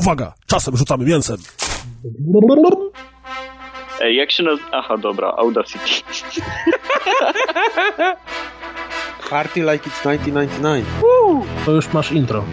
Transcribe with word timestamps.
Uwaga, 0.00 0.32
czasem 0.46 0.76
rzucamy 0.76 1.04
mięsem. 1.04 1.36
Ej, 4.00 4.16
jak 4.16 4.30
się 4.30 4.42
nazywa? 4.42 4.68
Aha, 4.72 4.96
dobra, 4.96 5.28
Audacity. 5.36 5.84
Party 9.30 9.60
like 9.60 9.90
it's 9.90 10.02
1999. 10.02 10.86
To 11.66 11.72
już 11.72 11.92
masz 11.92 12.12
intro. 12.12 12.44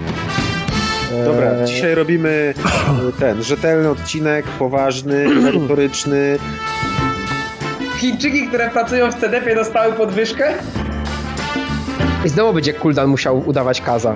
Dobra, 1.26 1.66
dzisiaj 1.66 1.96
robimy 1.96 2.54
e, 3.10 3.12
ten 3.20 3.44
rzetelny 3.44 3.90
odcinek, 3.90 4.46
poważny, 4.48 5.30
merytoryczny. 5.44 6.40
Chińczyki, 7.98 8.48
które 8.48 8.70
pracują 8.70 9.12
w 9.12 9.16
CDP 9.16 9.56
dostały 9.56 9.94
podwyżkę? 9.94 10.54
I 12.26 12.30
znowu 12.30 12.54
będzie 12.54 12.74
Kuldan 12.74 13.08
musiał 13.10 13.44
udawać 13.50 13.82
Kaza. 13.82 14.16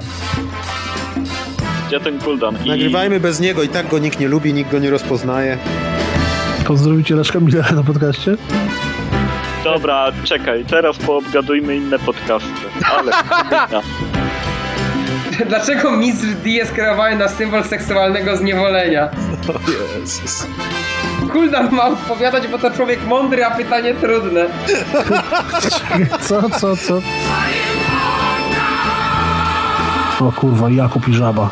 Gdzie 1.92 2.00
ten 2.00 2.20
cooldown? 2.20 2.56
I... 2.66 2.70
Nagrywajmy 2.70 3.20
bez 3.20 3.40
niego, 3.40 3.64
i 3.64 3.70
tak 3.70 3.88
go 3.88 4.00
nikt 4.00 4.20
nie 4.20 4.28
lubi, 4.28 4.54
nikt 4.54 4.72
go 4.72 4.80
nie 4.80 4.90
rozpoznaje. 4.90 5.58
Pozdrowicie 6.68 7.16
Leszka 7.16 7.40
Millera 7.40 7.72
na 7.72 7.84
podcaście? 7.84 8.36
Dobra, 9.64 10.12
czekaj, 10.24 10.66
teraz 10.66 10.98
poobgadujmy 10.98 11.76
inne 11.76 12.00
podcasty. 12.00 12.50
Ale... 12.92 13.12
Ja. 13.72 13.82
Dlaczego 15.50 15.92
mistrz 15.92 16.28
D 16.44 16.50
jest 16.50 16.72
skierowany 16.72 17.16
na 17.16 17.28
symbol 17.28 17.64
seksualnego 17.64 18.38
zniewolenia? 18.38 19.10
O 19.48 19.72
Jezus. 20.00 20.48
Kuldan 21.32 21.72
ma 21.72 21.86
odpowiadać, 21.86 22.48
bo 22.48 22.60
to 22.60 22.72
człowiek 22.72 23.08
mądry, 23.08 23.46
a 23.46 23.52
pytanie 23.52 23.94
trudne. 23.94 24.46
Co, 26.28 26.50
co, 26.50 26.78
co? 26.78 27.02
O 30.22 30.32
kurwa, 30.32 30.70
Jakub 30.70 31.08
i 31.08 31.14
Żaba. 31.14 31.50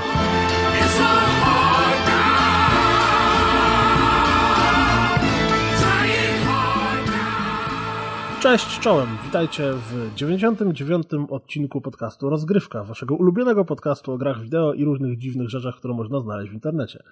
Cześć, 8.41 8.79
czołem. 8.79 9.07
Witajcie 9.25 9.73
w 9.73 10.15
99. 10.15 11.07
odcinku 11.29 11.81
podcastu 11.81 12.29
Rozgrywka, 12.29 12.83
waszego 12.83 13.15
ulubionego 13.15 13.65
podcastu 13.65 14.11
o 14.11 14.17
grach 14.17 14.41
wideo 14.41 14.73
i 14.73 14.85
różnych 14.85 15.17
dziwnych 15.17 15.49
rzeczach, 15.49 15.75
które 15.75 15.93
można 15.93 16.19
znaleźć 16.19 16.51
w 16.51 16.53
internecie. 16.53 17.03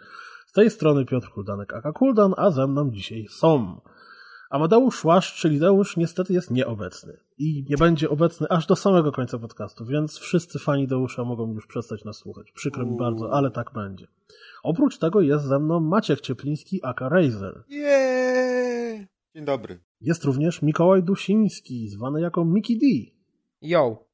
Z 0.45 0.51
tej 0.51 0.69
strony 0.69 1.05
Piotr 1.05 1.29
Kuldanek, 1.29 1.73
aka 1.73 1.91
Kuldan, 1.91 2.33
a 2.37 2.51
ze 2.51 2.67
mną 2.67 2.91
dzisiaj 2.91 3.25
są 3.29 3.81
Amadeusz 4.49 5.05
Łasz, 5.05 5.35
czyli 5.35 5.59
Deusz, 5.59 5.97
niestety 5.97 6.33
jest 6.33 6.51
nieobecny 6.51 7.17
i 7.37 7.65
nie 7.69 7.77
będzie 7.77 8.09
obecny 8.09 8.47
aż 8.49 8.65
do 8.65 8.75
samego 8.75 9.11
końca 9.11 9.39
podcastu, 9.39 9.85
więc 9.85 10.17
wszyscy 10.17 10.59
fani 10.59 10.87
Deusza 10.87 11.23
mogą 11.23 11.53
już 11.53 11.67
przestać 11.67 12.03
nas 12.05 12.17
słuchać. 12.17 12.51
Przykro 12.51 12.85
mi 12.85 12.97
bardzo, 12.97 13.33
ale 13.33 13.51
tak 13.51 13.73
będzie. 13.73 14.07
Oprócz 14.63 14.97
tego 14.97 15.21
jest 15.21 15.45
ze 15.45 15.59
mną 15.59 15.79
Maciek 15.79 16.21
Ciepliński, 16.21 16.79
aka 16.83 17.09
Razer. 17.09 17.63
Jeee! 17.69 19.07
Dzień 19.35 19.45
dobry. 19.45 19.86
Jest 20.01 20.23
również 20.23 20.61
Mikołaj 20.61 21.03
Dusiński, 21.03 21.89
zwany 21.89 22.21
jako 22.21 22.45
Mickey 22.45 22.77
D. 22.77 22.85
Yo. 23.61 24.07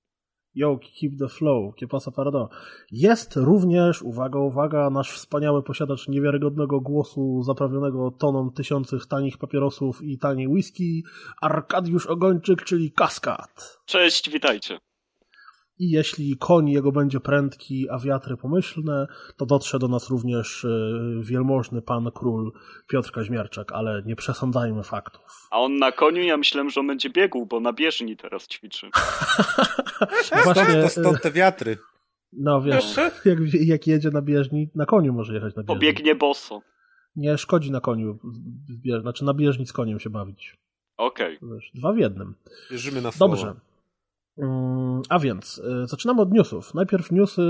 Yo, 0.56 0.80
keep 1.00 1.20
the 1.20 1.28
flow, 1.28 1.76
que 1.76 1.88
pasa 1.88 2.12
parado. 2.12 2.50
Jest 2.92 3.36
również, 3.36 4.02
uwaga, 4.02 4.39
uwaga, 4.39 4.89
nasz 4.89 5.11
wspaniały 5.11 5.64
posiadacz 5.64 6.08
niewiarygodnego 6.08 6.81
głosu 6.81 7.44
zaprawionego 7.44 8.11
toną 8.11 8.52
tysiących 8.52 9.06
tanich 9.06 9.38
papierosów 9.38 10.04
i 10.04 10.17
taniej 10.17 10.48
whisky, 10.48 11.04
Arkadiusz 11.42 12.06
Ogończyk, 12.06 12.64
czyli 12.64 12.92
Kaskad. 12.92 13.80
Cześć, 13.86 14.30
witajcie. 14.30 14.80
I 15.84 15.89
jeśli 15.89 16.38
koń 16.38 16.70
jego 16.70 16.92
będzie 16.92 17.20
prędki, 17.20 17.89
a 17.89 18.00
wiatry 18.00 18.38
pomyślne, 18.38 19.08
to 19.38 19.45
dotrze 19.45 19.80
do 19.80 19.88
nas 19.88 20.09
również 20.09 20.64
y, 20.64 21.22
wielmożny 21.22 21.81
pan 21.81 22.12
król 22.12 22.52
Piotr 22.88 23.12
Kaźmierczak, 23.12 23.72
ale 23.72 24.04
nie 24.06 24.16
przesądzajmy 24.16 24.84
faktów. 24.84 25.48
A 25.52 25.59
on 25.59 25.78
na 25.78 25.92
koniu, 25.92 26.22
ja 26.22 26.38
myślałem, 26.38 26.70
że 26.70 26.80
on 26.80 26.88
będzie 26.88 27.09
biegł, 27.09 27.45
bo 27.45 27.59
na 27.59 27.73
bieżni 27.73 28.17
teraz 28.17 28.48
ćwiczy. 28.48 28.89
Stąd, 30.23 30.58
to 30.82 30.89
stąd 30.89 31.21
te 31.21 31.32
wiatry. 31.32 31.77
No 32.33 32.61
wiesz, 32.61 32.98
jak, 33.26 33.38
jak 33.54 33.88
jedzie 33.88 34.10
na 34.10 34.21
bieżni, 34.21 34.70
na 34.76 34.86
koniu 34.86 35.14
może 35.14 35.33
jechać 35.33 35.55
na 35.55 35.64
bieżni. 35.64 35.76
Pobiegnie 35.76 36.15
boso. 36.15 36.61
Nie 37.15 37.38
szkodzi 37.38 37.71
na 37.71 37.80
koniu, 37.80 38.20
znaczy 39.02 39.26
na 39.26 39.33
bieżni 39.33 39.65
z 39.65 39.73
koniem 39.73 40.00
się 40.00 40.10
bawić. 40.10 40.58
Okej. 40.98 41.39
Wiesz, 41.42 41.71
dwa 41.76 41.94
w 41.94 41.98
jednym. 41.98 42.36
Wierzymy 42.71 43.02
na 43.02 43.11
słowo. 43.11 43.36
Dobrze. 43.36 43.73
Mm, 44.38 45.02
A 45.10 45.20
więc, 45.20 45.58
y, 45.58 45.88
zaczynamy 45.88 46.21
od 46.21 46.32
newsów. 46.32 46.73
Najpierw 46.73 47.11
newsy, 47.11 47.42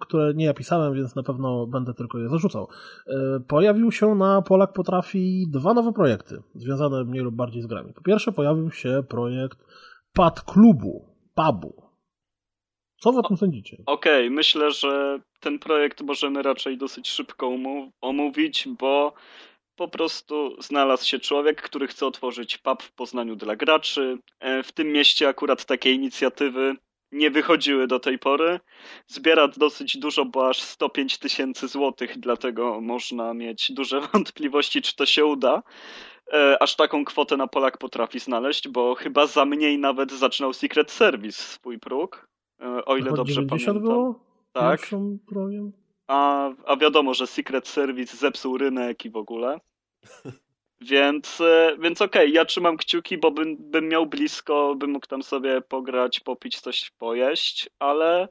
które 0.00 0.34
nie 0.34 0.44
ja 0.44 0.54
pisałem, 0.54 0.94
więc 0.94 1.16
na 1.16 1.22
pewno 1.22 1.66
będę 1.66 1.94
tylko 1.94 2.18
je 2.18 2.28
zarzucał. 2.28 2.68
Y, 3.08 3.12
Pojawił 3.48 3.92
się 3.92 4.14
na 4.14 4.42
Polak 4.42 4.72
Potrafi 4.72 5.46
dwa 5.50 5.74
nowe 5.74 5.92
projekty, 5.92 6.42
związane 6.54 7.04
mniej 7.04 7.22
lub 7.22 7.34
bardziej 7.34 7.62
z 7.62 7.66
grami. 7.66 7.92
Po 7.92 8.02
pierwsze 8.02 8.32
pojawił 8.32 8.70
się 8.70 9.02
projekt 9.08 9.58
Pad 10.12 10.40
Klubu, 10.40 11.06
pubu. 11.34 11.82
Co 13.00 13.12
wy 13.12 13.18
o 13.18 13.22
tym 13.22 13.36
sądzicie? 13.36 13.76
Okej, 13.86 14.30
myślę, 14.30 14.70
że 14.70 15.18
ten 15.40 15.58
projekt 15.58 16.00
możemy 16.00 16.42
raczej 16.42 16.78
dosyć 16.78 17.10
szybko 17.10 17.50
omówić, 18.00 18.68
bo 18.78 19.14
po 19.76 19.88
prostu 19.88 20.56
znalazł 20.62 21.06
się 21.06 21.18
człowiek, 21.18 21.62
który 21.62 21.86
chce 21.86 22.06
otworzyć 22.06 22.58
pub 22.58 22.82
w 22.82 22.92
Poznaniu 22.92 23.36
dla 23.36 23.56
graczy. 23.56 24.18
E, 24.40 24.62
W 24.62 24.72
tym 24.72 24.92
mieście 24.92 25.28
akurat 25.28 25.64
takie 25.64 25.92
inicjatywy 25.92 26.74
nie 27.12 27.30
wychodziły 27.30 27.86
do 27.86 28.00
tej 28.00 28.18
pory. 28.18 28.60
Zbiera 29.06 29.48
dosyć 29.48 29.96
dużo, 29.98 30.24
bo 30.24 30.48
aż 30.48 30.62
105 30.62 31.18
tysięcy 31.18 31.68
złotych, 31.68 32.18
dlatego 32.18 32.80
można 32.80 33.34
mieć 33.34 33.72
duże 33.72 34.00
wątpliwości, 34.12 34.82
czy 34.82 34.96
to 34.96 35.06
się 35.06 35.24
uda. 35.24 35.62
E, 36.32 36.62
Aż 36.62 36.76
taką 36.76 37.04
kwotę 37.04 37.36
na 37.36 37.46
Polak 37.46 37.78
potrafi 37.78 38.18
znaleźć, 38.18 38.68
bo 38.68 38.94
chyba 38.94 39.26
za 39.26 39.44
mniej 39.44 39.78
nawet 39.78 40.12
zaczynał 40.12 40.52
Secret 40.52 40.90
Service 40.90 41.42
swój 41.42 41.78
próg. 41.78 42.28
E, 42.60 42.84
O 42.84 42.96
ile 42.96 43.04
Chyba 43.04 43.16
dobrze 43.16 43.34
90 43.34 43.66
pamiętam. 43.66 43.82
było? 43.82 44.20
Tak. 44.52 44.80
Progiem? 45.28 45.72
A, 46.12 46.50
a 46.66 46.76
wiadomo, 46.76 47.14
że 47.14 47.26
Secret 47.26 47.68
Service 47.68 48.16
zepsuł 48.16 48.58
rynek 48.58 49.04
i 49.04 49.10
w 49.10 49.16
ogóle. 49.16 49.60
Więc, 50.80 51.40
e, 51.40 51.76
więc 51.80 52.02
okej, 52.02 52.32
ja 52.32 52.44
trzymam 52.44 52.76
kciuki, 52.76 53.18
bo 53.18 53.30
bym, 53.30 53.56
bym 53.58 53.88
miał 53.88 54.06
blisko, 54.06 54.74
bym 54.76 54.90
mógł 54.90 55.06
tam 55.06 55.22
sobie 55.22 55.60
pograć, 55.60 56.20
popić, 56.20 56.60
coś 56.60 56.90
pojeść, 56.90 57.70
ale 57.78 58.28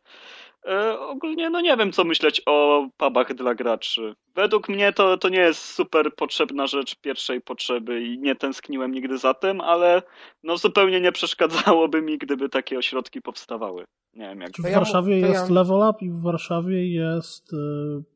e, 0.67 0.99
ogólnie 0.99 1.49
no 1.49 1.61
nie 1.61 1.77
wiem, 1.77 1.91
co 1.91 2.03
myśleć 2.03 2.41
o 2.45 2.87
pubach 2.97 3.33
dla 3.33 3.55
graczy. 3.55 4.15
Według 4.35 4.69
mnie 4.69 4.93
to, 4.93 5.17
to 5.17 5.29
nie 5.29 5.39
jest 5.39 5.65
super 5.65 6.15
potrzebna 6.15 6.67
rzecz 6.67 6.95
pierwszej 6.95 7.41
potrzeby 7.41 8.01
i 8.01 8.19
nie 8.19 8.35
tęskniłem 8.35 8.91
nigdy 8.91 9.17
za 9.17 9.33
tym, 9.33 9.61
ale 9.61 10.01
no 10.43 10.57
zupełnie 10.57 11.01
nie 11.01 11.11
przeszkadzałoby 11.11 12.01
mi, 12.01 12.17
gdyby 12.17 12.49
takie 12.49 12.77
ośrodki 12.77 13.21
powstawały. 13.21 13.85
Nie 14.13 14.27
wiem 14.29 14.41
jak. 14.41 14.51
W 14.51 14.73
Warszawie 14.73 15.21
to 15.21 15.27
ja- 15.27 15.33
jest 15.33 15.49
Level 15.49 15.89
Up 15.89 15.97
i 16.01 16.09
w 16.09 16.21
Warszawie 16.21 16.93
jest 16.93 17.53
y, 17.53 17.57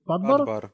Padbar? 0.06 0.42
Adbar. 0.42 0.70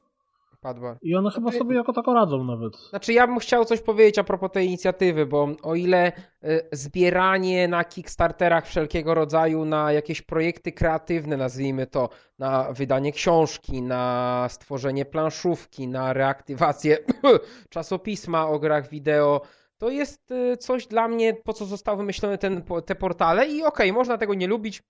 I 1.02 1.14
one 1.16 1.30
chyba 1.30 1.52
sobie 1.52 1.76
jako 1.76 1.92
tako 1.92 2.14
radzą 2.14 2.44
nawet. 2.44 2.76
Znaczy 2.76 3.12
ja 3.12 3.26
bym 3.26 3.38
chciał 3.38 3.64
coś 3.64 3.80
powiedzieć 3.80 4.18
a 4.18 4.24
propos 4.24 4.50
tej 4.50 4.66
inicjatywy, 4.66 5.26
bo 5.26 5.48
o 5.62 5.74
ile 5.74 6.12
y, 6.44 6.68
zbieranie 6.72 7.68
na 7.68 7.84
Kickstarterach 7.84 8.66
wszelkiego 8.66 9.14
rodzaju 9.14 9.64
na 9.64 9.92
jakieś 9.92 10.22
projekty 10.22 10.72
kreatywne, 10.72 11.36
nazwijmy 11.36 11.86
to, 11.86 12.08
na 12.38 12.72
wydanie 12.72 13.12
książki, 13.12 13.82
na 13.82 14.46
stworzenie 14.50 15.04
planszówki, 15.04 15.88
na 15.88 16.12
reaktywację 16.12 16.98
czasopisma 17.70 18.48
o 18.48 18.58
grach 18.58 18.88
wideo, 18.88 19.40
to 19.78 19.90
jest 19.90 20.30
y, 20.30 20.56
coś 20.56 20.86
dla 20.86 21.08
mnie, 21.08 21.34
po 21.34 21.52
co 21.52 21.64
zostały 21.64 22.04
po- 22.66 22.82
te 22.82 22.94
portale 22.94 23.48
i 23.48 23.62
okej, 23.64 23.92
można 23.92 24.18
tego 24.18 24.34
nie 24.34 24.46
lubić, 24.46 24.82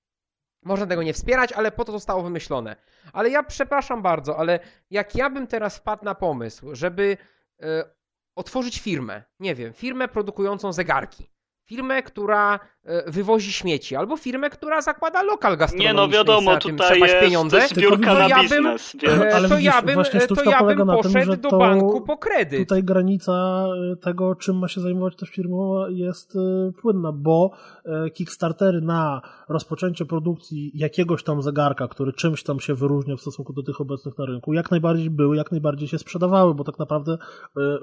można 0.62 0.86
tego 0.86 1.02
nie 1.02 1.12
wspierać, 1.12 1.52
ale 1.52 1.72
po 1.72 1.84
to 1.84 1.92
zostało 1.92 2.22
wymyślone. 2.22 2.76
Ale 3.12 3.30
ja 3.30 3.42
przepraszam 3.42 4.02
bardzo, 4.02 4.38
ale 4.38 4.60
jak 4.90 5.14
ja 5.14 5.30
bym 5.30 5.46
teraz 5.46 5.76
wpadł 5.76 6.04
na 6.04 6.14
pomysł, 6.14 6.74
żeby 6.74 7.16
e, 7.62 7.84
otworzyć 8.36 8.80
firmę, 8.80 9.22
nie 9.40 9.54
wiem, 9.54 9.72
firmę 9.72 10.08
produkującą 10.08 10.72
zegarki, 10.72 11.30
firmę, 11.64 12.02
która 12.02 12.60
wywozi 13.06 13.52
śmieci, 13.52 13.96
albo 13.96 14.16
firmę, 14.16 14.50
która 14.50 14.82
zakłada 14.82 15.22
lokal 15.22 15.52
Nie 15.52 15.58
gastronomiczny 15.58 15.94
no 15.94 16.06
i 16.06 16.08
chce 16.08 16.18
wiadomo, 16.18 16.56
tym 16.56 16.76
tutaj 16.76 17.00
jest 17.00 17.20
pieniądze, 17.20 17.68
zbiórka 17.68 17.96
Tylko 17.96 18.14
na 18.14 18.28
ja 18.28 18.48
bym- 18.48 18.66
e, 18.66 19.34
Ale 19.34 19.48
to 19.48 19.56
widzisz, 19.56 19.74
ja 19.74 19.82
bym, 19.82 20.00
e, 20.00 20.26
to 20.26 20.50
ja 20.50 20.64
bym 20.64 20.76
tym, 20.76 20.86
poszedł 20.86 21.26
że 21.26 21.36
do 21.36 21.50
to 21.50 21.58
banku 21.58 22.00
po 22.00 22.18
kredyt. 22.18 22.58
Tutaj 22.60 22.84
granica 22.84 23.66
y, 23.92 23.96
tego, 23.96 24.34
czym 24.34 24.58
ma 24.58 24.68
się 24.68 24.80
zajmować 24.80 25.16
ta 25.16 25.26
firma 25.26 25.86
jest 25.88 26.36
y, 26.36 26.72
płynna, 26.80 27.12
bo 27.12 27.50
Kickstartery 28.14 28.80
na 28.80 29.22
rozpoczęcie 29.48 30.04
produkcji 30.04 30.70
jakiegoś 30.74 31.24
tam 31.24 31.42
zegarka, 31.42 31.88
który 31.88 32.12
czymś 32.12 32.42
tam 32.42 32.60
się 32.60 32.74
wyróżnia 32.74 33.16
w 33.16 33.20
stosunku 33.20 33.52
do 33.52 33.62
tych 33.62 33.80
obecnych 33.80 34.18
na 34.18 34.24
rynku, 34.26 34.52
jak 34.52 34.70
najbardziej 34.70 35.10
były, 35.10 35.36
jak 35.36 35.50
najbardziej 35.50 35.88
się 35.88 35.98
sprzedawały, 35.98 36.54
bo 36.54 36.64
tak 36.64 36.78
naprawdę 36.78 37.18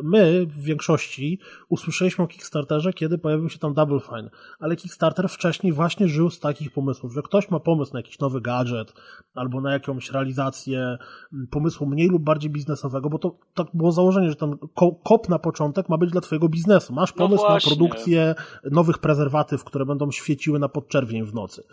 my 0.04 0.46
w 0.46 0.64
większości 0.64 1.40
usłyszeliśmy 1.70 2.24
o 2.24 2.28
Kickstarterze, 2.28 2.94
kiedy 2.94 3.18
pojawił 3.18 3.50
się 3.50 3.60
tam 3.60 3.74
Double 3.74 4.00
Fine, 4.00 4.30
ale 4.60 4.76
Kickstarter 4.76 4.89
Kickstarter 4.90 5.30
wcześniej 5.30 5.74
właśnie 5.74 6.08
żył 6.08 6.30
z 6.30 6.40
takich 6.40 6.72
pomysłów, 6.72 7.14
że 7.14 7.22
ktoś 7.22 7.50
ma 7.50 7.60
pomysł 7.60 7.94
na 7.94 8.00
jakiś 8.00 8.20
nowy 8.20 8.42
gadżet 8.42 8.94
albo 9.36 9.62
na 9.62 9.74
jakąś 9.74 10.12
realizację 10.12 10.98
mm, 11.34 11.48
pomysłu 11.48 11.88
mniej 11.88 12.08
lub 12.08 12.24
bardziej 12.24 12.52
biznesowego, 12.52 13.10
bo 13.10 13.20
to 13.20 13.36
tak 13.54 13.68
było 13.74 13.92
założenie, 13.92 14.30
że 14.30 14.36
ten 14.36 14.58
kop 15.04 15.30
na 15.30 15.40
początek 15.40 15.90
ma 15.90 15.98
być 15.98 16.12
dla 16.12 16.22
twojego 16.22 16.50
biznesu. 16.50 16.94
Masz 16.94 17.16
no 17.16 17.28
pomysł 17.28 17.44
no 17.48 17.54
na 17.54 17.60
produkcję 17.60 18.36
nowych 18.72 18.98
prezerwatyw, 18.98 19.64
które 19.64 19.86
będą 19.86 20.12
świeciły 20.12 20.60
na 20.60 20.70
podczerwień 20.70 21.26
w 21.26 21.34
nocy. 21.34 21.64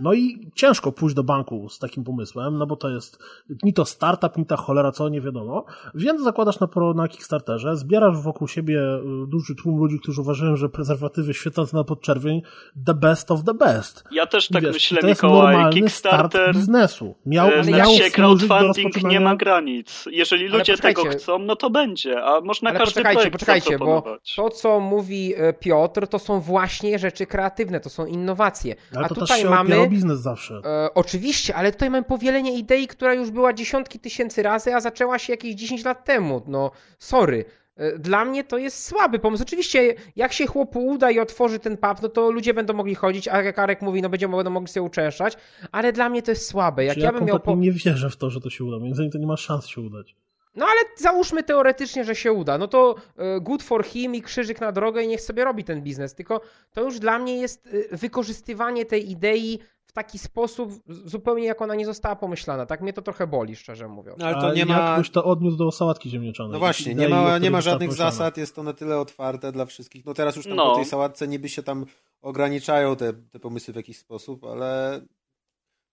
No 0.00 0.12
i 0.12 0.50
ciężko 0.54 0.92
pójść 0.92 1.16
do 1.16 1.24
banku 1.24 1.68
z 1.68 1.78
takim 1.78 2.04
pomysłem, 2.04 2.58
no 2.58 2.66
bo 2.66 2.76
to 2.76 2.88
jest 2.88 3.18
ni 3.62 3.72
to 3.72 3.84
startup, 3.84 4.36
ni 4.36 4.46
ta 4.46 4.56
cholera, 4.56 4.92
co 4.92 5.08
nie 5.08 5.20
wiadomo. 5.20 5.64
Więc 5.94 6.22
zakładasz 6.22 6.60
na, 6.60 6.68
na 6.94 7.08
Kickstarterze, 7.08 7.76
zbierasz 7.76 8.22
wokół 8.22 8.48
siebie 8.48 8.80
y, 8.80 9.26
duży 9.28 9.54
tłum 9.54 9.78
ludzi, 9.78 9.98
którzy 9.98 10.20
uważają, 10.20 10.56
że 10.56 10.68
prezerwatywy 10.68 11.34
świecące 11.34 11.76
na 11.76 11.84
podczerwień 11.84 12.42
the 12.86 12.94
best 12.94 13.30
of 13.30 13.44
the 13.44 13.54
best. 13.54 14.04
Ja 14.10 14.26
też 14.26 14.48
tak 14.48 14.62
wiesz, 14.62 14.74
myślę, 14.74 15.00
to 15.00 15.06
jest 15.06 15.22
Mikołaj. 15.22 15.72
Kickstarter 15.72 16.42
start 16.42 16.56
biznesu. 16.56 17.14
Miał, 17.26 17.50
e, 17.50 17.62
miał 17.62 17.90
się 17.90 18.10
crowdfunding 18.10 19.02
nie 19.02 19.20
ma 19.20 19.36
granic. 19.36 20.04
Jeżeli 20.10 20.48
ludzie 20.48 20.78
tego 20.78 21.04
chcą, 21.04 21.38
no 21.38 21.56
to 21.56 21.70
będzie, 21.70 22.24
a 22.24 22.40
można 22.40 22.70
Ale 22.70 22.78
każdy 22.78 22.94
poczekajcie, 22.94 23.20
projekt 23.20 23.32
poczekajcie, 23.32 23.78
bo 23.78 24.18
to, 24.36 24.50
co 24.50 24.80
mówi 24.80 25.34
e, 25.36 25.52
Piotr, 25.52 26.06
to 26.06 26.18
są 26.18 26.40
właśnie 26.40 26.98
rzeczy 26.98 27.26
kreatywne, 27.26 27.80
to 27.80 27.90
są 27.90 28.06
innowacje. 28.06 28.76
Ale 28.96 29.04
a 29.04 29.08
to 29.08 29.14
tutaj 29.14 29.42
też 29.42 29.50
mamy 29.50 29.88
biznes 29.88 30.20
zawsze. 30.20 30.60
E, 30.64 30.94
oczywiście, 30.94 31.54
ale 31.54 31.72
tutaj 31.72 31.90
mamy 31.90 32.04
powielenie 32.04 32.58
idei, 32.58 32.86
która 32.86 33.14
już 33.14 33.30
była 33.30 33.52
dziesiątki 33.52 33.98
tysięcy 33.98 34.42
razy, 34.42 34.74
a 34.74 34.80
zaczęła 34.80 35.18
się 35.18 35.32
jakieś 35.32 35.54
10 35.54 35.84
lat 35.84 36.04
temu. 36.04 36.42
No, 36.46 36.70
sorry. 36.98 37.44
E, 37.82 37.98
dla 37.98 38.24
mnie 38.24 38.44
to 38.44 38.58
jest 38.58 38.84
słaby 38.84 39.18
pomysł. 39.18 39.42
Oczywiście, 39.42 39.94
jak 40.16 40.32
się 40.32 40.46
chłopu 40.46 40.86
uda 40.86 41.10
i 41.10 41.18
otworzy 41.18 41.58
ten 41.58 41.76
pub, 41.76 42.02
no 42.02 42.08
to 42.08 42.30
ludzie 42.30 42.54
będą 42.54 42.74
mogli 42.74 42.94
chodzić, 42.94 43.28
a 43.28 43.42
jak 43.42 43.58
Arek 43.58 43.82
mówi, 43.82 44.02
no 44.02 44.08
będziemy, 44.08 44.36
będą 44.36 44.50
mogli 44.50 44.68
sobie 44.68 44.84
uczęszczać, 44.84 45.36
ale 45.72 45.92
dla 45.92 46.08
mnie 46.08 46.22
to 46.22 46.30
jest 46.30 46.46
słabe. 46.46 46.84
Jak 46.84 46.96
ja, 46.96 47.04
ja 47.04 47.12
bym 47.12 47.24
miał. 47.24 47.40
Po... 47.40 47.56
nie 47.56 47.72
wierzę 47.72 48.10
w 48.10 48.16
to, 48.16 48.30
że 48.30 48.40
to 48.40 48.50
się 48.50 48.64
uda. 48.64 48.78
Między 48.78 49.02
innymi 49.02 49.12
to 49.12 49.18
nie 49.18 49.26
ma 49.26 49.36
szans 49.36 49.66
się 49.66 49.80
udać. 49.80 50.16
No 50.54 50.66
ale 50.66 50.80
załóżmy 50.96 51.42
teoretycznie, 51.42 52.04
że 52.04 52.14
się 52.14 52.32
uda. 52.32 52.58
No 52.58 52.68
to 52.68 52.94
e, 53.16 53.40
good 53.40 53.62
for 53.62 53.84
him 53.84 54.14
i 54.14 54.22
krzyżyk 54.22 54.60
na 54.60 54.72
drogę 54.72 55.02
i 55.02 55.08
niech 55.08 55.20
sobie 55.20 55.44
robi 55.44 55.64
ten 55.64 55.82
biznes. 55.82 56.14
Tylko 56.14 56.40
to 56.72 56.82
już 56.82 56.98
dla 56.98 57.18
mnie 57.18 57.36
jest 57.36 57.68
e, 57.92 57.96
wykorzystywanie 57.96 58.84
tej 58.84 59.10
idei 59.10 59.58
w 59.92 59.94
taki 59.94 60.18
sposób 60.18 60.72
zupełnie 60.88 61.46
jak 61.46 61.62
ona 61.62 61.74
nie 61.74 61.86
została 61.86 62.16
pomyślana. 62.16 62.66
Tak 62.66 62.80
mnie 62.80 62.92
to 62.92 63.02
trochę 63.02 63.26
boli, 63.26 63.56
szczerze 63.56 63.88
mówiąc. 63.88 64.18
No, 64.18 64.26
ale 64.26 64.40
to 64.40 64.54
nie 64.54 64.66
ma... 64.66 64.96
Jak 64.96 65.08
to 65.08 65.24
odniósł 65.24 65.56
do 65.56 65.72
sałatki 65.72 66.10
ziemniaczanej? 66.10 66.52
No 66.52 66.58
właśnie, 66.58 66.94
nie 66.94 67.08
ma, 67.08 67.38
nie 67.38 67.50
ma 67.50 67.60
żadnych 67.60 67.92
zasad, 67.92 68.36
jest 68.36 68.54
to 68.54 68.62
na 68.62 68.72
tyle 68.72 68.98
otwarte 68.98 69.52
dla 69.52 69.66
wszystkich. 69.66 70.04
No 70.06 70.14
teraz 70.14 70.36
już 70.36 70.44
tam 70.44 70.56
no. 70.56 70.70
po 70.70 70.76
tej 70.76 70.84
sałatce 70.84 71.28
niby 71.28 71.48
się 71.48 71.62
tam 71.62 71.86
ograniczają 72.22 72.96
te, 72.96 73.12
te 73.12 73.38
pomysły 73.38 73.72
w 73.74 73.76
jakiś 73.76 73.98
sposób, 73.98 74.44
ale 74.44 75.00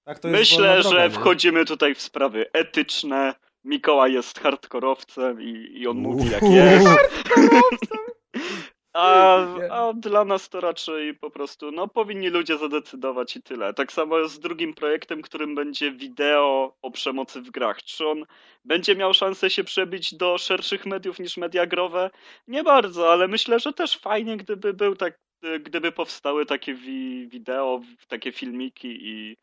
tak 0.03 0.19
to 0.19 0.27
jest 0.27 0.39
Myślę, 0.39 0.81
droga, 0.81 0.97
że 0.97 1.09
nie? 1.09 1.15
wchodzimy 1.15 1.65
tutaj 1.65 1.95
w 1.95 2.01
sprawy 2.01 2.45
etyczne. 2.53 3.35
Mikołaj 3.63 4.13
jest 4.13 4.39
hardkorowcem 4.39 5.41
i, 5.41 5.81
i 5.81 5.87
on 5.87 5.97
mówi 5.97 6.31
jak 6.31 6.43
jest. 6.43 6.87
Hardkorowcem! 6.87 7.99
A, 8.93 9.37
a 9.69 9.93
dla 9.93 10.25
nas 10.25 10.49
to 10.49 10.61
raczej 10.61 11.13
po 11.13 11.31
prostu, 11.31 11.71
no 11.71 11.87
powinni 11.87 12.29
ludzie 12.29 12.57
zadecydować 12.57 13.35
i 13.35 13.41
tyle. 13.43 13.73
Tak 13.73 13.91
samo 13.91 14.17
jest 14.17 14.35
z 14.35 14.39
drugim 14.39 14.73
projektem, 14.73 15.21
którym 15.21 15.55
będzie 15.55 15.91
wideo 15.91 16.75
o 16.81 16.91
przemocy 16.91 17.41
w 17.41 17.51
grach. 17.51 17.83
Czy 17.83 18.07
on 18.07 18.25
będzie 18.65 18.95
miał 18.95 19.13
szansę 19.13 19.49
się 19.49 19.63
przebić 19.63 20.15
do 20.15 20.37
szerszych 20.37 20.85
mediów 20.85 21.19
niż 21.19 21.37
media 21.37 21.65
growe? 21.65 22.09
Nie 22.47 22.63
bardzo, 22.63 23.11
ale 23.11 23.27
myślę, 23.27 23.59
że 23.59 23.73
też 23.73 23.97
fajnie, 23.97 24.37
gdyby 24.37 24.73
był 24.73 24.95
tak, 24.95 25.19
gdyby 25.59 25.91
powstały 25.91 26.45
takie 26.45 26.73
wi 26.73 27.27
wideo, 27.27 27.81
takie 28.07 28.31
filmiki 28.31 28.97
i 29.01 29.37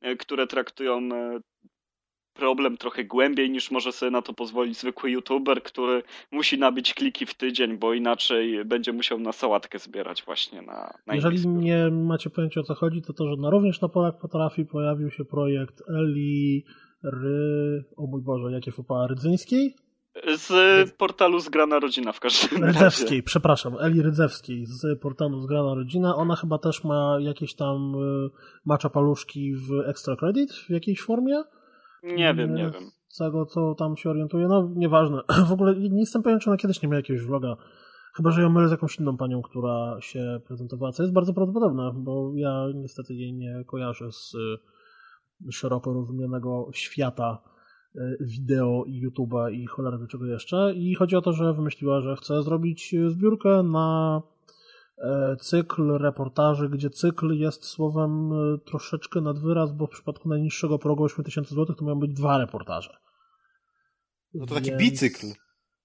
e, 0.00 0.16
które 0.16 0.46
traktują 0.46 0.98
e, 0.98 1.40
problem 2.38 2.76
trochę 2.76 3.04
głębiej 3.04 3.50
niż 3.50 3.70
może 3.70 3.92
sobie 3.92 4.10
na 4.10 4.22
to 4.22 4.32
pozwolić 4.32 4.78
zwykły 4.78 5.10
youtuber, 5.10 5.62
który 5.62 6.02
musi 6.32 6.58
nabić 6.58 6.94
kliki 6.94 7.26
w 7.26 7.34
tydzień, 7.34 7.78
bo 7.78 7.94
inaczej 7.94 8.64
będzie 8.64 8.92
musiał 8.92 9.18
na 9.20 9.32
sałatkę 9.32 9.78
zbierać 9.78 10.22
właśnie 10.22 10.62
na, 10.62 10.94
na 11.06 11.14
Jeżeli 11.14 11.48
nie 11.48 11.90
macie 11.90 12.30
pojęcia 12.30 12.60
o 12.60 12.64
co 12.64 12.74
chodzi, 12.74 13.02
to 13.02 13.12
to, 13.12 13.28
że 13.28 13.36
na 13.36 13.50
również 13.50 13.80
na 13.80 13.88
Polak 13.88 14.18
potrafi 14.18 14.64
pojawił 14.64 15.10
się 15.10 15.24
projekt 15.24 15.82
Eli 15.98 16.64
Ry... 17.04 17.84
o 17.96 18.06
mój 18.06 18.22
Boże, 18.22 18.52
jakie 18.52 18.72
fopa 18.72 19.06
Rydzyńskiej? 19.06 19.74
Z 20.36 20.90
portalu 20.90 21.40
Zgrana 21.40 21.78
Rodzina 21.78 22.12
w 22.12 22.20
każdym 22.20 22.64
razie. 22.64 22.66
Rydzewskiej, 22.66 23.22
przepraszam, 23.22 23.74
Eli 23.80 24.02
Rydzewskiej 24.02 24.66
z 24.66 25.00
portalu 25.00 25.40
Zgrana 25.40 25.74
Rodzina. 25.74 26.16
Ona 26.16 26.36
chyba 26.36 26.58
też 26.58 26.84
ma 26.84 27.16
jakieś 27.20 27.54
tam 27.54 27.94
y, 27.94 28.30
macza 28.64 28.90
paluszki 28.90 29.54
w 29.54 29.88
Extra 29.88 30.16
Credit 30.16 30.52
w 30.52 30.70
jakiejś 30.70 31.00
formie. 31.00 31.42
Nie 32.02 32.34
wiem, 32.34 32.54
nie 32.54 32.70
wiem. 32.70 32.90
Z 33.08 33.18
tego, 33.18 33.46
co 33.46 33.74
tam 33.74 33.96
się 33.96 34.10
orientuje, 34.10 34.48
no 34.48 34.70
nieważne. 34.76 35.22
W 35.48 35.52
ogóle 35.52 35.76
nie 35.76 36.00
jestem 36.00 36.22
pewien, 36.22 36.40
czy 36.40 36.50
ona 36.50 36.56
kiedyś 36.56 36.82
nie 36.82 36.88
miała 36.88 36.96
jakiegoś 36.96 37.22
vloga. 37.22 37.56
Chyba, 38.16 38.30
że 38.30 38.42
ją 38.42 38.50
mylę 38.50 38.68
z 38.68 38.70
jakąś 38.70 38.98
inną 38.98 39.16
panią, 39.16 39.42
która 39.42 39.96
się 40.00 40.40
prezentowała, 40.46 40.92
co 40.92 41.02
jest 41.02 41.12
bardzo 41.12 41.34
prawdopodobne, 41.34 41.92
bo 41.96 42.32
ja 42.34 42.66
niestety 42.74 43.14
jej 43.14 43.34
nie 43.34 43.64
kojarzę 43.66 44.12
z 44.12 44.34
y, 44.34 45.52
szeroko 45.52 45.92
rozumianego 45.92 46.70
świata 46.72 47.42
y, 47.96 48.00
wideo 48.20 48.84
i 48.86 49.06
YouTube'a 49.06 49.52
i 49.52 49.66
cholery 49.66 50.06
czego 50.10 50.26
jeszcze. 50.26 50.74
I 50.74 50.94
chodzi 50.94 51.16
o 51.16 51.22
to, 51.22 51.32
że 51.32 51.54
wymyśliła, 51.54 52.00
że 52.00 52.16
chce 52.16 52.42
zrobić 52.42 52.94
zbiórkę 53.08 53.62
na 53.62 54.22
E, 54.22 54.37
cykl 55.40 55.98
reportaży, 55.98 56.68
gdzie 56.68 56.90
cykl 56.90 57.32
jest 57.32 57.64
słowem 57.64 58.32
e, 58.32 58.58
troszeczkę 58.58 59.20
nad 59.20 59.38
wyraz, 59.38 59.72
bo 59.72 59.86
w 59.86 59.90
przypadku 59.90 60.28
najniższego 60.28 60.78
progu 60.78 61.04
8000 61.04 61.54
zł 61.54 61.76
to 61.76 61.84
mają 61.84 62.00
być 62.00 62.12
dwa 62.12 62.38
reportaże. 62.38 62.96
No 64.34 64.46
to 64.46 64.54
taki 64.54 64.70
Więc... 64.70 64.82
bicykl. 64.82 65.26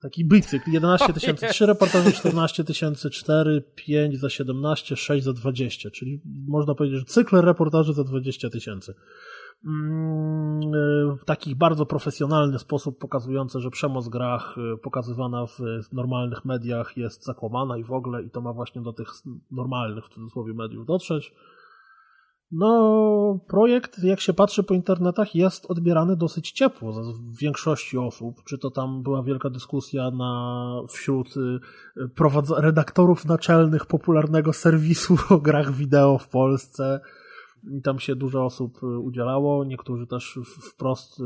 Taki 0.02 0.26
bicykl. 0.26 0.72
11 0.72 1.14
tysięcy, 1.14 1.48
3 1.48 1.66
reportaże, 1.66 2.12
14 2.12 2.64
tysięcy, 2.64 3.10
4, 3.10 3.64
5 3.76 4.20
za 4.20 4.30
17, 4.30 4.96
6 4.96 5.24
za 5.26 5.34
20. 5.34 5.90
Czyli 5.92 6.22
można 6.48 6.76
powiedzieć, 6.76 7.00
że 7.00 7.06
cykl 7.06 7.42
reportaży 7.42 7.94
za 7.94 8.04
20 8.04 8.50
tysięcy. 8.50 8.94
Mm, 9.66 10.62
w 11.18 11.26
taki 11.26 11.56
bardzo 11.56 11.86
profesjonalny 11.86 12.60
sposób 12.60 13.00
pokazujący, 13.00 13.60
że 13.60 13.70
przemoc 13.70 14.06
w 14.06 14.10
grach 14.10 14.56
y, 14.58 14.78
pokazywana 14.78 15.46
w 15.46 15.60
normalnych 15.94 16.46
mediach 16.46 16.98
jest 16.98 17.26
zakłamana 17.26 17.78
i 17.78 17.84
w 17.84 17.92
ogóle 17.92 18.24
i 18.24 18.30
to 18.30 18.42
ma 18.42 18.54
właśnie 18.54 18.82
do 18.82 18.94
tych 18.94 19.08
normalnych 19.52 20.06
w 20.06 20.10
cudzysłowie 20.10 20.54
mediów 20.54 20.86
dotrzeć. 20.86 21.34
No, 22.56 23.40
projekt, 23.48 24.04
jak 24.04 24.20
się 24.20 24.34
patrzy 24.34 24.64
po 24.64 24.74
internetach, 24.74 25.36
jest 25.36 25.66
odbierany 25.66 26.16
dosyć 26.16 26.52
ciepło 26.52 26.94
w 26.94 27.38
większości 27.38 27.98
osób. 27.98 28.44
Czy 28.46 28.58
to 28.58 28.72
tam 28.72 29.04
była 29.04 29.24
wielka 29.24 29.50
dyskusja 29.50 30.12
na, 30.12 30.82
wśród 30.90 31.38
y, 31.38 31.60
redaktorów 32.58 33.26
naczelnych 33.26 33.86
popularnego 33.86 34.54
serwisu 34.54 35.18
o 35.30 35.38
grach 35.38 35.72
wideo 35.72 36.18
w 36.18 36.30
Polsce, 36.30 37.00
i 37.72 37.82
tam 37.82 38.00
się 38.00 38.16
dużo 38.16 38.46
osób 38.46 38.84
y, 38.84 38.86
udzielało, 38.86 39.66
niektórzy 39.66 40.08
też 40.08 40.40
wprost 40.72 41.20
y, 41.20 41.24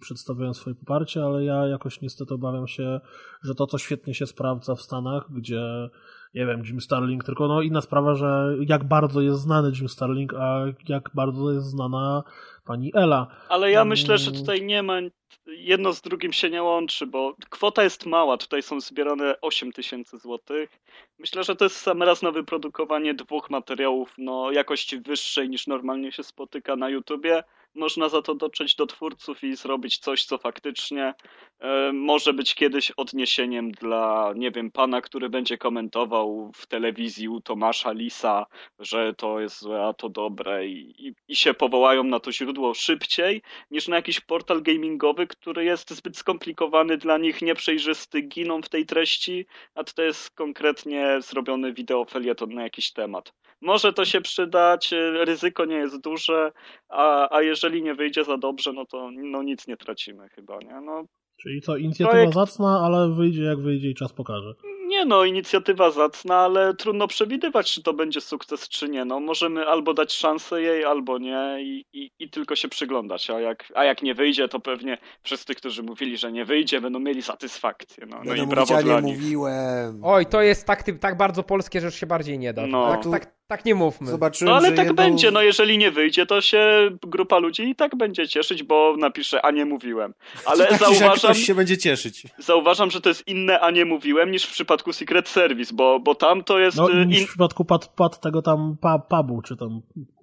przedstawiają 0.00 0.54
swoje 0.54 0.76
poparcie, 0.76 1.24
ale 1.24 1.44
ja 1.44 1.66
jakoś 1.66 2.00
niestety 2.00 2.34
obawiam 2.34 2.66
się, 2.66 3.00
że 3.42 3.54
to, 3.54 3.66
co 3.66 3.78
świetnie 3.78 4.14
się 4.14 4.26
sprawdza 4.26 4.74
w 4.74 4.82
Stanach, 4.82 5.26
gdzie 5.30 5.90
nie 6.34 6.46
wiem, 6.46 6.62
Jim 6.66 6.80
Starling, 6.80 7.24
tylko 7.24 7.48
no 7.48 7.62
inna 7.62 7.80
sprawa, 7.80 8.14
że 8.14 8.56
jak 8.66 8.84
bardzo 8.84 9.20
jest 9.20 9.40
znany 9.40 9.72
Jim 9.78 9.88
Starling, 9.88 10.34
a 10.34 10.64
jak 10.88 11.10
bardzo 11.14 11.52
jest 11.52 11.66
znana 11.66 12.22
pani 12.64 12.90
Ela. 12.94 13.26
Ale 13.48 13.70
ja 13.70 13.84
myślę, 13.84 14.18
że 14.18 14.32
tutaj 14.32 14.62
nie 14.62 14.82
ma 14.82 15.00
jedno 15.46 15.92
z 15.92 16.00
drugim 16.00 16.32
się 16.32 16.50
nie 16.50 16.62
łączy, 16.62 17.06
bo 17.06 17.34
kwota 17.50 17.82
jest 17.82 18.06
mała. 18.06 18.36
Tutaj 18.36 18.62
są 18.62 18.80
zbierane 18.80 19.40
8 19.40 19.72
tysięcy 19.72 20.18
złotych. 20.18 20.70
Myślę, 21.18 21.44
że 21.44 21.56
to 21.56 21.64
jest 21.64 21.76
sam 21.76 22.02
raz 22.02 22.22
na 22.22 22.30
wyprodukowanie 22.30 23.14
dwóch 23.14 23.50
materiałów 23.50 24.14
no, 24.18 24.50
jakości 24.50 25.00
wyższej 25.00 25.48
niż 25.48 25.66
normalnie 25.66 26.12
się 26.12 26.22
spotyka 26.22 26.76
na 26.76 26.88
YouTubie 26.88 27.42
można 27.74 28.08
za 28.08 28.22
to 28.22 28.34
dotrzeć 28.34 28.74
do 28.74 28.86
twórców 28.86 29.44
i 29.44 29.56
zrobić 29.56 29.98
coś, 29.98 30.24
co 30.24 30.38
faktycznie 30.38 31.14
e, 31.60 31.92
może 31.92 32.32
być 32.32 32.54
kiedyś 32.54 32.90
odniesieniem 32.90 33.72
dla, 33.72 34.32
nie 34.36 34.50
wiem, 34.50 34.70
pana, 34.70 35.00
który 35.00 35.28
będzie 35.28 35.58
komentował 35.58 36.50
w 36.54 36.66
telewizji 36.66 37.28
u 37.28 37.40
Tomasza 37.40 37.92
Lisa, 37.92 38.46
że 38.78 39.14
to 39.14 39.40
jest 39.40 39.60
złe, 39.60 39.86
a 39.86 39.92
to 39.94 40.08
dobre 40.08 40.66
i, 40.66 41.06
i, 41.06 41.14
i 41.28 41.36
się 41.36 41.54
powołają 41.54 42.04
na 42.04 42.20
to 42.20 42.32
źródło 42.32 42.74
szybciej 42.74 43.42
niż 43.70 43.88
na 43.88 43.96
jakiś 43.96 44.20
portal 44.20 44.62
gamingowy, 44.62 45.26
który 45.26 45.64
jest 45.64 45.90
zbyt 45.90 46.16
skomplikowany 46.16 46.96
dla 46.96 47.18
nich, 47.18 47.42
nieprzejrzysty, 47.42 48.20
giną 48.20 48.62
w 48.62 48.68
tej 48.68 48.86
treści, 48.86 49.46
a 49.74 49.84
to 49.84 50.02
jest 50.02 50.30
konkretnie 50.30 51.16
zrobiony 51.20 51.72
wideofelieton 51.72 52.54
na 52.54 52.62
jakiś 52.62 52.92
temat. 52.92 53.32
Może 53.60 53.92
to 53.92 54.04
się 54.04 54.20
przydać, 54.20 54.92
e, 54.92 55.24
ryzyko 55.24 55.64
nie 55.64 55.76
jest 55.76 56.00
duże, 56.00 56.52
a, 56.88 57.36
a 57.36 57.42
jeżeli 57.42 57.82
nie 57.82 57.94
wyjdzie 57.94 58.24
za 58.24 58.36
dobrze, 58.36 58.72
no 58.72 58.86
to 58.86 59.10
no 59.10 59.42
nic 59.42 59.66
nie 59.66 59.76
tracimy 59.76 60.28
chyba, 60.28 60.58
nie? 60.58 60.80
No, 60.80 61.04
Czyli 61.42 61.60
co, 61.60 61.76
inicjatywa 61.76 62.10
projekt... 62.10 62.34
zacna, 62.34 62.80
ale 62.84 63.14
wyjdzie 63.14 63.42
jak 63.42 63.60
wyjdzie 63.60 63.90
i 63.90 63.94
czas 63.94 64.12
pokaże. 64.12 64.54
Nie 64.86 65.04
no, 65.04 65.24
inicjatywa 65.24 65.90
zacna, 65.90 66.36
ale 66.36 66.74
trudno 66.74 67.08
przewidywać, 67.08 67.72
czy 67.72 67.82
to 67.82 67.92
będzie 67.92 68.20
sukces, 68.20 68.68
czy 68.68 68.88
nie. 68.88 69.04
No, 69.04 69.20
możemy 69.20 69.66
albo 69.66 69.94
dać 69.94 70.12
szansę 70.12 70.62
jej, 70.62 70.84
albo 70.84 71.18
nie 71.18 71.56
i, 71.60 71.84
i, 71.92 72.10
i 72.18 72.30
tylko 72.30 72.56
się 72.56 72.68
przyglądać. 72.68 73.30
A 73.30 73.40
jak, 73.40 73.72
a 73.74 73.84
jak 73.84 74.02
nie 74.02 74.14
wyjdzie, 74.14 74.48
to 74.48 74.60
pewnie 74.60 74.98
wszyscy, 75.22 75.54
którzy 75.54 75.82
mówili, 75.82 76.16
że 76.16 76.32
nie 76.32 76.44
wyjdzie, 76.44 76.80
będą 76.80 76.98
mieli 76.98 77.22
satysfakcję. 77.22 78.06
No, 78.06 78.20
no 78.24 78.34
i 78.34 78.46
brawo 78.46 78.74
mówić, 78.74 78.86
dla 78.86 79.00
nich. 79.00 79.18
mówiłem. 79.18 80.00
Oj, 80.04 80.26
to 80.26 80.42
jest 80.42 80.66
tak, 80.66 80.84
tak 81.00 81.16
bardzo 81.16 81.42
polskie, 81.42 81.80
że 81.80 81.86
już 81.86 81.94
się 81.94 82.06
bardziej 82.06 82.38
nie 82.38 82.52
da. 82.52 82.66
No. 82.66 82.90
Tak, 82.90 83.10
tak, 83.10 83.39
tak 83.50 83.64
nie 83.64 83.74
mówmy. 83.74 84.10
Zobaczyłem, 84.10 84.50
no 84.50 84.56
ale 84.56 84.68
tak 84.68 84.86
jedną... 84.86 84.94
będzie, 84.94 85.30
no 85.30 85.42
jeżeli 85.42 85.78
nie 85.78 85.90
wyjdzie, 85.90 86.26
to 86.26 86.40
się 86.40 86.90
grupa 87.02 87.38
ludzi 87.38 87.62
i 87.62 87.74
tak 87.74 87.96
będzie 87.96 88.28
cieszyć, 88.28 88.62
bo 88.62 88.96
napisze, 88.98 89.44
a 89.44 89.50
nie 89.50 89.64
mówiłem. 89.64 90.14
Ale 90.46 90.66
tak 90.66 90.78
zauważam... 90.78 91.16
Ktoś 91.16 91.38
się 91.38 91.54
będzie 91.54 91.78
cieszyć. 91.78 92.26
Zauważam, 92.38 92.90
że 92.90 93.00
to 93.00 93.08
jest 93.08 93.28
inne, 93.28 93.60
a 93.60 93.70
nie 93.70 93.84
mówiłem, 93.84 94.30
niż 94.30 94.44
w 94.44 94.52
przypadku 94.52 94.92
Secret 94.92 95.28
Service, 95.28 95.74
bo, 95.74 96.00
bo 96.00 96.14
tam 96.14 96.44
to 96.44 96.58
jest... 96.58 96.76
No 96.76 96.92
y, 96.92 97.06
niż 97.06 97.18
in... 97.18 97.26
w 97.26 97.28
przypadku 97.28 97.64
pad, 97.64 97.88
pad 97.96 98.20
tego 98.20 98.42
tam 98.42 98.76
pubu, 99.08 99.42
czy 99.42 99.56
tam 99.56 99.80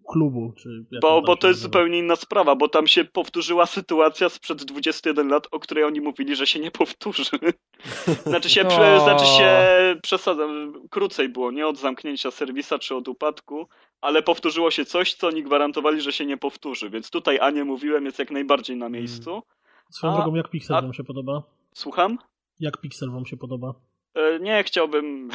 klubu. 0.07 0.53
Czy 0.57 0.85
bo 1.01 1.21
bo 1.21 1.37
to 1.37 1.47
jest 1.47 1.59
zupełnie 1.59 1.99
inna 1.99 2.15
sprawa, 2.15 2.55
bo 2.55 2.69
tam 2.69 2.87
się 2.87 3.05
powtórzyła 3.05 3.65
sytuacja 3.65 4.29
sprzed 4.29 4.63
21 4.63 5.27
lat, 5.27 5.47
o 5.51 5.59
której 5.59 5.83
oni 5.83 6.01
mówili, 6.01 6.35
że 6.35 6.47
się 6.47 6.59
nie 6.59 6.71
powtórzy. 6.71 7.23
znaczy 8.25 8.49
się, 8.49 8.63
no. 8.63 8.99
znaczy 8.99 9.25
się 9.25 9.49
przesadzam, 10.03 10.73
krócej 10.89 11.29
było, 11.29 11.51
nie 11.51 11.67
od 11.67 11.77
zamknięcia 11.77 12.31
serwisa 12.31 12.79
czy 12.79 12.95
od 12.95 13.07
upadku, 13.07 13.67
ale 14.01 14.23
powtórzyło 14.23 14.71
się 14.71 14.85
coś, 14.85 15.13
co 15.13 15.27
oni 15.27 15.43
gwarantowali, 15.43 16.01
że 16.01 16.11
się 16.11 16.25
nie 16.25 16.37
powtórzy, 16.37 16.89
więc 16.89 17.09
tutaj, 17.09 17.39
a 17.39 17.49
nie 17.49 17.65
mówiłem, 17.65 18.05
jest 18.05 18.19
jak 18.19 18.31
najbardziej 18.31 18.77
na 18.77 18.89
miejscu. 18.89 19.29
Hmm. 19.29 19.43
Swoją 19.91 20.13
a, 20.13 20.15
drogą, 20.15 20.35
jak 20.35 20.49
Pixel 20.49 20.75
a... 20.75 20.81
wam 20.81 20.93
się 20.93 21.03
podoba? 21.03 21.43
Słucham? 21.73 22.17
Jak 22.59 22.81
Pixel 22.81 23.11
wam 23.11 23.25
się 23.25 23.37
podoba? 23.37 23.73
E, 24.13 24.39
nie 24.39 24.63
chciałbym 24.63 25.29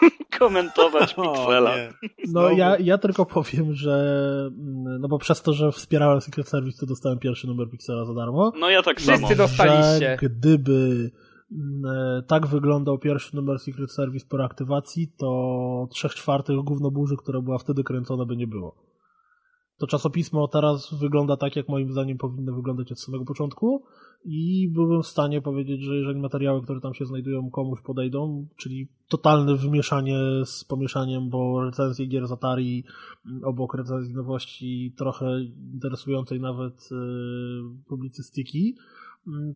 komentować 0.38 1.14
Pixela. 1.14 1.74
no 2.28 2.50
ja, 2.50 2.76
ja 2.78 2.98
tylko 2.98 3.26
powiem, 3.26 3.74
że 3.74 4.20
no 5.00 5.08
bo 5.08 5.18
przez 5.18 5.42
to, 5.42 5.52
że 5.52 5.72
wspierałem 5.72 6.20
Secret 6.20 6.48
Service, 6.48 6.78
to 6.80 6.86
dostałem 6.86 7.18
pierwszy 7.18 7.46
numer 7.46 7.70
Pixela 7.70 8.04
za 8.04 8.14
darmo. 8.14 8.52
No 8.60 8.70
ja 8.70 8.82
tak 8.82 8.96
Wszyscy 8.96 9.14
samo. 9.14 9.26
Wszyscy 9.26 9.42
dostaliście. 9.42 10.18
Że 10.20 10.28
gdyby 10.28 11.10
e, 11.86 12.22
tak 12.26 12.46
wyglądał 12.46 12.98
pierwszy 12.98 13.36
numer 13.36 13.58
Secret 13.58 13.92
Service 13.92 14.26
po 14.28 14.36
reaktywacji, 14.36 15.12
to 15.16 15.88
trzech 15.90 16.14
czwartych 16.14 16.56
gównoburzy, 16.56 17.16
która 17.16 17.40
była 17.40 17.58
wtedy 17.58 17.84
kręcona, 17.84 18.24
by 18.24 18.36
nie 18.36 18.46
było. 18.46 18.89
To 19.80 19.86
czasopismo 19.86 20.48
teraz 20.48 20.94
wygląda 20.94 21.36
tak, 21.36 21.56
jak 21.56 21.68
moim 21.68 21.92
zdaniem 21.92 22.18
powinno 22.18 22.52
wyglądać 22.52 22.92
od 22.92 23.00
samego 23.00 23.24
początku 23.24 23.84
i 24.24 24.68
byłbym 24.68 25.02
w 25.02 25.06
stanie 25.06 25.42
powiedzieć, 25.42 25.82
że 25.82 25.96
jeżeli 25.96 26.20
materiały, 26.20 26.62
które 26.62 26.80
tam 26.80 26.94
się 26.94 27.06
znajdują, 27.06 27.50
komuś 27.50 27.80
podejdą, 27.80 28.46
czyli 28.56 28.88
totalne 29.08 29.56
wymieszanie 29.56 30.18
z 30.44 30.64
pomieszaniem, 30.64 31.30
bo 31.30 31.64
recenzje 31.64 32.06
gier 32.06 32.26
z 32.26 32.32
Atari 32.32 32.84
obok 33.44 33.74
recenzji 33.74 34.14
nowości 34.14 34.94
trochę 34.96 35.40
interesującej 35.72 36.40
nawet 36.40 36.88
yy, 36.90 36.98
publicystyki, 37.88 38.76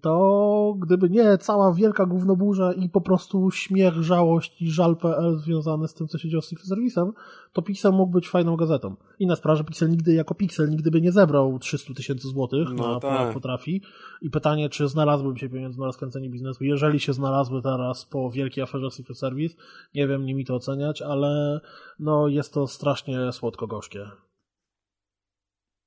to 0.01 0.75
gdyby 0.79 1.11
nie 1.11 1.39
cała 1.39 1.73
wielka 1.73 2.07
gównoburza 2.07 2.73
i 2.73 2.89
po 2.89 3.01
prostu 3.01 3.51
śmiech, 3.51 3.95
żałość 3.95 4.63
i 4.63 4.71
żal.pl 4.71 5.37
związane 5.37 5.89
z 5.89 5.95
tym, 5.95 6.09
co 6.09 6.19
się 6.19 6.29
dzieje 6.29 6.43
z 6.43 6.49
Secret 6.49 6.69
Service'em, 6.69 7.13
to 7.53 7.63
Pixel 7.63 7.93
mógł 7.93 8.13
być 8.13 8.29
fajną 8.29 8.57
gazetą. 8.57 8.97
Inna 9.19 9.37
sprawa, 9.37 9.57
że 9.57 9.65
Pixel 9.65 9.91
nigdy 9.91 10.15
jako 10.15 10.35
Pixel 10.35 10.71
nigdy 10.71 10.91
by 10.91 11.01
nie 11.01 11.13
zebrał 11.13 11.59
300 11.59 11.95
tysięcy 11.95 12.29
złotych 12.29 12.69
no 12.75 12.95
na 12.95 13.01
tak. 13.01 13.35
potrafi. 13.35 13.83
I 14.23 14.31
pytanie, 14.31 14.69
czy 14.69 14.89
znalazłyby 14.89 15.39
się 15.39 15.49
pieniądze 15.49 15.81
na 15.81 15.87
rozkręcenie 15.87 16.31
biznesu. 16.31 16.65
Jeżeli 16.65 17.01
się 17.01 17.13
znalazły 17.13 17.63
teraz 17.63 18.05
po 18.05 18.31
wielkiej 18.31 18.65
aferze 18.65 18.91
Secret 18.91 19.19
Service, 19.19 19.57
nie 19.95 20.09
wiem, 20.09 20.27
nie 20.27 20.35
mi 20.35 20.45
to 20.45 20.55
oceniać, 20.55 21.03
ale 21.03 21.61
no 21.99 22.29
jest 22.29 22.55
to 22.55 22.67
strasznie 22.67 23.33
słodko-gorzkie. 23.33 24.11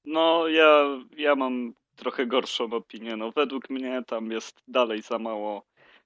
No, 0.06 0.48
ja, 0.48 1.00
ja 1.18 1.36
mam 1.36 1.74
trochę 1.98 2.26
gorszą 2.26 2.66
opinię. 2.66 3.16
No, 3.18 3.32
według 3.32 3.70
mnie 3.70 4.04
tam 4.08 4.32
jest 4.32 4.62
dalej 4.68 5.02
za 5.02 5.20
mało 5.20 5.64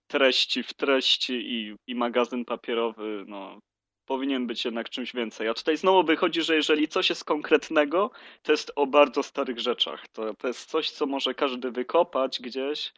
treści 0.07 0.63
w 0.63 0.73
treści 0.73 1.33
i, 1.33 1.75
i 1.87 1.95
magazyn 1.95 2.45
papierowy, 2.45 3.25
no, 3.27 3.59
powinien 4.05 4.47
być 4.47 4.65
jednak 4.65 4.89
czymś 4.89 5.13
więcej. 5.13 5.47
A 5.47 5.53
tutaj 5.53 5.77
znowu 5.77 6.03
wychodzi, 6.03 6.41
że 6.41 6.55
jeżeli 6.55 6.87
coś 6.87 7.09
jest 7.09 7.25
konkretnego, 7.25 8.11
to 8.41 8.51
jest 8.51 8.71
o 8.75 8.87
bardzo 8.87 9.23
starych 9.23 9.59
rzeczach. 9.59 10.07
To, 10.07 10.33
to 10.33 10.47
jest 10.47 10.69
coś, 10.69 10.91
co 10.91 11.05
może 11.05 11.33
każdy 11.33 11.71
wykopać 11.71 12.39
gdzieś, 12.41 12.93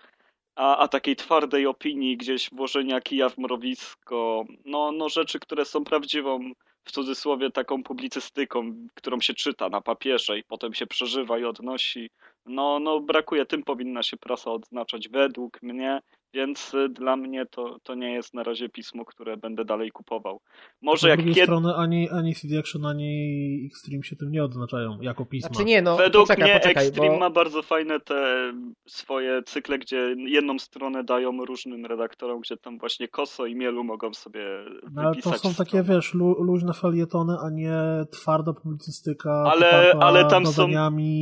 a, 0.56 0.78
a 0.78 0.88
takiej 0.88 1.16
twardej 1.16 1.66
opinii, 1.66 2.18
gdzieś 2.18 2.50
włożenia 2.50 3.02
kija 3.02 3.30
w 3.30 3.38
mrowisko, 3.38 4.46
no, 4.66 4.92
no 4.92 5.10
rzeczy, 5.10 5.40
które 5.40 5.66
są 5.66 5.84
prawdziwą 5.84 6.52
w 6.86 6.92
cudzysłowie 6.92 7.52
taką 7.52 7.84
publicystyką, 7.84 8.88
którą 8.94 9.22
się 9.22 9.34
czyta 9.34 9.70
na 9.70 9.82
papierze 9.82 10.40
i 10.40 10.44
potem 10.44 10.74
się 10.74 10.88
przeżywa 10.88 11.40
i 11.40 11.46
odnosi. 11.46 12.10
No, 12.46 12.80
no 12.80 13.00
brakuje, 13.00 13.46
tym 13.46 13.64
powinna 13.64 14.04
się 14.04 14.18
prasa 14.18 14.52
odznaczać 14.52 15.10
według 15.10 15.62
mnie, 15.62 16.02
więc 16.34 16.74
y, 16.74 16.90
dla 16.90 17.16
mnie 17.16 17.46
to, 17.46 17.80
to 17.84 17.96
nie 17.96 18.14
jest 18.14 18.34
na 18.34 18.44
razie 18.44 18.70
pismo, 18.70 19.06
które 19.06 19.38
będę 19.38 19.66
dalej 19.66 19.92
kupował. 19.92 20.42
Może 20.82 21.10
jak 21.10 21.20
kiedy... 21.20 21.44
strony 21.44 21.76
ani, 21.76 22.10
ani 22.10 22.36
CD 22.36 22.60
Action, 22.60 22.86
ani 22.86 23.66
Extreme 23.66 24.04
się 24.04 24.16
tym 24.16 24.32
nie 24.32 24.44
odznaczają 24.44 25.02
jako 25.02 25.26
pisma. 25.26 25.50
Znaczy 25.50 25.66
nie, 25.66 25.82
no, 25.82 25.98
Według 25.98 26.28
poczekaj, 26.28 26.50
mnie 26.50 26.60
poczekaj, 26.60 26.88
Extreme 26.88 27.14
bo... 27.14 27.20
ma 27.20 27.30
bardzo 27.30 27.62
fajne 27.62 28.00
te 28.00 28.52
swoje 28.88 29.44
cykle, 29.44 29.80
gdzie 29.80 30.16
jedną 30.18 30.60
stronę 30.60 31.04
dają 31.04 31.46
różnym 31.46 31.86
redaktorom, 31.86 32.42
gdzie 32.42 32.58
tam 32.58 32.78
właśnie 32.78 33.08
Koso 33.08 33.46
i 33.46 33.56
Mielu 33.56 33.84
mogą 33.84 34.14
sobie 34.14 34.46
no, 34.92 35.02
ale 35.02 35.16
to 35.16 35.38
są 35.38 35.54
takie, 35.54 35.84
wiesz, 35.84 36.14
lu 36.14 36.44
luźne 36.44 36.74
felietony, 36.74 37.38
a 37.46 37.50
nie 37.50 37.76
twarda 38.12 38.54
publicystyka, 38.54 39.44
ale, 39.52 39.94
ale 40.00 40.26
tam 40.26 40.46
są 40.46 40.68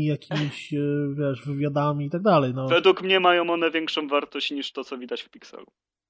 jakimiś, 0.03 0.73
e, 0.73 0.77
wiesz, 1.13 1.45
wywiadami 1.45 2.05
i 2.05 2.09
tak 2.09 2.21
dalej. 2.21 2.53
No. 2.53 2.67
Według 2.67 3.01
mnie 3.01 3.19
mają 3.19 3.49
one 3.49 3.71
większą 3.71 4.07
wartość 4.07 4.51
niż 4.51 4.71
to, 4.71 4.83
co 4.83 4.97
widać 5.01 5.22
w 5.22 5.29
Pixelu. 5.29 5.65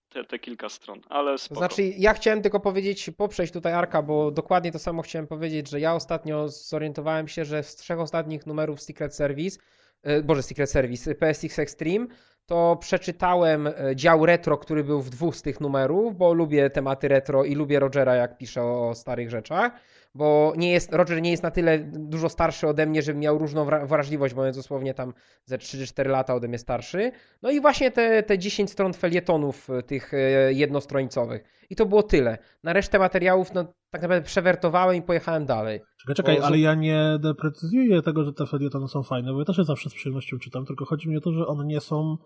Te, 0.09 0.23
te 0.23 0.39
kilka 0.39 0.69
stron, 0.69 1.01
ale 1.09 1.37
spoko. 1.37 1.59
Znaczy, 1.59 1.83
ja 1.83 2.13
chciałem 2.13 2.41
tylko 2.41 2.59
powiedzieć, 2.59 3.11
poprzeć 3.17 3.51
tutaj 3.51 3.73
Arka, 3.73 4.01
bo 4.01 4.31
dokładnie 4.31 4.71
to 4.71 4.79
samo 4.79 5.01
chciałem 5.01 5.27
powiedzieć, 5.27 5.69
że 5.69 5.79
ja 5.79 5.95
ostatnio 5.95 6.49
zorientowałem 6.49 7.27
się, 7.27 7.45
że 7.45 7.63
z 7.63 7.75
trzech 7.75 7.99
ostatnich 7.99 8.45
numerów 8.45 8.81
Secret 8.81 9.15
Service, 9.15 9.59
e, 10.03 10.23
Boże, 10.23 10.43
Secret 10.43 10.71
Service, 10.71 11.15
PSX 11.15 11.59
Extreme, 11.59 12.07
to 12.45 12.77
przeczytałem 12.81 13.67
e, 13.67 13.73
dział 13.95 14.25
retro, 14.25 14.57
który 14.57 14.83
był 14.83 15.01
w 15.01 15.09
dwóch 15.09 15.35
z 15.35 15.41
tych 15.41 15.61
numerów, 15.61 16.17
bo 16.17 16.33
lubię 16.33 16.69
tematy 16.69 17.07
retro 17.07 17.43
i 17.43 17.55
lubię 17.55 17.79
Rogera, 17.79 18.15
jak 18.15 18.37
pisze 18.37 18.63
o 18.63 18.95
starych 18.95 19.29
rzeczach 19.29 19.71
bo 20.15 20.53
nie 20.57 20.71
jest, 20.71 20.93
Roger 20.93 21.21
nie 21.21 21.31
jest 21.31 21.43
na 21.43 21.51
tyle 21.51 21.79
dużo 21.93 22.29
starszy 22.29 22.67
ode 22.67 22.85
mnie, 22.85 23.01
żeby 23.01 23.19
miał 23.19 23.37
różną 23.37 23.65
wrażliwość, 23.65 24.33
bo 24.33 24.41
on 24.41 24.47
jest 24.47 24.59
dosłownie 24.59 24.93
tam 24.93 25.13
ze 25.45 25.57
3 25.57 25.87
4 25.87 26.09
lata 26.09 26.35
ode 26.35 26.47
mnie 26.47 26.57
starszy. 26.57 27.11
No 27.41 27.51
i 27.51 27.61
właśnie 27.61 27.91
te, 27.91 28.23
te 28.23 28.37
10 28.37 28.71
stron 28.71 28.93
felietonów 28.93 29.69
e, 29.69 29.83
tych 29.83 30.13
e, 30.13 30.53
jednostrońcowych. 30.53 31.43
I 31.69 31.75
to 31.75 31.85
było 31.85 32.03
tyle. 32.03 32.37
Na 32.63 32.73
resztę 32.73 32.99
materiałów 32.99 33.53
no, 33.53 33.63
tak 33.89 34.01
naprawdę 34.01 34.25
przewertowałem 34.25 34.95
i 34.95 35.01
pojechałem 35.01 35.45
dalej. 35.45 35.81
Czekaj, 36.01 36.15
czekaj, 36.15 36.37
bo... 36.37 36.45
ale 36.45 36.59
ja 36.59 36.75
nie 36.75 37.17
deprecyzuję 37.19 38.01
tego, 38.01 38.23
że 38.23 38.33
te 38.33 38.45
felietony 38.45 38.87
są 38.87 39.03
fajne, 39.03 39.33
bo 39.33 39.39
ja 39.39 39.45
też 39.45 39.57
je 39.57 39.63
zawsze 39.63 39.89
z 39.89 39.93
przyjemnością 39.93 40.39
czytam, 40.39 40.65
tylko 40.65 40.85
chodzi 40.85 41.09
mi 41.09 41.17
o 41.17 41.21
to, 41.21 41.31
że 41.31 41.47
one 41.47 41.65
nie 41.65 41.81
są 41.81 42.17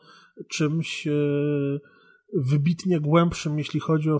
czymś... 0.50 1.06
Yy 1.06 1.80
wybitnie 2.36 3.00
głębszym, 3.00 3.58
jeśli 3.58 3.80
chodzi 3.80 4.12
o 4.12 4.20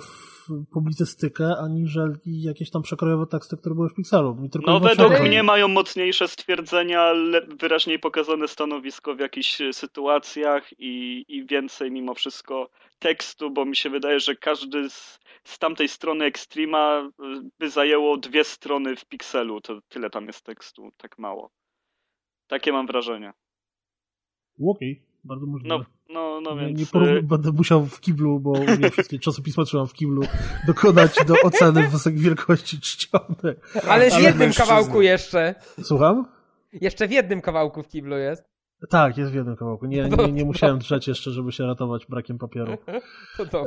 publicystykę, 0.72 1.58
aniżeli 1.58 2.42
jakieś 2.42 2.70
tam 2.72 2.82
przekrojowe 2.82 3.26
teksty, 3.28 3.58
które 3.58 3.76
były 3.76 3.90
w 3.90 3.94
Pixelu. 3.94 4.50
no 4.66 4.80
według 4.80 5.20
mnie 5.20 5.44
mają 5.44 5.68
mocniejsze 5.68 6.28
stwierdzenia, 6.28 7.14
wyraźniej 7.60 8.00
pokazane 8.00 8.48
stanowisko 8.48 9.16
w 9.16 9.20
jakichś 9.20 9.62
e, 9.62 9.74
sytuacjach 9.74 10.70
i, 10.80 11.26
i 11.28 11.46
więcej 11.46 11.92
mimo 11.92 12.14
wszystko 12.14 12.70
tekstu, 13.00 13.52
bo 13.52 13.66
mi 13.66 13.76
się 13.76 13.90
wydaje, 13.90 14.20
że 14.20 14.36
każdy 14.36 14.90
z, 14.90 15.20
z 15.44 15.60
tamtej 15.60 15.88
strony 15.88 16.26
Extrema 16.26 17.00
e, 17.00 17.12
by 17.60 17.70
zajęło 17.70 18.18
dwie 18.18 18.44
strony 18.44 18.96
w 18.96 19.06
Pixelu, 19.06 19.62
to 19.62 19.80
tyle 19.90 20.10
tam 20.10 20.28
jest 20.28 20.46
tekstu, 20.46 20.92
tak 20.98 21.18
mało. 21.18 21.52
Takie 22.48 22.72
mam 22.72 22.88
wrażenie. 22.88 23.34
Okej, 24.60 24.92
okay, 24.92 25.15
bardzo 25.26 25.46
możliwe. 25.46 25.78
No, 25.78 25.86
no, 26.10 26.42
no 26.42 26.56
więc... 26.56 26.80
Nie 26.80 26.86
porów... 26.86 27.08
Y- 27.10 27.24
będę 27.24 27.52
musiał 27.52 27.86
w 27.86 28.00
kiblu, 28.00 28.40
bo 28.40 28.54
nie 28.80 28.92
wszystkie 28.92 29.20
czasopisma 29.20 29.66
trzymam 29.66 29.88
w 29.88 29.94
kiblu, 29.94 30.22
dokonać 30.68 31.16
do 31.28 31.34
oceny 31.44 31.90
wielkości 32.14 32.80
czcionek. 32.80 33.84
Ale 33.88 34.12
w 34.12 34.22
jednym 34.22 34.54
kawałku 34.54 35.02
jeszcze. 35.02 35.56
Słucham? 35.84 36.26
Jeszcze 36.74 37.08
w 37.08 37.12
jednym 37.12 37.42
kawałku 37.42 37.84
w 37.84 37.88
kiblu 37.88 38.18
jest. 38.18 38.55
Tak, 38.90 39.18
jest 39.18 39.32
w 39.32 39.36
jednym 39.36 39.56
kawałku. 39.56 39.86
Nie, 39.86 40.10
nie, 40.10 40.32
nie 40.32 40.46
musiałem 40.46 40.80
drzeć 40.80 41.08
jeszcze, 41.08 41.32
żeby 41.32 41.52
się 41.52 41.66
ratować 41.66 42.06
brakiem 42.06 42.38
papieru. 42.38 42.72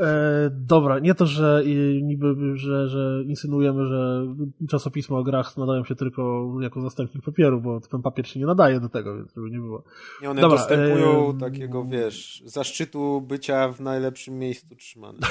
E, 0.01 0.51
dobra, 0.51 0.99
nie 0.99 1.15
to, 1.15 1.27
że 1.27 1.63
niby, 2.03 2.35
że, 2.55 2.89
że 2.89 3.23
insynuujemy, 3.25 3.89
że 3.89 4.27
czasopisma 4.69 5.19
o 5.19 5.23
grach 5.23 5.57
nadają 5.57 5.85
się 5.85 5.95
tylko 5.95 6.53
jako 6.61 6.81
zastępnik 6.81 7.25
papieru, 7.25 7.61
bo 7.61 7.81
ten 7.81 8.03
papier 8.03 8.29
się 8.29 8.41
nie 8.41 8.47
nadaje 8.47 8.81
do 8.81 8.89
tego, 8.89 9.17
więc 9.17 9.35
żeby 9.35 9.51
nie 9.51 9.59
było. 9.59 9.83
Nie, 10.23 10.31
one 10.31 10.41
dobra, 10.41 10.59
dostępują 10.59 11.31
e... 11.37 11.41
takiego, 11.41 11.85
wiesz, 11.85 12.43
zaszczytu 12.47 13.21
bycia 13.21 13.69
w 13.73 13.81
najlepszym 13.81 14.39
miejscu 14.39 14.77
trzymanym. 14.77 15.21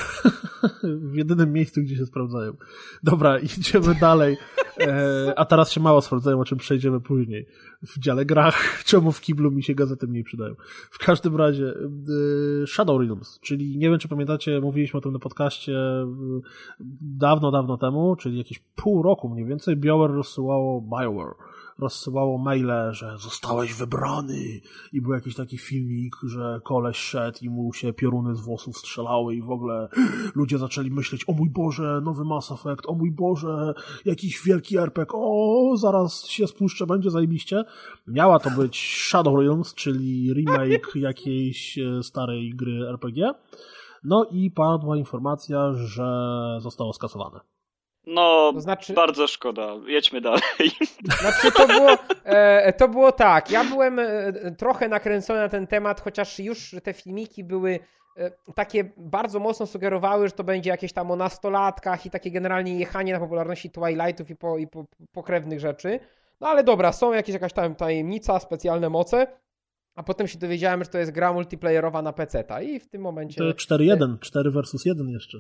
w 0.84 1.16
jedynym 1.16 1.54
miejscu, 1.54 1.82
gdzie 1.82 1.96
się 1.96 2.06
sprawdzają. 2.06 2.54
Dobra, 3.04 3.40
idziemy 3.58 3.96
dalej. 3.96 4.38
E, 4.80 5.34
a 5.40 5.46
teraz 5.46 5.72
się 5.72 5.82
mało 5.82 6.02
sprawdzają, 6.02 6.40
o 6.40 6.46
czym 6.46 6.58
przejdziemy 6.58 7.02
później. 7.02 7.46
W 7.82 8.00
dziale 8.00 8.26
grach, 8.26 8.58
czemu 8.86 9.12
w 9.12 9.22
kiblu 9.22 9.52
mi 9.52 9.64
się 9.64 9.76
gazety 9.76 10.08
mniej 10.08 10.24
przydają. 10.24 10.56
W 10.92 10.98
każdym 11.00 11.36
razie 11.36 11.74
e, 12.64 12.68
Shadow 12.68 13.02
Realms, 13.02 13.40
czyli 13.42 13.78
nie 13.78 13.90
wiem, 13.90 14.00
czy 14.00 14.08
pamiętacie, 14.08 14.62
mówiliśmy 14.62 14.98
o 14.98 15.02
tym 15.02 15.14
na 15.14 15.20
podcaście 15.20 15.74
e, 15.74 16.08
dawno, 17.02 17.52
dawno 17.52 17.78
temu, 17.78 18.16
czyli 18.16 18.38
jakieś 18.38 18.60
pół 18.76 19.04
roku 19.04 19.30
mniej 19.30 19.46
więcej, 19.46 19.76
BioWare 19.76 20.12
rozsyłało 20.12 20.82
BioWare 20.82 21.36
rozsyłało 21.80 22.38
maile, 22.38 22.92
że 22.92 23.18
zostałeś 23.20 23.74
wybrany 23.74 24.62
i 24.94 25.02
był 25.02 25.14
jakiś 25.14 25.36
taki 25.36 25.58
filmik, 25.58 26.16
że 26.24 26.62
koleś 26.64 26.98
szedł 26.98 27.38
i 27.42 27.50
mu 27.50 27.74
się 27.74 27.94
pioruny 27.94 28.36
z 28.36 28.42
włosów 28.42 28.78
strzelały 28.78 29.36
i 29.36 29.42
w 29.42 29.52
ogóle 29.52 29.90
ludzie 30.36 30.58
zaczęli 30.58 30.92
myśleć, 30.92 31.30
o 31.30 31.34
mój 31.34 31.50
Boże, 31.50 32.02
nowy 32.04 32.26
Mass 32.26 32.52
Effect, 32.52 32.86
o 32.88 32.94
mój 32.94 33.12
Boże, 33.12 33.74
jakiś 34.06 34.42
wielki 34.46 34.78
RPG, 34.78 35.12
o, 35.14 35.74
zaraz 35.78 36.26
się 36.26 36.48
spuszczę, 36.48 36.86
będzie 36.86 37.12
zajebiście. 37.12 37.64
Miała 38.08 38.40
to 38.40 38.50
być 38.50 39.04
Shadow 39.10 39.40
Realms, 39.40 39.74
czyli 39.74 40.34
remake 40.34 40.96
jakiejś 41.10 41.78
e, 41.78 42.04
starej 42.04 42.56
gry 42.56 42.90
RPG. 42.90 43.32
No 44.04 44.26
i 44.32 44.52
padła 44.52 44.98
informacja, 44.98 45.74
że 45.74 46.08
zostało 46.62 46.94
skasowane. 46.94 47.57
No, 48.08 48.52
to 48.54 48.62
znaczy... 48.62 48.94
bardzo 48.94 49.28
szkoda. 49.28 49.76
Jedźmy 49.88 50.22
dalej. 50.22 50.42
Znaczy 51.22 51.52
to 51.52 51.68
było, 51.68 51.98
e, 52.24 52.74
to 52.74 52.88
było 52.88 53.12
tak. 53.12 53.52
Ja 53.52 53.64
byłem 53.64 54.00
e, 54.00 54.34
trochę 54.58 54.88
nakręcony 54.88 55.40
na 55.40 55.50
ten 55.50 55.68
temat, 55.68 56.02
chociaż 56.02 56.40
już 56.40 56.76
te 56.84 56.94
filmiki 56.94 57.44
były 57.44 57.80
e, 58.18 58.32
takie 58.56 58.92
bardzo 58.98 59.40
mocno 59.40 59.66
sugerowały, 59.66 60.28
że 60.28 60.32
to 60.32 60.44
będzie 60.44 60.70
jakieś 60.70 60.94
tam 60.94 61.12
o 61.12 61.16
nastolatkach 61.16 62.06
i 62.06 62.10
takie 62.10 62.32
generalnie 62.32 62.80
jechanie 62.80 63.14
na 63.14 63.20
popularności 63.20 63.70
Twilightów 63.70 64.30
i, 64.30 64.36
po, 64.36 64.58
i 64.58 64.68
po, 64.68 64.86
pokrewnych 65.12 65.60
rzeczy. 65.60 66.00
No 66.42 66.48
ale 66.48 66.64
dobra, 66.64 66.92
są 66.92 67.14
jakieś 67.14 67.34
jakaś 67.34 67.54
tam 67.54 67.76
tajemnica, 67.76 68.40
specjalne 68.40 68.90
moce. 68.90 69.28
A 69.96 70.04
potem 70.04 70.28
się 70.28 70.40
dowiedziałem, 70.40 70.84
że 70.84 70.90
to 70.90 70.98
jest 70.98 71.12
gra 71.12 71.34
multiplayerowa 71.34 72.02
na 72.02 72.14
PC. 72.14 72.44
-ta. 72.44 72.64
I 72.64 72.80
w 72.80 72.88
tym 72.88 73.02
momencie. 73.02 73.38
To 73.38 73.76
4-1, 73.76 74.20
4 74.20 74.52
versus 74.52 74.86
1 74.86 75.10
jeszcze. 75.10 75.38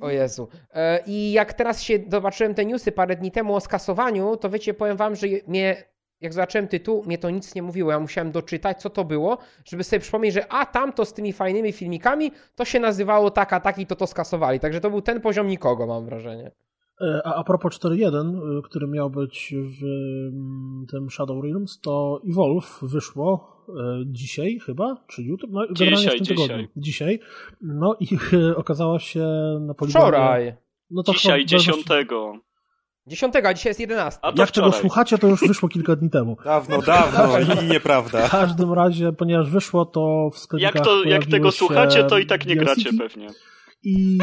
O 0.00 0.10
Jezu. 0.10 0.48
E, 0.74 1.02
I 1.06 1.32
jak 1.32 1.52
teraz 1.52 1.82
się 1.82 1.98
zobaczyłem 2.08 2.54
te 2.54 2.64
newsy 2.64 2.92
parę 2.92 3.16
dni 3.16 3.30
temu 3.30 3.54
o 3.54 3.60
skasowaniu, 3.60 4.36
to 4.36 4.50
wiecie, 4.50 4.74
powiem 4.74 4.96
wam, 4.96 5.16
że 5.16 5.26
mnie, 5.46 5.84
jak 6.20 6.32
zobaczyłem 6.32 6.68
tytuł, 6.68 7.04
mnie 7.04 7.18
to 7.18 7.30
nic 7.30 7.54
nie 7.54 7.62
mówiło. 7.62 7.90
Ja 7.90 8.00
musiałem 8.00 8.32
doczytać, 8.32 8.82
co 8.82 8.90
to 8.90 9.04
było, 9.04 9.38
żeby 9.64 9.84
sobie 9.84 10.00
przypomnieć, 10.00 10.34
że 10.34 10.52
a 10.52 10.66
tamto 10.66 11.04
z 11.04 11.12
tymi 11.12 11.32
fajnymi 11.32 11.72
filmikami, 11.72 12.32
to 12.54 12.64
się 12.64 12.80
nazywało 12.80 13.30
tak, 13.30 13.52
a 13.52 13.60
tak 13.60 13.78
i 13.78 13.86
to 13.86 13.96
to 13.96 14.06
skasowali. 14.06 14.60
Także 14.60 14.80
to 14.80 14.90
był 14.90 15.02
ten 15.02 15.20
poziom 15.20 15.46
nikogo, 15.46 15.86
mam 15.86 16.04
wrażenie. 16.04 16.50
E, 17.00 17.26
a, 17.26 17.34
a 17.34 17.44
propos 17.44 17.78
4.1, 17.78 18.58
e, 18.58 18.62
który 18.62 18.86
miał 18.86 19.10
być 19.10 19.54
w 19.54 19.84
mm, 19.84 20.86
tym 20.90 21.10
Shadow 21.10 21.44
Realms, 21.44 21.80
to 21.80 22.20
Evolve 22.30 22.78
wyszło 22.82 23.56
e, 23.68 24.02
dzisiaj 24.06 24.58
chyba, 24.66 25.04
czy 25.06 25.22
jutro? 25.22 25.48
No, 25.50 25.60
generalnie 25.60 25.96
dzisiaj, 25.96 26.16
w 26.16 26.18
tym 26.18 26.36
dzisiaj. 26.36 26.48
tygodniu. 26.48 26.68
Dzisiaj. 26.76 27.20
No 27.60 27.96
i 28.00 28.06
okazało 28.56 28.98
się 28.98 29.26
na 29.60 29.74
poligonie... 29.74 30.04
Wczoraj! 30.04 30.54
No 30.90 31.02
to 31.02 31.12
dzisiaj, 31.12 31.46
dziesiątego. 31.46 32.32
Dziesiątego, 33.06 33.48
a 33.48 33.54
dzisiaj 33.54 33.70
jest 33.70 33.80
11. 33.80 34.20
A 34.22 34.32
Jak 34.36 34.48
wczoraj. 34.48 34.70
tego 34.70 34.80
słuchacie, 34.80 35.18
to 35.18 35.26
już 35.26 35.40
wyszło 35.40 35.68
kilka 35.68 35.96
dni 35.96 36.10
temu. 36.10 36.36
Dawno, 36.44 36.82
dawno 36.82 37.38
i 37.62 37.66
nieprawda. 37.66 38.26
W 38.26 38.30
każdym 38.30 38.72
razie, 38.72 39.12
ponieważ 39.12 39.50
wyszło, 39.50 39.84
to 39.84 40.30
w 40.32 40.38
sklepach 40.38 40.74
Jak, 40.74 40.84
to, 40.84 41.04
jak 41.04 41.26
tego 41.26 41.52
słuchacie, 41.52 42.04
to 42.04 42.18
i 42.18 42.26
tak 42.26 42.46
nie 42.46 42.56
gracie 42.56 42.90
pewnie 42.98 43.28
i 43.82 44.18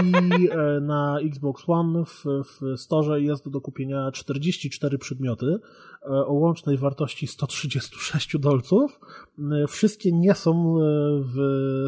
e, 0.51 0.81
na 0.81 1.19
Xbox 1.19 1.63
One 1.67 2.05
w, 2.05 2.23
w 2.43 2.79
Store 2.79 3.21
jest 3.21 3.49
do 3.49 3.61
kupienia 3.61 4.11
44 4.11 4.97
przedmioty 4.97 5.45
e, 5.45 6.07
o 6.07 6.33
łącznej 6.33 6.77
wartości 6.77 7.27
136 7.27 8.37
dolców. 8.37 8.99
E, 9.39 9.67
wszystkie 9.67 10.11
nie 10.11 10.33
są 10.33 10.75
w 11.19 11.37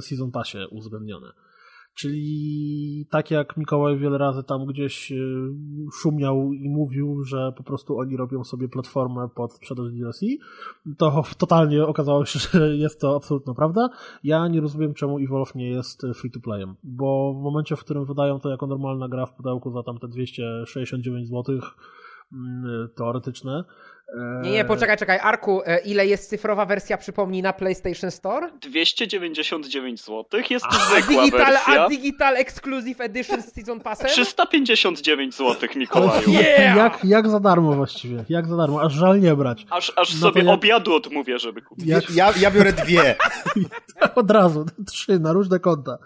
Season 0.01 0.31
Passie 0.31 0.57
uwzględnione. 0.71 1.27
Czyli 1.97 3.07
tak 3.09 3.31
jak 3.31 3.57
Mikołaj 3.57 3.97
wiele 3.97 4.17
razy 4.17 4.43
tam 4.43 4.65
gdzieś 4.65 5.13
szumiał 6.01 6.53
i 6.53 6.69
mówił, 6.69 7.23
że 7.23 7.53
po 7.57 7.63
prostu 7.63 7.99
oni 7.99 8.17
robią 8.17 8.43
sobie 8.43 8.69
platformę 8.69 9.29
pod 9.35 9.53
sprzedaż 9.53 9.91
DLC, 9.91 10.21
to 10.97 11.23
totalnie 11.37 11.85
okazało 11.85 12.25
się, 12.25 12.39
że 12.59 12.77
jest 12.77 13.01
to 13.01 13.15
absolutna 13.15 13.53
prawda. 13.53 13.89
Ja 14.23 14.47
nie 14.47 14.61
rozumiem, 14.61 14.93
czemu 14.93 15.19
Evolve 15.19 15.55
nie 15.55 15.69
jest 15.69 16.01
free 16.15 16.31
to 16.31 16.39
playem, 16.39 16.75
bo 16.83 17.33
w 17.33 17.41
momencie, 17.41 17.75
w 17.75 17.79
którym 17.79 18.05
wydają 18.05 18.39
to 18.39 18.49
jako 18.49 18.67
normalna 18.67 19.07
gra 19.07 19.25
w 19.25 19.33
pudełku 19.33 19.71
za 19.71 19.83
tam 19.83 19.97
te 19.97 20.07
269 20.07 21.29
zł 21.29 21.59
teoretyczne, 22.95 23.63
nie, 24.15 24.51
nie, 24.51 24.65
poczekaj, 24.65 24.97
czekaj. 24.97 25.19
Arku, 25.19 25.61
e, 25.65 25.79
ile 25.79 26.07
jest 26.07 26.29
cyfrowa 26.29 26.65
wersja, 26.65 26.97
przypomnij, 26.97 27.41
na 27.41 27.53
PlayStation 27.53 28.11
Store? 28.11 28.49
299 28.61 30.01
zł. 30.01 30.25
Jest 30.49 30.65
a, 30.69 30.71
zwykła 30.71 31.23
digital, 31.23 31.53
wersja. 31.53 31.83
A 31.83 31.89
Digital 31.89 32.35
Exclusive 32.37 33.01
Edition 33.01 33.41
z 33.41 33.53
Season 33.53 33.79
Passem? 33.79 34.07
359 34.07 35.35
zł, 35.35 35.69
Mikołaju. 35.75 36.31
Yeah! 36.31 36.77
Jak, 36.77 37.05
jak 37.05 37.29
za 37.29 37.39
darmo 37.39 37.73
właściwie. 37.73 38.25
Jak 38.29 38.47
za 38.47 38.57
darmo. 38.57 38.81
Aż 38.81 38.93
żal 38.93 39.19
nie 39.19 39.35
brać. 39.35 39.65
Aż, 39.69 39.93
aż 39.95 40.13
no 40.13 40.19
sobie 40.19 40.43
jak... 40.43 40.53
obiadu 40.53 40.95
odmówię, 40.95 41.39
żeby 41.39 41.61
kupić. 41.61 41.85
Jak... 41.85 42.09
Ja, 42.09 42.33
ja 42.39 42.51
biorę 42.51 42.73
dwie. 42.73 43.15
Od 44.15 44.31
razu. 44.31 44.65
Trzy 44.87 45.19
na 45.19 45.33
różne 45.33 45.59
konta. 45.59 45.97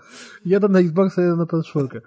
Jeden 0.46 0.72
na 0.72 0.80
Xboxa, 0.80 1.22
jeden 1.22 1.38
na 1.38 1.46
PS4. 1.46 2.02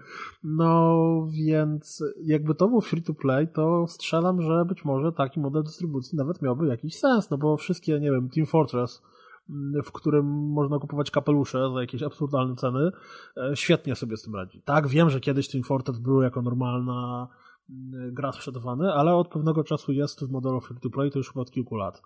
No, 0.45 0.97
więc 1.31 2.05
jakby 2.25 2.55
to 2.55 2.69
był 2.69 2.81
free 2.81 3.03
to 3.03 3.15
play, 3.15 3.49
to 3.49 3.87
strzelam, 3.89 4.43
że 4.43 4.65
być 4.65 4.85
może 4.85 5.13
taki 5.13 5.41
model 5.41 5.63
dystrybucji 5.63 5.84
nawet 6.13 6.43
miałby 6.43 6.67
jakiś 6.67 6.99
sens, 6.99 7.31
no 7.31 7.39
bo 7.39 7.57
wszystkie, 7.57 8.01
nie 8.01 8.11
wiem, 8.11 8.29
Team 8.29 8.47
Fortress, 8.47 9.03
mm, 9.51 9.83
w 9.83 9.93
którym 9.93 10.27
można 10.53 10.79
kupować 10.79 11.11
kapelusze 11.11 11.71
za 11.75 11.81
jakieś 11.81 12.03
absurdalne 12.03 12.57
ceny, 12.57 12.91
e, 13.37 13.57
świetnie 13.57 13.97
sobie 13.97 14.17
z 14.17 14.23
tym 14.23 14.35
radzi. 14.35 14.63
Tak, 14.63 14.89
wiem, 14.89 15.11
że 15.11 15.21
kiedyś 15.21 15.49
Team 15.49 15.65
Fortress 15.65 15.99
był 15.99 16.23
jako 16.23 16.43
normalna 16.43 17.29
mm, 17.71 18.15
gra 18.15 18.33
sprzedawany, 18.33 18.93
ale 18.93 19.15
od 19.15 19.29
pewnego 19.29 19.65
czasu 19.65 19.93
jest 19.93 20.25
w 20.25 20.31
modelu 20.31 20.61
free 20.61 20.81
to 20.81 20.91
play, 20.91 21.11
to 21.11 21.19
już 21.19 21.29
chyba 21.29 21.43
od 21.43 21.51
kilku 21.51 21.77
lat. 21.77 22.03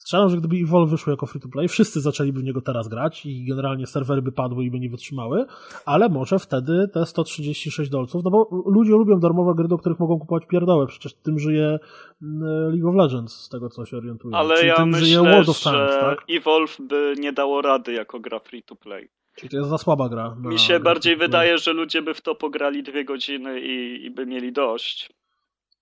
Strzelam, 0.00 0.30
że 0.30 0.36
gdyby 0.36 0.56
Evolve 0.56 0.90
wyszło 0.90 1.10
jako 1.10 1.26
free 1.26 1.40
to 1.40 1.48
play, 1.48 1.68
wszyscy 1.68 2.00
zaczęliby 2.00 2.40
w 2.40 2.44
niego 2.44 2.60
teraz 2.60 2.88
grać 2.88 3.26
i 3.26 3.44
generalnie 3.44 3.86
serwery 3.86 4.22
by 4.22 4.32
padły 4.32 4.64
i 4.64 4.70
by 4.70 4.80
nie 4.80 4.88
wytrzymały, 4.88 5.46
ale 5.86 6.08
może 6.08 6.38
wtedy 6.38 6.88
te 6.94 7.06
136 7.06 7.90
dolców, 7.90 8.24
no 8.24 8.30
bo 8.30 8.62
ludzie 8.66 8.92
lubią 8.92 9.20
darmowe 9.20 9.54
gry, 9.54 9.68
do 9.68 9.78
których 9.78 9.98
mogą 9.98 10.18
kupować 10.18 10.46
pierdołę, 10.46 10.86
przecież 10.86 11.14
tym 11.14 11.38
żyje 11.38 11.78
mm, 12.22 12.72
League 12.72 12.88
of 12.88 12.94
Legends, 12.94 13.32
z 13.32 13.48
tego 13.48 13.68
co 13.68 13.86
się 13.86 13.96
orientuję. 13.96 14.36
Ale 14.36 14.56
Czyli 14.56 14.68
ja 14.68 14.76
tym 14.76 14.88
myślę, 14.88 15.06
żyje 15.06 15.18
World 15.18 15.48
of 15.48 15.62
Tanks, 15.62 15.94
tak? 16.00 16.24
Evolve 16.30 16.76
by 16.80 17.14
nie 17.18 17.32
dało 17.32 17.62
rady 17.62 17.92
jako 17.92 18.20
gra 18.20 18.38
free 18.38 18.62
to 18.62 18.76
play. 18.76 19.08
Czyli 19.36 19.50
to 19.50 19.56
jest 19.56 19.70
za 19.70 19.78
słaba 19.78 20.08
gra. 20.08 20.36
Mi 20.38 20.58
się 20.58 20.80
bardziej 20.80 21.16
wydaje, 21.16 21.58
że 21.58 21.72
ludzie 21.72 22.02
by 22.02 22.14
w 22.14 22.20
to 22.20 22.34
pograli 22.34 22.82
dwie 22.82 23.04
godziny 23.04 23.60
i, 23.60 24.04
i 24.04 24.10
by 24.10 24.26
mieli 24.26 24.52
dość. 24.52 25.19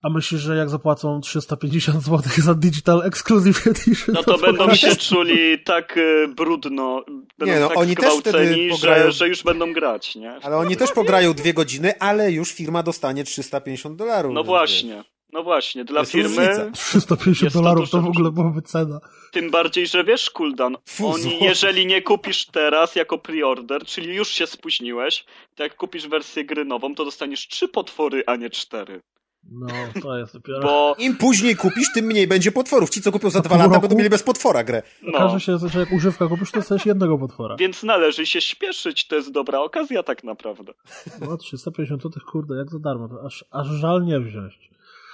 A 0.01 0.09
myślisz, 0.09 0.41
że 0.41 0.55
jak 0.55 0.69
zapłacą 0.69 1.21
350 1.21 2.03
zł 2.03 2.21
za 2.37 2.55
Digital 2.55 3.01
Exclusive 3.05 3.67
Edition? 3.67 4.15
No 4.15 4.23
to, 4.23 4.37
to 4.37 4.37
będą 4.37 4.75
się 4.75 4.95
czuli 4.95 5.63
tak 5.63 5.97
y, 5.97 6.27
brudno, 6.27 7.03
będą 7.37 7.53
nie, 7.53 7.59
no, 7.59 7.67
tak 7.67 7.77
oni 7.77 7.95
też 7.95 8.13
wtedy 8.13 8.69
pograją... 8.71 9.05
że, 9.05 9.11
że 9.11 9.27
już 9.27 9.43
będą 9.43 9.73
grać, 9.73 10.15
nie? 10.15 10.31
Ale 10.41 10.57
oni 10.57 10.77
też 10.77 10.91
pograją 10.91 11.33
dwie 11.33 11.53
godziny, 11.53 11.99
ale 11.99 12.31
już 12.31 12.51
firma 12.51 12.83
dostanie 12.83 13.23
350 13.23 13.95
dolarów. 13.95 14.33
No 14.33 14.43
właśnie. 14.43 15.03
No 15.33 15.43
właśnie, 15.43 15.85
dla 15.85 16.05
firmy. 16.05 16.47
Różnica. 16.47 16.71
350 16.71 17.53
dolarów 17.53 17.89
to, 17.89 17.97
to 17.97 18.03
w 18.03 18.07
ogóle 18.07 18.31
byłaby 18.31 18.61
cena. 18.61 18.99
Tym 19.31 19.51
bardziej, 19.51 19.87
że 19.87 20.03
wiesz, 20.03 20.29
Kuldan, 20.29 20.77
oni, 21.03 21.37
jeżeli 21.41 21.85
nie 21.85 22.01
kupisz 22.01 22.45
teraz 22.45 22.95
jako 22.95 23.17
preorder, 23.17 23.85
czyli 23.85 24.15
już 24.15 24.29
się 24.29 24.47
spóźniłeś, 24.47 25.25
to 25.55 25.63
jak 25.63 25.75
kupisz 25.75 26.07
wersję 26.07 26.45
gry 26.45 26.65
nową, 26.65 26.95
to 26.95 27.05
dostaniesz 27.05 27.47
trzy 27.47 27.67
potwory, 27.67 28.23
a 28.27 28.35
nie 28.35 28.49
cztery. 28.49 29.01
No, 29.43 29.67
to 30.01 30.17
jest 30.17 30.33
dopiero... 30.33 30.59
Bo 30.59 30.95
im 30.99 31.17
później 31.17 31.55
kupisz, 31.55 31.87
tym 31.93 32.05
mniej 32.05 32.27
będzie 32.27 32.51
potworów. 32.51 32.89
Ci, 32.89 33.01
co 33.01 33.11
kupią 33.11 33.29
za 33.29 33.41
dwa 33.41 33.57
lata, 33.57 33.69
roku? 33.69 33.81
będą 33.81 33.95
mieli 33.95 34.09
bez 34.09 34.23
potwora 34.23 34.63
grę. 34.63 34.81
No. 35.01 35.17
Okaże 35.17 35.39
się, 35.39 35.57
że 35.67 35.79
jak 35.79 35.91
używka 35.91 36.27
kupisz, 36.27 36.51
to 36.51 36.61
chcesz 36.61 36.85
jednego 36.85 37.17
potwora. 37.17 37.55
Więc 37.55 37.83
należy 37.83 38.25
się 38.25 38.41
śpieszyć, 38.41 39.07
to 39.07 39.15
jest 39.15 39.31
dobra 39.31 39.59
okazja 39.59 40.03
tak 40.03 40.23
naprawdę. 40.23 40.73
No, 41.21 41.37
350 41.37 42.03
zł, 42.03 42.21
kurde, 42.31 42.55
jak 42.55 42.69
za 42.69 42.79
darmo, 42.79 43.09
to 43.09 43.25
aż, 43.25 43.45
aż 43.51 43.67
żal 43.67 44.05
nie 44.05 44.19
wziąć. 44.19 44.69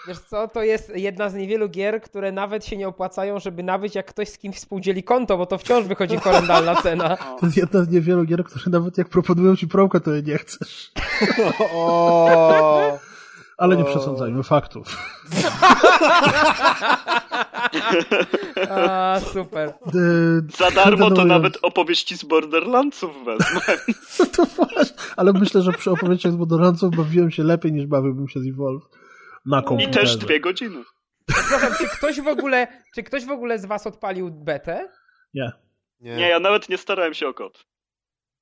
Wiesz 0.08 0.20
co, 0.20 0.48
to 0.48 0.64
jest 0.64 0.92
jedna 0.96 1.30
z 1.30 1.34
niewielu 1.34 1.70
gier, 1.70 2.02
które 2.02 2.32
nawet 2.32 2.66
się 2.66 2.78
nie 2.78 2.88
opłacają, 2.88 3.40
żeby 3.40 3.64
nabyć 3.64 3.96
jak 3.96 4.06
ktoś 4.06 4.30
z 4.30 4.38
kimś 4.38 4.56
współdzieli 4.56 5.04
konto, 5.04 5.38
bo 5.38 5.46
to 5.46 5.58
wciąż 5.58 5.86
wychodzi 5.86 6.18
horrendalna 6.18 6.76
cena. 6.84 7.18
To 7.18 7.46
jest 7.46 7.58
jedna 7.58 7.84
z 7.84 7.90
niewielu 7.90 8.26
gier, 8.26 8.44
które 8.44 8.66
nawet 8.70 8.98
jak 8.98 9.10
proponują 9.10 9.56
ci 9.56 9.68
promkę, 9.68 10.00
to 10.00 10.14
je 10.14 10.22
nie 10.22 10.38
chcesz. 10.38 10.92
o 11.76 13.00
ale 13.58 13.78
nie 13.78 13.84
przesądzajmy 13.84 14.44
faktów. 14.44 14.88
A, 18.70 19.20
super. 19.34 19.74
Za 20.58 20.72
darmo 20.72 21.12
to 21.12 21.26
nawet 21.26 21.58
opowieści 21.62 22.18
z 22.18 22.24
Borderlandsów 22.24 23.26
wezmę. 23.26 23.62
to 24.36 24.46
właśnie. 24.46 24.98
ale 25.18 25.34
myślę, 25.34 25.62
że 25.62 25.72
przy 25.72 25.92
opowieściach 25.92 26.32
z 26.32 26.36
Borderlandsów 26.36 26.96
bawiłem 26.96 27.32
się 27.32 27.44
lepiej 27.44 27.72
niż 27.72 27.86
bawiłbym 27.86 28.28
się 28.28 28.40
z 28.40 28.48
Evolve 28.48 28.84
na 29.46 29.62
komputerze. 29.62 30.00
I 30.00 30.04
też 30.04 30.18
dwie 30.18 30.40
godziny. 30.40 30.84
Przepraszam, 31.26 31.74
czy 31.78 31.88
ktoś 31.98 32.22
w 32.22 32.28
ogóle, 32.28 32.68
czy 32.96 33.04
ktoś 33.04 33.26
w 33.26 33.32
ogóle 33.32 33.60
z 33.60 33.66
was 33.66 33.88
odpalił 33.88 34.32
betę? 34.32 34.90
Nie. 35.34 35.52
Nie. 36.00 36.16
nie, 36.16 36.30
ja 36.30 36.40
nawet 36.40 36.70
nie 36.70 36.78
starałem 36.78 37.14
się 37.14 37.28
o 37.28 37.34
kod. 37.34 37.66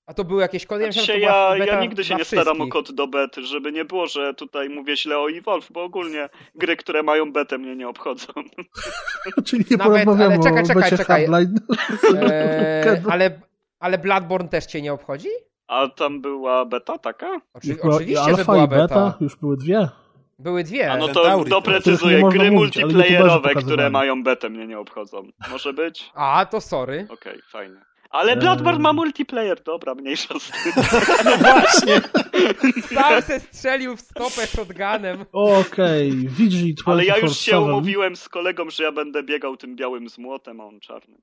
A 0.06 0.14
to 0.14 0.24
były 0.24 0.42
jakieś 0.42 0.66
kody? 0.66 0.92
Znaczy, 0.92 1.20
ja, 1.20 1.58
ja, 1.58 1.66
ja 1.66 1.82
nigdy 1.82 2.04
się 2.04 2.16
nie 2.16 2.26
staram 2.26 2.62
o 2.62 2.68
kod 2.68 2.92
do 2.92 3.08
bety, 3.08 3.46
żeby 3.46 3.72
nie 3.72 3.86
było, 3.86 4.08
że 4.08 4.34
tutaj 4.34 4.70
mówię 4.70 4.98
źle 4.98 5.18
o 5.18 5.32
Evolve, 5.32 5.72
bo 5.72 5.84
ogólnie 5.84 6.30
gry, 6.56 6.78
które 6.78 7.04
mają 7.04 7.32
betę 7.32 7.58
mnie 7.58 7.76
nie 7.76 7.88
obchodzą. 7.88 8.34
Czyli 9.46 9.66
nie 9.72 9.78
Nawet, 9.78 10.04
porozmawiamy 10.06 10.34
ale 10.34 10.44
czekaj, 10.44 10.66
czekaj, 10.68 10.98
czekaj. 10.98 11.28
Eee, 12.22 13.02
ale, 13.12 13.40
ale 13.80 13.98
Bloodborne 13.98 14.50
też 14.50 14.66
cię 14.66 14.82
nie 14.82 14.94
obchodzi? 14.94 15.30
A 15.68 15.88
tam 15.88 16.22
była 16.22 16.66
beta 16.66 16.98
taka? 16.98 17.42
Oczy, 17.54 17.78
oczywiście, 17.82 18.36
że 18.38 18.46
była 18.46 18.68
beta. 18.68 18.82
beta. 18.82 19.18
Już 19.22 19.36
były 19.36 19.58
dwie. 19.58 19.90
Były 20.40 20.64
dwie. 20.64 20.92
A 20.92 20.98
no 20.98 21.08
to 21.08 21.44
doprecyzuję. 21.44 22.30
Gry 22.30 22.52
mówić, 22.52 22.78
multiplayerowe, 22.78 23.56
które 23.56 23.90
mają 23.90 24.24
betę 24.24 24.50
mnie 24.50 24.68
nie 24.68 24.80
obchodzą. 24.80 25.28
Może 25.52 25.74
być? 25.74 26.12
A, 26.14 26.46
to 26.46 26.62
sorry. 26.62 27.08
Okej, 27.10 27.34
okay, 27.34 27.42
fajnie. 27.52 27.93
Ale 28.14 28.38
Bloodborne 28.38 28.80
ma 28.80 28.94
multiplayer, 28.94 29.64
dobra, 29.64 29.96
mniejsza 29.96 30.40
z 30.40 30.52
tym. 30.52 30.74
No 31.26 31.38
właśnie. 31.38 32.02
Sam 32.82 33.22
se 33.22 33.40
strzelił 33.40 33.96
w 33.96 34.02
stopę 34.02 34.48
shotgunem. 34.48 35.26
Okej, 35.32 36.12
okay. 36.12 36.48
VG24 36.48 36.74
Ale 36.86 37.06
ja 37.06 37.18
już 37.18 37.38
się 37.38 37.60
umówiłem 37.60 38.16
z 38.16 38.30
kolegą, 38.30 38.70
że 38.70 38.84
ja 38.84 38.92
będę 38.92 39.24
biegał 39.24 39.58
tym 39.58 39.76
białym 39.76 40.10
z 40.10 40.18
młotem, 40.18 40.62
a 40.62 40.66
on 40.66 40.80
czarnym. 40.80 41.22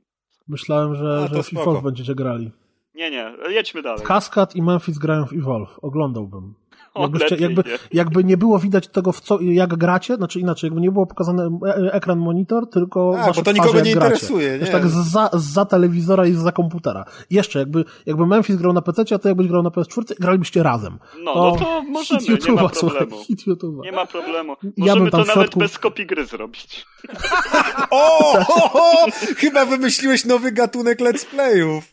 Myślałem, 0.49 0.95
że, 0.95 1.29
że 1.33 1.43
w 1.43 1.53
Evolve 1.53 1.83
będziecie 1.83 2.15
grali. 2.15 2.51
Nie, 2.95 3.11
nie, 3.11 3.33
jedźmy 3.49 3.83
dalej. 3.83 4.07
Cascade 4.07 4.55
i 4.55 4.63
Memphis 4.63 4.99
grają 4.99 5.27
w 5.27 5.33
Evolve. 5.33 5.79
Oglądałbym. 5.83 6.55
Jakbyście, 6.97 7.37
jakby, 7.37 7.63
jakby 7.93 8.25
nie 8.25 8.37
było 8.37 8.59
widać 8.59 8.89
tego, 8.89 9.13
w 9.13 9.21
co, 9.21 9.41
jak 9.41 9.77
gracie, 9.77 10.17
znaczy 10.17 10.41
inaczej, 10.41 10.69
jakby 10.69 10.81
nie 10.81 10.91
było 10.91 11.07
pokazany 11.07 11.43
e, 11.43 11.69
e, 11.69 11.93
ekran 11.93 12.19
monitor, 12.19 12.71
tylko 12.71 13.19
A, 13.19 13.33
bo 13.33 13.43
to 13.43 13.53
nikogo 13.53 13.81
nie 13.81 13.93
interesuje, 13.93 14.59
nie? 14.59 14.67
tak 14.67 14.89
za, 14.89 15.31
za 15.33 15.65
telewizora 15.65 16.27
i 16.27 16.33
za 16.33 16.53
komputera. 16.53 17.05
Jeszcze, 17.31 17.59
jakby, 17.59 17.85
jakby 18.07 18.27
Memphis 18.27 18.57
grał 18.57 18.73
na 18.73 18.83
PC, 18.83 19.15
a 19.15 19.19
ty 19.19 19.29
jakbyś 19.29 19.49
grał 19.49 19.63
na 19.63 19.71
PS4, 19.71 20.03
gralibyście 20.21 20.63
razem. 20.63 20.99
No, 21.25 21.35
to, 21.35 21.41
no 21.41 21.57
to 21.57 21.83
możemy, 21.83 22.21
nie 22.49 22.53
ma 22.53 22.69
problemu. 22.69 23.25
Hit 23.25 23.47
YouTube'a. 23.47 23.83
Nie 23.83 23.93
ma 23.93 24.07
problemu. 24.07 24.57
Możemy 24.77 25.05
ja 25.05 25.11
to 25.11 25.19
nawet 25.19 25.33
środku... 25.33 25.61
bez 25.61 25.79
kopii 25.79 26.07
gry 26.07 26.27
zrobić. 26.27 26.87
o, 27.91 28.33
o, 28.39 28.73
o, 28.73 29.07
Chyba 29.37 29.67
wymyśliłeś 29.67 30.25
nowy 30.25 30.53
gatunek 30.53 30.99
let's 30.99 31.27
playów. 31.27 31.85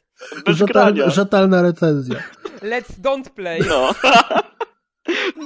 Bez 0.46 0.58
Rzetel, 0.58 0.74
grania. 0.74 1.10
Rzetelna 1.10 1.62
recenzja. 1.62 2.16
Let's 2.62 3.02
don't 3.02 3.30
play. 3.30 3.62
No. 3.70 3.92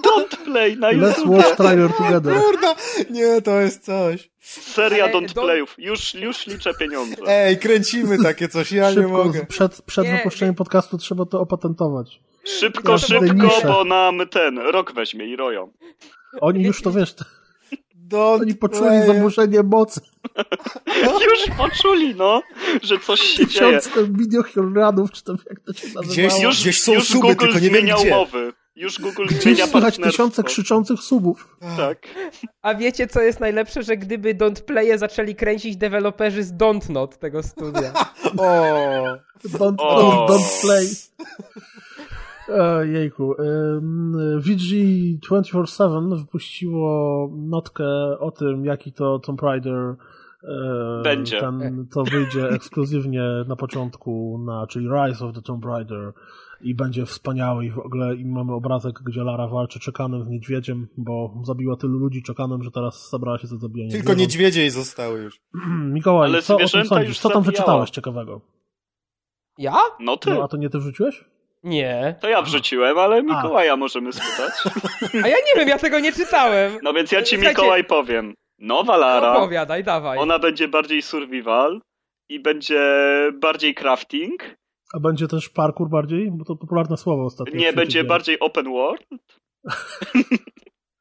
Don't 0.03 0.37
play 0.45 0.77
na 0.77 0.91
YouTube. 0.91 1.09
Let's 1.09 1.27
watch 1.27 1.55
trailer 1.57 1.93
together. 1.93 2.35
Kurda, 2.35 2.75
nie, 3.09 3.41
to 3.41 3.59
jest 3.59 3.85
coś. 3.85 4.31
Seria 4.39 5.03
Ale 5.03 5.13
Don't, 5.13 5.25
don't... 5.27 5.33
Playów. 5.33 5.75
Już, 5.77 6.13
już 6.13 6.47
liczę 6.47 6.73
pieniądze. 6.73 7.15
Ej, 7.27 7.57
kręcimy 7.57 8.23
takie 8.23 8.47
coś, 8.47 8.71
ja 8.71 8.89
Szybko, 8.89 9.01
nie 9.01 9.07
mogę. 9.07 9.45
Przed, 9.45 9.81
przed 9.81 10.05
nie, 10.05 10.17
wypuszczeniem 10.17 10.51
nie. 10.53 10.57
podcastu 10.57 10.97
trzeba 10.97 11.25
to 11.25 11.39
opatentować. 11.39 12.19
Szybko, 12.43 12.91
ja 12.91 12.97
szybko, 12.97 13.61
bo 13.67 13.83
nam 13.83 14.21
ten 14.31 14.57
rok 14.57 14.93
weźmie 14.93 15.25
i 15.25 15.35
roją. 15.35 15.71
Oni 16.41 16.63
już 16.63 16.81
to 16.81 16.91
wiesz. 16.91 17.15
Don't 18.11 18.41
Oni 18.41 18.55
poczuli 18.55 18.81
play. 18.81 19.07
zaburzenie 19.07 19.63
mocy. 19.63 20.01
już 21.25 21.57
poczuli, 21.57 22.15
no, 22.15 22.41
że 22.83 22.99
coś 22.99 23.21
się 23.21 23.45
Tysiące 23.45 23.59
dzieje. 23.59 23.79
Tysiące 23.79 24.11
czy 25.11 25.23
tam 25.23 25.37
jak 25.49 25.59
to 25.59 25.73
się 25.73 25.87
nazywało. 25.87 26.11
Gdzieś, 26.11 26.43
już, 26.43 26.59
gdzieś 26.61 26.81
są 26.81 26.93
już 26.93 27.07
suby, 27.07 27.19
Google 27.21 27.45
tylko 27.45 27.59
nie 27.59 27.69
wiem 27.69 27.85
gdzie. 27.85 28.07
umowy. 28.07 28.53
Już 28.75 29.01
Google 29.01 29.25
Gdzieś 29.25 29.41
zmienia 29.41 29.67
słychać 29.67 29.97
tysiące 29.97 30.43
krzyczących 30.43 30.99
subów. 30.99 31.57
Tak. 31.77 32.07
A 32.61 32.75
wiecie, 32.75 33.07
co 33.07 33.21
jest 33.21 33.39
najlepsze? 33.39 33.83
Że 33.83 33.97
gdyby 33.97 34.35
Don't 34.35 34.61
Play'e 34.61 34.97
zaczęli 34.97 35.35
kręcić 35.35 35.77
deweloperzy 35.77 36.43
z 36.43 36.53
Don't 36.53 36.89
Not 36.89 37.17
tego 37.17 37.43
studia. 37.43 37.93
o, 38.37 38.43
don't, 39.45 39.75
o. 39.77 40.27
don't 40.29 40.61
Play. 40.61 40.87
Jejku. 42.93 43.35
VG247 44.37 46.17
wypuściło 46.17 47.29
notkę 47.37 47.85
o 48.19 48.31
tym, 48.31 48.65
jaki 48.65 48.93
to 48.93 49.19
Tomb 49.19 49.41
Raider 49.41 49.95
będzie. 51.03 51.39
Ten, 51.39 51.87
to 51.93 52.03
wyjdzie 52.03 52.49
ekskluzywnie 52.55 53.23
na 53.47 53.55
początku, 53.55 54.43
na, 54.45 54.67
czyli 54.67 54.87
Rise 54.87 55.25
of 55.25 55.35
the 55.35 55.41
Tomb 55.41 55.65
Raider 55.65 56.13
i 56.63 56.75
będzie 56.75 57.05
wspaniały 57.05 57.65
i 57.65 57.71
w 57.71 57.79
ogóle 57.79 58.15
i 58.15 58.25
mamy 58.25 58.53
obrazek, 58.53 58.99
gdzie 59.05 59.23
Lara 59.23 59.47
walczy 59.47 59.79
czekanem 59.79 60.23
z 60.23 60.27
niedźwiedziem, 60.27 60.87
bo 60.97 61.33
zabiła 61.43 61.75
tylu 61.75 61.99
ludzi 61.99 62.23
czekanem, 62.23 62.63
że 62.63 62.71
teraz 62.71 63.09
zabrała 63.09 63.37
się 63.37 63.47
za 63.47 63.57
zabijanie 63.57 63.91
Tylko 63.91 64.13
niedźwiedzie 64.13 64.61
jej 64.61 64.69
zostały 64.69 65.19
już. 65.19 65.39
Mikołaj, 65.97 66.29
Ale 66.29 66.41
co 66.41 66.55
o 66.55 66.67
tym 66.67 66.85
sądzisz? 66.85 67.19
Co 67.19 67.29
tam 67.29 67.43
wyczytałeś 67.43 67.89
ciekawego? 67.89 68.41
Ja? 69.57 69.77
No 69.99 70.17
ty. 70.17 70.29
No, 70.29 70.43
a 70.43 70.47
to 70.47 70.57
nie 70.57 70.69
ty 70.69 70.79
wrzuciłeś? 70.79 71.25
Nie. 71.63 72.15
To 72.21 72.29
ja 72.29 72.41
wrzuciłem, 72.41 72.97
ale 72.97 73.23
Mikołaja 73.23 73.73
a. 73.73 73.75
możemy 73.75 74.13
spytać. 74.13 74.51
A 75.23 75.27
ja 75.27 75.37
nie 75.37 75.59
wiem, 75.59 75.67
ja 75.67 75.77
tego 75.77 75.99
nie 75.99 76.11
czytałem. 76.11 76.77
No 76.83 76.93
więc 76.93 77.11
ja 77.11 77.23
ci 77.23 77.37
Mikołaj 77.37 77.83
powiem. 77.83 78.33
Nowa 78.59 78.97
Lara. 78.97 79.35
Opowiadaj, 79.35 79.83
dawaj. 79.83 80.17
Ona 80.17 80.39
będzie 80.39 80.67
bardziej 80.67 81.01
survival 81.01 81.81
i 82.29 82.39
będzie 82.39 82.81
bardziej 83.41 83.75
crafting 83.75 84.55
a 84.93 84.99
będzie 84.99 85.27
też 85.27 85.49
parkour 85.49 85.89
bardziej? 85.89 86.31
Bo 86.31 86.45
to 86.45 86.55
popularne 86.55 86.97
słowo 86.97 87.25
ostatnio. 87.25 87.59
Nie, 87.59 87.73
będzie 87.73 88.03
bardziej 88.03 88.39
open 88.39 88.65
world. 88.65 89.07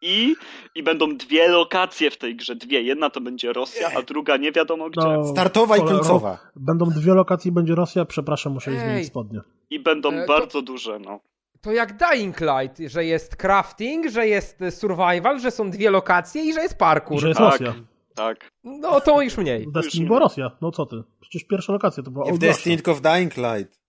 I, 0.03 0.35
I 0.75 0.83
będą 0.83 1.17
dwie 1.17 1.49
lokacje 1.49 2.11
w 2.11 2.19
tej 2.19 2.37
grze. 2.37 2.57
Dwie. 2.57 2.83
Jedna 2.83 3.11
to 3.11 3.21
będzie 3.21 3.53
Rosja, 3.53 3.91
a 3.97 4.03
druga 4.03 4.37
nie 4.37 4.53
wiadomo 4.53 4.91
gdzie. 4.91 5.01
No, 5.01 5.25
Startowa 5.25 5.77
i 5.77 5.81
końcowa. 5.81 6.39
Będą 6.57 6.87
dwie 6.87 7.15
lokacje 7.15 7.49
i 7.49 7.53
będzie 7.53 7.75
Rosja. 7.75 8.05
Przepraszam, 8.05 8.53
muszę 8.53 8.71
Ej. 8.71 8.79
zmienić 8.79 9.07
spodnie. 9.07 9.41
I 9.71 9.81
będą 9.81 10.13
e, 10.13 10.27
bardzo 10.27 10.47
to, 10.47 10.63
duże, 10.63 10.99
no. 10.99 11.21
To 11.61 11.73
jak 11.73 11.97
Dying 11.97 12.37
Light, 12.41 12.93
że 12.93 13.05
jest 13.05 13.37
crafting, 13.37 14.11
że 14.11 14.29
jest 14.29 14.59
survival, 14.71 15.41
że 15.41 15.51
są 15.51 15.71
dwie 15.71 15.91
lokacje 15.91 16.45
i 16.45 16.53
że 16.53 16.61
jest 16.61 16.79
parkour. 16.79 17.17
I 17.17 17.21
że 17.21 17.29
jest 17.29 17.41
tak, 17.41 17.61
Rosja. 17.61 17.75
Tak. 18.15 18.51
No 18.65 19.01
to 19.01 19.23
już 19.23 19.37
mniej. 19.37 19.67
Destiny 19.73 20.07
była 20.07 20.19
Rosja. 20.19 20.51
No 20.61 20.71
co 20.71 20.87
ty? 20.87 21.03
Przecież 21.21 21.45
pierwsza 21.45 21.73
lokacja 21.73 22.03
to 22.03 22.11
była 22.11 22.27
Nie 22.27 22.33
w 22.33 22.39
Destiny, 22.39 22.77
tylko 22.77 22.95
w 22.95 23.01
Dying 23.01 23.37
Light. 23.37 23.80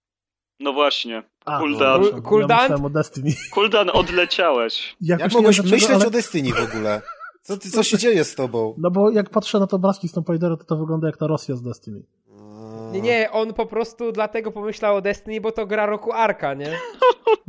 No 0.61 0.73
właśnie. 0.73 1.23
Kuldan. 1.59 2.01
No, 2.01 2.21
Kuldan? 2.21 2.71
Ja 2.71 2.85
o 2.85 2.89
Destiny. 2.89 3.31
Kuldan, 3.53 3.89
odleciałeś. 3.93 4.95
Jak, 5.01 5.19
jak 5.19 5.33
mogłeś 5.33 5.55
dlaczego, 5.55 5.75
myśleć 5.75 5.95
ale... 5.95 6.07
o 6.07 6.09
Destiny 6.09 6.53
w 6.53 6.73
ogóle? 6.73 7.01
Co, 7.41 7.57
ty, 7.57 7.71
co 7.71 7.83
się 7.83 7.97
dzieje 7.97 8.23
z 8.23 8.35
tobą? 8.35 8.75
No 8.77 8.91
bo 8.91 9.09
jak 9.09 9.29
patrzę 9.29 9.59
na 9.59 9.67
to 9.67 9.75
obrazki 9.75 10.07
z 10.07 10.11
Tomb 10.11 10.29
Raidera, 10.29 10.57
to 10.57 10.63
to 10.63 10.75
wygląda 10.75 11.07
jak 11.07 11.17
ta 11.17 11.27
Rosja 11.27 11.55
z 11.55 11.61
Destiny. 11.61 12.03
Nie, 12.91 13.01
nie, 13.01 13.31
on 13.31 13.53
po 13.53 13.65
prostu 13.65 14.11
dlatego 14.11 14.51
pomyślał 14.51 14.95
o 14.95 15.01
Destiny, 15.01 15.41
bo 15.41 15.51
to 15.51 15.65
gra 15.65 15.85
roku 15.85 16.13
Arka, 16.13 16.53
nie? 16.53 16.77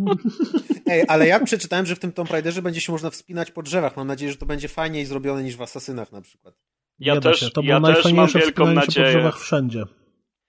Ej, 0.86 1.04
ale 1.08 1.26
ja 1.26 1.40
przeczytałem, 1.44 1.86
że 1.86 1.96
w 1.96 1.98
tym 1.98 2.12
Tomb 2.12 2.30
Raiderze 2.30 2.62
będzie 2.62 2.80
się 2.80 2.92
można 2.92 3.10
wspinać 3.10 3.50
po 3.50 3.62
drzewach. 3.62 3.96
Mam 3.96 4.06
nadzieję, 4.06 4.32
że 4.32 4.38
to 4.38 4.46
będzie 4.46 4.68
fajniej 4.68 5.06
zrobione 5.06 5.42
niż 5.42 5.56
w 5.56 5.62
Asasynach 5.62 6.12
na 6.12 6.20
przykład. 6.20 6.54
Ja 6.98 7.20
też, 7.20 7.40
się. 7.40 7.50
To 7.50 7.62
było 7.62 7.72
ja 7.72 7.80
najfajniejsze 7.80 8.40
wspinanie 8.40 8.80
się 8.80 9.02
po 9.02 9.08
drzewach 9.08 9.38
wszędzie. 9.38 9.84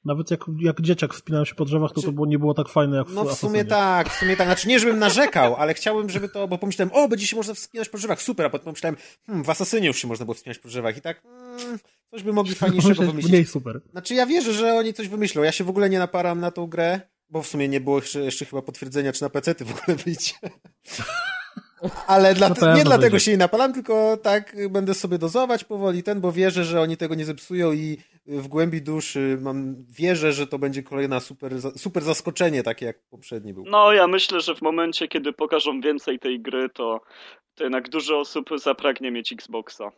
Nawet 0.06 0.32
jak, 0.32 0.42
jak 0.60 0.82
dzieciak 0.82 1.14
wspinał 1.14 1.46
się 1.46 1.56
po 1.56 1.66
drzewach, 1.66 1.90
to 1.90 1.96
to 1.96 2.02
znaczy- 2.02 2.16
było, 2.16 2.26
nie 2.26 2.40
było 2.40 2.54
tak 2.54 2.70
fajne 2.70 2.98
jak 2.98 3.08
w 3.08 3.14
No 3.14 3.26
w 3.26 3.34
sumie 3.34 3.66
tak, 3.66 4.10
w 4.10 4.20
sumie 4.20 4.38
tak. 4.38 4.48
Znaczy 4.48 4.68
nie, 4.68 4.80
żebym 4.80 5.00
narzekał, 5.00 5.56
ale 5.56 5.74
chciałbym, 5.74 6.10
żeby 6.10 6.30
to, 6.30 6.48
bo 6.48 6.58
pomyślałem, 6.58 6.94
o, 6.94 7.08
będzie 7.08 7.28
się 7.28 7.36
można 7.36 7.54
wspinać 7.54 7.90
po 7.90 7.98
drzewach, 7.98 8.22
super, 8.22 8.46
a 8.46 8.50
potem 8.50 8.66
pomyślałem, 8.66 8.98
hmm, 9.26 9.46
w 9.46 9.50
Asasynie 9.50 9.88
już 9.88 9.98
się 9.98 10.08
można 10.08 10.26
było 10.26 10.36
wspinać 10.36 10.60
po 10.60 10.68
drzewach 10.68 10.98
i 10.98 11.02
tak, 11.02 11.22
hmm, 11.22 11.80
coś 12.12 12.24
by 12.24 12.34
mogli 12.34 12.56
fajniejszego 12.56 13.02
wymyślić. 13.02 13.32
Mniej 13.32 13.46
super. 13.46 13.82
Znaczy 13.92 14.16
ja 14.16 14.26
wierzę, 14.26 14.54
że 14.54 14.74
oni 14.74 14.94
coś 14.94 15.08
wymyślą. 15.08 15.44
Ja 15.44 15.52
się 15.52 15.64
w 15.64 15.70
ogóle 15.70 15.90
nie 15.90 16.00
naparam 16.00 16.40
na 16.40 16.52
tą 16.52 16.68
grę, 16.68 17.02
bo 17.30 17.44
w 17.44 17.48
sumie 17.48 17.70
nie 17.70 17.82
było 17.82 18.00
jeszcze, 18.00 18.20
jeszcze 18.20 18.46
chyba 18.46 18.62
potwierdzenia, 18.62 19.14
czy 19.14 19.22
na 19.22 19.30
PC 19.30 19.56
w 19.56 19.82
ogóle 19.82 19.98
wyjdzie. 20.06 20.34
Ale 22.08 22.34
dla, 22.34 22.50
nie 22.50 22.84
dlatego 22.84 23.00
będzie. 23.00 23.20
się 23.20 23.32
nie 23.32 23.38
napalam, 23.38 23.74
tylko 23.74 24.18
tak 24.18 24.56
będę 24.70 24.94
sobie 24.94 25.18
dozować 25.18 25.64
powoli 25.64 26.04
ten, 26.04 26.22
bo 26.22 26.32
wierzę, 26.32 26.66
że 26.66 26.82
oni 26.82 26.98
tego 26.98 27.16
nie 27.16 27.26
zepsują 27.26 27.72
i 27.72 27.98
w 28.26 28.48
głębi 28.48 28.82
duszy 28.82 29.38
mam, 29.42 29.76
wierzę, 29.86 30.34
że 30.34 30.48
to 30.48 30.60
będzie 30.60 30.84
kolejna 30.84 31.20
super, 31.20 31.52
super 31.76 32.04
zaskoczenie, 32.04 32.64
takie 32.64 32.86
jak 32.86 33.04
poprzedni 33.10 33.54
był. 33.54 33.64
No, 33.68 33.94
ja 33.94 34.08
myślę, 34.08 34.42
że 34.42 34.56
w 34.56 34.62
momencie, 34.62 35.08
kiedy 35.08 35.34
pokażą 35.34 35.82
więcej 35.82 36.20
tej 36.20 36.42
gry, 36.42 36.70
to, 36.70 37.02
to 37.56 37.64
jednak 37.64 37.90
dużo 37.90 38.20
osób 38.20 38.50
zapragnie 38.56 39.12
mieć 39.12 39.34
Xboxa. 39.34 39.92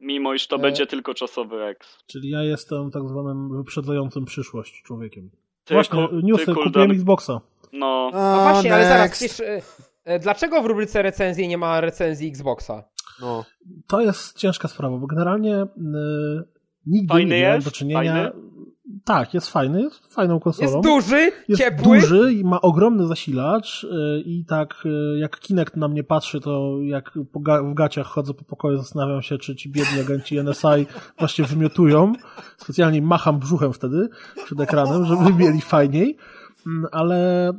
Mimo, 0.00 0.34
iż 0.34 0.46
to 0.46 0.56
e... 0.56 0.58
będzie 0.58 0.86
tylko 0.86 1.14
czasowy 1.14 1.64
X. 1.64 1.98
Czyli 2.06 2.30
ja 2.30 2.42
jestem 2.42 2.90
tak 2.90 3.08
zwanym 3.08 3.56
wyprzedzającym 3.56 4.24
przyszłość 4.24 4.82
człowiekiem. 4.82 5.30
Ty, 5.64 5.74
Właśnie, 5.74 6.08
newsy, 6.22 6.54
kupiłem 6.54 6.90
Xboxa. 6.90 7.40
No. 7.72 8.10
no 8.12 8.42
właśnie, 8.42 8.74
ale 8.74 8.84
zaraz, 8.84 9.10
przecież 9.10 9.40
E, 10.04 10.18
dlaczego 10.18 10.62
w 10.62 10.66
rubryce 10.66 11.02
recenzji 11.02 11.48
nie 11.48 11.58
ma 11.58 11.80
recenzji 11.80 12.28
Xboxa? 12.28 12.84
No. 13.20 13.44
To 13.86 14.00
jest 14.00 14.38
ciężka 14.38 14.68
sprawa, 14.68 14.98
bo 14.98 15.06
generalnie 15.06 15.50
yy, 15.50 16.44
nigdy 16.86 17.14
Fajny 17.14 17.34
nie 17.34 17.42
miałem 17.42 17.62
do 17.62 17.70
czynienia... 17.70 18.12
Fajny? 18.14 18.54
Tak, 19.04 19.34
jest 19.34 19.50
fajny, 19.50 19.82
jest 19.82 20.14
fajną 20.14 20.40
konsolą. 20.40 20.70
Jest 20.70 20.82
duży, 20.82 21.32
jest 21.48 21.62
ciepły. 21.62 22.00
duży 22.00 22.32
i 22.32 22.44
ma 22.44 22.60
ogromny 22.60 23.06
zasilacz 23.06 23.84
y, 23.84 24.22
i 24.26 24.44
tak 24.44 24.74
y, 24.86 25.18
jak 25.18 25.40
Kinect 25.40 25.76
na 25.76 25.88
mnie 25.88 26.04
patrzy, 26.04 26.40
to 26.40 26.78
jak 26.82 27.10
w 27.64 27.74
gaciach 27.74 28.06
chodzę 28.06 28.34
po 28.34 28.44
pokoju, 28.44 28.76
zastanawiam 28.76 29.22
się, 29.22 29.38
czy 29.38 29.56
ci 29.56 29.70
biedni 29.70 30.00
agenci 30.00 30.38
NSA 30.38 30.74
właśnie 31.18 31.44
wymiotują. 31.44 32.12
Specjalnie 32.56 33.02
macham 33.02 33.38
brzuchem 33.38 33.72
wtedy 33.72 34.08
przed 34.44 34.60
ekranem, 34.60 35.04
żeby 35.04 35.34
mieli 35.34 35.60
fajniej. 35.60 36.16
Mm, 36.66 36.86
ale 36.92 37.50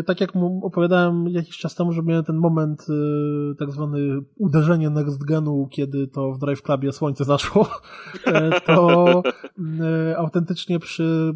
y, 0.00 0.02
tak 0.02 0.20
jak 0.20 0.32
opowiadałem 0.62 1.28
jakiś 1.28 1.58
czas 1.58 1.74
temu, 1.74 1.92
że 1.92 2.02
miałem 2.02 2.24
ten 2.24 2.36
moment 2.36 2.86
y, 2.88 3.54
tak 3.58 3.70
zwany 3.72 3.98
uderzenie 4.38 4.90
next 4.90 5.24
genu, 5.24 5.68
kiedy 5.70 6.08
to 6.08 6.32
w 6.32 6.38
Drive 6.38 6.62
Clubie 6.62 6.92
słońce 6.92 7.24
zaszło, 7.24 7.68
e, 8.26 8.60
to 8.60 9.22
y, 9.58 10.18
autentycznie 10.18 10.78
przy 10.78 11.34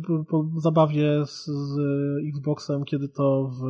zabawie 0.57 1.27
z, 1.27 1.47
z 1.47 1.79
Xboxem, 2.29 2.85
kiedy 2.85 3.09
to 3.09 3.51
w 3.61 3.65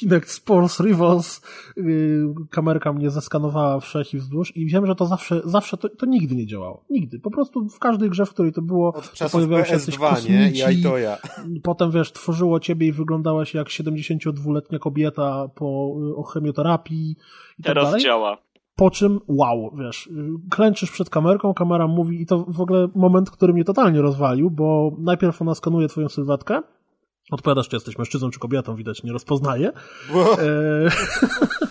Kinect 0.00 0.30
Sports 0.30 0.80
Rivals 0.80 1.40
yy, 1.76 2.34
kamerka 2.50 2.92
mnie 2.92 3.10
zeskanowała 3.10 3.80
wszech 3.80 4.14
i 4.14 4.18
wzdłuż 4.18 4.56
i 4.56 4.66
wiem, 4.66 4.86
że 4.86 4.94
to 4.94 5.06
zawsze, 5.06 5.40
zawsze 5.44 5.76
to, 5.76 5.88
to 5.88 6.06
nigdy 6.06 6.34
nie 6.34 6.46
działało. 6.46 6.84
Nigdy. 6.90 7.18
Po 7.18 7.30
prostu 7.30 7.68
w 7.68 7.78
każdej 7.78 8.10
grze, 8.10 8.26
w 8.26 8.30
której 8.30 8.52
to 8.52 8.62
było, 8.62 8.92
czasów 9.12 9.32
pojawiały 9.32 9.64
się 9.64 9.72
jakieś 9.74 9.98
kosmici, 9.98 10.32
nie? 10.32 10.72
I 11.54 11.60
potem 11.60 11.90
wiesz, 11.90 12.12
tworzyło 12.12 12.60
ciebie 12.60 12.86
i 12.86 12.92
wyglądałaś 12.92 13.54
jak 13.54 13.68
72-letnia 13.68 14.78
kobieta 14.78 15.48
po 15.54 15.94
y, 16.10 16.16
o 16.16 16.22
chemioterapii 16.22 17.10
i 17.58 17.62
tak 17.62 17.66
Teraz 17.66 17.84
tak 17.84 17.90
dalej. 17.92 18.04
działa. 18.04 18.38
Po 18.76 18.90
czym, 18.90 19.20
wow, 19.28 19.70
wiesz, 19.78 20.08
klęczysz 20.50 20.90
przed 20.90 21.10
kamerką, 21.10 21.54
kamera 21.54 21.86
mówi 21.86 22.22
i 22.22 22.26
to 22.26 22.44
w 22.48 22.60
ogóle 22.60 22.88
moment, 22.94 23.30
który 23.30 23.52
mnie 23.52 23.64
totalnie 23.64 24.00
rozwalił, 24.00 24.50
bo 24.50 24.96
najpierw 24.98 25.42
ona 25.42 25.54
skanuje 25.54 25.88
twoją 25.88 26.08
sylwetkę, 26.08 26.62
Odpowiadasz, 27.30 27.68
czy 27.68 27.76
jesteś 27.76 27.98
mężczyzną, 27.98 28.30
czy 28.30 28.38
kobietą, 28.38 28.76
widać, 28.76 29.02
nie 29.02 29.12
rozpoznaje. 29.12 29.72
Bo... 30.12 30.42
E... 30.42 30.44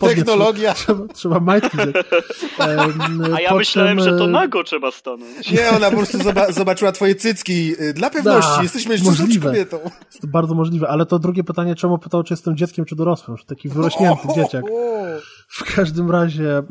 technologia. 0.00 0.74
Trzeba, 0.74 1.08
trzeba 1.14 1.40
majtki 1.40 1.76
wziąć. 1.76 1.96
A 3.36 3.40
ja 3.40 3.54
myślałem, 3.54 4.00
że 4.00 4.18
to 4.18 4.24
e, 4.24 4.28
nago 4.28 4.64
trzeba 4.64 4.90
stanąć. 4.90 5.50
Nie, 5.50 5.70
ona 5.70 5.90
po 5.90 5.96
prostu 5.96 6.18
zobaczyła 6.50 6.92
twoje 6.92 7.14
cycki. 7.14 7.72
Dla 7.94 8.10
pewności, 8.10 8.56
da, 8.56 8.62
jesteś 8.62 8.86
mężczyzną 8.86 9.10
możliwe. 9.10 9.40
czy 9.40 9.66
kobietą? 9.66 9.90
Jest 10.06 10.20
to 10.20 10.26
bardzo 10.26 10.54
możliwe, 10.54 10.88
ale 10.88 11.06
to 11.06 11.18
drugie 11.18 11.44
pytanie, 11.44 11.74
czemu 11.74 11.98
pytał, 11.98 12.22
czy 12.22 12.32
jestem 12.32 12.56
dzieckiem, 12.56 12.84
czy 12.84 12.96
dorosłym? 12.96 13.36
Taki 13.46 13.68
wyrośnięty 13.68 14.28
dzieciak. 14.34 14.64
W 15.48 15.74
każdym 15.74 16.10
razie 16.10 16.62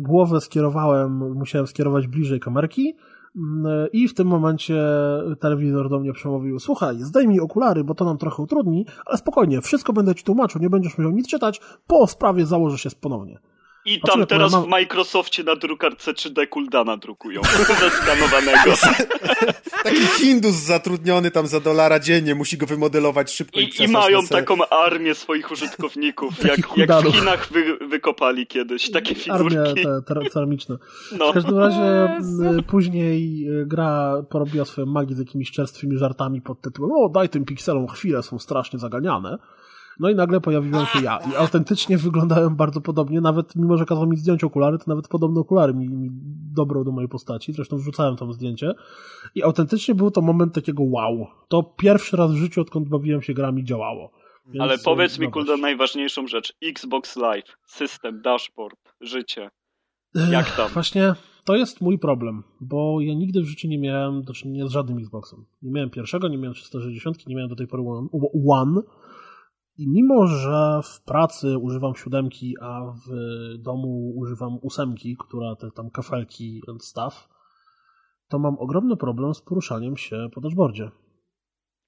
głowę 0.00 0.40
skierowałem, 0.40 1.32
musiałem 1.34 1.66
skierować 1.66 2.06
bliżej 2.06 2.40
kamerki, 2.40 2.96
i 3.92 4.08
w 4.08 4.14
tym 4.14 4.28
momencie 4.28 4.82
telewizor 5.40 5.90
do 5.90 6.00
mnie 6.00 6.12
przemówił: 6.12 6.58
Słuchaj, 6.58 6.96
zdejmij 6.98 7.40
okulary, 7.40 7.84
bo 7.84 7.94
to 7.94 8.04
nam 8.04 8.18
trochę 8.18 8.42
utrudni, 8.42 8.86
ale 9.06 9.18
spokojnie, 9.18 9.60
wszystko 9.60 9.92
będę 9.92 10.14
ci 10.14 10.24
tłumaczył, 10.24 10.60
nie 10.60 10.70
będziesz 10.70 10.98
musiał 10.98 11.12
nic 11.12 11.28
czytać, 11.28 11.60
po 11.86 12.06
sprawie 12.06 12.46
założę 12.46 12.78
się 12.78 12.90
ponownie. 13.00 13.38
I 13.84 14.00
tam 14.00 14.26
teraz 14.26 14.52
mam... 14.52 14.64
w 14.64 14.66
Microsoftie 14.66 15.44
na 15.44 15.56
drukarce 15.56 16.12
3D 16.12 16.48
Kuldana 16.48 16.96
drukują, 16.96 17.40
zeskanowanego. 17.80 18.72
Taki 19.84 20.06
Hindus 20.06 20.54
zatrudniony 20.54 21.30
tam 21.30 21.46
za 21.46 21.60
dolara 21.60 22.00
dziennie, 22.00 22.34
musi 22.34 22.58
go 22.58 22.66
wymodelować 22.66 23.32
szybko 23.32 23.60
i, 23.60 23.64
i, 23.64 23.82
i 23.82 23.88
mają 23.88 24.26
taką 24.26 24.68
armię 24.68 25.14
swoich 25.14 25.50
użytkowników, 25.50 26.34
jak, 26.44 26.76
jak 26.76 26.92
w 26.92 27.12
Chinach 27.12 27.52
wy, 27.52 27.78
wykopali 27.88 28.46
kiedyś 28.46 28.90
takie 28.90 29.14
figurki. 29.14 29.58
Armia 29.58 29.74
te, 30.02 30.30
ceramiczna. 30.30 30.76
No. 31.18 31.30
W 31.30 31.34
każdym 31.34 31.58
razie 31.58 32.18
później 32.66 33.48
y, 33.48 33.66
gra 33.66 34.22
porobiła 34.30 34.64
swoją 34.64 34.86
magię 34.86 35.14
z 35.14 35.18
jakimiś 35.18 35.50
czerstwymi 35.50 35.98
żartami 35.98 36.42
pod 36.42 36.60
tytułem 36.60 36.92
o 36.92 37.08
daj 37.08 37.28
tym 37.28 37.44
pikselom 37.44 37.88
chwilę, 37.88 38.22
są 38.22 38.38
strasznie 38.38 38.78
zaganiane. 38.78 39.38
No 40.00 40.10
i 40.10 40.14
nagle 40.14 40.40
pojawiłem 40.40 40.86
się 40.86 41.02
ja. 41.02 41.18
I 41.32 41.36
autentycznie 41.36 41.98
wyglądałem 41.98 42.56
bardzo 42.56 42.80
podobnie, 42.80 43.20
nawet 43.20 43.56
mimo, 43.56 43.78
że 43.78 43.84
kazał 43.84 44.06
mi 44.06 44.16
zdjąć 44.16 44.44
okulary, 44.44 44.78
to 44.78 44.84
nawet 44.86 45.08
podobne 45.08 45.40
okulary 45.40 45.74
mi, 45.74 45.88
mi 45.88 46.08
dobrał 46.54 46.84
do 46.84 46.92
mojej 46.92 47.08
postaci. 47.08 47.52
Zresztą 47.52 47.76
wrzucałem 47.76 48.16
tam 48.16 48.32
zdjęcie. 48.32 48.74
I 49.34 49.42
autentycznie 49.42 49.94
był 49.94 50.10
to 50.10 50.20
moment 50.20 50.54
takiego 50.54 50.82
wow. 50.82 51.26
To 51.48 51.62
pierwszy 51.62 52.16
raz 52.16 52.32
w 52.32 52.36
życiu, 52.36 52.60
odkąd 52.60 52.88
bawiłem 52.88 53.22
się 53.22 53.34
grami, 53.34 53.64
działało. 53.64 54.10
Więc 54.46 54.62
Ale 54.62 54.78
powiedz 54.78 55.18
mi, 55.18 55.30
Kulda, 55.30 55.56
najważniejszą 55.56 56.26
rzecz. 56.26 56.52
Xbox 56.62 57.16
Live, 57.16 57.56
system, 57.66 58.22
dashboard, 58.22 58.94
życie. 59.00 59.50
Jak 60.30 60.56
tam? 60.56 60.68
Właśnie 60.68 61.14
to 61.44 61.56
jest 61.56 61.80
mój 61.80 61.98
problem, 61.98 62.42
bo 62.60 63.00
ja 63.00 63.14
nigdy 63.14 63.40
w 63.40 63.44
życiu 63.44 63.68
nie 63.68 63.78
miałem 63.78 64.22
do 64.22 64.32
czynienia 64.32 64.66
z 64.66 64.70
żadnym 64.70 64.98
Xboxem. 64.98 65.44
Nie 65.62 65.70
miałem 65.70 65.90
pierwszego, 65.90 66.28
nie 66.28 66.38
miałem 66.38 66.54
360, 66.54 67.26
nie 67.26 67.34
miałem 67.34 67.48
do 67.48 67.56
tej 67.56 67.66
pory 67.66 67.82
One, 67.82 68.08
one 68.48 68.82
i 69.76 69.88
mimo, 69.88 70.26
że 70.26 70.80
w 70.84 71.02
pracy 71.02 71.58
używam 71.58 71.94
siódemki, 71.94 72.54
a 72.60 72.80
w 72.86 73.12
domu 73.58 74.12
używam 74.16 74.58
ósemki, 74.62 75.16
która 75.20 75.56
te 75.56 75.70
tam 75.70 75.90
kafelki 75.90 76.62
staw, 76.80 77.28
to 78.28 78.38
mam 78.38 78.58
ogromny 78.58 78.96
problem 78.96 79.34
z 79.34 79.42
poruszaniem 79.42 79.96
się 79.96 80.28
po 80.34 80.40
dashboardzie. 80.40 80.90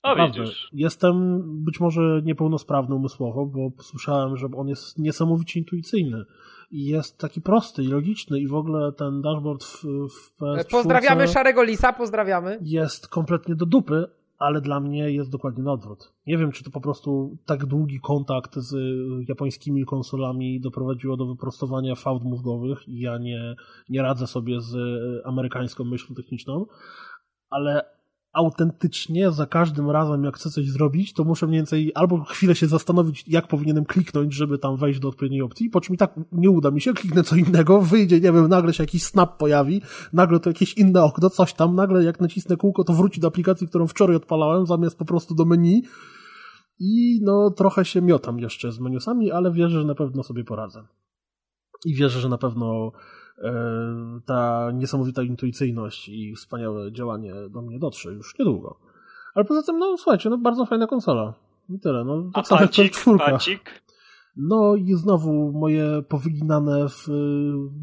Naprawdę. 0.04 0.44
Jestem 0.72 1.42
być 1.64 1.80
może 1.80 2.22
niepełnosprawny 2.24 2.94
umysłowo, 2.94 3.46
bo 3.46 3.82
słyszałem, 3.82 4.36
że 4.36 4.46
on 4.56 4.68
jest 4.68 4.98
niesamowicie 4.98 5.60
intuicyjny 5.60 6.24
i 6.70 6.84
jest 6.84 7.18
taki 7.18 7.40
prosty 7.40 7.82
i 7.82 7.86
logiczny 7.86 8.40
i 8.40 8.48
w 8.48 8.54
ogóle 8.54 8.92
ten 8.92 9.22
dashboard 9.22 9.64
w, 9.64 9.82
w 10.08 10.40
PS4 10.40 10.70
Pozdrawiamy 10.70 11.28
Szarego 11.28 11.62
Lisa, 11.62 11.92
pozdrawiamy. 11.92 12.58
Jest 12.62 13.08
kompletnie 13.08 13.54
do 13.54 13.66
dupy, 13.66 14.06
ale 14.38 14.60
dla 14.60 14.80
mnie 14.80 15.10
jest 15.10 15.30
dokładnie 15.30 15.64
na 15.64 15.72
odwrót. 15.72 16.12
Nie 16.26 16.38
wiem, 16.38 16.52
czy 16.52 16.64
to 16.64 16.70
po 16.70 16.80
prostu 16.80 17.38
tak 17.46 17.66
długi 17.66 18.00
kontakt 18.00 18.56
z 18.56 18.74
japońskimi 19.28 19.84
konsolami 19.84 20.60
doprowadziło 20.60 21.16
do 21.16 21.26
wyprostowania 21.26 21.94
fałd 21.94 22.24
mózgowych 22.24 22.88
i 22.88 23.00
ja 23.00 23.18
nie, 23.18 23.54
nie 23.88 24.02
radzę 24.02 24.26
sobie 24.26 24.60
z 24.60 24.76
amerykańską 25.26 25.84
myślą 25.84 26.16
techniczną, 26.16 26.66
ale 27.50 27.95
autentycznie 28.36 29.30
za 29.30 29.46
każdym 29.46 29.90
razem, 29.90 30.24
jak 30.24 30.36
chcę 30.36 30.50
coś 30.50 30.70
zrobić, 30.70 31.12
to 31.12 31.24
muszę 31.24 31.46
mniej 31.46 31.58
więcej 31.58 31.92
albo 31.94 32.24
chwilę 32.24 32.54
się 32.54 32.66
zastanowić, 32.66 33.24
jak 33.28 33.48
powinienem 33.48 33.84
kliknąć, 33.84 34.34
żeby 34.34 34.58
tam 34.58 34.76
wejść 34.76 35.00
do 35.00 35.08
odpowiedniej 35.08 35.42
opcji, 35.42 35.70
po 35.70 35.80
czym 35.80 35.94
i 35.94 35.98
tak 35.98 36.20
nie 36.32 36.50
uda 36.50 36.70
mi 36.70 36.80
się, 36.80 36.94
kliknę 36.94 37.22
co 37.22 37.36
innego, 37.36 37.82
wyjdzie, 37.82 38.20
nie 38.20 38.32
wiem, 38.32 38.48
nagle 38.48 38.72
się 38.72 38.82
jakiś 38.82 39.02
snap 39.02 39.38
pojawi, 39.38 39.82
nagle 40.12 40.40
to 40.40 40.50
jakieś 40.50 40.74
inne 40.74 41.02
okno, 41.02 41.30
coś 41.30 41.54
tam, 41.54 41.74
nagle 41.74 42.04
jak 42.04 42.20
nacisnę 42.20 42.56
kółko, 42.56 42.84
to 42.84 42.92
wróci 42.92 43.20
do 43.20 43.28
aplikacji, 43.28 43.68
którą 43.68 43.86
wczoraj 43.86 44.16
odpalałem, 44.16 44.66
zamiast 44.66 44.98
po 44.98 45.04
prostu 45.04 45.34
do 45.34 45.44
menu 45.44 45.82
i 46.80 47.20
no 47.22 47.50
trochę 47.50 47.84
się 47.84 48.02
miotam 48.02 48.38
jeszcze 48.38 48.72
z 48.72 48.80
menusami, 48.80 49.30
ale 49.30 49.52
wierzę, 49.52 49.80
że 49.80 49.86
na 49.86 49.94
pewno 49.94 50.22
sobie 50.22 50.44
poradzę. 50.44 50.84
I 51.84 51.94
wierzę, 51.94 52.20
że 52.20 52.28
na 52.28 52.38
pewno 52.38 52.92
ta 54.26 54.70
niesamowita 54.74 55.22
intuicyjność 55.22 56.08
i 56.08 56.34
wspaniałe 56.34 56.92
działanie 56.92 57.34
do 57.50 57.62
mnie 57.62 57.78
dotrze 57.78 58.12
już 58.12 58.38
niedługo. 58.38 58.78
Ale 59.34 59.44
poza 59.44 59.62
tym, 59.62 59.78
no 59.78 59.96
słuchajcie, 59.96 60.30
no 60.30 60.38
bardzo 60.38 60.66
fajna 60.66 60.86
konsola. 60.86 61.34
I 61.70 61.78
tyle. 61.78 62.04
No, 62.04 62.30
tak 62.34 62.44
A 62.44 62.48
pancik? 63.18 63.82
No 64.36 64.76
i 64.76 64.94
znowu 64.94 65.52
moje 65.52 66.02
powyginane 66.08 66.88
w 66.88 67.08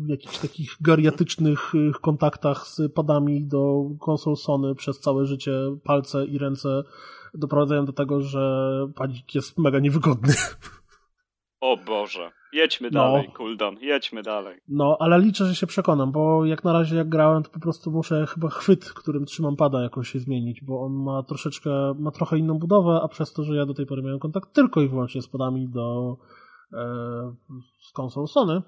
jakichś 0.07 0.37
takich 0.37 0.75
geriatycznych 0.81 1.71
kontaktach 2.01 2.67
z 2.67 2.93
padami 2.93 3.45
do 3.45 3.83
konsol 3.99 4.35
Sony 4.35 4.75
przez 4.75 4.99
całe 4.99 5.25
życie 5.25 5.51
palce 5.83 6.25
i 6.25 6.37
ręce 6.37 6.83
doprowadzają 7.33 7.85
do 7.85 7.93
tego, 7.93 8.21
że 8.21 8.67
padzik 8.95 9.35
jest 9.35 9.57
mega 9.57 9.79
niewygodny. 9.79 10.33
O 11.63 11.77
Boże. 11.77 12.31
Jedźmy 12.53 12.89
no. 12.91 12.99
dalej, 12.99 13.31
Kuldan, 13.31 13.75
jedźmy 13.81 14.23
dalej. 14.23 14.61
No, 14.67 14.97
ale 14.99 15.19
liczę, 15.19 15.45
że 15.45 15.55
się 15.55 15.67
przekonam, 15.67 16.11
bo 16.11 16.45
jak 16.45 16.63
na 16.63 16.73
razie 16.73 16.95
jak 16.95 17.09
grałem, 17.09 17.43
to 17.43 17.49
po 17.49 17.59
prostu 17.59 17.91
muszę 17.91 18.25
chyba 18.27 18.49
chwyt, 18.49 18.85
którym 18.85 19.25
trzymam 19.25 19.55
pada 19.55 19.81
jakoś 19.81 20.09
się 20.09 20.19
zmienić, 20.19 20.61
bo 20.63 20.81
on 20.81 20.93
ma 20.93 21.23
troszeczkę, 21.23 21.69
ma 21.99 22.11
trochę 22.11 22.37
inną 22.37 22.59
budowę, 22.59 22.99
a 23.03 23.07
przez 23.07 23.33
to, 23.33 23.43
że 23.43 23.55
ja 23.55 23.65
do 23.65 23.73
tej 23.73 23.85
pory 23.85 24.01
miałem 24.03 24.19
kontakt 24.19 24.53
tylko 24.53 24.81
i 24.81 24.87
wyłącznie 24.87 25.21
z 25.21 25.27
padami 25.27 25.69
do 25.69 26.17
e, 26.73 27.35
z 27.79 27.91
konsol 27.91 28.27
Sony, 28.27 28.61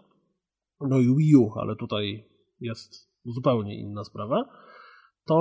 no 0.82 1.00
i 1.00 1.16
Wii 1.16 1.36
U, 1.36 1.52
ale 1.60 1.76
tutaj 1.76 2.26
jest 2.60 3.12
zupełnie 3.26 3.80
inna 3.80 4.04
sprawa, 4.04 4.46
to 5.26 5.36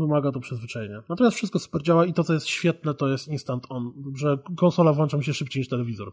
wymaga 0.00 0.32
to 0.32 0.40
przyzwyczajenia. 0.40 1.02
Natomiast 1.08 1.36
wszystko 1.36 1.58
super 1.58 1.82
działa 1.82 2.06
i 2.06 2.12
to, 2.12 2.24
co 2.24 2.32
jest 2.32 2.46
świetne, 2.46 2.94
to 2.94 3.08
jest 3.08 3.28
instant 3.28 3.66
on, 3.68 3.92
że 4.16 4.38
konsola 4.56 4.92
włącza 4.92 5.16
mi 5.16 5.24
się 5.24 5.34
szybciej 5.34 5.60
niż 5.60 5.68
telewizor. 5.68 6.12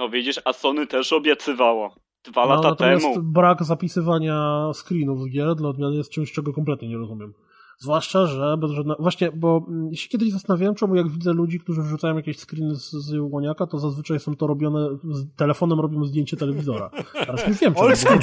No 0.00 0.08
widzisz, 0.08 0.40
a 0.44 0.52
Sony 0.52 0.86
też 0.86 1.12
obiecywało. 1.12 1.94
Dwa 2.24 2.46
no, 2.46 2.54
lata 2.54 2.68
natomiast 2.68 3.04
temu. 3.04 3.22
brak 3.22 3.64
zapisywania 3.64 4.70
screenów 4.74 5.20
z 5.22 5.28
gier 5.28 5.54
dla 5.54 5.68
odmiany 5.68 5.96
jest 5.96 6.10
czymś, 6.10 6.32
czego 6.32 6.52
kompletnie 6.52 6.88
nie 6.88 6.96
rozumiem. 6.96 7.34
Zwłaszcza, 7.82 8.26
że 8.26 8.56
bez 8.56 8.70
żadne... 8.70 8.94
właśnie, 8.98 9.32
bo 9.32 9.66
mm, 9.68 9.94
się 9.94 10.08
kiedyś 10.08 10.32
zastanawiałem, 10.32 10.74
czemu 10.74 10.94
jak 10.94 11.08
widzę 11.08 11.32
ludzi, 11.32 11.60
którzy 11.60 11.82
wrzucają 11.82 12.16
jakieś 12.16 12.38
screeny 12.38 12.74
z, 12.74 12.90
z 12.90 13.14
łoniaka, 13.20 13.66
to 13.66 13.78
zazwyczaj 13.78 14.20
są 14.20 14.36
to 14.36 14.46
robione, 14.46 14.88
z 15.04 15.36
telefonem 15.36 15.80
robimy 15.80 16.06
zdjęcie 16.06 16.36
telewizora. 16.36 16.90
Teraz 17.12 17.46
już 17.46 17.58
wiem, 17.58 17.74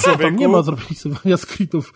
czemu, 0.01 0.17
tam 0.17 0.35
nie 0.35 0.47
ma 0.47 0.61
zapisywania 0.61 1.37
screenów. 1.37 1.93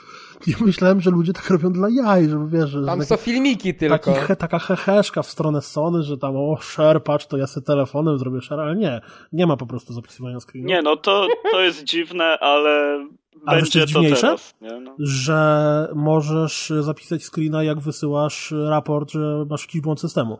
Ja 0.47 0.55
myślałem, 0.61 1.01
że 1.01 1.11
ludzie 1.11 1.33
tak 1.33 1.49
robią 1.49 1.71
dla 1.71 1.87
jaj, 1.89 2.29
żeby 2.29 2.49
wiesz, 2.49 2.69
że... 2.69 2.85
Tam 2.85 3.03
są 3.03 3.17
filmiki 3.17 3.75
tylko. 3.75 3.97
Taki, 3.97 4.35
taka 4.35 4.59
heheszka 4.59 5.23
w 5.23 5.27
stronę 5.27 5.61
Sony, 5.61 6.03
że 6.03 6.17
tam 6.17 6.35
o, 6.35 6.57
share, 6.61 7.03
patrz, 7.03 7.25
to 7.25 7.37
ja 7.37 7.47
sobie 7.47 7.65
telefonem 7.65 8.17
zrobię 8.17 8.41
share, 8.41 8.59
ale 8.59 8.75
nie, 8.75 9.01
nie 9.31 9.47
ma 9.47 9.57
po 9.57 9.65
prostu 9.65 9.93
zapisywania 9.93 10.39
screenów. 10.39 10.69
Nie, 10.69 10.81
no 10.81 10.95
to, 10.95 11.27
to 11.51 11.61
jest 11.61 11.83
dziwne, 11.83 12.39
ale 12.39 13.05
ale 13.45 13.61
będzie 13.61 13.79
to 13.79 13.85
dziwniejsze, 13.85 14.21
teraz, 14.21 14.55
no. 14.61 14.95
że 14.99 15.87
możesz 15.95 16.73
zapisać 16.79 17.23
screena, 17.25 17.63
jak 17.63 17.79
wysyłasz 17.79 18.53
raport, 18.69 19.11
że 19.11 19.45
masz 19.49 19.61
jakiś 19.61 19.81
błąd 19.81 19.99
systemu. 19.99 20.39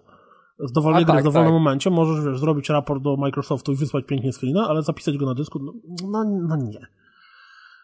Z 0.60 0.72
dowolnego, 0.72 1.14
tak, 1.14 1.22
w 1.22 1.24
dowolnym 1.24 1.54
tak. 1.54 1.60
momencie 1.60 1.90
możesz 1.90 2.26
wiesz, 2.26 2.40
zrobić 2.40 2.70
raport 2.70 3.04
do 3.04 3.18
Microsoftu 3.18 3.72
i 3.72 3.76
wysłać 3.76 4.06
pięknie 4.06 4.34
screena, 4.34 4.68
ale 4.70 4.84
zapisać 4.84 5.18
go 5.18 5.26
na 5.26 5.34
dysku, 5.34 5.60
no, 5.60 5.74
no, 6.08 6.24
no 6.48 6.56
nie. 6.56 6.88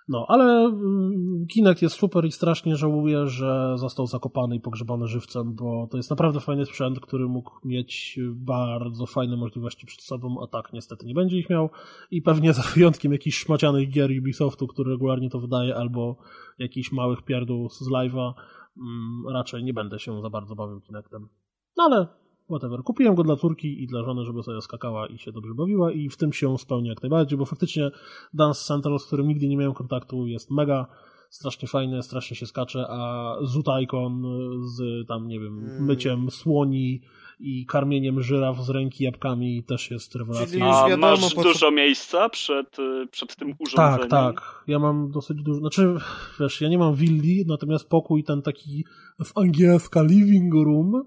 No, 0.10 0.26
ale 0.28 0.65
mm, 0.65 1.48
Kinect 1.48 1.82
jest 1.82 1.96
super 1.96 2.26
i 2.26 2.32
strasznie 2.32 2.76
żałuję, 2.76 3.28
że 3.28 3.74
został 3.78 4.08
zakopany 4.08 4.56
i 4.56 4.60
pogrzebany 4.60 5.08
żywcem, 5.08 5.56
bo 5.56 5.88
to 5.91 5.98
jest 5.98 6.10
naprawdę 6.10 6.39
fajny 6.39 6.65
sprzęt, 6.65 7.00
który 7.00 7.28
mógł 7.28 7.52
mieć 7.65 8.20
bardzo 8.32 9.06
fajne 9.06 9.38
możliwości 9.38 9.86
przed 9.86 10.02
sobą, 10.02 10.43
a 10.43 10.48
tak 10.48 10.74
niestety 10.74 11.06
nie 11.06 11.13
będzie 11.13 11.38
ich 11.38 11.50
miał 11.50 11.70
i 12.12 12.22
pewnie 12.22 12.54
za 12.54 12.62
wyjątkiem 12.76 13.12
jakichś 13.12 13.38
szmacianych 13.38 13.89
gier 13.89 14.12
Ubisoftu, 14.20 14.67
który 14.67 14.91
regularnie 14.91 15.30
to 15.30 15.39
wydaje, 15.39 15.76
albo 15.76 16.15
jakichś 16.60 16.91
małych 16.91 17.22
pierdół 17.22 17.70
z 17.70 17.89
live'a, 17.89 18.34
mm, 18.78 19.24
raczej 19.34 19.63
nie 19.63 19.74
będę 19.74 20.00
się 20.00 20.22
za 20.22 20.30
bardzo 20.30 20.56
bawił 20.56 20.82
Kinectem. 20.82 21.30
No 21.78 21.84
ale 21.84 22.08
whatever. 22.49 22.83
Kupiłem 22.83 23.15
go 23.15 23.23
dla 23.23 23.36
córki 23.36 23.83
i 23.83 23.88
dla 23.88 24.03
żony, 24.03 24.25
żeby 24.25 24.43
sobie 24.43 24.62
skakała 24.62 25.07
i 25.07 25.17
się 25.17 25.31
dobrze 25.31 25.53
bawiła 25.53 25.91
i 25.91 26.10
w 26.10 26.17
tym 26.17 26.33
się 26.33 26.57
spełnia 26.57 26.89
jak 26.89 27.01
najbardziej, 27.01 27.38
bo 27.38 27.45
faktycznie 27.45 27.91
Dance 28.33 28.63
Central, 28.63 28.99
z 28.99 29.05
którym 29.05 29.27
nigdy 29.27 29.47
nie 29.47 29.57
miałem 29.57 29.73
kontaktu, 29.73 30.27
jest 30.27 30.51
mega 30.51 30.88
strasznie 31.29 31.67
fajny, 31.67 32.03
strasznie 32.03 32.38
się 32.38 32.45
skacze, 32.45 32.86
a 32.89 33.33
Zoot 33.41 33.65
Icon 33.81 34.23
z 34.62 35.07
tam, 35.07 35.27
nie 35.27 35.39
wiem, 35.39 35.65
hmm. 35.65 35.86
myciem 35.86 36.31
słoni 36.31 37.01
i 37.39 37.65
karmieniem 37.65 38.23
żyraf 38.23 38.63
z 38.63 38.69
ręki 38.69 39.03
jabłkami 39.03 39.63
też 39.63 39.91
jest 39.91 40.15
rewelacyjny. 40.15 40.65
A 40.65 40.89
wiadomo, 40.89 41.17
masz 41.21 41.33
po... 41.33 41.43
dużo 41.43 41.71
miejsca 41.71 42.29
przed, 42.29 42.77
przed 43.12 43.36
tym 43.36 43.53
urządzeniem? 43.60 44.10
Tak, 44.10 44.36
tak. 44.36 44.63
Ja 44.67 44.79
mam 44.79 45.12
dosyć 45.12 45.43
dużo, 45.43 45.60
znaczy, 45.60 45.95
wiesz, 46.39 46.62
ja 46.62 46.69
nie 46.69 46.77
mam 46.77 46.95
willi, 46.95 47.45
natomiast 47.47 47.89
pokój 47.89 48.23
ten 48.23 48.41
taki 48.41 48.86
w 49.25 49.38
angielska 49.38 50.03
living 50.03 50.53
room 50.53 51.03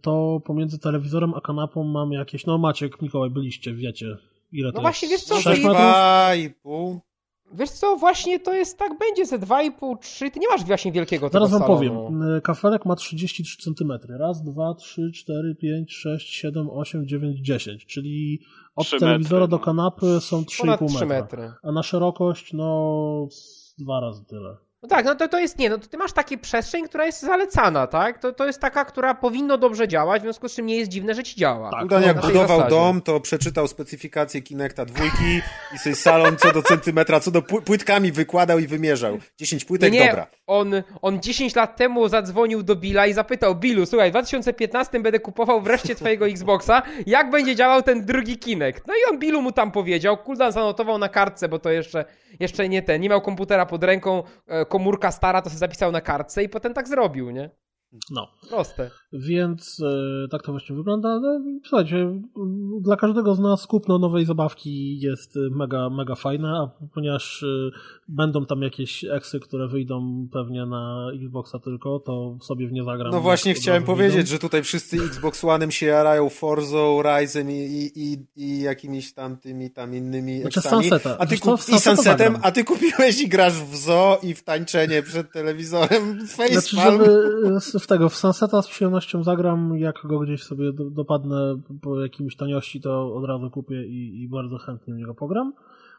to 0.00 0.40
pomiędzy 0.44 0.78
telewizorem 0.78 1.34
a 1.34 1.40
kanapą 1.40 1.84
mam 1.84 2.12
jakieś, 2.12 2.46
no 2.46 2.58
Maciek, 2.58 3.02
Mikołaj, 3.02 3.30
byliście, 3.30 3.74
wiecie, 3.74 4.16
ile 4.52 4.72
to 4.72 4.76
no 4.76 4.82
właśnie, 4.82 5.08
jest? 5.08 5.30
wiesz 5.30 5.42
co, 5.42 5.50
6 5.50 5.62
2,5 5.62 6.98
Wiesz 7.52 7.70
co, 7.70 7.96
właśnie 7.96 8.40
to 8.40 8.52
jest 8.52 8.78
tak, 8.78 8.98
będzie 8.98 9.26
ze 9.26 9.38
2,5, 9.38 9.98
3, 10.00 10.30
ty 10.30 10.40
nie 10.40 10.48
masz 10.48 10.64
właśnie 10.64 10.92
wielkiego 10.92 11.28
Zaraz 11.28 11.50
wam 11.50 11.60
salonu. 11.60 11.76
powiem. 11.76 12.22
Y, 12.22 12.40
kafelek 12.40 12.84
ma 12.86 12.96
33 12.96 13.56
cm. 13.62 13.92
Raz, 14.08 14.42
dwa, 14.42 14.74
trzy, 14.74 15.10
cztery, 15.14 15.54
pięć, 15.54 15.92
sześć, 15.92 16.34
siedem, 16.34 16.70
osiem, 16.70 17.06
dziewięć, 17.06 17.40
dziesięć. 17.40 17.86
Czyli 17.86 18.40
od 18.76 18.90
telewizora 18.90 19.40
metry, 19.40 19.50
do 19.50 19.56
no. 19.56 19.62
kanapy 19.64 20.20
są 20.20 20.42
3,5 20.42 20.92
metra. 20.92 21.06
metry. 21.06 21.52
A 21.62 21.72
na 21.72 21.82
szerokość, 21.82 22.52
no, 22.52 23.28
dwa 23.78 24.00
razy 24.00 24.24
tyle. 24.24 24.56
No 24.86 24.90
tak, 24.90 25.04
no 25.04 25.14
to, 25.14 25.28
to 25.28 25.38
jest 25.38 25.58
nie, 25.58 25.70
no 25.70 25.78
to 25.78 25.86
ty 25.86 25.96
masz 25.96 26.12
taką 26.12 26.38
przestrzeń, 26.38 26.84
która 26.84 27.06
jest 27.06 27.20
zalecana, 27.20 27.86
tak? 27.86 28.18
To, 28.18 28.32
to 28.32 28.46
jest 28.46 28.60
taka, 28.60 28.84
która 28.84 29.14
powinno 29.14 29.58
dobrze 29.58 29.88
działać, 29.88 30.22
w 30.22 30.24
związku 30.24 30.48
z 30.48 30.54
czym 30.54 30.66
nie 30.66 30.76
jest 30.76 30.90
dziwne, 30.90 31.14
że 31.14 31.22
ci 31.22 31.36
działa. 31.36 31.70
Tak, 31.70 31.84
Udan 31.84 32.02
jak 32.02 32.20
budował 32.20 32.58
zasadzie. 32.58 32.70
dom, 32.70 33.02
to 33.02 33.20
przeczytał 33.20 33.68
specyfikację 33.68 34.42
Kinecta 34.42 34.84
dwójki 34.84 35.40
i 35.74 35.78
sobie 35.78 35.96
salon 35.96 36.36
co 36.36 36.52
do 36.52 36.62
centymetra, 36.62 37.20
co 37.20 37.30
do 37.30 37.42
płytkami 37.42 38.12
wykładał 38.12 38.58
i 38.58 38.66
wymierzał. 38.66 39.18
10 39.38 39.64
płytek, 39.64 39.92
nie, 39.92 40.06
dobra. 40.06 40.26
On, 40.46 40.82
on 41.02 41.22
10 41.22 41.54
lat 41.54 41.76
temu 41.76 42.08
zadzwonił 42.08 42.62
do 42.62 42.76
Billa 42.76 43.06
i 43.06 43.12
zapytał, 43.12 43.54
Billu, 43.54 43.86
słuchaj, 43.86 44.08
w 44.08 44.12
2015 44.12 45.00
będę 45.00 45.20
kupował 45.20 45.60
wreszcie 45.60 45.94
twojego 45.94 46.28
Xboxa, 46.36 46.82
jak 47.06 47.30
będzie 47.30 47.56
działał 47.56 47.82
ten 47.82 48.04
drugi 48.04 48.38
Kinect? 48.38 48.86
No 48.86 48.94
i 48.94 49.12
on 49.12 49.18
Billu 49.18 49.42
mu 49.42 49.52
tam 49.52 49.72
powiedział, 49.72 50.16
Kuldan 50.16 50.52
zanotował 50.52 50.98
na 50.98 51.08
kartce, 51.08 51.48
bo 51.48 51.58
to 51.58 51.70
jeszcze, 51.70 52.04
jeszcze 52.40 52.68
nie 52.68 52.82
ten, 52.82 53.00
nie 53.00 53.08
miał 53.08 53.20
komputera 53.20 53.66
pod 53.66 53.84
ręką, 53.84 54.22
e, 54.48 54.64
komórka 54.76 55.12
stara, 55.12 55.42
to 55.42 55.50
sobie 55.50 55.58
zapisał 55.58 55.92
na 55.92 56.00
kartce 56.00 56.42
i 56.42 56.48
potem 56.48 56.74
tak 56.74 56.88
zrobił, 56.88 57.30
nie? 57.30 57.50
No. 58.10 58.28
Proste. 58.48 58.90
Więc 59.12 59.80
e, 59.80 60.28
tak 60.28 60.42
to 60.42 60.52
właśnie 60.52 60.76
wygląda. 60.76 61.20
No, 61.20 61.40
słuchajcie, 61.64 62.22
dla 62.80 62.96
każdego 62.96 63.34
z 63.34 63.38
nas 63.38 63.66
kupno 63.66 63.98
nowej 63.98 64.24
zabawki 64.24 65.00
jest 65.00 65.36
mega, 65.50 65.90
mega 65.90 66.14
fajne, 66.14 66.48
a 66.48 66.70
ponieważ 66.94 67.42
e, 67.42 67.46
będą 68.08 68.46
tam 68.46 68.62
jakieś 68.62 69.04
eksy, 69.04 69.40
które 69.40 69.68
wyjdą 69.68 70.28
pewnie 70.32 70.66
na 70.66 71.08
Xboxa 71.22 71.58
tylko, 71.58 72.00
to 72.00 72.38
sobie 72.42 72.68
w 72.68 72.72
nie 72.72 72.84
zagram. 72.84 73.12
No 73.12 73.20
właśnie 73.20 73.54
chciałem 73.54 73.84
powiedzieć, 73.84 74.28
że 74.28 74.38
tutaj 74.38 74.62
wszyscy 74.62 74.96
Xbox 74.96 75.44
One'em 75.44 75.70
się 75.70 75.86
jarają 75.86 76.28
Forza, 76.28 77.02
Ryzen 77.02 77.50
i, 77.50 77.54
i, 77.54 78.02
i, 78.02 78.18
i 78.36 78.60
jakimiś 78.62 79.14
tam 79.14 79.36
tymi 79.36 79.70
tam 79.70 79.94
innymi 79.94 80.40
znaczy 80.40 80.60
Sunseta. 80.60 81.16
A 81.18 81.26
ty, 81.26 81.38
kup... 81.38 81.60
I 81.68 81.80
Sunsetem, 81.80 82.36
a 82.42 82.52
ty 82.52 82.64
kupiłeś 82.64 83.20
i 83.20 83.28
grasz 83.28 83.54
w 83.54 83.76
zoo 83.76 84.18
i 84.22 84.34
w 84.34 84.42
tańczenie 84.42 85.02
przed 85.02 85.32
telewizorem 85.32 86.26
Facepalm. 86.26 86.60
Znaczy, 86.60 86.76
żeby 86.76 87.60
tego, 87.86 88.08
w 88.08 88.16
Sunseta 88.16 88.62
z 88.62 88.68
przyjemnością 88.68 89.24
zagram, 89.24 89.78
jak 89.78 90.00
go 90.04 90.18
gdzieś 90.18 90.42
sobie 90.42 90.72
dopadnę 90.72 91.60
po 91.82 92.00
jakimś 92.00 92.36
taniości, 92.36 92.80
to 92.80 93.14
od 93.14 93.24
razu 93.24 93.50
kupię 93.50 93.86
i, 93.86 94.22
i 94.22 94.28
bardzo 94.28 94.58
chętnie 94.58 94.94
w 94.94 94.96
niego 94.96 95.14
pogram. 95.14 95.52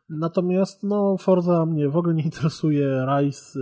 Natomiast 0.10 0.84
no, 0.84 1.18
Forza 1.18 1.66
mnie 1.66 1.90
w 1.90 1.98
ogóle 1.98 2.14
nie 2.14 2.24
interesuje. 2.24 3.06
Rise, 3.06 3.60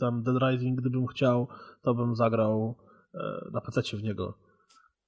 tam 0.00 0.22
Dead 0.22 0.36
Rising, 0.42 0.80
gdybym 0.80 1.06
chciał, 1.06 1.48
to 1.82 1.94
bym 1.94 2.16
zagrał 2.16 2.74
e, 3.14 3.18
na 3.52 3.60
PC 3.60 3.96
w 3.96 4.02
niego. 4.02 4.34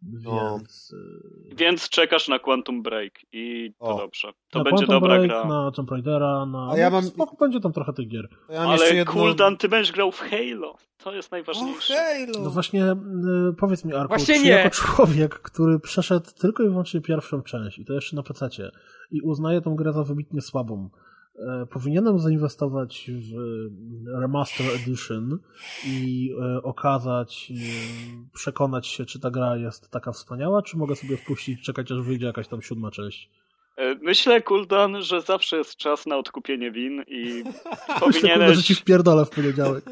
No. 0.02 0.58
Więc, 0.58 0.94
no. 0.94 1.56
więc 1.56 1.88
czekasz 1.88 2.28
na 2.28 2.38
Quantum 2.38 2.82
Break 2.82 3.12
i 3.32 3.72
to 3.78 3.84
o. 3.84 3.98
dobrze. 3.98 4.32
To 4.50 4.58
na 4.58 4.64
będzie 4.64 4.86
Quantum 4.86 5.00
dobra 5.00 5.18
Break, 5.18 5.30
gra. 5.30 5.44
Na 5.44 5.70
Tomb 5.70 5.90
Raidera, 5.90 6.46
na... 6.46 6.70
A 6.72 6.78
ja 6.78 6.90
mam... 6.90 7.04
Spoko, 7.04 7.36
będzie 7.36 7.60
tam 7.60 7.72
trochę 7.72 7.92
tych 7.92 8.08
gier. 8.08 8.28
Ja 8.48 8.60
Ale 8.60 8.94
jedno... 8.94 9.12
Kuldan, 9.12 9.56
ty 9.56 9.68
będziesz 9.68 9.92
grał 9.92 10.12
w 10.12 10.20
Halo. 10.20 10.74
To 10.98 11.14
jest 11.14 11.32
najważniejsze. 11.32 11.94
O, 11.94 11.96
Halo. 11.96 12.44
No 12.44 12.50
właśnie, 12.50 12.84
y, 12.92 13.54
powiedz 13.58 13.84
mi 13.84 13.94
Arku, 13.94 14.08
właśnie 14.08 14.34
czy 14.34 14.42
nie. 14.42 14.50
jako 14.50 14.70
człowiek, 14.70 15.34
który 15.34 15.80
przeszedł 15.80 16.30
tylko 16.40 16.62
i 16.62 16.68
wyłącznie 16.68 17.00
pierwszą 17.00 17.42
część 17.42 17.78
i 17.78 17.84
to 17.84 17.92
jeszcze 17.92 18.16
na 18.16 18.22
PC 18.22 18.48
i 19.10 19.20
uznaje 19.20 19.60
tą 19.60 19.76
grę 19.76 19.92
za 19.92 20.04
wybitnie 20.04 20.40
słabą, 20.40 20.90
powinienem 21.70 22.18
zainwestować 22.18 23.10
w 23.10 23.34
e, 23.34 24.20
Remaster 24.20 24.66
Edition 24.74 25.38
i 25.86 26.30
e, 26.40 26.62
okazać, 26.62 27.52
przekonać 28.34 28.86
się, 28.86 29.04
czy 29.04 29.20
ta 29.20 29.30
gra 29.30 29.56
jest 29.56 29.90
taka 29.90 30.12
wspaniała, 30.12 30.62
czy 30.62 30.76
mogę 30.76 30.96
sobie 30.96 31.16
wpuścić, 31.16 31.62
czekać 31.62 31.92
aż 31.92 32.00
wyjdzie 32.00 32.26
jakaś 32.26 32.48
tam 32.48 32.62
siódma 32.62 32.90
część. 32.90 33.30
Myślę, 34.00 34.42
Kuldan, 34.42 35.02
że 35.02 35.20
zawsze 35.20 35.56
jest 35.56 35.76
czas 35.76 36.06
na 36.06 36.16
odkupienie 36.16 36.70
win 36.70 37.04
i 37.06 37.44
powinieneś... 38.00 38.38
Myślę, 38.38 38.54
że 38.54 38.62
ci 38.62 38.74
wpierdolę 38.74 39.24
w 39.24 39.30
poniedziałek. 39.30 39.84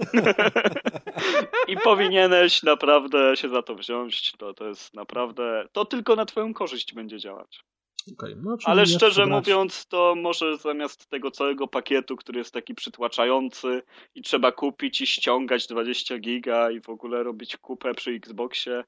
I 1.68 1.76
powinieneś 1.76 2.62
naprawdę 2.62 3.36
się 3.36 3.48
za 3.48 3.62
to 3.62 3.74
wziąć. 3.74 4.32
To, 4.32 4.54
to 4.54 4.68
jest 4.68 4.94
naprawdę... 4.94 5.68
To 5.72 5.84
tylko 5.84 6.16
na 6.16 6.26
twoją 6.26 6.54
korzyść 6.54 6.94
będzie 6.94 7.18
działać. 7.18 7.64
Okay, 8.12 8.36
no, 8.42 8.56
Ale 8.64 8.86
szczerze 8.86 9.26
mówiąc, 9.26 9.86
to 9.86 10.14
może 10.16 10.56
zamiast 10.56 11.10
tego 11.10 11.30
całego 11.30 11.68
pakietu, 11.68 12.16
który 12.16 12.38
jest 12.38 12.54
taki 12.54 12.74
przytłaczający 12.74 13.82
i 14.14 14.22
trzeba 14.22 14.52
kupić 14.52 15.00
i 15.00 15.06
ściągać 15.06 15.66
20 15.66 16.18
giga 16.18 16.70
i 16.70 16.80
w 16.80 16.88
ogóle 16.88 17.22
robić 17.22 17.56
kupę 17.56 17.94
przy 17.94 18.10
Xboxie, 18.10 18.84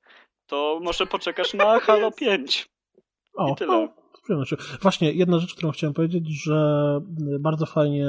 to 0.46 0.80
może 0.82 1.06
poczekasz 1.06 1.54
na 1.54 1.78
Halo 1.86 2.12
5. 2.12 2.68
O, 3.34 3.52
I 3.52 3.54
tyle. 3.54 3.88
No, 4.28 4.42
Właśnie, 4.82 5.12
jedna 5.12 5.38
rzecz, 5.38 5.54
którą 5.54 5.70
chciałem 5.70 5.94
powiedzieć, 5.94 6.44
że 6.44 7.00
bardzo 7.40 7.66
fajnie 7.66 8.06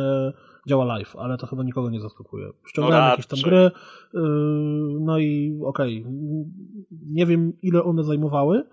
działa 0.67 0.86
live, 0.86 1.15
ale 1.15 1.38
to 1.38 1.48
chyba 1.48 1.63
nikogo 1.63 1.89
nie 1.89 2.00
zaskakuje. 2.00 2.48
Ściągałem 2.67 3.04
no 3.04 3.10
jakieś 3.10 3.28
tam 3.28 3.39
gry, 3.39 3.72
yy, 4.13 4.22
no 5.00 5.20
i 5.20 5.60
okej, 5.65 6.02
okay, 6.02 6.13
nie 7.06 7.26
wiem 7.26 7.54
ile 7.62 7.84
one 7.84 8.04
zajmowały, 8.04 8.63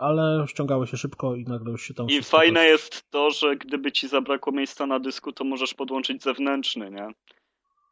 ale 0.00 0.44
ściągały 0.48 0.86
się 0.86 0.96
szybko 0.96 1.34
i 1.34 1.44
nagle 1.44 1.72
już 1.72 1.82
się 1.82 1.94
tam... 1.94 2.06
I 2.06 2.22
fajne 2.22 2.64
jest 2.64 3.10
to, 3.10 3.30
że 3.30 3.56
gdyby 3.56 3.92
ci 3.92 4.08
zabrakło 4.08 4.52
miejsca 4.52 4.86
na 4.86 5.00
dysku, 5.00 5.32
to 5.32 5.44
możesz 5.44 5.74
podłączyć 5.74 6.22
zewnętrzny, 6.22 6.90
nie? 6.90 7.08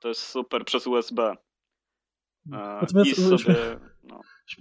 To 0.01 0.09
jest 0.09 0.21
super 0.21 0.65
przez 0.65 0.87
USB. 0.87 1.23
E, 1.23 1.37
Natomiast 2.83 3.29
sobie, 3.29 3.57
no. 4.03 4.21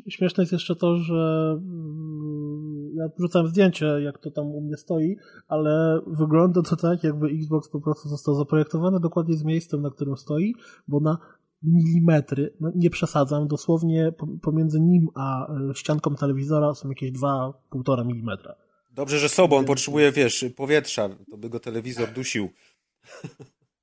śmieszne 0.09 0.43
jest 0.43 0.53
jeszcze 0.53 0.75
to, 0.75 0.97
że 0.97 1.57
mm, 1.57 2.91
ja 2.95 3.03
wrzucałem 3.17 3.47
zdjęcie, 3.47 3.85
jak 3.85 4.17
to 4.17 4.31
tam 4.31 4.45
u 4.45 4.61
mnie 4.61 4.77
stoi, 4.77 5.17
ale 5.47 6.01
wygląda 6.07 6.61
to 6.61 6.75
tak, 6.75 7.03
jakby 7.03 7.27
Xbox 7.27 7.69
po 7.69 7.81
prostu 7.81 8.09
został 8.09 8.35
zaprojektowany 8.35 8.99
dokładnie 8.99 9.37
z 9.37 9.43
miejscem, 9.43 9.81
na 9.81 9.89
którym 9.89 10.17
stoi, 10.17 10.55
bo 10.87 10.99
na 10.99 11.17
milimetry, 11.63 12.53
no 12.59 12.71
nie 12.75 12.89
przesadzam, 12.89 13.47
dosłownie 13.47 14.11
pomiędzy 14.41 14.79
nim 14.79 15.07
a 15.15 15.51
e, 15.51 15.75
ścianką 15.75 16.15
telewizora 16.15 16.73
są 16.73 16.89
jakieś 16.89 17.11
2-1,5 17.11 18.05
milimetra. 18.05 18.55
Dobrze, 18.91 19.19
że 19.19 19.29
sobą, 19.29 19.57
on 19.57 19.65
potrzebuje, 19.65 20.11
wiesz, 20.11 20.45
powietrza, 20.55 21.09
to 21.31 21.37
by 21.37 21.49
go 21.49 21.59
telewizor 21.59 22.11
dusił. 22.11 22.49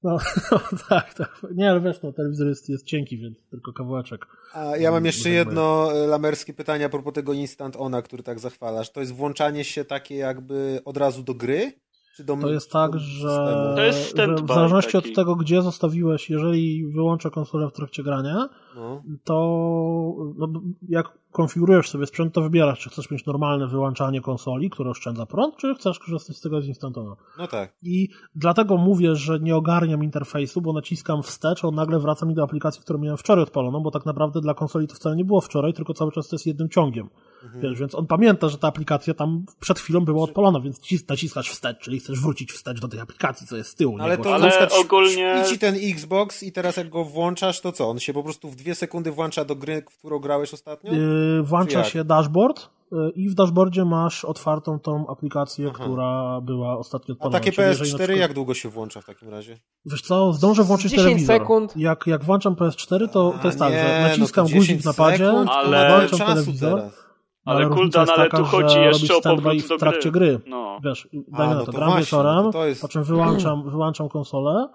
No, 0.02 0.18
no, 0.50 0.60
tak, 0.88 1.14
tak. 1.14 1.46
Nie, 1.54 1.70
ale 1.70 1.80
wiesz, 1.80 2.02
no, 2.02 2.12
telewizor 2.12 2.48
jest, 2.48 2.68
jest 2.68 2.86
cienki, 2.86 3.18
więc 3.18 3.38
tylko 3.50 3.72
kawałeczek. 3.72 4.26
A 4.54 4.76
ja 4.76 4.90
mam 4.90 5.04
jeszcze 5.04 5.30
jedno 5.30 5.92
e, 5.92 6.06
lamerskie 6.06 6.54
pytanie 6.54 6.84
a 6.84 6.88
propos 6.88 7.14
tego 7.14 7.32
Instant 7.32 7.76
Ona, 7.76 8.02
który 8.02 8.22
tak 8.22 8.38
zachwalasz. 8.38 8.92
To 8.92 9.00
jest 9.00 9.12
włączanie 9.12 9.64
się 9.64 9.84
takie 9.84 10.16
jakby 10.16 10.80
od 10.84 10.96
razu 10.96 11.22
do 11.22 11.34
gry? 11.34 11.72
Do, 12.18 12.36
to 12.36 12.50
jest 12.50 12.70
tak, 12.70 12.98
że, 12.98 13.72
to 13.76 13.82
jest 13.82 14.16
że 14.16 14.34
w 14.34 14.48
zależności 14.48 14.92
taki. 14.92 15.08
od 15.08 15.16
tego, 15.16 15.36
gdzie 15.36 15.62
zostawiłeś, 15.62 16.30
jeżeli 16.30 16.86
wyłączę 16.86 17.30
konsolę 17.30 17.68
w 17.68 17.72
trakcie 17.72 18.02
grania, 18.02 18.48
no. 18.76 19.02
to 19.24 19.34
no, 20.36 20.48
jak 20.88 21.18
konfigurujesz 21.34 21.90
sobie 21.90 22.06
sprzęt, 22.06 22.34
to 22.34 22.42
wybierasz, 22.42 22.78
czy 22.78 22.90
chcesz 22.90 23.10
mieć 23.10 23.26
normalne 23.26 23.68
wyłączanie 23.68 24.20
konsoli, 24.20 24.70
które 24.70 24.90
oszczędza 24.90 25.26
prąd, 25.26 25.56
czy 25.56 25.74
chcesz 25.74 25.98
korzystać 25.98 26.36
z 26.36 26.40
tego 26.40 26.60
z 26.60 26.66
instantona. 26.66 27.16
No 27.38 27.46
tak. 27.46 27.72
I 27.82 28.08
dlatego 28.34 28.76
mówię, 28.76 29.16
że 29.16 29.40
nie 29.40 29.56
ogarniam 29.56 30.04
interfejsu, 30.04 30.60
bo 30.60 30.72
naciskam 30.72 31.22
wstecz, 31.22 31.64
on 31.64 31.74
nagle 31.74 31.98
wraca 31.98 32.26
mi 32.26 32.34
do 32.34 32.42
aplikacji, 32.42 32.82
którą 32.82 32.98
miałem 32.98 33.18
wczoraj 33.18 33.42
odpaloną, 33.42 33.80
bo 33.80 33.90
tak 33.90 34.06
naprawdę 34.06 34.40
dla 34.40 34.54
konsoli 34.54 34.88
to 34.88 34.94
wcale 34.94 35.16
nie 35.16 35.24
było 35.24 35.40
wczoraj, 35.40 35.72
tylko 35.72 35.94
cały 35.94 36.12
czas 36.12 36.28
to 36.28 36.36
jest 36.36 36.46
jednym 36.46 36.68
ciągiem. 36.68 37.08
Mhm. 37.44 37.62
Wiesz, 37.62 37.78
więc 37.80 37.94
on 37.94 38.06
pamięta, 38.06 38.48
że 38.48 38.58
ta 38.58 38.68
aplikacja 38.68 39.14
tam 39.14 39.44
przed 39.60 39.78
chwilą 39.78 40.00
była 40.00 40.24
odpalona, 40.24 40.60
więc 40.60 40.80
naciskasz 41.08 41.50
wstecz, 41.50 41.78
czyli 41.78 42.00
chcesz 42.00 42.20
wrócić 42.20 42.52
wstecz 42.52 42.80
do 42.80 42.88
tej 42.88 43.00
aplikacji, 43.00 43.46
co 43.46 43.56
jest 43.56 43.70
z 43.70 43.74
tyłu. 43.74 43.96
Ale 44.00 44.18
nie? 44.18 44.24
to 44.24 44.34
ale 44.34 44.68
ogólnie... 44.80 45.42
ci 45.48 45.58
ten 45.58 45.74
Xbox 45.82 46.42
i 46.42 46.52
teraz 46.52 46.76
jak 46.76 46.88
go 46.88 47.04
włączasz, 47.04 47.60
to 47.60 47.72
co? 47.72 47.88
On 47.88 47.98
się 47.98 48.12
po 48.12 48.22
prostu 48.22 48.50
w 48.50 48.56
dwie 48.56 48.74
sekundy 48.74 49.10
włącza 49.10 49.44
do 49.44 49.56
gry, 49.56 49.82
w 49.90 49.98
którą 49.98 50.18
grałeś 50.18 50.54
ostatnio? 50.54 50.92
Yy, 50.92 51.23
włącza 51.42 51.84
się 51.84 52.04
dashboard 52.04 52.70
yy, 52.92 53.10
i 53.10 53.28
w 53.28 53.34
dashboardzie 53.34 53.84
masz 53.84 54.24
otwartą 54.24 54.78
tą 54.78 55.06
aplikację, 55.06 55.70
Aha. 55.74 55.84
która 55.84 56.40
była 56.40 56.78
ostatnio 56.78 57.12
odpalona. 57.12 57.36
A 57.36 57.40
takie 57.40 57.52
PS4 57.52 57.82
przykład... 57.82 58.10
jak 58.10 58.34
długo 58.34 58.54
się 58.54 58.68
włącza 58.68 59.00
w 59.00 59.04
takim 59.04 59.28
razie? 59.28 59.58
Wiesz 59.86 60.02
co, 60.02 60.32
zdążę 60.32 60.62
włączyć 60.62 60.90
10 60.90 61.06
telewizor. 61.06 61.36
sekund. 61.36 61.76
Jak, 61.76 62.06
jak 62.06 62.24
włączam 62.24 62.54
PS4, 62.54 63.08
to, 63.08 63.34
to 63.42 63.48
jest 63.48 63.58
tak, 63.58 63.72
że 63.72 64.00
no 64.02 64.08
naciskam 64.08 64.46
no 64.50 64.56
guzik 64.56 64.84
na 64.84 64.92
padzie, 64.92 65.30
ale... 65.30 65.88
włączam 65.88 66.28
telewizor. 66.28 66.78
Teraz. 66.78 67.04
Ale, 67.44 67.66
ale 67.66 67.74
cooldown, 67.74 68.10
ale 68.10 68.30
tu 68.30 68.44
chodzi 68.44 68.80
jeszcze 68.80 69.16
o 69.16 69.20
powrót 69.20 69.62
w 69.62 69.78
trakcie 69.78 70.10
gry. 70.10 70.38
gry. 70.38 70.50
No. 70.50 70.78
Wiesz, 70.84 71.08
dajmy 71.12 71.52
A, 71.52 71.54
na 71.54 71.60
to, 71.60 71.66
no 71.66 71.66
to 71.66 71.72
gram 71.72 71.88
właśnie, 71.88 72.00
wieczorem, 72.00 72.52
to 72.52 72.66
jest... 72.66 72.82
po 72.82 72.88
czym 72.88 73.04
wyłączam, 73.04 73.70
wyłączam 73.70 74.08
konsolę, 74.08 74.68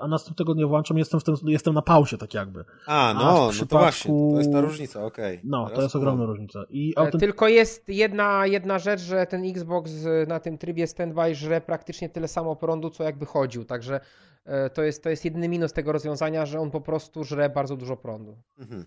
a 0.00 0.08
następnego 0.08 0.54
dnia 0.54 0.66
włączam, 0.66 0.98
jestem, 0.98 1.20
w 1.20 1.24
tym, 1.24 1.34
jestem 1.44 1.74
na 1.74 1.82
pauzie, 1.82 2.18
tak 2.18 2.34
jakby. 2.34 2.64
A, 2.86 3.14
no, 3.14 3.46
a 3.46 3.50
przypadku... 3.50 3.60
no 3.60 3.66
to 3.66 3.78
właśnie, 3.78 4.10
to 4.32 4.38
jest 4.38 4.52
ta 4.52 4.60
różnica, 4.60 5.04
okej. 5.04 5.36
Okay. 5.36 5.50
No, 5.50 5.64
Teraz 5.64 5.76
to 5.76 5.82
jest 5.82 5.96
ogromna 5.96 6.26
różnica. 6.26 6.64
I 6.70 6.94
e, 6.96 6.98
autent... 6.98 7.20
Tylko 7.20 7.48
jest 7.48 7.88
jedna, 7.88 8.46
jedna 8.46 8.78
rzecz, 8.78 9.00
że 9.00 9.26
ten 9.26 9.44
Xbox 9.50 9.92
na 10.26 10.40
tym 10.40 10.58
trybie 10.58 10.86
standby 10.86 11.34
żre 11.34 11.60
praktycznie 11.60 12.08
tyle 12.08 12.28
samo 12.28 12.56
prądu, 12.56 12.90
co 12.90 13.04
jakby 13.04 13.26
chodził, 13.26 13.64
także 13.64 14.00
e, 14.44 14.70
to 14.70 14.82
jest, 14.82 15.02
to 15.02 15.10
jest 15.10 15.24
jedyny 15.24 15.48
minus 15.48 15.72
tego 15.72 15.92
rozwiązania, 15.92 16.46
że 16.46 16.60
on 16.60 16.70
po 16.70 16.80
prostu 16.80 17.24
żre 17.24 17.50
bardzo 17.50 17.76
dużo 17.76 17.96
prądu. 17.96 18.36
Mhm. 18.58 18.86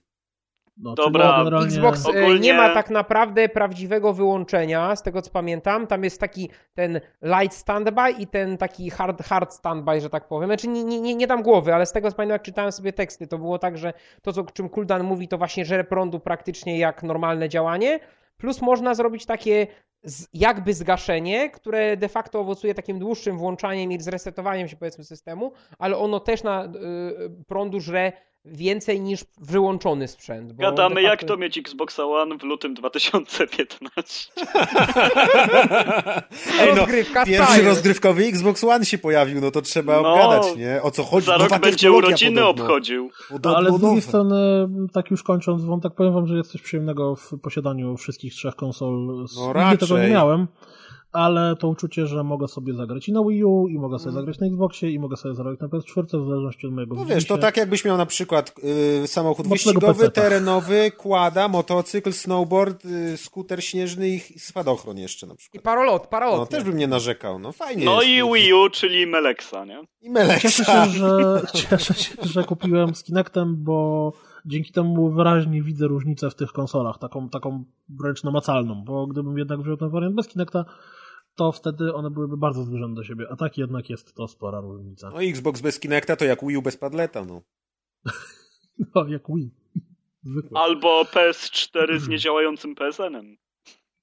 No, 0.78 0.94
Dobra, 0.96 1.38
generalnie... 1.38 1.68
Xbox 1.68 2.06
e, 2.06 2.10
ogólnie... 2.10 2.40
nie 2.40 2.54
ma 2.54 2.74
tak 2.74 2.90
naprawdę 2.90 3.50
prawdziwego 3.50 4.14
wyłączenia, 4.14 4.96
z 4.96 5.04
tego 5.04 5.22
co 5.22 5.32
pamiętam. 5.32 5.88
Tam 5.88 6.04
jest 6.04 6.20
taki 6.20 6.50
ten 6.74 7.02
light 7.22 7.58
standby 7.58 8.12
i 8.20 8.28
ten 8.28 8.58
taki 8.58 8.90
hard, 8.90 9.24
hard 9.24 9.54
standby, 9.54 10.02
że 10.02 10.10
tak 10.10 10.28
powiem. 10.28 10.50
Znaczy 10.50 10.68
nie, 10.68 10.84
nie, 10.84 11.16
nie 11.16 11.28
dam 11.28 11.44
głowy, 11.44 11.76
ale 11.76 11.86
z 11.86 11.92
tego 11.92 12.12
co 12.12 12.18
pamiętam, 12.18 12.36
jak 12.36 12.42
czytałem 12.42 12.72
sobie 12.72 12.94
teksty, 12.94 13.28
to 13.28 13.38
było 13.38 13.60
tak, 13.60 13.78
że 13.78 13.94
to, 14.22 14.34
co, 14.34 14.44
czym 14.44 14.70
Kuldan 14.70 15.04
mówi, 15.04 15.28
to 15.28 15.38
właśnie 15.38 15.66
żere 15.66 15.84
prądu 15.84 16.20
praktycznie 16.20 16.80
jak 16.80 17.04
normalne 17.04 17.50
działanie. 17.50 18.00
Plus 18.38 18.62
można 18.62 18.96
zrobić 18.96 19.26
takie 19.26 19.68
jakby 20.34 20.74
zgaszenie, 20.74 21.50
które 21.50 21.98
de 21.98 22.10
facto 22.10 22.40
owocuje 22.40 22.74
takim 22.74 23.00
dłuższym 23.00 23.38
włączaniem 23.38 23.92
i 23.92 24.02
zresetowaniem 24.02 24.68
się 24.68 24.76
powiedzmy 24.76 25.04
systemu, 25.04 25.52
ale 25.80 25.98
ono 25.98 26.20
też 26.20 26.44
na 26.44 26.66
y, 26.66 26.70
prądu 27.48 27.80
żre 27.80 28.12
więcej 28.46 29.02
niż 29.02 29.26
wyłączony 29.42 30.08
sprzęt. 30.08 30.54
Gadamy, 30.54 30.96
facto... 30.96 31.10
jak 31.10 31.24
to 31.24 31.38
mieć 31.38 31.58
Xbox 31.58 32.00
One 32.00 32.38
w 32.38 32.44
lutym 32.44 32.74
2015. 32.74 34.32
Ej, 36.60 36.76
no, 36.76 36.88
pierwszy 37.26 37.62
rozgrywkowy 37.62 38.26
Xbox 38.26 38.64
One 38.64 38.86
się 38.86 38.98
pojawił, 38.98 39.42
no 39.42 39.52
to 39.52 39.62
trzeba 39.62 40.02
no, 40.02 40.14
obgadać, 40.14 40.56
nie? 40.56 40.82
O 40.82 40.92
co 40.92 41.04
chodzi? 41.04 41.28
Za 41.28 41.38
rok 41.38 41.60
będzie 41.60 41.92
urodziny 41.92 42.42
podobno. 42.42 42.64
obchodził. 42.64 43.10
No, 43.44 43.58
ale 43.58 43.72
z 43.72 43.80
drugiej 43.80 44.02
strony, 44.02 44.36
tak 44.94 45.12
już 45.12 45.24
kończąc 45.24 45.64
wątek, 45.64 45.94
powiem 45.94 46.14
wam, 46.14 46.28
że 46.28 46.38
jest 46.38 46.52
coś 46.52 46.62
przyjemnego 46.62 47.16
w 47.16 47.40
posiadaniu 47.42 47.98
wszystkich 47.98 48.34
trzech 48.34 48.56
konsol. 48.56 49.06
No, 49.36 49.54
Nigdy 49.56 49.78
tego 49.78 50.00
nie 50.00 50.08
miałem 50.10 50.48
ale 51.14 51.56
to 51.56 51.68
uczucie, 51.68 52.08
że 52.08 52.24
mogę 52.24 52.48
sobie 52.48 52.74
zagrać 52.74 53.10
i 53.10 53.12
na 53.12 53.24
Wii 53.24 53.44
U, 53.44 53.68
i 53.68 53.80
mogę 53.80 54.00
sobie 54.00 54.10
mm. 54.10 54.22
zagrać 54.22 54.40
na 54.40 54.48
Xboxie, 54.48 54.92
i 54.92 55.00
mogę 55.00 55.18
sobie 55.18 55.36
zagrać 55.36 55.60
na 55.60 55.68
PS4, 55.68 56.06
w 56.06 56.28
zależności 56.28 56.68
od 56.68 56.74
mojego 56.74 56.96
No 56.96 57.06
wiesz, 57.06 57.26
to 57.26 57.38
tak 57.38 57.58
jakbyś 57.58 57.86
miał 57.86 57.98
na 57.98 58.06
przykład 58.06 58.54
y, 59.04 59.08
samochód 59.08 59.48
wyścigowy, 59.48 60.12
terenowy, 60.12 60.92
kłada, 60.92 61.48
motocykl, 61.48 62.14
snowboard, 62.14 62.86
y, 62.86 63.18
skuter 63.18 63.64
śnieżny 63.64 64.10
i 64.10 64.20
spadochron 64.20 64.98
jeszcze 64.98 65.28
na 65.28 65.36
przykład. 65.36 65.62
I 65.62 65.64
parolot, 65.64 66.08
parolot. 66.08 66.40
No, 66.40 66.46
też 66.46 66.64
bym 66.64 66.78
nie 66.78 66.88
narzekał, 66.88 67.40
no 67.40 67.52
fajnie 67.52 67.86
No 67.86 68.02
jest, 68.02 68.30
i 68.30 68.34
Wii 68.34 68.54
U, 68.54 68.70
czyli 68.70 69.08
Melexa, 69.08 69.66
nie? 69.66 69.82
I 70.02 70.10
Melexa. 70.10 70.42
Cieszę 70.42 70.66
się, 70.66 70.86
że, 70.86 71.42
cieszę 71.70 71.94
się, 71.94 72.16
że 72.22 72.44
kupiłem 72.44 72.96
z 72.96 73.04
Kinectem, 73.04 73.56
bo 73.64 74.14
dzięki 74.46 74.72
temu 74.72 75.10
wyraźnie 75.10 75.62
widzę 75.62 75.88
różnicę 75.88 76.30
w 76.30 76.36
tych 76.36 76.52
konsolach, 76.52 76.98
taką, 76.98 77.30
taką 77.30 77.64
wręcz 77.90 78.24
namacalną, 78.24 78.84
bo 78.86 79.08
gdybym 79.08 79.38
jednak 79.38 79.60
wziął 79.60 79.78
ten 79.78 79.90
wariant 79.90 80.16
bez 80.16 80.28
Kinecta, 80.28 80.66
to 81.36 81.52
wtedy 81.52 81.94
one 81.94 82.12
byłyby 82.12 82.38
bardzo 82.38 82.64
zbliżone 82.64 82.96
do 82.96 83.04
siebie. 83.04 83.26
A 83.30 83.36
tak 83.36 83.58
jednak 83.58 83.90
jest 83.90 84.16
to 84.16 84.28
spora 84.28 84.60
różnica. 84.60 85.10
No 85.10 85.24
Xbox 85.24 85.62
bez 85.62 85.80
Kinecta 85.80 86.16
to 86.16 86.26
jak 86.26 86.46
Wii 86.46 86.58
U 86.58 86.62
bez 86.62 86.78
padleta, 86.78 87.26
no. 87.26 87.42
no, 88.96 89.08
jak 89.08 89.24
Wii. 89.30 89.52
Zwykle. 90.24 90.60
Albo 90.60 91.04
PS4 91.04 92.00
z 92.00 92.08
niedziałającym 92.08 92.76
PSN-em. 92.76 93.38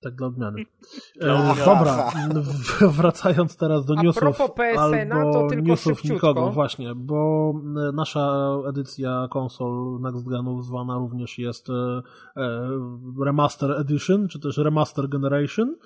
Tak 0.00 0.14
dla 0.14 0.26
odmiany. 0.26 0.64
E, 1.20 1.54
dobra, 1.64 2.10
wracając 2.98 3.56
teraz 3.56 3.84
do 3.86 3.94
newsów. 3.94 4.38
albo 4.78 5.48
newsów 5.62 6.04
nikogo, 6.04 6.50
właśnie, 6.50 6.94
bo 6.94 7.52
e, 7.88 7.92
nasza 7.92 8.56
edycja 8.68 9.28
konsol 9.30 10.00
Next 10.00 10.28
Genów 10.28 10.66
zwana 10.66 10.98
również 10.98 11.38
jest 11.38 11.70
e, 11.70 11.72
e, 12.36 12.70
Remaster 13.24 13.70
Edition, 13.70 14.28
czy 14.28 14.40
też 14.40 14.58
Remaster 14.58 15.08
Generation. 15.08 15.76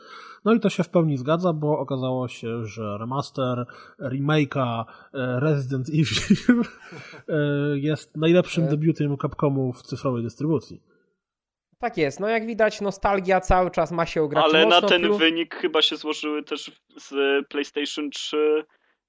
No 0.44 0.54
i 0.54 0.60
to 0.60 0.68
się 0.68 0.82
w 0.82 0.88
pełni 0.88 1.16
zgadza, 1.16 1.52
bo 1.52 1.78
okazało 1.78 2.28
się, 2.28 2.66
że 2.66 2.98
remaster 2.98 3.66
remake'a 3.98 4.84
e, 5.14 5.40
Resident 5.40 5.88
Evil 6.00 6.62
jest 7.74 8.16
najlepszym 8.16 8.68
debiutem 8.68 9.16
Capcomu 9.16 9.72
w 9.72 9.82
cyfrowej 9.82 10.22
dystrybucji. 10.22 10.93
Tak 11.84 11.96
jest, 11.96 12.20
no 12.20 12.28
jak 12.28 12.46
widać 12.46 12.80
nostalgia 12.80 13.40
cały 13.40 13.70
czas 13.70 13.92
ma 13.92 14.06
się 14.06 14.28
grać 14.28 14.44
Ale 14.44 14.64
mocno, 14.64 14.80
na 14.80 14.88
ten 14.88 15.02
plus... 15.02 15.18
wynik 15.18 15.54
chyba 15.54 15.82
się 15.82 15.96
złożyły 15.96 16.42
też 16.42 16.72
z 16.96 17.14
PlayStation 17.48 18.10
3, 18.10 18.64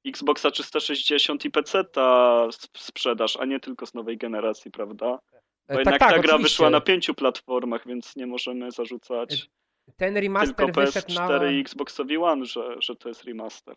Xboxa 0.08 0.52
360 0.52 1.46
i 1.46 1.52
PC 1.52 1.84
ta 1.84 2.48
sprzedaż, 2.78 3.38
a 3.38 3.46
nie 3.46 3.60
tylko 3.60 3.86
z 3.86 3.94
nowej 3.94 4.18
generacji, 4.18 4.72
prawda? 4.72 5.06
Bo 5.06 5.20
tak, 5.68 5.78
jednak 5.78 6.00
tak, 6.00 6.10
ta 6.10 6.20
gra 6.20 6.34
oczywiście. 6.34 6.44
wyszła 6.44 6.70
na 6.70 6.82
pięciu 6.82 7.14
platformach, 7.14 7.88
więc 7.88 8.16
nie 8.16 8.28
możemy 8.28 8.72
zarzucać 8.72 9.50
ten 9.98 10.18
remaster 10.18 10.56
tylko 10.56 10.82
wyszedł 10.82 11.08
PS4 11.08 11.42
na... 11.42 11.52
i 11.52 11.60
Xboxowi 11.60 12.18
One, 12.18 12.46
że, 12.46 12.76
że 12.80 12.96
to 12.96 13.10
jest 13.10 13.24
remaster. 13.24 13.76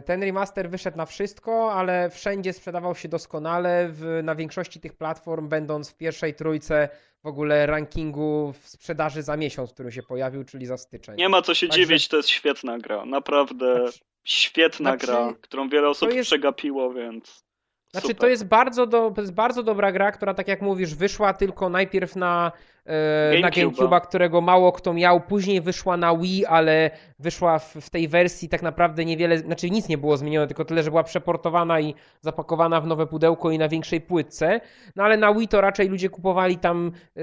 Ten 0.00 0.22
remaster 0.22 0.70
wyszedł 0.70 0.96
na 0.96 1.06
wszystko, 1.06 1.72
ale 1.72 2.10
wszędzie 2.10 2.52
sprzedawał 2.52 2.94
się 2.94 3.08
doskonale, 3.08 3.88
w, 3.88 4.20
na 4.22 4.34
większości 4.34 4.80
tych 4.80 4.94
platform, 4.94 5.48
będąc 5.48 5.90
w 5.90 5.96
pierwszej 5.96 6.34
trójce 6.34 6.88
w 7.22 7.26
ogóle 7.26 7.66
rankingu 7.66 8.54
w 8.60 8.68
sprzedaży 8.68 9.22
za 9.22 9.36
miesiąc, 9.36 9.72
który 9.72 9.92
się 9.92 10.02
pojawił, 10.02 10.44
czyli 10.44 10.66
za 10.66 10.76
styczeń. 10.76 11.16
Nie 11.16 11.28
ma 11.28 11.42
co 11.42 11.54
się 11.54 11.68
Także... 11.68 11.80
dziwić, 11.82 12.08
to 12.08 12.16
jest 12.16 12.28
świetna 12.28 12.78
gra. 12.78 13.04
Naprawdę 13.04 13.82
znaczy... 13.82 13.98
świetna 14.24 14.90
znaczy... 14.90 15.06
gra, 15.06 15.34
którą 15.40 15.68
wiele 15.68 15.88
osób 15.88 16.12
jest... 16.12 16.28
przegapiło, 16.28 16.92
więc. 16.92 17.44
Znaczy, 17.90 18.06
Super. 18.06 18.20
to 18.20 18.28
jest, 18.28 18.46
bardzo 18.46 18.86
do, 18.86 19.10
to 19.10 19.20
jest 19.20 19.34
bardzo 19.34 19.62
dobra 19.62 19.92
gra, 19.92 20.12
która, 20.12 20.34
tak 20.34 20.48
jak 20.48 20.62
mówisz, 20.62 20.94
wyszła 20.94 21.34
tylko 21.34 21.68
najpierw 21.68 22.16
na 22.16 22.52
E, 22.86 23.40
na 23.40 23.50
GameCube'a, 23.50 24.00
którego 24.00 24.40
mało 24.40 24.72
kto 24.72 24.92
miał. 24.92 25.20
Później 25.20 25.60
wyszła 25.60 25.96
na 25.96 26.16
Wii, 26.16 26.46
ale 26.46 26.90
wyszła 27.18 27.58
w, 27.58 27.74
w, 27.74 27.90
tej 27.90 28.08
wersji 28.08 28.48
tak 28.48 28.62
naprawdę 28.62 29.04
niewiele, 29.04 29.38
znaczy 29.38 29.70
nic 29.70 29.88
nie 29.88 29.98
było 29.98 30.16
zmienione, 30.16 30.46
tylko 30.46 30.64
tyle, 30.64 30.82
że 30.82 30.90
była 30.90 31.02
przeportowana 31.02 31.80
i 31.80 31.94
zapakowana 32.20 32.80
w 32.80 32.86
nowe 32.86 33.06
pudełko 33.06 33.50
i 33.50 33.58
na 33.58 33.68
większej 33.68 34.00
płytce. 34.00 34.60
No 34.96 35.04
ale 35.04 35.16
na 35.16 35.34
Wii 35.34 35.48
to 35.48 35.60
raczej 35.60 35.88
ludzie 35.88 36.10
kupowali 36.10 36.58
tam 36.58 36.92
e, 37.16 37.20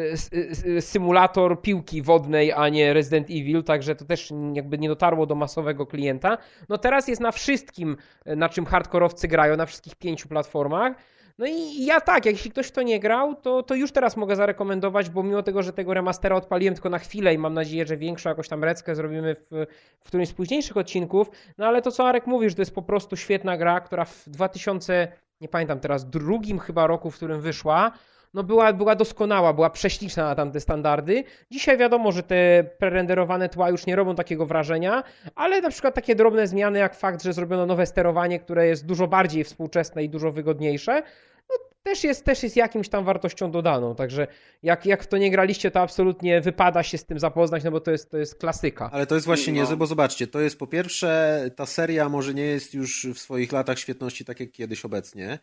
e, 0.77 0.81
symulator 0.81 1.61
piłki 1.61 2.01
wodnej, 2.01 2.51
a 2.51 2.69
nie 2.69 2.93
Resident 2.93 3.27
Evil, 3.29 3.63
także 3.63 3.95
to 3.95 4.05
też 4.05 4.33
jakby 4.53 4.77
nie 4.77 4.87
dotarło 4.87 5.25
do 5.25 5.35
masowego 5.35 5.85
klienta. 5.85 6.37
No 6.69 6.77
teraz 6.77 7.07
jest 7.07 7.21
na 7.21 7.31
wszystkim, 7.31 7.97
na 8.25 8.49
czym 8.49 8.65
hardkorowcy 8.65 9.27
grają, 9.27 9.57
na 9.57 9.65
wszystkich 9.65 9.95
pięciu 9.95 10.29
platformach. 10.29 10.93
No 11.39 11.45
i 11.45 11.85
ja 11.85 12.01
tak, 12.01 12.25
jeśli 12.25 12.51
ktoś 12.51 12.71
to 12.71 12.81
nie 12.81 12.99
grał, 12.99 13.35
to, 13.35 13.63
to 13.63 13.75
już 13.75 13.91
teraz 13.91 14.17
mogę 14.17 14.35
zarekomendować, 14.35 15.09
bo 15.09 15.23
mimo 15.23 15.43
tego, 15.43 15.63
że 15.63 15.73
tego 15.73 15.93
remastera 15.93 16.35
odpaliłem 16.35 16.73
tylko 16.73 16.89
na 16.89 16.99
chwilę 16.99 17.33
i 17.33 17.37
mam 17.37 17.53
nadzieję, 17.53 17.85
że 17.85 17.97
większą 17.97 18.29
jakąś 18.29 18.47
tam 18.47 18.63
reckę 18.63 18.95
zrobimy 18.95 19.35
w, 19.35 19.65
w 19.99 20.07
którymś 20.07 20.29
z 20.29 20.33
późniejszych 20.33 20.77
odcinków, 20.77 21.29
no 21.57 21.65
ale 21.65 21.81
to 21.81 21.91
co 21.91 22.07
Arek 22.07 22.27
mówisz, 22.27 22.55
to 22.55 22.61
jest 22.61 22.75
po 22.75 22.81
prostu 22.81 23.15
świetna 23.15 23.57
gra, 23.57 23.81
która 23.81 24.05
w 24.05 24.29
2000, 24.29 25.07
nie 25.41 25.47
pamiętam 25.47 25.79
teraz, 25.79 26.09
drugim 26.09 26.59
chyba 26.59 26.87
roku, 26.87 27.11
w 27.11 27.15
którym 27.15 27.41
wyszła, 27.41 27.91
no 28.33 28.43
była, 28.43 28.73
była 28.73 28.95
doskonała, 28.95 29.53
była 29.53 29.69
prześliczna 29.69 30.23
na 30.23 30.35
tamte 30.35 30.59
standardy. 30.59 31.23
Dzisiaj 31.51 31.77
wiadomo, 31.77 32.11
że 32.11 32.23
te 32.23 32.63
prerenderowane 32.79 33.49
tła 33.49 33.69
już 33.69 33.85
nie 33.85 33.95
robią 33.95 34.15
takiego 34.15 34.45
wrażenia, 34.45 35.03
ale 35.35 35.61
na 35.61 35.69
przykład 35.69 35.95
takie 35.95 36.15
drobne 36.15 36.47
zmiany, 36.47 36.79
jak 36.79 36.95
fakt, 36.95 37.23
że 37.23 37.33
zrobiono 37.33 37.65
nowe 37.65 37.85
sterowanie, 37.85 38.39
które 38.39 38.67
jest 38.67 38.85
dużo 38.85 39.07
bardziej 39.07 39.43
współczesne 39.43 40.03
i 40.03 40.09
dużo 40.09 40.31
wygodniejsze, 40.31 41.03
no 41.49 41.55
też 41.83 42.03
jest, 42.03 42.25
też 42.25 42.43
jest 42.43 42.55
jakimś 42.55 42.89
tam 42.89 43.05
wartością 43.05 43.51
dodaną. 43.51 43.95
Także 43.95 44.27
jak, 44.63 44.85
jak 44.85 45.03
w 45.03 45.07
to 45.07 45.17
nie 45.17 45.31
graliście, 45.31 45.71
to 45.71 45.79
absolutnie 45.79 46.41
wypada 46.41 46.83
się 46.83 46.97
z 46.97 47.05
tym 47.05 47.19
zapoznać, 47.19 47.63
no 47.63 47.71
bo 47.71 47.79
to 47.79 47.91
jest, 47.91 48.11
to 48.11 48.17
jest 48.17 48.35
klasyka. 48.35 48.89
Ale 48.93 49.05
to 49.05 49.15
jest 49.15 49.27
właśnie 49.27 49.53
no. 49.53 49.59
niezłe, 49.59 49.77
bo 49.77 49.85
zobaczcie, 49.85 50.27
to 50.27 50.39
jest 50.39 50.59
po 50.59 50.67
pierwsze, 50.67 51.41
ta 51.55 51.65
seria 51.65 52.09
może 52.09 52.33
nie 52.33 52.45
jest 52.45 52.73
już 52.73 53.07
w 53.15 53.19
swoich 53.19 53.51
latach 53.51 53.79
świetności 53.79 54.25
tak 54.25 54.39
jak 54.39 54.51
kiedyś 54.51 54.85
obecnie, 54.85 55.39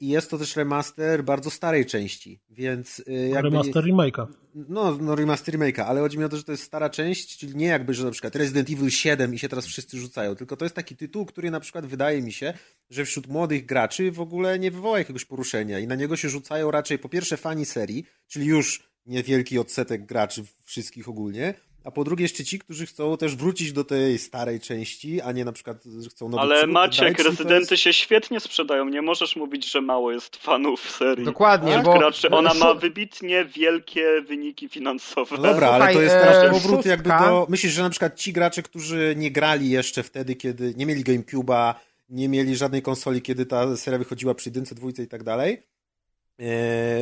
I 0.00 0.08
jest 0.08 0.30
to 0.30 0.38
też 0.38 0.56
remaster 0.56 1.24
bardzo 1.24 1.50
starej 1.50 1.86
części, 1.86 2.40
więc 2.50 3.02
e, 3.06 3.12
jakby... 3.12 3.50
Remaster 3.50 3.84
remake'a. 3.84 4.26
No, 4.54 4.98
no 5.00 5.14
remaster 5.14 5.54
remake'a, 5.54 5.80
ale 5.80 6.00
chodzi 6.00 6.18
mi 6.18 6.24
o 6.24 6.28
to, 6.28 6.36
że 6.36 6.44
to 6.44 6.52
jest 6.52 6.64
stara 6.64 6.90
część, 6.90 7.38
czyli 7.38 7.56
nie 7.56 7.66
jakby, 7.66 7.94
że 7.94 8.04
na 8.04 8.10
przykład 8.10 8.36
Resident 8.36 8.70
Evil 8.70 8.90
7 8.90 9.34
i 9.34 9.38
się 9.38 9.48
teraz 9.48 9.66
wszyscy 9.66 9.98
rzucają, 9.98 10.34
tylko 10.34 10.56
to 10.56 10.64
jest 10.64 10.74
taki 10.74 10.96
tytuł, 10.96 11.26
który 11.26 11.50
na 11.50 11.60
przykład 11.60 11.86
wydaje 11.86 12.22
mi 12.22 12.32
się, 12.32 12.54
że 12.90 13.04
wśród 13.04 13.26
młodych 13.26 13.66
graczy 13.66 14.12
w 14.12 14.20
ogóle 14.20 14.58
nie 14.58 14.70
wywoła 14.70 14.98
jakiegoś 14.98 15.24
poruszenia 15.24 15.78
i 15.78 15.86
na 15.86 15.94
niego 15.94 16.16
się 16.16 16.28
rzucają 16.28 16.70
raczej 16.70 16.98
po 16.98 17.08
pierwsze 17.08 17.36
fani 17.36 17.66
serii, 17.66 18.06
czyli 18.28 18.46
już 18.46 18.90
niewielki 19.06 19.58
odsetek 19.58 20.06
graczy 20.06 20.44
wszystkich 20.64 21.08
ogólnie, 21.08 21.54
a 21.84 21.90
po 21.90 22.04
drugie 22.04 22.24
jeszcze 22.24 22.44
ci, 22.44 22.58
którzy 22.58 22.86
chcą 22.86 23.16
też 23.16 23.36
wrócić 23.36 23.72
do 23.72 23.84
tej 23.84 24.18
starej 24.18 24.60
części, 24.60 25.20
a 25.20 25.32
nie 25.32 25.44
na 25.44 25.52
przykład 25.52 25.76
chcą 26.10 26.28
nowych 26.28 26.50
Ale 26.50 26.66
Maciek, 26.66 27.18
rezydenty 27.18 27.74
jest... 27.74 27.82
się 27.82 27.92
świetnie 27.92 28.40
sprzedają, 28.40 28.84
nie 28.84 29.02
możesz 29.02 29.36
mówić, 29.36 29.70
że 29.70 29.80
mało 29.80 30.12
jest 30.12 30.36
fanów 30.36 30.90
serii. 30.90 31.24
Dokładnie, 31.24 31.72
tak? 31.72 31.84
bo... 31.84 31.98
Graczy, 31.98 32.30
ona 32.30 32.54
ma 32.54 32.74
wybitnie 32.74 33.44
wielkie 33.44 34.22
wyniki 34.22 34.68
finansowe. 34.68 35.36
No 35.36 35.42
dobra, 35.42 35.68
ale 35.70 35.94
to 35.94 36.02
jest 36.02 36.14
teraz 36.14 36.36
e, 36.36 36.50
powrót 36.50 36.86
jakby 36.86 37.08
do... 37.08 37.46
Myślisz, 37.48 37.72
że 37.72 37.82
na 37.82 37.90
przykład 37.90 38.16
ci 38.16 38.32
gracze, 38.32 38.62
którzy 38.62 39.14
nie 39.16 39.30
grali 39.30 39.70
jeszcze 39.70 40.02
wtedy, 40.02 40.36
kiedy 40.36 40.74
nie 40.76 40.86
mieli 40.86 41.04
GameCube'a, 41.04 41.74
nie 42.08 42.28
mieli 42.28 42.56
żadnej 42.56 42.82
konsoli, 42.82 43.22
kiedy 43.22 43.46
ta 43.46 43.76
seria 43.76 43.98
wychodziła 43.98 44.34
przy 44.34 44.48
jedynce, 44.48 44.74
dwójce 44.74 45.02
i 45.02 45.06
tak 45.06 45.22
dalej, 45.22 45.62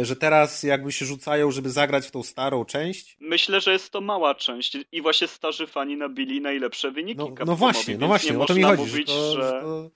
że 0.02 0.16
teraz 0.16 0.62
jakby 0.62 0.92
się 0.92 1.04
rzucają, 1.04 1.50
żeby 1.50 1.70
zagrać 1.70 2.06
w 2.06 2.10
tą 2.10 2.22
starą 2.22 2.64
część? 2.64 3.16
Myślę, 3.20 3.60
że 3.60 3.72
jest 3.72 3.90
to 3.90 4.00
mała 4.00 4.34
część 4.34 4.78
i 4.92 5.02
właśnie 5.02 5.28
starzy 5.28 5.66
fani 5.66 5.96
nabili 5.96 6.40
najlepsze 6.40 6.90
wyniki. 6.90 7.18
No, 7.18 7.44
no 7.46 7.56
właśnie, 7.56 7.98
no 7.98 8.06
właśnie, 8.06 8.38
o 8.38 8.46
to 8.46 8.54
mi 8.54 8.62
chodzi. 8.62 8.82
Mówić, 8.82 9.08
że 9.08 9.14
to, 9.14 9.32
że... 9.32 9.60
To... 9.62 9.90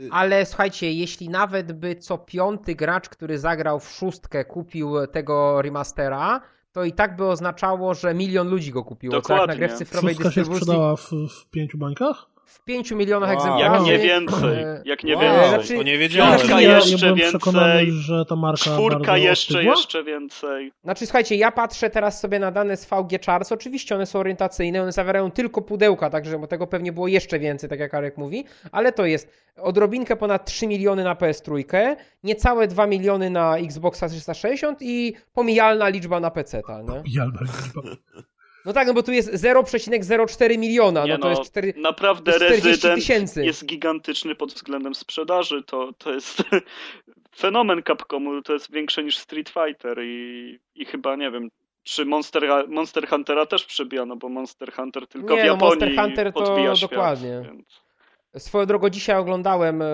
Y- 0.00 0.08
Ale 0.12 0.46
słuchajcie, 0.46 0.92
jeśli 0.92 1.28
nawet 1.28 1.72
by 1.72 1.96
co 1.96 2.18
piąty 2.18 2.74
gracz, 2.74 3.08
który 3.08 3.38
zagrał 3.38 3.80
w 3.80 3.88
szóstkę, 3.88 4.44
kupił 4.44 5.06
tego 5.12 5.62
remastera, 5.62 6.40
to 6.72 6.84
i 6.84 6.92
tak 6.92 7.16
by 7.16 7.26
oznaczało, 7.26 7.94
że 7.94 8.14
milion 8.14 8.48
ludzi 8.48 8.70
go 8.70 8.84
kupiło. 8.84 9.12
Dokładnie. 9.12 9.40
Jak 9.40 9.48
na 9.48 9.56
grę 9.56 9.68
w 9.68 9.78
cyfrowej 9.78 10.14
Szóstka 10.14 10.32
się 10.32 10.44
sprzedała 10.44 10.96
w, 10.96 11.10
w 11.10 11.50
pięciu 11.50 11.78
bańkach? 11.78 12.26
W 12.48 12.64
5 12.64 12.90
milionach 12.90 13.30
wow. 13.30 13.38
egzemplarzy. 13.38 13.92
Jak 13.92 14.00
nie 14.02 14.08
więcej. 14.08 14.64
Jak 14.84 15.04
nie 15.04 15.16
wow. 15.16 15.22
więcej. 15.22 15.48
Znaczy, 15.48 15.76
to 15.76 15.82
nie 15.82 15.98
wiedziałem. 15.98 16.38
Piątka 16.38 16.60
ja 16.60 16.76
jeszcze 16.76 17.14
więcej. 17.14 17.90
że 17.90 18.24
ta 18.24 18.36
marka 18.36 18.62
Czwórka 18.62 19.16
jeszcze, 19.16 19.64
jeszcze 19.64 20.04
więcej. 20.04 20.72
Znaczy 20.84 21.06
słuchajcie, 21.06 21.36
ja 21.36 21.52
patrzę 21.52 21.90
teraz 21.90 22.20
sobie 22.20 22.38
na 22.38 22.50
dane 22.50 22.76
z 22.76 22.84
VG 22.84 23.24
Charts. 23.26 23.52
Oczywiście 23.52 23.94
one 23.94 24.06
są 24.06 24.18
orientacyjne, 24.18 24.82
one 24.82 24.92
zawierają 24.92 25.30
tylko 25.30 25.62
pudełka, 25.62 26.10
także 26.10 26.38
tego 26.48 26.66
pewnie 26.66 26.92
było 26.92 27.08
jeszcze 27.08 27.38
więcej, 27.38 27.70
tak 27.70 27.80
jak 27.80 27.94
Arek 27.94 28.16
mówi, 28.16 28.44
ale 28.72 28.92
to 28.92 29.06
jest 29.06 29.32
odrobinkę 29.56 30.16
ponad 30.16 30.44
3 30.44 30.66
miliony 30.66 31.04
na 31.04 31.14
PS3, 31.14 31.96
niecałe 32.24 32.66
2 32.66 32.86
miliony 32.86 33.30
na 33.30 33.56
Xboxa 33.56 34.08
360 34.08 34.78
i 34.80 35.14
pomijalna 35.32 35.88
liczba 35.88 36.20
na 36.20 36.30
PC. 36.30 36.62
Pomijalna 36.62 37.40
liczba. 37.40 37.82
No 38.64 38.72
tak, 38.72 38.86
no 38.86 38.94
bo 38.94 39.02
tu 39.02 39.12
jest 39.12 39.32
0,04 39.32 40.58
miliona, 40.58 41.04
nie 41.04 41.12
no 41.12 41.18
to 41.18 41.24
no, 41.24 41.38
jest 41.38 41.50
4, 41.50 41.74
Naprawdę 41.76 42.32
to 42.32 42.44
jest 42.44 42.64
rezydent 42.64 43.00
tysięcy. 43.00 43.44
jest 43.44 43.66
gigantyczny 43.66 44.34
pod 44.34 44.52
względem 44.52 44.94
sprzedaży, 44.94 45.62
to, 45.62 45.92
to 45.98 46.14
jest 46.14 46.42
fenomen 47.40 47.82
Capcomu, 47.82 48.42
to 48.42 48.52
jest 48.52 48.72
większe 48.72 49.04
niż 49.04 49.18
Street 49.18 49.48
Fighter 49.48 49.98
i, 50.04 50.58
i 50.74 50.84
chyba, 50.84 51.16
nie 51.16 51.30
wiem, 51.30 51.48
czy 51.82 52.04
Monster, 52.04 52.68
Monster 52.68 53.08
Huntera 53.08 53.46
też 53.46 53.64
przebijano, 53.64 54.16
bo 54.16 54.28
Monster 54.28 54.72
Hunter 54.72 55.06
tylko 55.06 55.34
nie, 55.34 55.42
w 55.42 55.44
Japonii 55.44 55.78
no 55.80 55.86
Monster 55.86 56.04
Hunter 56.04 56.32
to 56.32 56.44
świat, 56.44 56.90
dokładnie. 56.90 57.42
Więc... 57.44 57.87
Swoją 58.36 58.66
drogą 58.66 58.90
dzisiaj 58.90 59.18
oglądałem 59.18 59.82
e, 59.82 59.86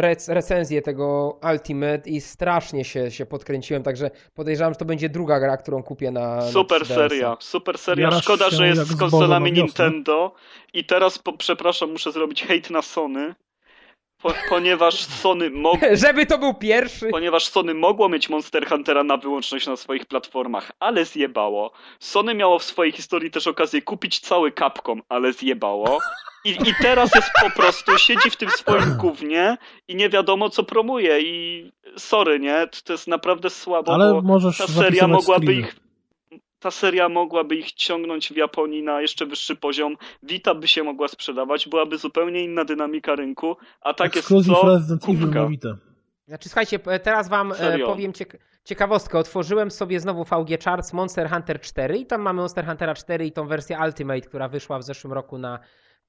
rec 0.00 0.28
recenzję 0.28 0.82
tego 0.82 1.38
Ultimate 1.52 2.10
i 2.10 2.20
strasznie 2.20 2.84
się, 2.84 3.10
się 3.10 3.26
podkręciłem, 3.26 3.82
także 3.82 4.10
podejrzewam, 4.34 4.72
że 4.72 4.78
to 4.78 4.84
będzie 4.84 5.08
druga 5.08 5.40
gra, 5.40 5.56
którą 5.56 5.82
kupię 5.82 6.10
na 6.10 6.50
Super 6.50 6.80
na 6.80 6.86
seria, 6.86 7.36
super 7.40 7.78
seria. 7.78 8.20
Szkoda, 8.20 8.50
że 8.50 8.68
jest 8.68 8.82
z 8.82 8.96
konsolami 8.96 9.52
Nintendo. 9.52 10.34
I 10.72 10.84
teraz, 10.84 11.18
po, 11.18 11.32
przepraszam, 11.32 11.90
muszę 11.90 12.12
zrobić 12.12 12.42
hejt 12.42 12.70
na 12.70 12.82
Sony, 12.82 13.34
po, 14.22 14.34
ponieważ 14.48 14.94
Sony 14.94 15.50
mogło... 15.50 15.88
Żeby 16.06 16.26
to 16.26 16.38
był 16.38 16.54
pierwszy! 16.54 17.08
Ponieważ 17.10 17.46
Sony 17.46 17.74
mogło 17.74 18.08
mieć 18.08 18.28
Monster 18.28 18.68
Huntera 18.68 19.04
na 19.04 19.16
wyłączność 19.16 19.66
na 19.66 19.76
swoich 19.76 20.06
platformach, 20.06 20.72
ale 20.80 21.04
zjebało. 21.04 21.72
Sony 21.98 22.34
miało 22.34 22.58
w 22.58 22.64
swojej 22.64 22.92
historii 22.92 23.30
też 23.30 23.46
okazję 23.46 23.82
kupić 23.82 24.20
cały 24.20 24.52
Capcom, 24.52 25.02
ale 25.08 25.32
zjebało. 25.32 25.98
I, 26.44 26.50
I 26.50 26.74
teraz 26.82 27.14
jest 27.14 27.30
po 27.42 27.50
prostu, 27.50 27.98
siedzi 27.98 28.30
w 28.30 28.36
tym 28.36 28.50
swoim 28.50 28.96
gównie 28.96 29.56
i 29.88 29.94
nie 29.96 30.08
wiadomo 30.08 30.50
co 30.50 30.62
promuje 30.62 31.20
i 31.20 31.72
sorry, 31.96 32.40
nie? 32.40 32.68
To 32.84 32.92
jest 32.92 33.08
naprawdę 33.08 33.50
słabo, 33.50 33.94
Ale 33.94 34.12
bo 34.12 34.22
możesz 34.22 34.58
ta 34.58 34.66
seria 34.66 35.08
mogłaby 35.08 35.46
screeny. 35.46 35.60
ich 35.60 35.81
ta 36.62 36.70
seria 36.70 37.08
mogłaby 37.08 37.56
ich 37.56 37.72
ciągnąć 37.72 38.32
w 38.32 38.36
Japonii 38.36 38.82
na 38.82 39.00
jeszcze 39.00 39.26
wyższy 39.26 39.56
poziom. 39.56 39.96
Vita 40.22 40.54
by 40.54 40.68
się 40.68 40.82
mogła 40.82 41.08
sprzedawać, 41.08 41.68
byłaby 41.68 41.98
zupełnie 41.98 42.44
inna 42.44 42.64
dynamika 42.64 43.14
rynku, 43.14 43.56
a 43.80 43.94
tak 43.94 44.16
Exclusive 44.16 44.56
jest 44.64 45.08
na 45.34 45.46
Vita. 45.46 45.76
Znaczy, 46.28 46.48
słuchajcie, 46.48 46.78
teraz 46.78 47.28
wam 47.28 47.52
e, 47.52 47.54
Serio? 47.54 47.86
powiem 47.86 48.12
ciek 48.12 48.38
ciekawostkę. 48.64 49.18
Otworzyłem 49.18 49.70
sobie 49.70 50.00
znowu 50.00 50.24
VG 50.24 50.64
Charts 50.64 50.92
Monster 50.92 51.30
Hunter 51.30 51.60
4 51.60 51.98
i 51.98 52.06
tam 52.06 52.20
mamy 52.20 52.40
Monster 52.40 52.66
Huntera 52.66 52.94
4 52.94 53.26
i 53.26 53.32
tą 53.32 53.46
wersję 53.46 53.78
Ultimate, 53.84 54.20
która 54.20 54.48
wyszła 54.48 54.78
w 54.78 54.82
zeszłym 54.82 55.12
roku 55.12 55.38
na 55.38 55.58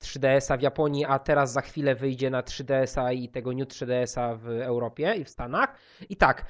3DS-a 0.04 0.58
w 0.58 0.62
Japonii, 0.62 1.06
a 1.06 1.20
teraz 1.20 1.52
za 1.52 1.62
chwilę 1.62 1.96
wyjdzie 1.96 2.30
na 2.30 2.42
3DS-a 2.42 3.12
i 3.12 3.30
tego 3.30 3.54
New 3.54 3.68
3DS-a 3.68 4.36
w 4.36 4.48
Europie 4.50 5.14
i 5.18 5.24
w 5.24 5.30
Stanach. 5.30 5.76
I 6.10 6.16
tak, 6.16 6.46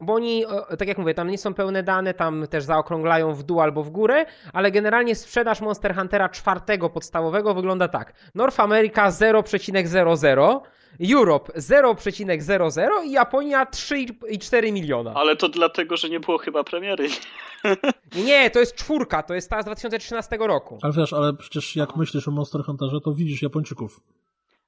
bo 0.00 0.14
oni, 0.14 0.44
tak 0.78 0.88
jak 0.88 0.98
mówię, 0.98 1.14
tam 1.14 1.30
nie 1.30 1.38
są 1.38 1.54
pełne 1.54 1.82
dane, 1.82 2.14
tam 2.14 2.46
też 2.50 2.64
zaokrąglają 2.64 3.34
w 3.34 3.42
dół 3.42 3.60
albo 3.60 3.82
w 3.82 3.90
górę, 3.90 4.26
ale 4.52 4.70
generalnie 4.70 5.14
sprzedaż 5.14 5.60
Monster 5.60 5.94
Huntera 5.94 6.28
czwartego 6.28 6.90
podstawowego 6.90 7.54
wygląda 7.54 7.88
tak. 7.88 8.12
North 8.34 8.60
America 8.60 9.08
0,00, 9.08 10.60
Europe 11.14 11.52
0,00 11.52 13.04
i 13.04 13.10
Japonia 13.10 13.64
3,4 13.64 14.72
miliona. 14.72 15.14
Ale 15.14 15.36
to 15.36 15.48
dlatego, 15.48 15.96
że 15.96 16.08
nie 16.08 16.20
było 16.20 16.38
chyba 16.38 16.64
premiery. 16.64 17.08
Nie, 18.24 18.50
to 18.50 18.58
jest 18.58 18.76
czwórka, 18.76 19.22
to 19.22 19.34
jest 19.34 19.50
ta 19.50 19.62
z 19.62 19.64
2013 19.64 20.36
roku. 20.40 20.78
Ale 20.82 20.92
wiesz, 20.92 21.12
ale 21.12 21.34
przecież 21.34 21.76
jak 21.76 21.96
myślisz 21.96 22.28
o 22.28 22.30
Monster 22.30 22.62
Hunterze, 22.62 23.00
to 23.00 23.14
widzisz 23.14 23.42
Japończyków. 23.42 24.00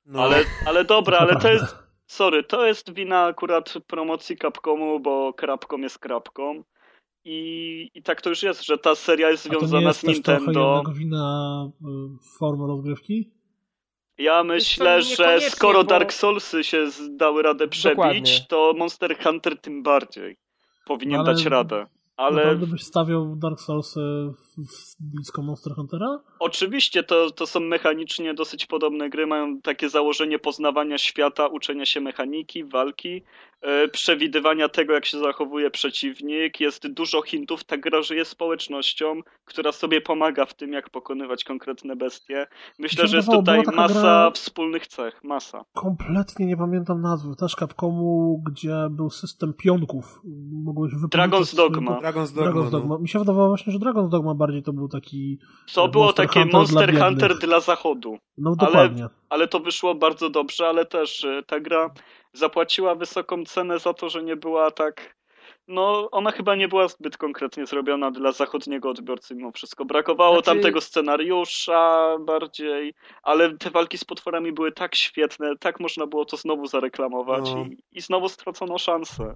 No. 0.06 0.22
Ale, 0.22 0.44
ale 0.66 0.84
dobra, 0.84 1.18
ale 1.18 1.36
to 1.36 1.52
jest, 1.52 1.76
sorry, 2.06 2.44
to 2.44 2.66
jest 2.66 2.94
wina 2.94 3.24
akurat 3.24 3.74
promocji 3.86 4.36
Capcomu, 4.36 5.00
bo 5.00 5.32
Capcom 5.40 5.82
jest 5.82 5.98
Capcom. 5.98 6.64
I, 7.24 7.90
I 7.94 8.02
tak 8.02 8.22
to 8.22 8.30
już 8.30 8.42
jest, 8.42 8.66
że 8.66 8.78
ta 8.78 8.94
seria 8.94 9.30
jest 9.30 9.44
związana 9.44 9.92
z 9.92 10.04
Nintendo. 10.04 10.52
To 10.52 10.82
nie 10.82 10.88
jest 10.88 10.98
wina 10.98 11.70
y, 11.80 12.38
formy 12.38 12.66
rozgrywki? 12.66 13.30
Ja 14.18 14.44
myślę, 14.44 15.02
że 15.02 15.40
skoro 15.40 15.78
bo... 15.78 15.84
Dark 15.84 16.12
Soulsy 16.12 16.64
się 16.64 16.88
dały 17.10 17.42
radę 17.42 17.68
przebić, 17.68 17.96
Dokładnie. 17.96 18.46
to 18.48 18.74
Monster 18.76 19.18
Hunter 19.18 19.60
tym 19.60 19.82
bardziej 19.82 20.36
powinien 20.86 21.20
ale... 21.20 21.34
dać 21.34 21.44
radę. 21.44 21.84
Ale... 22.16 22.36
Naprawdę 22.36 22.66
byś 22.66 22.82
stawiał 22.82 23.36
Dark 23.36 23.60
Soulsy 23.60 24.00
blisko 25.00 25.42
Monster 25.42 25.72
Huntera? 25.74 26.20
Oczywiście, 26.38 27.02
to, 27.02 27.30
to 27.30 27.46
są 27.46 27.60
mechanicznie 27.60 28.34
dosyć 28.34 28.66
podobne 28.66 29.10
gry, 29.10 29.26
mają 29.26 29.60
takie 29.60 29.88
założenie 29.88 30.38
poznawania 30.38 30.98
świata, 30.98 31.46
uczenia 31.46 31.86
się 31.86 32.00
mechaniki, 32.00 32.64
walki, 32.64 33.22
przewidywania 33.92 34.68
tego, 34.68 34.92
jak 34.94 35.04
się 35.06 35.18
zachowuje 35.18 35.70
przeciwnik. 35.70 36.60
Jest 36.60 36.88
dużo 36.88 37.22
hintów. 37.22 37.64
Ta 37.64 37.76
gra 37.76 38.02
żyje 38.02 38.24
społecznością, 38.24 39.20
która 39.44 39.72
sobie 39.72 40.00
pomaga 40.00 40.46
w 40.46 40.54
tym, 40.54 40.72
jak 40.72 40.90
pokonywać 40.90 41.44
konkretne 41.44 41.96
bestie. 41.96 42.46
Myślę, 42.78 43.06
że 43.06 43.16
jest 43.16 43.30
tutaj 43.30 43.62
masa 43.74 44.00
gra... 44.00 44.30
wspólnych 44.30 44.86
cech. 44.86 45.24
Masa. 45.24 45.64
Kompletnie 45.74 46.46
nie 46.46 46.56
pamiętam 46.56 47.00
nazwy. 47.00 47.36
Też 47.36 47.54
Capcomu, 47.54 48.42
gdzie 48.50 48.74
był 48.90 49.10
system 49.10 49.54
pionków. 49.54 50.20
Mogłeś 50.64 50.92
Dragon's 51.14 51.56
Dogma. 51.56 52.00
Dragon's 52.00 52.34
Dogma. 52.34 52.52
Dragon's 52.52 52.70
Dogma. 52.70 52.94
No. 52.94 52.98
Mi 52.98 53.08
się 53.08 53.18
wydawało 53.18 53.48
właśnie, 53.48 53.72
że 53.72 53.78
Dragon's 53.78 54.08
Dogma 54.08 54.34
bardziej 54.34 54.62
to 54.62 54.72
był 54.72 54.88
taki... 54.88 55.38
Co 55.66 55.88
było 55.88 56.12
takie 56.12 56.40
Hunter 56.40 56.52
Monster 56.52 56.92
dla 56.92 57.08
Hunter 57.08 57.38
dla 57.38 57.60
zachodu. 57.60 58.18
No 58.38 58.56
dokładnie. 58.56 59.02
Ale, 59.02 59.10
ale 59.28 59.48
to 59.48 59.60
wyszło 59.60 59.94
bardzo 59.94 60.30
dobrze, 60.30 60.68
ale 60.68 60.86
też 60.86 61.24
e, 61.24 61.42
ta 61.46 61.60
gra 61.60 61.90
zapłaciła 62.38 62.94
wysoką 62.94 63.44
cenę 63.44 63.78
za 63.78 63.94
to, 63.94 64.08
że 64.08 64.22
nie 64.22 64.36
była 64.36 64.70
tak. 64.70 65.18
No, 65.68 66.08
ona 66.10 66.30
chyba 66.30 66.54
nie 66.54 66.68
była 66.68 66.88
zbyt 66.88 67.16
konkretnie 67.16 67.66
zrobiona 67.66 68.10
dla 68.10 68.32
zachodniego 68.32 68.90
odbiorcy 68.90 69.34
mimo 69.34 69.52
wszystko. 69.52 69.84
Brakowało 69.84 70.34
znaczy... 70.34 70.46
tam 70.46 70.60
tego 70.60 70.80
scenariusza 70.80 72.16
bardziej, 72.20 72.94
ale 73.22 73.56
te 73.56 73.70
walki 73.70 73.98
z 73.98 74.04
potworami 74.04 74.52
były 74.52 74.72
tak 74.72 74.94
świetne, 74.94 75.56
tak 75.60 75.80
można 75.80 76.06
było 76.06 76.24
to 76.24 76.36
znowu 76.36 76.66
zareklamować 76.66 77.54
no. 77.54 77.64
i, 77.64 77.78
i 77.92 78.00
znowu 78.00 78.28
stracono 78.28 78.78
szansę. 78.78 79.34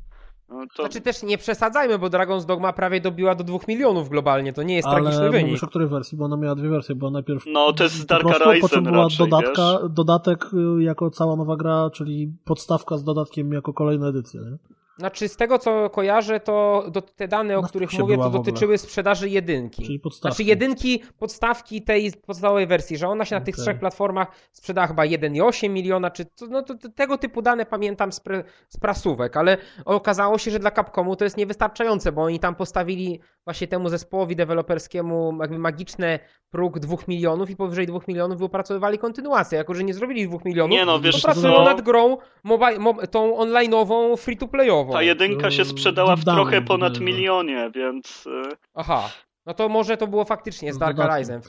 No 0.52 0.66
to... 0.76 0.82
Znaczy 0.82 1.00
też 1.00 1.22
nie 1.22 1.38
przesadzajmy, 1.38 1.98
bo 1.98 2.06
Dragon's 2.06 2.44
Dogma 2.44 2.72
prawie 2.72 3.00
dobiła 3.00 3.34
do 3.34 3.44
2 3.44 3.58
milionów 3.68 4.08
globalnie, 4.08 4.52
to 4.52 4.62
nie 4.62 4.76
jest 4.76 4.88
Ale 4.88 5.00
tragiczny 5.00 5.30
wynik. 5.30 5.58
Ale 5.58 5.60
o 5.62 5.66
której 5.66 5.88
wersji, 5.88 6.18
bo 6.18 6.24
ona 6.24 6.36
miała 6.36 6.54
dwie 6.54 6.68
wersje, 6.68 6.94
bo 6.94 7.10
najpierw 7.10 7.44
no, 7.46 7.72
to 7.72 7.84
jest 7.84 8.06
Dark 8.06 8.24
Horizon 8.24 8.60
potrzebowała 8.60 9.08
dodatka, 9.18 9.78
dodatek 9.90 10.46
y, 10.78 10.82
jako 10.82 11.10
cała 11.10 11.36
nowa 11.36 11.56
gra, 11.56 11.90
czyli 11.90 12.32
podstawka 12.44 12.96
z 12.96 13.04
dodatkiem 13.04 13.52
jako 13.52 13.72
kolejna 13.72 14.08
edycja, 14.08 14.40
nie? 14.40 14.58
Znaczy, 15.02 15.28
z 15.28 15.36
tego 15.36 15.58
co 15.58 15.90
kojarzę, 15.90 16.40
to 16.40 16.84
do, 16.90 17.02
te 17.02 17.28
dane, 17.28 17.58
o 17.58 17.62
których 17.62 17.98
mówię, 17.98 18.16
to 18.16 18.30
dotyczyły 18.30 18.78
sprzedaży 18.78 19.28
jedynki. 19.28 19.82
Czyli 19.82 20.00
podstawki. 20.00 20.36
Znaczy, 20.36 20.48
jedynki, 20.48 21.02
podstawki 21.18 21.82
tej 21.82 22.12
podstawowej 22.12 22.66
wersji, 22.66 22.96
że 22.96 23.08
ona 23.08 23.24
się 23.24 23.34
na 23.34 23.38
okay. 23.38 23.46
tych 23.46 23.56
trzech 23.56 23.78
platformach 23.78 24.28
sprzedała 24.52 24.86
chyba 24.86 25.02
1,8 25.02 25.70
miliona, 25.70 26.10
czy 26.10 26.24
to, 26.24 26.46
no, 26.46 26.62
to, 26.62 26.74
to, 26.74 26.88
tego 26.88 27.18
typu 27.18 27.42
dane 27.42 27.66
pamiętam 27.66 28.12
z, 28.12 28.20
pre, 28.20 28.44
z 28.68 28.76
prasówek, 28.76 29.36
ale 29.36 29.56
okazało 29.84 30.38
się, 30.38 30.50
że 30.50 30.58
dla 30.58 30.70
Capcomu 30.70 31.16
to 31.16 31.24
jest 31.24 31.36
niewystarczające, 31.36 32.12
bo 32.12 32.22
oni 32.22 32.40
tam 32.40 32.54
postawili 32.54 33.20
właśnie 33.44 33.68
temu 33.68 33.88
zespołowi 33.88 34.36
deweloperskiemu 34.36 35.38
jakby 35.40 35.58
magiczne 35.58 36.18
próg 36.50 36.78
2 36.78 36.96
milionów 37.08 37.50
i 37.50 37.56
powyżej 37.56 37.86
2 37.86 38.00
milionów 38.08 38.38
wypracowywali 38.38 38.98
kontynuację. 38.98 39.58
Jako, 39.58 39.74
że 39.74 39.84
nie 39.84 39.94
zrobili 39.94 40.28
2 40.28 40.38
milionów, 40.44 40.70
nie 40.70 40.84
no, 40.84 41.00
wiesz, 41.00 41.22
to 41.22 41.28
pracują 41.28 41.52
no... 41.52 41.64
nad 41.64 41.80
grą 41.80 42.16
mobile, 42.44 42.78
mo, 42.78 42.94
tą 43.06 43.36
online'ową, 43.38 44.16
free-to-playową. 44.16 44.91
Ta 44.92 45.02
jedynka 45.02 45.50
się 45.50 45.64
sprzedała 45.64 46.16
w 46.16 46.24
trochę 46.24 46.62
ponad 46.62 47.00
milionie, 47.00 47.70
więc... 47.74 48.26
Y, 48.26 48.56
Aha. 48.74 49.08
No 49.46 49.54
to 49.54 49.68
może 49.68 49.96
to 49.96 50.06
było 50.06 50.24
faktycznie 50.24 50.72
z 50.72 50.78
Dark 50.78 50.98
Horizon. 50.98 51.40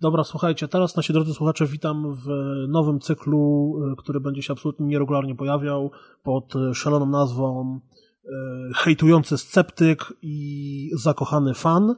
Dobra, 0.00 0.24
słuchajcie, 0.24 0.68
teraz 0.68 0.96
nasi 0.96 1.12
drodzy 1.12 1.34
słuchacze 1.34 1.66
witam 1.66 2.14
w 2.14 2.28
nowym 2.68 3.00
cyklu, 3.00 3.74
y, 3.92 3.96
który 3.96 4.20
będzie 4.20 4.42
się 4.42 4.52
absolutnie 4.52 4.86
nieregularnie 4.86 5.34
pojawiał 5.34 5.90
pod 6.22 6.54
szaloną 6.74 7.06
nazwą 7.06 7.80
y, 8.24 8.28
Hejtujący 8.74 9.38
Sceptyk 9.38 10.12
i 10.22 10.90
Zakochany 10.94 11.54
Fan. 11.54 11.94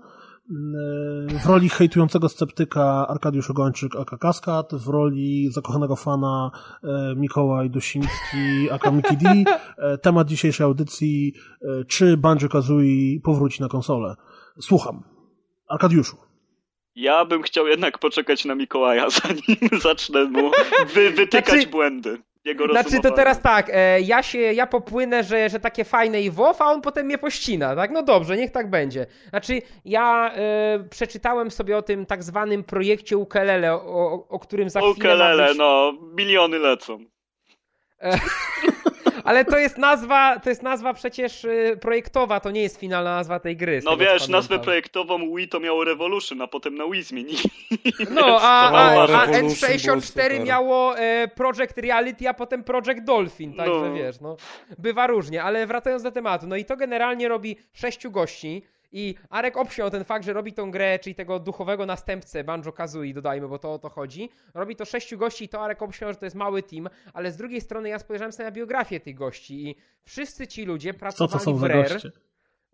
W 1.45 1.47
roli 1.47 1.69
hejtującego 1.69 2.29
sceptyka 2.29 3.07
Arkadiusz 3.09 3.51
Ogończyk 3.51 3.97
aka 3.97 4.19
Kaskad, 4.19 4.75
w 4.75 4.89
roli 4.89 5.49
zakochanego 5.53 5.97
fana 5.97 6.51
e, 6.83 7.15
Mikołaj 7.17 7.71
Dosiński 7.71 8.71
aka 8.73 8.91
Mickey 8.91 9.17
D. 9.17 9.45
E, 9.79 9.99
temat 9.99 10.29
dzisiejszej 10.29 10.65
audycji, 10.65 11.33
czy 11.89 12.17
Banjo-Kazooie 12.17 13.21
powróci 13.21 13.63
na 13.63 13.69
konsolę. 13.69 14.17
Słucham. 14.61 15.03
Arkadiuszu. 15.69 16.17
Ja 16.95 17.25
bym 17.25 17.43
chciał 17.43 17.67
jednak 17.67 17.99
poczekać 17.99 18.45
na 18.45 18.55
Mikołaja, 18.55 19.11
zanim 19.23 19.81
zacznę 19.81 20.25
mu 20.25 20.51
wy, 20.95 21.11
wytykać 21.11 21.55
znaczy, 21.55 21.71
błędy 21.71 22.19
jego 22.45 22.69
Znaczy 22.69 23.01
to 23.01 23.11
teraz 23.11 23.41
tak, 23.41 23.71
e, 23.73 24.01
ja 24.01 24.23
się, 24.23 24.39
ja 24.39 24.67
popłynę, 24.67 25.25
że, 25.25 25.49
że 25.49 25.61
takie 25.61 25.85
fajne 25.85 26.23
i 26.23 26.31
WoW, 26.31 26.63
a 26.63 26.67
on 26.73 26.83
potem 26.83 27.07
mnie 27.07 27.19
pościna, 27.19 27.77
tak? 27.77 27.91
No 27.91 28.03
dobrze, 28.03 28.37
niech 28.37 28.51
tak 28.51 28.71
będzie. 28.71 29.07
Znaczy 29.31 29.63
ja 29.85 30.33
e, 30.35 30.85
przeczytałem 30.91 31.51
sobie 31.51 31.77
o 31.77 31.83
tym 31.83 32.07
tak 32.07 32.23
zwanym 32.23 32.65
projekcie 32.65 33.17
Ukelele, 33.17 33.75
o, 33.75 34.27
o 34.29 34.39
którym 34.39 34.71
za 34.71 34.81
chwilę 34.81 34.93
Ukelele, 34.93 35.49
być... 35.49 35.59
no, 35.59 35.93
miliony 36.17 36.59
lecą. 36.59 36.99
E, 38.01 38.19
ale 39.31 39.45
to 39.45 39.59
jest 39.59 39.79
nazwa, 39.79 40.39
to 40.39 40.49
jest 40.49 40.63
nazwa 40.63 40.95
przecież 40.95 41.45
y, 41.45 41.79
projektowa, 41.81 42.41
to 42.41 42.51
nie 42.51 42.63
jest 42.63 42.81
finalna 42.81 43.15
nazwa 43.17 43.41
tej 43.41 43.57
gry. 43.57 43.81
No 43.85 43.97
wiesz, 43.97 44.29
nazwę 44.29 44.59
projektową 44.59 45.35
Wii 45.37 45.49
to 45.49 45.61
miało 45.61 45.85
Revolution, 45.85 46.43
a 46.43 46.47
potem 46.47 46.75
na 46.75 46.87
Wii 46.87 47.03
zmienili. 47.03 47.39
No, 48.11 48.39
a, 48.41 48.71
a, 48.71 49.03
a 49.03 49.27
N64 49.27 50.45
miało 50.45 50.99
e, 50.99 51.29
Project 51.29 51.79
Reality, 51.79 52.29
a 52.29 52.35
potem 52.35 52.65
Project 52.65 53.05
Dolphin, 53.05 53.55
także 53.55 53.89
no. 53.89 53.95
wiesz, 53.95 54.21
no. 54.21 54.37
Bywa 54.79 55.07
różnie, 55.07 55.43
ale 55.43 55.67
wracając 55.67 56.03
do 56.03 56.11
tematu, 56.11 56.47
no 56.47 56.57
i 56.57 56.65
to 56.65 56.77
generalnie 56.77 57.29
robi 57.29 57.57
sześciu 57.73 58.11
gości, 58.11 58.63
i 58.93 59.15
Arek 59.31 59.57
obsiął 59.57 59.91
ten 59.91 60.05
fakt, 60.05 60.25
że 60.25 60.33
robi 60.33 60.53
tą 60.53 60.71
grę, 60.71 60.99
czyli 60.99 61.15
tego 61.15 61.39
duchowego 61.39 61.87
następcę 61.87 62.45
Banjo 62.45 62.73
Kazooie, 62.73 63.15
dodajmy, 63.15 63.49
bo 63.49 63.59
to 63.59 63.73
o 63.73 63.79
to 63.79 63.89
chodzi. 63.89 64.31
Robi 64.55 64.77
to 64.77 64.85
sześciu 64.85 65.19
gości 65.19 65.45
i 65.45 65.49
to 65.49 65.61
Arek 65.61 65.83
obsiął, 65.83 66.13
że 66.13 66.19
to 66.19 66.27
jest 66.27 66.37
mały 66.37 66.63
team, 66.63 66.89
ale 67.13 67.33
z 67.33 67.37
drugiej 67.37 67.61
strony 67.61 67.89
ja 67.89 67.99
spojrzałem 67.99 68.33
sobie 68.33 68.45
na 68.45 68.53
biografię 68.53 69.01
tych 69.01 69.15
gości 69.15 69.69
i 69.69 69.77
wszyscy 70.03 70.47
ci 70.47 70.65
ludzie 70.65 70.95
pracowali 70.95 71.33
Co 71.33 71.39
to 71.39 71.45
są 71.45 71.57
w 71.57 71.63
Rare. 71.63 71.89
Goście? 71.89 72.11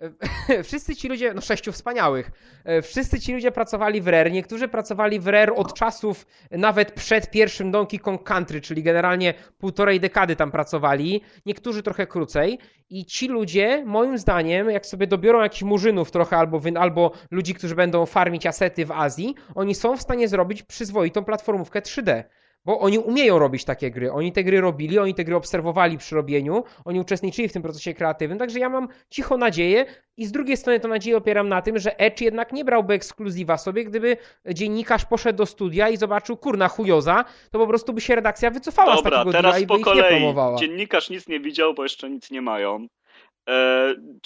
Wszyscy 0.64 0.96
ci 0.96 1.08
ludzie, 1.08 1.34
no 1.34 1.40
sześciu 1.40 1.72
wspaniałych, 1.72 2.30
e, 2.64 2.82
wszyscy 2.82 3.20
ci 3.20 3.34
ludzie 3.34 3.52
pracowali 3.52 4.00
w 4.00 4.08
Rare. 4.08 4.32
Niektórzy 4.32 4.68
pracowali 4.68 5.20
w 5.20 5.26
Rare 5.26 5.52
od 5.54 5.74
czasów 5.74 6.26
nawet 6.50 6.92
przed 6.92 7.30
pierwszym 7.30 7.70
Donkey 7.70 7.98
Kong 7.98 8.22
Country, 8.22 8.60
czyli 8.60 8.82
generalnie 8.82 9.34
półtorej 9.58 10.00
dekady 10.00 10.36
tam 10.36 10.50
pracowali. 10.50 11.20
Niektórzy 11.46 11.82
trochę 11.82 12.06
krócej. 12.06 12.58
I 12.90 13.06
ci 13.06 13.28
ludzie, 13.28 13.84
moim 13.86 14.18
zdaniem, 14.18 14.70
jak 14.70 14.86
sobie 14.86 15.06
dobiorą 15.06 15.42
jakichś 15.42 15.62
murzynów 15.62 16.10
trochę 16.10 16.36
albo, 16.36 16.60
albo 16.78 17.12
ludzi, 17.30 17.54
którzy 17.54 17.74
będą 17.74 18.06
farmić 18.06 18.46
asety 18.46 18.86
w 18.86 18.92
Azji, 18.92 19.34
oni 19.54 19.74
są 19.74 19.96
w 19.96 20.02
stanie 20.02 20.28
zrobić 20.28 20.62
przyzwoitą 20.62 21.24
platformówkę 21.24 21.80
3D. 21.80 22.24
Bo 22.66 22.80
oni 22.80 22.98
umieją 22.98 23.38
robić 23.38 23.64
takie 23.64 23.90
gry. 23.90 24.12
Oni 24.12 24.32
te 24.32 24.44
gry 24.44 24.60
robili, 24.60 24.98
oni 24.98 25.14
te 25.14 25.24
gry 25.24 25.36
obserwowali 25.36 25.98
przy 25.98 26.14
robieniu, 26.14 26.64
oni 26.84 27.00
uczestniczyli 27.00 27.48
w 27.48 27.52
tym 27.52 27.62
procesie 27.62 27.94
kreatywnym, 27.94 28.38
także 28.38 28.58
ja 28.58 28.68
mam 28.68 28.88
cicho 29.10 29.36
nadzieję 29.36 29.86
i 30.16 30.26
z 30.26 30.32
drugiej 30.32 30.56
strony 30.56 30.80
to 30.80 30.88
nadzieję 30.88 31.16
opieram 31.16 31.48
na 31.48 31.62
tym, 31.62 31.78
że 31.78 31.98
Edge 31.98 32.20
jednak 32.20 32.52
nie 32.52 32.64
brałby 32.64 32.94
ekskluzywa 32.94 33.58
sobie, 33.58 33.84
gdyby 33.84 34.16
dziennikarz 34.54 35.04
poszedł 35.04 35.36
do 35.36 35.46
studia 35.46 35.88
i 35.88 35.96
zobaczył, 35.96 36.36
kurna 36.36 36.68
chujoza, 36.68 37.24
to 37.50 37.58
po 37.58 37.66
prostu 37.66 37.92
by 37.92 38.00
się 38.00 38.14
redakcja 38.14 38.50
wycofała 38.50 38.96
Dobra, 38.96 39.10
z 39.10 39.14
takiego 39.14 39.32
teraz 39.32 39.60
i 39.60 39.66
po 39.66 39.76
by 39.76 39.84
kolei. 39.84 39.98
ich 39.98 40.04
nie 40.04 40.18
promowała. 40.18 40.58
Dziennikarz 40.58 41.10
nic 41.10 41.28
nie 41.28 41.40
widział, 41.40 41.74
bo 41.74 41.82
jeszcze 41.82 42.10
nic 42.10 42.30
nie 42.30 42.42
mają. 42.42 42.86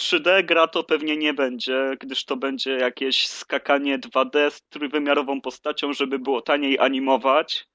3D 0.01 0.29
e, 0.31 0.43
gra 0.45 0.67
to 0.67 0.85
pewnie 0.85 1.17
nie 1.17 1.35
będzie, 1.35 1.97
gdyż 2.01 2.25
to 2.25 2.37
będzie 2.37 2.71
jakieś 2.71 3.27
skakanie 3.27 3.99
2D 3.99 4.51
z 4.51 4.63
trójwymiarową 4.69 5.41
postacią, 5.41 5.93
żeby 5.93 6.19
było 6.19 6.43
taniej 6.43 6.79
animować. 6.79 7.71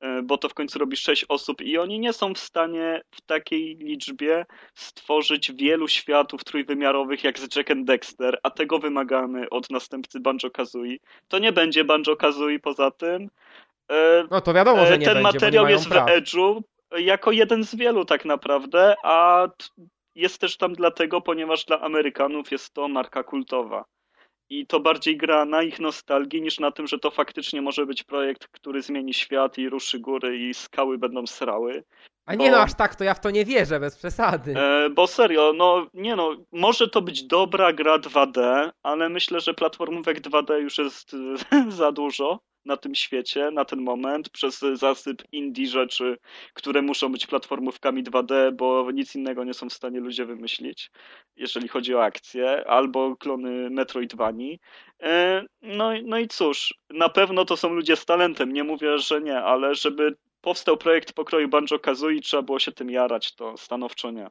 E, 0.00 0.22
bo 0.22 0.38
to 0.38 0.48
w 0.48 0.54
końcu 0.54 0.78
robi 0.78 0.96
sześć 0.96 1.24
osób 1.28 1.62
i 1.62 1.78
oni 1.78 2.00
nie 2.00 2.12
są 2.12 2.34
w 2.34 2.38
stanie 2.38 3.00
w 3.10 3.20
takiej 3.20 3.76
liczbie 3.76 4.46
stworzyć 4.74 5.52
wielu 5.52 5.88
światów 5.88 6.44
trójwymiarowych 6.44 7.24
jak 7.24 7.38
z 7.38 7.56
Jack 7.56 7.70
and 7.70 7.86
Dexter, 7.86 8.38
a 8.42 8.50
tego 8.50 8.78
wymagamy 8.78 9.50
od 9.50 9.70
następcy 9.70 10.20
Banjo-Kazooie. 10.20 10.96
To 11.28 11.38
nie 11.38 11.52
będzie 11.52 11.84
Banjo-Kazooie 11.84 12.58
poza 12.58 12.90
tym. 12.90 13.28
E, 13.90 14.24
no 14.30 14.40
to 14.40 14.54
wiadomo, 14.54 14.86
że 14.86 14.98
nie 14.98 15.06
Ten 15.06 15.14
będzie, 15.14 15.32
materiał 15.32 15.68
jest 15.68 15.88
praw. 15.88 16.08
w 16.08 16.12
Edge'u 16.12 16.60
jako 16.98 17.32
jeden 17.32 17.64
z 17.64 17.74
wielu 17.74 18.04
tak 18.04 18.24
naprawdę, 18.24 18.94
a 19.02 19.48
jest 20.14 20.40
też 20.40 20.56
tam 20.56 20.72
dlatego, 20.72 21.20
ponieważ 21.20 21.64
dla 21.64 21.80
Amerykanów 21.80 22.52
jest 22.52 22.74
to 22.74 22.88
marka 22.88 23.24
kultowa. 23.24 23.84
I 24.50 24.66
to 24.66 24.80
bardziej 24.80 25.16
gra 25.16 25.44
na 25.44 25.62
ich 25.62 25.80
nostalgii 25.80 26.42
niż 26.42 26.60
na 26.60 26.70
tym, 26.70 26.86
że 26.86 26.98
to 26.98 27.10
faktycznie 27.10 27.62
może 27.62 27.86
być 27.86 28.02
projekt, 28.02 28.48
który 28.48 28.82
zmieni 28.82 29.14
świat 29.14 29.58
i 29.58 29.68
ruszy 29.68 30.00
góry 30.00 30.38
i 30.38 30.54
skały 30.54 30.98
będą 30.98 31.26
srały. 31.26 31.84
A 32.28 32.36
bo, 32.36 32.44
nie 32.44 32.50
no, 32.50 32.58
aż 32.58 32.74
tak 32.74 32.94
to 32.94 33.04
ja 33.04 33.14
w 33.14 33.20
to 33.20 33.30
nie 33.30 33.44
wierzę, 33.44 33.80
bez 33.80 33.96
przesady. 33.96 34.54
E, 34.56 34.90
bo 34.90 35.06
serio, 35.06 35.52
no 35.56 35.86
nie 35.94 36.16
no, 36.16 36.36
może 36.52 36.88
to 36.88 37.02
być 37.02 37.22
dobra 37.22 37.72
gra 37.72 37.98
2D, 37.98 38.70
ale 38.82 39.08
myślę, 39.08 39.40
że 39.40 39.54
platformówek 39.54 40.20
2D 40.20 40.54
już 40.54 40.78
jest 40.78 41.16
za 41.68 41.92
dużo 41.92 42.40
na 42.64 42.76
tym 42.76 42.94
świecie, 42.94 43.50
na 43.50 43.64
ten 43.64 43.80
moment, 43.80 44.30
przez 44.30 44.60
zasyp 44.74 45.22
indie 45.32 45.66
rzeczy, 45.66 46.18
które 46.54 46.82
muszą 46.82 47.12
być 47.12 47.26
platformówkami 47.26 48.04
2D, 48.04 48.52
bo 48.52 48.90
nic 48.90 49.14
innego 49.14 49.44
nie 49.44 49.54
są 49.54 49.68
w 49.68 49.72
stanie 49.72 50.00
ludzie 50.00 50.24
wymyślić, 50.24 50.90
jeżeli 51.36 51.68
chodzi 51.68 51.94
o 51.94 52.04
akcje, 52.04 52.68
albo 52.68 53.16
klony 53.16 53.70
Metroidvanii. 53.70 54.60
E, 55.02 55.42
no, 55.62 55.90
no 56.04 56.18
i 56.18 56.28
cóż, 56.28 56.74
na 56.90 57.08
pewno 57.08 57.44
to 57.44 57.56
są 57.56 57.68
ludzie 57.68 57.96
z 57.96 58.04
talentem, 58.04 58.52
nie 58.52 58.64
mówię, 58.64 58.98
że 58.98 59.20
nie, 59.20 59.38
ale 59.38 59.74
żeby 59.74 60.16
powstał 60.48 60.76
projekt 60.76 61.12
pokroju 61.12 61.48
Banjo-Kazooie, 61.48 62.20
trzeba 62.20 62.42
było 62.42 62.58
się 62.58 62.72
tym 62.72 62.90
jarać, 62.90 63.34
to 63.34 63.56
stanowczo 63.56 64.10
nie. 64.10 64.30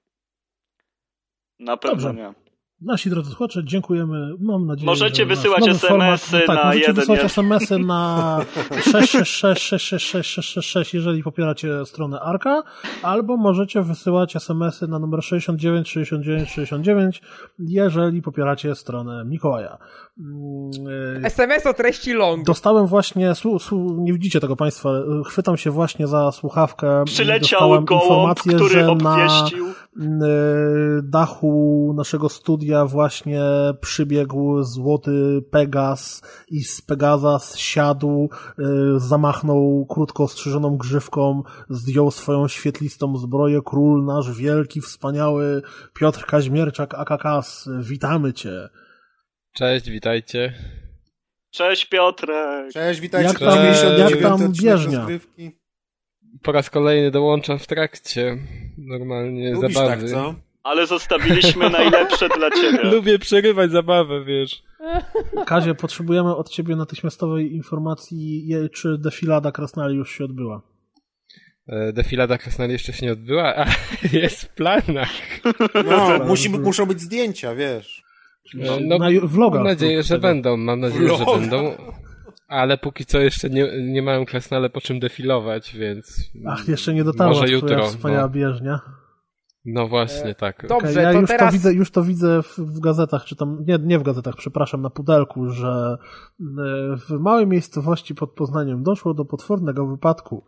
Na 1.59 1.77
pewno 1.77 2.13
nie. 2.13 2.33
Nasi 2.81 3.09
drodzy 3.09 3.29
słuchacze, 3.29 3.63
dziękujemy. 3.63 4.33
Mam 4.39 4.65
nadzieję, 4.65 4.85
Możecie 4.85 5.23
że 5.23 5.25
wysyłać 5.25 5.67
SMS-y 5.67 6.39
tak, 6.47 6.55
na 6.55 6.63
możecie 6.63 6.79
jeden, 6.79 6.95
wysyłać 6.95 7.23
SMS-y 7.23 7.79
na 7.79 8.39
666 9.23 10.93
jeżeli 10.93 11.23
popieracie 11.23 11.85
stronę 11.85 12.19
Arka, 12.19 12.63
albo 13.03 13.37
możecie 13.37 13.81
wysyłać 13.81 14.35
SMS-y 14.35 14.87
na 14.87 14.99
numer 14.99 15.23
69 15.23 15.89
69 15.89 16.49
69, 16.49 17.21
jeżeli 17.59 18.21
popieracie 18.21 18.75
stronę 18.75 19.25
Mikołaja. 19.25 19.77
SMS 21.23 21.65
o 21.65 21.73
treści 21.73 22.13
long. 22.13 22.45
Dostałem 22.45 22.87
właśnie, 22.87 23.35
su, 23.35 23.59
su, 23.59 23.95
nie 23.99 24.13
widzicie 24.13 24.39
tego 24.39 24.55
Państwa, 24.55 24.89
chwytam 25.25 25.57
się 25.57 25.71
właśnie 25.71 26.07
za 26.07 26.31
słuchawkę. 26.31 27.03
Przyleciał 27.05 27.83
gołąb, 27.83 28.39
który 28.39 28.69
że 28.69 28.89
obwieścił. 28.89 29.65
na 29.65 29.73
dachu 31.03 31.93
naszego 31.95 32.29
studia 32.29 32.66
właśnie 32.85 33.41
przybiegł 33.81 34.63
złoty 34.63 35.41
Pegas 35.51 36.21
i 36.47 36.63
z 36.63 36.81
Pegasa 36.81 37.39
siadł, 37.55 38.29
zamachnął 38.97 39.85
krótko 39.89 40.23
ostrzyżoną 40.23 40.77
grzywką, 40.77 41.43
zdjął 41.69 42.11
swoją 42.11 42.47
świetlistą 42.47 43.17
zbroję, 43.17 43.59
król 43.65 44.05
nasz 44.05 44.37
wielki, 44.37 44.81
wspaniały 44.81 45.61
Piotr 45.93 46.25
Kaźmierczak 46.25 46.95
AKKS. 46.95 47.69
Witamy 47.79 48.33
Cię. 48.33 48.69
Cześć, 49.53 49.89
witajcie. 49.89 50.53
Cześć 51.51 51.85
Piotrek. 51.85 52.71
Cześć, 52.73 52.99
witajcie. 52.99 53.27
Jak 53.27 53.39
tam, 53.39 53.57
Cześć. 53.57 53.83
jak 54.11 54.21
tam 54.21 54.51
bieżnia? 54.51 55.07
Po 56.43 56.51
raz 56.51 56.69
kolejny 56.69 57.11
dołączam 57.11 57.59
w 57.59 57.67
trakcie 57.67 58.37
normalnie 58.77 59.53
Lubisz 59.53 59.73
zabawy. 59.73 60.01
Tak, 60.01 60.09
co? 60.09 60.35
Ale 60.67 60.87
zostawiliśmy 60.87 61.69
najlepsze 61.79 62.29
dla 62.29 62.51
ciebie. 62.51 62.83
Lubię 62.83 63.19
przerywać 63.19 63.71
zabawę, 63.71 64.23
wiesz. 64.25 64.63
Kazie, 65.45 65.75
potrzebujemy 65.75 66.35
od 66.35 66.49
ciebie 66.49 66.75
natychmiastowej 66.75 67.53
informacji, 67.53 68.49
czy 68.73 68.97
defilada 68.97 69.51
Krasnali 69.51 69.95
już 69.95 70.11
się 70.11 70.25
odbyła. 70.25 70.61
E, 71.67 71.93
defilada 71.93 72.37
Krasnali 72.37 72.73
jeszcze 72.73 72.93
się 72.93 73.05
nie 73.05 73.11
odbyła, 73.11 73.55
a 73.55 73.65
jest 74.17 74.43
w 74.43 74.49
planach. 74.49 75.09
No, 75.85 76.25
musi, 76.25 76.49
muszą 76.49 76.85
być 76.85 77.01
zdjęcia, 77.01 77.55
wiesz. 77.55 78.03
No, 78.53 78.77
no, 78.81 78.97
na 78.97 79.07
vloga. 79.23 79.59
Mam 79.59 79.67
nadzieję, 79.67 80.03
że 80.03 80.19
będą, 80.19 80.57
mam 80.57 80.79
nadzieję, 80.79 81.07
Vloga. 81.07 81.25
że 81.25 81.39
będą. 81.39 81.75
Ale 82.47 82.77
póki 82.77 83.05
co 83.05 83.19
jeszcze 83.19 83.49
nie, 83.49 83.67
nie 83.83 84.01
mają 84.01 84.25
klasnale 84.25 84.69
po 84.69 84.81
czym 84.81 84.99
defilować, 84.99 85.75
więc. 85.75 86.31
Ach, 86.47 86.67
jeszcze 86.67 86.93
nie 86.93 87.03
dotarła 87.03 87.33
może 87.33 87.53
jutro. 87.53 87.87
Wspaniała 87.87 88.21
no. 88.21 88.29
bieżnia. 88.29 88.79
No 89.69 89.87
właśnie, 89.87 90.35
tak. 90.35 90.67
Dobrze, 90.67 90.91
okay, 90.91 91.03
ja 91.03 91.13
to 91.13 91.19
już, 91.19 91.29
teraz... 91.29 91.47
to 91.47 91.53
widzę, 91.53 91.73
już 91.73 91.91
to 91.91 92.03
widzę 92.03 92.43
w, 92.43 92.57
w, 92.57 92.79
gazetach, 92.79 93.25
czy 93.25 93.35
tam, 93.35 93.65
nie, 93.67 93.79
nie 93.83 93.99
w 93.99 94.03
gazetach, 94.03 94.35
przepraszam, 94.35 94.81
na 94.81 94.89
pudelku, 94.89 95.49
że 95.49 95.97
e, 96.39 96.43
w 96.95 97.09
małej 97.19 97.47
miejscowości 97.47 98.15
pod 98.15 98.31
Poznaniem 98.31 98.83
doszło 98.83 99.13
do 99.13 99.25
potwornego 99.25 99.87
wypadku. 99.87 100.45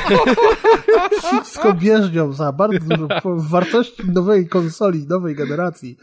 Wszystko 1.22 1.72
bieżnią 1.72 2.32
za 2.32 2.52
bardzo 2.52 2.78
dużo 2.78 3.08
wartości 3.24 4.10
nowej 4.10 4.48
konsoli, 4.48 5.06
nowej 5.06 5.34
generacji. 5.34 5.96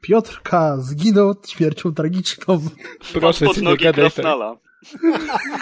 Piotr 0.00 0.40
K. 0.42 0.76
zginął 0.78 1.34
śmiercią 1.46 1.94
tragiczną. 1.94 2.60
Proszę 3.12 3.46
pod 3.46 3.62
nogi 3.62 3.86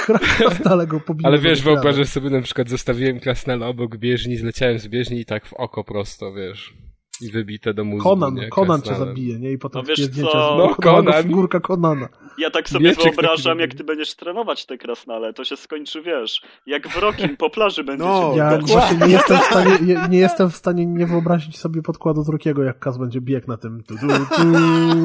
Krasnala. 0.06 0.86
Go 0.92 1.00
pobiło. 1.00 1.28
Ale 1.28 1.38
wiesz, 1.38 1.62
wyobrażasz 1.62 2.08
sobie 2.08 2.30
na 2.30 2.40
przykład 2.40 2.68
zostawiłem 2.68 3.20
Krasnala 3.20 3.66
obok 3.66 3.96
bieżni, 3.96 4.36
zleciałem 4.36 4.78
z 4.78 4.88
bieżni 4.88 5.20
i 5.20 5.24
tak 5.24 5.46
w 5.46 5.52
oko 5.52 5.84
prosto, 5.84 6.32
wiesz. 6.32 6.74
I 7.22 7.30
wybite 7.30 7.74
do 7.74 7.84
mózgu, 7.84 8.08
Conan, 8.08 8.34
nie? 8.34 8.48
Conan 8.48 8.82
cię 8.82 8.94
zabije, 8.94 9.38
nie? 9.38 9.52
I 9.52 9.58
potem 9.58 9.82
no 9.82 9.88
wiesz 9.88 9.98
zdjęcia 9.98 10.32
co? 10.32 10.56
No, 10.58 10.74
Conan. 10.74 11.22
figurka 11.22 11.60
Konana. 11.60 12.08
Ja 12.38 12.50
tak 12.50 12.68
sobie 12.68 12.92
wyobrażam, 12.92 13.58
jak 13.58 13.74
ty 13.74 13.84
będziesz 13.84 14.14
trenować 14.14 14.66
te 14.66 14.78
krasnale, 14.78 15.32
to 15.32 15.44
się 15.44 15.56
skończy, 15.56 16.02
wiesz, 16.02 16.42
jak 16.66 16.88
w 16.88 16.96
Rokim 16.96 17.36
po 17.36 17.50
plaży 17.50 17.84
będziecie 17.84 18.10
no, 18.10 18.32
Ja 18.36 18.58
właśnie 18.58 18.96
nie 19.06 19.12
jestem, 19.12 19.38
w 19.38 19.42
stanie, 19.42 19.78
nie, 19.82 20.00
nie, 20.10 20.18
jestem 20.18 20.50
w 20.50 20.56
stanie 20.56 20.86
nie 20.86 21.06
wyobrazić 21.06 21.58
sobie 21.58 21.82
podkładu 21.82 22.22
z 22.22 22.28
Rokiego, 22.28 22.62
jak 22.62 22.78
Kaz 22.78 22.98
będzie 22.98 23.20
bieg 23.20 23.48
na 23.48 23.56
tym. 23.56 23.82
Tu, 23.82 23.94
tu, 23.94 24.06
tu, 24.36 24.42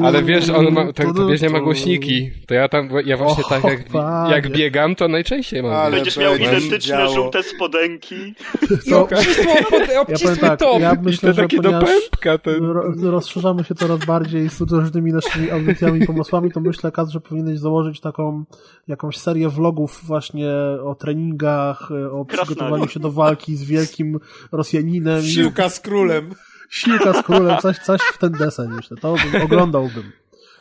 Ale 0.04 0.22
wiesz, 0.22 0.50
on 0.50 0.72
ma, 0.72 0.92
ta, 0.92 1.12
ta 1.14 1.26
wieżnia 1.26 1.50
ma 1.50 1.60
głośniki. 1.60 2.30
To 2.46 2.54
ja 2.54 2.68
tam, 2.68 2.88
ja 3.04 3.16
właśnie 3.16 3.44
tak 3.48 3.64
jak, 3.64 3.80
jak 4.30 4.50
biegam, 4.50 4.94
to 4.94 5.08
najczęściej 5.08 5.62
mam. 5.62 5.72
Ale 5.72 5.96
będziesz 5.96 6.16
miał 6.16 6.36
identyczne 6.36 6.78
działo. 6.78 7.14
żółte 7.14 7.42
spodenki. 7.42 8.34
To, 8.90 9.08
obcisły, 10.00 10.30
ja 10.30 10.36
tak, 10.36 10.58
top. 10.58 10.80
Ja 10.80 10.96
myślę, 11.02 11.32
że 11.32 11.46
pępka. 12.10 12.38
Ten... 12.38 12.64
rozszerzamy 13.02 13.64
się 13.64 13.74
coraz 13.74 14.04
bardziej 14.04 14.50
z 14.50 14.60
różnymi 14.60 15.12
naszymi 15.12 15.50
audycjami 15.50 16.02
i 16.02 16.06
pomysłami, 16.06 16.52
to 16.52 16.60
myślę, 16.60 16.92
Kaz, 16.92 17.10
że 17.10 17.20
powinieneś 17.20 17.58
założyć 17.58 18.00
taką 18.00 18.44
jakąś 18.88 19.16
serię 19.16 19.48
vlogów 19.48 20.00
właśnie 20.04 20.52
o 20.84 20.94
treningach, 20.94 21.88
o 22.12 22.24
przygotowaniu 22.24 22.88
się 22.88 23.00
do 23.00 23.12
walki 23.12 23.56
z 23.56 23.64
wielkim 23.64 24.18
Rosjaninem. 24.52 25.22
Siłka 25.22 25.68
z 25.68 25.80
królem. 25.80 26.30
Siłka 26.70 27.12
z 27.12 27.22
królem, 27.22 27.58
coś, 27.58 27.78
coś 27.78 28.00
w 28.00 28.18
ten 28.18 28.32
desen 28.32 28.74
myślę. 28.74 28.96
To 28.96 29.14
bym, 29.32 29.42
oglądałbym. 29.42 30.12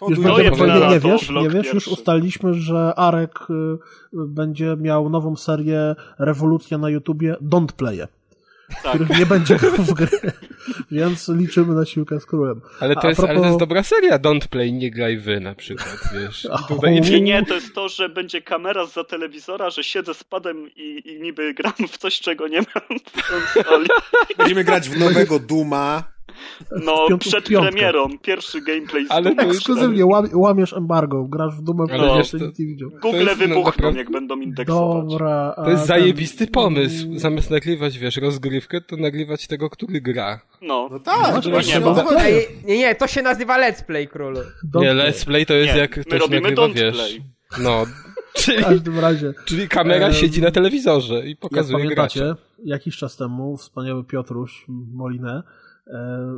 Już 0.10 0.20
no 0.20 0.36
będzie, 0.36 0.52
nie, 0.52 0.90
nie 0.90 1.00
wiesz, 1.00 1.30
nie 1.30 1.50
wiesz, 1.50 1.74
już 1.74 1.88
ustaliliśmy, 1.88 2.54
że 2.54 2.94
Arek 2.96 3.40
y, 3.50 3.78
będzie 4.14 4.76
miał 4.80 5.10
nową 5.10 5.36
serię 5.36 5.96
Rewolucja 6.20 6.78
na 6.78 6.90
YouTubie 6.90 7.36
Don't 7.42 7.72
Play 7.72 8.00
tak. 8.84 8.94
których 8.94 9.20
nie 9.20 9.26
będzie 9.26 9.58
w 9.58 9.94
gry. 9.94 10.10
Więc 10.92 11.28
liczymy 11.30 11.76
na 11.76 11.86
siłkę 11.86 12.20
z 12.20 12.26
królem. 12.26 12.62
Ale 12.80 12.96
to, 12.96 13.08
jest, 13.08 13.18
propos... 13.20 13.30
ale 13.30 13.40
to 13.40 13.46
jest 13.48 13.60
dobra 13.60 13.84
seria, 13.84 14.20
Don't 14.20 14.48
Play, 14.48 14.74
nie 14.74 14.92
graj 14.92 15.18
wy 15.18 15.40
na 15.40 15.56
przykład, 15.56 16.00
wiesz. 16.14 16.48
Tutaj... 16.68 17.02
Nie, 17.12 17.22
nie, 17.22 17.46
to 17.46 17.54
jest 17.54 17.76
to, 17.76 17.90
że 17.90 18.10
będzie 18.10 18.42
kamera 18.42 18.86
za 18.86 19.04
telewizora, 19.04 19.70
że 19.70 19.84
siedzę 19.84 20.14
z 20.14 20.24
padem 20.24 20.70
i, 20.76 21.02
i 21.06 21.22
niby 21.22 21.54
gram 21.54 21.74
w 21.92 21.98
coś, 21.98 22.20
czego 22.20 22.48
nie 22.48 22.60
mam. 22.60 23.00
Będziemy 24.38 24.64
grać 24.64 24.90
w 24.90 25.00
nowego 25.00 25.40
Duma, 25.40 26.04
no, 26.72 27.18
przed 27.18 27.46
premierą, 27.46 28.08
pierwszy 28.22 28.62
gameplay 28.62 29.08
z 29.08 29.12
Ale 29.12 29.32
ekskluzywnie 29.32 30.04
łamiesz 30.34 30.74
embargo, 30.74 31.24
grasz 31.24 31.56
w 31.56 31.62
Dumę, 31.62 31.86
ale 31.92 32.18
wiesz, 32.18 32.32
to, 32.32 32.38
nie 32.38 32.52
widział. 32.66 32.90
Google 32.90 33.26
no, 33.26 33.36
wybuchną, 33.36 33.94
jak 33.94 34.12
będą 34.12 34.42
indeksować. 34.42 35.12
Dobra. 35.12 35.54
To 35.56 35.70
jest 35.70 35.86
zajebisty 35.86 36.48
pomysł. 36.48 37.08
Zamiast 37.16 37.52
nagrywać, 37.52 37.98
wiesz, 37.98 38.18
rozgrywkę, 38.18 38.82
to 38.82 38.98
nagrywać 38.98 39.48
tego, 39.48 39.70
który 39.70 40.02
gra. 40.02 40.42
No, 40.62 40.88
no 40.92 41.00
tak, 41.00 41.46
no, 41.46 41.62
nie, 41.62 41.80
no, 41.80 42.06
nie, 42.66 42.78
nie, 42.78 42.96
to 42.96 43.08
się 43.08 43.22
nazywa 43.22 43.60
let's 43.60 43.84
play, 43.86 44.08
królu. 44.08 44.40
nie, 44.76 44.94
let's 44.94 45.26
play 45.26 45.46
to 45.46 45.54
jest 45.54 45.74
nie, 45.74 45.80
jak 45.80 45.92
ktoś 46.02 46.20
robimy 46.20 46.42
nagrywa, 46.42 46.68
wiesz. 46.68 46.96
Play. 46.96 47.22
No, 47.60 47.86
Czyli, 48.34 48.58
w 48.64 48.66
każdym 48.66 49.00
razie. 49.00 49.34
Czyli 49.46 49.68
kamera 49.68 50.14
siedzi 50.14 50.42
na 50.42 50.52
telewizorze 50.52 51.28
i 51.28 51.36
pokazuje 51.36 51.80
Jak 51.80 51.96
pamiętacie, 51.96 52.20
gracze. 52.20 52.42
jakiś 52.66 52.98
czas 52.98 53.18
temu 53.18 53.58
wspaniały 53.58 54.04
Piotruś 54.04 54.66
Molinę 54.94 55.44
E, 55.44 55.67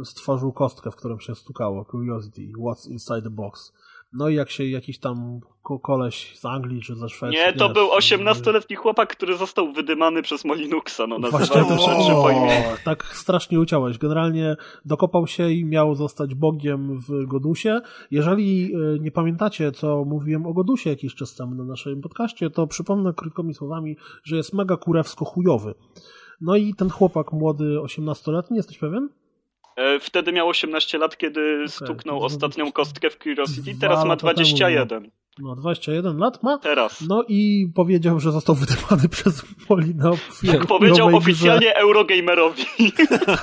stworzył 0.03 0.53
kostkę, 0.53 0.91
w 0.91 0.95
którą 0.95 1.19
się 1.19 1.35
stukało, 1.35 1.85
Curiosity, 1.85 2.41
What's 2.41 2.91
Inside 2.91 3.21
the 3.21 3.29
Box. 3.29 3.73
No 4.13 4.29
i 4.29 4.35
jak 4.35 4.49
się 4.49 4.65
jakiś 4.65 4.99
tam 4.99 5.39
koleś 5.83 6.39
z 6.39 6.45
Anglii 6.45 6.81
czy 6.81 6.95
ze 6.95 7.09
Szwecji... 7.09 7.37
Nie, 7.37 7.53
to 7.53 7.67
wiesz, 7.67 7.73
był 7.73 7.89
18-letni 7.89 8.75
chłopak, 8.75 9.09
który 9.09 9.37
został 9.37 9.73
wydymany 9.73 10.21
przez 10.21 10.45
Molinuxa, 10.45 11.07
no 11.07 11.19
nazywajmy 11.19 11.79
rzeczy 11.79 12.11
po 12.11 12.29
imieniu. 12.29 12.77
Tak 12.85 13.05
strasznie 13.05 13.59
uciąłeś. 13.59 13.97
Generalnie 13.97 14.55
dokopał 14.85 15.27
się 15.27 15.51
i 15.51 15.65
miał 15.65 15.95
zostać 15.95 16.35
Bogiem 16.35 16.99
w 16.99 17.25
Godusie. 17.25 17.81
Jeżeli 18.11 18.73
e, 18.73 18.99
nie 18.99 19.11
pamiętacie, 19.11 19.71
co 19.71 20.05
mówiłem 20.05 20.45
o 20.45 20.53
Godusie 20.53 20.89
jakiś 20.89 21.15
czas 21.15 21.35
temu 21.35 21.55
na 21.55 21.63
naszym 21.63 22.01
podcaście, 22.01 22.49
to 22.49 22.67
przypomnę 22.67 23.13
krótkimi 23.13 23.53
słowami, 23.53 23.97
że 24.23 24.37
jest 24.37 24.53
mega 24.53 24.77
kurewsko 24.77 25.25
chujowy. 25.25 25.73
No 26.41 26.55
i 26.55 26.73
ten 26.73 26.89
chłopak 26.89 27.33
młody, 27.33 27.77
18-letni, 27.77 28.57
jesteś 28.57 28.77
pewien? 28.77 29.09
E, 29.79 29.99
wtedy 29.99 30.31
miał 30.31 30.47
18 30.47 30.97
lat, 30.97 31.17
kiedy 31.17 31.55
okay. 31.55 31.69
stuknął 31.69 32.23
ostatnią 32.23 32.71
kostkę 32.71 33.09
w 33.09 33.17
Curiosity, 33.17 33.75
teraz 33.81 34.05
ma 34.05 34.15
21. 34.15 35.11
No, 35.41 35.55
21 35.55 36.17
lat 36.17 36.43
ma? 36.43 36.57
Teraz. 36.57 37.01
No 37.01 37.23
i 37.27 37.71
powiedział, 37.75 38.19
że 38.19 38.31
został 38.31 38.55
wydymany 38.55 39.09
przez 39.15 39.45
Molina. 39.69 40.11
Powiedział 40.67 41.15
oficjalnie 41.15 41.67
grze. 41.67 41.75
Eurogamerowi. 41.77 42.63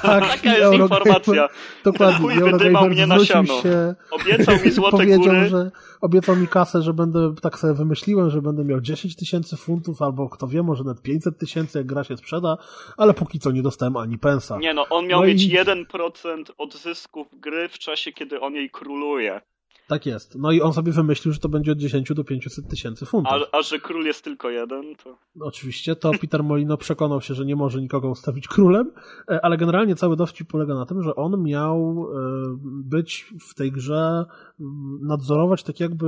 Tak, 0.03 0.29
Taka 0.29 0.51
jest 0.51 0.63
Eurogamer, 0.63 1.07
informacja. 1.07 1.49
Dokładnie. 1.85 2.19
Chuj 2.19 2.53
wydymał 2.53 2.89
mnie 2.89 3.07
na 3.07 3.25
siano. 3.25 3.63
Się, 3.63 3.95
Obiecał 4.11 4.55
mi 4.65 4.71
złote 4.77 4.97
powiedział, 4.97 5.19
góry. 5.19 5.49
Że 5.49 5.71
obiecał 6.01 6.37
mi 6.37 6.49
kasę, 6.49 6.83
że 6.83 6.93
będę, 6.93 7.35
tak 7.43 7.59
sobie 7.59 7.75
wymyśliłem, 7.75 8.31
że 8.31 8.43
będę 8.43 8.65
miał 8.65 8.81
10 8.81 9.17
tysięcy 9.17 9.57
funtów, 9.57 10.03
albo 10.03 10.29
kto 10.29 10.47
wie, 10.47 10.63
może 10.63 10.85
nawet 10.85 11.03
500 11.03 11.39
tysięcy, 11.39 11.79
jak 11.79 11.87
gra 11.87 12.05
się 12.05 12.17
sprzeda, 12.17 12.57
ale 12.97 13.15
póki 13.15 13.39
co 13.39 13.51
nie 13.51 13.63
dostałem 13.63 13.97
ani 13.97 14.19
pensa. 14.19 14.59
Nie 14.59 14.75
no, 14.75 14.87
on 14.91 15.07
miał 15.07 15.21
no 15.21 15.27
mieć 15.27 15.45
i... 15.45 15.59
1% 15.59 16.45
od 16.59 16.75
zysków 16.75 17.27
gry 17.33 17.69
w 17.69 17.79
czasie, 17.79 18.13
kiedy 18.13 18.41
on 18.41 18.55
jej 18.55 18.71
króluje. 18.71 19.41
Tak 19.89 20.07
jest. 20.07 20.39
No 20.39 20.53
i 20.53 20.61
on 20.61 20.73
sobie 20.73 20.93
wymyślił, 20.93 21.35
że 21.35 21.41
to 21.41 21.49
będzie 21.49 21.73
od 21.73 21.79
10 21.79 22.13
do 22.15 22.25
500 22.25 22.69
tysięcy 22.69 23.07
funtów. 23.07 23.33
A, 23.53 23.59
a, 23.59 23.63
że 23.63 23.79
król 23.79 24.05
jest 24.05 24.25
tylko 24.25 24.51
jeden, 24.51 24.97
to... 25.05 25.19
Oczywiście, 25.41 25.97
to 25.97 26.11
Peter 26.21 26.45
Molino 26.45 26.77
przekonał 26.77 27.21
się, 27.21 27.35
że 27.35 27.45
nie 27.45 27.57
może 27.57 27.81
nikogo 27.81 28.09
ustawić 28.09 28.49
królem, 28.49 28.93
e, 29.31 29.45
ale 29.45 29.57
generalnie 29.57 29.97
cały 29.97 30.17
dowcip 30.17 30.49
polega 30.49 30.75
na 30.75 30.87
tym, 30.87 31.03
że 31.03 31.15
on 31.15 31.43
miał 31.43 32.07
e, 32.13 32.57
być 32.63 33.35
w 33.41 33.55
tej 33.55 33.73
grze, 33.73 34.25
nadzorować 35.01 35.63
tak 35.63 35.81
jakby 35.81 36.07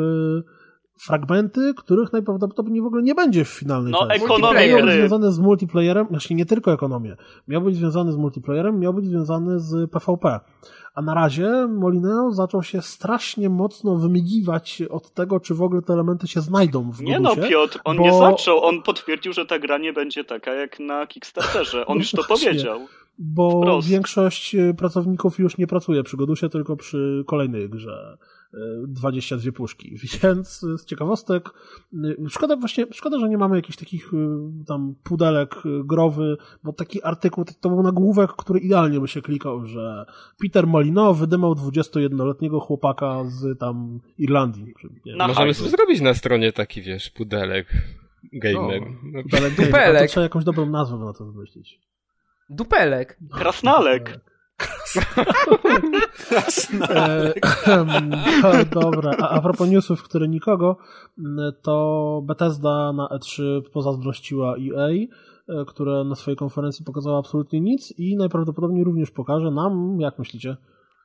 fragmenty, 0.99 1.75
których 1.77 2.13
najprawdopodobniej 2.13 2.83
w 2.83 2.87
ogóle 2.87 3.03
nie 3.03 3.15
będzie 3.15 3.45
w 3.45 3.49
finalnej 3.49 3.93
No, 3.93 4.07
części. 4.07 4.25
ekonomię 4.25 4.69
Miał 4.69 4.83
być 4.83 4.95
związany 4.95 5.33
z 5.33 5.39
multiplayerem, 5.39 6.07
znaczy 6.11 6.35
nie 6.35 6.47
tylko 6.47 6.73
ekonomię, 6.73 7.17
miał 7.49 7.63
być 7.63 7.77
związany 7.77 8.13
z 8.13 8.17
multiplayerem, 8.17 8.79
miał 8.81 8.95
być 8.95 9.07
związany 9.07 9.61
z 9.61 9.91
PvP. 9.91 10.41
A 10.95 11.03
na 11.03 11.15
razie 11.15 11.67
Molineo 11.69 12.33
zaczął 12.33 12.63
się 12.63 12.83
strasznie 12.83 13.51
mocno 13.51 13.97
wymigiwać 13.97 14.83
od 14.91 15.11
tego, 15.15 15.41
czy 15.41 15.55
w 15.55 15.63
ogóle 15.63 15.83
te 15.83 15.93
elementy 15.93 16.29
się 16.29 16.41
znajdą 16.41 16.91
w 16.93 17.03
Nie 17.03 17.21
no, 17.21 17.37
Piotr, 17.37 17.81
on 17.85 17.97
bo... 17.97 18.03
nie 18.03 18.13
zaczął, 18.13 18.65
on 18.65 18.83
potwierdził, 18.83 19.33
że 19.33 19.47
ta 19.47 19.59
gra 19.59 19.79
nie 19.79 19.93
będzie 19.93 20.25
taka 20.25 20.55
jak 20.55 20.81
na 20.81 21.07
Kickstarterze. 21.07 21.87
On 21.87 21.95
no 21.99 22.01
już 22.01 22.11
to 22.11 22.23
właśnie, 22.29 22.49
powiedział. 22.49 22.81
Bo 23.19 23.61
Wprost. 23.61 23.89
większość 23.89 24.57
pracowników 24.79 25.39
już 25.39 25.59
nie 25.59 25.67
pracuje 25.67 26.03
przy 26.03 26.17
Godusie, 26.17 26.49
tylko 26.49 26.77
przy 26.77 27.25
kolejnej 27.27 27.71
grze 27.71 28.19
22 28.89 29.53
puszki. 29.53 29.97
Więc 30.23 30.61
z 30.61 30.85
ciekawostek, 30.85 31.51
y, 31.95 32.17
szkoda 32.29 32.57
właśnie, 32.57 32.87
szkoda, 32.93 33.19
że 33.19 33.29
nie 33.29 33.39
mamy 33.39 33.57
jakichś 33.57 33.79
takich 33.79 34.15
y, 34.15 34.17
tam 34.67 34.95
pudelek 35.05 35.55
y, 35.67 35.85
growy, 35.85 36.37
bo 36.65 36.73
taki 36.73 37.03
artykuł, 37.03 37.45
to 37.61 37.69
był 37.69 37.83
nagłówek, 37.83 38.31
który 38.33 38.61
idealnie 38.61 39.01
by 39.01 39.09
się 39.09 39.23
klikał, 39.23 39.67
że 39.67 40.07
Peter 40.43 40.67
Molino 40.67 41.15
wydymał 41.15 41.53
21-letniego 41.53 42.61
chłopaka 42.61 43.25
z 43.25 43.59
tam 43.59 44.01
Irlandii. 44.19 44.75
Możemy 45.29 45.55
sobie 45.55 45.71
zrobić 45.71 46.01
na 46.01 46.15
stronie 46.15 46.53
taki, 46.53 46.83
wiesz, 46.83 47.11
pudelek 47.11 47.67
gamer. 48.33 48.83
No, 49.03 49.23
pudelek 49.23 49.55
gamer. 49.55 49.99
To 49.99 50.07
trzeba 50.07 50.25
jakąś 50.25 50.45
dobrą 50.45 50.67
nazwę 50.67 50.99
na 50.99 51.13
to 51.13 51.25
wymyślić. 51.25 51.81
Dupelek. 52.51 53.19
Krasnalek. 53.33 54.21
E, 56.91 58.65
dobra, 58.81 59.13
a, 59.19 59.29
a 59.29 59.41
propos 59.41 59.69
newsów, 59.69 60.03
które 60.03 60.29
nikogo, 60.29 60.77
to 61.63 62.23
Bethesda 62.25 62.93
na 62.93 63.09
E3 63.09 63.63
pozazdrościła 63.73 64.55
EA, 64.57 64.89
e, 64.89 65.09
które 65.67 66.05
na 66.05 66.15
swojej 66.15 66.37
konferencji 66.37 66.85
pokazało 66.85 67.19
absolutnie 67.19 67.61
nic 67.61 67.95
i 67.99 68.17
najprawdopodobniej 68.17 68.85
również 68.85 69.11
pokaże 69.11 69.51
nam, 69.51 70.01
jak 70.01 70.19
myślicie, 70.19 70.57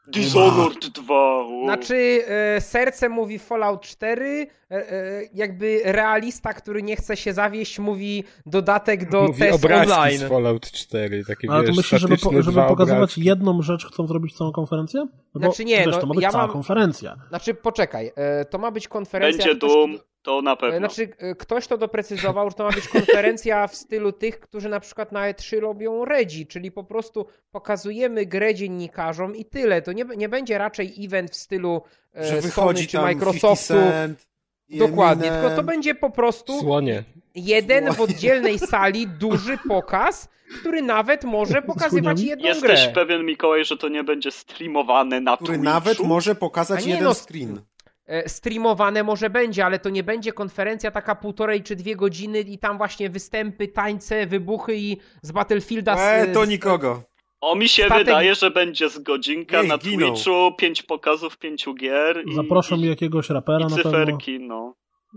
Dishonored 0.07 0.87
2. 0.87 1.63
Znaczy, 1.63 2.23
e, 2.27 2.61
serce 2.61 3.09
mówi 3.09 3.39
Fallout 3.39 3.81
4, 3.81 4.47
e, 4.71 4.91
e, 4.91 5.21
jakby 5.33 5.81
realista, 5.85 6.53
który 6.53 6.83
nie 6.83 6.95
chce 6.95 7.17
się 7.17 7.33
zawieść, 7.33 7.79
mówi 7.79 8.23
dodatek 8.45 9.09
do 9.09 9.21
mówi 9.21 9.39
test 9.39 9.65
online. 9.65 10.19
z 10.19 10.23
Fallout 10.23 10.71
4, 10.71 11.25
takie 11.25 11.51
Ale 11.51 11.61
wiesz, 11.61 11.69
to 11.69 11.75
myślisz, 11.75 12.01
żeby, 12.01 12.17
po, 12.17 12.41
żeby 12.41 12.61
pokazywać 12.61 12.97
obrazki. 12.97 13.23
jedną 13.23 13.61
rzecz, 13.61 13.85
chcą 13.85 14.07
zrobić 14.07 14.37
całą 14.37 14.51
konferencję? 14.51 15.07
No 15.35 15.39
znaczy 15.41 15.65
nie, 15.65 15.77
wiesz, 15.77 15.95
no, 15.95 16.01
to 16.01 16.07
ma 16.07 16.13
być 16.13 16.23
ja 16.23 16.31
cała 16.31 16.43
mam... 16.43 16.53
konferencja. 16.53 17.15
Znaczy, 17.29 17.53
poczekaj, 17.53 18.11
e, 18.15 18.45
to 18.45 18.57
ma 18.57 18.71
być 18.71 18.87
konferencja... 18.87 19.45
Będzie 19.45 19.59
Doom. 19.59 19.99
To 20.23 20.41
na 20.41 20.55
pewno. 20.55 20.77
Znaczy, 20.77 21.09
e, 21.17 21.35
ktoś 21.35 21.67
to 21.67 21.77
doprecyzował, 21.77 22.49
że 22.49 22.55
to 22.55 22.63
ma 22.63 22.71
być 22.71 22.87
konferencja 22.87 23.67
w 23.67 23.75
stylu 23.75 24.11
tych, 24.11 24.39
którzy 24.39 24.69
na 24.69 24.79
przykład 24.79 25.11
na 25.11 25.33
E3 25.33 25.59
robią 25.59 26.05
redzi, 26.05 26.47
czyli 26.47 26.71
po 26.71 26.83
prostu 26.83 27.25
pokazujemy 27.51 28.25
grę 28.25 28.55
dziennikarzom 28.55 29.35
i 29.35 29.45
tyle. 29.45 29.81
To 29.81 29.91
nie, 29.91 30.05
nie 30.17 30.29
będzie 30.29 30.57
raczej 30.57 30.93
event 31.05 31.31
w 31.31 31.35
stylu 31.35 31.81
e, 32.15 32.25
że 32.25 32.41
Sony 32.41 32.87
czy 32.87 32.97
Microsoftu. 32.97 33.73
Dokładnie, 34.69 35.31
tylko 35.31 35.55
to 35.55 35.63
będzie 35.63 35.95
po 35.95 36.09
prostu 36.09 36.59
Słonie. 36.59 37.03
jeden 37.35 37.93
w 37.93 38.01
oddzielnej 38.01 38.59
sali 38.59 39.07
duży 39.19 39.57
pokaz, 39.67 40.29
który 40.59 40.81
nawet 40.81 41.23
może 41.23 41.61
pokazywać 41.61 42.21
jedną 42.21 42.47
Jesteś 42.47 42.63
grę. 42.63 42.73
Jesteś 42.73 42.93
pewien, 42.93 43.25
Mikołaj, 43.25 43.65
że 43.65 43.77
to 43.77 43.89
nie 43.89 44.03
będzie 44.03 44.31
streamowane 44.31 45.21
na 45.21 45.35
Który 45.35 45.47
Twitchu? 45.47 45.63
nawet 45.63 45.99
może 45.99 46.35
pokazać 46.35 46.85
jeden 46.85 47.03
no, 47.03 47.13
screen. 47.13 47.61
E, 48.13 48.29
streamowane 48.29 49.03
może 49.03 49.29
będzie, 49.29 49.65
ale 49.65 49.79
to 49.79 49.89
nie 49.89 50.03
będzie 50.03 50.33
konferencja 50.33 50.91
taka 50.91 51.15
półtorej 51.15 51.63
czy 51.63 51.75
dwie 51.75 51.95
godziny 51.95 52.39
i 52.39 52.57
tam 52.57 52.77
właśnie 52.77 53.09
występy, 53.09 53.67
tańce, 53.67 54.27
wybuchy 54.27 54.75
i 54.75 54.97
z 55.21 55.31
Battlefielda... 55.31 56.11
E, 56.11 56.27
to 56.27 56.45
nikogo. 56.45 57.03
O, 57.41 57.55
mi 57.55 57.69
się 57.69 57.83
Statek... 57.83 58.05
wydaje, 58.05 58.35
że 58.35 58.51
będzie 58.51 58.89
z 58.89 58.99
godzinka 58.99 59.61
Ej, 59.61 59.67
na. 59.67 59.77
Twitchu, 59.77 60.51
pięć 60.57 60.83
pokazów, 60.83 61.37
pięciu 61.37 61.73
gier. 61.73 62.23
I, 62.27 62.35
Zaproszą 62.35 62.75
i, 62.75 62.81
jakiegoś 62.81 63.29
rapera 63.29 63.67
i 63.67 63.69
cyferki, 63.69 64.39
no. 64.39 64.73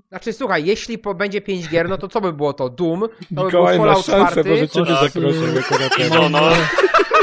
Znaczy, 0.09 0.32
słuchaj, 0.32 0.64
jeśli 0.64 0.99
po, 0.99 1.14
będzie 1.14 1.40
5 1.40 1.68
gier, 1.68 1.88
no 1.88 1.99
to 1.99 2.09
co 2.09 2.20
by 2.20 2.32
było 2.32 2.53
to? 2.53 2.68
Doom? 2.68 3.01
To 3.01 3.44
Mikołaj 3.44 3.78
by 3.78 3.84
był 3.84 3.86
Fallout 3.86 4.07
szansę, 4.07 4.40
4. 4.40 4.51
Może 4.51 4.68
ciebie 4.68 4.94
rapera. 6.11 6.51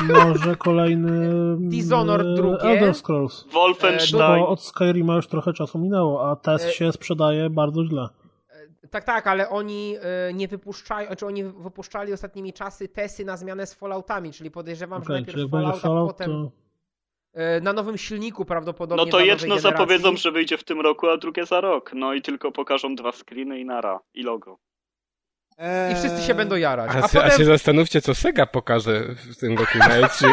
Może 0.03 0.55
kolejny 0.55 1.29
Dishonored 1.59 2.27
e, 2.27 2.33
drugie. 2.33 2.63
Elder 2.63 2.95
Scrolls. 2.95 3.45
Wolfenstein. 3.53 4.39
Bo 4.39 4.47
od 4.47 4.63
Skyrima 4.63 5.15
już 5.15 5.27
trochę 5.27 5.53
czasu 5.53 5.79
minęło, 5.79 6.31
a 6.31 6.35
test 6.35 6.65
e, 6.65 6.71
się 6.71 6.91
sprzedaje 6.91 7.49
bardzo 7.49 7.85
źle. 7.85 8.09
E, 8.83 8.87
tak, 8.87 9.03
tak, 9.03 9.27
ale 9.27 9.49
oni 9.49 9.95
nie 10.33 10.47
wypuszczają, 10.47 11.07
znaczy 11.07 11.25
oni 11.25 11.43
wypuszczali 11.43 12.13
ostatnimi 12.13 12.53
czasy 12.53 12.87
testy 12.87 13.25
na 13.25 13.37
zmianę 13.37 13.65
z 13.65 13.73
Falloutami, 13.73 14.31
czyli 14.31 14.51
podejrzewam, 14.51 15.01
okay, 15.01 15.15
że 15.17 15.21
najpierw 15.21 15.51
Fallout, 15.81 16.09
a 16.09 16.13
potem... 16.13 16.31
To... 16.31 16.62
Na 17.61 17.73
nowym 17.73 17.97
silniku 17.97 18.45
prawdopodobnie. 18.45 19.05
No 19.05 19.11
to 19.11 19.19
jedno 19.19 19.59
zapowiedzą, 19.59 20.17
że 20.17 20.31
wyjdzie 20.31 20.57
w 20.57 20.63
tym 20.63 20.81
roku, 20.81 21.07
a 21.07 21.17
drugie 21.17 21.45
za 21.45 21.61
rok. 21.61 21.91
No 21.93 22.13
i 22.13 22.21
tylko 22.21 22.51
pokażą 22.51 22.95
dwa 22.95 23.11
screeny 23.11 23.59
i 23.59 23.65
nara. 23.65 23.99
I 24.13 24.23
logo. 24.23 24.59
I 25.91 25.95
wszyscy 25.95 26.23
się 26.27 26.33
będą 26.33 26.55
jarać. 26.55 26.91
A, 26.95 26.97
a, 26.97 27.01
potem... 27.01 27.21
a 27.21 27.29
się 27.29 27.45
zastanówcie, 27.45 28.01
co 28.01 28.15
Sega 28.15 28.45
pokaże 28.45 29.05
w 29.31 29.37
tym 29.37 29.57
roku 29.57 29.77
na 29.77 29.87
E3. 30.01 30.27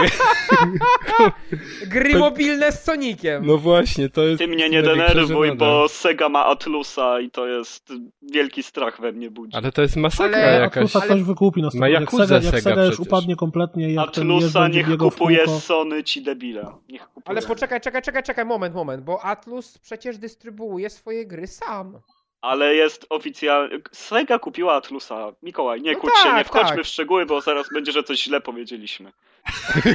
Gry 1.86 2.18
mobilne 2.18 2.72
z 2.72 2.84
Soniciem. 2.84 3.46
No 3.46 3.58
właśnie, 3.58 4.08
to 4.08 4.22
jest... 4.22 4.38
Ty 4.38 4.48
mnie 4.48 4.70
nie 4.70 4.82
denerwuj, 4.82 5.56
bo 5.56 5.88
Sega 5.88 6.28
ma 6.28 6.46
Atlusa 6.46 7.20
i 7.20 7.30
to 7.30 7.46
jest 7.46 7.92
wielki 8.22 8.62
strach 8.62 9.00
we 9.00 9.12
mnie 9.12 9.30
budzi. 9.30 9.56
Ale 9.56 9.72
to 9.72 9.82
jest 9.82 9.96
masakra 9.96 10.38
ale... 10.38 10.60
jakaś. 10.60 10.76
Atlusa 10.76 10.98
ale... 10.98 11.08
ktoś 11.08 11.22
wykupi 11.22 11.62
na 11.62 11.70
stronę. 11.70 11.90
Jak 11.90 12.10
Sega, 12.10 12.34
jak 12.34 12.62
Sega 12.62 12.84
już 12.84 13.00
upadnie 13.00 13.36
kompletnie 13.36 13.92
jak 13.92 14.08
Atlusa 14.08 14.68
niech 14.68 14.96
kupuje 14.96 15.48
Sony 15.48 16.04
ci 16.04 16.22
debile. 16.22 16.66
Niech 16.88 17.08
kupuje. 17.08 17.38
Ale 17.38 17.42
poczekaj, 17.42 17.80
czekaj, 17.80 18.02
czekaj, 18.02 18.22
czekaj, 18.22 18.44
moment, 18.44 18.74
moment, 18.74 19.04
bo 19.04 19.24
Atlus 19.24 19.78
przecież 19.78 20.18
dystrybuuje 20.18 20.90
swoje 20.90 21.26
gry 21.26 21.46
sam 21.46 22.00
ale 22.40 22.74
jest 22.74 23.06
oficjalnie. 23.08 23.78
Sega 23.92 24.38
kupiła 24.38 24.74
Atlusa. 24.74 25.32
Mikołaj, 25.42 25.80
nie 25.80 25.92
no 25.92 25.98
kłóć 25.98 26.12
tak, 26.14 26.22
się, 26.32 26.36
nie 26.38 26.44
wchodźmy 26.44 26.76
tak. 26.76 26.84
w 26.84 26.88
szczegóły, 26.88 27.26
bo 27.26 27.40
zaraz 27.40 27.66
będzie, 27.74 27.92
że 27.92 28.02
coś 28.02 28.22
źle 28.22 28.40
powiedzieliśmy. 28.40 29.12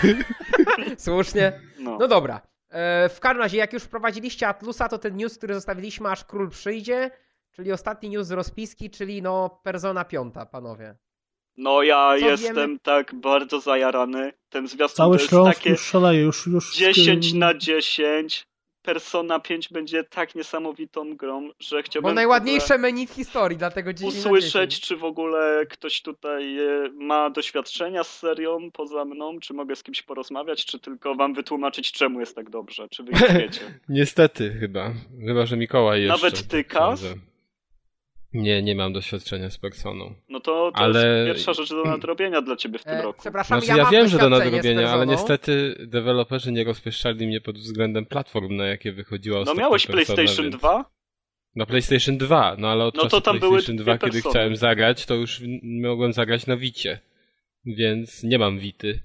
Słusznie. 0.97 1.61
No, 1.79 1.97
no 1.99 2.07
dobra. 2.07 2.41
E, 2.69 3.09
w 3.09 3.19
każdym 3.19 3.41
razie, 3.41 3.57
jak 3.57 3.73
już 3.73 3.83
wprowadziliście 3.83 4.47
Atlusa, 4.47 4.89
to 4.89 4.97
ten 4.97 5.15
news, 5.17 5.37
który 5.37 5.53
zostawiliśmy, 5.53 6.09
aż 6.09 6.23
król 6.23 6.49
przyjdzie, 6.49 7.11
czyli 7.51 7.71
ostatni 7.71 8.09
news 8.09 8.27
z 8.27 8.31
rozpiski, 8.31 8.89
czyli 8.89 9.21
no 9.21 9.59
Persona 9.63 10.05
5, 10.05 10.33
panowie. 10.51 10.95
No 11.57 11.83
ja 11.83 12.15
Co 12.19 12.25
jestem 12.25 12.55
wiemy? 12.55 12.79
tak 12.79 13.15
bardzo 13.15 13.59
zajarany. 13.59 14.33
Ten 14.49 14.67
zwiastun 14.67 14.97
Cały 14.97 15.17
to 15.17 15.21
jest 15.21 15.29
Śląsk 15.29 15.57
takie 15.59 15.69
już 15.69 15.81
szaleje, 15.81 16.21
już, 16.21 16.47
już 16.47 16.75
10 16.75 17.33
na 17.33 17.53
10. 17.53 18.47
Persona 18.85 19.39
5 19.39 19.69
będzie 19.69 20.03
tak 20.03 20.35
niesamowitą 20.35 21.15
grą, 21.15 21.49
że 21.59 21.83
chciałbym... 21.83 22.11
Bo 22.11 22.15
najładniejsze 22.15 22.77
menu 22.77 23.07
w 23.07 23.11
historii, 23.11 23.57
dlatego 23.57 23.93
10 23.93 24.15
Usłyszeć, 24.15 24.79
czy 24.79 24.97
w 24.97 25.03
ogóle 25.03 25.65
ktoś 25.69 26.01
tutaj 26.01 26.59
e, 26.59 26.89
ma 26.93 27.29
doświadczenia 27.29 28.03
z 28.03 28.19
serią 28.19 28.71
poza 28.73 29.05
mną, 29.05 29.39
czy 29.39 29.53
mogę 29.53 29.75
z 29.75 29.83
kimś 29.83 30.01
porozmawiać, 30.01 30.65
czy 30.65 30.79
tylko 30.79 31.15
wam 31.15 31.33
wytłumaczyć, 31.33 31.91
czemu 31.91 32.19
jest 32.19 32.35
tak 32.35 32.49
dobrze, 32.49 32.89
czy 32.89 33.03
wy 33.03 33.11
nie 33.11 33.39
wiecie. 33.39 33.79
Niestety 33.89 34.57
chyba, 34.59 34.91
chyba, 35.25 35.45
że 35.45 35.57
Mikołaj 35.57 36.01
jeszcze. 36.01 36.25
Nawet 36.25 36.47
ty, 36.47 36.63
Kas? 36.63 37.03
Nie, 38.35 38.63
nie 38.63 38.75
mam 38.75 38.93
doświadczenia 38.93 39.49
z 39.49 39.57
Personą. 39.57 40.13
No 40.29 40.39
to, 40.39 40.71
to 40.71 40.77
ale... 40.77 41.07
jest 41.07 41.27
pierwsza 41.27 41.53
rzecz 41.53 41.69
do 41.69 41.83
nadrobienia 41.83 42.41
dla 42.41 42.55
ciebie 42.55 42.79
w 42.79 42.83
tym 42.83 42.93
e, 42.93 43.01
roku. 43.01 43.19
Przepraszam, 43.19 43.61
znaczy, 43.61 43.77
ja, 43.77 43.83
ja 43.83 43.89
wiem, 43.89 44.07
że 44.07 44.17
do 44.17 44.29
nadrobienia, 44.29 44.89
ale 44.89 45.07
niestety 45.07 45.75
deweloperzy 45.87 46.51
nie 46.51 46.63
rozpieszczali 46.63 47.27
mnie 47.27 47.41
pod 47.41 47.57
względem 47.57 48.05
platform, 48.05 48.55
na 48.55 48.65
jakie 48.65 48.91
wychodziła 48.91 49.43
No 49.45 49.53
miałeś 49.53 49.87
Persona, 49.87 50.15
PlayStation 50.15 50.45
więc... 50.45 50.55
2? 50.55 50.85
Na 51.55 51.65
PlayStation 51.65 52.17
2, 52.17 52.55
no 52.59 52.67
ale 52.67 52.85
od 52.85 52.95
no 52.95 53.03
czasu 53.03 53.21
to 53.21 53.33
PlayStation 53.33 53.75
2, 53.75 53.97
kiedy 53.97 54.11
persony. 54.11 54.31
chciałem 54.31 54.55
zagrać, 54.55 55.05
to 55.05 55.15
już 55.15 55.41
mogłem 55.63 56.13
zagrać 56.13 56.47
na 56.47 56.57
Wicie. 56.57 56.99
Więc 57.65 58.23
nie 58.23 58.39
mam 58.39 58.59
Wity. 58.59 58.99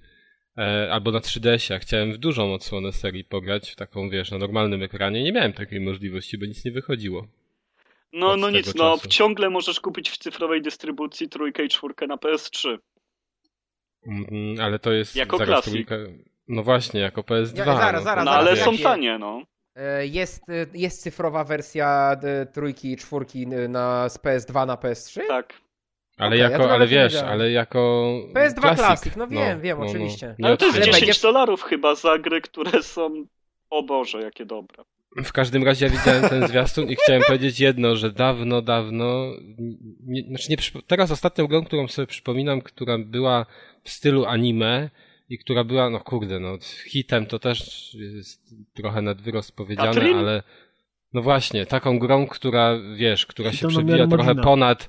E, 0.59 0.93
albo 0.93 1.11
na 1.11 1.18
3DS-ie. 1.18 1.81
Chciałem 1.81 2.12
w 2.12 2.18
dużą 2.18 2.55
odsłonę 2.55 2.93
serii 2.93 3.24
pograć, 3.24 3.70
w 3.70 3.76
taką, 3.76 4.11
wiesz, 4.11 4.31
na 4.31 4.39
normalnym 4.39 4.83
ekranie. 4.83 5.22
Nie 5.22 5.33
miałem 5.33 5.53
takiej 5.53 5.81
możliwości, 5.81 6.39
bo 6.39 6.47
nic 6.47 6.64
nie 6.64 6.72
wychodziło. 6.72 7.26
No, 8.13 8.37
no 8.37 8.51
nic, 8.51 8.75
no 8.75 8.99
ciągle 9.09 9.51
możesz 9.51 9.81
kupić 9.81 10.11
w 10.11 10.19
cyfrowej 10.19 10.63
dystrybucji 10.63 11.29
trójkę 11.29 11.65
i 11.65 11.69
czwórkę 11.69 12.07
na 12.07 12.17
PS3. 12.17 12.79
Mm, 14.07 14.61
ale 14.61 14.79
to 14.79 14.93
jest... 14.93 15.17
Jako 15.17 15.39
klasik. 15.39 15.89
No 16.49 16.63
właśnie, 16.63 17.01
jako 17.01 17.21
PS2. 17.21 17.59
Ja, 17.59 17.65
zaraz, 17.65 17.95
no. 17.95 18.01
zaraz, 18.03 18.25
no 18.25 18.31
ale 18.31 18.57
są 18.57 18.79
tanie, 18.79 19.19
no. 19.19 19.43
E, 19.77 20.07
jest, 20.07 20.49
e, 20.49 20.67
jest 20.75 21.03
cyfrowa 21.03 21.45
wersja 21.45 22.17
trójki 22.53 22.93
i 22.93 22.97
czwórki 22.97 23.47
na, 23.47 24.09
z 24.09 24.19
PS2 24.19 24.67
na 24.67 24.75
PS3? 24.75 25.21
Tak. 25.29 25.61
Ale 26.17 26.29
Okej, 26.29 26.41
jako, 26.41 26.63
ja 26.63 26.71
ale 26.71 26.87
wiesz, 26.87 27.15
ale 27.17 27.51
jako. 27.51 28.13
PS2 28.35 28.61
Classic. 28.61 28.77
Classic, 28.77 29.17
no 29.17 29.29
wiem, 29.29 29.61
wiem, 29.61 29.81
oczywiście. 29.81 30.35
nie 30.39 30.47
Ale 30.47 30.57
to 30.57 30.67
jest 30.67 30.77
Ale 30.77 30.87
10 30.87 31.07
będzie- 31.07 31.23
dolarów 31.23 31.63
chyba 31.63 31.95
za 31.95 32.19
gry, 32.19 32.41
które 32.41 32.83
są... 32.83 33.25
O 33.71 33.83
Boże, 33.83 34.21
jakie 34.23 34.47
dobre. 34.47 34.85
W 35.17 35.33
każdym 35.33 35.65
razie 35.65 35.87
ja 35.87 35.93
widziałem 35.93 36.29
ten 36.29 36.49
zwiastun 36.49 36.89
i 36.89 36.97
chciałem 36.97 37.23
powiedzieć 37.27 37.61
jedno, 37.61 37.97
że 37.97 38.13
dawno, 38.13 38.63
dawno, 38.63 39.33
nie, 40.07 40.23
znaczy 40.23 40.51
nie, 40.51 40.57
teraz 40.87 41.11
ostatnią 41.11 41.47
grą, 41.47 41.65
którą 41.65 41.89
sobie 41.89 42.07
przypominam, 42.07 42.63
która 42.63 42.99
była 42.99 43.47
w 43.85 43.91
stylu 43.91 44.25
anime 44.25 44.91
i 45.29 45.39
która 45.39 45.65
była, 45.65 45.91
no 45.91 46.01
kurde, 46.01 46.41
no 46.41 46.59
hitem 46.87 47.27
to 47.27 47.39
też 47.39 47.91
jest 47.95 48.55
trochę 48.75 49.03
nad 49.03 49.23
wyrost 49.23 49.57
powiedziane, 49.57 49.95
Katrin? 49.95 50.17
ale 50.17 50.43
no 51.13 51.23
właśnie, 51.23 51.67
taką 51.67 51.99
grą, 51.99 52.27
która, 52.27 52.79
wiesz, 52.97 53.27
która 53.27 53.53
się 53.53 53.69
przebija 53.69 54.07
trochę 54.07 54.35
ponad 54.35 54.89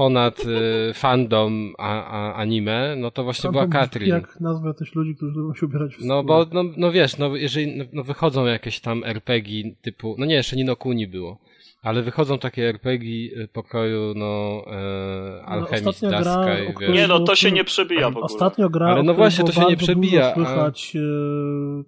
ponad 0.00 0.40
y, 0.46 0.94
fandom 0.94 1.74
a, 1.78 2.04
a 2.04 2.34
anime, 2.34 2.96
no 2.96 3.10
to 3.10 3.24
właśnie 3.24 3.50
była 3.50 3.62
Fandom 3.62 3.80
Katrin. 3.80 4.08
Jak 4.08 4.40
nazwę 4.40 4.74
też 4.74 4.94
ludzi, 4.94 5.16
którzy 5.16 5.32
lubią 5.38 5.54
się 5.54 5.66
ubierać 5.66 5.96
w 5.96 6.04
No 6.04 6.24
bo, 6.24 6.46
no, 6.52 6.64
no 6.76 6.92
wiesz, 6.92 7.18
no 7.18 7.36
jeżeli 7.36 7.78
no, 7.78 7.84
no 7.92 8.02
wychodzą 8.04 8.46
jakieś 8.46 8.80
tam 8.80 9.04
RPG 9.04 9.62
typu, 9.82 10.14
no 10.18 10.26
nie, 10.26 10.34
jeszcze 10.34 10.56
Nino 10.56 10.76
Kuni 10.76 11.06
było, 11.06 11.38
ale 11.82 12.02
wychodzą 12.02 12.38
takie 12.38 12.68
RPG 12.68 13.30
pokoju, 13.52 14.14
no, 14.16 14.62
e, 14.66 15.44
Alchemist, 15.44 15.86
ostatnia 15.86 16.20
gra, 16.20 16.46
wiesz. 16.80 16.94
Nie 16.94 17.06
no, 17.08 17.20
to 17.20 17.34
się 17.34 17.52
nie 17.52 17.64
przebija 17.64 18.06
w 18.06 18.10
ogóle. 18.10 18.24
Ostatnio 18.24 18.70
gra, 18.70 18.86
Ale 18.86 19.02
no 19.02 19.14
właśnie, 19.14 19.44
to 19.44 19.52
się 19.52 19.64
nie 19.64 19.76
przebija, 19.76 20.20
Dużo 20.20 20.30
a- 20.30 20.34
słychać 20.34 20.96
e, 20.96 21.00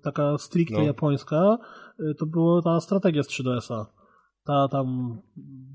taka 0.03 0.39
stricte 0.39 0.79
No. 0.79 0.83
japońska, 0.83 1.59
to 2.19 2.27
była 2.27 2.63
ta 2.63 2.81
strategia 2.81 3.23
z 3.23 3.29
3DS-a. 3.29 3.87
Ta 4.45 4.69
tam... 4.69 5.19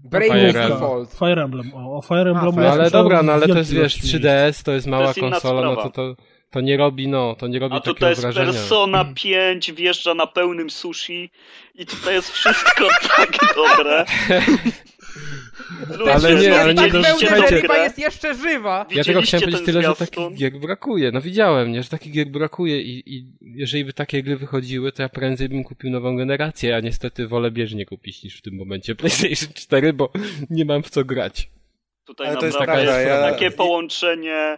Brave 0.10 0.28
Fire 0.28 0.52
Fire 0.52 0.64
Emblem. 0.64 0.80
Default. 0.80 1.14
Fire 1.14 1.44
Emblem. 1.44 1.74
O, 1.74 1.98
o 1.98 2.02
Fire 2.02 2.32
Emblem 2.32 2.60
A, 2.60 2.62
No 2.62 2.70
ale 2.72 2.92
dobra, 2.92 3.24
no 3.24 3.34
ale 3.34 3.48
to 3.48 3.58
jest, 3.58 3.74
wiesz, 3.74 3.98
ilości 3.98 4.18
3DS, 4.18 4.64
to 4.64 4.72
jest 4.72 4.88
mała 4.88 5.04
To 5.04 5.08
jest 5.08 5.20
konsola, 5.20 5.62
no 5.62 5.76
to, 5.76 5.90
to 5.90 6.16
to 6.52 6.62
nie 6.62 6.78
robi, 6.78 7.08
no, 7.08 7.36
to 7.36 7.48
nie 7.48 7.60
robi 7.60 7.76
A 7.76 7.80
takiego 7.80 7.94
tutaj 7.94 8.10
jest 8.10 8.22
wrażenia. 8.22 8.52
Persona 8.52 9.06
5, 9.16 9.72
wjeżdża 9.72 10.14
na 10.14 10.28
pełnym 10.28 10.70
sushi 10.70 11.32
i 11.76 11.86
tutaj 11.86 12.14
jest 12.14 12.32
wszystko 12.32 12.84
tak 13.18 13.38
dobre. 13.56 14.06
Ludzie, 15.90 16.14
Ale 16.14 16.36
nie, 16.36 16.60
ale 16.62 16.74
nie, 16.74 16.82
tak 16.82 16.94
no, 16.94 17.02
że 17.50 17.62
grę? 17.62 17.78
jest 17.84 18.00
jeszcze 18.00 18.34
żywa. 18.36 18.78
Ja 18.78 18.86
tylko 18.86 19.00
Widzieliście 19.04 19.38
chciałem 19.38 19.52
powiedzieć 19.52 19.66
tyle, 19.66 19.82
że 19.82 19.96
zwiastun? 19.96 20.24
takich 20.24 20.40
gier 20.40 20.60
brakuje. 20.60 21.12
No 21.12 21.22
widziałem, 21.22 21.72
nie, 21.72 21.84
że 21.84 21.90
takich 21.90 22.14
gier 22.14 22.28
brakuje 22.28 22.82
i, 22.82 23.16
i 23.16 23.26
jeżeli 23.42 23.86
by 23.86 23.94
takie 23.94 24.24
gry 24.24 24.38
wychodziły, 24.38 24.92
to 24.92 25.02
ja 25.02 25.10
prędzej 25.10 25.50
bym 25.50 25.64
kupił 25.64 25.90
nową 25.90 26.18
generację, 26.18 26.76
a 26.76 26.80
niestety 26.80 27.28
wolę 27.28 27.52
bieżnie 27.52 27.86
kupić 27.86 28.24
niż 28.24 28.38
w 28.38 28.42
tym 28.42 28.56
momencie 28.56 28.96
PlayStation 29.00 29.54
4, 29.54 29.94
bo 29.94 30.12
nie 30.50 30.66
mam 30.66 30.84
w 30.84 30.90
co 30.90 31.06
grać. 31.06 31.50
Tutaj 32.06 32.28
Ale 32.28 32.38
to 32.38 32.46
jest 32.46 32.60
naprawdę 32.60 32.84
prawda, 32.86 33.02
jest 33.02 33.22
ja- 33.24 33.32
takie 33.32 33.52
połączenie 33.52 34.58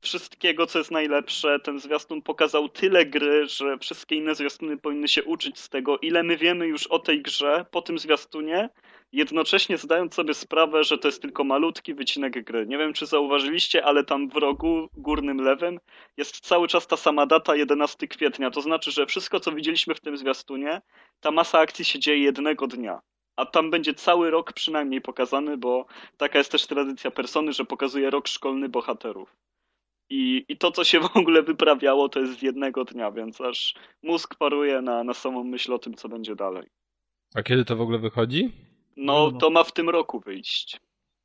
wszystkiego, 0.00 0.66
co 0.66 0.78
jest 0.78 0.90
najlepsze. 0.90 1.58
Ten 1.60 1.80
zwiastun 1.80 2.22
pokazał 2.22 2.68
tyle 2.68 3.06
gry, 3.06 3.46
że 3.48 3.78
wszystkie 3.78 4.16
inne 4.16 4.34
zwiastuny 4.34 4.76
powinny 4.76 5.08
się 5.08 5.24
uczyć 5.24 5.58
z 5.58 5.68
tego, 5.68 5.98
ile 5.98 6.22
my 6.22 6.36
wiemy 6.36 6.66
już 6.66 6.86
o 6.86 6.98
tej 6.98 7.22
grze 7.22 7.66
po 7.70 7.82
tym 7.82 7.98
zwiastunie, 7.98 8.68
jednocześnie 9.12 9.78
zdając 9.78 10.14
sobie 10.14 10.34
sprawę, 10.34 10.84
że 10.84 10.98
to 10.98 11.08
jest 11.08 11.22
tylko 11.22 11.44
malutki 11.44 11.94
wycinek 11.94 12.44
gry. 12.44 12.66
Nie 12.66 12.78
wiem, 12.78 12.92
czy 12.92 13.06
zauważyliście, 13.06 13.84
ale 13.84 14.04
tam 14.04 14.28
w 14.28 14.36
rogu 14.36 14.88
górnym 14.96 15.40
lewym 15.40 15.80
jest 16.16 16.40
cały 16.40 16.68
czas 16.68 16.86
ta 16.86 16.96
sama 16.96 17.26
data, 17.26 17.56
11 17.56 18.08
kwietnia. 18.08 18.50
To 18.50 18.60
znaczy, 18.60 18.90
że 18.90 19.06
wszystko, 19.06 19.40
co 19.40 19.52
widzieliśmy 19.52 19.94
w 19.94 20.00
tym 20.00 20.16
zwiastunie, 20.16 20.80
ta 21.20 21.30
masa 21.30 21.58
akcji 21.58 21.84
się 21.84 21.98
dzieje 21.98 22.22
jednego 22.22 22.66
dnia. 22.66 23.00
A 23.36 23.46
tam 23.46 23.70
będzie 23.70 23.94
cały 23.94 24.30
rok 24.30 24.52
przynajmniej 24.52 25.00
pokazany, 25.00 25.56
bo 25.56 25.86
taka 26.16 26.38
jest 26.38 26.52
też 26.52 26.66
tradycja 26.66 27.10
persony, 27.10 27.52
że 27.52 27.64
pokazuje 27.64 28.10
rok 28.10 28.28
szkolny 28.28 28.68
bohaterów. 28.68 29.36
I, 30.10 30.44
I 30.48 30.56
to, 30.56 30.70
co 30.70 30.84
się 30.84 31.00
w 31.00 31.16
ogóle 31.16 31.42
wyprawiało, 31.42 32.08
to 32.08 32.20
jest 32.20 32.38
z 32.38 32.42
jednego 32.42 32.84
dnia, 32.84 33.10
więc 33.10 33.40
aż 33.40 33.74
mózg 34.02 34.34
paruje 34.34 34.82
na, 34.82 35.04
na 35.04 35.14
samą 35.14 35.44
myśl 35.44 35.72
o 35.72 35.78
tym, 35.78 35.94
co 35.94 36.08
będzie 36.08 36.36
dalej. 36.36 36.66
A 37.34 37.42
kiedy 37.42 37.64
to 37.64 37.76
w 37.76 37.80
ogóle 37.80 37.98
wychodzi? 37.98 38.65
No, 38.96 39.30
No. 39.32 39.38
to 39.38 39.50
ma 39.50 39.64
w 39.64 39.72
tym 39.72 39.88
roku 39.90 40.20
wyjść. 40.20 40.80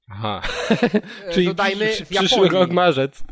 Aha. 0.10 0.42
Czyli 1.34 1.48
Dodajmy 1.48 1.86
przysz- 1.86 2.06
w 2.06 2.10
przyszły 2.10 2.50
rok 2.50 2.72
marzec. 2.72 3.24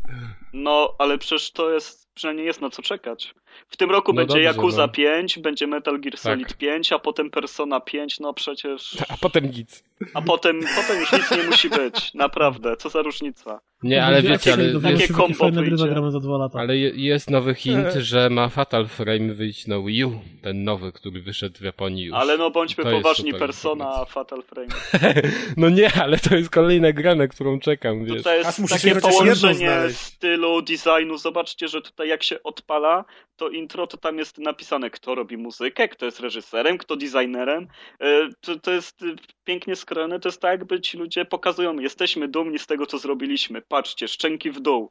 No, 0.52 0.94
ale 0.98 1.18
przecież 1.18 1.50
to 1.50 1.70
jest, 1.74 2.14
przynajmniej 2.14 2.46
jest 2.46 2.60
na 2.60 2.70
co 2.70 2.82
czekać. 2.82 3.34
W 3.68 3.76
tym 3.76 3.90
roku 3.90 4.12
No 4.12 4.16
będzie 4.16 4.34
dobrze, 4.34 4.50
Yakuza 4.50 4.82
no. 4.82 4.88
5, 4.92 5.38
będzie 5.38 5.66
Metal 5.66 6.00
Gear 6.00 6.12
Tak. 6.12 6.20
Solid 6.20 6.56
5, 6.56 6.92
a 6.92 6.98
potem 6.98 7.30
Persona 7.30 7.80
5, 7.80 8.20
no 8.20 8.34
przecież... 8.34 8.96
A 9.08 9.16
potem 9.16 9.50
nic. 9.50 9.84
A 10.14 10.22
potem, 10.22 10.60
potem 10.76 11.00
już 11.00 11.12
nic 11.12 11.30
nie 11.30 11.42
musi 11.42 11.68
być, 11.70 12.14
naprawdę, 12.14 12.76
co 12.76 12.88
za 12.88 13.02
różnica. 13.02 13.60
Nie, 13.82 14.04
ale 14.04 14.22
wiecie, 14.22 14.52
ale, 14.52 14.80
Takie 14.80 14.94
jakie 14.94 15.14
kombo 15.14 15.50
wyjdzie. 15.50 16.10
za 16.10 16.20
dwa 16.20 16.38
lata. 16.38 16.58
ale 16.58 16.76
je- 16.76 16.92
jest 16.94 17.30
nowy 17.30 17.54
hint, 17.54 17.86
że 17.98 18.30
ma 18.30 18.48
Fatal 18.48 18.86
Frame 18.88 19.34
wyjść 19.34 19.66
na 19.66 19.80
Wii 19.80 20.04
U. 20.04 20.20
Ten 20.42 20.64
nowy, 20.64 20.92
który 20.92 21.22
wyszedł 21.22 21.58
w 21.58 21.62
Japonii 21.62 22.04
już. 22.04 22.16
Ale 22.16 22.38
no 22.38 22.50
bądźmy 22.50 22.84
To 22.84 22.90
poważni, 22.90 23.34
Persona, 23.34 23.84
informacja. 23.84 24.14
Fatal 24.14 24.42
Frame. 24.42 24.68
No 25.56 25.68
nie, 25.68 25.92
ale 26.02 26.18
to 26.18 26.36
jest 26.36 26.50
kolejna 26.50 26.92
gra, 26.92 27.14
na 27.14 27.28
którą 27.28 27.60
czekam, 27.60 28.04
wiesz. 28.04 28.16
Tutaj 28.16 28.38
jest 28.38 28.68
takie 28.70 28.94
połączenie 28.96 29.54
znaleźć. 29.54 30.16
Stylu, 30.40 30.62
designu. 30.62 31.18
Zobaczcie, 31.18 31.68
że 31.68 31.82
tutaj 31.82 32.08
jak 32.08 32.22
się 32.22 32.42
odpala 32.42 33.04
to 33.36 33.48
intro, 33.48 33.86
to 33.86 33.96
tam 33.96 34.18
jest 34.18 34.38
napisane, 34.38 34.90
kto 34.90 35.14
robi 35.14 35.36
muzykę, 35.36 35.88
kto 35.88 36.06
jest 36.06 36.20
reżyserem, 36.20 36.78
kto 36.78 36.96
designerem. 36.96 37.66
E, 38.00 38.28
To, 38.40 38.58
to 38.58 38.70
jest 38.70 39.02
y, 39.02 39.16
pięknie 39.44 39.76
skrojone, 39.76 40.20
to 40.20 40.28
jest 40.28 40.40
tak, 40.40 40.50
jakby 40.50 40.80
ci 40.80 40.98
ludzie 40.98 41.24
pokazują, 41.24 41.78
jesteśmy 41.78 42.28
dumni 42.28 42.58
z 42.58 42.66
tego, 42.66 42.86
co 42.86 42.98
zrobiliśmy. 42.98 43.62
Patrzcie, 43.62 44.08
szczęki 44.08 44.50
w 44.50 44.60
dół. 44.60 44.90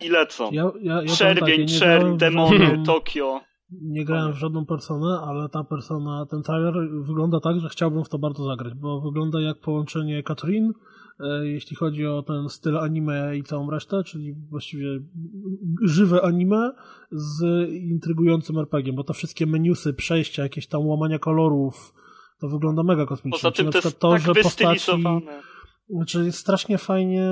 I 0.00 0.08
lecą. 0.08 0.50
Ja, 0.52 0.70
ja, 0.80 1.02
ja 1.02 1.14
Czerwień, 1.16 1.66
tak, 1.68 1.78
czerń, 1.78 2.16
demony, 2.16 2.82
Tokio. 2.86 3.40
Nie 3.70 4.04
grałem 4.04 4.32
w 4.32 4.38
żadną 4.38 4.66
personę, 4.66 5.20
ale 5.28 5.48
ta 5.48 5.64
persona, 5.64 6.26
ten 6.30 6.42
trailer 6.42 6.74
wygląda 7.02 7.40
tak, 7.40 7.60
że 7.60 7.68
chciałbym 7.68 8.04
w 8.04 8.08
to 8.08 8.18
bardzo 8.18 8.44
zagrać, 8.44 8.74
bo 8.74 9.00
wygląda 9.00 9.40
jak 9.40 9.60
połączenie 9.60 10.22
Katrin, 10.22 10.72
jeśli 11.42 11.76
chodzi 11.76 12.06
o 12.06 12.22
ten 12.22 12.48
styl 12.48 12.78
anime 12.78 13.36
i 13.36 13.42
całą 13.42 13.70
resztę, 13.70 14.04
czyli 14.04 14.34
właściwie 14.50 15.00
żywe 15.82 16.22
anime 16.22 16.72
z 17.10 17.68
intrygującym 17.70 18.58
RPG, 18.58 18.92
bo 18.92 19.04
to 19.04 19.12
wszystkie 19.12 19.46
menusy, 19.46 19.94
przejścia, 19.94 20.42
jakieś 20.42 20.66
tam 20.66 20.86
łamania 20.86 21.18
kolorów, 21.18 21.94
to 22.40 22.48
wygląda 22.48 22.82
mega 22.82 23.06
kosmicznie. 23.06 23.38
Poza 23.38 23.50
tym 23.50 23.72
to 23.72 23.78
jest 23.78 23.98
to, 23.98 24.10
tak 24.10 24.20
że 24.20 24.34
postaci... 24.34 24.92
Znaczy 25.90 26.24
jest 26.24 26.38
strasznie 26.38 26.78
fajnie 26.78 27.30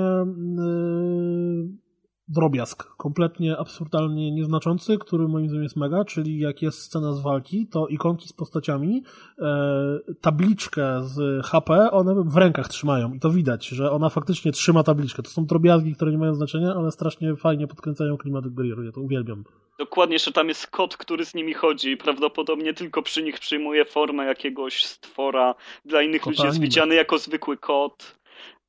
yy, 0.57 1.86
drobiazg, 2.27 2.83
kompletnie 2.97 3.57
absurdalnie 3.57 4.31
nieznaczący, 4.31 4.97
który 4.97 5.27
moim 5.27 5.47
zdaniem 5.47 5.63
jest 5.63 5.75
mega, 5.75 6.05
czyli 6.05 6.39
jak 6.39 6.61
jest 6.61 6.79
scena 6.79 7.13
z 7.13 7.21
walki, 7.21 7.67
to 7.67 7.87
ikonki 7.87 8.27
z 8.27 8.33
postaciami, 8.33 9.03
e, 9.39 9.99
tabliczkę 10.21 11.01
z 11.03 11.45
HP 11.45 11.91
one 11.91 12.23
w 12.25 12.37
rękach 12.37 12.67
trzymają 12.67 13.13
i 13.13 13.19
to 13.19 13.29
widać, 13.29 13.67
że 13.67 13.91
ona 13.91 14.09
faktycznie 14.09 14.51
trzyma 14.51 14.83
tabliczkę. 14.83 15.23
To 15.23 15.29
są 15.29 15.45
drobiazgi, 15.45 15.95
które 15.95 16.11
nie 16.11 16.17
mają 16.17 16.35
znaczenia, 16.35 16.73
ale 16.75 16.91
strasznie 16.91 17.35
fajnie 17.35 17.67
podkręcają 17.67 18.17
klimat 18.17 18.47
gry, 18.47 18.85
ja 18.85 18.91
to 18.91 19.01
uwielbiam. 19.01 19.43
Dokładnie, 19.79 20.19
że 20.19 20.31
tam 20.31 20.47
jest 20.47 20.67
kot, 20.67 20.97
który 20.97 21.25
z 21.25 21.33
nimi 21.33 21.53
chodzi 21.53 21.91
i 21.91 21.97
prawdopodobnie 21.97 22.73
tylko 22.73 23.01
przy 23.01 23.23
nich 23.23 23.39
przyjmuje 23.39 23.85
formę 23.85 24.25
jakiegoś 24.25 24.85
stwora. 24.85 25.55
Dla 25.85 26.01
innych 26.01 26.21
Kota 26.21 26.29
ludzi 26.31 26.43
jest 26.43 26.55
anime. 26.55 26.65
widziany 26.65 26.95
jako 26.95 27.17
zwykły 27.17 27.57
kot. 27.57 28.16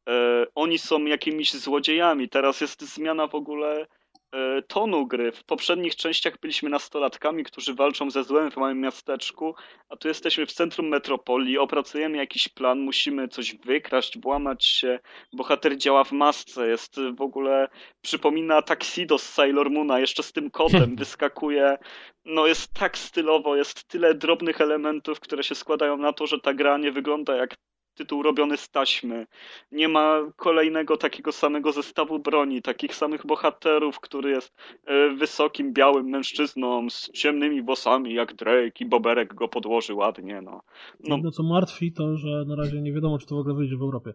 E, 0.08 0.46
oni 0.54 0.78
są 0.78 1.04
jakimiś 1.04 1.52
złodziejami. 1.52 2.28
Teraz 2.28 2.60
jest 2.60 2.82
zmiana 2.82 3.26
w 3.26 3.34
ogóle 3.34 3.86
e, 4.32 4.62
tonu 4.62 5.06
gry. 5.06 5.32
W 5.32 5.44
poprzednich 5.44 5.96
częściach 5.96 6.40
byliśmy 6.40 6.70
nastolatkami, 6.70 7.44
którzy 7.44 7.74
walczą 7.74 8.10
ze 8.10 8.24
złem 8.24 8.50
w 8.50 8.56
małym 8.56 8.80
miasteczku, 8.80 9.54
a 9.88 9.96
tu 9.96 10.08
jesteśmy 10.08 10.46
w 10.46 10.52
centrum 10.52 10.88
metropolii, 10.88 11.58
opracujemy 11.58 12.16
jakiś 12.16 12.48
plan, 12.48 12.80
musimy 12.80 13.28
coś 13.28 13.56
wykraść, 13.56 14.20
włamać 14.20 14.64
się. 14.64 14.98
Bohater 15.32 15.76
działa 15.76 16.04
w 16.04 16.12
masce, 16.12 16.68
jest 16.68 16.96
w 17.16 17.20
ogóle 17.22 17.68
przypomina 18.00 18.62
Taxido 18.62 19.18
z 19.18 19.28
Sailor 19.28 19.70
Moona, 19.70 20.00
jeszcze 20.00 20.22
z 20.22 20.32
tym 20.32 20.50
kotem 20.50 20.96
wyskakuje. 21.02 21.78
No 22.24 22.46
jest 22.46 22.74
tak 22.74 22.98
stylowo, 22.98 23.56
jest 23.56 23.88
tyle 23.88 24.14
drobnych 24.14 24.60
elementów, 24.60 25.20
które 25.20 25.42
się 25.42 25.54
składają 25.54 25.96
na 25.96 26.12
to, 26.12 26.26
że 26.26 26.40
ta 26.40 26.54
gra 26.54 26.78
nie 26.78 26.92
wygląda 26.92 27.36
jak 27.36 27.54
tytuł 27.98 28.22
robiony 28.22 28.56
z 28.56 28.70
taśmy. 28.70 29.26
Nie 29.72 29.88
ma 29.88 30.20
kolejnego 30.36 30.96
takiego 30.96 31.32
samego 31.32 31.72
zestawu 31.72 32.18
broni, 32.18 32.62
takich 32.62 32.94
samych 32.94 33.26
bohaterów, 33.26 34.00
który 34.00 34.30
jest 34.30 34.54
e, 34.86 35.08
wysokim, 35.08 35.72
białym 35.72 36.06
mężczyzną 36.06 36.90
z 36.90 37.10
ciemnymi 37.12 37.62
włosami 37.62 38.14
jak 38.14 38.34
Drake 38.34 38.78
i 38.80 38.86
Boberek 38.86 39.34
go 39.34 39.48
podłoży 39.48 39.94
ładnie, 39.94 40.40
no. 40.42 40.60
No 41.04 41.16
Jedno 41.16 41.30
co 41.30 41.42
martwi 41.42 41.92
to, 41.92 42.16
że 42.16 42.44
na 42.46 42.56
razie 42.56 42.80
nie 42.80 42.92
wiadomo, 42.92 43.18
czy 43.18 43.26
to 43.26 43.34
w 43.34 43.38
ogóle 43.38 43.54
wyjdzie 43.54 43.76
w 43.76 43.82
Europie. 43.82 44.12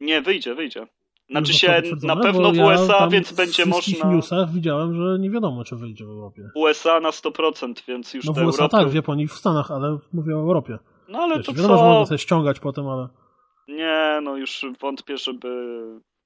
nie, 0.00 0.22
wyjdzie, 0.22 0.54
wyjdzie. 0.54 0.86
Znaczy 1.30 1.52
się 1.54 1.82
na 2.02 2.16
pewno 2.16 2.52
w 2.52 2.56
ja 2.56 2.66
USA, 2.66 3.08
więc 3.08 3.32
będzie 3.32 3.66
można. 3.66 4.10
W 4.10 4.14
newsach 4.14 4.52
widziałem, 4.52 4.94
że 4.94 5.18
nie 5.18 5.30
wiadomo, 5.30 5.64
czy 5.64 5.76
wyjdzie 5.76 6.04
w 6.04 6.08
Europie. 6.08 6.50
USA 6.54 7.00
na 7.00 7.10
100%, 7.10 7.74
więc 7.88 8.14
już 8.14 8.24
No 8.24 8.32
w 8.32 8.36
USA 8.36 8.42
Europy. 8.42 8.68
tak, 8.76 8.88
w 8.88 8.94
Japonii, 8.94 9.28
w 9.28 9.32
Stanach, 9.32 9.70
ale 9.70 9.98
mówię 10.12 10.36
o 10.36 10.40
Europie. 10.40 10.78
No 11.08 11.18
ale 11.18 11.36
Wiesz, 11.36 11.46
to 11.46 11.52
wiadomo, 11.52 11.74
można 11.74 12.00
co? 12.00 12.06
sobie 12.06 12.18
ściągać 12.18 12.60
potem, 12.60 12.88
ale... 12.88 13.08
Nie, 13.68 14.20
no 14.22 14.36
już 14.36 14.66
wątpię, 14.80 15.18
żeby 15.18 15.48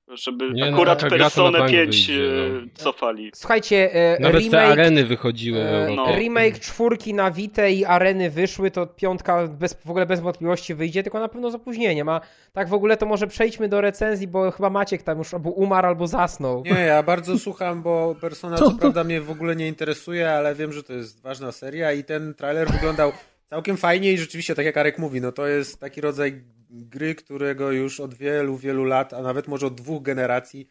żeby 0.09 0.51
Nie, 0.51 0.71
no, 0.71 0.77
akurat 0.77 1.01
gra 1.01 1.11
to 1.11 1.17
na 1.17 1.25
Personę 1.25 1.59
bank 1.59 1.71
5 1.71 2.07
wyjdzie, 2.07 2.47
e, 2.47 2.49
no. 2.49 2.69
cofali. 2.75 3.31
Słuchajcie, 3.35 3.95
e, 3.95 4.21
Nawet 4.21 4.43
te 4.43 4.49
remake, 4.49 4.71
areny 4.71 5.05
wychodziły 5.05 5.61
e, 5.61 5.91
no. 5.97 6.17
remake 6.17 6.59
czwórki 6.59 7.15
na 7.15 7.31
Vita 7.31 7.69
i 7.69 7.85
areny 7.85 8.31
wyszły, 8.31 8.71
to 8.71 8.87
piątka 8.87 9.47
bez, 9.47 9.75
w 9.85 9.91
ogóle 9.91 10.07
bez 10.07 10.21
wątpliwości 10.21 10.75
wyjdzie, 10.75 11.03
tylko 11.03 11.21
na 11.21 11.29
pewno 11.29 11.51
z 11.51 11.55
opóźnieniem. 11.55 12.09
A 12.09 12.21
tak 12.53 12.69
w 12.69 12.75
ogóle 12.75 12.97
to 12.97 13.07
może 13.07 13.27
przejdźmy 13.27 13.69
do 13.69 13.81
recenzji, 13.81 14.29
bo 14.29 14.51
chyba 14.51 14.71
Maciek 14.71 15.03
tam 15.03 15.19
już 15.19 15.35
albo 15.35 15.51
umarł, 15.51 15.87
albo 15.87 16.07
zasnął. 16.07 16.63
Nie, 16.65 16.81
ja 16.81 17.03
bardzo 17.03 17.39
słucham, 17.39 17.83
bo 17.83 18.15
Persona 18.21 18.57
co 18.59 18.71
prawda 18.71 19.05
mnie 19.05 19.21
w 19.21 19.31
ogóle 19.31 19.57
nie 19.57 19.69
interesuje, 19.69 20.31
ale 20.31 20.55
wiem, 20.55 20.73
że 20.73 20.83
to 20.83 20.93
jest 20.93 21.23
ważna 21.23 21.53
seria 21.53 21.93
i 21.93 22.05
ten 22.05 22.35
trailer 22.35 22.71
wyglądał 22.71 23.13
całkiem 23.53 23.77
fajnie 23.77 24.13
i 24.13 24.19
rzeczywiście, 24.19 24.55
tak 24.55 24.67
jak 24.67 24.77
Arek 24.77 24.99
mówi, 24.99 25.21
no 25.21 25.33
to 25.33 25.47
jest 25.47 25.81
taki 25.81 26.01
rodzaj 26.01 26.45
gry, 26.71 27.15
którego 27.15 27.73
już 27.73 28.01
od 28.01 28.15
wielu, 28.15 28.57
wielu 28.57 28.85
lat, 28.85 29.13
a 29.13 29.23
nawet 29.23 29.49
może 29.49 29.67
od 29.67 29.75
dwóch 29.75 30.03
generacji 30.03 30.69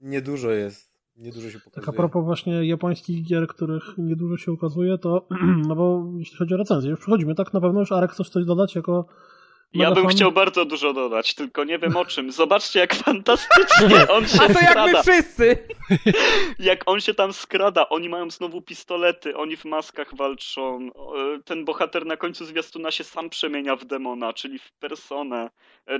niedużo 0.00 0.50
jest. 0.50 0.94
Niedużo 1.16 1.50
się 1.50 1.58
Tak 1.58 1.64
pokazuje. 1.64 1.88
a 1.88 1.96
propos 1.96 2.24
właśnie 2.24 2.66
japońskich 2.68 3.22
gier, 3.24 3.46
których 3.46 3.82
niedużo 3.98 4.36
się 4.36 4.52
ukazuje, 4.52 4.98
to 4.98 5.28
no 5.68 5.76
bo 5.76 6.12
jeśli 6.18 6.36
chodzi 6.36 6.54
o 6.54 6.56
recenzję, 6.56 6.90
już 6.90 7.00
przechodzimy, 7.00 7.34
tak 7.34 7.52
na 7.52 7.60
pewno 7.60 7.80
już 7.80 7.92
Arek 7.92 8.12
chcesz 8.12 8.30
coś 8.30 8.44
dodać 8.44 8.74
jako 8.74 9.06
Ja 9.74 9.90
bym 9.90 10.08
chciał 10.08 10.32
bardzo 10.32 10.64
dużo 10.64 10.92
dodać, 10.92 11.34
tylko 11.34 11.64
nie 11.64 11.78
wiem 11.78 11.96
o 11.96 12.04
czym. 12.04 12.32
Zobaczcie, 12.32 12.80
jak 12.80 12.94
fantastycznie 12.94 14.08
on 14.08 14.28
się 14.28 14.38
A 14.42 14.46
to 14.46 14.52
jak 14.52 14.70
skrada. 14.70 14.92
my 14.92 15.02
wszyscy! 15.02 15.58
Jak 16.58 16.82
on 16.86 17.00
się 17.00 17.14
tam 17.14 17.32
skrada. 17.32 17.88
Oni 17.88 18.08
mają 18.08 18.30
znowu 18.30 18.62
pistolety, 18.62 19.36
oni 19.36 19.56
w 19.56 19.64
maskach 19.64 20.16
walczą. 20.16 20.90
Ten 21.44 21.64
bohater 21.64 22.06
na 22.06 22.16
końcu 22.16 22.44
zwiastuna 22.44 22.90
się 22.90 23.04
sam 23.04 23.30
przemienia 23.30 23.76
w 23.76 23.84
demona, 23.84 24.32
czyli 24.32 24.58
w 24.58 24.72
personę, 24.72 25.50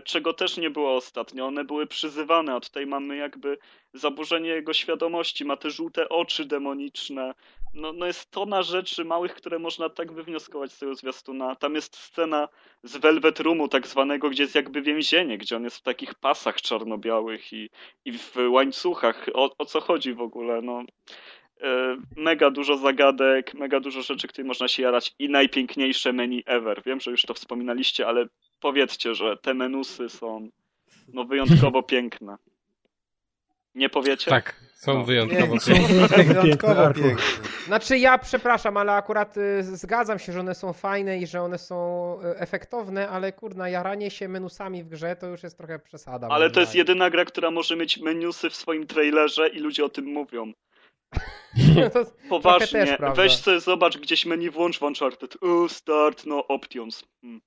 czego 0.05 0.33
też 0.33 0.57
nie 0.57 0.71
było 0.71 0.97
ostatnio. 0.97 1.47
One 1.47 1.65
były 1.65 1.87
przyzywane, 1.87 2.55
a 2.55 2.61
tutaj 2.61 2.87
mamy 2.87 3.17
jakby 3.17 3.59
zaburzenie 3.95 4.49
jego 4.49 4.73
świadomości. 4.73 5.45
Ma 5.45 5.57
te 5.57 5.71
żółte 5.71 6.09
oczy 6.09 6.45
demoniczne. 6.45 7.35
No, 7.75 7.93
no 7.93 8.07
jest 8.07 8.31
tona 8.31 8.63
rzeczy 8.63 9.05
małych, 9.05 9.35
które 9.35 9.59
można 9.59 9.89
tak 9.89 10.13
wywnioskować 10.13 10.73
z 10.73 10.79
tego 10.79 10.95
zwiastuna. 10.95 11.57
Tam 11.57 11.75
jest 11.75 11.97
scena 11.97 12.49
z 12.83 12.97
Velvet 12.97 13.41
Roomu 13.41 13.69
tak 13.69 13.87
zwanego, 13.87 14.31
gdzie 14.31 14.43
jest 14.43 14.55
jakby 14.55 14.83
więzienie, 14.83 15.39
gdzie 15.39 15.57
on 15.57 15.65
jest 15.65 15.77
w 15.77 15.83
takich 15.83 16.15
pasach 16.15 16.61
czarno-białych 16.61 17.53
i, 17.53 17.71
i 18.05 18.19
w 18.19 18.37
łańcuchach. 18.49 19.27
O, 19.35 19.55
o 19.59 19.65
co 19.65 19.81
chodzi 19.81 20.15
w 20.15 20.21
ogóle? 20.21 20.63
No, 20.63 20.83
e, 21.63 21.97
mega 22.17 22.51
dużo 22.51 22.77
zagadek, 22.77 23.55
mega 23.55 23.81
dużo 23.81 24.03
rzeczy, 24.03 24.29
które 24.29 24.47
można 24.47 24.69
się 24.69 24.83
jarać 24.83 25.15
i 25.19 25.29
najpiękniejsze 25.29 26.13
menu 26.13 26.43
ever. 26.47 26.83
Wiem, 26.87 27.01
że 27.01 27.11
już 27.11 27.23
to 27.23 27.35
wspominaliście, 27.35 28.07
ale 28.07 28.27
powiedzcie, 28.69 29.15
że 29.15 29.37
te 29.37 29.55
menusy 29.55 30.09
są 30.09 30.49
no 31.13 31.25
wyjątkowo 31.25 31.83
piękne. 31.83 32.37
Nie 33.75 33.89
powiecie? 33.89 34.31
Tak, 34.31 34.61
są 34.75 34.95
No. 34.95 35.05
wyjątkowo 35.05 35.57
Piękne. 35.67 36.09
piękne. 36.09 36.43
Wyjątkowo 36.43 36.95
piękne. 36.95 37.23
Znaczy 37.67 37.99
ja 37.99 38.19
przepraszam, 38.19 38.77
ale 38.77 38.93
akurat 38.93 39.37
y, 39.37 39.63
zgadzam 39.63 40.19
się, 40.19 40.33
że 40.33 40.41
one 40.41 40.55
są 40.55 40.73
fajne 40.73 41.19
i 41.19 41.27
że 41.27 41.43
one 41.43 41.59
są 41.59 41.77
y, 42.23 42.39
efektowne, 42.39 43.09
ale 43.09 43.33
kurna, 43.33 43.69
jaranie 43.69 44.11
się 44.11 44.29
menusami 44.29 44.83
w 44.83 44.89
grze 44.89 45.17
to 45.17 45.27
już 45.27 45.43
jest 45.43 45.59
trochę 45.59 45.79
przesada. 45.79 46.29
Ale 46.31 46.51
to 46.51 46.61
jest 46.61 46.75
jedyna 46.75 47.11
gra, 47.11 47.25
która 47.25 47.51
może 47.51 47.77
mieć 47.77 47.99
menusy 47.99 48.51
w 48.51 48.57
swoim 48.57 48.87
trailerze 48.87 49.49
i 49.49 49.59
ludzie 49.59 49.85
o 49.85 49.89
tym 49.89 50.05
mówią. 50.05 50.53
to, 51.93 52.05
Poważnie, 52.29 52.99
weź 53.17 53.37
sobie 53.37 53.61
zobacz 53.61 53.99
gdzieś 53.99 54.27
menu 54.27 54.51
włącz 54.51 54.79
w 54.79 54.83
Uncharted. 54.83 55.43
Uh, 55.43 55.73
start, 55.73 56.27
no 56.27 56.47
options. 56.47 57.05
Hmm. 57.21 57.41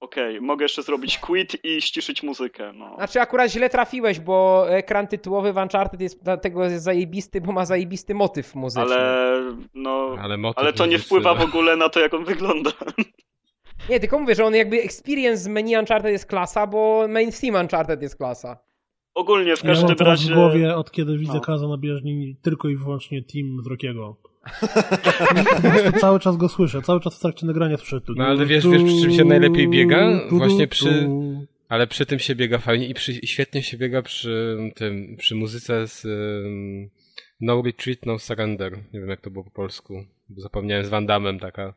Okej, 0.00 0.40
mogę 0.40 0.64
jeszcze 0.64 0.82
zrobić 0.82 1.18
quit 1.18 1.64
i 1.64 1.82
ściszyć 1.82 2.22
muzykę. 2.22 2.72
No. 2.72 2.94
Znaczy 2.96 3.20
akurat 3.20 3.50
źle 3.50 3.70
trafiłeś, 3.70 4.20
bo 4.20 4.66
ekran 4.70 5.06
tytułowy 5.06 5.52
w 5.52 5.56
Uncharted 5.56 6.00
jest 6.00 6.24
dlatego 6.24 6.64
jest 6.64 6.84
zajebisty, 6.84 7.40
bo 7.40 7.52
ma 7.52 7.64
zajebisty 7.66 8.14
motyw 8.14 8.54
muzyczny. 8.54 8.94
Ale 8.94 9.42
no. 9.74 10.16
Ale, 10.20 10.36
motyw 10.36 10.58
Ale 10.58 10.72
to 10.72 10.86
nie 10.86 10.98
wpływa 10.98 11.34
w 11.34 11.40
ogóle 11.40 11.76
na 11.76 11.88
to, 11.88 12.00
jak 12.00 12.14
on 12.14 12.24
wygląda. 12.24 12.70
Nie, 13.90 14.00
tylko 14.00 14.18
mówię, 14.18 14.34
że 14.34 14.44
on 14.44 14.54
jakby 14.54 14.82
experience 14.82 15.42
z 15.42 15.48
menu 15.48 15.76
Uncharted 15.76 16.12
jest 16.12 16.26
klasa, 16.26 16.66
bo 16.66 17.06
main 17.08 17.30
theme 17.32 17.60
Uncharted 17.60 18.02
jest 18.02 18.16
klasa. 18.16 18.58
Ogólnie 19.14 19.56
w 19.56 19.64
Ja 19.64 19.70
mam 19.74 19.82
każdym 19.86 20.06
razie. 20.06 20.32
w 20.32 20.34
głowie, 20.34 20.76
od 20.76 20.90
kiedy 20.90 21.18
widzę 21.18 21.34
no. 21.34 21.40
Kaza 21.40 21.68
na 21.68 21.78
bieżni, 21.78 22.36
tylko 22.42 22.68
i 22.68 22.76
wyłącznie 22.76 23.22
team 23.22 23.62
z 23.62 23.66
Rockiego. 23.66 24.16
Cały 26.00 26.20
czas 26.20 26.36
go 26.36 26.48
słyszę, 26.48 26.82
cały 26.82 27.00
czas 27.00 27.16
w 27.16 27.20
trakcie 27.20 27.46
nagrania 27.46 27.76
słyszę. 27.76 28.00
No, 28.16 28.24
ale 28.24 28.46
wiesz- 28.46 28.66
wiesz, 28.68 28.82
przy 28.84 29.00
czym 29.02 29.12
się 29.12 29.24
najlepiej 29.24 29.68
biega? 29.68 30.20
Właśnie 30.30 30.66
przy- 30.68 31.08
Ale 31.68 31.86
przy 31.86 32.06
tym 32.06 32.18
się 32.18 32.34
biega 32.34 32.58
fajnie 32.58 32.88
i 32.88 32.94
przy, 32.94 33.14
świetnie 33.26 33.62
się 33.62 33.76
biega 33.78 34.02
przy 34.02 34.58
tym, 34.74 35.16
przy 35.18 35.34
muzyce 35.34 35.86
z 35.88 36.04
um, 36.04 36.88
No 37.40 37.62
Retreat, 37.62 37.98
No 38.06 38.18
Surrender. 38.18 38.72
Nie 38.92 39.00
wiem 39.00 39.08
jak 39.08 39.20
to 39.20 39.30
było 39.30 39.44
po 39.44 39.50
polsku. 39.50 40.04
Zapomniałem 40.36 40.84
z 40.84 40.88
Van 40.88 41.06
Damme 41.06 41.38
taka. 41.38 41.74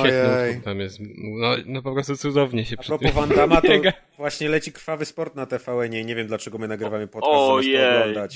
Świetny 0.00 0.36
Ojej. 0.36 0.50
utwór 0.50 0.64
tam 0.64 0.80
jest. 0.80 0.98
No, 1.18 1.48
no 1.66 1.82
po 1.82 1.92
prostu 1.92 2.16
cudownie 2.16 2.64
się 2.64 2.76
A 2.78 2.82
propos 2.82 3.12
Van 3.12 3.28
Damme, 3.28 3.62
to 3.62 3.68
właśnie 4.16 4.48
leci 4.48 4.72
krwawy 4.72 5.04
sport 5.04 5.34
na 5.34 5.46
TVN 5.46 5.94
i 5.94 6.04
nie 6.04 6.14
wiem 6.14 6.26
dlaczego 6.26 6.58
my 6.58 6.68
nagrywamy 6.68 7.06
podcast 7.08 7.32
Ojej. 7.34 7.72
zamiast 7.76 7.94
to 7.94 8.00
oglądać. 8.00 8.34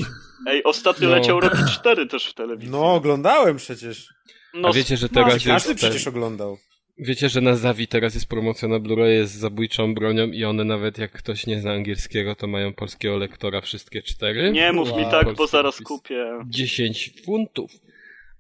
Ej, 0.49 0.65
ostatnio 0.65 1.09
No. 1.09 1.15
leciał 1.17 1.41
Rocky 1.41 1.63
4 1.73 2.07
też 2.07 2.27
w 2.31 2.35
telewizji. 2.35 2.71
No, 2.71 2.95
oglądałem 2.95 3.57
przecież. 3.57 4.09
No, 4.55 4.69
A 4.69 4.73
wiecie, 4.73 4.97
że 4.97 5.09
teraz 5.09 5.33
smaczki. 5.33 5.49
jest 5.49 5.67
Każdy 5.67 5.75
przecież 5.75 6.07
oglądał. 6.07 6.59
Wiecie, 6.99 7.29
że 7.29 7.41
na 7.41 7.57
Zawi 7.57 7.87
teraz 7.89 8.15
jest 8.15 8.27
promocja 8.29 8.69
na 8.69 8.77
Blu-ray 8.81 9.25
z 9.25 9.31
zabójczą 9.31 9.95
bronią 9.95 10.27
i 10.27 10.45
one 10.45 10.65
nawet 10.65 10.99
jak 10.99 11.13
ktoś 11.13 11.47
nie 11.47 11.61
zna 11.61 11.73
angielskiego, 11.73 12.35
to 12.35 12.47
mają 12.47 12.73
polskiego 12.73 13.17
lektora 13.17 13.61
wszystkie 13.61 14.03
cztery. 14.03 14.51
Nie 14.53 14.73
mów 14.73 14.89
mi 14.97 15.03
Wow. 15.03 15.11
tak, 15.11 15.35
bo 15.35 15.47
zaraz 15.47 15.81
kupię. 15.81 16.27
10 16.47 17.11
funtów. 17.25 17.71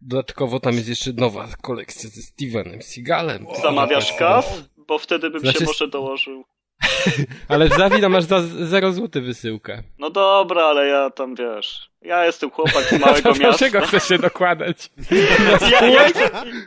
Dodatkowo 0.06 0.60
tam 0.60 0.74
jest 0.74 0.88
jeszcze 0.88 1.12
nowa 1.12 1.48
kolekcja 1.62 2.10
ze 2.10 2.22
Stevenem 2.22 2.82
Seagalem. 2.82 3.46
Zamawiasz 3.62 4.12
kaw? 4.12 4.62
Bo 4.88 4.98
wtedy 4.98 5.30
bym 5.30 5.40
Znaczy- 5.40 5.58
się 5.58 5.64
może 5.64 5.88
dołożył. 5.88 6.44
Ale 7.48 7.68
w 7.68 7.72
Zawi 7.72 8.08
masz 8.08 8.24
za 8.24 8.42
0 8.42 8.92
zł 8.92 9.22
wysyłkę. 9.22 9.82
No 9.98 10.10
dobra, 10.10 10.62
ale 10.62 10.86
ja 10.86 11.10
tam 11.10 11.34
wiesz. 11.34 11.90
Ja 12.02 12.26
jestem 12.26 12.50
chłopak 12.50 12.84
z 12.84 12.92
małego 13.00 13.28
miasta. 13.28 13.48
dlaczego 13.48 13.80
chcesz 13.80 14.08
się 14.08 14.18
dokładać? 14.18 14.90
Ja, 15.70 15.86
jak, 15.86 16.14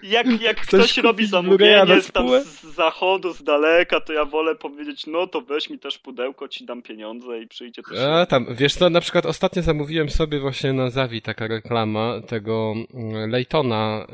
jak, 0.04 0.42
jak 0.42 0.60
Chcesz 0.60 0.94
ktoś 0.94 0.98
robi 0.98 1.28
zamówienie 1.28 2.02
z 2.02 2.12
tam 2.12 2.28
z 2.44 2.64
zachodu, 2.64 3.34
z 3.34 3.44
daleka, 3.44 4.02
to 4.02 4.14
ja 4.14 4.26
wolę 4.26 4.56
powiedzieć, 4.56 5.08
no 5.08 5.28
to 5.28 5.42
weź 5.42 5.70
mi 5.70 5.80
też 5.80 5.98
pudełko, 5.98 6.48
ci 6.48 6.66
dam 6.66 6.82
pieniądze 6.82 7.40
i 7.40 7.48
przyjdzie 7.48 7.82
też. 7.84 8.00
A 8.00 8.26
tam, 8.26 8.48
wiesz 8.52 8.76
co, 8.76 8.90
na 8.90 9.02
przykład 9.02 9.26
ostatnio 9.26 9.62
zamówiłem 9.62 10.10
sobie 10.10 10.40
właśnie 10.40 10.74
na 10.74 10.90
Zawi 10.90 11.22
taka 11.22 11.48
reklama 11.48 12.22
tego 12.28 12.74
mm, 12.94 13.32
Laytona, 13.32 14.08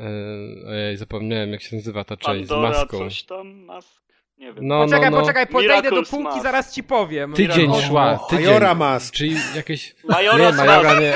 e, 0.92 0.96
zapomniałem 0.96 1.52
jak 1.52 1.62
się 1.62 1.76
nazywa 1.76 2.04
ta 2.04 2.16
część 2.16 2.46
z 2.46 2.48
Pandora, 2.48 2.70
maską. 2.70 2.98
coś 2.98 3.22
tam, 3.22 3.64
nie 4.44 4.52
wiem. 4.52 4.66
No, 4.68 4.84
poczekaj, 4.84 5.10
no, 5.10 5.16
no. 5.16 5.20
poczekaj, 5.22 5.46
podejdę 5.46 5.74
do 5.74 5.82
Miracles 5.82 6.10
półki, 6.10 6.24
Mask. 6.24 6.42
zaraz 6.42 6.74
ci 6.74 6.82
powiem. 6.82 7.32
Tydzień 7.32 7.70
Miracle- 7.70 7.86
szła, 7.88 8.18
tydzień. 8.30 8.46
Majora 8.46 8.74
Mask. 8.74 9.14
Czyli 9.14 9.36
jakieś... 9.56 9.94
Majora 10.08 10.50
Nie, 10.50 10.56
Majora 10.56 10.82
Mask. 10.82 11.00
nie. 11.00 11.12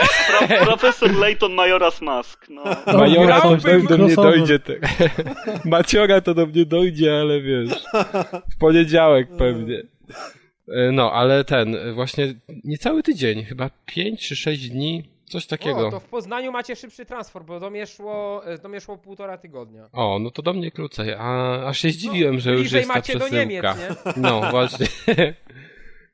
Pro, 0.48 0.66
profesor 0.66 1.14
Layton 1.14 1.52
Majora's 1.52 2.02
Mask, 2.04 2.46
no. 2.50 2.62
Majora 2.98 3.40
to 3.40 3.56
Grałbym 3.56 3.86
do 3.86 3.98
mnie 3.98 4.06
crossover. 4.06 4.38
dojdzie. 4.38 4.58
Te... 4.58 4.74
Maciora 5.64 6.20
to 6.20 6.34
do 6.34 6.46
mnie 6.46 6.64
dojdzie, 6.66 7.20
ale 7.20 7.40
wiesz. 7.40 7.70
W 8.54 8.58
poniedziałek 8.58 9.28
pewnie. 9.38 9.82
E, 10.68 10.92
No, 10.92 11.12
ale 11.12 11.44
ten, 11.44 11.74
e, 11.76 11.92
właśnie 11.92 12.34
niecały 12.64 13.02
tydzień, 13.02 13.44
chyba 13.44 13.70
5 13.86 14.28
czy 14.28 14.36
6 14.36 14.68
dni, 14.70 15.08
coś 15.28 15.46
takiego. 15.46 15.88
O, 15.88 15.90
to 15.90 16.00
w 16.00 16.04
Poznaniu 16.04 16.52
macie 16.52 16.76
szybszy 16.76 17.06
transport, 17.06 17.46
bo 17.46 17.60
do 17.60 17.70
mnie 17.70 17.86
szło, 17.86 18.46
e, 18.46 18.58
do 18.58 18.68
mnie 18.68 18.80
szło 18.80 18.98
półtora 18.98 19.38
tygodnia. 19.38 19.86
O, 19.92 20.18
no 20.18 20.30
to 20.30 20.42
do 20.42 20.52
mnie 20.52 20.70
krócej, 20.70 21.14
a 21.18 21.60
aż 21.66 21.78
się 21.78 21.90
zdziwiłem, 21.90 22.38
że 22.38 22.52
już 22.52 22.72
jest 22.72 22.88
ta 22.88 22.94
macie 22.94 23.12
do 23.12 23.18
przesyłka. 23.18 23.44
Niemiec, 23.44 24.06
nie? 24.06 24.12
No, 24.22 24.40
właśnie. 24.50 24.86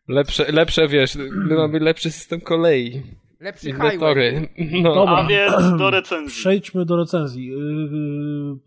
Lepsze, 0.09 0.53
lepsze, 0.53 0.89
wiesz, 0.89 1.15
my 1.31 1.55
mamy 1.55 1.81
lepszy 1.81 2.11
system 2.11 2.41
kolei. 2.41 3.03
Lepszy 3.41 3.67
highway. 3.67 3.99
tory. 3.99 4.49
No. 4.82 4.95
Dobra. 4.95 5.16
A 5.16 5.27
więc 5.27 5.78
do 5.78 5.91
recenzji. 5.91 6.41
Przejdźmy 6.41 6.85
do 6.85 6.97
recenzji. 6.97 7.47
Yy, 7.47 7.57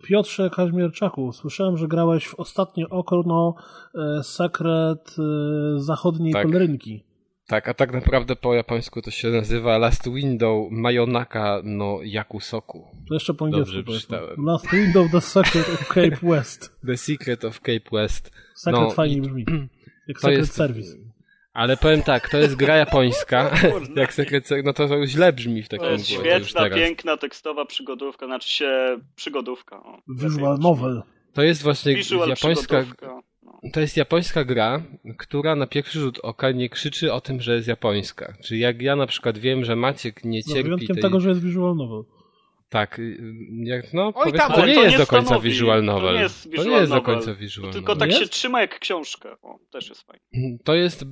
Piotrze 0.07 0.49
Kaźmierczaku, 0.49 1.32
słyszałem, 1.34 1.78
że 1.78 1.88
grałeś 1.88 2.28
w 2.28 2.36
ostatnie 2.40 2.90
okno 2.90 3.56
e, 3.95 4.24
sekret 4.24 5.15
e, 5.19 5.80
zachodniej 5.80 6.34
Tak. 6.34 6.48
pelerynki. 6.48 7.03
Tak, 7.48 7.68
a 7.68 7.74
tak 7.74 7.94
naprawdę 7.94 8.36
po 8.36 8.53
japońsku 8.53 9.02
to 9.02 9.11
się 9.11 9.28
nazywa 9.28 9.78
Last 9.78 10.14
Window 10.14 10.72
Mayonaka 10.72 11.61
no 11.64 11.99
Yakusoku. 12.03 12.88
To 13.07 13.14
jeszcze 13.14 13.34
po 13.34 13.45
angielsku 13.45 13.84
przeczytałem. 13.84 14.45
Last 14.45 14.72
Window 14.72 15.11
The 15.11 15.22
Secret 15.22 15.69
of 15.69 15.88
Cape 15.88 16.18
West. 16.24 16.76
The 16.88 16.98
Secret 16.98 17.45
of 17.45 17.60
Cape 17.60 17.90
West. 17.91 18.32
Sekret 18.56 18.82
No, 18.82 18.90
fajnie 18.91 19.18
i- 19.18 19.22
brzmi. 19.22 19.45
Jak 20.07 20.18
To 20.18 20.22
Secret 20.22 20.38
jest... 20.38 20.53
Service. 20.53 20.98
Ale 21.53 21.78
powiem 21.78 22.02
tak, 22.02 22.30
to 22.30 22.38
jest 22.38 22.56
gra 22.56 22.76
japońska. 22.76 23.52
Jak 23.95 24.14
sekret, 24.14 24.49
no 24.64 24.74
to 24.74 25.07
źle 25.07 25.34
brzmi 25.34 25.64
w 25.64 25.69
takim 25.69 25.86
To 25.86 25.91
jest 25.91 26.07
świetna, 26.07 26.69
piękna, 26.69 27.18
tekstowa 27.18 27.65
przygodówka, 27.65 28.26
znaczy 28.26 28.49
się 28.49 28.99
przygodówka. 29.15 29.84
O, 29.84 30.02
Visual 30.07 30.60
novel. 30.60 31.03
To 31.34 31.44
jest 31.44 31.64
właśnie 31.64 31.95
Visual 31.95 32.30
japońska. 32.30 32.86
No. 33.02 33.22
To 33.73 33.80
jest 33.80 33.98
japońska 33.98 34.44
gra, 34.44 34.84
która 35.18 35.56
na 35.56 35.68
pierwszy 35.68 35.99
rzut 35.99 36.19
oka 36.23 36.52
nie 36.52 36.69
krzyczy 36.69 37.14
o 37.14 37.22
tym, 37.22 37.41
że 37.41 37.56
jest 37.56 37.68
japońska. 37.68 38.38
Czyli 38.44 38.60
jak 38.60 38.81
ja 38.81 38.95
na 38.95 39.07
przykład 39.07 39.38
wiem, 39.38 39.65
że 39.65 39.76
Maciek 39.76 40.23
nie 40.23 40.41
no, 40.48 40.53
cierpi. 40.53 40.69
No, 40.69 40.76
wyjątkiem 40.76 40.95
tej... 40.95 41.02
tego, 41.03 41.19
że 41.19 41.30
jest 41.30 41.44
visual 41.44 41.76
novel. 41.76 42.03
Tak, 42.69 42.99
y, 42.99 43.18
jak, 43.64 43.94
no, 43.94 44.11
Oj, 44.15 44.34
tam, 44.34 44.52
to 44.52 44.65
nie 44.65 44.76
to 44.76 44.84
jest 44.84 44.94
nie 44.94 44.98
do 44.98 45.07
końca 45.07 45.26
stanowi, 45.26 45.49
visual 45.49 45.84
novel. 45.84 46.10
To 46.10 46.15
nie 46.15 46.22
jest, 46.22 46.49
visual 46.49 46.65
to 46.65 46.72
nie 46.72 46.77
jest 46.77 46.91
do 46.91 47.02
końca 47.02 47.34
visual 47.35 47.73
Tylko 47.73 47.95
tak 47.95 48.11
się 48.11 48.27
trzyma 48.27 48.61
jak 48.61 48.80
książkę. 48.80 49.30
O, 49.41 49.60
też 49.72 49.89
jest 49.89 50.02
fajnie. 50.02 50.57
To 50.64 50.76
jest... 50.76 51.06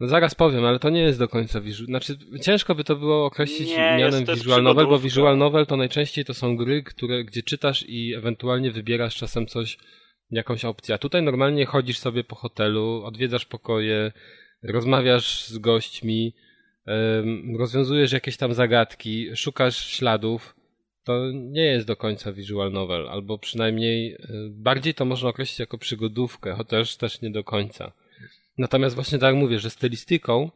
No 0.00 0.06
zaraz 0.08 0.34
powiem, 0.34 0.64
ale 0.64 0.78
to 0.78 0.90
nie 0.90 1.00
jest 1.00 1.18
do 1.18 1.28
końca 1.28 1.60
visual... 1.60 1.86
Znaczy, 1.86 2.18
ciężko 2.42 2.74
by 2.74 2.84
to 2.84 2.96
było 2.96 3.26
określić 3.26 3.68
nie, 3.68 3.76
mianem 3.76 4.20
jest, 4.20 4.34
visual 4.34 4.62
novel, 4.62 4.86
bo 4.86 4.98
visual 4.98 5.38
novel 5.38 5.66
to 5.66 5.76
najczęściej 5.76 6.24
to 6.24 6.34
są 6.34 6.56
gry, 6.56 6.82
które, 6.82 7.24
gdzie 7.24 7.42
czytasz 7.42 7.84
i 7.88 8.14
ewentualnie 8.14 8.70
wybierasz 8.70 9.16
czasem 9.16 9.46
coś, 9.46 9.78
jakąś 10.30 10.64
opcję. 10.64 10.94
A 10.94 10.98
tutaj 10.98 11.22
normalnie 11.22 11.66
chodzisz 11.66 11.98
sobie 11.98 12.24
po 12.24 12.36
hotelu, 12.36 13.02
odwiedzasz 13.04 13.44
pokoje, 13.44 14.12
rozmawiasz 14.62 15.48
z 15.48 15.58
gośćmi, 15.58 16.34
rozwiązujesz 17.58 18.12
jakieś 18.12 18.36
tam 18.36 18.54
zagadki, 18.54 19.36
szukasz 19.36 19.86
śladów, 19.86 20.56
to 21.04 21.30
nie 21.32 21.64
jest 21.64 21.86
do 21.86 21.96
końca 21.96 22.32
visual 22.32 22.72
novel, 22.72 23.08
albo 23.08 23.38
przynajmniej 23.38 24.12
e, 24.12 24.18
bardziej 24.50 24.94
to 24.94 25.04
można 25.04 25.28
określić 25.28 25.58
jako 25.58 25.78
przygodówkę, 25.78 26.54
chociaż 26.54 26.96
też 26.96 27.22
nie 27.22 27.30
do 27.30 27.44
końca. 27.44 27.92
Natomiast 28.58 28.94
właśnie 28.94 29.18
tak 29.18 29.34
mówię, 29.34 29.58
że 29.58 29.70
stylistyką 29.70 30.50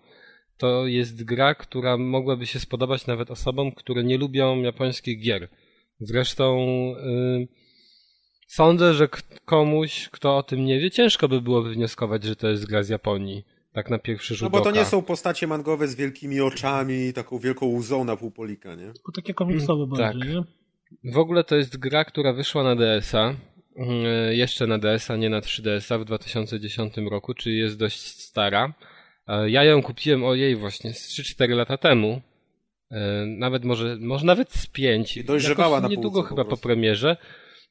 to 0.58 0.86
jest 0.86 1.24
gra, 1.24 1.54
która 1.54 1.96
mogłaby 1.96 2.46
się 2.46 2.60
spodobać 2.60 3.06
nawet 3.06 3.30
osobom, 3.30 3.72
które 3.72 4.04
nie 4.04 4.18
lubią 4.18 4.62
japońskich 4.62 5.20
gier. 5.20 5.48
Zresztą 6.00 6.58
yy, 6.58 7.48
sądzę, 8.50 8.94
że 8.94 9.08
komuś, 9.44 10.08
kto 10.12 10.36
o 10.36 10.42
tym 10.42 10.64
nie 10.64 10.80
wie, 10.80 10.90
ciężko 10.90 11.28
by 11.28 11.40
było 11.40 11.62
wywnioskować, 11.62 12.24
że 12.24 12.36
to 12.36 12.48
jest 12.48 12.66
gra 12.66 12.82
z 12.82 12.88
Japonii. 12.88 13.44
Tak 13.72 13.90
na 13.90 13.98
pierwszy 13.98 14.34
rzut 14.34 14.52
No 14.52 14.58
bo 14.58 14.64
to 14.64 14.70
nie 14.70 14.84
są 14.84 15.02
postacie 15.02 15.46
mangowe 15.46 15.88
z 15.88 15.94
wielkimi 15.94 16.40
oczami, 16.40 17.12
taką 17.12 17.38
wielką 17.38 17.66
łzą 17.66 18.04
na 18.04 18.16
półpolika, 18.16 18.74
nie? 18.74 18.92
To 19.06 19.12
takie 19.12 19.34
komiksowe 19.34 19.84
mm, 19.84 19.96
bardziej, 19.96 20.22
tak. 20.22 20.30
nie? 20.30 20.42
W 21.12 21.18
ogóle 21.18 21.44
to 21.44 21.56
jest 21.56 21.76
gra, 21.76 22.04
która 22.04 22.32
wyszła 22.32 22.62
na 22.62 22.76
DS-a, 22.76 23.34
mm, 23.76 24.04
jeszcze 24.32 24.66
na 24.66 24.78
DS-a, 24.78 25.16
nie 25.16 25.30
na 25.30 25.40
3DS-a 25.40 25.98
w 25.98 26.04
2010 26.04 26.94
roku, 27.10 27.34
czyli 27.34 27.58
jest 27.58 27.76
dość 27.76 28.00
stara. 28.00 28.74
E, 29.26 29.50
ja 29.50 29.64
ją 29.64 29.82
kupiłem, 29.82 30.24
ojej, 30.24 30.56
właśnie 30.56 30.94
z 30.94 31.08
3-4 31.08 31.56
lata 31.56 31.76
temu. 31.76 32.20
E, 32.90 33.26
nawet 33.26 33.64
może, 33.64 33.96
może 34.00 34.26
nawet 34.26 34.52
z 34.52 34.66
5. 34.66 35.16
I 35.16 35.24
dojrzewała 35.24 35.76
Jakoś 35.76 35.82
na 35.82 35.96
niedługo 35.96 36.22
chyba 36.22 36.44
po, 36.44 36.50
po 36.50 36.56
premierze. 36.56 37.16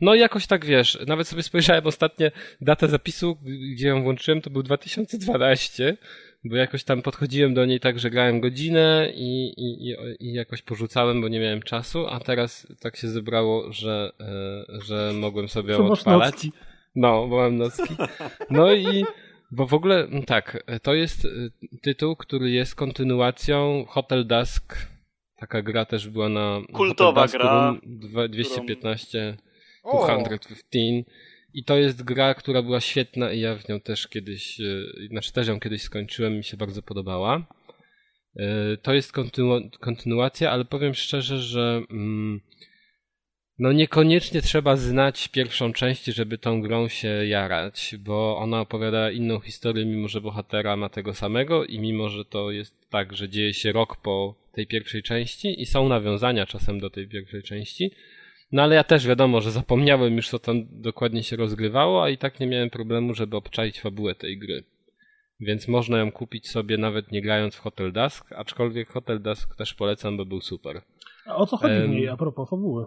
No 0.01 0.15
i 0.15 0.19
jakoś 0.19 0.47
tak 0.47 0.65
wiesz, 0.65 0.97
nawet 1.07 1.27
sobie 1.27 1.43
spojrzałem 1.43 1.87
ostatnio 1.87 2.27
datę 2.61 2.87
zapisu, 2.87 3.37
gdzie 3.73 3.87
ją 3.87 4.03
włączyłem, 4.03 4.41
to 4.41 4.49
był 4.49 4.63
2012, 4.63 5.97
bo 6.43 6.55
jakoś 6.55 6.83
tam 6.83 7.01
podchodziłem 7.01 7.53
do 7.53 7.65
niej 7.65 7.79
tak, 7.79 7.99
że 7.99 8.09
grałem 8.09 8.39
godzinę 8.39 9.11
i, 9.15 9.53
i, 9.57 9.95
i 10.19 10.33
jakoś 10.33 10.61
porzucałem, 10.61 11.21
bo 11.21 11.27
nie 11.27 11.39
miałem 11.39 11.61
czasu, 11.61 12.07
a 12.07 12.19
teraz 12.19 12.67
tak 12.79 12.97
się 12.97 13.07
zebrało, 13.07 13.73
że, 13.73 14.11
e, 14.19 14.81
że 14.85 15.11
mogłem 15.15 15.49
sobie 15.49 15.73
ją 15.73 15.87
odpalać. 15.91 16.33
Nocki. 16.33 16.51
No, 16.95 17.27
bo 17.27 17.37
mam 17.37 17.57
nocki. 17.57 17.95
No 18.49 18.73
i 18.73 19.03
bo 19.51 19.67
w 19.67 19.73
ogóle 19.73 20.07
tak, 20.27 20.63
to 20.81 20.93
jest 20.93 21.25
e, 21.25 21.29
tytuł, 21.81 22.15
który 22.15 22.51
jest 22.51 22.75
kontynuacją 22.75 23.85
Hotel 23.87 24.27
Dusk. 24.27 24.77
Taka 25.35 25.61
gra 25.61 25.85
też 25.85 26.09
była 26.09 26.29
na 26.29 26.61
Kultowa 26.73 27.27
gra. 27.27 27.75
215 28.29 29.37
215. 29.97 31.03
I 31.53 31.63
to 31.63 31.77
jest 31.77 32.03
gra, 32.03 32.33
która 32.33 32.61
była 32.61 32.81
świetna 32.81 33.31
i 33.31 33.39
ja 33.39 33.55
w 33.55 33.69
nią 33.69 33.79
też 33.79 34.07
kiedyś, 34.07 34.59
e, 34.59 35.07
znaczy 35.11 35.33
też 35.33 35.47
ją 35.47 35.59
kiedyś 35.59 35.81
skończyłem, 35.81 36.37
mi 36.37 36.43
się 36.43 36.57
bardzo 36.57 36.81
podobała. 36.81 37.47
E, 38.35 38.77
to 38.77 38.93
jest 38.93 39.11
kontynu 39.11 39.69
kontynuacja, 39.79 40.51
ale 40.51 40.65
powiem 40.65 40.93
szczerze, 40.93 41.39
że 41.39 41.81
mm, 41.91 42.41
no 43.59 43.71
niekoniecznie 43.71 44.41
trzeba 44.41 44.75
znać 44.75 45.27
pierwszą 45.27 45.73
część, 45.73 46.05
żeby 46.05 46.37
tą 46.37 46.61
grą 46.61 46.87
się 46.87 47.07
jarać, 47.27 47.95
bo 47.99 48.37
ona 48.37 48.61
opowiada 48.61 49.11
inną 49.11 49.39
historię, 49.39 49.85
mimo 49.85 50.07
że 50.07 50.21
bohatera 50.21 50.75
ma 50.77 50.89
tego 50.89 51.13
samego 51.13 51.65
i 51.65 51.79
mimo 51.79 52.09
że 52.09 52.25
to 52.25 52.51
jest 52.51 52.89
tak, 52.89 53.15
że 53.15 53.29
dzieje 53.29 53.53
się 53.53 53.71
rok 53.71 53.97
po 54.01 54.35
tej 54.51 54.67
pierwszej 54.67 55.03
części 55.03 55.61
i 55.61 55.65
są 55.65 55.89
nawiązania 55.89 56.45
czasem 56.45 56.79
do 56.79 56.89
tej 56.89 57.07
pierwszej 57.07 57.43
części, 57.43 57.91
no 58.51 58.61
ale 58.61 58.75
ja 58.75 58.83
też 58.83 59.07
wiadomo, 59.07 59.41
że 59.41 59.51
zapomniałem 59.51 60.15
już 60.15 60.29
co 60.29 60.39
tam 60.39 60.55
dokładnie 60.71 61.23
się 61.23 61.35
rozgrywało, 61.35 62.03
a 62.03 62.09
i 62.09 62.17
tak 62.17 62.39
nie 62.39 62.47
miałem 62.47 62.69
problemu, 62.69 63.13
żeby 63.13 63.37
obczaić 63.37 63.81
fabułę 63.81 64.15
tej 64.15 64.37
gry. 64.37 64.63
Więc 65.39 65.67
można 65.67 65.99
ją 65.99 66.11
kupić 66.11 66.49
sobie 66.49 66.77
nawet 66.77 67.11
nie 67.11 67.21
grając 67.21 67.55
w 67.55 67.59
Hotel 67.59 67.91
Dusk, 67.91 68.31
aczkolwiek 68.31 68.89
Hotel 68.89 69.21
Dusk 69.21 69.55
też 69.55 69.73
polecam, 69.73 70.17
bo 70.17 70.25
był 70.25 70.41
super. 70.41 70.81
A 71.25 71.35
o 71.35 71.45
co 71.45 71.57
chodzi 71.57 71.75
um, 71.75 71.87
w 71.87 71.89
niej 71.89 72.07
a 72.07 72.17
propos 72.17 72.49
fabuły? 72.49 72.85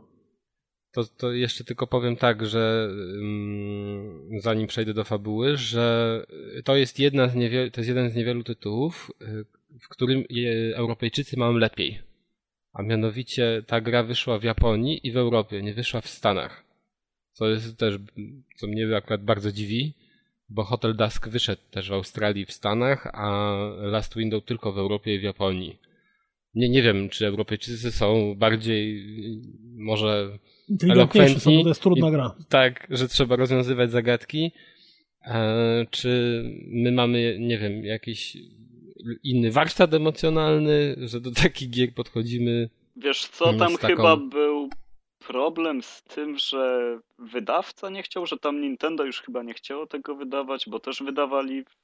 To, 0.92 1.04
to 1.04 1.32
jeszcze 1.32 1.64
tylko 1.64 1.86
powiem 1.86 2.16
tak, 2.16 2.46
że 2.46 2.88
um, 2.90 4.40
zanim 4.40 4.66
przejdę 4.66 4.94
do 4.94 5.04
fabuły, 5.04 5.56
że 5.56 6.26
to 6.64 6.76
jest, 6.76 6.98
jedna 6.98 7.28
z 7.28 7.34
niewielu, 7.34 7.70
to 7.70 7.80
jest 7.80 7.88
jeden 7.88 8.10
z 8.10 8.14
niewielu 8.14 8.44
tytułów, 8.44 9.10
y, 9.22 9.44
w 9.80 9.88
którym 9.88 10.24
Europejczycy 10.74 11.36
mają 11.38 11.52
lepiej 11.52 12.11
a 12.72 12.82
mianowicie 12.82 13.62
ta 13.66 13.80
gra 13.80 14.02
wyszła 14.02 14.38
w 14.38 14.42
Japonii 14.42 15.06
i 15.06 15.12
w 15.12 15.16
Europie, 15.16 15.62
nie 15.62 15.74
wyszła 15.74 16.00
w 16.00 16.08
Stanach. 16.08 16.64
Co 17.32 17.48
jest 17.48 17.78
też, 17.78 17.98
co 18.56 18.66
mnie 18.66 18.96
akurat 18.96 19.24
bardzo 19.24 19.52
dziwi, 19.52 19.94
bo 20.48 20.64
Hotel 20.64 20.96
Dusk 20.96 21.28
wyszedł 21.28 21.62
też 21.70 21.88
w 21.88 21.92
Australii 21.92 22.46
w 22.46 22.52
Stanach, 22.52 23.06
a 23.06 23.56
Last 23.76 24.16
Window 24.16 24.44
tylko 24.44 24.72
w 24.72 24.78
Europie 24.78 25.14
i 25.14 25.18
w 25.18 25.22
Japonii. 25.22 25.78
Nie, 26.54 26.68
nie 26.68 26.82
wiem, 26.82 27.08
czy 27.08 27.26
Europejczycy 27.26 27.92
są 27.92 28.34
bardziej 28.34 29.06
może 29.76 30.38
elokwentni. 30.82 31.62
to 31.62 31.68
jest 31.68 31.82
trudna 31.82 32.10
gra. 32.10 32.34
I, 32.40 32.44
tak, 32.44 32.86
że 32.90 33.08
trzeba 33.08 33.36
rozwiązywać 33.36 33.90
zagadki. 33.90 34.52
E, 35.24 35.86
czy 35.90 36.42
my 36.66 36.92
mamy, 36.92 37.36
nie 37.40 37.58
wiem, 37.58 37.84
jakiś 37.84 38.36
inny 39.24 39.50
warsztat 39.50 39.94
emocjonalny, 39.94 40.96
że 40.98 41.20
do 41.20 41.30
takich 41.30 41.70
gier 41.70 41.94
podchodzimy. 41.94 42.70
Wiesz 42.96 43.26
co, 43.26 43.54
tam 43.54 43.72
taką... 43.72 43.86
chyba 43.86 44.16
był 44.16 44.68
problem 45.26 45.82
z 45.82 46.02
tym, 46.02 46.38
że 46.38 46.98
wydawca 47.18 47.90
nie 47.90 48.02
chciał, 48.02 48.26
że 48.26 48.38
tam 48.38 48.60
Nintendo 48.60 49.04
już 49.04 49.22
chyba 49.22 49.42
nie 49.42 49.54
chciało 49.54 49.86
tego 49.86 50.14
wydawać, 50.14 50.64
bo 50.68 50.80
też 50.80 51.02
wydawali 51.02 51.64
w 51.64 51.76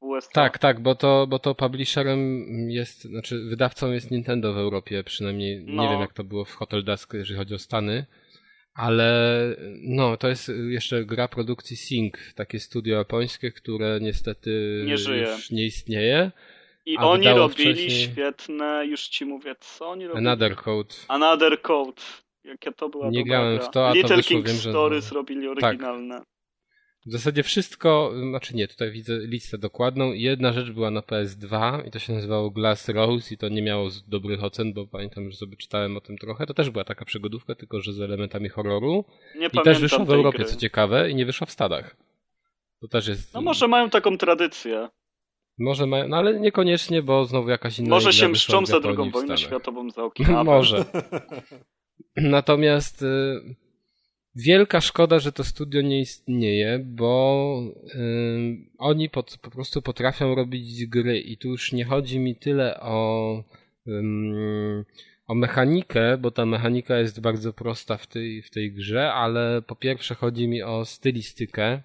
USA. 0.00 0.30
Tak, 0.32 0.58
tak, 0.58 0.80
bo 0.80 0.94
to, 0.94 1.26
bo 1.26 1.38
to 1.38 1.54
publisherem 1.54 2.44
jest, 2.70 3.02
znaczy 3.02 3.44
wydawcą 3.48 3.92
jest 3.92 4.10
Nintendo 4.10 4.52
w 4.52 4.58
Europie, 4.58 5.04
przynajmniej 5.04 5.64
no. 5.66 5.82
nie 5.82 5.88
wiem 5.88 6.00
jak 6.00 6.12
to 6.12 6.24
było 6.24 6.44
w 6.44 6.54
Hotel 6.54 6.84
Dusk, 6.84 7.14
jeżeli 7.14 7.38
chodzi 7.38 7.54
o 7.54 7.58
Stany. 7.58 8.06
Ale 8.74 9.30
no, 9.82 10.16
to 10.16 10.28
jest 10.28 10.52
jeszcze 10.68 11.04
gra 11.04 11.28
produkcji 11.28 11.76
Sync, 11.76 12.14
takie 12.34 12.60
studio 12.60 12.96
japońskie, 12.96 13.52
które 13.52 13.98
niestety 14.02 14.82
nie 14.86 14.92
już 14.92 15.50
nie 15.50 15.66
istnieje. 15.66 16.30
I 16.86 16.96
oni 16.96 17.28
robili 17.28 17.74
wcześniej... 17.74 17.90
świetne, 17.90 18.86
już 18.86 19.08
ci 19.08 19.24
mówię, 19.24 19.54
co 19.60 19.88
oni 19.88 20.06
robili? 20.06 20.26
Another 20.26 20.56
Code. 20.56 20.94
Another 21.08 21.62
Code. 21.62 22.02
Jakie 22.44 22.72
to 22.72 22.88
była 22.88 23.10
Nie 23.10 23.24
grałem 23.24 23.60
w 23.60 23.70
to, 23.70 23.88
a 23.88 23.92
Little 23.92 24.08
to 24.08 24.16
wyszło, 24.16 24.36
King 24.36 24.46
wiem, 24.46 24.56
Stories 24.56 25.08
że... 25.08 25.14
robili 25.14 25.46
tak. 25.46 25.64
oryginalne. 25.64 26.18
Tak. 26.18 26.28
W 27.06 27.12
zasadzie 27.12 27.42
wszystko, 27.42 28.12
znaczy 28.30 28.56
nie, 28.56 28.68
tutaj 28.68 28.90
widzę 28.90 29.18
listę 29.18 29.58
dokładną. 29.58 30.12
Jedna 30.12 30.52
rzecz 30.52 30.70
była 30.70 30.90
na 30.90 31.00
PS2 31.00 31.80
i 31.86 31.90
to 31.90 31.98
się 31.98 32.12
nazywało 32.12 32.50
Glass 32.50 32.88
Rose 32.88 33.34
i 33.34 33.38
to 33.38 33.48
nie 33.48 33.62
miało 33.62 33.88
dobrych 34.08 34.44
ocen, 34.44 34.72
bo 34.72 34.86
pamiętam, 34.86 35.30
że 35.30 35.36
sobie 35.36 35.56
czytałem 35.56 35.96
o 35.96 36.00
tym 36.00 36.18
trochę. 36.18 36.46
To 36.46 36.54
też 36.54 36.70
była 36.70 36.84
taka 36.84 37.04
przygodówka, 37.04 37.54
tylko 37.54 37.80
że 37.80 37.92
z 37.92 38.00
elementami 38.00 38.48
horroru. 38.48 39.04
Nie 39.38 39.46
I 39.46 39.62
też 39.64 39.80
wyszła 39.80 40.04
w 40.04 40.10
Europie, 40.10 40.38
gry. 40.38 40.46
co 40.46 40.56
ciekawe, 40.56 41.10
i 41.10 41.14
nie 41.14 41.26
wyszła 41.26 41.46
w 41.46 41.50
Stanach. 41.50 41.96
To 42.80 42.88
też 42.88 43.08
jest... 43.08 43.34
No 43.34 43.40
może 43.40 43.68
mają 43.68 43.90
taką 43.90 44.18
tradycję. 44.18 44.88
Może 45.58 45.86
mają, 45.86 46.08
no 46.08 46.16
ale 46.16 46.40
niekoniecznie, 46.40 47.02
bo 47.02 47.24
znowu 47.24 47.48
jakaś 47.48 47.78
inna 47.78 47.90
Może 47.90 48.12
się 48.12 48.28
mszczą 48.28 48.66
za 48.66 48.80
drugą 48.80 49.10
wojnę 49.10 49.38
światową 49.38 49.90
za 49.90 50.04
okienową. 50.10 50.44
Może. 50.44 50.84
Natomiast 52.16 53.02
y, 53.02 53.40
wielka 54.34 54.80
szkoda, 54.80 55.18
że 55.18 55.32
to 55.32 55.44
studio 55.44 55.82
nie 55.82 56.00
istnieje, 56.00 56.78
bo 56.78 57.62
y, 57.84 57.98
oni 58.78 59.10
po, 59.10 59.24
po 59.42 59.50
prostu 59.50 59.82
potrafią 59.82 60.34
robić 60.34 60.86
gry 60.86 61.20
i 61.20 61.36
tu 61.36 61.48
już 61.48 61.72
nie 61.72 61.84
chodzi 61.84 62.18
mi 62.18 62.36
tyle 62.36 62.80
o 62.80 63.38
y, 63.86 64.84
o 65.26 65.34
mechanikę, 65.34 66.18
bo 66.18 66.30
ta 66.30 66.46
mechanika 66.46 66.98
jest 66.98 67.20
bardzo 67.20 67.52
prosta 67.52 67.96
w 67.96 68.06
tej, 68.06 68.42
w 68.42 68.50
tej 68.50 68.72
grze, 68.72 69.12
ale 69.12 69.62
po 69.62 69.76
pierwsze 69.76 70.14
chodzi 70.14 70.48
mi 70.48 70.62
o 70.62 70.84
stylistykę, 70.84 71.82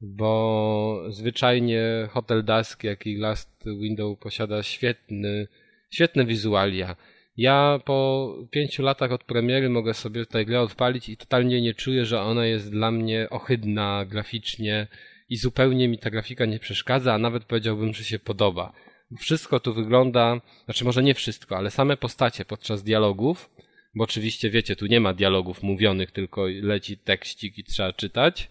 bo 0.00 1.02
zwyczajnie 1.08 2.08
Hotel 2.10 2.44
Dusk, 2.44 2.84
jak 2.84 3.06
i 3.06 3.16
Last 3.16 3.64
Window 3.80 4.18
posiada 4.18 4.62
świetny, 4.62 5.48
świetne 5.90 6.24
wizualia. 6.24 6.96
Ja 7.36 7.80
po 7.84 8.34
pięciu 8.50 8.82
latach 8.82 9.12
od 9.12 9.24
premiery 9.24 9.68
mogę 9.68 9.94
sobie 9.94 10.26
tę 10.26 10.44
grę 10.44 10.60
odpalić 10.60 11.08
i 11.08 11.16
totalnie 11.16 11.60
nie 11.60 11.74
czuję, 11.74 12.04
że 12.04 12.20
ona 12.20 12.46
jest 12.46 12.70
dla 12.70 12.90
mnie 12.90 13.26
ohydna 13.30 14.04
graficznie 14.08 14.86
i 15.28 15.36
zupełnie 15.36 15.88
mi 15.88 15.98
ta 15.98 16.10
grafika 16.10 16.44
nie 16.46 16.58
przeszkadza, 16.58 17.14
a 17.14 17.18
nawet 17.18 17.44
powiedziałbym, 17.44 17.94
że 17.94 18.04
się 18.04 18.18
podoba. 18.18 18.72
Wszystko 19.18 19.60
tu 19.60 19.74
wygląda, 19.74 20.40
znaczy 20.64 20.84
może 20.84 21.02
nie 21.02 21.14
wszystko, 21.14 21.56
ale 21.56 21.70
same 21.70 21.96
postacie 21.96 22.44
podczas 22.44 22.82
dialogów, 22.82 23.50
bo 23.94 24.04
oczywiście 24.04 24.50
wiecie, 24.50 24.76
tu 24.76 24.86
nie 24.86 25.00
ma 25.00 25.14
dialogów 25.14 25.62
mówionych, 25.62 26.10
tylko 26.10 26.46
leci 26.46 26.98
tekścik 26.98 27.58
i 27.58 27.64
trzeba 27.64 27.92
czytać, 27.92 28.50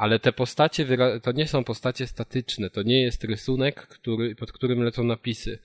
ale 0.00 0.18
te 0.18 0.32
postacie 0.32 0.86
to 1.22 1.32
nie 1.32 1.46
są 1.46 1.64
postacie 1.64 2.06
statyczne, 2.06 2.70
to 2.70 2.82
nie 2.82 3.02
jest 3.02 3.24
rysunek, 3.24 3.86
który, 3.86 4.34
pod 4.34 4.52
którym 4.52 4.82
lecą 4.82 5.04
napisy. 5.04 5.58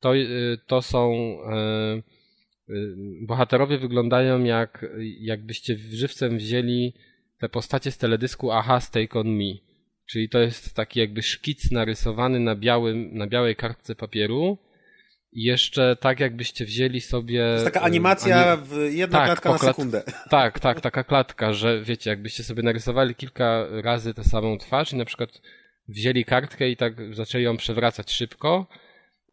To, 0.00 0.16
y, 0.16 0.58
to 0.66 0.82
są 0.82 1.12
e, 1.46 2.02
y, 2.68 2.96
bohaterowie 3.26 3.78
wyglądają 3.78 4.44
jak 4.44 4.86
jakbyście 5.20 5.76
żywcem 5.76 6.38
wzięli 6.38 6.94
te 7.38 7.48
postacie 7.48 7.90
z 7.90 7.98
teledysku 7.98 8.52
Aha, 8.52 8.80
Stake 8.80 9.20
on 9.20 9.28
Me. 9.28 9.54
Czyli 10.06 10.28
to 10.28 10.38
jest 10.38 10.74
taki 10.74 11.00
jakby 11.00 11.22
szkic 11.22 11.70
narysowany 11.70 12.40
na, 12.40 12.56
białym, 12.56 13.14
na 13.14 13.26
białej 13.26 13.56
kartce 13.56 13.94
papieru. 13.94 14.58
Jeszcze 15.32 15.96
tak 15.96 16.20
jakbyście 16.20 16.64
wzięli 16.64 17.00
sobie... 17.00 17.38
To 17.38 17.52
jest 17.52 17.64
taka 17.64 17.80
animacja 17.80 18.52
ani... 18.52 18.62
w 18.62 18.92
jedna 18.92 19.18
tak, 19.18 19.26
klatka 19.26 19.50
na 19.50 19.58
sekundę. 19.58 20.02
Tak, 20.30 20.60
tak, 20.60 20.80
taka 20.80 21.04
klatka, 21.04 21.52
że 21.52 21.82
wiecie, 21.82 22.10
jakbyście 22.10 22.44
sobie 22.44 22.62
narysowali 22.62 23.14
kilka 23.14 23.66
razy 23.70 24.14
tę 24.14 24.24
samą 24.24 24.58
twarz 24.58 24.92
i 24.92 24.96
na 24.96 25.04
przykład 25.04 25.40
wzięli 25.88 26.24
kartkę 26.24 26.70
i 26.70 26.76
tak 26.76 27.14
zaczęli 27.14 27.44
ją 27.44 27.56
przewracać 27.56 28.12
szybko 28.12 28.66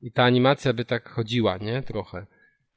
i 0.02 0.11
ta 0.11 0.24
animacja 0.24 0.74
by 0.74 0.86
tak 0.86 1.10
chodziła, 1.10 1.57
nie? 1.57 1.82
Trochę. 1.82 2.26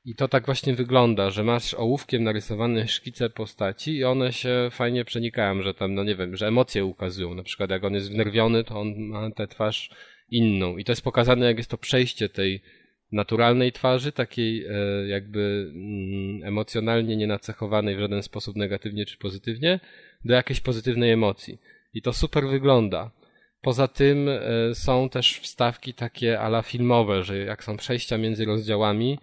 I 0.04 0.14
to 0.14 0.28
tak 0.28 0.46
właśnie 0.46 0.74
wygląda, 0.74 1.30
że 1.30 1.44
masz 1.44 1.74
ołówkiem 1.74 2.24
narysowane 2.24 2.88
szkice 2.88 3.30
postaci 3.30 3.96
i 3.96 4.04
one 4.04 4.32
się 4.32 4.68
fajnie 4.70 5.04
przenikają, 5.04 5.62
że 5.62 5.74
tam, 5.74 5.94
no 5.94 6.04
nie 6.04 6.16
wiem, 6.16 6.36
że 6.36 6.46
emocje 6.48 6.84
ukazują. 6.84 7.34
Na 7.34 7.42
przykład 7.42 7.70
jak 7.70 7.84
on 7.84 7.94
jest 7.94 8.10
wnerwiony, 8.10 8.64
to 8.64 8.80
on 8.80 8.94
ma 8.98 9.30
tę 9.30 9.46
twarz 9.46 9.90
inną. 10.30 10.76
I 10.76 10.84
to 10.84 10.92
jest 10.92 11.02
pokazane, 11.02 11.46
jak 11.46 11.56
jest 11.56 11.70
to 11.70 11.78
przejście 11.78 12.28
tej 12.28 12.62
naturalnej 13.12 13.72
twarzy, 13.72 14.12
takiej 14.12 14.66
e, 14.66 14.72
jakby 15.08 15.70
mm, 15.74 16.44
emocjonalnie 16.44 17.16
nienacechowanej 17.16 17.96
w 17.96 18.00
żaden 18.00 18.22
sposób 18.22 18.56
negatywnie 18.56 19.06
czy 19.06 19.18
pozytywnie, 19.18 19.80
do 20.24 20.34
jakiejś 20.34 20.60
pozytywnej 20.60 21.10
emocji. 21.10 21.58
I 21.94 22.02
to 22.02 22.12
super 22.12 22.48
wygląda. 22.48 23.10
Poza 23.62 23.88
tym 23.88 24.28
e, 24.28 24.40
są 24.74 25.08
też 25.08 25.40
wstawki 25.40 25.94
takie 25.94 26.40
ala 26.40 26.62
filmowe, 26.62 27.22
że 27.22 27.38
jak 27.38 27.64
są 27.64 27.76
przejścia 27.76 28.18
między 28.18 28.44
rozdziałami, 28.44 29.18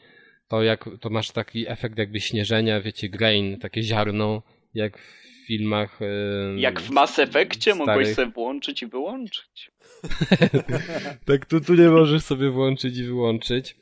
to 0.48 0.64
jak 0.64 0.90
to 1.00 1.10
masz 1.10 1.32
taki 1.32 1.70
efekt 1.70 1.98
jakby 1.98 2.20
śnieżenia, 2.20 2.82
wiecie, 2.82 3.10
grain, 3.10 3.60
takie 3.60 3.84
ziarno, 3.84 4.42
jak 4.74 4.98
w 4.98 5.27
filmach. 5.48 6.00
Yy, 6.02 6.60
jak 6.60 6.82
w 6.82 6.90
Mass 6.90 7.20
Effectie 7.20 7.72
starych. 7.72 7.88
mogłeś 7.88 8.14
sobie 8.14 8.32
włączyć 8.32 8.82
i 8.82 8.88
wyłączyć. 8.88 9.72
tak, 11.28 11.46
tu, 11.46 11.62
tu 11.62 11.76
nie 11.76 11.90
możesz 11.90 12.24
sobie 12.24 12.50
włączyć 12.50 12.98
i 12.98 13.04
wyłączyć. 13.04 13.76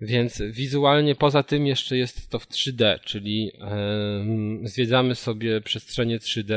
Więc 0.00 0.42
wizualnie 0.50 1.14
poza 1.14 1.42
tym 1.42 1.66
jeszcze 1.66 1.96
jest 1.96 2.30
to 2.30 2.38
w 2.38 2.48
3D, 2.48 3.00
czyli 3.00 3.44
yy, 3.44 4.68
zwiedzamy 4.68 5.14
sobie 5.14 5.60
przestrzenie 5.60 6.18
3D. 6.18 6.52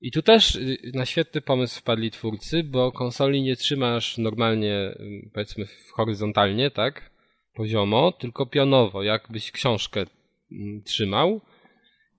I 0.00 0.12
tu 0.12 0.22
też 0.22 0.54
y, 0.54 0.78
na 0.94 1.06
świetny 1.06 1.40
pomysł 1.40 1.80
wpadli 1.80 2.10
twórcy, 2.10 2.64
bo 2.64 2.92
konsoli 2.92 3.42
nie 3.42 3.56
trzymasz 3.56 4.18
normalnie, 4.18 4.94
powiedzmy, 5.32 5.66
horyzontalnie, 5.92 6.70
tak? 6.70 7.10
poziomo, 7.58 8.12
tylko 8.12 8.46
pionowo, 8.46 9.02
jakbyś 9.02 9.50
książkę 9.50 10.04
trzymał 10.84 11.40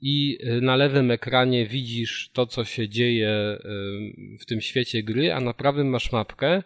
i 0.02 0.38
y, 0.58 0.62
na 0.62 0.76
lewym 0.76 1.12
ekranie 1.12 1.66
widzisz 1.66 2.30
to, 2.34 2.46
co 2.46 2.66
się 2.66 2.90
dzieje 2.90 3.30
y, 3.30 4.38
w 4.38 4.46
tym 4.46 4.62
świecie 4.62 5.04
gry, 5.04 5.34
a 5.34 5.40
na 5.40 5.54
prawym 5.54 5.90
masz 5.90 6.12
mapkę 6.12 6.64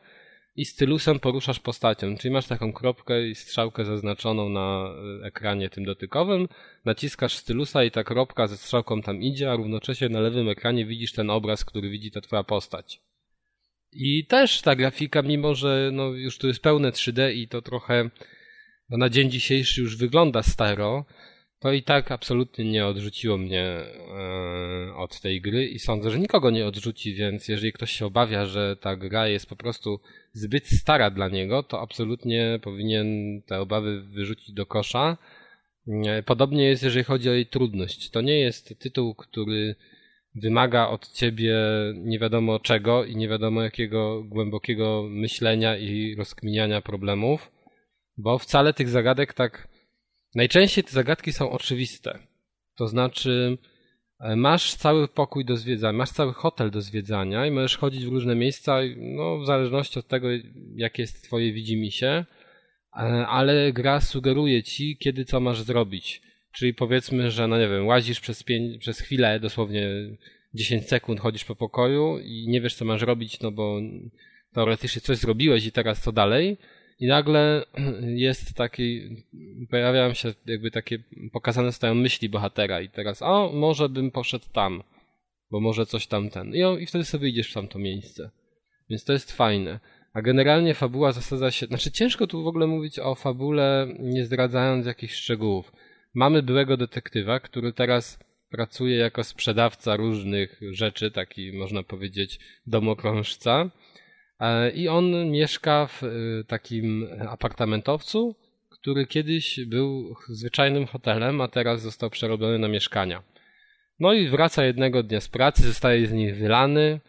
i 0.56 0.66
stylusem 0.66 1.20
poruszasz 1.20 1.60
postacią, 1.60 2.18
czyli 2.18 2.34
masz 2.34 2.48
taką 2.48 2.74
kropkę 2.74 3.28
i 3.28 3.36
strzałkę 3.36 3.86
zaznaczoną 3.86 4.50
na 4.50 4.96
y, 5.22 5.26
ekranie 5.26 5.70
tym 5.70 5.86
dotykowym, 5.86 6.48
naciskasz 6.86 7.38
stylusa 7.38 7.84
i 7.84 7.92
ta 7.92 8.04
kropka 8.04 8.48
ze 8.48 8.58
strzałką 8.58 9.02
tam 9.02 9.22
idzie, 9.22 9.52
a 9.52 9.56
równocześnie 9.56 10.10
na 10.10 10.20
lewym 10.20 10.50
ekranie 10.50 10.86
widzisz 10.86 11.14
ten 11.14 11.30
obraz, 11.30 11.66
który 11.66 11.90
widzi 11.90 12.12
ta 12.12 12.22
twoja 12.22 12.44
postać. 12.44 13.02
I 13.92 14.26
też 14.26 14.62
ta 14.62 14.76
grafika, 14.76 15.22
mimo 15.22 15.56
że 15.56 15.90
no, 15.94 16.08
już 16.08 16.38
tu 16.38 16.48
jest 16.48 16.62
pełne 16.62 16.92
3D 16.92 17.34
i 17.34 17.48
to 17.48 17.62
trochę 17.62 18.10
no 18.90 18.98
na 18.98 19.10
dzień 19.10 19.32
dzisiejszy 19.32 19.82
już 19.82 19.98
wygląda 19.98 20.44
staro, 20.44 21.06
to 21.64 21.72
i 21.72 21.84
tak 21.84 22.12
absolutnie 22.12 22.66
nie 22.66 22.86
odrzuciło 22.86 23.38
mnie 23.38 23.64
e, 23.64 24.96
od 24.96 25.22
tej 25.22 25.42
gry 25.42 25.66
i 25.66 25.80
sądzę, 25.80 26.12
że 26.12 26.20
nikogo 26.20 26.52
nie 26.52 26.66
odrzuci, 26.66 27.16
więc 27.16 27.48
jeżeli 27.48 27.74
ktoś 27.74 27.92
się 27.92 28.06
obawia, 28.06 28.46
że 28.46 28.76
ta 28.76 28.96
gra 28.96 29.28
jest 29.28 29.50
po 29.50 29.56
prostu 29.56 30.00
zbyt 30.34 30.68
stara 30.68 31.10
dla 31.10 31.30
niego, 31.30 31.64
to 31.64 31.82
absolutnie 31.82 32.60
powinien 32.64 33.42
te 33.42 33.60
obawy 33.60 34.02
wyrzucić 34.02 34.52
do 34.54 34.66
kosza. 34.66 35.18
E, 35.88 36.24
podobnie 36.24 36.64
jest, 36.64 36.84
jeżeli 36.84 37.04
chodzi 37.04 37.30
o 37.30 37.34
jej 37.34 37.46
trudność. 37.46 38.10
To 38.10 38.22
nie 38.22 38.40
jest 38.40 38.80
tytuł, 38.80 39.16
który 39.16 39.76
wymaga 40.36 40.88
od 40.88 41.12
ciebie 41.12 41.56
nie 41.96 42.20
wiadomo 42.20 42.60
czego 42.60 43.06
i 43.06 43.16
nie 43.16 43.28
wiadomo 43.28 43.62
jakiego 43.62 44.24
głębokiego 44.24 45.04
myślenia 45.10 45.78
i 45.78 46.16
rozkminiania 46.16 46.82
problemów 46.82 47.52
bo 48.18 48.38
wcale 48.38 48.74
tych 48.74 48.90
zagadek 48.90 49.34
tak. 49.34 49.73
Najczęściej 50.36 50.84
te 50.84 50.92
zagadki 50.92 51.34
są 51.34 51.52
oczywiste. 51.52 52.20
To 52.76 52.88
znaczy, 52.88 53.58
e, 54.20 54.36
masz 54.36 54.74
cały 54.74 55.08
pokój 55.08 55.46
do 55.46 55.58
zwiedzania, 55.58 55.98
masz 55.98 56.10
cały 56.10 56.34
hotel 56.34 56.72
do 56.72 56.82
zwiedzania 56.82 57.46
i 57.46 57.52
możesz 57.52 57.78
chodzić 57.78 58.06
w 58.06 58.12
różne 58.12 58.36
miejsca, 58.36 58.80
no, 58.98 59.38
w 59.38 59.46
zależności 59.46 60.00
od 60.00 60.08
tego, 60.08 60.28
jakie 60.76 61.04
jest 61.04 61.24
Twoje 61.24 61.54
widzimisię, 61.54 62.26
e, 62.98 63.28
ale 63.28 63.74
gra 63.74 64.02
sugeruje 64.02 64.64
Ci, 64.64 64.98
kiedy 64.98 65.26
co 65.26 65.40
masz 65.40 65.62
zrobić. 65.62 66.22
Czyli 66.52 66.74
powiedzmy, 66.74 67.32
że, 67.32 67.48
no 67.48 67.58
nie 67.58 67.70
wiem, 67.70 67.88
łazisz 67.88 68.20
przez, 68.20 68.44
pięć, 68.44 68.78
przez 68.78 69.00
chwilę, 69.00 69.40
dosłownie 69.40 69.90
10 70.54 70.88
sekund 70.88 71.20
chodzisz 71.20 71.46
po 71.46 71.56
pokoju 71.56 72.20
i 72.20 72.46
nie 72.48 72.62
wiesz, 72.62 72.76
co 72.76 72.86
masz 72.86 73.02
robić, 73.02 73.40
no 73.40 73.52
bo 73.52 73.80
teoretycznie 74.54 75.02
coś 75.02 75.18
zrobiłeś 75.18 75.66
i 75.66 75.72
teraz 75.72 76.02
co 76.02 76.12
dalej 76.12 76.58
i 77.00 77.08
nagle 77.08 77.66
jest 78.28 78.54
taki, 78.54 79.02
pojawiają 79.70 80.14
się 80.14 80.34
jakby 80.46 80.72
takie, 80.72 81.04
pokazane 81.34 81.72
stają 81.72 81.96
myśli 81.96 82.30
bohatera 82.30 82.82
i 82.82 82.90
teraz, 82.90 83.22
o, 83.22 83.52
może 83.54 83.90
bym 83.90 84.12
poszedł 84.12 84.46
tam, 84.54 84.84
bo 85.52 85.60
może 85.60 85.86
coś 85.86 86.08
tam 86.08 86.30
ten. 86.30 86.56
I, 86.56 86.84
i 86.84 86.86
wtedy 86.86 87.06
sobie 87.06 87.30
idziesz 87.30 87.52
w 87.52 87.54
tamto 87.54 87.80
miejsce. 87.80 88.30
Więc 88.90 89.04
to 89.04 89.14
jest 89.14 89.32
fajne. 89.32 89.80
A 90.14 90.22
generalnie 90.22 90.74
fabuła 90.74 91.12
zasadza 91.12 91.52
się, 91.52 91.66
znaczy 91.66 91.92
ciężko 91.92 92.28
tu 92.28 92.44
w 92.44 92.48
ogóle 92.48 92.68
mówić 92.68 93.00
o 93.00 93.16
fabule, 93.16 93.88
nie 94.00 94.26
zdradzając 94.26 94.86
jakichś 94.86 95.14
szczegółów. 95.14 95.72
Mamy 96.14 96.44
byłego 96.44 96.78
detektywa, 96.78 97.40
który 97.40 97.74
teraz 97.74 98.20
pracuje 98.50 98.98
jako 98.98 99.24
sprzedawca 99.24 99.96
różnych 99.96 100.62
rzeczy, 100.72 101.12
taki 101.12 101.54
można 101.54 101.84
powiedzieć 101.84 102.40
domokrążca 102.68 103.70
I 104.76 104.88
on 104.88 105.32
mieszka 105.32 105.88
w 105.88 106.04
e, 106.04 106.08
takim 106.48 107.08
apartamentowcu, 107.30 108.36
który 108.70 109.08
kiedyś 109.08 109.60
był 109.66 110.16
zwyczajnym 110.30 110.86
hotelem, 110.86 111.42
a 111.42 111.48
teraz 111.48 111.82
został 111.82 112.10
przerobiony 112.10 112.60
na 112.60 112.68
mieszkania. 112.68 113.24
No 114.00 114.14
i 114.14 114.28
wraca 114.28 114.66
jednego 114.66 115.04
dnia 115.04 115.22
z 115.22 115.28
pracy, 115.28 115.64
zostaje 115.64 116.08
z 116.08 116.12
nich 116.12 116.36
wylany, 116.36 117.00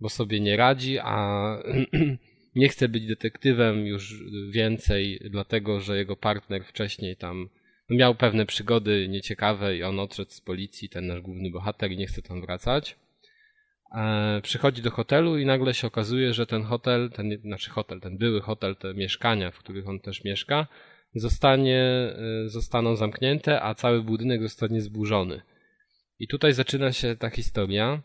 bo 0.00 0.08
sobie 0.08 0.40
nie 0.40 0.56
radzi, 0.56 0.98
a 0.98 1.48
nie 2.54 2.68
chce 2.68 2.88
być 2.88 3.06
detektywem 3.06 3.86
już 3.86 4.24
więcej, 4.50 5.20
dlatego 5.30 5.80
że 5.80 5.96
jego 5.96 6.16
partner 6.16 6.64
wcześniej 6.64 7.16
tam 7.16 7.48
miał 7.90 8.14
pewne 8.14 8.46
przygody 8.46 9.08
nieciekawe 9.08 9.76
i 9.76 9.82
on 9.82 10.00
odszedł 10.00 10.30
z 10.30 10.40
policji, 10.40 10.88
ten 10.88 11.06
nasz 11.06 11.20
główny 11.20 11.50
bohater 11.50 11.92
i 11.92 11.96
nie 11.96 12.06
chce 12.06 12.22
tam 12.22 12.40
wracać. 12.40 12.96
E, 13.92 14.40
przychodzi 14.42 14.82
do 14.82 14.90
hotelu 14.90 15.38
i 15.38 15.46
nagle 15.46 15.74
się 15.74 15.86
okazuje, 15.86 16.34
że 16.34 16.46
ten 16.46 16.62
hotel, 16.62 17.10
ten, 17.10 17.38
znaczy 17.42 17.70
hotel, 17.70 18.00
ten 18.00 18.18
były 18.18 18.40
hotel, 18.40 18.76
te 18.76 18.94
mieszkania, 18.94 19.50
w 19.50 19.58
których 19.58 19.88
on 19.88 20.00
też 20.00 20.24
mieszka, 20.24 20.66
zostanie, 21.14 21.80
e, 21.82 22.48
zostaną 22.48 22.96
zamknięte, 22.96 23.62
a 23.62 23.74
cały 23.74 24.02
budynek 24.02 24.42
zostanie 24.42 24.80
zburzony. 24.80 25.42
I 26.18 26.28
tutaj 26.28 26.52
zaczyna 26.52 26.92
się 26.92 27.16
ta 27.16 27.30
historia. 27.30 28.02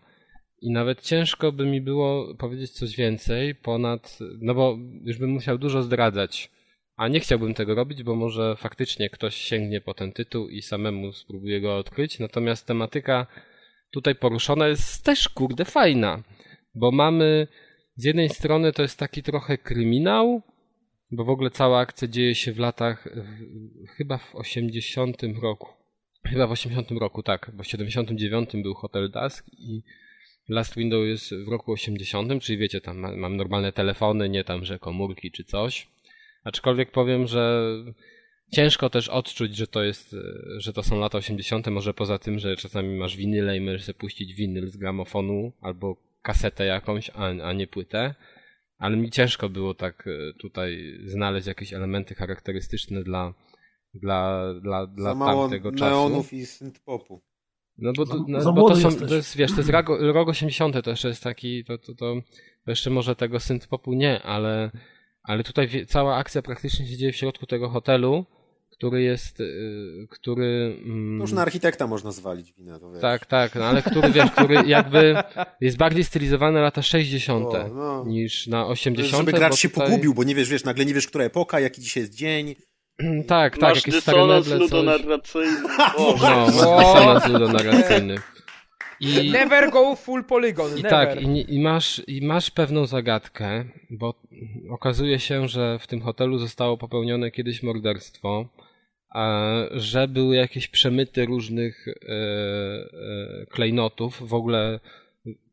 I 0.62 0.72
nawet 0.72 1.02
ciężko 1.02 1.52
by 1.52 1.66
mi 1.66 1.82
było 1.82 2.36
powiedzieć 2.36 2.72
coś 2.72 2.96
więcej 2.96 3.56
ponad, 3.56 4.20
no 4.42 4.56
bo 4.56 4.78
już 5.04 5.18
bym 5.18 5.30
musiał 5.30 5.58
dużo 5.58 5.84
zdradzać, 5.84 6.52
a 6.96 7.08
nie 7.08 7.20
chciałbym 7.20 7.54
tego 7.54 7.76
robić, 7.76 8.04
bo 8.04 8.16
może 8.16 8.56
faktycznie 8.56 9.10
ktoś 9.10 9.36
sięgnie 9.36 9.82
po 9.82 9.94
ten 9.94 10.12
tytuł 10.12 10.50
i 10.50 10.62
samemu 10.62 11.14
spróbuje 11.14 11.62
go 11.62 11.78
odkryć. 11.78 12.20
Natomiast 12.20 12.68
tematyka 12.68 13.28
tutaj 13.92 14.16
poruszona 14.16 14.68
jest 14.68 15.04
też 15.06 15.30
kurde 15.30 15.66
fajna. 15.66 16.24
bo 16.76 16.92
mamy 16.92 17.48
z 17.96 18.04
jednej 18.04 18.30
strony 18.30 18.74
to 18.74 18.82
jest 18.82 19.00
taki 19.00 19.24
trochę 19.24 19.58
kryminał, 19.58 20.42
bo 21.12 21.26
w 21.26 21.30
ogóle 21.30 21.50
cała 21.50 21.80
akcja 21.80 22.08
dzieje 22.08 22.36
się 22.36 22.54
w 22.54 22.60
latach, 22.60 23.08
w, 23.16 23.88
chyba 23.90 24.18
w 24.18 24.36
80 24.36 25.22
roku. 25.42 25.68
Chyba 26.26 26.48
w 26.48 26.52
80 26.52 26.92
roku, 26.92 27.24
tak, 27.24 27.52
bo 27.54 27.64
w 27.64 27.68
79 27.68 28.50
był 28.54 28.74
Hotel 28.74 29.12
Dusk 29.12 29.46
i 29.58 29.84
Last 30.50 30.76
Window 30.76 31.06
jest 31.06 31.34
w 31.34 31.48
roku 31.48 31.72
80, 31.72 32.44
czyli 32.44 32.58
wiecie, 32.58 32.82
tam 32.82 33.18
mam 33.18 33.38
normalne 33.38 33.72
telefony, 33.72 34.30
nie 34.30 34.44
tam, 34.44 34.66
że 34.66 34.80
komórki 34.80 35.32
czy 35.32 35.44
coś. 35.44 35.88
Aczkolwiek 36.44 36.92
powiem, 36.92 37.28
że 37.28 37.72
ciężko 38.52 38.90
też 38.90 39.10
odczuć, 39.10 39.56
że 39.56 39.68
to 39.68 39.84
jest, 39.84 40.16
że 40.58 40.74
to 40.74 40.84
są 40.84 41.00
lata 41.00 41.18
80., 41.18 41.68
może 41.68 41.94
poza 41.94 42.20
tym, 42.20 42.40
że 42.40 42.56
czasami 42.56 42.98
masz 42.98 43.16
winyle 43.18 43.58
i 43.58 43.62
możesz 43.62 43.84
sobie 43.84 44.00
puścić 44.00 44.34
winyl 44.34 44.68
z 44.68 44.78
gramofonu 44.78 45.52
albo 45.62 45.96
kasetę 46.22 46.66
jakąś, 46.66 47.10
a, 47.10 47.26
a 47.26 47.54
nie 47.54 47.68
płytę. 47.68 48.16
Ale 48.78 48.98
mi 48.98 49.10
ciężko 49.10 49.50
było 49.50 49.74
tak 49.74 50.08
e, 50.08 50.34
tutaj 50.34 51.00
znaleźć 51.06 51.48
jakieś 51.48 51.74
elementy 51.74 52.16
charakterystyczne 52.16 53.04
dla, 53.04 53.34
dla, 53.94 54.54
dla, 54.62 54.88
dla 54.88 55.14
Za 55.14 55.20
tamtego 55.20 55.72
czasu. 55.72 55.86
neonów 55.86 56.34
i 56.34 56.46
synthpopu. 56.46 57.22
No 57.78 57.94
bo, 57.98 58.06
to, 58.06 58.26
no, 58.28 58.42
Za 58.42 58.52
bo 58.52 58.70
to 58.70 58.76
są, 58.76 58.90
jesteś. 58.90 59.10
to 59.10 59.16
jest, 59.16 59.38
wiesz, 59.38 59.52
to 59.52 59.58
jest 59.58 59.70
rok, 59.70 59.88
rok 60.00 60.30
80 60.30 60.84
to 60.84 60.90
jeszcze 60.90 61.08
jest 61.08 61.24
taki, 61.24 61.64
to, 61.66 61.78
to, 61.78 61.86
to, 61.86 62.16
to 62.66 62.72
jeszcze 62.72 62.90
może 62.90 63.16
tego 63.16 63.40
synthpopu 63.40 63.94
nie, 63.94 64.22
ale, 64.22 64.72
ale 65.24 65.44
tutaj 65.44 65.68
wie, 65.68 65.86
cała 65.86 66.16
akcja 66.16 66.42
praktycznie 66.42 66.88
się 66.88 66.98
dzieje 66.98 67.12
w 67.12 67.16
środku 67.16 67.46
tego 67.46 67.70
hotelu, 67.70 68.26
który 68.80 69.02
jest, 69.02 69.40
y, 69.40 70.08
który... 70.10 70.78
mm, 70.86 71.18
To 71.20 71.24
już 71.24 71.32
na 71.32 71.42
architekta 71.42 71.88
można 71.88 72.12
zwalić 72.12 72.54
winę, 72.54 72.80
to 72.80 72.92
wiesz. 72.92 73.02
tak, 73.02 73.26
tak, 73.26 73.56
no 73.56 73.66
ale 73.66 73.82
który, 73.82 74.10
wiesz, 74.12 74.32
który 74.32 74.56
jakby 74.68 75.16
jest 75.62 75.78
bardziej 75.78 76.04
stylizowany 76.04 76.54
na 76.56 76.62
lata 76.62 76.82
60 76.82 77.46
O, 77.46 77.68
no. 77.76 78.06
niż 78.08 78.48
na 78.48 78.64
To 78.64 78.70
jest, 78.70 78.82
80 78.82 79.18
Żeby 79.26 79.32
gracz 79.32 79.56
się 79.56 79.70
tutaj- 79.70 79.88
pogubił, 79.88 80.14
bo 80.14 80.24
nie 80.24 80.36
wiesz, 80.36 80.50
wiesz, 80.50 80.64
nagle 80.64 80.86
nie 80.86 80.94
wiesz, 80.94 81.08
która 81.08 81.24
epoka, 81.26 81.60
jaki 81.60 81.82
dzisiaj 81.82 82.04
jest 82.04 82.16
dzień. 82.16 82.56
Tak, 83.28 83.58
tak, 83.58 83.62
Masz 83.62 83.76
jakieś 83.78 84.02
stare 84.02 84.18
meble, 84.28 84.44
coś. 84.44 84.60
ludonarracyjny. 84.60 85.58
No, 85.98 86.46
O! 86.76 86.80
dysonans 86.80 87.28
ludonarracyjny. 87.28 88.16
I, 89.00 89.32
Never 89.32 89.72
go 89.72 89.96
full 89.96 90.24
polygon. 90.24 90.72
I 90.72 90.76
never. 90.84 90.90
tak, 90.92 91.22
i, 91.22 91.56
i, 91.56 91.60
masz, 91.62 92.02
i 92.08 92.26
masz 92.28 92.52
pewną 92.52 92.86
zagadkę, 92.86 93.66
bo 93.90 94.14
okazuje 94.70 95.20
się, 95.20 95.48
że 95.48 95.80
w 95.80 95.88
tym 95.88 96.02
hotelu 96.02 96.38
zostało 96.38 96.78
popełnione 96.78 97.32
kiedyś 97.32 97.64
morderstwo, 97.64 98.46
że 99.72 100.08
były 100.08 100.36
jakieś 100.36 100.68
przemyty 100.68 101.26
różnych 101.26 101.88
e, 101.88 101.94
e, 101.94 103.46
klejnotów. 103.46 104.28
W 104.30 104.34
ogóle 104.34 104.80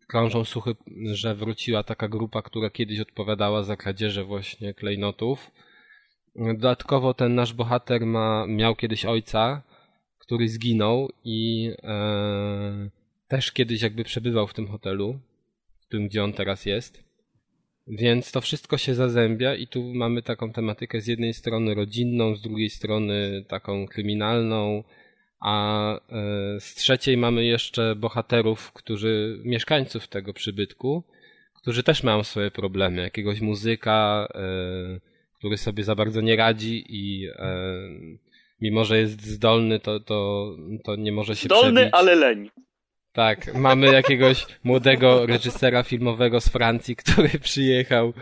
krążą 0.07 0.45
słuchy, 0.45 0.75
że 1.13 1.35
wróciła 1.35 1.83
taka 1.83 2.09
grupa, 2.09 2.43
która 2.43 2.71
kiedyś 2.71 3.01
odpowiadała 3.01 3.63
za 3.63 3.77
kradzieże 3.77 4.25
właśnie 4.25 4.75
klejnotów. 4.75 5.51
Dodatkowo 6.37 7.15
ten 7.15 7.35
nasz 7.35 7.53
bohater 7.53 8.07
ma, 8.07 8.47
miał 8.47 8.77
kiedyś 8.77 9.05
ojca, 9.05 9.63
który 10.19 10.49
zginął 10.49 11.13
i 11.25 11.71
e, 11.83 12.91
też 13.29 13.53
kiedyś 13.53 13.83
jakby 13.83 14.05
przebywał 14.05 14.47
w 14.47 14.55
tym 14.55 14.69
hotelu, 14.69 15.19
w 15.81 15.87
tym 15.87 16.09
gdzie 16.09 16.25
on 16.25 16.33
teraz 16.33 16.67
jest. 16.67 17.06
Więc 17.87 18.33
to 18.33 18.41
wszystko 18.41 18.79
się 18.79 18.95
zazębia 18.95 19.55
i 19.55 19.67
tu 19.67 19.83
mamy 19.95 20.23
taką 20.23 20.53
tematykę 20.53 21.01
z 21.01 21.07
jednej 21.07 21.35
strony 21.35 21.75
rodzinną, 21.75 22.37
z 22.37 22.43
drugiej 22.43 22.71
strony 22.71 23.45
taką 23.49 23.87
kryminalną, 23.87 24.85
a 25.41 25.95
e, 25.95 26.01
z 26.61 26.75
trzeciej 26.75 27.17
mamy 27.17 27.45
jeszcze 27.45 27.95
bohaterów, 27.97 28.73
którzy, 28.73 29.41
mieszkańców 29.45 30.09
tego 30.09 30.33
przybytku, 30.33 31.03
którzy 31.55 31.83
też 31.83 32.03
mają 32.03 32.23
swoje 32.23 32.51
problemy. 32.51 33.03
Jakiegoś 33.03 33.41
muzyka, 33.41 34.29
e, 34.35 35.01
który 35.39 35.57
sobie 35.57 35.85
za 35.85 35.95
bardzo 35.95 36.21
nie 36.21 36.37
radzi 36.37 36.85
i 36.89 37.27
e, 37.27 37.57
mimo, 38.61 38.85
że 38.85 38.99
jest 38.99 39.23
zdolny, 39.27 39.81
to, 39.81 40.01
to, 40.01 40.51
to 40.85 40.97
nie 40.97 41.13
może 41.13 41.37
się 41.37 41.45
Zdolny, 41.45 41.81
przebić. 41.81 41.95
ale 41.95 42.15
leń. 42.15 42.51
Tak, 43.17 43.55
mamy 43.55 43.87
jakiegoś 43.87 44.47
młodego 44.65 45.27
reżysera 45.27 45.83
filmowego 45.83 46.41
z 46.41 46.49
Francji, 46.49 46.97
który 46.97 47.29
przyjechał 47.29 48.13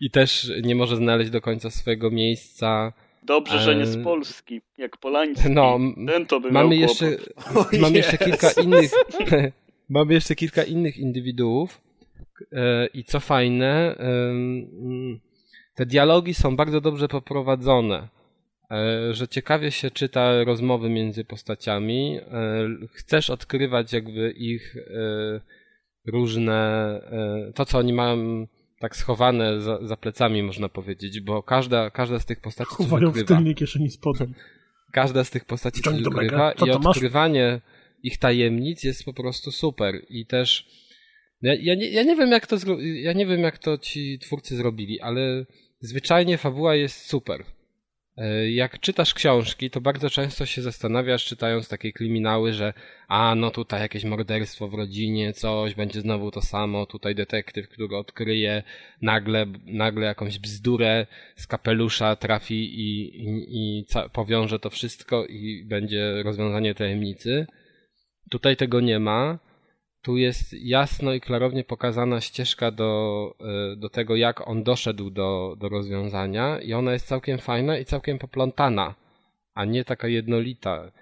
i 0.00 0.10
też 0.10 0.52
nie 0.62 0.74
może 0.74 0.96
znaleźć 0.96 1.30
do 1.30 1.40
końca 1.40 1.70
swojego 1.70 2.10
miejsca. 2.10 2.92
Dobrze, 3.22 3.58
że 3.58 3.76
nie 3.76 3.86
z 3.86 4.04
Polski, 4.04 4.60
jak 4.78 4.96
Polański. 4.96 5.50
No, 5.50 5.78
Ten 6.08 6.26
to 6.26 6.40
by 6.40 6.52
mamy 6.52 6.68
miał 6.68 6.78
jeszcze, 6.78 7.16
mamy 7.80 7.96
jeszcze 7.96 8.18
kilka 8.18 8.50
innych, 8.62 8.90
mamy 9.88 10.14
jeszcze 10.14 10.34
kilka 10.34 10.62
innych 10.64 10.96
indywiduów 10.96 11.80
e, 12.52 12.86
i 12.86 13.04
co 13.04 13.20
fajne, 13.20 13.96
te 15.74 15.86
dialogi 15.86 16.34
są 16.34 16.56
bardzo 16.56 16.80
dobrze 16.80 17.08
poprowadzone, 17.08 18.08
że 19.10 19.28
ciekawie 19.28 19.70
się 19.70 19.90
czyta 19.90 20.44
rozmowy 20.44 20.88
między 20.88 21.24
postaciami, 21.24 22.18
e, 22.18 22.68
chcesz 22.92 23.30
odkrywać 23.30 23.92
jakby 23.92 24.30
ich 24.30 24.76
e, 24.76 25.40
różne, 26.06 26.54
e, 27.48 27.52
to 27.54 27.64
co 27.64 27.78
oni 27.78 27.92
mają 27.92 28.46
tak 28.80 28.96
schowane 28.96 29.60
za, 29.60 29.86
za 29.86 29.96
plecami 29.96 30.42
można 30.42 30.68
powiedzieć, 30.68 31.20
bo 31.20 31.42
każda, 31.42 31.90
każda 31.90 32.18
z 32.18 32.26
tych 32.26 32.40
postaci 32.40 32.70
Chowają 32.70 33.10
w 33.10 33.24
tylnej 33.24 33.54
kieszeni 33.54 33.90
spodem. 33.90 34.34
Każda 34.92 35.24
z 35.24 35.30
tych 35.30 35.44
postaci 35.44 35.82
coś 35.82 35.94
Co 36.56 36.66
i 36.66 36.70
to 36.70 36.78
masz? 36.78 36.96
odkrywanie 36.96 37.60
ich 38.02 38.18
tajemnic 38.18 38.84
jest 38.84 39.04
po 39.04 39.12
prostu 39.12 39.50
super. 39.50 40.00
I 40.08 40.26
też 40.26 40.66
ja, 41.42 41.54
ja, 41.54 41.74
nie, 41.74 41.88
ja 41.88 42.02
nie 42.02 42.16
wiem 42.16 42.30
jak 42.30 42.46
to 42.46 42.56
ja 42.78 43.12
nie 43.12 43.26
wiem 43.26 43.40
jak 43.40 43.58
to 43.58 43.78
ci 43.78 44.18
twórcy 44.18 44.56
zrobili, 44.56 45.00
ale 45.00 45.46
zwyczajnie 45.80 46.38
fabuła 46.38 46.74
jest 46.74 47.06
super. 47.06 47.44
E, 48.16 48.50
Jak 48.50 48.80
czytasz 48.80 49.14
książki, 49.14 49.70
to 49.70 49.80
bardzo 49.80 50.10
często 50.10 50.46
się 50.46 50.62
zastanawiasz, 50.62 51.24
czytając 51.24 51.68
takie 51.68 51.92
kryminały, 51.92 52.52
że 52.52 52.72
a 53.08 53.34
no 53.34 53.50
tutaj 53.50 53.80
jakieś 53.80 54.04
morderstwo 54.04 54.68
w 54.68 54.74
rodzinie, 54.74 55.32
coś, 55.32 55.74
będzie 55.74 56.00
znowu 56.00 56.30
to 56.30 56.42
samo, 56.42 56.86
tutaj 56.86 57.14
detektyw, 57.14 57.68
który 57.68 57.96
odkryje 57.96 58.62
nagle, 59.02 59.46
nagle 59.66 60.06
jakąś 60.06 60.38
bzdurę 60.38 61.06
z 61.36 61.46
kapelusza 61.46 62.16
trafi 62.16 62.80
i, 62.80 63.16
i, 63.24 63.46
i 63.50 63.84
powiąże 64.12 64.58
to 64.58 64.70
wszystko 64.70 65.26
i 65.26 65.64
będzie 65.64 66.22
rozwiązanie 66.22 66.74
tajemnicy. 66.74 67.46
Tutaj 68.30 68.56
tego 68.56 68.80
nie 68.80 68.98
ma. 68.98 69.38
Tu 70.04 70.16
jest 70.16 70.52
jasno 70.52 71.14
i 71.14 71.20
klarownie 71.20 71.64
pokazana 71.64 72.20
ścieżka 72.20 72.70
do, 72.70 73.34
e, 73.40 73.76
do 73.76 73.88
tego, 73.88 74.16
jak 74.16 74.48
on 74.48 74.62
doszedł 74.62 75.10
do, 75.10 75.56
do 75.60 75.68
rozwiązania, 75.68 76.60
i 76.60 76.72
ona 76.72 76.92
jest 76.92 77.06
całkiem 77.06 77.38
fajna 77.38 77.78
i 77.78 77.84
całkiem 77.84 78.18
poplątana, 78.18 78.94
a 79.54 79.64
nie 79.64 79.84
taka 79.84 80.08
jednolita. 80.08 80.92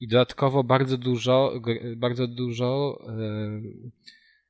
I 0.00 0.08
dodatkowo 0.08 0.64
bardzo 0.64 0.98
dużo, 0.98 1.60
bardzo 1.96 2.26
dużo 2.26 3.00
e, 3.08 3.12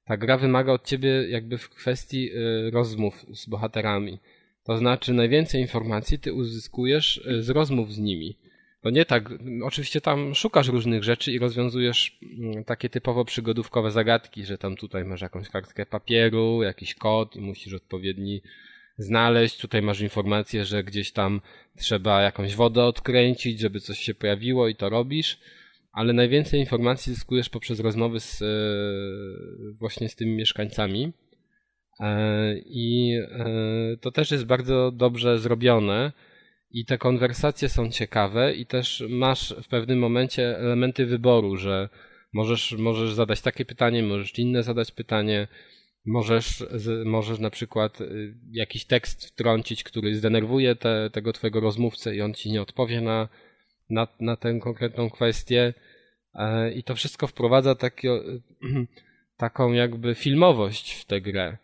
ta 0.04 0.16
gra 0.16 0.38
wymaga 0.38 0.72
od 0.72 0.84
ciebie 0.84 1.28
jakby 1.28 1.58
w 1.58 1.68
kwestii 1.68 2.30
e, 2.30 2.70
rozmów 2.70 3.26
z 3.32 3.48
bohaterami. 3.48 4.18
To 4.64 4.76
znaczy, 4.76 5.12
najwięcej 5.12 5.60
informacji 5.60 6.18
ty 6.18 6.32
uzyskujesz 6.32 7.28
z 7.40 7.50
rozmów 7.50 7.92
z 7.92 7.98
nimi. 7.98 8.36
To 8.82 8.90
nie 8.90 9.04
tak, 9.04 9.30
oczywiście 9.62 10.00
tam 10.00 10.34
szukasz 10.34 10.68
różnych 10.68 11.04
rzeczy 11.04 11.32
i 11.32 11.38
rozwiązujesz 11.38 12.18
mm, 12.38 12.64
takie 12.64 12.88
typowo 12.88 13.24
przygodówkowe 13.24 13.90
zagadki, 13.90 14.44
że 14.44 14.58
tam 14.58 14.76
tutaj 14.76 15.04
masz 15.04 15.20
jakąś 15.20 15.48
kartkę 15.48 15.86
papieru, 15.86 16.62
jakiś 16.62 16.94
kod 16.94 17.36
i 17.36 17.40
musisz 17.40 17.74
odpowiedni 17.74 18.42
znaleźć. 18.98 19.58
Tutaj 19.58 19.82
masz 19.82 20.00
informację, 20.00 20.64
że 20.64 20.84
gdzieś 20.84 21.12
tam 21.12 21.40
trzeba 21.76 22.22
jakąś 22.22 22.56
wodę 22.56 22.84
odkręcić, 22.84 23.60
żeby 23.60 23.80
coś 23.80 23.98
się 23.98 24.14
pojawiło 24.14 24.68
i 24.68 24.74
to 24.74 24.88
robisz. 24.88 25.38
Ale 25.92 26.12
najwięcej 26.12 26.60
informacji 26.60 27.14
zyskujesz 27.14 27.48
poprzez 27.48 27.80
rozmowy 27.80 28.20
z, 28.20 28.42
e, 28.42 28.46
właśnie 29.78 30.08
z 30.08 30.16
tymi 30.16 30.32
mieszkańcami. 30.36 31.12
E, 32.00 32.54
I 32.58 33.18
e, 33.22 33.96
to 34.00 34.10
też 34.10 34.30
jest 34.30 34.44
bardzo 34.44 34.90
dobrze 34.90 35.38
zrobione. 35.38 36.12
I 36.70 36.84
te 36.84 36.98
konwersacje 36.98 37.68
są 37.68 37.90
ciekawe, 37.90 38.54
i 38.54 38.66
też 38.66 39.04
masz 39.08 39.54
w 39.62 39.68
pewnym 39.68 39.98
momencie 39.98 40.58
elementy 40.58 41.06
wyboru, 41.06 41.56
że 41.56 41.88
możesz, 42.32 42.72
możesz 42.72 43.14
zadać 43.14 43.40
takie 43.40 43.64
pytanie, 43.64 44.02
możesz 44.02 44.38
inne 44.38 44.62
zadać 44.62 44.90
pytanie, 44.90 45.48
możesz, 46.06 46.64
możesz 47.04 47.38
na 47.38 47.50
przykład 47.50 48.00
y, 48.00 48.34
jakiś 48.50 48.84
tekst 48.84 49.26
wtrącić, 49.26 49.84
który 49.84 50.14
zdenerwuje 50.14 50.76
te, 50.76 51.10
tego 51.12 51.32
twojego 51.32 51.60
rozmówcę 51.60 52.16
i 52.16 52.20
on 52.20 52.34
ci 52.34 52.50
nie 52.52 52.62
odpowie 52.62 53.00
na, 53.00 53.28
na, 53.90 54.08
na 54.20 54.36
tę 54.36 54.58
konkretną 54.60 55.10
kwestię. 55.10 55.74
E, 56.34 56.72
I 56.72 56.82
to 56.82 56.94
wszystko 56.94 57.26
wprowadza 57.26 57.74
taki, 57.74 58.08
taką 59.36 59.72
jakby 59.72 60.14
filmowość 60.14 60.92
w 60.92 61.04
tę 61.04 61.20
grę. 61.20 61.58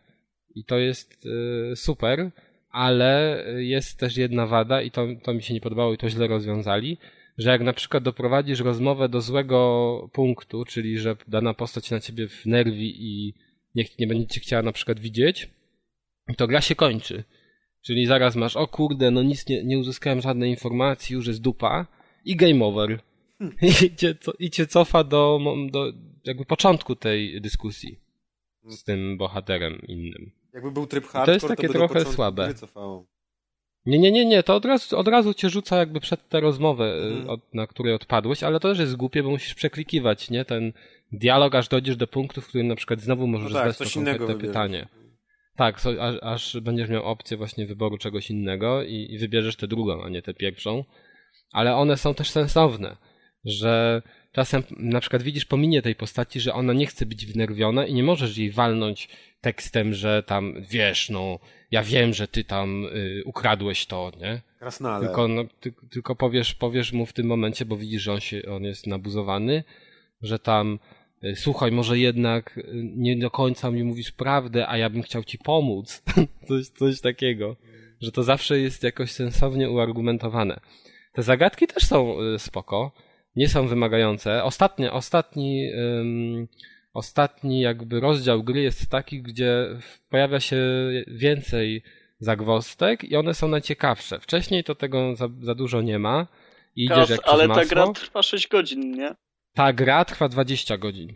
I 0.54 0.64
to 0.64 0.78
jest 0.78 1.26
y, 1.26 1.76
super 1.76 2.30
ale 2.76 3.44
jest 3.56 3.98
też 3.98 4.16
jedna 4.16 4.46
wada 4.46 4.82
i 4.82 4.90
to, 4.90 5.06
to 5.22 5.34
mi 5.34 5.42
się 5.42 5.54
nie 5.54 5.60
podobało 5.60 5.92
i 5.94 5.98
to 5.98 6.10
źle 6.10 6.26
rozwiązali, 6.26 6.98
że 7.38 7.50
jak 7.50 7.62
na 7.62 7.72
przykład 7.72 8.02
doprowadzisz 8.02 8.60
rozmowę 8.60 9.08
do 9.08 9.20
złego 9.20 10.10
punktu, 10.12 10.64
czyli 10.64 10.98
że 10.98 11.16
dana 11.28 11.54
postać 11.54 11.90
na 11.90 12.00
ciebie 12.00 12.26
wnerwi 12.26 12.94
i 12.98 13.34
nie, 13.74 13.84
nie 13.98 14.06
będziecie 14.06 14.40
chciała 14.40 14.62
na 14.62 14.72
przykład 14.72 15.00
widzieć, 15.00 15.50
to 16.36 16.46
gra 16.46 16.60
się 16.60 16.74
kończy. 16.74 17.24
Czyli 17.82 18.06
zaraz 18.06 18.36
masz, 18.36 18.56
o 18.56 18.68
kurde, 18.68 19.10
no 19.10 19.22
nic 19.22 19.48
nie, 19.48 19.64
nie 19.64 19.78
uzyskałem 19.78 20.20
żadnej 20.20 20.50
informacji, 20.50 21.14
już 21.14 21.26
jest 21.26 21.40
dupa 21.40 21.86
i 22.24 22.36
game 22.36 22.64
over. 22.64 23.00
I 23.62 23.96
cię, 23.96 24.14
I 24.38 24.50
cię 24.50 24.66
cofa 24.66 25.04
do, 25.04 25.40
do 25.70 25.92
jakby 26.24 26.44
początku 26.44 26.96
tej 26.96 27.40
dyskusji 27.40 28.00
z 28.68 28.84
tym 28.84 29.16
bohaterem 29.16 29.82
innym. 29.88 30.35
Jakby 30.56 30.70
był 30.70 30.86
tryb 30.86 31.04
hardcore, 31.04 31.26
to 31.26 31.32
jest 31.32 31.48
takie 31.48 31.66
to 31.66 31.72
trochę 31.72 32.04
słabe. 32.04 32.54
Nie, 33.86 33.98
nie, 33.98 34.12
nie, 34.12 34.24
nie, 34.24 34.42
to 34.42 34.54
od 34.56 34.64
razu, 34.64 34.98
od 34.98 35.08
razu 35.08 35.34
cię 35.34 35.50
rzuca 35.50 35.76
jakby 35.76 36.00
przed 36.00 36.28
tę 36.28 36.40
rozmowę, 36.40 36.98
hmm. 37.00 37.30
od, 37.30 37.54
na 37.54 37.66
której 37.66 37.94
odpadłeś, 37.94 38.42
ale 38.42 38.60
to 38.60 38.68
też 38.68 38.78
jest 38.78 38.96
głupie, 38.96 39.22
bo 39.22 39.30
musisz 39.30 39.54
przeklikiwać, 39.54 40.30
nie? 40.30 40.44
Ten 40.44 40.72
dialog, 41.12 41.54
aż 41.54 41.68
dojdziesz 41.68 41.96
do 41.96 42.06
punktu, 42.06 42.40
w 42.40 42.48
którym 42.48 42.66
na 42.66 42.76
przykład 42.76 43.00
znowu 43.00 43.26
możesz 43.26 43.52
no 43.52 43.58
tak, 43.58 43.72
zadać 43.72 43.94
to 43.94 44.00
konkretne 44.00 44.34
pytanie. 44.34 44.88
Tak, 45.56 45.80
so, 45.80 45.90
aż, 46.00 46.16
aż, 46.22 46.60
będziesz 46.60 46.88
miał 46.88 47.04
opcję 47.04 47.36
właśnie 47.36 47.66
wyboru 47.66 47.98
czegoś 47.98 48.30
innego 48.30 48.82
i, 48.82 49.08
i 49.10 49.18
wybierzesz 49.18 49.56
tę 49.56 49.66
drugą, 49.66 50.04
a 50.04 50.08
nie 50.08 50.22
tę 50.22 50.34
pierwszą. 50.34 50.84
Ale 51.52 51.76
one 51.76 51.96
są 51.96 52.14
też 52.14 52.30
sensowne, 52.30 52.96
że 53.44 54.02
czasem 54.36 54.62
na 54.70 55.00
przykład 55.00 55.22
widzisz 55.22 55.44
po 55.44 55.56
minie 55.56 55.82
tej 55.82 55.94
postaci, 55.94 56.40
że 56.40 56.54
ona 56.54 56.72
nie 56.72 56.86
chce 56.86 57.06
być 57.06 57.26
wnerwiona 57.26 57.86
i 57.86 57.94
nie 57.94 58.02
możesz 58.02 58.38
jej 58.38 58.50
walnąć 58.50 59.08
tekstem, 59.40 59.94
że 59.94 60.22
tam 60.22 60.54
wiesz, 60.70 61.10
no 61.10 61.38
ja 61.70 61.82
wiem, 61.82 62.14
że 62.14 62.28
ty 62.28 62.44
tam 62.44 62.84
y, 62.84 63.22
ukradłeś 63.24 63.86
to, 63.86 64.12
nie? 64.20 64.40
Krasnale. 64.58 65.06
Tylko, 65.06 65.28
no, 65.28 65.44
ty, 65.60 65.72
tylko 65.90 66.16
powiesz, 66.16 66.54
powiesz 66.54 66.92
mu 66.92 67.06
w 67.06 67.12
tym 67.12 67.26
momencie, 67.26 67.64
bo 67.64 67.76
widzisz, 67.76 68.02
że 68.02 68.12
on, 68.12 68.20
się, 68.20 68.42
on 68.50 68.64
jest 68.64 68.86
nabuzowany, 68.86 69.64
że 70.22 70.38
tam 70.38 70.78
y, 71.24 71.36
słuchaj, 71.36 71.72
może 71.72 71.98
jednak 71.98 72.58
y, 72.58 72.64
nie 72.96 73.16
do 73.16 73.30
końca 73.30 73.70
mi 73.70 73.84
mówisz 73.84 74.12
prawdę, 74.12 74.68
a 74.68 74.78
ja 74.78 74.90
bym 74.90 75.02
chciał 75.02 75.24
ci 75.24 75.38
pomóc. 75.38 76.02
coś, 76.48 76.66
coś 76.66 77.00
takiego. 77.00 77.56
Że 78.00 78.12
to 78.12 78.22
zawsze 78.22 78.58
jest 78.58 78.82
jakoś 78.82 79.12
sensownie 79.12 79.70
uargumentowane. 79.70 80.60
Te 81.12 81.22
zagadki 81.22 81.66
też 81.66 81.84
są 81.84 82.20
y, 82.20 82.38
spoko, 82.38 82.92
nie 83.36 83.48
są 83.48 83.68
wymagające. 83.68 84.44
Ostatnie, 84.44 84.92
ostatni, 84.92 85.70
um, 85.74 86.48
ostatni 86.94 87.60
jakby 87.60 88.00
rozdział 88.00 88.42
gry 88.42 88.60
jest 88.60 88.90
taki, 88.90 89.22
gdzie 89.22 89.78
pojawia 90.08 90.40
się 90.40 90.56
więcej 91.06 91.82
zagwostek 92.18 93.04
i 93.04 93.16
one 93.16 93.34
są 93.34 93.48
najciekawsze. 93.48 94.20
Wcześniej 94.20 94.64
to 94.64 94.74
tego 94.74 95.14
za, 95.14 95.28
za 95.40 95.54
dużo 95.54 95.82
nie 95.82 95.98
ma. 95.98 96.26
I 96.76 96.84
idziesz 96.84 97.10
jak 97.10 97.20
ale 97.24 97.48
ta 97.48 97.64
gra 97.64 97.92
trwa 97.92 98.22
6 98.22 98.48
godzin, 98.48 98.90
nie? 98.90 99.14
Ta 99.54 99.72
gra 99.72 100.04
trwa 100.04 100.28
20 100.28 100.78
godzin. 100.78 101.14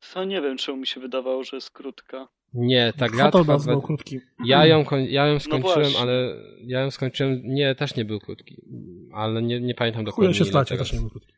Co 0.00 0.24
nie 0.24 0.40
wiem, 0.40 0.56
czemu 0.56 0.78
mi 0.78 0.86
się 0.86 1.00
wydawało, 1.00 1.44
że 1.44 1.56
jest 1.56 1.70
krótka. 1.70 2.28
Nie, 2.54 2.92
ta 2.96 3.08
gra 3.08 3.30
trwa... 3.30 3.58
był 3.58 3.82
krótki. 3.82 4.20
Ja 4.46 4.66
ją, 4.66 4.84
ja 5.08 5.26
ją 5.26 5.34
no 5.34 5.40
skończyłem, 5.40 5.92
no 5.92 5.98
ale 6.00 6.34
ja 6.66 6.80
ją 6.80 6.90
skończyłem, 6.90 7.40
nie, 7.44 7.74
też 7.74 7.96
nie 7.96 8.04
był 8.04 8.20
krótki. 8.20 8.56
Ale 9.12 9.42
nie, 9.42 9.60
nie 9.60 9.74
pamiętam 9.74 10.04
dokładnie. 10.04 10.34
Chuja 10.34 10.44
się 10.44 10.50
stać, 10.50 10.68
też 10.68 10.92
nie 10.92 11.00
był 11.00 11.10
krótki. 11.10 11.32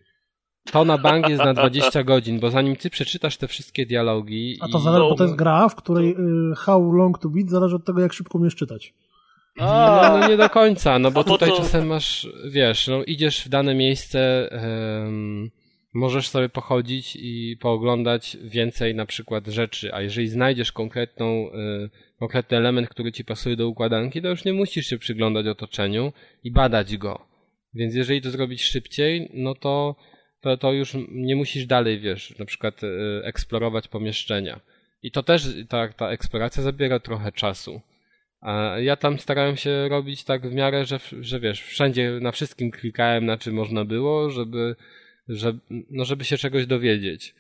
To 0.73 0.85
na 0.85 0.99
bank 0.99 1.29
jest 1.29 1.45
na 1.45 1.55
20 1.55 2.03
godzin, 2.13 2.41
bo 2.41 2.51
zanim 2.51 2.77
ty 2.77 2.91
przeczytasz 2.91 3.37
te 3.37 3.49
wszystkie 3.49 3.87
dialogi... 3.87 4.59
A 4.61 4.69
to 4.69 4.79
i... 4.79 4.83
zależy, 4.83 5.03
bo 5.03 5.15
to 5.15 5.25
jest 5.25 5.37
gra, 5.37 5.69
w 5.69 5.75
której 5.75 6.11
y, 6.11 6.55
how 6.57 6.93
long 6.93 7.19
to 7.19 7.29
beat 7.29 7.49
zależy 7.49 7.77
od 7.77 7.85
tego, 7.85 8.01
jak 8.01 8.13
szybko 8.13 8.39
umiesz 8.39 8.55
czytać. 8.55 8.95
No, 9.57 10.03
no, 10.03 10.29
nie 10.29 10.37
do 10.37 10.51
końca, 10.51 10.99
no 10.99 11.11
bo 11.11 11.25
tutaj 11.25 11.53
czasem 11.57 11.87
masz, 11.87 12.29
wiesz, 12.51 12.89
no 12.89 13.05
idziesz 13.05 13.45
w 13.45 13.49
dane 13.49 13.75
miejsce, 13.75 14.49
um, 14.53 15.51
możesz 15.95 16.29
sobie 16.29 16.49
pochodzić 16.49 17.17
i 17.17 17.57
pooglądać 17.61 18.37
więcej 18.43 18.95
na 18.95 19.07
przykład 19.07 19.47
rzeczy, 19.47 19.95
a 19.95 20.03
jeżeli 20.03 20.29
znajdziesz 20.29 20.73
konkretną, 20.73 21.53
y, 21.53 21.91
konkretny 22.19 22.57
element, 22.57 22.89
który 22.89 23.13
ci 23.13 23.25
pasuje 23.25 23.57
do 23.57 23.69
układanki, 23.69 24.23
to 24.23 24.29
już 24.29 24.45
nie 24.45 24.53
musisz 24.53 24.87
się 24.87 24.99
przyglądać 24.99 25.47
otoczeniu 25.47 26.13
i 26.45 26.53
badać 26.53 26.97
go. 26.97 27.27
Więc 27.75 27.95
jeżeli 27.95 28.23
to 28.23 28.31
zrobić 28.31 28.63
szybciej, 28.63 29.31
no 29.35 29.55
to 29.55 29.97
to, 30.43 30.57
to 30.57 30.73
już 30.73 30.97
nie 31.09 31.37
musisz 31.37 31.67
dalej, 31.67 32.01
wiesz, 32.01 32.39
na 32.39 32.45
przykład 32.45 32.83
y, 32.83 32.89
eksplorować 33.25 33.89
pomieszczenia. 33.89 34.61
I 35.03 35.11
to 35.11 35.23
też, 35.23 35.49
ta, 35.69 35.89
ta 35.89 36.11
eksploracja 36.11 36.63
zabiera 36.63 37.01
trochę 37.01 37.33
czasu. 37.33 37.81
A 38.41 38.75
ja 38.79 38.97
tam 38.97 39.19
starałem 39.19 39.57
się 39.57 39.89
robić 39.89 40.25
tak 40.25 40.49
w 40.49 40.55
miarę, 40.55 40.85
że, 40.85 41.01
że 41.21 41.41
wiesz, 41.41 41.63
wszędzie, 41.63 42.19
na 42.21 42.33
wszystkim 42.33 42.71
klikałem, 42.71 43.27
na 43.27 43.39
czym 43.39 43.55
można 43.55 43.85
było, 43.85 44.31
żeby, 44.31 44.77
żeby, 45.29 45.61
no 45.91 46.05
żeby 46.05 46.25
się 46.25 46.37
czegoś 46.37 46.67
dowiedzieć. 46.67 47.35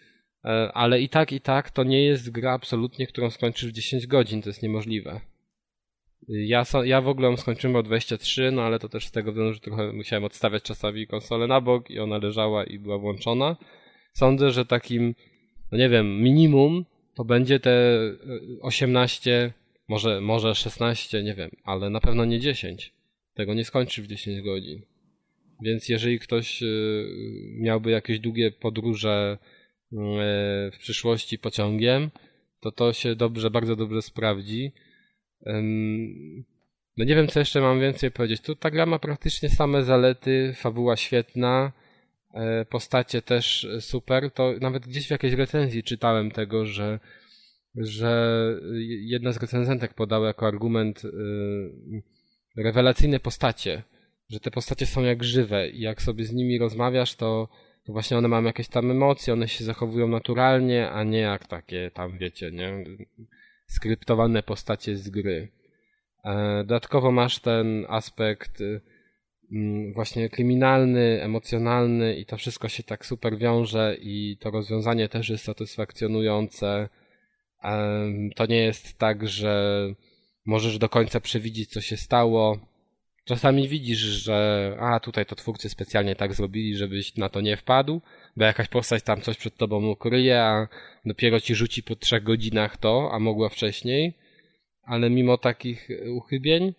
E, 0.44 0.72
ale 0.74 1.00
i 1.00 1.08
tak, 1.08 1.32
i 1.32 1.40
tak 1.40 1.70
to 1.70 1.84
nie 1.84 2.04
jest 2.04 2.30
gra 2.30 2.52
absolutnie, 2.52 3.06
którą 3.06 3.30
skończysz 3.30 3.70
w 3.70 3.72
10 3.72 4.06
godzin, 4.06 4.42
to 4.42 4.48
jest 4.48 4.62
niemożliwe. 4.62 5.20
Ja, 6.28 6.64
ja 6.84 7.00
w 7.00 7.08
ogóle 7.08 7.36
skończyłem 7.36 7.76
o 7.76 7.82
23, 7.82 8.50
no 8.50 8.62
ale 8.62 8.78
to 8.78 8.88
też 8.88 9.06
z 9.06 9.10
tego 9.10 9.30
względu, 9.30 9.54
że 9.54 9.60
trochę 9.60 9.92
musiałem 9.92 10.24
odstawiać 10.24 10.62
czasami 10.62 11.06
konsolę 11.06 11.46
na 11.46 11.60
bok 11.60 11.90
i 11.90 11.98
ona 11.98 12.18
leżała 12.18 12.64
i 12.64 12.78
była 12.78 12.98
włączona. 12.98 13.56
Sądzę, 14.12 14.50
że 14.50 14.66
takim, 14.66 15.14
no 15.72 15.78
nie 15.78 15.88
wiem, 15.88 16.22
minimum 16.22 16.84
to 17.14 17.24
będzie 17.24 17.60
te 17.60 17.98
18, 18.60 19.30
e, 19.30 19.52
może, 19.88 20.20
może 20.20 20.54
16, 20.54 21.22
nie 21.22 21.34
wiem, 21.34 21.50
ale 21.64 21.90
na 21.90 22.00
pewno 22.00 22.24
nie 22.24 22.40
10. 22.40 22.92
Tego 23.34 23.54
nie 23.54 23.64
skończy 23.64 24.02
w 24.02 24.06
10 24.06 24.42
godzin. 24.42 24.82
Więc 25.62 25.88
jeżeli 25.88 26.18
ktoś 26.18 26.62
e, 26.62 26.66
miałby 27.58 27.90
jakieś 27.90 28.20
długie 28.20 28.50
podróże 28.50 29.38
e, 29.38 29.96
w 30.70 30.78
przyszłości 30.78 31.38
pociągiem, 31.38 32.10
to 32.60 32.72
to 32.72 32.92
się 32.92 33.16
dobrze, 33.16 33.50
bardzo 33.50 33.76
dobrze 33.76 34.02
sprawdzi. 34.02 34.72
No 36.96 37.04
nie 37.04 37.14
wiem, 37.14 37.28
co 37.28 37.38
jeszcze 37.38 37.60
mam 37.60 37.80
więcej 37.80 38.10
powiedzieć. 38.10 38.40
Tu 38.40 38.56
ta 38.56 38.70
gra 38.70 38.86
ma 38.86 38.98
praktycznie 38.98 39.48
same 39.48 39.84
zalety, 39.84 40.52
fabuła 40.56 40.96
świetna, 40.96 41.72
e, 42.34 42.64
postacie 42.64 43.22
też 43.22 43.66
super. 43.80 44.30
To 44.30 44.54
nawet 44.60 44.86
gdzieś 44.86 45.06
w 45.06 45.10
jakiejś 45.10 45.34
recenzji 45.34 45.82
czytałem 45.82 46.30
tego, 46.30 46.66
że, 46.66 47.00
że 47.76 48.36
jedna 49.00 49.32
z 49.32 49.42
recenzentek 49.42 49.94
podała 49.94 50.26
jako 50.26 50.46
argument 50.46 51.02
rewelacyjne 52.56 53.20
postacie, 53.20 53.82
że 54.32 54.40
te 54.40 54.50
postacie 54.50 54.86
są 54.86 55.02
jak 55.02 55.24
żywe 55.24 55.68
i 55.68 55.80
jak 55.80 56.02
sobie 56.02 56.24
z 56.24 56.32
nimi 56.32 56.58
rozmawiasz, 56.58 57.14
to, 57.14 57.48
właśnie 57.88 58.18
one 58.18 58.28
mają 58.28 58.44
jakieś 58.44 58.68
tam 58.68 58.90
emocje, 58.90 59.32
one 59.32 59.48
się 59.48 59.64
zachowują 59.64 60.08
naturalnie, 60.08 60.90
a 60.90 61.04
nie 61.04 61.18
jak 61.18 61.46
takie 61.46 61.90
tam, 61.90 62.18
wiecie, 62.18 62.50
nie? 62.50 62.84
skryptowane 63.66 64.42
postacie 64.42 64.96
z 64.96 65.10
gry. 65.10 65.48
E, 66.24 66.58
dodatkowo 66.58 67.12
masz 67.12 67.38
ten 67.38 67.86
aspekt 67.88 68.60
y, 68.60 68.80
mm, 69.52 69.92
właśnie 69.92 70.28
kryminalny, 70.28 71.22
emocjonalny 71.22 72.16
i 72.16 72.26
to 72.26 72.36
wszystko 72.36 72.68
się 72.68 72.82
tak 72.82 73.06
super 73.06 73.38
wiąże 73.38 73.96
i 74.00 74.36
to 74.40 74.50
rozwiązanie 74.50 75.08
też 75.08 75.28
jest 75.28 75.44
satysfakcjonujące. 75.44 76.88
To 78.36 78.46
nie 78.46 78.62
jest 78.62 78.98
tak, 78.98 79.28
że 79.28 79.84
możesz 80.46 80.78
do 80.78 80.88
końca 80.88 81.20
przewidzieć, 81.20 81.70
co 81.70 81.80
się 81.80 81.96
stało. 81.96 82.71
Czasami 83.24 83.68
widzisz, 83.68 83.98
że 83.98 84.76
a 84.80 85.00
tutaj 85.00 85.26
to 85.26 85.36
twórcy 85.36 85.68
specjalnie 85.68 86.16
tak 86.16 86.34
zrobili, 86.34 86.76
żebyś 86.76 87.16
na 87.16 87.28
to 87.28 87.40
nie 87.40 87.56
wpadł, 87.56 88.00
bo 88.36 88.44
jakaś 88.44 88.68
postać 88.68 89.02
tam 89.02 89.20
coś 89.20 89.36
przed 89.36 89.56
tobą 89.56 89.90
ukryje, 89.90 90.40
a 90.40 90.68
dopiero 91.04 91.40
ci 91.40 91.54
rzuci 91.54 91.82
po 91.82 91.96
trzech 91.96 92.22
godzinach 92.22 92.76
to, 92.76 93.10
a 93.12 93.18
mogła 93.18 93.48
wcześniej. 93.48 94.14
Ale 94.82 95.10
mimo 95.10 95.38
takich 95.38 95.88
uchybień, 96.14 96.74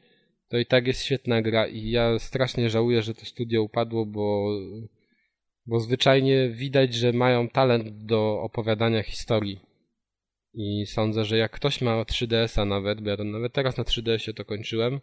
to 0.49 0.57
i 0.57 0.65
tak 0.65 0.87
jest 0.87 1.03
świetna 1.03 1.41
gra 1.41 1.67
i 1.67 1.89
ja 1.89 2.19
strasznie 2.19 2.69
żałuję, 2.69 3.01
że 3.01 3.13
to 3.13 3.25
studio 3.25 3.63
upadło, 3.63 4.05
bo, 4.05 4.59
bo 5.65 5.79
zwyczajnie 5.79 6.49
widać, 6.49 6.93
że 6.93 7.13
mają 7.13 7.49
talent 7.49 8.05
do 8.05 8.41
opowiadania 8.41 9.03
historii. 9.03 9.59
I 10.53 10.85
sądzę, 10.85 11.25
że 11.25 11.37
jak 11.37 11.51
ktoś 11.51 11.81
ma 11.81 12.03
3DS-a 12.03 12.65
nawet, 12.65 13.01
bo 13.01 13.09
ja 13.09 13.17
to 13.17 13.23
nawet 13.23 13.53
teraz 13.53 13.77
na 13.77 13.83
3DS-ie 13.83 14.33
to 14.33 14.45
kończyłem, 14.45 14.99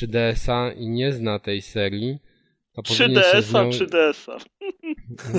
3DS-a 0.00 0.72
i 0.72 0.88
nie 0.88 1.12
zna 1.12 1.38
tej 1.38 1.62
serii, 1.62 2.18
to 2.76 2.82
3DS-a, 2.82 3.62
nią... 3.62 3.70
3DS-a. 3.70 4.36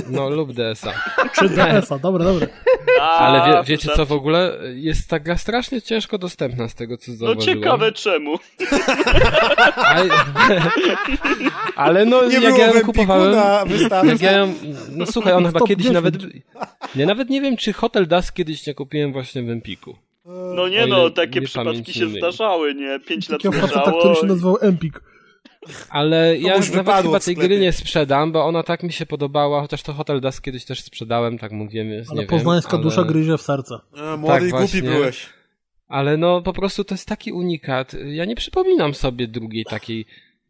No, 0.10 0.30
lub 0.30 0.54
DS-a. 0.54 0.94
3DS-a, 1.42 2.00
dobre, 2.00 2.24
dobre. 2.24 2.48
Ale 3.02 3.54
wie, 3.54 3.64
wiecie 3.64 3.90
co 3.96 4.06
w 4.06 4.12
ogóle? 4.12 4.58
Jest 4.74 5.10
ta 5.10 5.20
gra 5.20 5.38
strasznie 5.38 5.82
ciężko 5.82 6.18
dostępna 6.18 6.68
z 6.68 6.76
tego, 6.76 6.98
co 6.98 7.12
no 7.12 7.18
zauważyłem. 7.18 7.60
No 7.60 7.64
ciekawe 7.64 7.92
czemu. 7.92 8.36
Ale, 9.76 10.10
ale 11.76 12.06
no, 12.06 12.26
nie 12.26 12.40
jak 12.40 12.58
ja 12.58 12.68
ją 12.68 12.82
kupowałem... 12.82 13.32
Na 13.32 13.64
jak 14.04 14.22
ja 14.22 14.32
ją, 14.32 14.54
no 14.92 15.06
słuchaj, 15.06 15.34
on 15.34 15.46
chyba 15.46 15.60
kiedyś 15.60 15.86
10. 15.86 15.94
nawet... 15.94 16.16
Ja 16.96 17.06
nawet 17.06 17.30
nie 17.30 17.42
wiem, 17.42 17.58
czy 17.58 17.74
Hotel 17.74 18.08
Dusk 18.08 18.34
kiedyś 18.34 18.68
nie 18.68 18.74
kupiłem 18.74 19.14
właśnie 19.14 19.44
w 19.44 19.50
Empiku. 19.50 19.96
No 20.56 20.68
nie 20.68 20.88
no, 20.88 21.10
takie 21.10 21.42
przypadki 21.42 21.94
się 21.94 22.10
zdarzały, 22.10 22.76
nie? 22.76 23.00
Pięć 23.00 23.30
lat 23.30 23.44
leżało. 23.44 24.00
który 24.00 24.16
się 24.16 24.26
nazywał 24.26 24.58
Empik. 24.62 25.02
Ale 25.90 26.38
ja 26.38 26.54
Komuś 26.54 26.72
nawet 26.72 26.96
chyba 26.96 27.20
w 27.20 27.26
tej 27.26 27.36
gry 27.36 27.60
nie 27.60 27.72
sprzedam, 27.72 28.32
bo 28.32 28.46
ona 28.46 28.64
tak 28.64 28.84
mi 28.84 28.94
się 28.94 29.06
podobała, 29.06 29.62
chociaż 29.62 29.84
to 29.84 29.94
Hotel 29.94 30.22
Dusk 30.22 30.44
kiedyś 30.44 30.66
też 30.66 30.82
sprzedałem, 30.82 31.38
tak 31.38 31.52
mówiłem, 31.52 31.90
więc 31.90 32.12
Ale 32.12 32.22
nie 32.22 32.28
poznańska 32.28 32.72
wiem. 32.72 32.80
ale... 32.80 32.84
dusza 32.84 33.04
gryzie 33.04 33.38
w 33.38 33.42
serce. 33.42 33.76
A, 33.98 34.18
młody 34.18 34.48
i 34.48 34.50
głupi 34.50 34.68
właśnie. 34.68 34.82
byłeś. 34.82 35.30
Ale 35.88 36.18
no 36.18 36.42
po 36.42 36.54
prostu 36.54 36.84
to 36.84 36.94
jest 36.96 37.08
taki 37.08 37.32
unikat. 37.32 37.96
Ja 38.06 38.26
nie 38.26 38.36
przypominam 38.36 38.94
sobie 38.94 39.28
drugiej 39.28 39.66
takiej 39.66 40.06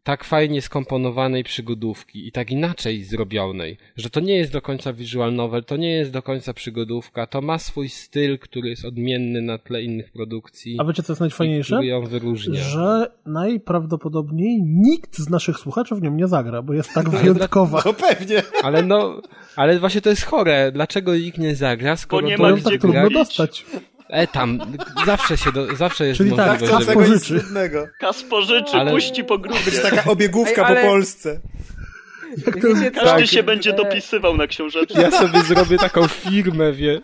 tak 0.08 0.24
fajnie 0.24 0.62
skomponowanej 0.62 1.44
przygodówki 1.44 2.28
i 2.28 2.32
tak 2.32 2.50
inaczej 2.50 3.04
zrobionej, 3.04 3.76
że 3.96 4.10
to 4.10 4.20
nie 4.20 4.36
jest 4.36 4.52
do 4.52 4.62
końca 4.62 4.92
visual 4.92 5.34
novel, 5.34 5.64
to 5.64 5.76
nie 5.76 5.90
jest 5.90 6.12
do 6.12 6.22
końca 6.22 6.52
przygodówka, 6.52 7.26
to 7.26 7.40
ma 7.40 7.58
swój 7.58 7.88
styl, 7.88 8.38
który 8.38 8.68
jest 8.68 8.84
odmienny 8.84 9.42
na 9.42 9.58
tle 9.58 9.82
innych 9.82 10.12
produkcji. 10.12 10.76
A 10.80 10.84
wiecie, 10.84 11.02
co 11.02 11.12
jest 11.12 11.20
najfajniejsze? 11.20 11.74
Który 11.76 11.86
ją 11.86 12.06
wyróżnia. 12.06 12.60
Że 12.60 13.12
najprawdopodobniej 13.26 14.62
nikt 14.62 15.18
z 15.18 15.30
naszych 15.30 15.58
słuchaczy 15.58 15.94
w 15.94 16.02
nią 16.02 16.14
nie 16.14 16.28
zagra, 16.28 16.62
bo 16.62 16.72
jest 16.72 16.94
tak 16.94 17.10
wyjątkowa. 17.10 17.82
No 17.86 17.92
pewnie. 17.92 18.42
Ale 18.62 18.82
no, 18.82 19.22
ale 19.56 19.78
właśnie 19.78 20.00
to 20.00 20.10
jest 20.10 20.24
chore. 20.24 20.72
Dlaczego 20.72 21.16
nikt 21.16 21.38
nie 21.38 21.56
zagra, 21.56 21.96
skoro 21.96 22.26
nie 22.26 22.36
to 22.36 22.42
ma 22.42 22.48
Bo 22.48 22.54
jest 22.54 22.66
gdzie 22.66 22.78
tak 22.78 22.80
trudno 22.80 23.10
dostać. 23.10 23.66
E 24.10 24.26
tam, 24.26 24.60
zawsze 25.06 25.36
się, 25.36 25.52
do, 25.52 25.76
zawsze 25.76 26.06
jest 26.06 26.18
Czyli 26.18 26.36
tak, 26.36 26.60
możliwość, 26.60 26.72
co 26.72 26.80
żeby... 26.80 26.94
Pożyczy. 26.94 27.40
Kas 28.00 28.22
pożyczy, 28.22 28.72
Ale- 28.76 28.90
puści 28.90 29.24
po 29.24 29.38
grubie. 29.38 29.72
taka 29.82 30.10
obiegówka 30.10 30.62
Ej, 30.62 30.66
ale- 30.66 30.82
po 30.82 30.88
Polsce. 30.88 31.40
Wiecie 32.36 32.90
co? 32.90 33.00
Każdy 33.00 33.20
Tak. 33.22 33.26
się 33.26 33.42
będzie 33.42 33.72
dopisywał 33.72 34.36
na 34.36 34.46
książeczce. 34.46 35.02
Ja 35.02 35.10
sobie 35.10 35.42
zrobię 35.42 35.78
taką 35.78 36.08
firmę, 36.08 36.72
wie. 36.72 37.00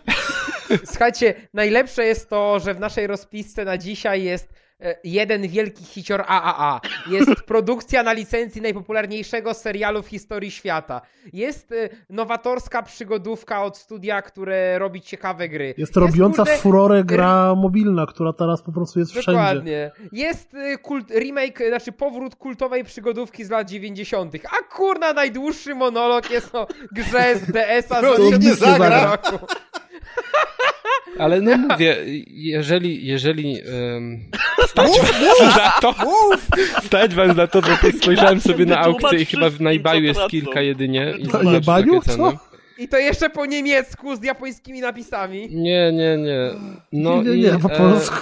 Słuchajcie, 0.85 1.33
najlepsze 1.53 2.03
jest 2.05 2.29
to, 2.29 2.59
że 2.59 2.73
w 2.73 2.79
naszej 2.79 3.07
rozpisce 3.07 3.65
na 3.65 3.77
dzisiaj 3.77 4.23
jest 4.23 4.53
jeden 5.03 5.47
wielki 5.47 5.83
hicior 5.83 6.23
AAA. 6.27 6.81
Jest 7.07 7.31
produkcja 7.51 8.03
na 8.03 8.13
licencji 8.13 8.61
najpopularniejszego 8.61 9.53
serialu 9.53 10.03
w 10.03 10.07
historii 10.07 10.51
świata. 10.51 11.01
Jest 11.33 11.71
e, 11.71 11.89
nowatorska 12.09 12.83
przygodówka 12.83 13.63
od 13.63 13.77
studia, 13.77 14.21
które 14.21 14.79
robi 14.79 15.01
ciekawe 15.01 15.49
gry. 15.49 15.73
Jest 15.77 15.97
robiąca 15.97 16.43
kurde, 16.43 16.57
furorę 16.57 17.03
gra 17.03 17.55
mobilna, 17.55 18.05
która 18.05 18.33
teraz 18.33 18.63
po 18.63 18.71
prostu 18.71 18.99
jest 18.99 19.11
wszędzie. 19.11 19.31
Dokładnie. 19.31 19.91
Jest 20.11 20.55
kult, 20.81 21.11
remake, 21.11 21.67
znaczy 21.69 21.91
powrót 21.91 22.35
kultowej 22.35 22.83
przygodówki 22.83 23.45
z 23.45 23.49
lat 23.49 23.69
90. 23.69 24.35
A 24.35 24.75
kurna, 24.75 25.13
najdłuższy 25.13 25.75
monolog 25.75 26.31
jest 26.31 26.55
o 26.55 26.67
grze 26.91 27.35
z 27.35 27.51
DS-a 27.51 28.01
z 28.01 28.19
nikt 28.19 28.43
nie 28.43 28.55
2000 28.55 28.55
zagra. 28.55 29.11
roku. 29.11 29.45
Ale 31.19 31.41
no 31.41 31.57
mówię, 31.69 31.97
jeżeli, 32.27 33.07
jeżeli 33.07 33.61
um, 33.93 34.19
stać 34.67 34.91
was 34.99 35.53
za 35.55 35.73
to, 35.81 35.95
Mów! 36.05 36.47
stać 36.85 37.15
was 37.15 37.35
za 37.35 37.47
to, 37.47 37.61
bo 37.61 37.67
tu 37.81 37.97
spojrzałem 37.97 38.41
sobie 38.41 38.65
na 38.65 38.79
aukcję 38.79 39.19
i 39.19 39.25
chyba 39.25 39.49
w 39.49 39.61
Najbaju 39.61 40.03
jest 40.03 40.19
kilka 40.29 40.61
jedynie. 40.61 41.13
I 41.19 41.27
To 41.27 41.43
Najbaju? 41.43 41.99
takie 41.99 42.11
ceny. 42.11 42.31
Co? 42.31 42.55
I 42.77 42.87
to 42.87 42.97
jeszcze 42.97 43.29
po 43.29 43.45
niemiecku 43.45 44.15
z 44.15 44.23
japońskimi 44.23 44.81
napisami. 44.81 45.49
Nie, 45.51 45.91
nie, 45.93 46.17
nie. 46.17 46.51
No 46.91 47.21
nie, 47.23 47.29
nie, 47.29 47.35
i, 47.35 47.41
nie, 47.41 47.59
po 47.59 47.71
e, 47.71 47.77
polsku. 47.77 48.17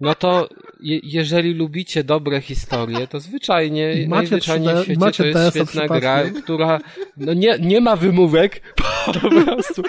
No 0.00 0.14
to 0.14 0.48
je, 0.80 1.00
jeżeli 1.02 1.54
lubicie 1.54 2.04
dobre 2.04 2.40
historie, 2.40 3.06
to 3.06 3.20
zwyczajnie, 3.20 3.88
Macie 3.88 4.08
najzwyczajniej 4.08 4.74
3D 4.74 4.80
w 4.80 4.84
świecie 4.84 5.00
macie 5.00 5.32
to 5.32 5.38
jest 5.38 5.56
świetna 5.56 6.00
gra, 6.00 6.22
która 6.42 6.80
no 7.16 7.34
nie, 7.34 7.58
nie 7.60 7.80
ma 7.80 7.96
wymówek, 7.96 8.60
po 9.22 9.30
prostu 9.30 9.82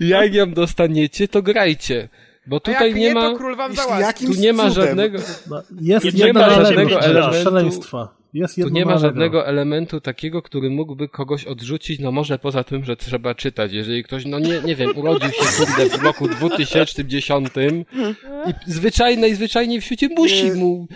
jak 0.00 0.34
ją 0.34 0.52
dostaniecie, 0.52 1.28
to 1.28 1.42
grajcie. 1.42 2.08
Bo 2.46 2.60
tutaj 2.60 2.94
nie 2.94 3.00
nie, 3.00 3.14
ma, 3.14 3.30
tu 3.30 4.32
nie 4.38 4.52
ma 4.52 4.70
żadnego, 4.70 5.18
No, 5.50 5.62
jest 5.80 6.14
Nie 6.14 6.32
ma 6.32 6.50
żadnego 6.50 7.00
elementu. 7.00 7.44
szaleństwa. 7.44 8.14
Jest 8.36 8.54
tu 8.54 8.60
jedno 8.60 8.74
nie 8.74 8.84
ma 8.84 8.98
żadnego 8.98 9.46
elementu 9.46 10.00
takiego, 10.00 10.42
który 10.42 10.70
mógłby 10.70 11.08
kogoś 11.08 11.44
odrzucić, 11.44 12.00
no 12.00 12.12
może 12.12 12.38
poza 12.38 12.64
tym, 12.64 12.84
że 12.84 12.96
trzeba 12.96 13.34
czytać. 13.34 13.72
Jeżeli 13.72 14.04
ktoś, 14.04 14.24
no 14.24 14.38
nie, 14.38 14.60
nie 14.64 14.76
wiem, 14.76 14.90
urodził 14.96 15.30
się 15.30 15.64
kurde 15.64 15.98
w 15.98 16.02
roku 16.02 16.28
2010 16.28 17.48
i 18.46 18.70
zwyczajnej, 18.72 19.34
zwyczajnie 19.34 19.80
w 19.80 19.84
świecie 19.84 20.08
musi 20.08 20.52
mu 20.52 20.86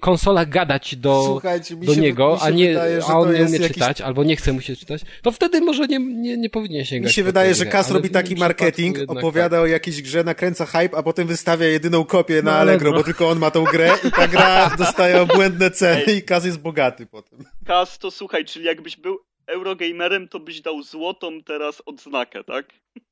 konsola 0.00 0.46
gadać 0.46 0.96
do, 0.96 1.40
do 1.76 1.94
się, 1.94 2.00
niego, 2.00 2.32
mi 2.32 2.38
się 2.38 2.44
a, 2.44 2.50
nie, 2.50 2.68
wydaje, 2.68 3.00
a 3.08 3.18
on 3.18 3.32
nie 3.34 3.44
umie 3.44 3.58
jakiś... 3.58 3.68
czytać, 3.68 4.00
albo 4.00 4.24
nie 4.24 4.36
chce 4.36 4.52
mu 4.52 4.60
się 4.60 4.76
czytać, 4.76 5.02
to 5.22 5.32
wtedy 5.32 5.60
może 5.60 5.86
nie, 5.86 5.98
nie, 5.98 6.36
nie 6.36 6.50
powinien 6.50 6.84
sięgać 6.84 7.10
Mi 7.10 7.14
się 7.14 7.24
wydaje, 7.24 7.54
że 7.54 7.66
Kas 7.66 7.90
robi 7.90 8.10
taki 8.10 8.36
marketing, 8.36 8.98
opowiada 9.06 9.56
tak. 9.56 9.64
o 9.64 9.66
jakiejś 9.66 10.02
grze, 10.02 10.24
nakręca 10.24 10.66
hype, 10.66 10.96
a 10.96 11.02
potem 11.02 11.26
wystawia 11.26 11.66
jedyną 11.66 12.04
kopię 12.04 12.42
na 12.42 12.50
Na 12.50 12.58
Allegro, 12.58 12.88
Allegro. 12.88 12.92
bo 12.92 13.04
tylko 13.04 13.28
on 13.28 13.38
ma 13.38 13.50
tą 13.50 13.64
grę 13.64 13.90
i 14.04 14.10
ta 14.10 14.28
gra 14.28 14.70
dostaje 14.78 15.22
obłędne 15.22 15.70
ceny 15.70 16.12
i 16.12 16.22
Kas 16.22 16.44
jest 16.44 16.58
bogaty 16.58 16.85
potem. 17.10 17.38
Kas, 17.66 17.98
to 17.98 18.10
słuchaj, 18.10 18.44
czyli 18.44 18.64
jakbyś 18.64 18.96
był 18.96 19.18
Eurogamerem, 19.46 20.28
to 20.28 20.40
byś 20.40 20.60
dał 20.60 20.82
złotą 20.82 21.42
teraz 21.42 21.82
odznakę, 21.86 22.44
tak? 22.44 22.66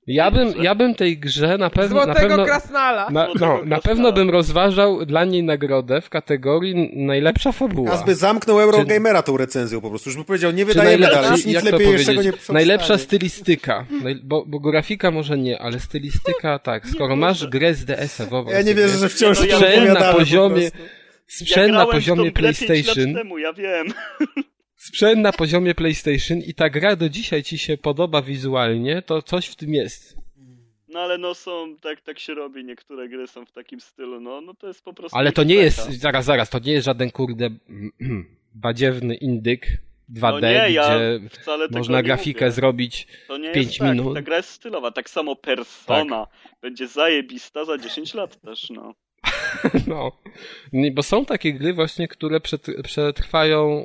Ja 0.07 0.31
bym, 0.31 0.63
ja 0.63 0.75
bym 0.75 0.95
tej 0.95 1.19
grze 1.19 1.59
na 1.59 1.71
pewno, 1.71 1.97
na 1.97 2.05
Złotego 2.05 2.29
pewno, 2.29 2.45
krasnala. 2.45 3.11
na, 3.11 3.25
Złotego 3.27 3.47
no, 3.59 3.65
na 3.65 3.81
pewno 3.81 4.13
bym 4.13 4.31
rozważał 4.31 5.07
dla 5.07 5.25
niej 5.25 5.43
nagrodę 5.43 6.01
w 6.01 6.11
kategorii 6.11 6.93
najlepsza 7.07 7.53
fabuła. 7.53 7.91
Kas 7.91 8.05
by 8.05 8.15
zamknął 8.15 8.61
Eurogamera 8.61 9.23
tą 9.23 9.37
recenzją 9.37 9.81
po 9.81 9.91
prostu, 9.91 10.11
już 10.11 10.17
by 10.17 10.25
powiedział, 10.25 10.53
nie 10.53 10.65
wydajemy 10.65 11.07
najlepsza- 11.07 11.23
dalej, 11.23 11.31
nic 11.47 11.55
jak 11.55 11.65
to 11.65 11.71
lepiejszego 11.71 12.23
nie. 12.23 12.33
Najlepsza 12.49 12.99
stylistyka. 12.99 13.87
Bo, 14.23 14.45
bo 14.47 14.61
grafika 14.61 15.11
może 15.11 15.39
nie, 15.39 15.59
ale 15.63 15.81
stylistyka 15.81 16.59
tak. 16.59 16.87
Skoro 16.89 17.17
masz 17.17 17.47
grę 17.47 17.75
z 17.75 17.85
DS-a, 17.85 18.25
Ja 18.53 18.63
nie 18.63 18.75
wierzę, 18.75 18.99
że 18.99 19.09
wciąż 19.09 19.41
No 19.41 19.47
ja- 19.47 19.59
to 19.59 19.61
na 19.61 19.67
opowiadamy 19.67 20.15
po 20.17 20.25
sprzęt 21.27 21.73
na 21.73 21.83
w 21.85 21.87
tą 21.87 21.93
poziomie 21.93 22.33
PlayStation, 22.33 23.15
temu, 23.15 23.39
ja 23.39 23.53
wiem. 23.53 23.87
sprzęt 24.77 25.21
na 25.21 25.33
poziomie 25.33 25.75
PlayStation 25.75 26.39
i 26.39 26.55
ta 26.55 26.71
gra 26.71 26.97
do 26.97 27.09
dzisiaj 27.09 27.43
ci 27.43 27.59
się 27.59 27.79
podoba 27.79 28.23
wizualnie, 28.23 29.03
to 29.03 29.23
coś 29.23 29.47
w 29.47 29.57
tym 29.57 29.75
jest. 29.75 30.17
No 30.89 31.01
ale 31.01 31.19
no 31.19 31.35
są, 31.35 31.77
tak, 31.83 32.01
tak 32.01 32.19
się 32.19 32.35
robi, 32.35 32.65
niektóre 32.65 33.09
gry 33.09 33.27
są 33.27 33.47
w 33.47 33.53
takim 33.53 33.81
stylu, 33.81 34.21
no, 34.21 34.41
no 34.41 34.55
to 34.55 34.67
jest 34.69 34.85
po 34.85 34.93
prostu... 34.93 35.19
Ale 35.19 35.33
to 35.33 35.45
nie 35.45 35.55
jest, 35.55 35.91
zaraz, 35.91 36.25
zaraz, 36.25 36.51
to 36.51 36.59
nie 36.59 36.73
jest 36.73 36.85
żaden 36.85 37.11
kurde 37.11 37.51
badziewny 38.55 39.15
indyk 39.15 39.67
2D, 40.13 40.33
No 40.33 40.41
nie, 40.41 40.71
ja 40.71 40.99
gdzie 40.99 41.21
można 41.71 42.03
grafikę 42.03 42.45
mówię. 42.45 42.53
zrobić 42.53 43.07
To 43.29 43.39
nie 43.39 43.53
pięć 43.53 43.67
jest 43.67 43.79
tak, 43.79 43.89
minut. 43.97 44.15
ta 44.15 44.23
gra 44.23 44.37
jest 44.37 44.49
stylowa, 44.51 44.91
tak 44.91 45.11
samo 45.11 45.37
Persona 45.37 46.27
będzie 46.63 46.89
zajebista 46.89 47.65
za 47.65 47.79
10 47.79 48.15
lat 48.15 48.41
też, 48.41 48.71
no. 48.71 48.95
No, 49.87 50.13
Nie, 50.73 50.93
bo 50.93 51.03
są 51.03 51.25
takie 51.25 51.53
gry 51.55 51.75
właśnie, 51.75 52.09
które 52.09 52.41
przet, 52.41 52.67
przetrwają 52.85 53.85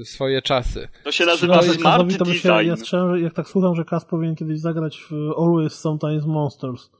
y, 0.00 0.04
swoje 0.04 0.42
czasy. 0.42 0.88
To 1.04 1.12
się 1.12 1.26
nazywa 1.26 1.62
Że 1.62 1.62
Smart 1.62 1.82
Kasowi 1.82 2.16
to 2.16 2.24
by 2.24 2.34
się, 2.34 2.48
Design. 2.48 2.68
ja 2.68 2.76
słyszałem, 2.76 3.16
że 3.16 3.20
jak 3.24 3.34
tak 3.34 3.48
słucham, 3.48 3.74
że 3.74 3.84
Kas 3.84 4.04
powinien 4.04 4.36
kiedyś 4.36 4.60
zagrać 4.60 4.98
w 5.10 5.14
Always 5.42 5.72
Sometimes 5.72 6.26
Monsters. 6.26 6.90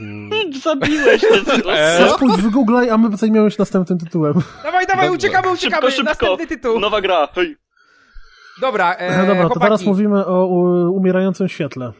Mm, 0.00 0.52
Zabiłeś 0.62 1.20
ten 1.46 1.60
E? 1.70 2.06
No, 2.06 2.18
Pójdź, 2.18 2.36
wygooglaj, 2.42 2.90
a 2.90 2.98
my 2.98 3.16
zajmiemy 3.16 3.50
się 3.50 3.56
następnym 3.58 3.98
tytułem. 3.98 4.34
Dawaj, 4.62 4.86
dawaj, 4.86 5.06
Dobrze. 5.08 5.16
uciekamy, 5.16 5.52
uciekamy. 5.52 5.90
Szybko, 5.90 6.10
szybko. 6.10 6.26
Następny 6.26 6.56
tytuł. 6.56 6.80
Nowa 6.80 7.00
gra, 7.00 7.28
hej. 7.34 7.56
Dobra, 8.60 8.94
e, 8.96 9.10
No 9.18 9.26
dobra, 9.26 9.42
to 9.42 9.48
chłopaki. 9.48 9.60
teraz 9.64 9.84
mówimy 9.84 10.26
o 10.26 10.46
umierającym 10.92 11.48
świetle. 11.48 11.92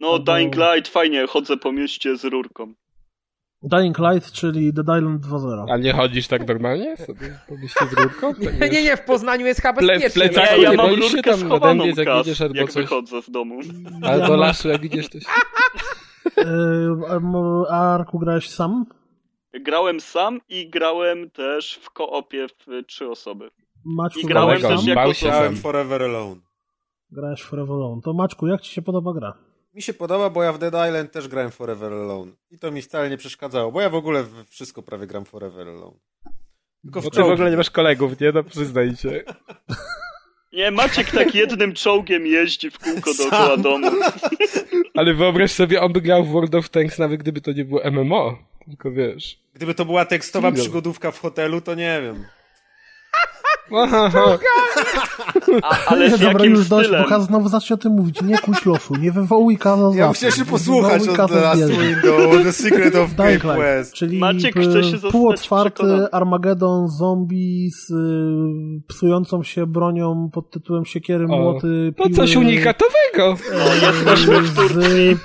No, 0.00 0.08
Albo- 0.08 0.24
Dying 0.34 0.56
Light, 0.56 0.88
fajnie, 0.92 1.26
chodzę 1.26 1.56
po 1.56 1.72
mieście 1.72 2.16
z 2.16 2.24
rurką. 2.24 2.72
Dying 3.62 3.98
Light, 3.98 4.32
czyli 4.32 4.72
Dead 4.72 4.86
Island 4.98 5.26
2.0. 5.26 5.66
A 5.72 5.76
nie 5.76 5.92
chodzisz 5.92 6.28
tak 6.28 6.48
normalnie? 6.48 6.96
Sobie 6.96 7.38
pomyślisz 7.48 7.90
z 7.90 7.92
rurką? 7.92 8.34
Tak 8.34 8.60
Nie, 8.60 8.68
nie, 8.68 8.82
nie, 8.82 8.96
w 8.96 9.04
Poznaniu 9.04 9.46
jest 9.46 9.60
chyba 9.62 9.80
Ple- 9.80 9.86
bezpiecznie. 9.86 10.22
plecak- 10.22 10.56
Nie, 10.56 10.62
ja 10.62 10.70
nie 10.70 10.76
mam 10.76 10.90
rurkę 10.94 11.22
tam 11.22 11.40
schowaną, 11.40 11.74
nadębiec, 11.74 11.96
jak 11.96 12.06
kas, 12.06 12.26
idziesz 12.26 12.40
albo 12.40 12.56
jak 12.56 12.70
coś? 12.72 12.82
wychodzę 12.84 13.22
z 13.22 13.30
domu. 13.30 13.60
Ale 14.02 14.26
do 14.26 14.36
lasu 14.36 14.68
jak 14.68 14.84
idziesz 14.84 15.08
to 15.08 15.20
się... 15.20 15.26
Yy, 16.36 17.66
a- 17.70 17.94
Arku 17.94 18.18
grałeś 18.18 18.50
sam? 18.50 18.86
Grałem 19.60 20.00
sam 20.00 20.40
i 20.48 20.70
grałem 20.70 21.30
też 21.30 21.78
w 21.82 21.90
koopie 21.90 22.46
w 22.48 22.86
trzy 22.86 23.08
osoby. 23.10 23.50
Maćku, 23.84 24.20
I 24.20 24.24
grałem 24.24 24.60
też 24.60 24.76
sam? 24.78 24.86
jako 24.88 25.00
Bał 25.02 25.14
się. 25.14 25.32
Forever 25.56 26.02
Alone. 26.02 26.40
Grałeś 27.10 27.42
Forever 27.42 27.74
Alone. 27.76 28.00
To 28.04 28.12
Maćku, 28.12 28.46
jak 28.46 28.60
ci 28.60 28.72
się 28.74 28.82
podoba 28.82 29.12
gra? 29.12 29.34
Mi 29.80 29.84
się 29.84 29.94
podoba, 29.94 30.30
bo 30.30 30.42
ja 30.42 30.52
w 30.52 30.58
Dead 30.58 30.74
Island 30.88 31.12
też 31.12 31.28
grałem 31.28 31.50
Forever 31.50 31.92
Alone. 31.92 32.32
I 32.50 32.58
to 32.58 32.70
mi 32.70 32.82
wcale 32.82 33.10
nie 33.10 33.16
przeszkadzało, 33.16 33.72
bo 33.72 33.80
ja 33.80 33.90
w 33.90 33.94
ogóle 33.94 34.22
w 34.22 34.44
wszystko 34.48 34.82
prawie 34.82 35.06
gram 35.06 35.24
Forever 35.24 35.68
Alone. 35.68 35.96
Tylko 36.82 37.00
w 37.00 37.04
Bo 37.04 37.10
ty 37.10 37.22
w 37.22 37.26
ogóle 37.26 37.50
nie 37.50 37.56
masz 37.56 37.70
kolegów, 37.70 38.20
nie? 38.20 38.32
No 38.32 38.44
przyznaj 38.44 38.96
się. 38.96 39.22
Nie, 40.52 40.70
Maciek 40.70 41.10
tak 41.10 41.34
jednym 41.34 41.72
czołgiem 41.72 42.26
jeździ 42.26 42.70
w 42.70 42.78
kółko 42.78 43.14
dookoła 43.14 43.56
domu. 43.56 43.90
Ale 44.98 45.14
wyobraź 45.14 45.52
sobie, 45.52 45.80
on 45.80 45.92
by 45.92 46.00
grał 46.00 46.24
w 46.24 46.28
World 46.28 46.54
of 46.54 46.68
Tanks, 46.68 46.98
nawet 46.98 47.20
gdyby 47.20 47.40
to 47.40 47.52
nie 47.52 47.64
było 47.64 47.90
MMO. 47.90 48.38
Tylko 48.66 48.90
wiesz... 48.90 49.38
Gdyby 49.54 49.74
to 49.74 49.84
była 49.84 50.04
tekstowa 50.04 50.48
Single. 50.48 50.62
przygodówka 50.62 51.10
w 51.10 51.20
hotelu, 51.20 51.60
to 51.60 51.74
nie 51.74 52.00
wiem. 52.02 52.24
A, 55.62 55.76
ale 55.86 56.10
nie, 56.10 56.18
dobra, 56.18 56.44
już 56.44 56.68
dość, 56.68 56.86
stylem? 56.86 57.02
bo 57.02 57.08
Kaz 57.08 57.26
znowu 57.26 57.48
zacznie 57.48 57.74
o 57.74 57.76
tym 57.76 57.92
mówić. 57.92 58.22
Nie 58.22 58.38
kuś 58.38 58.66
losu, 58.66 58.94
nie 58.96 59.12
wywołuj 59.12 59.58
Kaza 59.58 59.90
Ja 59.94 60.08
musiałem 60.08 60.36
się 60.36 60.44
posłuchać 60.44 61.08
od 61.08 61.30
The 61.30 61.40
Last 61.40 61.66
Window, 61.70 62.42
The 62.42 62.52
Secret 62.52 62.94
of 62.96 63.10
Light, 63.18 63.46
West. 63.46 63.94
czyli 63.94 64.18
Maciek 64.18 64.54
chce 64.60 64.84
się 64.84 64.98
półotwarty. 64.98 65.84
Armagedon 66.12 66.88
zombie 66.88 67.70
z 67.70 67.90
y, 67.90 68.82
psującą 68.88 69.42
się 69.42 69.66
bronią 69.66 70.30
pod 70.32 70.50
tytułem 70.50 70.84
siekiery, 70.84 71.24
O, 71.24 71.28
młoty, 71.28 71.94
piły, 71.96 72.10
coś 72.16 72.36
unikatowego. 72.36 73.36
jesteśmy 73.82 74.40
w 74.40 74.46
z, 74.48 74.54
Turcji. 74.54 75.16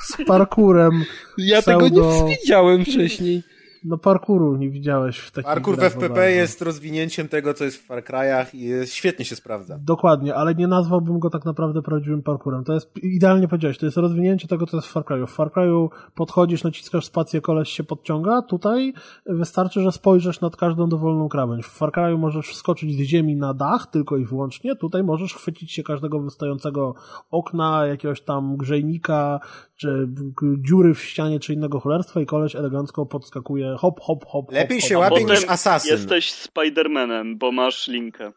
z 0.00 0.24
parkurem. 0.26 1.04
Ja 1.38 1.60
Pseudo- 1.62 1.64
tego 1.90 2.24
nie 2.26 2.36
widziałem 2.42 2.84
wcześniej. 2.84 3.42
No 3.84 3.98
parkuru 3.98 4.56
nie 4.56 4.70
widziałeś 4.70 5.18
w 5.18 5.30
takich 5.30 5.46
Parkour 5.46 5.76
w 5.76 5.82
FPP 5.82 6.08
bardzo. 6.08 6.22
jest 6.22 6.62
rozwinięciem 6.62 7.28
tego, 7.28 7.54
co 7.54 7.64
jest 7.64 7.76
w 7.76 7.86
Far 7.86 8.04
Cry'ach 8.04 8.54
i 8.54 8.60
jest, 8.60 8.92
świetnie 8.92 9.24
się 9.24 9.36
sprawdza. 9.36 9.78
Dokładnie, 9.82 10.34
ale 10.34 10.54
nie 10.54 10.66
nazwałbym 10.66 11.18
go 11.18 11.30
tak 11.30 11.44
naprawdę 11.44 11.82
prawdziwym 11.82 12.22
parkurem. 12.22 12.64
To 12.64 12.72
jest, 12.72 12.96
idealnie 13.02 13.48
powiedziałeś, 13.48 13.78
to 13.78 13.86
jest 13.86 13.98
rozwinięcie 13.98 14.48
tego, 14.48 14.66
co 14.66 14.76
jest 14.76 14.88
w 14.88 14.90
Far 14.90 15.02
Cry'u. 15.02 15.26
W 15.26 15.30
Far 15.30 15.50
Cry'u 15.50 15.88
podchodzisz, 16.14 16.64
naciskasz 16.64 17.04
spację, 17.04 17.40
koleś 17.40 17.68
się 17.68 17.84
podciąga. 17.84 18.42
Tutaj 18.42 18.92
wystarczy, 19.26 19.80
że 19.80 19.92
spojrzysz 19.92 20.40
nad 20.40 20.56
każdą 20.56 20.88
dowolną 20.88 21.28
krawędź. 21.28 21.64
W 21.64 21.70
Far 21.70 21.90
Cry'u 21.90 22.18
możesz 22.18 22.48
wskoczyć 22.48 22.96
z 22.96 23.00
ziemi 23.00 23.36
na 23.36 23.54
dach, 23.54 23.86
tylko 23.86 24.16
i 24.16 24.24
wyłącznie. 24.24 24.76
Tutaj 24.76 25.04
możesz 25.04 25.34
chwycić 25.34 25.72
się 25.72 25.82
każdego 25.82 26.20
wystającego 26.20 26.94
okna, 27.30 27.86
jakiegoś 27.86 28.20
tam 28.22 28.56
grzejnika, 28.56 29.40
czy 29.76 30.08
dziury 30.58 30.94
w 30.94 31.02
ścianie, 31.02 31.40
czy 31.40 31.54
innego 31.54 31.80
cholerstwa 31.80 32.20
i 32.20 32.26
koleś 32.26 32.56
elegancko 32.56 33.06
podskakuje 33.06 33.73
hop, 33.78 34.00
hop, 34.00 34.24
hop. 34.26 34.52
Lepiej 34.52 34.80
hop, 34.80 34.88
się 34.88 34.94
hop, 34.94 35.12
łapie 35.12 35.24
niż 35.24 35.44
Assassin. 35.48 35.90
Jesteś 35.90 36.32
Spidermanem, 36.32 37.38
bo 37.38 37.52
masz 37.52 37.88
linkę. 37.88 38.32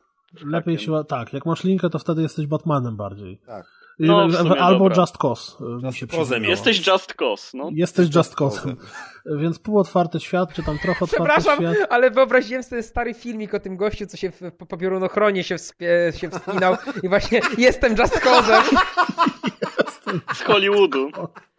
Lepiej 0.45 0.77
się, 0.77 1.03
tak, 1.07 1.33
jak 1.33 1.45
masz 1.45 1.63
linkę, 1.63 1.89
to 1.89 1.99
wtedy 1.99 2.21
jesteś 2.21 2.47
Batmanem 2.47 2.97
bardziej. 2.97 3.39
Tak. 3.45 3.65
No, 3.99 4.27
w 4.27 4.35
sumie 4.35 4.61
Albo 4.61 4.89
dobra. 4.89 5.01
Just 5.01 5.17
Cause. 5.17 5.51
mi 5.59 5.83
Just 5.83 5.97
się 5.97 6.05
Cause'em 6.05 6.09
przypomniało. 6.09 6.51
Jesteś 6.51 6.87
Just 6.87 7.13
Cause, 7.13 7.57
no. 7.57 7.69
Jesteś 7.73 8.15
Just 8.15 8.35
Cause'em. 8.35 8.75
Więc 9.25 9.59
półotwarty 9.59 10.19
świat, 10.19 10.53
czy 10.53 10.63
tam 10.63 10.77
trochę 10.79 11.05
otwarty 11.05 11.15
Przepraszam, 11.15 11.59
świat. 11.59 11.87
ale 11.89 12.11
wyobraziłem 12.11 12.63
sobie 12.63 12.83
stary 12.83 13.13
filmik 13.13 13.53
o 13.53 13.59
tym 13.59 13.77
gościu, 13.77 14.05
co 14.07 14.17
się 14.17 14.31
w 14.31 14.41
po 14.57 14.65
papieronochronie 14.65 15.43
się, 15.43 15.57
wspie, 15.57 16.11
się 16.17 16.29
wspinał 16.29 16.75
i 17.03 17.09
właśnie 17.09 17.41
jestem 17.57 17.95
Just 17.97 18.15
Cause'em. 18.15 18.77
Z 20.33 20.41
Hollywoodu. 20.41 21.09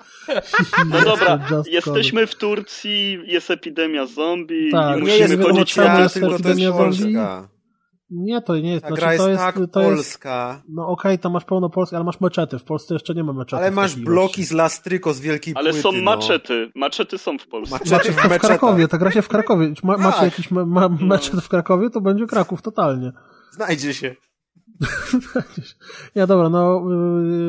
No 0.87 1.01
dobra, 1.01 1.39
jesteśmy 1.71 2.27
w 2.27 2.35
Turcji, 2.35 3.19
jest 3.27 3.51
epidemia 3.51 4.07
zombie 4.07 4.71
Tak, 4.73 4.91
i 4.91 4.95
nie 4.95 5.01
musimy 5.01 5.19
jest 5.19 5.43
chodzić 5.43 5.77
masce. 5.77 6.21
tylko 6.21 6.39
to 6.39 6.49
jest. 6.49 6.73
Polska. 6.73 7.49
Nie, 8.11 8.43
to 8.43 8.57
nie 8.57 8.73
jest. 8.73 8.83
Ta 8.83 8.89
znaczy, 8.89 9.01
gra 9.01 9.13
jest 9.13 9.25
to 9.25 9.31
jest, 9.31 9.43
tak 9.43 9.55
to 9.55 9.61
jest, 9.61 9.73
polska. 9.73 10.63
No 10.69 10.87
okej, 10.87 11.19
tam 11.19 11.33
masz 11.33 11.45
pełno 11.45 11.71
Polski, 11.71 11.97
ale 11.97 12.05
masz 12.05 12.21
meczety. 12.21 12.59
W 12.59 12.65
Polsce 12.65 12.95
jeszcze 12.95 13.15
nie 13.15 13.25
ma 13.25 13.33
meczetów. 13.33 13.59
Ale 13.59 13.71
masz 13.71 13.97
bloki 13.97 14.45
z 14.45 14.53
Lastryko 14.53 15.15
z 15.15 15.21
wielkiej 15.21 15.55
Ale 15.57 15.71
płyty, 15.71 15.83
są 15.83 15.93
no. 15.93 16.03
maczety. 16.03 16.71
Maczety 16.75 17.19
są 17.19 17.39
w 17.39 17.47
Polsce. 17.47 17.75
Maczety 17.75 18.13
w 18.13 18.17
To 18.23 18.29
w. 18.29 18.39
Krakowie, 18.39 18.89
ta 18.89 18.99
gra 18.99 19.11
się 19.11 19.23
w 19.23 19.29
Krakowie. 19.29 19.73
Ma, 19.83 19.97
macie 19.97 20.17
Tak. 20.17 20.25
jakiś 20.25 20.51
me, 20.51 20.67
ma, 20.67 20.89
meczet 20.89 21.41
w 21.41 21.49
Krakowie, 21.49 21.91
to 21.91 22.01
będzie 22.01 22.27
Kraków 22.27 22.63
totalnie. 22.63 23.13
Znajdzie 23.51 23.95
się. 23.95 24.17
Nie, 26.17 26.27
dobra, 26.27 26.49
no 26.49 26.83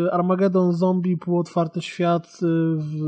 y, 0.05 0.11
Armageddon, 0.11 0.73
zombie, 0.73 1.17
półotwarty 1.17 1.81
świat 1.81 2.25
y, 2.27 2.37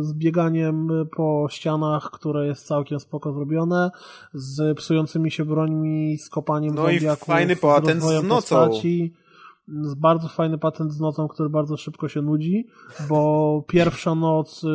z 0.03 0.13
bieganiem 0.13 0.89
po 1.15 1.47
ścianach, 1.49 2.11
które 2.11 2.47
jest 2.47 2.65
całkiem 2.65 2.99
spoko 2.99 3.33
zrobione, 3.33 3.91
z 4.33 4.77
psującymi 4.77 5.31
się 5.31 5.45
brońmi, 5.45 6.17
z 6.17 6.29
kopaniem 6.29 6.75
No 6.75 6.89
i 6.89 6.99
zombiaków, 6.99 7.27
fajny 7.27 7.55
z 7.55 7.59
patent 7.59 8.03
z 8.03 8.23
nocą. 8.23 8.29
postaci, 8.29 9.13
bardzo 9.97 10.27
fajny 10.27 10.57
patent 10.57 10.93
z 10.93 10.99
nocą, 10.99 11.27
który 11.27 11.49
bardzo 11.49 11.77
szybko 11.77 12.07
się 12.07 12.21
nudzi, 12.21 12.67
bo 13.09 13.63
pierwsza 13.67 14.15
noc 14.15 14.63
y, 14.63 14.67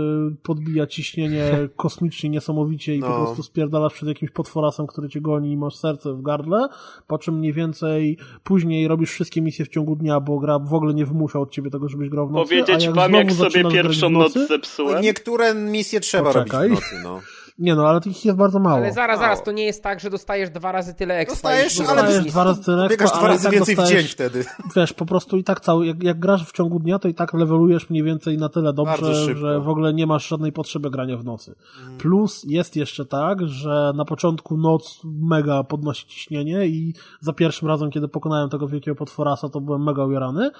podbija 0.42 0.86
ciśnienie 0.86 1.50
kosmicznie 1.76 2.30
niesamowicie 2.30 2.96
i 2.96 3.00
po 3.00 3.08
No. 3.08 3.16
prostu 3.24 3.42
spierdalasz 3.42 3.92
przed 3.94 4.08
jakimś 4.08 4.30
potworasem, 4.30 4.86
który 4.86 5.08
cię 5.08 5.20
goni 5.20 5.52
i 5.52 5.56
masz 5.56 5.76
serce 5.76 6.12
w 6.12 6.22
gardle, 6.22 6.68
po 7.06 7.18
czym 7.18 7.38
mniej 7.38 7.52
więcej 7.52 8.18
później 8.44 8.88
robisz 8.88 9.10
wszystkie 9.10 9.42
misje 9.42 9.64
w 9.64 9.68
ciągu 9.68 9.96
dnia, 9.96 10.20
bo 10.20 10.38
gra 10.38 10.58
w 10.58 10.74
ogóle 10.74 10.94
nie 10.94 11.06
wymusza 11.06 11.38
od 11.40 11.50
ciebie 11.50 11.70
tego, 11.70 11.88
żebyś 11.88 12.08
grał 12.08 12.28
w 12.28 12.32
nocy. 12.32 12.48
Powiedzieć 12.48 12.84
jak 12.84 12.94
wam, 12.94 13.12
jak 13.12 13.32
sobie 13.32 13.64
pierwszą 13.70 14.10
noc 14.10 14.32
zepsułem? 14.48 15.02
Niektóre 15.02 15.54
misje 15.54 16.00
trzeba 16.00 16.32
Poczekaj. 16.32 16.68
robić 16.68 16.84
w 16.84 16.92
nocy, 16.92 17.00
no. 17.04 17.20
Nie 17.58 17.74
no, 17.74 17.88
ale 17.88 18.00
tych 18.00 18.24
jest 18.24 18.38
bardzo 18.38 18.58
mało. 18.58 18.76
Ale 18.76 18.92
zaraz, 18.92 19.18
zaraz, 19.18 19.42
to 19.42 19.52
nie 19.52 19.64
jest 19.64 19.82
tak, 19.82 20.00
że 20.00 20.10
dostajesz 20.10 20.50
dwa 20.50 20.72
razy 20.72 20.94
tyle 20.94 21.14
expa. 21.18 21.32
Dostajesz, 21.34 21.80
ale 21.80 22.02
Dostajesz 22.02 22.24
dwa 22.24 22.44
razy 22.44 22.64
tyle 22.64 22.88
Biegasz 22.88 23.04
expa, 23.06 23.18
dwa 23.18 23.26
ale 23.26 23.34
i 23.34 23.36
razy 23.36 23.44
tak 23.44 23.52
więcej 23.52 23.74
w 23.74 23.78
dostajesz- 23.78 24.02
dzień 24.02 24.08
wtedy. 24.08 24.44
Wiesz, 24.76 24.92
po 24.92 25.06
prostu 25.06 25.36
i 25.36 25.44
tak 25.44 25.60
cały, 25.60 25.86
jak, 25.86 26.02
jak 26.02 26.18
grasz 26.18 26.46
w 26.46 26.52
ciągu 26.52 26.80
dnia, 26.80 26.98
to 26.98 27.08
i 27.08 27.14
tak 27.14 27.34
levelujesz 27.34 27.90
mniej 27.90 28.02
więcej 28.02 28.38
na 28.38 28.48
tyle 28.48 28.72
dobrze, 28.72 29.34
że 29.36 29.60
w 29.60 29.68
ogóle 29.68 29.94
nie 29.94 30.06
masz 30.06 30.28
żadnej 30.28 30.52
potrzeby 30.52 30.90
grania 30.90 31.16
w 31.16 31.24
nocy. 31.24 31.54
Mhm. 31.80 31.98
Plus 31.98 32.44
jest 32.48 32.76
jeszcze 32.76 33.04
tak, 33.04 33.46
że 33.46 33.92
na 33.96 34.04
początku 34.04 34.56
noc 34.56 35.00
mega 35.04 35.64
podnosi 35.64 36.06
ciśnienie 36.06 36.66
i 36.66 36.94
za 37.20 37.32
pierwszym 37.32 37.68
razem, 37.68 37.90
kiedy 37.90 38.08
pokonałem 38.08 38.50
tego 38.50 38.68
wielkiego 38.68 38.94
potworasa, 38.94 39.48
to 39.48 39.60
byłem 39.60 39.84
mega 39.84 40.04
ujarany, 40.04 40.50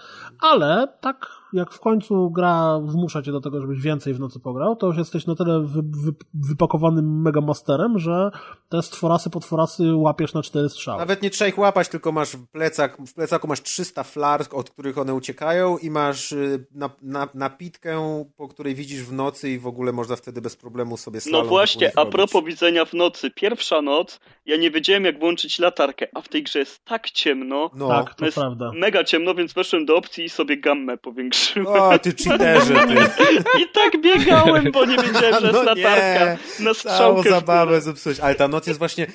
ale 0.40 0.88
tak 1.00 1.26
jak 1.56 1.72
w 1.72 1.80
końcu 1.80 2.30
gra 2.30 2.80
zmusza 2.88 3.22
cię 3.22 3.32
do 3.32 3.40
tego, 3.40 3.60
żebyś 3.60 3.80
więcej 3.80 4.14
w 4.14 4.20
nocy 4.20 4.40
pograł, 4.40 4.76
to 4.76 4.86
już 4.86 4.96
jesteś 4.96 5.26
na 5.26 5.34
tyle 5.34 5.60
wy, 5.60 5.82
wy, 5.82 6.12
wypakowanym 6.34 7.22
mega 7.22 7.40
masterem, 7.40 7.98
że 7.98 8.30
te 8.68 8.82
stworasy, 8.82 9.30
potworasy 9.30 9.96
łapiesz 9.96 10.34
na 10.34 10.42
cztery 10.42 10.68
strzały. 10.68 10.98
Nawet 10.98 11.22
nie 11.22 11.30
trzeba 11.30 11.48
ich 11.48 11.58
łapać, 11.58 11.88
tylko 11.88 12.12
masz 12.12 12.36
w 12.36 12.46
plecak, 12.46 12.96
w 13.06 13.14
plecaku 13.14 13.48
masz 13.48 13.62
300 13.62 14.04
flar, 14.04 14.44
od 14.52 14.70
których 14.70 14.98
one 14.98 15.14
uciekają 15.14 15.78
i 15.78 15.90
masz 15.90 16.32
y, 16.32 16.66
na, 16.74 16.90
na, 17.02 17.28
napitkę, 17.34 18.24
po 18.36 18.48
której 18.48 18.74
widzisz 18.74 19.02
w 19.02 19.12
nocy 19.12 19.50
i 19.50 19.58
w 19.58 19.66
ogóle 19.66 19.92
można 19.92 20.16
wtedy 20.16 20.40
bez 20.40 20.56
problemu 20.56 20.96
sobie 20.96 21.20
No 21.30 21.44
właśnie, 21.44 21.92
a 21.96 22.06
propos 22.06 22.44
widzenia 22.44 22.84
w 22.84 22.94
nocy. 22.94 23.30
Pierwsza 23.30 23.82
noc, 23.82 24.20
ja 24.46 24.56
nie 24.56 24.70
wiedziałem 24.70 25.04
jak 25.04 25.18
włączyć 25.18 25.58
latarkę, 25.58 26.08
a 26.14 26.20
w 26.20 26.28
tej 26.28 26.42
grze 26.42 26.58
jest 26.58 26.84
tak 26.84 27.10
ciemno. 27.10 27.70
No. 27.74 27.88
tak, 27.88 28.14
to 28.14 28.24
jest 28.24 28.38
prawda. 28.38 28.70
Mega 28.74 29.04
ciemno, 29.04 29.34
więc 29.34 29.52
weszłem 29.52 29.86
do 29.86 29.96
opcji 29.96 30.24
i 30.24 30.28
sobie 30.28 30.56
gammę 30.56 30.96
powiększyłem. 30.96 31.66
O, 31.66 31.98
ty 31.98 32.12
cheaterze, 32.24 32.74
ty. 32.86 32.94
I 33.62 33.66
tak 33.72 34.00
biegałem, 34.00 34.72
bo 34.72 34.84
nie 34.84 34.96
wiedziałem, 34.96 35.40
że 35.40 35.46
jest 35.46 35.52
No 35.52 35.62
latarka. 35.62 36.24
nie, 36.24 36.64
Na 36.64 36.74
Całą 36.74 36.74
strzałkę 36.74 37.28
w 37.28 37.32
zabawę 37.32 37.80
zepsułeś. 37.80 38.20
Ale 38.20 38.34
ta 38.34 38.48
noc 38.48 38.66
jest 38.66 38.78
właśnie... 38.78 39.06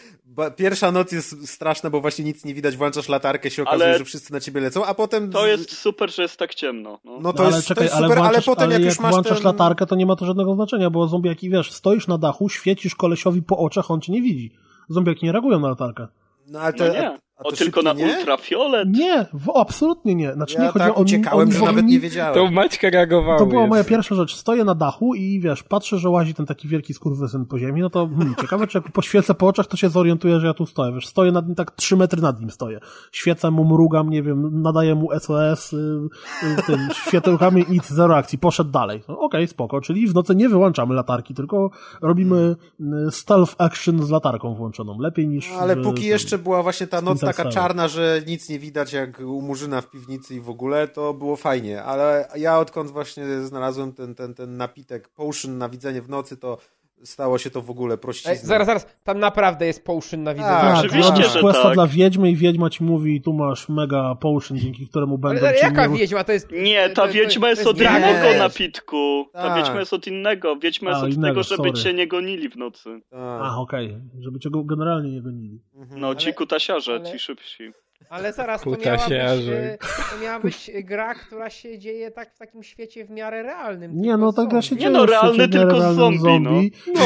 Pierwsza 0.58 0.92
noc 0.92 1.12
jest 1.12 1.50
straszna, 1.50 1.90
bo 1.90 2.02
właśnie 2.02 2.26
nic 2.26 2.46
nie 2.46 2.54
widać, 2.54 2.78
włączasz 2.78 3.10
latarkę, 3.10 3.52
się 3.52 3.62
okazuje, 3.64 3.90
Ale 3.90 3.98
że 3.98 4.06
wszyscy 4.06 4.34
na 4.34 4.40
ciebie 4.40 4.62
lecą, 4.62 4.86
a 4.86 4.94
potem... 4.94 5.32
To 5.32 5.48
jest 5.48 5.78
super, 5.78 6.12
że 6.14 6.22
jest 6.22 6.38
tak 6.38 6.56
ciemno. 6.56 7.00
No. 7.04 7.20
No 7.22 7.34
to 7.34 7.44
No, 7.44 7.48
ale 7.48 7.56
jest, 7.56 7.68
czekaj, 7.68 7.82
to 7.82 7.84
jest 7.84 7.96
ale 7.96 8.08
super, 8.08 8.18
ale, 8.18 8.28
włączasz, 8.28 8.46
potem 8.46 8.64
ale 8.64 8.74
jak 8.74 8.82
jak 8.82 8.90
już 8.90 9.00
masz 9.00 9.12
włączasz 9.12 9.38
ten... 9.38 9.46
latarkę, 9.48 9.86
to 9.86 9.96
nie 9.96 10.06
ma 10.06 10.16
to 10.16 10.26
żadnego 10.26 10.56
znaczenia, 10.56 10.90
bo 10.90 11.08
zombiaki, 11.08 11.50
wiesz, 11.50 11.72
stoisz 11.72 12.08
na 12.08 12.18
dachu, 12.18 12.50
świecisz 12.50 12.96
kolesiowi 12.96 13.42
po 13.42 13.58
oczach, 13.58 13.92
on 13.92 14.02
cię 14.02 14.12
nie 14.12 14.22
widzi. 14.22 14.52
Zombiaki 14.92 15.26
nie 15.26 15.32
reagują 15.32 15.60
na 15.60 15.68
latarkę. 15.70 16.08
No, 16.48 16.60
ale 16.60 16.72
No 16.72 16.78
to, 16.78 16.88
nie, 16.88 17.08
a, 17.10 17.14
a 17.14 17.20
o 17.44 17.52
tylko 17.52 17.82
na 17.82 17.94
nie? 17.94 18.06
ultrafiolet. 18.06 18.90
Nie, 18.90 19.26
w, 19.34 19.52
absolutnie 19.56 20.16
nie. 20.16 20.34
Znaczy 20.34 20.56
Ja 20.56 20.62
nie 20.62 20.68
chodzi 20.68 20.86
tak 20.86 20.98
o 20.98 21.02
uciekałem, 21.02 21.40
oni 21.40 21.52
że 21.58 21.66
nawet 21.66 21.86
nie- 21.86 22.00
wiedziałem. 22.00 22.34
To 22.34 22.52
Maćka 22.52 22.90
reagowało. 22.90 23.40
To 23.40 23.46
była 23.46 23.68
moja 23.68 23.84
pierwsza 23.84 24.16
rzecz. 24.16 24.36
Stoję 24.36 24.64
na 24.64 24.76
dachu 24.76 25.16
i 25.16 25.40
wiesz, 25.40 25.64
patrzę, 25.64 25.98
że 25.98 26.10
łazi 26.10 26.34
ten 26.34 26.46
taki 26.46 26.68
wielki 26.68 26.94
skurwysyn 26.94 27.46
po 27.46 27.60
ziemi, 27.60 27.82
no 27.82 27.90
to 27.90 28.08
hmm, 28.08 28.36
ciekawe, 28.42 28.68
czy 28.68 28.78
jak 28.78 28.92
poświecę 28.92 29.34
po 29.34 29.48
oczach, 29.48 29.68
to 29.68 29.78
się 29.78 29.90
zorientuję, 29.90 30.40
że 30.40 30.48
ja 30.48 30.54
tu 30.54 30.66
stoję. 30.66 30.94
Wiesz, 30.94 31.08
stoję 31.08 31.32
nad 31.32 31.48
nim, 31.48 31.56
tak 31.56 31.72
trzy 31.72 31.98
metry 31.98 32.22
nad 32.22 32.40
nim 32.40 32.52
stoję. 32.52 32.80
Świecę 33.12 33.52
mu, 33.52 33.66
mrugam, 33.66 34.10
nie 34.10 34.24
wiem, 34.24 34.62
nadaję 34.62 34.96
mu 34.96 35.10
SOS, 35.20 35.74
y, 35.74 35.78
y, 35.78 36.64
tym 36.68 36.90
światełkami 37.08 37.66
i 37.70 37.72
nic, 37.72 37.90
zero 37.90 38.16
akcji. 38.16 38.38
Poszedł 38.38 38.72
dalej. 38.72 39.04
No, 39.08 39.20
Okej, 39.20 39.48
spoko. 39.48 39.82
Czyli 39.82 40.08
w 40.08 40.14
nocy 40.14 40.36
nie 40.36 40.50
wyłączamy 40.50 40.96
latarki, 40.96 41.34
tylko 41.34 41.70
robimy 42.02 42.56
y, 42.80 43.12
stealth 43.12 43.56
action 43.58 44.04
z 44.04 44.10
latarką 44.10 44.54
włączoną. 44.54 45.00
Lepiej 45.00 45.28
niż... 45.28 45.52
No, 45.52 45.60
ale 45.60 45.76
w 45.76 45.84
póki 45.84 46.02
tym. 46.02 46.10
jeszcze 46.10 46.38
była 46.38 46.64
właśnie 46.64 46.88
ta 46.88 47.02
noc 47.02 47.18
Splinter 47.18 47.31
taka 47.34 47.50
czarna, 47.50 47.88
że 47.88 48.22
nic 48.28 48.50
nie 48.50 48.60
widać 48.60 48.94
jak 48.94 49.20
u 49.20 49.42
Murzyna 49.42 49.82
w 49.82 49.90
piwnicy 49.90 50.36
i 50.36 50.40
w 50.40 50.50
ogóle, 50.50 50.88
to 50.88 51.14
było 51.14 51.36
fajnie. 51.36 51.84
Ale 51.84 52.28
ja 52.36 52.60
odkąd 52.60 52.92
właśnie 52.92 53.42
znalazłem 53.42 53.94
ten, 53.94 54.16
ten, 54.16 54.34
ten 54.34 54.58
napitek 54.58 55.08
potion 55.08 55.58
na 55.58 55.70
widzenie 55.70 56.02
w 56.02 56.10
nocy, 56.10 56.38
to 56.38 56.58
stało 57.04 57.38
się 57.38 57.50
to 57.50 57.62
w 57.62 57.70
ogóle 57.70 57.94
Ej, 57.94 58.00
prościzną. 58.00 58.36
zaraz, 58.48 58.68
zaraz, 58.68 58.88
tam 59.04 59.20
naprawdę 59.20 59.66
jest 59.66 59.86
potion 59.86 60.24
na 60.24 60.34
widzenie. 60.34 60.54
Tak, 60.54 60.76
Tak, 60.76 60.86
Oczywiście, 60.86 61.24
że 61.24 61.40
questa 61.42 61.64
tak. 61.64 61.74
dla 61.74 61.88
wiedźmy 61.88 62.32
i 62.32 62.36
wiedźma 62.36 62.70
ci 62.70 62.84
mówi, 62.84 63.22
tu 63.22 63.34
masz 63.34 63.70
mega 63.70 64.16
potion, 64.16 64.58
dzięki 64.58 64.88
któremu 64.88 65.18
będą 65.18 65.48
Ale 65.48 65.58
jaka 65.58 65.86
nie... 65.88 65.98
wiedźma? 65.98 66.24
To 66.24 66.32
jest... 66.32 66.52
Nie, 66.52 66.90
ta 66.90 67.08
to- 67.08 67.14
wiedźma 67.14 67.42
to 67.42 67.50
jest 67.50 67.68
od 67.68 67.78
innego 67.82 68.24
Wiesz. 68.24 68.40
napitku. 68.40 69.26
Ta 69.34 69.42
Tak. 69.42 69.58
wiedźma 69.58 69.80
jest 69.80 69.94
od 69.94 70.08
innego. 70.08 70.56
Wiedźma 70.56 70.90
jest 70.90 71.02
A, 71.02 71.06
od 71.06 71.14
innego, 71.14 71.44
tego, 71.44 71.44
żeby 71.44 71.70
sorry. 71.70 71.84
cię 71.84 71.94
nie 71.94 72.08
gonili 72.08 72.50
w 72.50 72.56
nocy. 72.58 73.02
Tak. 73.10 73.20
A, 73.20 73.58
okej, 73.58 73.98
żeby 74.20 74.40
cię 74.40 74.50
go 74.50 74.64
generalnie 74.64 75.12
nie 75.12 75.22
gonili. 75.22 75.60
Mhm. 75.76 76.02
No, 76.02 76.16
ci 76.16 76.34
kutasiarze, 76.34 76.92
ale- 76.94 77.12
ci 77.12 77.20
szybsi. 77.20 77.72
Ale 78.12 78.34
zaraz, 78.34 78.62
to 78.62 78.70
miała, 78.70 78.98
być, 78.98 79.12
e, 79.12 79.78
to 80.12 80.24
miała 80.24 80.40
być 80.40 80.72
gra, 80.84 81.16
która 81.16 81.50
się 81.50 81.80
dzieje 81.80 82.12
tak 82.12 82.34
w 82.34 82.38
takim 82.38 82.64
świecie 82.64 83.06
w 83.06 83.10
miarę 83.10 83.44
realnym. 83.44 84.02
Nie, 84.02 84.18
no 84.18 84.34
ta 84.34 84.46
gra 84.46 84.62
się 84.62 84.78
dzieje 84.78 84.92
Nie 84.92 84.98
no, 84.98 85.06
realny 85.06 85.50
tylko 85.50 85.94
zombie, 85.94 86.20
zombie. 86.20 86.72
no. 86.94 87.02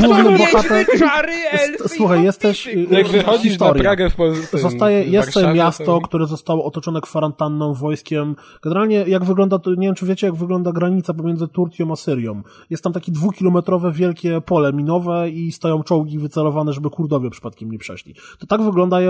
no 0.00 0.08
główny 0.08 0.38
bohater... 0.38 0.86
czary, 0.98 1.32
elfy 1.50 1.88
Słuchaj, 1.88 2.24
jesteś... 2.24 2.68
Jak 2.90 3.08
wychodzisz 3.08 3.58
na 3.58 3.74
Pragę 3.74 4.10
w 4.10 4.14
Polsce, 4.14 4.58
Zostaje, 4.58 5.04
jest 5.04 5.32
sobie 5.32 5.54
miasto, 5.54 5.84
to... 5.84 6.00
które 6.00 6.26
zostało 6.26 6.64
otoczone 6.64 7.00
kwarantanną, 7.00 7.74
wojskiem. 7.74 8.36
Generalnie 8.62 9.04
jak 9.06 9.24
wygląda, 9.24 9.58
to 9.58 9.70
nie 9.70 9.86
wiem 9.86 9.94
czy 9.94 10.06
wiecie, 10.06 10.26
jak 10.26 10.36
wygląda 10.36 10.72
granica 10.72 11.14
pomiędzy 11.14 11.48
Turcją 11.48 11.92
a 11.92 11.96
Syrią. 11.96 12.42
Jest 12.70 12.84
tam 12.84 12.92
takie 12.92 13.12
dwukilometrowe 13.12 13.92
wielkie 13.92 14.40
pole 14.40 14.72
minowe 14.72 15.30
i 15.30 15.52
stoją 15.52 15.82
czołgi 15.82 16.18
wycelowane, 16.18 16.72
żeby 16.72 16.90
Kurdowie 16.90 17.30
przypadkiem 17.30 17.70
nie 17.70 17.78
przeszli. 17.78 18.14
To 18.38 18.46
tak 18.46 18.62
wygląda 18.62 19.00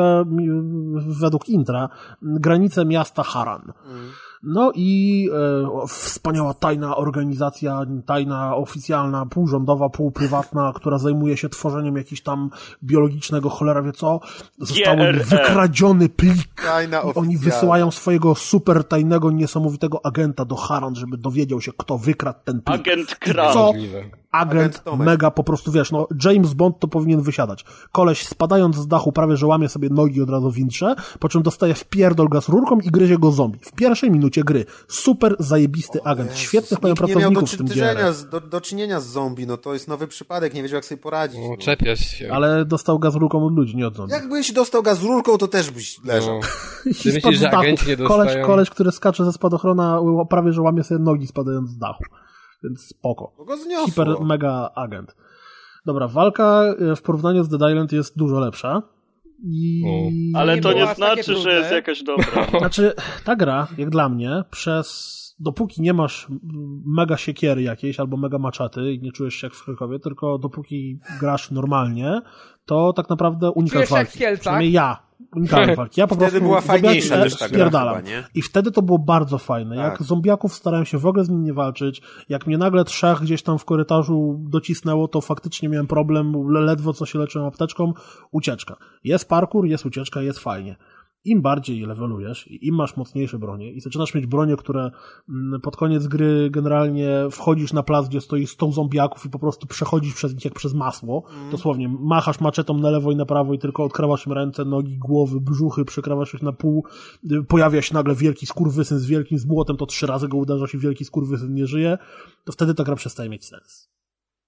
według 1.20 1.48
intra 1.48 1.88
granice 2.22 2.84
miasta 2.84 3.22
Haran. 3.22 3.72
No 4.42 4.72
i 4.74 5.28
e, 5.32 5.86
wspaniała 5.88 6.54
tajna 6.54 6.96
organizacja, 6.96 7.86
tajna, 8.06 8.56
oficjalna, 8.56 9.26
półrządowa, 9.26 9.88
półprywatna, 9.88 10.72
która 10.74 10.98
zajmuje 10.98 11.36
się 11.36 11.48
tworzeniem 11.48 11.96
jakiś 11.96 12.22
tam 12.22 12.50
biologicznego 12.82 13.50
cholera 13.50 13.82
wie 13.82 13.92
co. 13.92 14.20
Został 14.58 14.96
wykradziony 15.24 16.08
plik. 16.08 16.62
Tajna 16.64 17.02
Oni 17.02 17.38
wysyłają 17.38 17.90
swojego 17.90 18.34
super 18.34 18.84
tajnego, 18.84 19.30
niesamowitego 19.30 20.06
agenta 20.06 20.44
do 20.44 20.56
Haran, 20.56 20.94
żeby 20.94 21.18
dowiedział 21.18 21.60
się, 21.60 21.72
kto 21.76 21.98
wykradł 21.98 22.38
ten 22.44 22.60
plik. 22.60 22.80
Agent 22.80 23.14
Kran. 23.14 23.52
Co? 23.52 23.72
Agent, 24.36 24.82
mega 24.98 25.30
po 25.30 25.44
prostu, 25.44 25.72
wiesz, 25.72 25.92
no 25.92 26.08
James 26.24 26.54
Bond 26.54 26.78
to 26.78 26.88
powinien 26.88 27.22
wysiadać. 27.22 27.64
Koleś 27.92 28.26
spadając 28.26 28.76
z 28.76 28.86
dachu 28.86 29.12
prawie, 29.12 29.36
że 29.36 29.46
łamie 29.46 29.68
sobie 29.68 29.88
nogi 29.90 30.22
od 30.22 30.30
razu 30.30 30.50
w 30.50 30.54
wintrze, 30.54 30.94
po 31.18 31.28
czym 31.28 31.42
dostaje 31.42 31.74
w 31.74 31.84
pierdol 31.84 32.28
gaz 32.28 32.48
rurką 32.48 32.78
i 32.80 32.90
gryzie 32.90 33.18
go 33.18 33.30
zombie. 33.30 33.58
W 33.62 33.72
pierwszej 33.72 34.10
minucie 34.10 34.44
gry. 34.44 34.64
Super 34.88 35.36
zajebisty 35.38 36.02
o, 36.02 36.06
agent. 36.06 36.30
Jezus. 36.30 36.44
Świetnych 36.44 36.82
mają 36.82 36.94
pracowników 36.94 37.52
w 37.52 37.56
tym. 37.56 37.68
Z, 38.12 38.28
do, 38.28 38.40
do 38.40 38.60
czynienia 38.60 39.00
z 39.00 39.06
zombie, 39.06 39.46
no 39.46 39.56
to 39.56 39.72
jest 39.74 39.88
nowy 39.88 40.06
przypadek, 40.06 40.54
nie 40.54 40.62
wiedział 40.62 40.76
jak 40.76 40.84
sobie 40.84 41.00
poradzić. 41.02 41.40
No, 41.50 41.56
czepiasz 41.56 42.00
się. 42.00 42.32
Ale 42.32 42.64
dostał 42.64 42.98
gaz 42.98 43.14
rurką 43.14 43.46
od 43.46 43.56
ludzi, 43.56 43.76
nie 43.76 43.86
od 43.86 43.96
zombie. 43.96 44.12
Jakbyś 44.12 44.52
dostał 44.52 44.82
gaz 44.82 45.02
rurką, 45.02 45.38
to 45.38 45.48
też 45.48 45.70
byś 45.70 46.04
leżał. 46.04 46.40
No. 46.40 46.92
Ty 47.02 47.12
myślisz, 47.12 47.38
że 47.38 47.50
agenci 47.50 47.88
nie 47.88 47.96
dostają? 47.96 48.24
Koleś, 48.24 48.46
koleś, 48.46 48.70
który 48.70 48.92
skacze 48.92 49.24
ze 49.24 49.32
spadochrona, 49.32 50.00
prawie, 50.30 50.52
że 50.52 50.62
łamie 50.62 50.84
sobie 50.84 51.00
nogi 51.00 51.26
spadając 51.26 51.70
z 51.70 51.78
dachu. 51.78 52.04
Więc 52.64 52.80
spoko. 52.80 53.32
Hiper 53.86 54.20
mega 54.20 54.70
agent. 54.74 55.16
Dobra, 55.86 56.08
walka 56.08 56.62
e, 56.92 56.96
w 56.96 57.02
porównaniu 57.02 57.44
z 57.44 57.48
Dead 57.48 57.70
Island 57.70 57.92
jest 57.92 58.18
dużo 58.18 58.40
lepsza. 58.40 58.82
I... 59.44 59.82
Ale 60.36 60.60
to 60.60 60.72
nie 60.72 60.94
znaczy, 60.94 61.36
że 61.36 61.52
jest 61.52 61.72
jakaś 61.72 62.02
dobra. 62.02 62.46
Znaczy, 62.58 62.92
ta 63.24 63.36
gra, 63.36 63.68
jak 63.78 63.90
dla 63.90 64.08
mnie, 64.08 64.44
przez 64.50 65.16
dopóki 65.38 65.82
nie 65.82 65.92
masz 65.92 66.26
mega 66.86 67.16
siekiery 67.16 67.62
jakiejś 67.62 68.00
albo 68.00 68.16
mega 68.16 68.38
maczaty 68.38 68.92
i 68.92 69.02
nie 69.02 69.12
czujesz 69.12 69.34
się 69.34 69.46
jak 69.46 69.54
w 69.54 69.64
Krakowie, 69.64 69.98
tylko 69.98 70.38
dopóki 70.38 70.98
grasz 71.20 71.50
normalnie, 71.50 72.20
to 72.64 72.92
tak 72.92 73.08
naprawdę 73.08 73.50
unikasz 73.50 73.90
walki. 73.90 74.18
Przynajmniej 74.40 74.72
ja 74.72 75.05
unikałem 75.36 75.74
walki. 75.74 76.00
Ja 76.00 76.06
po 76.06 76.14
wtedy 76.14 76.30
prostu 76.30 76.46
była 76.46 76.60
fajniejsza 76.60 77.24
niż 77.24 77.36
ta 77.36 77.48
spierdalam. 77.48 78.02
I 78.34 78.42
wtedy 78.42 78.70
to 78.70 78.82
było 78.82 78.98
bardzo 78.98 79.38
fajne. 79.38 79.76
Tak. 79.76 79.84
Jak 79.84 80.02
zombiaków 80.02 80.54
starałem 80.54 80.86
się 80.86 80.98
w 80.98 81.06
ogóle 81.06 81.24
z 81.24 81.28
nim 81.28 81.44
nie 81.44 81.52
walczyć, 81.52 82.02
jak 82.28 82.46
mnie 82.46 82.58
nagle 82.58 82.84
trzech 82.84 83.20
gdzieś 83.20 83.42
tam 83.42 83.58
w 83.58 83.64
korytarzu 83.64 84.36
docisnęło, 84.38 85.08
to 85.08 85.20
faktycznie 85.20 85.68
miałem 85.68 85.86
problem, 85.86 86.34
ledwo 86.48 86.92
co 86.92 87.06
się 87.06 87.18
leczyłem 87.18 87.48
apteczką, 87.48 87.92
ucieczka. 88.30 88.76
Jest 89.04 89.28
parkour, 89.28 89.66
jest 89.66 89.86
ucieczka, 89.86 90.22
jest 90.22 90.38
fajnie 90.38 90.76
im 91.26 91.42
bardziej 91.42 91.80
levelujesz 91.80 92.46
i 92.46 92.66
im 92.66 92.74
masz 92.74 92.96
mocniejsze 92.96 93.38
bronie 93.38 93.72
i 93.72 93.80
zaczynasz 93.80 94.14
mieć 94.14 94.26
bronie, 94.26 94.56
które 94.56 94.90
mm, 95.28 95.60
pod 95.60 95.76
koniec 95.76 96.06
gry 96.06 96.50
generalnie 96.50 97.10
wchodzisz 97.30 97.72
na 97.72 97.82
plac, 97.82 98.08
gdzie 98.08 98.20
stoi 98.20 98.46
100 98.46 98.72
zombiaków 98.72 99.26
i 99.26 99.30
po 99.30 99.38
prostu 99.38 99.66
przechodzisz 99.66 100.14
przez 100.14 100.34
nich 100.34 100.44
jak 100.44 100.54
przez 100.54 100.74
masło. 100.74 101.24
Mm. 101.30 101.50
Dosłownie, 101.50 101.88
machasz 101.88 102.40
maczetą 102.40 102.78
na 102.78 102.90
lewo 102.90 103.12
i 103.12 103.16
na 103.16 103.26
prawo 103.26 103.54
i 103.54 103.58
tylko 103.58 103.84
odkrawasz 103.84 104.26
im 104.26 104.32
ręce, 104.32 104.64
nogi, 104.64 104.98
głowy, 104.98 105.40
brzuchy, 105.40 105.84
przekrawasz 105.84 106.34
ich 106.34 106.42
na 106.42 106.52
pół, 106.52 106.84
y, 107.32 107.44
pojawia 107.48 107.82
się 107.82 107.94
nagle 107.94 108.14
wielki 108.14 108.46
skurwysyn 108.46 108.98
z 108.98 109.06
wielkim 109.06 109.38
złotem, 109.38 109.76
to 109.76 109.86
trzy 109.86 110.06
razy 110.06 110.28
go 110.28 110.36
uderzasz 110.36 110.74
i 110.74 110.78
wielki 110.78 111.04
skurwysyn 111.04 111.54
nie 111.54 111.66
żyje, 111.66 111.98
to 112.44 112.52
wtedy 112.52 112.74
ta 112.74 112.84
gra 112.84 112.96
przestaje 112.96 113.28
mieć 113.30 113.44
sens. 113.44 113.90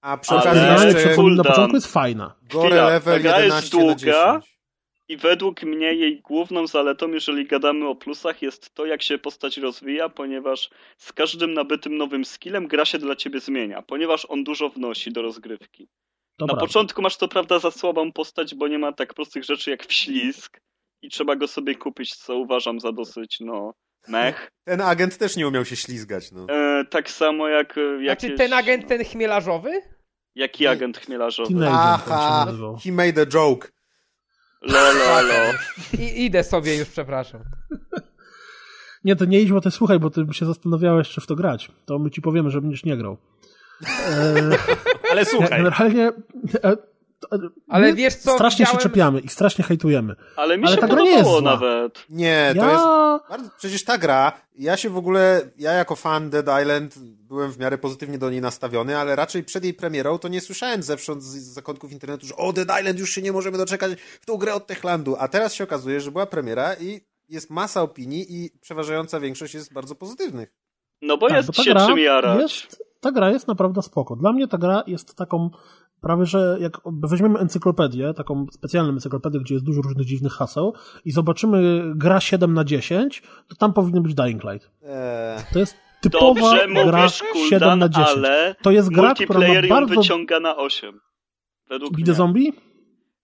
A 0.01 0.17
przy 0.17 0.35
okazji 0.35 0.61
jeszcze... 0.85 1.23
na 1.35 1.43
początku 1.43 1.75
jest 1.75 1.87
fajna. 1.87 2.35
Gore 2.53 2.75
level 2.75 3.23
11 3.23 3.77
długa, 3.77 3.91
na 3.91 3.95
10. 4.39 4.58
I 5.09 5.17
według 5.17 5.63
mnie 5.63 5.93
jej 5.93 6.21
główną 6.21 6.67
zaletą, 6.67 7.11
jeżeli 7.11 7.45
gadamy 7.47 7.87
o 7.87 7.95
plusach, 7.95 8.41
jest 8.41 8.73
to, 8.73 8.85
jak 8.85 9.01
się 9.01 9.17
postać 9.17 9.57
rozwija, 9.57 10.09
ponieważ 10.09 10.69
z 10.97 11.13
każdym 11.13 11.53
nabytym 11.53 11.97
nowym 11.97 12.25
skillem 12.25 12.67
gra 12.67 12.85
się 12.85 12.97
dla 12.97 13.15
ciebie 13.15 13.39
zmienia, 13.39 13.81
ponieważ 13.81 14.25
on 14.29 14.43
dużo 14.43 14.69
wnosi 14.69 15.11
do 15.11 15.21
rozgrywki. 15.21 15.87
To 16.37 16.45
Na 16.45 16.47
prawda. 16.47 16.67
początku 16.67 17.01
masz 17.01 17.17
to 17.17 17.27
prawda 17.27 17.59
za 17.59 17.71
słabą 17.71 18.11
postać, 18.11 18.55
bo 18.55 18.67
nie 18.67 18.79
ma 18.79 18.91
tak 18.91 19.13
prostych 19.13 19.43
rzeczy 19.43 19.71
jak 19.71 19.85
wślizg 19.85 20.59
i 21.01 21.09
trzeba 21.09 21.35
go 21.35 21.47
sobie 21.47 21.75
kupić, 21.75 22.15
co 22.15 22.35
uważam 22.35 22.79
za 22.79 22.91
dosyć, 22.91 23.37
no, 23.39 23.73
mech. 24.07 24.51
Ten 24.67 24.81
agent 24.81 25.17
też 25.17 25.35
nie 25.35 25.47
umiał 25.47 25.65
się 25.65 25.75
ślizgać, 25.75 26.31
no. 26.31 26.45
E, 26.49 26.85
tak 26.85 27.09
samo 27.09 27.47
jak 27.47 27.77
e, 27.77 28.03
jakieś... 28.03 28.29
Znaczy 28.29 28.37
ten 28.37 28.53
agent, 28.53 28.87
ten 28.87 29.03
chmielarzowy? 29.03 29.81
Jaki 30.35 30.67
agent 30.67 30.97
chmielarzowy? 30.97 31.67
Aha, 31.67 32.47
he 32.83 32.91
made 32.91 33.21
a 33.21 33.25
joke. 33.25 33.78
Lololo. 34.61 35.53
I, 35.99 36.25
idę 36.25 36.43
sobie 36.43 36.77
już, 36.77 36.89
przepraszam. 36.89 37.41
Nie, 39.03 39.15
to 39.15 39.25
nie 39.25 39.41
idź, 39.41 39.51
bo 39.51 39.61
ty 39.61 39.71
słuchaj, 39.71 39.99
bo 39.99 40.09
ty 40.09 40.25
się 40.31 40.45
zastanawiałeś, 40.45 41.09
czy 41.09 41.21
w 41.21 41.27
to 41.27 41.35
grać. 41.35 41.71
To 41.85 41.99
my 41.99 42.11
ci 42.11 42.21
powiemy, 42.21 42.49
że 42.49 42.61
będziesz 42.61 42.83
nie 42.85 42.97
grał. 42.97 43.17
E, 43.87 44.49
Ale 45.11 45.25
słuchaj. 45.25 45.49
Generalnie... 45.49 46.11
Ale 47.67 47.93
wiesz 47.93 48.15
co, 48.15 48.33
Strasznie 48.33 48.65
widziałem... 48.65 48.81
się 48.81 48.89
czepiamy 48.89 49.19
i 49.19 49.29
strasznie 49.29 49.63
hejtujemy. 49.63 50.15
Ale 50.35 50.57
mi 50.57 50.65
Ale 50.65 50.75
się 50.75 50.81
ta 50.81 50.87
gra 50.87 51.01
nie 51.01 51.11
jest 51.11 51.29
zła. 51.29 51.41
nawet. 51.41 52.05
Nie, 52.09 52.53
to 52.57 52.65
ja... 52.65 52.71
jest... 52.71 52.83
Bardzo... 53.29 53.49
Przecież 53.57 53.83
ta 53.83 53.97
gra, 53.97 54.31
ja 54.55 54.77
się 54.77 54.89
w 54.89 54.97
ogóle, 54.97 55.41
ja 55.57 55.71
jako 55.71 55.95
fan 55.95 56.29
Dead 56.29 56.61
Island 56.61 56.99
byłem 56.99 57.51
w 57.51 57.59
miarę 57.59 57.77
pozytywnie 57.77 58.17
do 58.17 58.29
niej 58.29 58.41
nastawiony, 58.41 58.97
ale 58.97 59.15
raczej 59.15 59.43
przed 59.43 59.63
jej 59.63 59.73
premierą 59.73 60.17
to 60.17 60.27
nie 60.27 60.41
słyszałem 60.41 60.83
zewsząd 60.83 61.23
z 61.23 61.53
zakątków 61.53 61.91
internetu, 61.91 62.25
że 62.27 62.35
o, 62.35 62.53
Dead 62.53 62.79
Island 62.79 62.99
już 62.99 63.11
się 63.11 63.21
nie 63.21 63.31
możemy 63.31 63.57
doczekać 63.57 63.91
w 64.21 64.25
tą 64.25 64.37
grę 64.37 64.53
od 64.53 64.67
Techlandu. 64.67 65.15
A 65.19 65.27
teraz 65.27 65.53
się 65.53 65.63
okazuje, 65.63 66.01
że 66.01 66.11
była 66.11 66.25
premiera 66.25 66.73
i 66.73 67.01
jest 67.29 67.49
masa 67.49 67.81
opinii 67.81 68.25
i 68.29 68.49
przeważająca 68.61 69.19
większość 69.19 69.53
jest 69.53 69.73
bardzo 69.73 69.95
pozytywnych. 69.95 70.53
No 71.01 71.17
bo 71.17 71.27
tak, 71.27 71.37
jest 71.37 71.57
bo 71.57 71.63
się 71.63 71.75
czym 71.75 71.97
jarać. 71.99 72.39
Jest, 72.39 72.83
ta 72.99 73.11
gra 73.11 73.29
jest 73.29 73.47
naprawdę 73.47 73.81
spoko. 73.81 74.15
Dla 74.15 74.33
mnie 74.33 74.47
ta 74.47 74.57
gra 74.57 74.83
jest 74.87 75.15
taką 75.15 75.49
prawie, 76.01 76.25
że 76.25 76.57
jak 76.59 76.77
weźmiemy 76.85 77.39
encyklopedię, 77.39 78.13
taką 78.13 78.45
specjalną 78.51 78.93
encyklopedię, 78.93 79.39
gdzie 79.39 79.53
jest 79.55 79.65
dużo 79.65 79.81
różnych 79.81 80.05
dziwnych 80.05 80.33
haseł 80.33 80.73
i 81.05 81.11
zobaczymy 81.11 81.83
gra 81.95 82.19
7 82.19 82.53
na 82.53 82.63
10, 82.63 83.23
to 83.47 83.55
tam 83.55 83.73
powinien 83.73 84.03
być 84.03 84.15
Dying 84.15 84.43
Light. 84.43 84.71
Eee. 84.83 85.43
To 85.53 85.59
jest 85.59 85.77
typowa 86.01 86.33
Dobrze, 86.33 86.67
gra 86.85 87.01
mówisz, 87.01 87.49
7 87.49 87.79
na 87.79 87.89
10. 87.89 88.07
Ale 88.07 88.55
to 88.61 88.71
jest 88.71 88.89
gra, 88.89 89.13
która 89.13 89.39
ma 89.39 89.67
bardzo... 89.69 89.95
wyciąga 89.95 90.39
na 90.39 90.57
8. 90.57 90.99
Według 91.69 91.95
Bide 91.95 92.13
zombie? 92.13 92.53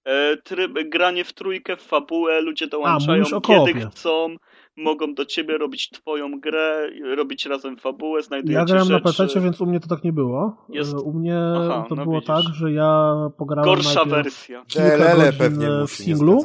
E, 0.06 0.38
tryb, 0.38 0.72
granie 0.90 1.24
w 1.24 1.34
trójkę, 1.34 1.78
w 1.78 1.82
fabułę, 1.82 2.42
ludzie 2.42 2.68
dołączają 2.68 3.24
A, 3.36 3.42
kiedy 3.42 3.90
chcą 3.90 4.36
mogą 4.78 5.14
do 5.14 5.26
ciebie 5.26 5.58
robić 5.58 5.90
twoją 5.90 6.40
grę, 6.40 6.90
robić 7.16 7.46
razem 7.46 7.78
fabułę, 7.78 8.22
znajdujecie 8.24 8.60
Ja 8.60 8.66
grałem 8.66 8.88
rzeczy. 8.88 9.06
na 9.06 9.26
PC, 9.28 9.42
więc 9.42 9.62
u 9.62 9.66
mnie 9.66 9.80
to 9.80 9.88
tak 9.88 10.04
nie 10.04 10.14
było. 10.14 10.66
Jest... 10.70 10.94
U 10.94 11.14
mnie 11.14 11.40
Aha, 11.58 11.86
to 11.90 11.96
no 11.96 12.04
było 12.04 12.16
widzisz. 12.16 12.28
tak, 12.28 12.44
że 12.54 12.72
ja 12.72 13.14
pograłem 13.38 13.66
Gorsza 13.66 14.06
wersja. 14.06 14.64
kilka 14.68 15.16
godzin 15.16 15.34
pewnie 15.40 15.68
w 15.88 15.92
singlu. 15.92 16.42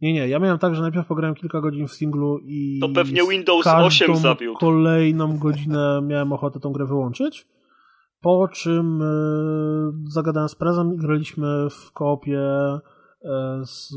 Nie, 0.00 0.12
nie, 0.12 0.28
ja 0.28 0.38
miałem 0.38 0.58
tak, 0.58 0.74
że 0.74 0.82
najpierw 0.82 1.06
pograłem 1.06 1.34
kilka 1.34 1.60
godzin 1.60 1.88
w 1.88 1.92
singlu 1.92 2.38
i 2.38 2.78
to 2.80 2.88
pewnie 2.88 3.20
Windows 3.30 3.66
8 3.66 4.16
zawiódł. 4.16 4.58
kolejną 4.58 5.38
godzinę 5.38 6.00
miałem 6.02 6.32
ochotę 6.32 6.60
tą 6.60 6.72
grę 6.72 6.86
wyłączyć. 6.86 7.46
Po 8.20 8.48
czym 8.48 8.98
yy, 9.00 10.10
zagadałem 10.10 10.48
z 10.48 10.54
prezem 10.54 10.94
i 10.94 10.96
graliśmy 10.96 11.46
w 11.70 11.92
koopie 11.92 12.40
E, 12.40 12.80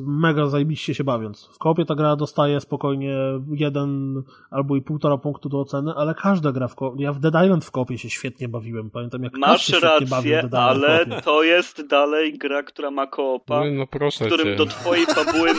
mega 0.06 0.48
zajebiście 0.48 0.94
się 0.94 1.04
bawiąc. 1.04 1.50
W 1.54 1.58
kopie 1.58 1.86
ta 1.86 1.96
gra 1.96 2.16
dostaje 2.16 2.62
spokojnie 2.62 3.16
jeden 3.52 4.22
albo 4.52 4.76
i 4.76 4.82
półtora 4.82 5.18
punktu 5.18 5.50
do 5.50 5.60
oceny, 5.60 5.94
ale 5.96 6.16
każda 6.16 6.52
gra 6.52 6.68
w 6.68 6.76
kopie, 6.76 7.04
ja 7.04 7.14
w 7.14 7.20
Dead 7.20 7.44
Island 7.44 7.66
w 7.66 7.72
kopie 7.72 7.98
się 7.98 8.10
świetnie 8.10 8.48
bawiłem, 8.48 8.90
pamiętam 8.90 9.24
jak 9.24 9.38
Masz 9.38 9.66
się 9.66 9.80
rację, 9.80 10.08
bawił 10.08 10.36
ale 10.52 11.06
to 11.06 11.44
jest 11.44 11.88
dalej 11.88 12.38
gra, 12.38 12.64
która 12.64 12.92
ma 12.92 13.08
koopa, 13.08 13.66
no, 13.66 13.72
no 13.72 14.10
w 14.12 14.16
którym 14.16 14.48
cię. 14.48 14.56
do 14.56 14.66
twojej 14.66 15.06
fabuły 15.06 15.50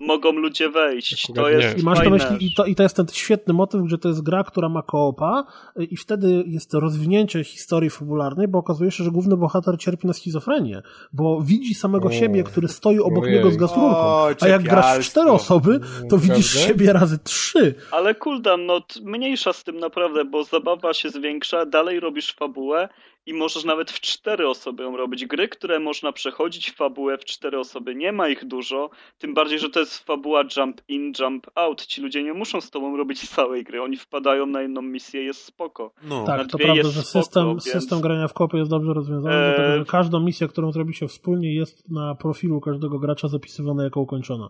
mogą 0.00 0.32
ludzie 0.32 0.70
wejść. 0.70 1.32
To 1.34 1.48
jest 1.48 1.78
I 1.78 1.82
masz 1.82 2.04
na 2.04 2.10
myśli, 2.10 2.46
i 2.46 2.54
to, 2.54 2.64
i 2.64 2.74
to 2.74 2.82
jest 2.82 2.96
ten 2.96 3.06
świetny 3.12 3.54
motyw, 3.54 3.80
że 3.86 3.98
to 3.98 4.08
jest 4.08 4.22
gra, 4.22 4.44
która 4.44 4.68
ma 4.68 4.82
koopa 4.82 5.44
i 5.76 5.96
wtedy 5.96 6.44
jest 6.46 6.74
rozwinięcie 6.74 7.44
historii 7.44 7.90
fabularnej, 7.90 8.48
bo 8.48 8.58
okazuje 8.58 8.90
się, 8.90 9.04
że 9.04 9.10
główny 9.10 9.36
bohater 9.36 9.78
cierpi 9.78 10.06
na 10.06 10.12
schizofrenię, 10.12 10.82
bo 11.12 11.40
widzi 11.40 11.74
samego 11.74 12.08
o. 12.08 12.12
siebie, 12.12 12.44
który 12.44 12.68
stoi 12.68 12.98
obok 12.98 13.11
obok 13.12 13.30
niego 13.30 13.50
z 13.50 13.56
gasrurką. 13.56 14.26
A 14.40 14.48
jak 14.48 14.62
grasz 14.62 14.98
w 14.98 15.10
cztery 15.10 15.30
osoby, 15.30 15.80
to 16.10 16.18
widzisz 16.18 16.66
siebie 16.66 16.92
razy 16.92 17.18
trzy. 17.18 17.74
Ale 17.90 18.14
cooldown, 18.14 18.66
no 18.66 18.80
mniejsza 19.02 19.52
z 19.52 19.64
tym 19.64 19.78
naprawdę, 19.78 20.24
bo 20.24 20.44
zabawa 20.44 20.94
się 20.94 21.10
zwiększa, 21.10 21.66
dalej 21.66 22.00
robisz 22.00 22.34
fabułę 22.34 22.88
i 23.26 23.34
możesz 23.34 23.64
nawet 23.64 23.90
w 23.90 24.00
cztery 24.00 24.48
osoby 24.48 24.82
ją 24.82 24.96
robić. 24.96 25.26
Gry, 25.26 25.48
które 25.48 25.80
można 25.80 26.12
przechodzić 26.12 26.70
fabułę 26.70 27.18
w 27.18 27.24
cztery 27.24 27.58
osoby, 27.58 27.94
nie 27.94 28.12
ma 28.12 28.28
ich 28.28 28.44
dużo, 28.44 28.90
tym 29.18 29.34
bardziej, 29.34 29.58
że 29.58 29.70
to 29.70 29.80
jest 29.80 30.04
fabuła 30.04 30.44
jump 30.56 30.80
in, 30.88 31.12
jump 31.20 31.46
out. 31.54 31.86
Ci 31.86 32.02
ludzie 32.02 32.22
nie 32.22 32.32
muszą 32.32 32.60
z 32.60 32.70
tobą 32.70 32.96
robić 32.96 33.28
całej 33.28 33.64
gry, 33.64 33.82
oni 33.82 33.96
wpadają 33.96 34.46
na 34.46 34.62
jedną 34.62 34.82
misję, 34.82 35.22
jest 35.22 35.44
spoko. 35.44 35.92
No. 36.02 36.24
Tak, 36.24 36.46
to 36.46 36.58
prawda, 36.58 36.82
że 36.82 37.02
system, 37.02 37.48
więc... 37.48 37.64
system 37.64 38.00
grania 38.00 38.28
w 38.28 38.32
kopie 38.32 38.58
jest 38.58 38.70
dobrze 38.70 38.94
rozwiązany, 38.94 39.34
eee... 39.34 39.54
dlatego 39.56 39.78
że 39.78 39.84
każda 39.84 40.20
misja, 40.20 40.48
którą 40.48 40.72
zrobi 40.72 40.94
się 40.94 41.08
wspólnie 41.08 41.54
jest 41.54 41.90
na 41.90 42.14
profilu 42.14 42.60
każdego 42.60 42.98
gracza 42.98 43.28
zapisywana 43.28 43.84
jako 43.84 44.00
ukończona. 44.00 44.48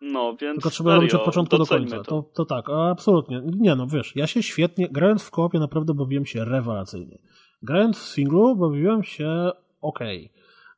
No, 0.00 0.36
więc 0.40 0.54
Tylko 0.54 0.70
trzeba 0.70 0.94
robić 0.94 1.14
od 1.14 1.22
początku 1.24 1.58
do 1.58 1.66
końca. 1.66 1.96
To. 1.96 2.04
to. 2.04 2.22
To, 2.34 2.44
tak, 2.44 2.70
absolutnie. 2.70 3.42
Nie 3.44 3.74
no, 3.74 3.86
wiesz, 3.86 4.12
ja 4.16 4.26
się 4.26 4.42
świetnie, 4.42 4.88
grając 4.90 5.22
w 5.22 5.30
koopie 5.30 5.58
naprawdę 5.58 5.94
bawiłem 5.94 6.26
się 6.26 6.44
rewelacyjnie. 6.44 7.18
Grając 7.62 7.98
w 7.98 8.08
singlu 8.08 8.56
bawiłem 8.56 9.02
się 9.02 9.50
ok. 9.80 9.98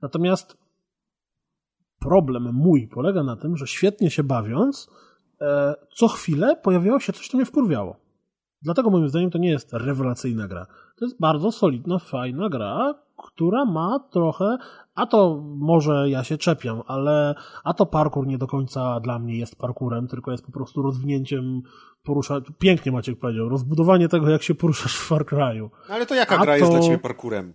Natomiast 0.02 0.56
problem 1.98 2.54
mój 2.54 2.88
polega 2.88 3.22
na 3.22 3.36
tym, 3.36 3.56
że 3.56 3.66
świetnie 3.66 4.10
się 4.10 4.22
bawiąc, 4.22 4.90
e, 5.40 5.74
co 5.90 6.08
chwilę 6.08 6.56
pojawiało 6.56 7.00
się 7.00 7.12
coś, 7.12 7.28
co 7.28 7.36
mnie 7.36 7.46
wkurwiało. 7.46 7.96
Dlatego 8.62 8.90
moim 8.90 9.08
zdaniem 9.08 9.30
to 9.30 9.38
nie 9.38 9.50
jest 9.50 9.72
rewelacyjna 9.72 10.48
gra. 10.48 10.66
To 10.98 11.04
jest 11.04 11.20
bardzo 11.20 11.52
solidna, 11.52 11.98
fajna 11.98 12.48
gra, 12.48 12.94
która 13.16 13.64
ma 13.64 13.98
trochę, 14.10 14.58
a 14.94 15.06
to 15.06 15.42
może 15.44 16.10
ja 16.10 16.24
się 16.24 16.38
czepiam, 16.38 16.82
ale 16.86 17.34
a 17.64 17.74
to 17.74 17.86
parkour 17.86 18.26
nie 18.26 18.38
do 18.38 18.46
końca 18.46 19.00
dla 19.00 19.18
mnie 19.18 19.38
jest 19.38 19.56
parkurem, 19.56 20.08
tylko 20.08 20.30
jest 20.30 20.46
po 20.46 20.52
prostu 20.52 20.82
rozwinięciem 20.82 21.62
porusza... 22.02 22.40
Pięknie 22.58 22.92
Maciek 22.92 23.18
powiedział, 23.18 23.48
rozbudowanie 23.48 24.08
tego, 24.08 24.30
jak 24.30 24.42
się 24.42 24.54
poruszasz 24.54 24.96
w 24.96 25.06
Far 25.06 25.24
Cry'u. 25.24 25.68
No 25.88 25.94
ale 25.94 26.06
to 26.06 26.14
jaka 26.14 26.36
a 26.36 26.38
gra 26.38 26.52
to... 26.52 26.58
jest 26.58 26.70
dla 26.70 26.80
ciebie 26.80 26.98
parkurem? 26.98 27.54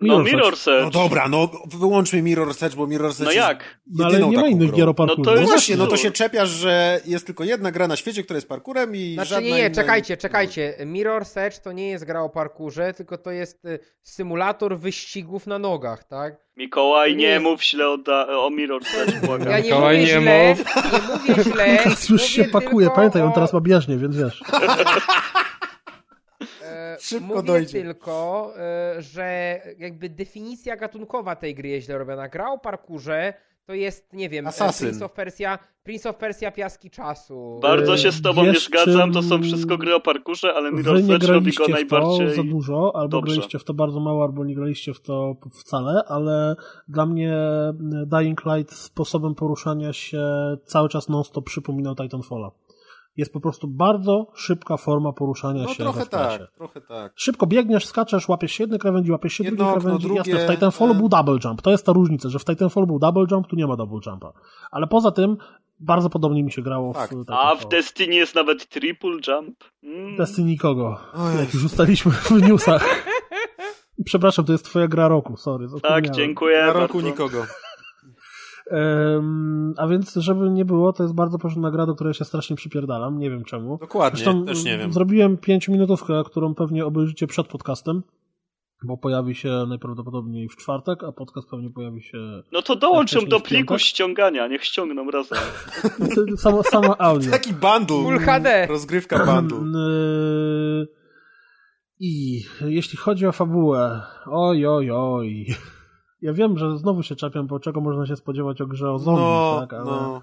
No, 0.00 0.18
Mirror 0.18 0.56
Search. 0.56 0.84
No 0.84 0.90
dobra, 0.90 1.28
no 1.28 1.50
wyłączmy 1.66 2.22
Mirror 2.22 2.54
Search, 2.54 2.76
bo 2.76 2.86
Mirror 2.86 3.14
Search 3.14 3.34
No 3.34 3.42
jak? 3.42 3.78
No 3.86 4.04
ale 4.04 4.20
nie 4.20 4.36
ma 4.36 4.48
innych 4.48 4.72
gier 4.72 4.88
o 4.88 4.94
parkurze. 4.94 5.30
No, 5.30 5.36
to 5.36 5.40
no 5.40 5.46
właśnie, 5.46 5.76
no 5.76 5.86
to 5.86 5.96
się 5.96 6.10
czepiasz, 6.10 6.48
że 6.48 7.00
jest 7.06 7.26
tylko 7.26 7.44
jedna 7.44 7.72
gra 7.72 7.88
na 7.88 7.96
świecie, 7.96 8.22
która 8.22 8.36
jest 8.36 8.48
parkurem 8.48 8.96
i 8.96 9.14
Znaczy 9.14 9.28
żadna 9.30 9.48
nie, 9.48 9.54
nie, 9.54 9.60
inna... 9.60 9.74
czekajcie, 9.74 10.16
czekajcie. 10.16 10.76
Mirror 10.86 11.24
Search 11.24 11.58
to 11.58 11.72
nie 11.72 11.88
jest 11.88 12.04
gra 12.04 12.22
o 12.22 12.28
parkurze, 12.28 12.94
tylko 12.94 13.18
to 13.18 13.30
jest 13.30 13.64
y, 13.64 13.78
symulator 14.02 14.78
wyścigów 14.78 15.46
na 15.46 15.58
nogach, 15.58 16.04
tak? 16.04 16.36
Mikołaj, 16.56 17.16
nie, 17.16 17.28
nie 17.28 17.40
mów 17.40 17.62
źle 17.64 17.88
o, 17.88 17.98
da, 17.98 18.38
o 18.38 18.50
Mirror 18.50 18.84
Search, 18.84 19.26
błagam. 19.26 19.48
Ja 19.48 19.58
nie 19.58 19.64
Mikołaj, 19.64 19.98
mówię 19.98 20.14
nie 20.14 20.20
źle, 20.20 20.48
mów. 20.48 20.64
nie 21.28 21.34
mówię 21.34 21.42
źle. 21.44 21.76
Teraz 21.82 22.08
już 22.08 22.22
się 22.22 22.44
pakuje, 22.44 22.90
pamiętaj, 22.90 23.22
on 23.22 23.32
teraz 23.32 23.52
ma 23.52 23.60
bieżnie, 23.60 23.96
więc 23.96 24.16
wiesz. 24.16 24.42
Szybko 27.00 27.26
Mówię 27.26 27.42
dojdzie. 27.42 27.82
tylko, 27.82 28.52
e, 28.58 29.02
że 29.02 29.60
jakby 29.78 30.08
definicja 30.08 30.76
gatunkowa 30.76 31.36
tej 31.36 31.54
gry 31.54 31.68
jest 31.68 31.86
źle 31.86 31.98
robiona. 31.98 32.28
Gra 32.28 32.52
o 32.52 32.58
parkurze 32.58 33.34
to 33.66 33.74
jest, 33.74 34.12
nie 34.12 34.28
wiem, 34.28 34.46
e, 34.46 34.48
Assassin. 34.48 34.86
Prince 34.88 35.02
of 35.02 35.12
Persia, 35.12 35.58
Prince 35.82 36.06
of 36.06 36.16
Persia 36.16 36.50
Piaski 36.50 36.90
Czasu. 36.90 37.58
Bardzo 37.62 37.96
się 37.96 38.12
z 38.12 38.22
tobą 38.22 38.44
Wiesz, 38.44 38.54
nie 38.54 38.60
zgadzam, 38.60 39.12
to 39.12 39.22
są 39.22 39.42
wszystko 39.42 39.78
gry 39.78 39.94
o 39.94 40.00
parkurze, 40.00 40.54
ale 40.54 40.70
Wy 40.70 40.76
Mirror 40.76 41.02
nie 41.02 41.08
Search 41.08 41.28
robi 41.28 41.52
go 41.52 41.64
w 41.64 41.66
to 41.66 41.72
najbardziej 41.72 42.34
za 42.34 42.42
dużo, 42.42 42.92
albo 42.96 43.08
dobrze. 43.08 43.32
graliście 43.32 43.58
w 43.58 43.64
to 43.64 43.74
bardzo 43.74 44.00
mało, 44.00 44.24
albo 44.24 44.44
nie 44.44 44.54
graliście 44.54 44.94
w 44.94 45.00
to 45.00 45.36
wcale, 45.52 46.04
ale 46.08 46.56
dla 46.88 47.06
mnie 47.06 47.36
Dying 48.06 48.44
Light 48.44 48.72
sposobem 48.74 49.34
poruszania 49.34 49.92
się 49.92 50.22
cały 50.64 50.88
czas 50.88 51.08
non-stop 51.08 51.44
przypominał 51.44 51.94
Titanfalla. 51.94 52.50
Jest 53.16 53.32
po 53.32 53.40
prostu 53.40 53.68
bardzo 53.68 54.26
szybka 54.34 54.76
forma 54.76 55.12
poruszania 55.12 55.62
No 55.62 55.68
się 55.68 55.82
trochę 55.82 56.04
w 56.04 56.08
tak, 56.08 56.40
trochę 56.54 56.80
tak. 56.80 57.12
Szybko 57.16 57.46
biegniesz, 57.46 57.86
skaczesz, 57.86 58.28
łapiesz 58.28 58.52
się 58.52 58.64
jednej 58.64 58.78
krawędzi, 58.78 59.12
łapiesz 59.12 59.32
się 59.32 59.44
Jedno 59.44 59.56
drugiej 59.56 59.70
okno, 59.70 59.80
krawędzi. 59.82 60.06
drugie, 60.06 60.30
Jasne, 60.30 60.46
w 60.46 60.50
Titanfallu 60.50 60.92
e. 60.92 60.94
był 60.94 61.08
double 61.08 61.38
jump. 61.44 61.62
To 61.62 61.70
jest 61.70 61.86
ta 61.86 61.92
różnica, 61.92 62.28
że 62.28 62.38
w 62.38 62.44
Titanfallu 62.44 62.86
był 62.86 62.98
double 62.98 63.26
jump, 63.30 63.46
tu 63.46 63.56
nie 63.56 63.66
ma 63.66 63.76
double 63.76 64.00
jumpa. 64.06 64.32
Ale 64.70 64.86
poza 64.86 65.10
tym 65.10 65.36
bardzo 65.80 66.10
podobnie 66.10 66.44
mi 66.44 66.52
się 66.52 66.62
grało 66.62 66.94
Tak. 66.94 67.10
w 67.10 67.24
A 67.28 67.54
w 67.54 67.68
Destiny 67.68 68.14
jest 68.14 68.34
nawet 68.34 68.68
triple 68.68 69.10
jump. 69.28 69.64
Mm. 69.82 70.16
Destiny 70.16 70.56
jak 71.38 71.54
już 71.54 71.64
ustaliśmy 71.64 72.12
w 72.12 72.30
newsach. 72.30 72.84
Przepraszam, 74.04 74.44
to 74.44 74.52
jest 74.52 74.64
twoja 74.64 74.88
gra 74.88 75.08
roku, 75.08 75.36
sorry. 75.36 75.66
Tak, 75.82 76.10
dziękuję 76.10 76.60
Na 76.66 76.72
roku 76.72 76.92
bardzo. 76.92 77.08
nikogo. 77.08 77.46
A 79.76 79.86
więc, 79.88 80.14
żeby 80.14 80.50
nie 80.50 80.64
było, 80.64 80.92
to 80.92 81.02
jest 81.02 81.14
bardzo 81.14 81.38
porządna 81.38 81.70
gra, 81.70 81.86
do 81.86 81.94
której 81.94 82.14
się 82.14 82.24
strasznie 82.24 82.56
przypierdalam, 82.56 83.18
nie 83.18 83.30
wiem 83.30 83.44
czemu. 83.44 83.78
Dokładnie, 83.78 84.18
Zresztą 84.24 84.44
też 84.44 84.64
nie 84.64 84.78
wiem. 84.78 84.92
zrobiłem 84.92 85.36
pięciominutówkę, 85.38 86.22
którą 86.26 86.54
pewnie 86.54 86.86
obejrzycie 86.86 87.26
przed 87.26 87.46
podcastem, 87.46 88.02
bo 88.84 88.96
pojawi 88.96 89.34
się 89.34 89.64
najprawdopodobniej 89.68 90.48
w 90.48 90.56
czwartek, 90.56 91.04
a 91.04 91.12
podcast 91.12 91.48
pewnie 91.50 91.70
pojawi 91.70 92.02
się 92.02 92.18
No 92.52 92.62
to 92.62 92.76
wcześniej 93.02 93.28
do 93.28 93.40
pliku 93.40 93.78
ściągania, 93.78 94.48
niech 94.48 94.64
ściągną 94.64 95.10
razem. 95.10 95.38
samo, 96.36 96.62
samo 96.62 97.00
audio. 97.00 97.30
Taki 97.30 97.52
bundle. 97.52 98.02
Full 98.02 98.18
HD. 98.18 98.66
Rozgrywka 98.66 99.26
bundle. 99.26 99.80
Yy, 99.80 100.88
I 102.00 102.42
jeśli 102.60 102.98
chodzi 102.98 103.26
o 103.26 103.32
fabułę, 103.32 104.02
oj, 104.26 104.66
oj, 104.66 104.90
oj. 104.90 105.46
Ja 106.24 106.32
wiem, 106.32 106.58
że 106.58 106.78
znowu 106.78 107.02
się 107.02 107.16
czepiam, 107.16 107.46
bo 107.46 107.60
czego 107.60 107.80
można 107.80 108.06
się 108.06 108.16
spodziewać 108.16 108.60
o 108.60 108.66
grze 108.66 108.90
o 108.90 108.98
zombie, 108.98 109.20
No, 109.20 109.56
tak, 109.60 109.72
ale, 109.72 109.84
no. 109.84 110.22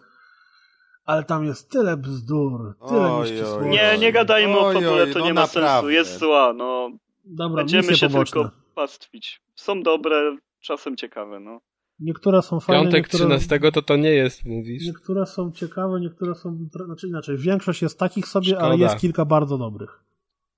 ale 1.05 1.23
tam 1.23 1.45
jest 1.45 1.69
tyle 1.69 1.97
bzdur, 1.97 2.75
tyle 2.89 3.11
nieścisłości. 3.19 3.69
Nie, 3.69 3.97
nie 3.97 4.11
gadajmy 4.11 4.57
o 4.59 4.65
Oj, 4.67 4.73
fabule, 4.73 5.03
oj, 5.03 5.13
to 5.13 5.19
no 5.19 5.25
nie 5.25 5.33
ma 5.33 5.41
naprawdę. 5.41 5.69
sensu. 5.69 5.89
Jest 5.89 6.19
zła, 6.19 6.53
no. 6.53 6.89
Dobra, 7.25 7.57
Będziemy 7.57 7.95
się 7.95 8.07
poboczne. 8.09 8.41
tylko 8.41 8.55
pastwić. 8.75 9.41
Są 9.55 9.83
dobre, 9.83 10.37
czasem 10.61 10.97
ciekawe, 10.97 11.39
no. 11.39 11.59
Niektóre 11.99 12.41
są 12.41 12.59
fajne, 12.59 12.81
Piątek 12.83 12.97
niektóre... 13.03 13.37
13 13.39 13.71
to 13.71 13.81
to 13.81 13.95
nie 13.95 14.11
jest, 14.13 14.45
mówisz. 14.45 14.85
Niektóre 14.85 15.25
są 15.25 15.51
ciekawe, 15.51 15.99
niektóre 15.99 16.35
są. 16.35 16.67
Znaczy 16.85 17.07
inaczej, 17.07 17.37
większość 17.37 17.81
jest 17.81 17.99
takich 17.99 18.27
sobie, 18.27 18.59
ale 18.59 18.69
Szkoda. 18.73 18.83
jest 18.83 18.97
kilka 19.01 19.25
bardzo 19.25 19.57
dobrych. 19.57 20.03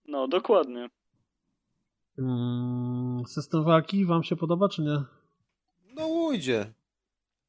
No, 0.07 0.27
dokładnie. 0.27 0.89
Mm, 2.19 3.25
system 3.27 3.63
walki 3.63 4.05
wam 4.05 4.23
się 4.23 4.35
podoba, 4.35 4.69
czy 4.69 4.81
nie? 4.81 5.03
No 5.95 6.07
ujdzie. 6.07 6.73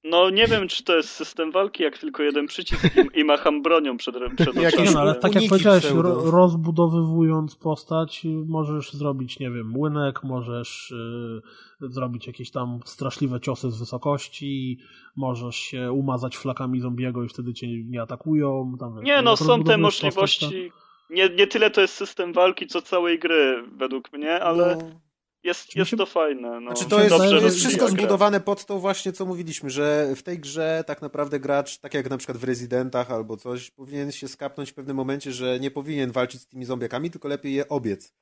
No, 0.05 0.31
nie 0.31 0.47
wiem, 0.47 0.69
czy 0.69 0.85
to 0.85 0.97
jest 0.97 1.09
system 1.09 1.53
walki, 1.53 1.83
jak 1.83 1.99
tylko 1.99 2.23
jeden 2.23 2.47
przycisk 2.47 2.85
i, 2.97 3.21
i 3.21 3.25
macham 3.25 3.62
bronią 3.62 3.97
przed, 3.97 4.15
przed 4.37 4.49
oczami. 4.49 4.85
Nie, 4.85 4.91
no, 4.91 5.01
ale 5.01 5.15
tak 5.15 5.35
jak 5.35 5.45
powiedziałeś, 5.49 5.85
ro, 5.91 6.31
rozbudowywując 6.31 7.57
postać, 7.57 8.27
możesz 8.47 8.93
zrobić, 8.93 9.39
nie 9.39 9.51
wiem, 9.51 9.69
młynek, 9.69 10.23
możesz 10.25 10.91
y, 10.91 11.41
zrobić 11.81 12.27
jakieś 12.27 12.51
tam 12.51 12.81
straszliwe 12.85 13.41
ciosy 13.41 13.71
z 13.71 13.79
wysokości, 13.79 14.79
możesz 15.16 15.57
się 15.57 15.93
umazać 15.93 16.37
flakami 16.37 16.81
zombiego 16.81 17.25
i 17.25 17.29
wtedy 17.29 17.55
cię 17.55 17.85
nie 17.85 18.03
atakują. 18.03 18.77
Tam, 18.81 19.03
Nie, 19.03 19.23
no, 19.23 19.37
są 19.37 19.65
te 19.65 19.79
postać, 19.79 19.79
możliwości. 19.79 20.73
Nie, 21.11 21.29
nie 21.29 21.47
tyle 21.47 21.71
to 21.71 21.81
jest 21.81 21.95
system 21.95 22.33
walki, 22.33 22.66
co 22.66 22.83
całej 22.83 23.19
gry, 23.19 23.65
według 23.77 24.12
mnie, 24.12 24.41
ale 24.43 24.77
No. 24.77 25.03
Jest, 25.45 25.77
jest 25.77 25.91
się- 25.91 25.97
to 25.97 26.07
fajne. 26.07 26.61
No. 26.61 26.71
Znaczy 26.71 26.91
to 26.91 26.99
jest, 26.99 27.11
Dobrze 27.11 27.37
jest 27.41 27.57
wszystko 27.57 27.89
zbudowane 27.89 28.41
pod 28.41 28.65
to 28.66 28.79
właśnie, 28.79 29.12
co 29.12 29.27
mówiliśmy, 29.27 29.71
że 29.71 30.12
w 30.16 30.23
tej 30.23 30.39
grze 30.39 30.85
tak 30.87 31.03
naprawdę 31.03 31.41
gracz, 31.41 31.79
tak 31.79 31.95
jak 31.95 32.11
na 32.11 32.19
przykład 32.19 32.39
w 32.39 32.45
Residentach 32.45 33.11
albo 33.11 33.37
coś, 33.37 33.71
powinien 33.71 34.12
się 34.12 34.29
skapnąć 34.29 34.71
w 34.71 34.75
pewnym 34.75 34.97
momencie, 34.97 35.33
że 35.33 35.61
nie 35.61 35.71
powinien 35.71 36.12
walczyć 36.12 36.41
z 36.41 36.47
tymi 36.47 36.65
zombiakami, 36.65 37.11
tylko 37.11 37.29
lepiej 37.29 37.55
je 37.55 37.69
obiec. 37.69 38.12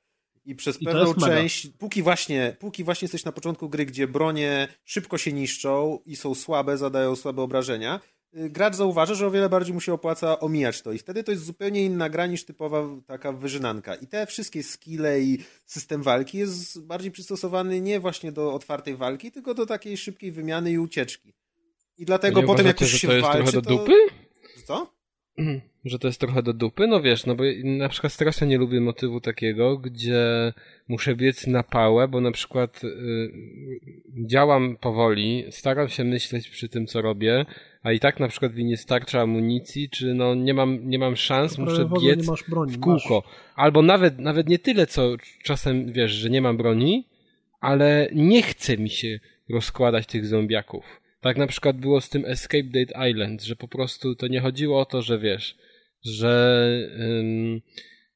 I 0.45 0.55
przez 0.55 0.81
I 0.81 0.85
pewną 0.85 1.05
mega. 1.05 1.27
część, 1.27 1.67
póki 1.67 2.03
właśnie, 2.03 2.55
póki 2.59 2.83
właśnie 2.83 3.05
jesteś 3.05 3.25
na 3.25 3.31
początku 3.31 3.69
gry, 3.69 3.85
gdzie 3.85 4.07
bronie 4.07 4.67
szybko 4.83 5.17
się 5.17 5.33
niszczą 5.33 5.99
i 6.05 6.15
są 6.15 6.35
słabe, 6.35 6.77
zadają 6.77 7.15
słabe 7.15 7.41
obrażenia, 7.41 7.99
gracz 8.33 8.75
zauważy, 8.75 9.15
że 9.15 9.27
o 9.27 9.31
wiele 9.31 9.49
bardziej 9.49 9.73
mu 9.73 9.81
się 9.81 9.93
opłaca 9.93 10.39
omijać 10.39 10.81
to 10.81 10.91
i 10.91 10.97
wtedy 10.97 11.23
to 11.23 11.31
jest 11.31 11.45
zupełnie 11.45 11.85
inna 11.85 12.09
gra 12.09 12.25
niż 12.25 12.45
typowa 12.45 12.87
taka 13.07 13.31
wyżynanka. 13.31 13.95
I 13.95 14.07
te 14.07 14.25
wszystkie 14.25 14.63
skille 14.63 15.21
i 15.21 15.37
system 15.65 16.03
walki 16.03 16.37
jest 16.37 16.85
bardziej 16.85 17.11
przystosowany 17.11 17.81
nie 17.81 17.99
właśnie 17.99 18.31
do 18.31 18.53
otwartej 18.53 18.95
walki, 18.95 19.31
tylko 19.31 19.53
do 19.53 19.65
takiej 19.65 19.97
szybkiej 19.97 20.31
wymiany 20.31 20.71
i 20.71 20.79
ucieczki. 20.79 21.33
I 21.97 22.05
dlatego 22.05 22.41
Nie 22.41 22.47
potem 22.47 22.65
jak 22.65 22.81
już 22.81 22.89
że 22.89 22.99
się 22.99 23.07
to 23.07 23.13
jest 23.13 23.27
walczy, 23.27 23.43
trochę 23.43 23.61
do 23.61 23.61
to... 23.61 23.77
dupy? 23.77 23.93
Co? 24.65 24.93
Że 25.85 25.99
to 25.99 26.07
jest 26.07 26.19
trochę 26.19 26.43
do 26.43 26.53
dupy? 26.53 26.87
No 26.87 27.01
wiesz, 27.01 27.25
no 27.25 27.35
bo 27.35 27.43
na 27.63 27.89
przykład 27.89 28.13
strasznie 28.13 28.47
nie 28.47 28.57
lubię 28.57 28.81
motywu 28.81 29.21
takiego, 29.21 29.77
gdzie 29.77 30.53
muszę 30.87 31.15
biec 31.15 31.47
na 31.47 31.63
pałę, 31.63 32.07
bo 32.07 32.21
na 32.21 32.31
przykład 32.31 32.83
y, 32.83 33.31
działam 34.25 34.77
powoli, 34.77 35.45
staram 35.49 35.89
się 35.89 36.03
myśleć 36.03 36.49
przy 36.49 36.69
tym, 36.69 36.87
co 36.87 37.01
robię, 37.01 37.45
a 37.83 37.91
i 37.91 37.99
tak 37.99 38.19
na 38.19 38.27
przykład 38.27 38.55
mi 38.55 38.65
nie 38.65 38.77
starcza 38.77 39.21
amunicji, 39.21 39.89
czy 39.89 40.13
no 40.13 40.35
nie 40.35 40.53
mam, 40.53 40.89
nie 40.89 40.99
mam 40.99 41.15
szans, 41.15 41.57
muszę 41.57 41.89
biec 42.01 42.27
masz 42.27 42.43
broni, 42.49 42.71
w 42.71 42.79
kółko. 42.79 43.23
Albo 43.55 43.81
nawet, 43.81 44.19
nawet 44.19 44.49
nie 44.49 44.59
tyle, 44.59 44.87
co 44.87 45.15
czasem 45.43 45.91
wiesz, 45.91 46.11
że 46.11 46.29
nie 46.29 46.41
mam 46.41 46.57
broni, 46.57 47.07
ale 47.59 48.09
nie 48.13 48.41
chce 48.41 48.77
mi 48.77 48.89
się 48.89 49.19
rozkładać 49.49 50.05
tych 50.05 50.25
zombiaków. 50.25 51.01
Tak 51.21 51.37
na 51.37 51.47
przykład 51.47 51.77
było 51.77 52.01
z 52.01 52.09
tym 52.09 52.25
Escape 52.25 52.63
Date 52.63 53.09
Island, 53.09 53.43
że 53.43 53.55
po 53.55 53.67
prostu 53.67 54.15
to 54.15 54.27
nie 54.27 54.39
chodziło 54.39 54.79
o 54.79 54.85
to, 54.85 55.01
że 55.01 55.19
wiesz, 55.19 55.57
że 56.05 56.65
ym, 56.99 57.61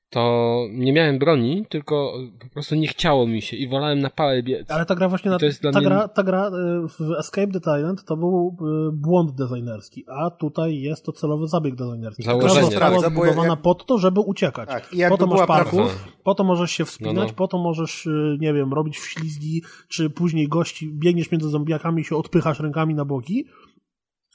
to 0.10 0.64
nie 0.72 0.94
miałem 0.94 1.20
broni, 1.20 1.66
tylko 1.70 2.14
po 2.40 2.50
prostu 2.50 2.76
nie 2.76 2.88
chciało 2.88 3.28
mi 3.28 3.42
się 3.42 3.58
i 3.58 3.68
wolałem 3.68 4.00
na 4.00 4.10
pałę 4.10 4.44
biec. 4.44 4.72
Ale 4.72 4.86
ta 4.86 4.96
gra 4.96 5.10
właśnie, 5.10 5.32
na, 5.32 5.38
ta, 5.40 5.80
mnie... 5.80 5.88
gra, 5.88 6.08
ta 6.08 6.24
gra 6.24 6.48
y, 6.48 6.52
w 6.88 7.12
Escape 7.20 7.60
the 7.60 7.80
Island 7.80 8.06
to 8.06 8.18
był 8.18 8.58
y, 8.62 8.92
błąd 8.94 9.32
designerski, 9.32 10.06
a 10.08 10.30
tutaj 10.30 10.80
jest 10.80 11.06
to 11.06 11.12
celowy 11.12 11.48
zabieg 11.48 11.76
designerski. 11.76 12.24
Założenie. 12.24 12.54
Gra 12.54 12.62
została 12.62 13.02
tak. 13.02 13.12
zbudowana 13.12 13.50
jak... 13.50 13.62
pod 13.62 13.86
to, 13.86 13.98
żeby 13.98 14.20
uciekać. 14.20 14.70
Tak. 14.70 14.94
I 14.94 15.04
po 15.10 15.18
to 15.18 15.28
masz 15.28 15.48
parkour, 15.48 15.90
po 16.24 16.36
to 16.36 16.44
możesz 16.44 16.72
się 16.72 16.86
wspinać, 16.86 17.16
no, 17.16 17.24
no. 17.24 17.34
po 17.34 17.48
to 17.48 17.58
możesz, 17.58 18.06
y, 18.06 18.38
nie 18.40 18.54
wiem, 18.54 18.74
robić 18.74 18.98
wślizgi, 18.98 19.62
czy 19.88 20.10
później 20.10 20.48
gości, 20.48 20.92
biegniesz 20.94 21.32
między 21.32 21.50
zombiakami 21.50 22.02
i 22.02 22.06
się 22.06 22.16
odpychasz 22.16 22.60
rękami 22.60 22.96
na 22.96 23.06
boki, 23.06 23.46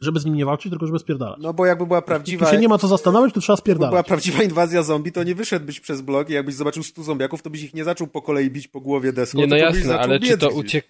żeby 0.02 0.20
z 0.20 0.24
nim 0.24 0.34
nie 0.34 0.44
walczyć, 0.44 0.70
tylko 0.70 0.86
żeby 0.86 0.98
spierdalać. 0.98 1.38
No 1.42 1.54
bo 1.54 1.66
jakby 1.66 1.86
była 1.86 2.02
prawdziwa... 2.02 2.46
Tu 2.46 2.52
się 2.52 2.58
nie 2.58 2.68
ma 2.68 2.78
co 2.78 2.88
zastanawiać, 2.88 3.34
to 3.34 3.40
trzeba 3.40 3.56
spierdalać. 3.56 3.92
Jakby 3.92 3.94
była 3.94 4.02
prawdziwa 4.02 4.42
inwazja 4.42 4.82
zombie, 4.82 5.12
to 5.12 5.22
nie 5.22 5.34
wyszedłbyś 5.34 5.80
przez 5.80 6.00
blok 6.00 6.30
i 6.30 6.32
jakbyś 6.32 6.54
zobaczył 6.54 6.82
stu 6.82 7.02
zombiaków, 7.02 7.42
to 7.42 7.50
byś 7.50 7.62
ich 7.62 7.74
nie 7.74 7.84
zaczął 7.84 8.06
po 8.06 8.22
kolei 8.22 8.50
bić 8.50 8.68
po 8.68 8.80
głowie 8.80 9.12
deską, 9.12 9.38
Nie, 9.38 9.46
no 9.46 9.56
jasne, 9.56 9.98
ale 9.98 10.20
czy 10.20 10.38
to, 10.38 10.50
uciek 10.50 10.84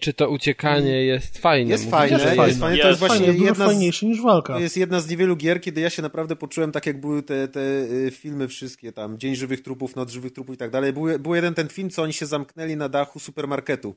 czy 0.00 0.12
to 0.12 0.30
uciekanie 0.30 1.04
jest 1.04 1.38
fajne? 1.38 1.70
Jest 1.70 1.90
fajne, 1.90 2.18
jest 2.18 2.24
fajne. 2.24 2.46
Jest 2.46 2.60
fajne. 2.60 2.82
To 2.82 2.88
jest 2.88 3.00
właśnie 3.00 3.26
jest 3.26 3.38
jedna 3.38 3.66
fajniejsze 3.66 4.06
niż 4.06 4.22
walka. 4.22 4.54
To 4.54 4.60
jest 4.60 4.76
jedna 4.76 5.00
z 5.00 5.10
niewielu 5.10 5.36
gier, 5.36 5.60
kiedy 5.60 5.80
ja 5.80 5.90
się 5.90 6.02
naprawdę 6.02 6.36
poczułem 6.36 6.72
tak, 6.72 6.86
jak 6.86 7.00
były 7.00 7.22
te, 7.22 7.48
te 7.48 7.60
y, 7.60 8.10
filmy 8.10 8.48
wszystkie 8.48 8.92
tam, 8.92 9.18
Dzień 9.18 9.36
Żywych 9.36 9.62
Trupów, 9.62 9.96
Noc 9.96 10.10
Żywych 10.10 10.32
Trupów 10.32 10.54
i 10.54 10.58
tak 10.58 10.70
dalej. 10.70 10.92
Był, 10.92 11.18
był 11.18 11.34
jeden 11.34 11.54
ten 11.54 11.68
film, 11.68 11.90
co 11.90 12.02
oni 12.02 12.12
się 12.12 12.26
zamknęli 12.26 12.76
na 12.76 12.88
dachu 12.88 13.18
supermarketu 13.18 13.94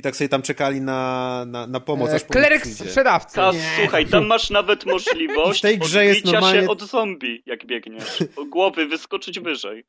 i 0.00 0.02
tak 0.02 0.16
sobie 0.16 0.28
tam 0.28 0.42
czekali 0.42 0.80
na, 0.80 1.44
na, 1.48 1.66
na 1.66 1.80
pomoc. 1.80 2.10
E, 2.10 2.20
kleryk 2.20 2.66
sprzedawca. 2.66 3.50
Słuchaj, 3.80 4.06
tam 4.06 4.26
masz 4.26 4.50
nawet 4.50 4.86
możliwość 4.86 5.58
w 5.60 5.62
tej 5.62 5.78
grze 5.78 6.04
jest 6.04 6.24
normalnie... 6.24 6.60
się 6.60 6.68
od 6.68 6.82
zombie, 6.82 7.42
jak 7.46 7.66
biegniesz. 7.66 8.24
O 8.36 8.44
głowy 8.44 8.86
wyskoczyć 8.86 9.40
wyżej. 9.40 9.84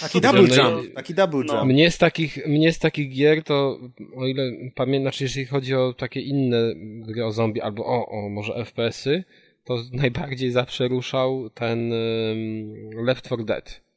taki 0.00 0.20
double 0.20 0.56
jump. 0.56 0.94
Taki 0.94 1.14
double 1.14 1.44
no. 1.46 1.54
jump. 1.54 1.66
Mnie 1.66 1.90
z 1.90 1.98
takich, 1.98 2.46
mnie 2.46 2.72
z 2.72 2.78
takich 2.78 3.10
gier 3.10 3.42
to, 3.42 3.78
o 4.16 4.26
ile 4.26 4.42
pamiętam, 4.74 5.02
znaczy 5.02 5.24
jeżeli 5.24 5.46
chodzi 5.46 5.74
o 5.74 5.92
takie 5.92 6.20
inne 6.20 6.72
gry 6.76 7.24
o 7.24 7.32
zombie, 7.32 7.60
albo 7.60 7.86
o, 7.86 8.06
o 8.06 8.28
może 8.28 8.64
FPS-y, 8.64 9.24
to 9.64 9.78
najbardziej 9.92 10.50
zawsze 10.50 10.88
ruszał 10.88 11.50
ten 11.50 11.92
um, 11.92 13.04
Left 13.06 13.24
4 13.24 13.44
Dead. 13.44 13.89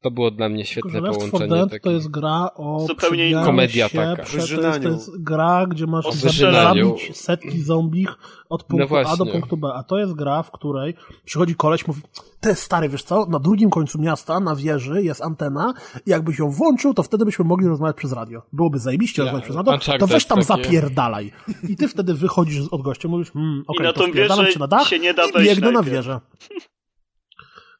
To 0.00 0.10
było 0.10 0.30
dla 0.30 0.48
mnie 0.48 0.64
świetne 0.64 1.00
Left 1.00 1.18
połączenie. 1.18 1.46
4 1.46 1.66
Dead 1.66 1.82
to 1.82 1.90
jest 1.90 2.10
gra 2.10 2.50
o 2.54 2.86
zupełnie 2.88 3.32
komedia 3.32 3.88
się, 3.88 3.98
taka. 3.98 4.24
To, 4.24 4.36
jest, 4.36 4.82
to 4.82 4.88
jest 4.88 5.22
gra, 5.22 5.66
gdzie 5.66 5.86
masz 5.86 6.12
zabić 6.12 7.16
setki 7.16 7.62
zombich 7.62 8.08
od 8.48 8.64
punktu 8.64 8.94
no 8.94 9.10
A 9.10 9.16
do 9.16 9.26
punktu 9.26 9.56
B. 9.56 9.68
A 9.74 9.82
to 9.82 9.98
jest 9.98 10.12
gra, 10.12 10.42
w 10.42 10.50
której 10.50 10.94
przychodzi 11.24 11.54
koleś, 11.54 11.86
mówi, 11.86 12.00
jest 12.46 12.62
stary, 12.62 12.88
wiesz 12.88 13.02
co, 13.02 13.26
na 13.26 13.38
drugim 13.38 13.70
końcu 13.70 14.00
miasta, 14.00 14.40
na 14.40 14.56
wieży 14.56 15.02
jest 15.02 15.22
antena 15.22 15.74
i 16.06 16.10
jakbyś 16.10 16.38
ją 16.38 16.50
włączył, 16.50 16.94
to 16.94 17.02
wtedy 17.02 17.24
byśmy 17.24 17.44
mogli 17.44 17.68
rozmawiać 17.68 17.96
przez 17.96 18.12
radio. 18.12 18.42
Byłoby 18.52 18.78
zajebiście 18.78 19.22
ja, 19.22 19.24
rozmawiać 19.24 19.44
przez 19.44 19.56
radio, 19.56 19.78
to 19.98 20.06
weź 20.06 20.24
tam 20.24 20.38
takie... 20.38 20.62
zapierdalaj. 20.64 21.32
I 21.68 21.76
ty 21.76 21.88
wtedy 21.88 22.14
wychodzisz 22.14 22.68
od 22.70 22.82
gościa, 22.82 23.08
mówisz, 23.08 23.30
hmm, 23.30 23.64
okej, 23.66 23.88
okay, 23.88 24.04
to 24.04 24.10
spierdalam 24.12 24.46
się 24.46 24.58
na 24.58 24.66
dach 24.66 24.88
się 24.88 24.98
nie 24.98 25.14
da 25.14 25.24
i 25.24 25.44
biegnę 25.44 25.72
na 25.72 25.82
wieżę. 25.82 26.20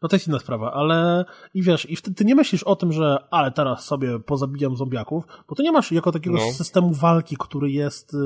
No 0.02 0.08
to 0.08 0.16
jest 0.16 0.28
inna 0.28 0.38
sprawa, 0.38 0.72
ale 0.72 1.24
i 1.54 1.62
wiesz, 1.62 1.90
i 1.90 1.96
wtedy 1.96 2.16
ty 2.16 2.24
nie 2.24 2.34
myślisz 2.34 2.62
o 2.62 2.76
tym, 2.76 2.92
że 2.92 3.16
ale 3.30 3.50
teraz 3.50 3.84
sobie 3.84 4.20
pozabijam 4.20 4.76
zombiaków, 4.76 5.24
bo 5.48 5.54
ty 5.54 5.62
nie 5.62 5.72
masz 5.72 5.92
jako 5.92 6.12
takiego 6.12 6.36
no. 6.36 6.52
systemu 6.52 6.94
walki, 6.94 7.36
który 7.38 7.70
jest 7.70 8.14
y, 8.14 8.18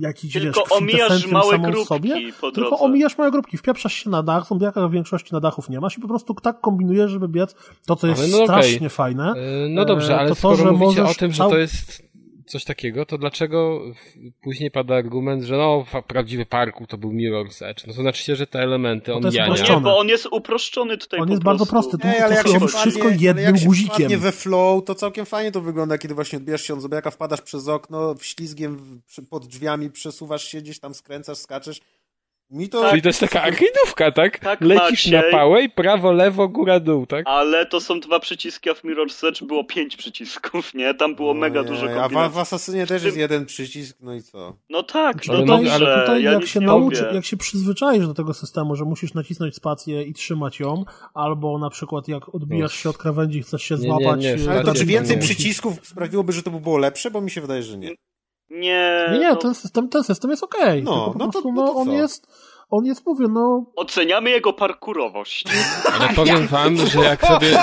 jakiś, 0.00 0.32
tylko 0.32 0.60
wiesz, 0.60 0.72
omijasz 0.72 1.26
małe 1.26 1.58
grupki 1.58 1.86
sobie, 1.86 2.32
po 2.40 2.52
Tylko 2.52 2.78
omijasz 2.78 3.18
małe 3.18 3.30
grupki, 3.30 3.56
wpieprzasz 3.56 3.94
się 3.94 4.10
na 4.10 4.22
dach, 4.22 4.46
zombiaka 4.46 4.88
w 4.88 4.92
większości 4.92 5.32
na 5.32 5.40
dachów 5.40 5.68
nie 5.68 5.80
masz 5.80 5.98
i 5.98 6.00
po 6.00 6.08
prostu 6.08 6.34
tak 6.34 6.60
kombinujesz, 6.60 7.10
żeby 7.10 7.28
biec. 7.28 7.54
To, 7.86 7.96
co 7.96 8.06
jest 8.06 8.32
no 8.32 8.44
strasznie 8.44 8.76
okay. 8.76 8.88
fajne. 8.88 9.34
Yy, 9.36 9.68
no 9.68 9.84
dobrze, 9.84 10.18
ale 10.18 10.28
to, 10.28 10.34
skoro 10.34 10.56
to, 10.56 10.62
że 10.62 10.72
mówicie 10.72 11.04
o 11.04 11.14
tym, 11.14 11.32
że 11.32 11.44
to 11.44 11.58
jest 11.58 12.11
coś 12.46 12.64
takiego, 12.64 13.06
to 13.06 13.18
dlaczego 13.18 13.80
później 14.42 14.70
pada 14.70 14.96
argument, 14.96 15.42
że 15.42 15.56
no, 15.56 15.84
prawdziwy 16.06 16.46
parku 16.46 16.86
to 16.86 16.98
był 16.98 17.12
Mirror's 17.12 17.66
Edge? 17.66 17.86
No 17.86 17.94
to 17.94 18.02
znaczy 18.02 18.22
się, 18.22 18.36
że 18.36 18.46
te 18.46 18.58
elementy 18.58 19.14
on 19.14 19.22
ja 19.32 19.48
Nie, 19.48 19.80
bo 19.80 19.98
on 19.98 20.08
jest 20.08 20.26
uproszczony 20.30 20.98
tutaj 20.98 21.20
On 21.20 21.30
jest 21.30 21.42
bardzo 21.42 21.66
prosty. 21.66 21.98
Tu, 21.98 22.08
Ej, 22.08 22.20
ale 22.20 22.34
jak 22.34 22.48
się 22.48 22.60
wszystko 22.68 23.08
jednym 23.08 23.54
jak 23.54 23.64
guzikiem. 23.64 24.10
Jak 24.10 24.20
we 24.20 24.32
flow, 24.32 24.84
to 24.84 24.94
całkiem 24.94 25.26
fajnie 25.26 25.52
to 25.52 25.60
wygląda, 25.60 25.98
kiedy 25.98 26.14
właśnie 26.14 26.38
odbijasz 26.38 26.62
się 26.62 26.74
od 26.74 26.80
zobiaka, 26.80 27.10
wpadasz 27.10 27.40
przez 27.40 27.68
okno, 27.68 28.14
ślizgiem 28.20 29.02
pod 29.30 29.46
drzwiami 29.46 29.90
przesuwasz 29.90 30.44
się, 30.44 30.60
gdzieś 30.60 30.80
tam 30.80 30.94
skręcasz, 30.94 31.38
skaczesz 31.38 31.80
mi 32.52 32.68
to... 32.68 32.90
Czyli 32.90 33.02
to 33.02 33.08
jest 33.08 33.20
taka 33.20 33.50
arcade'ówka, 33.50 34.12
tak? 34.12 34.38
tak 34.38 34.60
Lecisz 34.60 35.06
Maciej, 35.06 35.12
na 35.12 35.22
pałę 35.22 35.62
i 35.62 35.68
prawo, 35.68 36.12
lewo, 36.12 36.48
góra, 36.48 36.80
dół, 36.80 37.06
tak? 37.06 37.24
Ale 37.26 37.66
to 37.66 37.80
są 37.80 38.00
dwa 38.00 38.20
przyciski, 38.20 38.70
a 38.70 38.74
w 38.74 38.84
Mirror's 38.84 39.28
Edge 39.28 39.42
było 39.42 39.64
pięć 39.64 39.96
przycisków, 39.96 40.74
nie? 40.74 40.94
Tam 40.94 41.14
było 41.14 41.34
mega 41.34 41.62
dużo 41.62 41.86
kombinacji. 41.86 42.16
A 42.16 42.28
w, 42.28 42.32
w 42.32 42.38
Assassinie 42.38 42.86
też 42.86 43.04
jest 43.04 43.16
jeden 43.16 43.46
przycisk, 43.46 43.96
no 44.00 44.14
i 44.14 44.22
co? 44.22 44.56
No 44.70 44.82
tak, 44.82 45.26
no 45.26 45.34
ale 45.34 45.46
dobrze, 45.46 45.72
ale 45.72 46.00
tutaj 46.00 46.22
ja 46.22 46.32
jak 46.32 46.46
się 46.46 46.60
nauczy, 46.60 47.10
jak 47.14 47.24
się 47.24 47.36
przyzwyczaisz 47.36 48.06
do 48.06 48.14
tego 48.14 48.34
systemu, 48.34 48.76
że 48.76 48.84
musisz 48.84 49.14
nacisnąć 49.14 49.54
spację 49.54 50.02
i 50.02 50.12
trzymać 50.12 50.60
ją, 50.60 50.84
albo 51.14 51.58
na 51.58 51.70
przykład 51.70 52.08
jak 52.08 52.34
odbijasz 52.34 52.74
się 52.74 52.90
od 52.90 52.98
krawędzi 52.98 53.42
chcesz 53.42 53.62
się 53.62 53.74
nie, 53.74 53.80
złapać... 53.80 54.20
Nie, 54.20 54.36
nie, 54.36 54.50
ale 54.50 54.64
to 54.64 54.74
czy 54.74 54.86
więcej 54.86 55.18
przycisków 55.18 55.74
sprawiłoby, 55.82 56.32
że 56.32 56.42
to 56.42 56.50
by 56.50 56.60
było 56.60 56.78
lepsze? 56.78 57.10
Bo 57.10 57.20
mi 57.20 57.30
się 57.30 57.40
wydaje, 57.40 57.62
że 57.62 57.78
nie. 57.78 57.90
Nie. 58.52 59.08
Nie, 59.12 59.18
nie, 59.18 59.28
no... 59.28 59.36
ten, 59.36 59.54
system, 59.54 59.88
ten 59.88 60.04
system 60.04 60.30
jest 60.30 60.42
okej. 60.42 60.62
Okay. 60.62 60.82
No, 60.82 61.14
no, 61.18 61.28
to, 61.28 61.42
no 61.52 61.66
to 61.66 61.74
on 61.74 61.92
jest 61.92 62.26
on 62.72 62.84
jest, 62.84 63.06
mówię, 63.06 63.26
no... 63.30 63.64
Oceniamy 63.76 64.30
jego 64.30 64.52
parkurowość. 64.52 65.44
Ale 65.94 66.08
powiem 66.14 66.46
wam, 66.46 66.76
że 66.76 67.00
jak 67.00 67.26
sobie, 67.26 67.58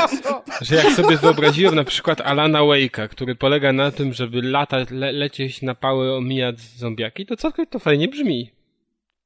że 0.61 0.76
jak 0.76 0.91
sobie 0.91 1.18
wyobraziłem 1.18 1.76
na 1.76 1.84
przykład 1.84 2.22
Alana 2.22 2.60
Wake'a, 2.60 3.07
który 3.07 3.36
polega 3.36 3.74
na 3.74 3.91
tym, 3.91 4.14
żeby 4.14 4.41
latać, 4.41 4.88
le, 4.91 5.11
lecieć 5.11 5.61
na 5.61 5.76
pały, 5.76 6.16
omijać 6.16 6.60
zombiaki, 6.60 7.26
to 7.26 7.36
całkiem 7.36 7.66
to 7.66 7.80
fajnie 7.80 8.07
brzmi. 8.07 8.52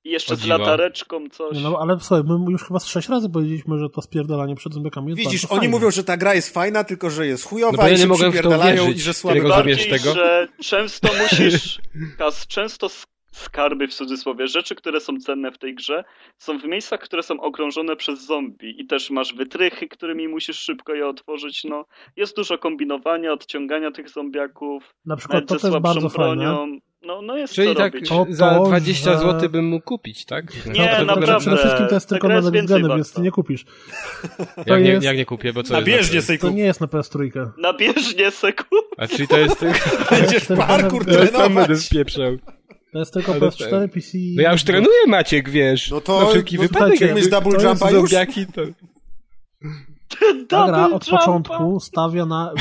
I 0.04 0.10
jeszcze 0.10 0.36
z 0.36 0.46
latareczką 0.46 1.30
coś. 1.30 1.58
No, 1.64 1.78
ale 1.80 2.00
słuchaj, 2.00 2.24
my 2.24 2.52
już 2.52 2.64
chyba 2.64 2.80
z 2.80 2.88
sześć 2.88 3.10
razy 3.10 3.30
powiedzieliśmy, 3.30 3.80
że 3.80 3.90
to 3.90 4.02
spierdalanie 4.02 4.56
przed 4.56 4.74
zombiakami 4.74 5.10
jest 5.10 5.20
Widzisz, 5.20 5.46
oni 5.46 5.68
mówią, 5.68 5.92
że 5.92 6.04
ta 6.04 6.18
gra 6.18 6.34
jest 6.34 6.54
fajna, 6.54 6.84
tylko 6.84 7.10
że 7.10 7.28
jest 7.28 7.46
chujowa 7.46 7.84
no, 7.84 7.90
i 7.90 7.92
ja 7.92 7.98
nie 7.98 8.08
mogę 8.08 8.32
przypierdalają 8.32 8.92
i 8.92 9.00
że 9.00 9.14
słabe. 9.14 9.42
Bardziej, 9.42 9.90
tego? 9.90 10.14
że 10.14 10.48
często 10.62 11.10
musisz, 11.22 11.80
Kas, 12.18 12.48
często 12.48 12.90
skarby 13.32 13.88
w 13.88 13.94
cudzysłowie, 13.94 14.48
rzeczy, 14.48 14.76
które 14.76 15.00
są 15.00 15.18
cenne 15.18 15.52
w 15.52 15.58
tej 15.58 15.76
grze, 15.76 16.04
są 16.38 16.60
w 16.60 16.64
miejscach, 16.64 17.00
które 17.00 17.24
są 17.24 17.40
okrążone 17.40 17.96
przez 17.96 18.26
zombie 18.26 18.82
i 18.82 18.88
też 18.88 19.10
masz 19.10 19.34
wytrychy, 19.34 19.88
którymi 19.88 20.28
musisz 20.28 20.60
szybko 20.60 20.94
je 20.94 21.08
otworzyć. 21.08 21.64
No, 21.64 21.86
jest 22.16 22.36
dużo 22.36 22.58
kombinowania, 22.58 23.34
odciągania 23.34 23.92
tych 23.92 24.10
zombiaków. 24.10 24.96
Na 25.06 25.16
przykład 25.16 25.48
to, 25.48 25.60
to 25.60 25.68
jest 25.68 25.80
bardzo 25.80 26.10
bronią. 26.10 26.58
fajne. 26.58 26.80
No, 27.06 27.22
no 27.22 27.38
jest 27.38 27.54
Czyli 27.54 27.76
tak 27.76 27.94
robić. 27.94 28.10
To, 28.10 28.26
za 28.30 28.60
20 28.60 29.12
że... 29.12 29.20
zł 29.20 29.50
bym 29.50 29.66
mógł 29.66 29.86
kupić, 29.86 30.26
tak? 30.26 30.66
Nie, 30.66 30.96
no, 31.00 31.06
naprawdę. 31.06 31.40
Przede 31.40 31.58
wszystkim 31.58 31.88
to 31.88 31.94
jest 31.94 32.10
tylko 32.10 32.28
na 32.28 32.42
względy, 32.42 32.80
więc 32.82 33.14
ty 33.14 33.22
nie 33.22 33.32
kupisz. 33.32 33.66
To 34.68 34.74
jak, 34.74 34.86
jest... 34.86 35.02
nie, 35.02 35.08
jak 35.08 35.18
nie 35.18 35.26
kupię, 35.26 35.54
bo 35.54 35.64
co 35.64 35.74
Nabieżnie 35.74 36.16
jest 36.16 36.32
To 36.42 36.50
nie 36.50 36.64
jest 36.64 36.82
na 36.82 36.88
PS3. 36.88 37.50
Nabieżnie 37.58 38.32
seku. 38.32 38.76
A 38.98 39.08
czyli 39.08 39.28
to 39.28 39.38
jest 39.38 39.60
tylko... 39.60 39.80
Będziesz 40.16 40.46
parkour 40.48 41.06
trenować. 41.06 41.90
To 42.92 43.00
jest 43.00 43.14
tylko 43.14 43.34
PS4, 43.34 43.90
PC... 43.90 44.18
No 44.36 44.42
ja 44.42 44.52
już 44.52 44.64
trenuję 44.64 45.08
Maciek, 45.08 45.50
wiesz. 45.50 45.92
No 45.92 46.02
to... 46.02 46.20
Na 46.20 46.26
wszelki 46.30 46.56
no, 46.56 46.62
wypadek, 46.62 47.02
jak 47.02 47.30
double 47.30 47.64
jumpa 47.64 47.92
już? 47.92 48.10
Zombiaki, 48.10 48.46
to... 48.46 48.62
Ta 50.48 50.68
gra 50.68 50.90
od 50.94 51.10
początku 51.10 51.80
stawia 51.80 52.26
na, 52.26 52.54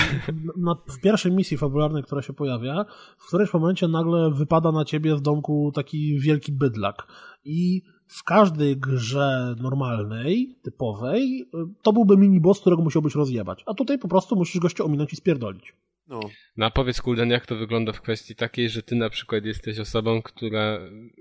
na, 0.56 0.74
w 0.88 1.00
pierwszej 1.00 1.32
misji 1.32 1.58
fabularnej, 1.58 2.02
która 2.02 2.22
się 2.22 2.32
pojawia, 2.32 2.84
w 3.18 3.26
którymś 3.26 3.52
momencie 3.52 3.88
nagle 3.88 4.30
wypada 4.30 4.72
na 4.72 4.84
ciebie 4.84 5.16
z 5.16 5.22
domku 5.22 5.72
taki 5.74 6.18
wielki 6.18 6.52
bydlak. 6.52 7.06
I 7.44 7.82
w 8.06 8.24
każdej 8.24 8.76
grze 8.76 9.54
normalnej, 9.60 10.56
typowej, 10.62 11.50
to 11.82 11.92
byłby 11.92 12.16
mini-boss, 12.16 12.60
którego 12.60 12.82
musiałbyś 12.82 13.14
rozjebać. 13.14 13.62
A 13.66 13.74
tutaj 13.74 13.98
po 13.98 14.08
prostu 14.08 14.36
musisz 14.36 14.60
gościa 14.60 14.84
ominąć 14.84 15.12
i 15.12 15.16
spierdolić. 15.16 15.74
No. 16.08 16.20
no 16.56 16.66
a 16.66 16.70
powiedz, 16.70 17.02
Kulden, 17.02 17.30
jak 17.30 17.46
to 17.46 17.56
wygląda 17.56 17.92
w 17.92 18.00
kwestii 18.00 18.34
takiej, 18.34 18.68
że 18.68 18.82
ty 18.82 18.94
na 18.94 19.10
przykład 19.10 19.44
jesteś 19.44 19.78
osobą, 19.78 20.22
która 20.22 20.78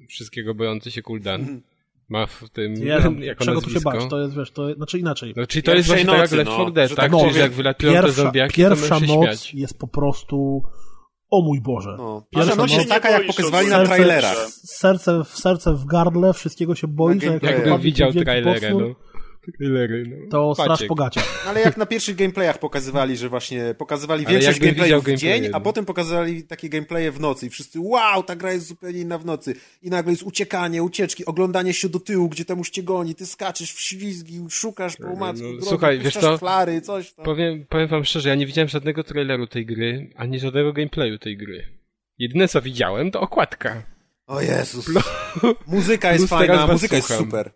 wszystkiego 0.10 0.56
bojący 0.56 0.92
się 0.92 1.02
Kuldan. 1.02 1.62
Ma 2.12 2.26
w 2.26 2.50
tym 2.50 2.74
ja 2.74 3.00
wiem, 3.00 3.24
jako 3.24 3.46
czego 3.46 3.56
nazwisko. 3.56 3.80
tu 3.80 3.94
się 3.94 4.00
bać, 4.00 4.10
to 4.10 4.20
jest, 4.20 4.38
wiesz, 4.38 4.52
to, 4.52 4.74
znaczy 4.74 5.00
inaczej. 5.00 5.34
No, 5.36 5.48
czyli 5.48 5.64
to 5.64 5.76
jest 5.76 5.88
właśnie 5.88 6.06
nocy, 6.06 6.20
tak 6.20 6.32
jak 6.32 6.38
Left 6.38 6.52
4 6.52 6.66
no, 6.66 6.72
Dead, 6.72 6.96
tak? 6.96 7.12
No, 7.12 7.28
czyli 7.28 7.40
jak 7.40 7.52
wylatują 7.52 7.94
pierwsza, 7.94 8.08
te 8.08 8.14
zombiaki, 8.14 8.56
Pierwsza 8.56 9.00
to 9.00 9.06
noc 9.06 9.26
śmiać. 9.26 9.54
jest 9.54 9.80
po 9.80 9.88
prostu 9.88 10.64
o 11.32 11.42
mój 11.42 11.62
Boże. 11.62 11.96
No. 11.98 12.24
Pierwsza 12.30 12.56
noc 12.56 12.72
jest 12.72 12.90
taka, 12.90 13.10
jak 13.10 13.28
pokazywali 13.28 13.68
na 13.68 13.86
trailerach. 13.86 14.48
Serce, 14.50 15.24
serce 15.26 15.74
w 15.74 15.86
gardle, 15.86 16.34
wszystkiego 16.34 16.76
się 16.76 16.88
boisz, 16.88 17.24
jak, 17.24 17.44
jak 17.44 17.82
widział 17.82 18.14
trailerę, 18.14 18.74
no. 18.74 18.96
Trailery. 19.58 20.06
No. 20.08 20.30
To 20.30 20.56
straż 20.56 20.84
po 20.88 20.96
gaciach. 20.96 21.42
No, 21.46 21.50
ale 21.50 21.62
jak 21.62 21.78
na 21.78 21.86
pierwszych 21.86 22.16
gameplayach 22.16 22.60
pokazywali, 22.60 23.18
że 23.18 23.30
właśnie 23.30 23.76
pokazywali 23.78 24.26
większość 24.26 24.60
gameplayów 24.60 25.06
w 25.06 25.16
dzień, 25.16 25.46
a 25.46 25.50
no. 25.50 25.62
potem 25.62 25.86
pokazywali 25.86 26.44
takie 26.44 26.70
gameplaye 26.70 27.12
w 27.12 27.20
nocy 27.20 27.46
i 27.46 27.50
wszyscy 27.50 27.80
wow, 27.80 28.24
ta 28.24 28.36
gra 28.36 28.54
jest 28.54 28.68
zupełnie 28.68 29.00
inna 29.00 29.18
w 29.18 29.26
nocy. 29.26 29.56
I 29.82 29.90
nagle 29.90 30.12
jest 30.12 30.24
uciekanie, 30.24 30.84
ucieczki, 30.84 31.26
oglądanie 31.26 31.74
się 31.74 31.90
do 31.90 32.00
tyłu, 32.00 32.30
gdzie 32.30 32.46
tam 32.46 32.58
już 32.58 32.70
cię 32.70 32.84
goni, 32.84 33.16
ty 33.16 33.26
skaczesz 33.26 33.74
w 33.74 33.80
ślizgi, 33.80 34.46
szukasz 34.50 34.96
po 34.96 35.08
umacku, 35.08 35.46
no, 35.60 35.66
Słuchaj, 35.66 36.00
wiesz 36.00 36.14
co, 36.14 36.38
flary, 36.38 36.82
coś 36.82 37.14
tam. 37.14 37.26
Powiem, 37.26 37.66
powiem 37.70 37.88
wam 37.88 38.06
szczerze, 38.06 38.30
ja 38.30 38.36
nie 38.36 38.46
widziałem 38.46 38.70
żadnego 38.70 39.04
traileru 39.04 39.48
tej 39.48 39.66
gry, 39.66 40.10
ani 40.16 40.40
żadnego 40.40 40.74
gameplayu 40.74 41.18
tej 41.18 41.38
gry. 41.38 41.64
Jedyne 42.18 42.48
co 42.48 42.62
widziałem 42.62 43.12
to 43.12 43.22
okładka. 43.22 43.84
O 44.28 44.42
Jezus. 44.42 44.86
Muzyka 45.68 46.14
jest 46.14 46.28
fajna, 46.28 46.68
muzyka 46.68 46.96
jest 46.96 47.18
super. 47.18 47.52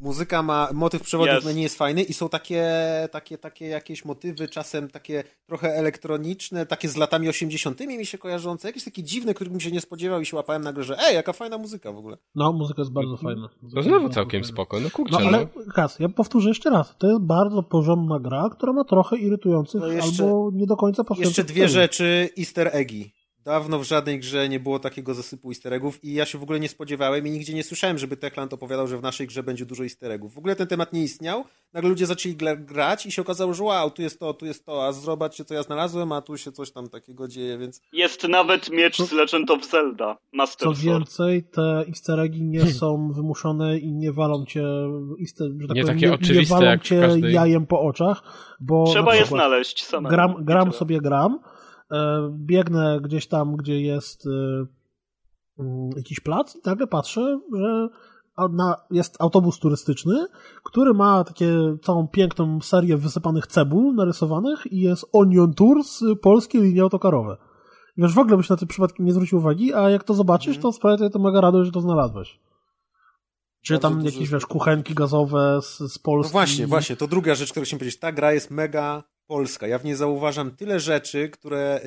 Muzyka 0.00 0.42
ma, 0.42 0.68
motyw 0.72 1.02
przewodów 1.02 1.44
no 1.44 1.52
nie 1.52 1.62
jest 1.62 1.78
fajny 1.78 2.02
i 2.02 2.12
są 2.12 2.28
takie, 2.28 2.68
takie, 3.12 3.38
takie 3.38 3.66
jakieś 3.66 4.04
motywy, 4.04 4.48
czasem 4.48 4.88
takie 4.88 5.24
trochę 5.46 5.74
elektroniczne, 5.74 6.66
takie 6.66 6.88
z 6.88 6.96
latami 6.96 7.28
80. 7.28 7.80
mi 7.80 8.06
się 8.06 8.18
kojarzące, 8.18 8.68
jakieś 8.68 8.84
takie 8.84 9.02
dziwne, 9.02 9.34
których 9.34 9.52
mi 9.52 9.60
się 9.60 9.70
nie 9.70 9.80
spodziewał 9.80 10.20
i 10.20 10.26
się 10.26 10.36
łapałem 10.36 10.62
nagle, 10.62 10.84
że 10.84 10.98
ej, 10.98 11.14
jaka 11.14 11.32
fajna 11.32 11.58
muzyka 11.58 11.92
w 11.92 11.96
ogóle. 11.96 12.16
No, 12.34 12.52
muzyka 12.52 12.82
jest 12.82 12.92
bardzo 12.92 13.16
fajna. 13.16 13.48
to 13.74 13.82
znowu 13.82 14.08
całkiem 14.08 14.44
spoko, 14.44 14.80
no 14.80 14.90
kurczę. 14.90 15.16
No 15.20 15.28
ale, 15.28 15.48
no. 15.56 15.72
Kas, 15.74 15.98
ja 15.98 16.08
powtórzę 16.08 16.48
jeszcze 16.48 16.70
raz, 16.70 16.94
to 16.98 17.06
jest 17.06 17.20
bardzo 17.20 17.62
porządna 17.62 18.20
gra, 18.20 18.48
która 18.52 18.72
ma 18.72 18.84
trochę 18.84 19.16
irytujących 19.16 19.80
no 19.80 19.86
jeszcze, 19.86 20.22
albo 20.22 20.50
nie 20.52 20.66
do 20.66 20.76
końca 20.76 21.04
Jeszcze 21.18 21.44
dwie 21.44 21.68
rzeczy, 21.68 22.28
easter 22.38 22.70
eggi. 22.72 23.19
Dawno 23.50 23.78
w 23.78 23.84
żadnej 23.84 24.20
grze 24.20 24.48
nie 24.48 24.60
było 24.60 24.78
takiego 24.78 25.14
zasypu 25.14 25.48
easter 25.48 25.72
eggów 25.72 26.04
i 26.04 26.14
ja 26.14 26.24
się 26.24 26.38
w 26.38 26.42
ogóle 26.42 26.60
nie 26.60 26.68
spodziewałem 26.68 27.26
i 27.26 27.30
nigdzie 27.30 27.54
nie 27.54 27.62
słyszałem, 27.62 27.98
żeby 27.98 28.16
Techland 28.16 28.52
opowiadał, 28.52 28.86
że 28.86 28.98
w 28.98 29.02
naszej 29.02 29.26
grze 29.26 29.42
będzie 29.42 29.66
dużo 29.66 29.82
easter 29.82 30.10
eggów. 30.10 30.34
W 30.34 30.38
ogóle 30.38 30.56
ten 30.56 30.66
temat 30.66 30.92
nie 30.92 31.02
istniał. 31.02 31.44
Nagle 31.72 31.90
ludzie 31.90 32.06
zaczęli 32.06 32.36
grać 32.58 33.06
i 33.06 33.12
się 33.12 33.22
okazało, 33.22 33.54
że 33.54 33.64
wow, 33.64 33.90
tu 33.90 34.02
jest 34.02 34.20
to, 34.20 34.34
tu 34.34 34.46
jest 34.46 34.66
to, 34.66 34.86
a 34.86 34.92
zobaczcie 34.92 35.44
co 35.44 35.54
ja 35.54 35.62
znalazłem, 35.62 36.12
a 36.12 36.22
tu 36.22 36.36
się 36.36 36.52
coś 36.52 36.72
tam 36.72 36.88
takiego 36.88 37.28
dzieje, 37.28 37.58
więc... 37.58 37.80
Jest 37.92 38.28
nawet 38.28 38.70
miecz 38.70 39.02
z 39.02 39.12
Legend 39.12 39.50
of 39.50 39.70
Zelda, 39.70 40.16
Master 40.32 40.68
Co 40.68 40.74
więcej, 40.74 41.44
te 41.44 41.84
easter 41.88 42.20
eggi 42.20 42.42
nie 42.42 42.58
hmm. 42.58 42.76
są 42.76 43.12
wymuszone 43.12 43.78
i 43.78 43.92
nie 43.92 44.12
walą 44.12 44.44
cię, 44.44 44.64
easter, 45.20 45.48
że 45.58 45.68
tak 45.68 45.76
nie 45.76 45.82
powiem, 45.82 45.96
takie 45.96 46.06
nie, 46.06 46.14
oczywiste 46.14 46.54
nie 46.54 46.60
walą 46.60 46.78
cię 46.78 47.00
każdej... 47.00 47.32
jajem 47.32 47.66
po 47.66 47.80
oczach, 47.80 48.22
bo... 48.60 48.84
Trzeba 48.86 49.14
je 49.14 49.24
znaleźć 49.24 49.84
samemu. 49.84 50.14
Gram, 50.14 50.34
gram 50.44 50.72
sobie 50.72 51.00
gram, 51.00 51.38
biegnę 52.30 53.00
gdzieś 53.02 53.26
tam, 53.26 53.56
gdzie 53.56 53.80
jest 53.80 54.26
e, 54.26 54.30
mm, 55.58 55.90
jakiś 55.96 56.20
plac 56.20 56.56
i 56.56 56.58
nagle 56.64 56.86
patrzę, 56.86 57.40
że 57.56 57.88
jest 58.90 59.16
autobus 59.20 59.58
turystyczny, 59.58 60.26
który 60.64 60.94
ma 60.94 61.24
takie 61.24 61.76
całą 61.82 62.08
piękną 62.08 62.60
serię 62.60 62.96
wysypanych 62.96 63.46
cebul 63.46 63.94
narysowanych 63.94 64.72
i 64.72 64.80
jest 64.80 65.06
Onion 65.12 65.54
Tours, 65.54 66.00
polskie 66.22 66.60
linie 66.60 66.82
autokarowe. 66.82 67.36
Wiesz, 67.96 68.14
w 68.14 68.18
ogóle 68.18 68.36
byś 68.36 68.48
na 68.48 68.56
tym 68.56 68.68
przypadkiem 68.68 69.06
nie 69.06 69.12
zwrócił 69.12 69.38
uwagi, 69.38 69.74
a 69.74 69.90
jak 69.90 70.04
to 70.04 70.14
zobaczysz, 70.14 70.58
to 70.58 70.72
sprawia 70.72 71.10
to 71.10 71.18
mega 71.18 71.40
radość, 71.40 71.66
że 71.66 71.72
to 71.72 71.80
znalazłeś. 71.80 72.40
Czy 73.62 73.78
tam 73.78 74.04
jakieś, 74.04 74.28
wiesz, 74.28 74.46
kuchenki 74.46 74.94
gazowe 74.94 75.58
z, 75.62 75.78
z 75.92 75.98
Polski. 75.98 76.30
No 76.30 76.32
właśnie, 76.32 76.66
właśnie, 76.66 76.96
to 76.96 77.06
druga 77.06 77.34
rzecz, 77.34 77.50
którą 77.50 77.64
chciałem 77.64 77.78
powiedzieć. 77.78 78.00
Ta 78.00 78.12
gra 78.12 78.32
jest 78.32 78.50
mega 78.50 79.02
Polska. 79.30 79.66
Ja 79.66 79.78
w 79.78 79.84
niej 79.84 79.94
zauważam 79.94 80.50
tyle 80.50 80.80
rzeczy, 80.80 81.28
które 81.28 81.80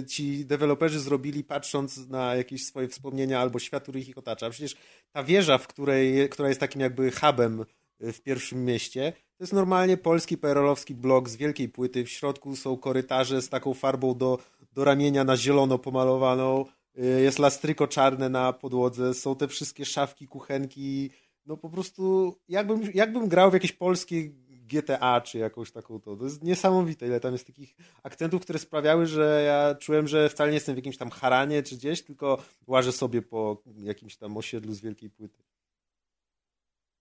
y, 0.00 0.06
ci 0.06 0.46
deweloperzy 0.46 1.00
zrobili 1.00 1.44
patrząc 1.44 2.08
na 2.08 2.34
jakieś 2.34 2.66
swoje 2.66 2.88
wspomnienia 2.88 3.40
albo 3.40 3.58
świat, 3.58 3.82
który 3.82 4.00
ich 4.00 4.18
otacza. 4.18 4.50
Przecież 4.50 4.76
ta 5.12 5.24
wieża, 5.24 5.58
w 5.58 5.66
której, 5.66 6.28
która 6.28 6.48
jest 6.48 6.60
takim 6.60 6.80
jakby 6.80 7.10
hubem 7.10 7.64
y, 8.02 8.12
w 8.12 8.22
pierwszym 8.22 8.64
mieście, 8.64 9.12
to 9.12 9.44
jest 9.44 9.52
normalnie 9.52 9.96
polski 9.96 10.38
perolowski 10.38 10.94
blok 10.94 11.28
z 11.28 11.36
wielkiej 11.36 11.68
płyty. 11.68 12.04
W 12.04 12.10
środku 12.10 12.56
są 12.56 12.76
korytarze 12.76 13.42
z 13.42 13.48
taką 13.48 13.74
farbą 13.74 14.14
do, 14.14 14.38
do 14.72 14.84
ramienia 14.84 15.24
na 15.24 15.36
zielono 15.36 15.78
pomalowaną. 15.78 16.64
Y, 16.98 17.22
jest 17.22 17.38
lastryko 17.38 17.88
czarne 17.88 18.28
na 18.28 18.52
podłodze. 18.52 19.14
Są 19.14 19.36
te 19.36 19.48
wszystkie 19.48 19.84
szafki, 19.84 20.28
kuchenki. 20.28 21.10
No 21.46 21.56
po 21.56 21.70
prostu 21.70 22.34
jakbym, 22.48 22.80
jakbym 22.94 23.28
grał 23.28 23.50
w 23.50 23.54
jakieś 23.54 23.72
polskie 23.72 24.30
GTA 24.66 25.20
czy 25.20 25.38
jakąś 25.38 25.72
taką 25.72 26.00
to. 26.00 26.16
To 26.16 26.24
jest 26.24 26.42
niesamowite, 26.42 27.06
ile 27.06 27.20
tam 27.20 27.32
jest 27.32 27.46
takich 27.46 27.76
akcentów, 28.02 28.42
które 28.42 28.58
sprawiały, 28.58 29.06
że 29.06 29.42
ja 29.46 29.74
czułem, 29.74 30.08
że 30.08 30.28
wcale 30.28 30.50
nie 30.50 30.54
jestem 30.54 30.74
w 30.74 30.78
jakimś 30.78 30.96
tam 30.96 31.10
haranie 31.10 31.62
czy 31.62 31.76
gdzieś, 31.76 32.02
tylko 32.02 32.38
łażę 32.66 32.92
sobie 32.92 33.22
po 33.22 33.62
jakimś 33.76 34.16
tam 34.16 34.36
osiedlu 34.36 34.72
z 34.72 34.80
wielkiej 34.80 35.10
płyty. 35.10 35.42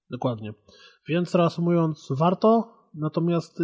Dokładnie. 0.09 0.53
Więc 1.07 1.35
reasumując, 1.35 2.07
warto, 2.09 2.73
natomiast 2.93 3.61
y, 3.61 3.63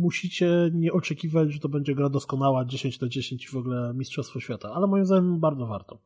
musicie 0.00 0.70
nie 0.72 0.92
oczekiwać, 0.92 1.52
że 1.52 1.60
to 1.60 1.68
będzie 1.68 1.94
gra 1.94 2.08
doskonała 2.08 2.64
10 2.64 3.00
na 3.00 3.08
10 3.08 3.50
w 3.50 3.56
ogóle 3.56 3.94
Mistrzostwo 3.94 4.40
Świata, 4.40 4.72
ale 4.74 4.86
moim 4.86 5.06
zdaniem 5.06 5.40
bardzo 5.40 5.66
warto. 5.66 5.98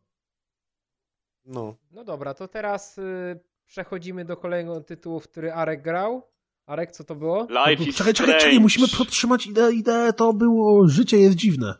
No. 1.44 1.76
No 1.90 2.05
dobra, 2.05 2.34
to 2.34 2.48
teraz 2.48 2.98
y, 2.98 3.40
przechodzimy 3.66 4.24
do 4.24 4.36
kolejnego 4.36 4.80
tytułu, 4.80 5.20
w 5.20 5.28
który 5.28 5.52
Arek 5.52 5.82
grał. 5.82 6.22
Arek, 6.66 6.90
co 6.90 7.05
to 7.05 7.14
było? 7.14 7.47
Life 7.51 7.84
is 7.84 7.97
czekaj, 7.97 8.14
czekaj, 8.14 8.38
czekaj, 8.38 8.60
musimy 8.60 8.88
podtrzymać 8.98 9.47
ideę, 9.47 9.72
ideę, 9.72 10.12
to 10.12 10.32
było 10.32 10.88
Życie 10.88 11.16
jest 11.16 11.36
dziwne. 11.36 11.74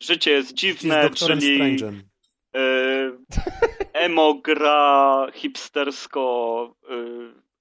Życie 0.00 0.30
jest 0.30 0.54
dziwne, 0.54 1.02
jest 1.02 1.26
czyli 1.26 1.76
e, 2.54 3.12
emo 3.92 4.34
gra 4.34 5.26
hipstersko 5.34 6.74
e, 6.90 6.94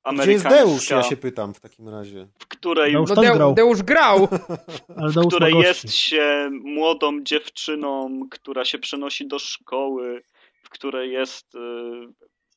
amerykańska. 0.04 0.50
Gdzie 0.50 0.58
jest 0.60 0.68
Deusz, 0.68 0.90
ja 0.90 1.04
się 1.04 1.18
pytam 1.18 1.54
w 1.54 1.60
takim 1.60 1.90
razie. 1.90 2.28
W 2.40 2.48
której... 2.48 2.94
Deusz, 2.94 3.10
no, 3.10 3.22
grał. 3.22 3.54
Deusz 3.54 3.84
grał! 3.84 4.28
w 5.16 5.28
której 5.28 5.54
jest 5.54 5.94
się 5.94 6.50
młodą 6.52 7.24
dziewczyną, 7.24 8.20
która 8.32 8.66
się 8.66 8.80
przenosi 8.80 9.28
do 9.28 9.40
szkoły, 9.40 10.24
w 10.64 10.70
której 10.70 11.12
jest 11.12 11.56
e, 11.56 11.60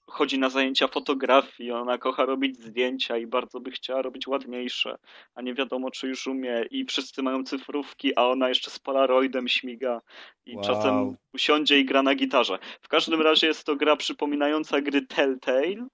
chodzi 0.09 0.39
na 0.39 0.51
zajęcia 0.51 0.89
fotografii, 0.89 1.73
ona 1.73 1.99
kocha 1.99 2.25
robić 2.25 2.63
zdjęcia 2.63 3.17
i 3.17 3.27
bardzo 3.27 3.61
by 3.61 3.71
chciała 3.71 4.03
robić 4.03 4.27
ładniejsze, 4.27 4.99
a 5.35 5.43
nie 5.43 5.55
wiadomo, 5.55 5.91
czy 5.91 6.09
już 6.09 6.27
umie 6.27 6.65
i 6.71 6.85
wszyscy 6.85 7.23
mają 7.23 7.45
cyfrówki, 7.45 8.17
a 8.17 8.27
ona 8.27 8.49
jeszcze 8.49 8.71
z 8.71 8.79
polaroidem 8.79 9.49
śmiga 9.49 10.01
i 10.47 10.57
wow. 10.57 10.65
czasem 10.65 11.17
usiądzie 11.35 11.79
i 11.79 11.85
gra 11.85 12.03
na 12.03 12.15
gitarze. 12.15 12.59
W 12.81 12.89
każdym 12.89 13.23
razie 13.23 13.47
jest 13.47 13.65
to 13.65 13.77
gra 13.77 13.97
przypominająca 13.97 14.81
gry 14.81 15.07
Telltale 15.07 15.87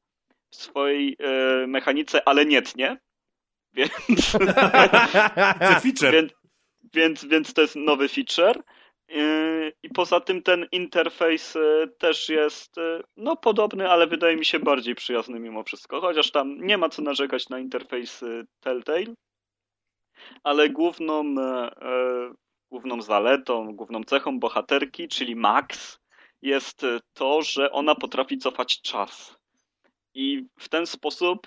w 0.51 0.57
swojej 0.57 1.17
e, 1.19 1.67
mechanice, 1.67 2.29
ale 2.29 2.47
nietnie, 2.47 2.99
więc... 3.75 3.93
feature. 5.83 6.13
Więc, 6.15 6.33
więc, 6.95 7.25
więc 7.25 7.55
to 7.55 7.63
jest 7.63 7.77
nowy 7.77 8.09
feature. 8.09 8.63
I 9.83 9.89
poza 9.95 10.21
tym 10.21 10.43
ten 10.43 10.67
interfejs 10.73 11.55
yy, 11.55 11.89
też 11.99 12.29
jest 12.29 12.77
yy, 12.77 13.03
no 13.17 13.37
podobny, 13.37 13.91
ale 13.91 14.07
wydaje 14.07 14.37
mi 14.37 14.45
się 14.45 14.59
bardziej 14.59 14.95
przyjazny 14.95 15.41
mimo 15.41 15.65
wszystko. 15.65 16.01
Chociaż 16.01 16.31
tam 16.31 16.67
nie 16.67 16.79
ma 16.79 16.89
co 16.89 17.03
narzekać 17.03 17.49
na 17.49 17.59
interfejs 17.59 18.25
Telltale. 18.61 19.15
Ale 20.43 20.71
główną, 20.71 21.35
główną 22.71 23.03
zaletą, 23.03 23.77
główną 23.77 24.05
cechą 24.05 24.39
bohaterki, 24.39 25.09
czyli 25.09 25.37
Max, 25.37 26.01
jest 26.43 26.87
to, 27.13 27.43
że 27.43 27.73
ona 27.73 27.95
potrafi 27.95 28.39
cofać 28.39 28.81
czas. 28.81 29.37
I 30.15 30.47
w 30.59 30.69
ten 30.69 30.87
sposób 30.87 31.47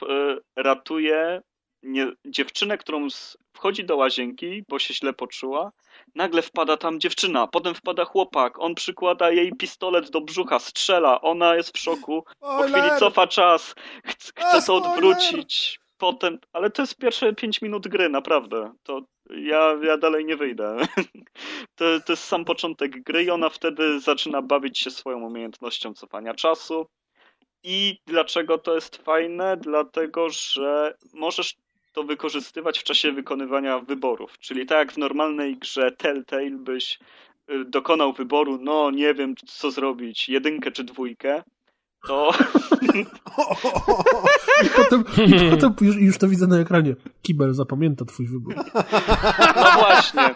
ratuje 0.56 1.42
nie, 1.88 2.12
dziewczynę, 2.26 2.78
którą 2.78 3.08
wchodzi 3.54 3.86
do 3.86 3.98
łazienki, 3.98 4.64
bo 4.70 4.80
się 4.80 4.94
źle 4.94 5.14
poczuła, 5.14 5.72
nagle 6.16 6.42
wpada 6.42 6.78
tam 6.78 7.00
dziewczyna, 7.00 7.48
potem 7.48 7.76
wpada 7.76 8.06
chłopak, 8.06 8.60
on 8.60 8.76
przykłada 8.76 9.32
jej 9.32 9.52
pistolet 9.52 10.10
do 10.10 10.22
brzucha, 10.22 10.60
strzela, 10.60 11.22
ona 11.22 11.56
jest 11.56 11.78
w 11.78 11.80
szoku, 11.80 12.24
po 12.40 12.64
chwili 12.64 12.90
cofa 13.00 13.28
czas, 13.28 13.76
chce, 14.06 14.32
chce 14.36 14.62
to 14.68 14.76
odwrócić, 14.76 15.80
potem, 15.98 16.40
ale 16.54 16.70
to 16.70 16.82
jest 16.82 16.98
pierwsze 16.98 17.36
5 17.36 17.62
minut 17.62 17.88
gry, 17.88 18.10
naprawdę, 18.10 18.72
to 18.84 19.02
ja, 19.30 19.76
ja 19.84 19.98
dalej 19.98 20.26
nie 20.26 20.38
wyjdę. 20.38 20.78
To, 21.76 21.86
to 22.06 22.14
jest 22.14 22.24
sam 22.24 22.46
początek 22.46 23.04
gry 23.04 23.24
i 23.24 23.30
ona 23.30 23.50
wtedy 23.50 24.00
zaczyna 24.00 24.42
bawić 24.42 24.80
się 24.80 24.92
swoją 24.92 25.24
umiejętnością 25.24 25.94
cofania 25.94 26.34
czasu. 26.34 26.88
I 27.64 28.00
dlaczego 28.08 28.58
to 28.58 28.76
jest 28.76 28.96
fajne? 28.96 29.58
Dlatego, 29.58 30.30
że 30.30 30.98
możesz 31.14 31.56
to 31.98 32.04
wykorzystywać 32.04 32.80
w 32.80 32.84
czasie 32.84 33.12
wykonywania 33.12 33.80
wyborów. 33.80 34.38
Czyli 34.40 34.66
tak 34.66 34.78
jak 34.78 34.94
w 34.94 34.98
normalnej 34.98 35.58
grze 35.58 35.92
Telltale 35.92 36.52
byś 36.52 37.00
y, 37.50 37.66
dokonał 37.66 38.14
wyboru, 38.14 38.60
no 38.62 38.92
nie 38.92 39.14
wiem 39.14 39.36
co 39.48 39.72
zrobić, 39.72 40.30
jedynkę 40.30 40.72
czy 40.72 40.84
dwójkę, 40.84 41.44
to... 42.08 42.32
I 44.66 44.70
potem, 44.76 45.04
i 45.26 45.50
potem 45.52 45.76
już, 45.82 45.96
już, 45.96 46.18
to 46.18 46.28
widzę 46.28 46.48
na 46.48 46.60
ekranie. 46.60 46.96
Kibel 47.22 47.54
zapamięta 47.54 48.06
twój 48.06 48.28
wybór. 48.28 48.56
No 49.56 49.72
właśnie. 49.80 50.36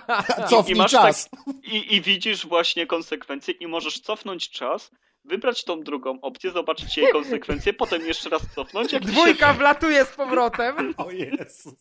Cofnij 0.50 0.78
I, 0.78 0.82
i 0.82 0.86
czas. 0.86 1.30
Tak, 1.30 1.56
i, 1.64 1.96
I 1.96 2.02
widzisz 2.02 2.48
właśnie 2.48 2.88
konsekwencje 2.88 3.54
i 3.54 3.68
możesz 3.68 4.00
cofnąć 4.00 4.50
czas 4.50 4.92
wybrać 5.26 5.64
tą 5.64 5.84
drugą 5.84 6.22
opcję, 6.22 6.52
zobaczyć 6.52 6.98
jej 6.98 7.12
konsekwencje, 7.12 7.74
potem 7.74 8.08
jeszcze 8.08 8.30
raz 8.30 8.42
cofnąć. 8.56 8.94
Jak 8.94 9.06
Dwójka 9.06 9.54
się... 9.54 9.60
wlatuje 9.60 10.06
z 10.06 10.16
powrotem. 10.16 10.94
O 10.98 11.12
Jezus. 11.12 11.76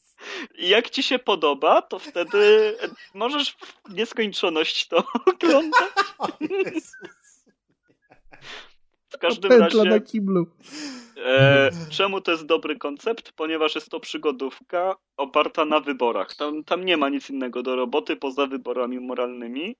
I 0.58 0.68
jak 0.68 0.90
ci 0.90 1.02
się 1.02 1.18
podoba, 1.18 1.82
to 1.82 1.98
wtedy 1.98 2.76
możesz 3.14 3.56
w 3.88 3.94
nieskończoność 3.94 4.88
to 4.88 5.04
oglądać. 5.34 5.90
O 6.18 6.28
Jezus. 6.40 6.92
W 9.10 9.18
każdym 9.18 9.52
razie... 9.52 9.84
na 9.84 10.00
kiblu. 10.00 10.46
E, 11.26 11.70
czemu 11.90 12.20
to 12.20 12.30
jest 12.30 12.46
dobry 12.46 12.76
koncept? 12.76 13.32
Ponieważ 13.32 13.74
jest 13.74 13.90
to 13.90 14.00
przygodówka 14.00 14.94
oparta 15.16 15.64
na 15.64 15.80
wyborach. 15.80 16.34
Tam, 16.34 16.64
tam 16.64 16.84
nie 16.84 16.96
ma 16.96 17.08
nic 17.08 17.30
innego 17.30 17.62
do 17.62 17.76
roboty 17.76 18.16
poza 18.16 18.46
wyborami 18.46 19.00
moralnymi, 19.00 19.76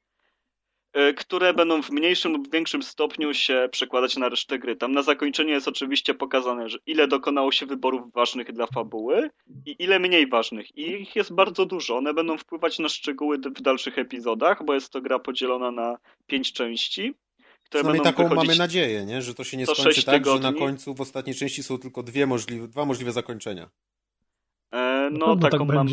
e, 0.92 1.14
które 1.14 1.54
będą 1.54 1.82
w 1.82 1.90
mniejszym 1.90 2.32
lub 2.32 2.52
większym 2.52 2.82
stopniu 2.82 3.34
się 3.34 3.68
przekładać 3.72 4.16
na 4.16 4.28
resztę 4.28 4.58
gry. 4.58 4.76
Tam 4.76 4.92
na 4.92 5.02
zakończenie 5.02 5.52
jest 5.52 5.68
oczywiście 5.68 6.14
pokazane, 6.14 6.68
że 6.68 6.78
ile 6.86 7.08
dokonało 7.08 7.52
się 7.52 7.66
wyborów 7.66 8.12
ważnych 8.12 8.52
dla 8.52 8.66
fabuły 8.66 9.30
i 9.66 9.76
ile 9.78 9.98
mniej 9.98 10.26
ważnych. 10.26 10.76
I 10.76 11.02
ich 11.02 11.16
jest 11.16 11.34
bardzo 11.34 11.66
dużo. 11.66 11.96
One 11.96 12.14
będą 12.14 12.38
wpływać 12.38 12.78
na 12.78 12.88
szczegóły 12.88 13.38
w 13.38 13.62
dalszych 13.62 13.98
epizodach, 13.98 14.64
bo 14.64 14.74
jest 14.74 14.92
to 14.92 15.00
gra 15.00 15.18
podzielona 15.18 15.70
na 15.70 15.98
pięć 16.26 16.52
części 16.52 17.14
które 17.70 17.82
Przynajmniej 17.82 18.04
taką 18.04 18.28
wychodzić... 18.28 18.48
mamy 18.48 18.58
nadzieję, 18.58 19.04
nie? 19.04 19.22
że 19.22 19.34
to 19.34 19.44
się 19.44 19.56
nie 19.56 19.66
skończy 19.66 20.04
tak, 20.04 20.14
tygodni. 20.14 20.42
że 20.42 20.52
na 20.52 20.58
końcu 20.58 20.94
w 20.94 21.00
ostatniej 21.00 21.36
części 21.36 21.62
są 21.62 21.78
tylko 21.78 22.02
dwie 22.02 22.26
możliwe, 22.26 22.68
dwa 22.68 22.84
możliwe 22.84 23.12
zakończenia. 23.12 23.70
E, 24.72 25.08
no, 25.12 25.36
taką, 25.36 25.66
tak 25.66 25.76
mam, 25.76 25.88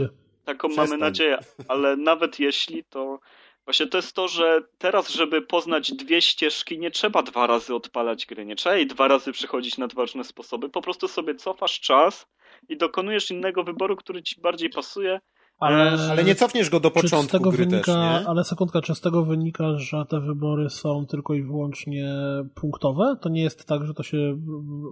taką 0.45 0.67
mamy 0.69 0.97
nadzieję, 0.97 1.37
ale 1.67 1.97
nawet 2.11 2.39
jeśli 2.39 2.83
to... 2.83 3.19
Właśnie 3.65 3.87
to 3.87 3.97
jest 3.97 4.13
to, 4.13 4.27
że 4.27 4.61
teraz, 4.77 5.09
żeby 5.09 5.41
poznać 5.41 5.91
dwie 5.91 6.21
ścieżki, 6.21 6.79
nie 6.79 6.91
trzeba 6.91 7.23
dwa 7.23 7.47
razy 7.47 7.75
odpalać 7.75 8.25
gry, 8.25 8.45
nie 8.45 8.55
trzeba 8.55 8.75
jej 8.75 8.87
dwa 8.87 9.07
razy 9.07 9.31
przychodzić 9.31 9.77
na 9.77 9.87
dwa 9.87 10.01
różne 10.01 10.23
sposoby. 10.23 10.69
Po 10.69 10.81
prostu 10.81 11.07
sobie 11.07 11.35
cofasz 11.35 11.79
czas 11.79 12.27
i 12.69 12.77
dokonujesz 12.77 13.31
innego 13.31 13.63
wyboru, 13.63 13.95
który 13.95 14.23
ci 14.23 14.41
bardziej 14.41 14.69
pasuje 14.69 15.19
ale, 15.59 15.97
ale 16.11 16.23
nie 16.23 16.35
cofniesz 16.35 16.69
go 16.69 16.79
do 16.79 16.91
początku 16.91 17.29
z 17.29 17.31
tego 17.31 17.51
gry 17.51 17.65
wynika, 17.65 17.85
też, 17.85 17.95
nie? 17.95 18.27
Ale 18.27 18.43
sekundka, 18.43 18.81
czy 18.81 18.95
z 18.95 19.01
tego 19.01 19.23
wynika, 19.23 19.77
że 19.77 20.05
te 20.05 20.19
wybory 20.19 20.69
są 20.69 21.05
tylko 21.05 21.33
i 21.33 21.43
wyłącznie 21.43 22.15
punktowe? 22.55 23.17
To 23.21 23.29
nie 23.29 23.41
jest 23.41 23.65
tak, 23.65 23.85
że 23.85 23.93
to 23.93 24.03
się 24.03 24.37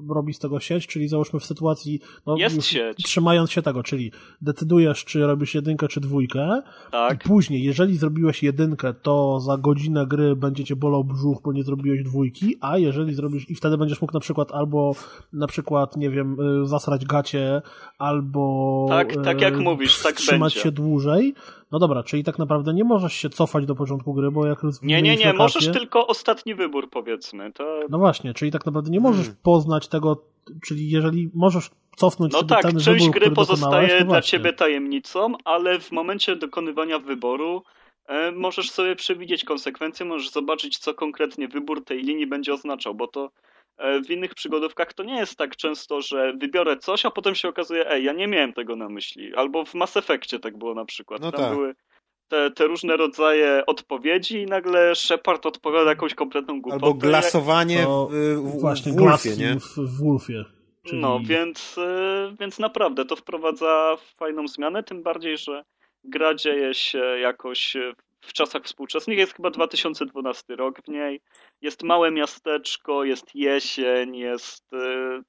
robi 0.09 0.33
z 0.33 0.39
tego 0.39 0.59
sieć, 0.59 0.87
czyli 0.87 1.07
załóżmy 1.07 1.39
w 1.39 1.45
sytuacji... 1.45 1.99
No, 2.25 2.37
jest 2.37 2.65
sieć. 2.65 3.03
Trzymając 3.03 3.51
się 3.51 3.61
tego, 3.61 3.83
czyli 3.83 4.11
decydujesz, 4.41 5.05
czy 5.05 5.27
robisz 5.27 5.55
jedynkę, 5.55 5.87
czy 5.87 5.99
dwójkę 6.01 6.61
tak. 6.91 7.25
i 7.25 7.27
później, 7.27 7.63
jeżeli 7.63 7.97
zrobiłeś 7.97 8.43
jedynkę, 8.43 8.93
to 8.93 9.39
za 9.39 9.57
godzinę 9.57 10.07
gry 10.07 10.35
będzie 10.35 10.63
cię 10.63 10.75
bolał 10.75 11.03
brzuch, 11.03 11.41
bo 11.43 11.53
nie 11.53 11.63
zrobiłeś 11.63 12.03
dwójki, 12.03 12.57
a 12.61 12.77
jeżeli 12.77 13.13
zrobisz... 13.13 13.49
i 13.49 13.55
wtedy 13.55 13.77
będziesz 13.77 14.01
mógł 14.01 14.13
na 14.13 14.19
przykład 14.19 14.51
albo 14.51 14.95
na 15.33 15.47
przykład, 15.47 15.97
nie 15.97 16.09
wiem, 16.09 16.37
y, 16.63 16.67
zasrać 16.67 17.05
gacie, 17.05 17.61
albo... 17.97 18.85
Tak, 18.89 19.23
tak 19.23 19.41
jak 19.41 19.53
y, 19.53 19.57
mówisz, 19.57 20.03
tak 20.03 20.15
będzie 20.39 20.54
się 20.55 20.71
dłużej. 20.71 21.33
No 21.71 21.79
dobra, 21.79 22.03
czyli 22.03 22.23
tak 22.23 22.39
naprawdę 22.39 22.73
nie 22.73 22.83
możesz 22.83 23.13
się 23.13 23.29
cofać 23.29 23.65
do 23.65 23.75
początku 23.75 24.13
gry, 24.13 24.31
bo 24.31 24.45
jak 24.45 24.63
Nie, 24.63 25.01
nie, 25.01 25.01
nie, 25.01 25.33
lokację, 25.33 25.33
możesz 25.33 25.79
tylko 25.79 26.07
ostatni 26.07 26.55
wybór, 26.55 26.89
powiedzmy. 26.89 27.51
To... 27.51 27.79
No 27.89 27.97
właśnie, 27.97 28.33
czyli 28.33 28.51
tak 28.51 28.65
naprawdę 28.65 28.91
nie 28.91 28.99
możesz 28.99 29.25
hmm. 29.25 29.41
poznać 29.43 29.87
tego, 29.87 30.23
czyli 30.63 30.89
jeżeli 30.89 31.29
możesz 31.33 31.69
cofnąć 31.95 32.33
no 32.33 32.43
tak, 32.43 32.61
ten 32.61 32.79
część 32.79 33.05
wybór, 33.05 33.19
gry 33.19 33.31
pozostaje 33.31 34.03
dla 34.03 34.21
ciebie 34.21 34.53
tajemnicą, 34.53 35.33
ale 35.43 35.79
w 35.79 35.91
momencie 35.91 36.35
dokonywania 36.35 36.99
wyboru 36.99 37.63
e, 38.07 38.31
możesz 38.31 38.71
sobie 38.71 38.95
przewidzieć 38.95 39.43
konsekwencje, 39.43 40.05
możesz 40.05 40.31
zobaczyć, 40.31 40.77
co 40.77 40.93
konkretnie 40.93 41.47
wybór 41.47 41.83
tej 41.83 42.03
linii 42.03 42.27
będzie 42.27 42.53
oznaczał, 42.53 42.95
bo 42.95 43.07
to 43.07 43.31
w 43.77 44.09
innych 44.09 44.35
przygodówkach 44.35 44.93
to 44.93 45.03
nie 45.03 45.15
jest 45.15 45.37
tak 45.37 45.55
często, 45.55 46.01
że 46.01 46.33
wybiorę 46.33 46.77
coś, 46.77 47.05
a 47.05 47.11
potem 47.11 47.35
się 47.35 47.47
okazuje, 47.47 47.89
ej, 47.89 48.03
ja 48.03 48.13
nie 48.13 48.27
miałem 48.27 48.53
tego 48.53 48.75
na 48.75 48.89
myśli. 48.89 49.35
Albo 49.35 49.65
w 49.65 49.73
Mass 49.73 49.97
Effectie 49.97 50.39
tak 50.39 50.57
było 50.57 50.73
na 50.73 50.85
przykład. 50.85 51.21
No 51.21 51.31
Tam 51.31 51.41
tak. 51.41 51.53
były 51.53 51.75
te, 52.27 52.51
te 52.51 52.67
różne 52.67 52.97
rodzaje 52.97 53.63
odpowiedzi 53.65 54.37
i 54.37 54.45
nagle 54.45 54.95
Shepard 54.95 55.45
odpowiada 55.45 55.89
jakąś 55.89 56.13
kompletną 56.13 56.61
głupotę. 56.61 56.85
Albo 56.85 56.99
glasowanie 56.99 57.85
w, 57.87 58.13
w, 58.35 58.59
właśnie, 58.59 58.91
w 58.91 58.95
Wolfie, 58.95 59.37
nie? 59.37 59.59
W, 59.59 59.77
w 59.77 60.03
Wolfie. 60.03 60.45
Czyli... 60.83 61.01
No, 61.01 61.19
więc, 61.23 61.77
e, 61.77 62.35
więc 62.39 62.59
naprawdę 62.59 63.05
to 63.05 63.15
wprowadza 63.15 63.97
fajną 64.17 64.47
zmianę, 64.47 64.83
tym 64.83 65.03
bardziej, 65.03 65.37
że 65.37 65.63
gra 66.03 66.35
dzieje 66.35 66.73
się 66.73 66.99
jakoś 66.99 67.77
w 68.25 68.33
czasach 68.33 68.63
współczesnych. 68.63 69.17
Jest 69.17 69.33
chyba 69.33 69.49
2012 69.49 70.55
rok 70.55 70.81
w 70.81 70.87
niej. 70.87 71.21
Jest 71.61 71.83
małe 71.83 72.11
miasteczko, 72.11 73.03
jest 73.03 73.35
jesień, 73.35 74.15
jest 74.15 74.73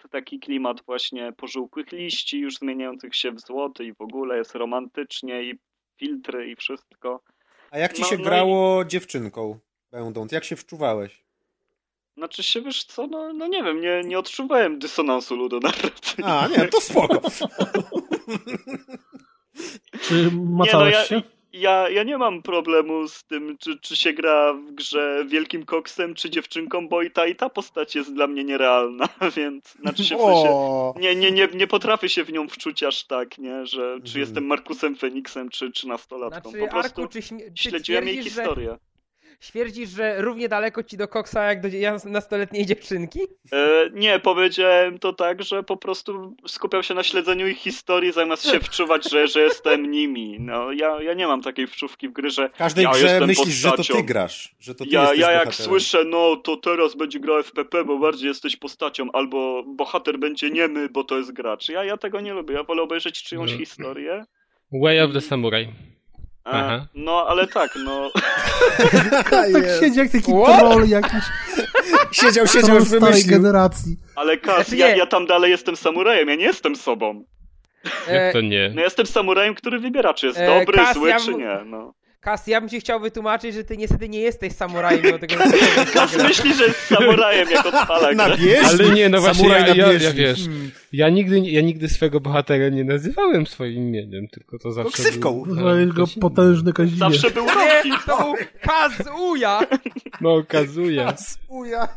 y, 0.04 0.08
taki 0.10 0.40
klimat 0.40 0.82
właśnie 0.86 1.32
pożółkłych 1.32 1.92
liści, 1.92 2.38
już 2.38 2.54
zmieniających 2.54 3.16
się 3.16 3.32
w 3.32 3.40
złoty 3.40 3.84
i 3.84 3.92
w 3.92 4.00
ogóle 4.00 4.36
jest 4.36 4.54
romantycznie 4.54 5.42
i 5.42 5.58
filtry 5.98 6.50
i 6.50 6.56
wszystko. 6.56 7.20
A 7.70 7.78
jak 7.78 7.92
ci 7.92 8.02
no, 8.02 8.08
się 8.08 8.18
no 8.18 8.24
grało 8.24 8.82
i... 8.82 8.86
dziewczynką 8.86 9.58
będąc? 9.90 10.32
Jak 10.32 10.44
się 10.44 10.56
wczuwałeś? 10.56 11.26
Znaczy 12.16 12.42
się, 12.42 12.62
wiesz 12.62 12.84
co, 12.84 13.06
no, 13.06 13.32
no 13.32 13.46
nie 13.46 13.62
wiem, 13.62 13.80
nie, 13.80 14.02
nie 14.04 14.18
odczuwałem 14.18 14.78
dysonansu 14.78 15.36
ludonarracyjnego. 15.36 16.40
A, 16.40 16.48
nie, 16.48 16.68
to 16.68 16.80
spoko. 16.80 17.20
Czy 20.00 20.30
macałeś 20.32 20.94
nie, 20.94 20.98
no 20.98 20.98
ja, 20.98 21.04
się? 21.04 21.22
Ja, 21.58 21.88
ja 21.88 22.02
nie 22.02 22.18
mam 22.18 22.42
problemu 22.42 23.08
z 23.08 23.24
tym, 23.24 23.56
czy, 23.58 23.78
czy 23.80 23.96
się 23.96 24.12
gra 24.12 24.52
w 24.52 24.72
grze 24.72 25.24
wielkim 25.28 25.64
koksem, 25.64 26.14
czy 26.14 26.30
dziewczynką, 26.30 26.88
bo 26.88 27.02
i 27.02 27.10
ta, 27.10 27.26
i 27.26 27.36
ta 27.36 27.48
postać 27.50 27.94
jest 27.94 28.14
dla 28.14 28.26
mnie 28.26 28.44
nierealna, 28.44 29.08
więc 29.36 29.72
znaczy 29.72 30.04
się 30.04 30.16
w 30.16 30.20
sensie, 30.20 30.92
nie, 31.00 31.16
nie, 31.16 31.30
nie, 31.30 31.48
nie 31.54 31.66
potrafię 31.66 32.08
się 32.08 32.24
w 32.24 32.32
nią 32.32 32.48
wczuć 32.48 32.82
aż 32.82 33.04
tak, 33.04 33.38
nie, 33.38 33.66
że 33.66 33.82
czy 33.82 34.06
mhm. 34.06 34.20
jestem 34.20 34.46
Markusem 34.46 34.96
Feniksem, 34.96 35.48
czy, 35.48 35.72
czy 35.72 35.88
nastolatką. 35.88 36.50
Znaczy, 36.50 36.64
po 36.66 36.70
prostu 36.70 37.02
Arku, 37.02 37.12
czy, 37.12 37.22
czy 37.22 37.68
śledziłem 37.68 38.08
jej 38.08 38.22
historię. 38.22 38.70
Że 38.70 38.95
Świerdzisz, 39.40 39.88
że 39.90 40.22
równie 40.22 40.48
daleko 40.48 40.82
ci 40.82 40.96
do 40.96 41.08
koksa 41.08 41.44
jak 41.44 41.60
do 41.60 41.68
nastoletniej 42.04 42.66
dziewczynki? 42.66 43.20
E, 43.52 43.90
nie, 43.92 44.18
powiedziałem 44.18 44.98
to 44.98 45.12
tak, 45.12 45.42
że 45.42 45.62
po 45.62 45.76
prostu 45.76 46.36
skupiał 46.46 46.82
się 46.82 46.94
na 46.94 47.02
śledzeniu 47.02 47.46
ich 47.46 47.58
historii, 47.58 48.12
zamiast 48.12 48.50
się 48.50 48.60
wczuwać, 48.60 49.10
że, 49.10 49.28
że 49.28 49.40
jestem 49.40 49.90
nimi. 49.90 50.40
No, 50.40 50.72
ja, 50.72 51.02
ja 51.02 51.14
nie 51.14 51.26
mam 51.26 51.42
takiej 51.42 51.66
wczówki 51.66 52.08
w 52.08 52.12
gry, 52.12 52.30
że 52.30 52.48
W 52.48 52.52
każdej 52.52 52.84
ja 52.84 52.90
grze 52.90 53.26
myślisz, 53.26 53.62
postacią. 53.62 53.82
że 53.82 53.92
to 53.92 53.98
ty 53.98 54.02
grasz. 54.02 54.54
Że 54.60 54.74
to 54.74 54.84
ty 54.84 54.90
ja, 54.90 55.02
ja 55.02 55.30
jak 55.30 55.44
bohaterem. 55.44 55.52
słyszę, 55.52 56.04
no 56.04 56.36
to 56.36 56.56
teraz 56.56 56.96
będzie 56.96 57.20
grał 57.20 57.38
FPP, 57.42 57.84
bo 57.84 57.98
bardziej 57.98 58.28
jesteś 58.28 58.56
postacią, 58.56 59.12
albo 59.12 59.62
bohater 59.62 60.18
będzie 60.18 60.50
niemy, 60.50 60.88
bo 60.88 61.04
to 61.04 61.18
jest 61.18 61.32
gracz. 61.32 61.68
Ja, 61.68 61.84
ja 61.84 61.96
tego 61.96 62.20
nie 62.20 62.34
lubię. 62.34 62.54
Ja 62.54 62.62
wolę 62.62 62.82
obejrzeć 62.82 63.22
czyjąś 63.22 63.52
no. 63.52 63.58
historię. 63.58 64.24
Way 64.72 65.00
of 65.00 65.12
the 65.12 65.20
Samurai. 65.20 65.68
Aha. 66.44 66.86
No, 66.94 67.26
ale 67.28 67.46
tak, 67.46 67.78
no. 67.84 68.10
tak 69.30 69.46
siedzi 69.80 69.98
jak 69.98 70.10
taki 70.12 70.32
What? 70.32 70.58
troll 70.58 70.88
jakiś. 70.88 71.24
Siedział, 72.12 72.46
siedział, 72.46 72.76
już 72.76 72.88
wymyślił. 72.88 73.30
generacji. 73.36 73.96
Ale 74.16 74.36
Kas, 74.36 74.72
ja, 74.72 74.96
ja 74.96 75.06
tam 75.06 75.26
dalej 75.26 75.50
jestem 75.50 75.76
samurajem, 75.76 76.28
ja 76.28 76.34
nie 76.34 76.44
jestem 76.44 76.76
sobą. 76.76 77.24
Jak 78.12 78.32
to 78.32 78.40
nie? 78.40 78.72
No 78.74 78.82
jestem 78.82 79.06
samurajem, 79.06 79.54
który 79.54 79.78
wybiera, 79.78 80.14
czy 80.14 80.26
jest 80.26 80.38
e, 80.38 80.46
dobry, 80.46 80.78
Kas, 80.78 80.94
zły, 80.94 81.08
ja 81.08 81.20
czy 81.20 81.34
nie, 81.34 81.58
no. 81.66 81.94
Kas, 82.26 82.46
ja 82.46 82.60
bym 82.60 82.70
ci 82.70 82.80
chciał 82.80 83.00
wytłumaczyć, 83.00 83.54
że 83.54 83.64
ty 83.64 83.76
niestety 83.76 84.08
nie 84.08 84.20
jesteś 84.20 84.52
samurajem. 84.52 85.02
Dlatego, 85.02 85.34
Kas 85.94 86.16
myśli, 86.16 86.54
że 86.54 86.64
jest 86.64 86.86
samurajem, 86.86 87.50
jak 87.50 87.66
odpala 87.66 88.12
Na 88.12 88.24
Ale 88.64 88.90
nie, 88.94 89.08
no 89.08 89.20
właśnie, 89.20 89.48
ja, 89.48 89.74
ja, 89.74 89.92
ja, 89.92 90.12
wiesz, 90.12 90.44
hmm. 90.44 90.70
ja, 90.92 91.08
nigdy, 91.08 91.40
ja 91.40 91.60
nigdy 91.60 91.88
swego 91.88 92.20
bohatera 92.20 92.68
nie 92.68 92.84
nazywałem 92.84 93.46
swoim 93.46 93.76
imieniem, 93.76 94.28
tylko 94.28 94.58
to 94.58 94.72
zawsze 94.72 94.92
Ksywką. 94.92 95.42
Był... 95.42 95.92
go 95.92 96.04
potężny 96.20 96.72
Kazimierz. 96.72 96.98
Zawsze 96.98 97.30
był 97.30 97.46
Rocky. 97.46 97.90
Nie, 97.90 97.98
to 98.06 98.16
był 98.16 98.34
Kazuja. 98.60 99.60
No, 100.20 100.42
Kazuja. 100.48 101.04
Kazuja. 101.12 101.88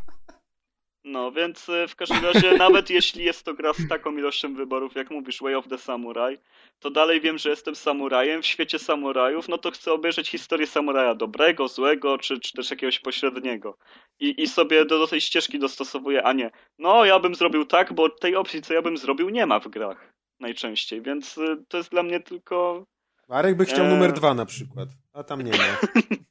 No, 1.10 1.32
więc 1.32 1.70
e, 1.70 1.88
w 1.88 1.96
każdym 1.96 2.26
razie, 2.26 2.58
nawet 2.68 2.90
jeśli 2.90 3.24
jest 3.24 3.46
to 3.46 3.54
gra 3.54 3.74
z 3.74 3.88
taką 3.88 4.18
ilością 4.18 4.54
wyborów, 4.54 4.96
jak 4.96 5.12
mówisz, 5.12 5.42
Way 5.42 5.56
of 5.56 5.68
the 5.68 5.78
Samurai, 5.78 6.38
to 6.80 6.90
dalej 6.90 7.22
wiem, 7.22 7.38
że 7.38 7.50
jestem 7.50 7.76
samurajem 7.76 8.42
w 8.42 8.46
świecie 8.46 8.80
samurajów, 8.80 9.48
no 9.48 9.58
to 9.58 9.72
chcę 9.72 9.94
obejrzeć 9.94 10.30
historię 10.30 10.68
samuraja 10.68 11.16
dobrego, 11.16 11.68
złego, 11.68 12.18
czy, 12.18 12.40
czy 12.40 12.54
też 12.54 12.72
jakiegoś 12.72 13.00
pośredniego. 13.00 13.78
I, 14.20 14.42
i 14.42 14.48
sobie 14.48 14.86
do, 14.86 15.00
do 15.00 15.08
tej 15.08 15.22
ścieżki 15.22 15.60
dostosowuję, 15.60 16.24
a 16.24 16.34
nie, 16.34 16.52
no 16.80 17.06
ja 17.06 17.20
bym 17.20 17.36
zrobił 17.36 17.66
tak, 17.66 17.94
bo 17.94 18.10
tej 18.10 18.36
opcji, 18.36 18.62
co 18.62 18.74
ja 18.74 18.82
bym 18.82 18.98
zrobił, 18.98 19.30
nie 19.30 19.46
ma 19.46 19.60
w 19.60 19.68
grach 19.68 20.14
najczęściej, 20.40 21.02
więc 21.02 21.38
e, 21.38 21.58
to 21.68 21.78
jest 21.78 21.92
dla 21.92 22.04
mnie 22.04 22.20
tylko... 22.20 22.86
Marek 23.30 23.58
by 23.58 23.66
chciał 23.66 23.86
e... 23.86 23.90
numer 23.90 24.14
dwa 24.14 24.34
na 24.34 24.46
przykład, 24.46 24.90
a 25.14 25.24
tam 25.24 25.42
nie 25.42 25.52
ma. 25.52 25.58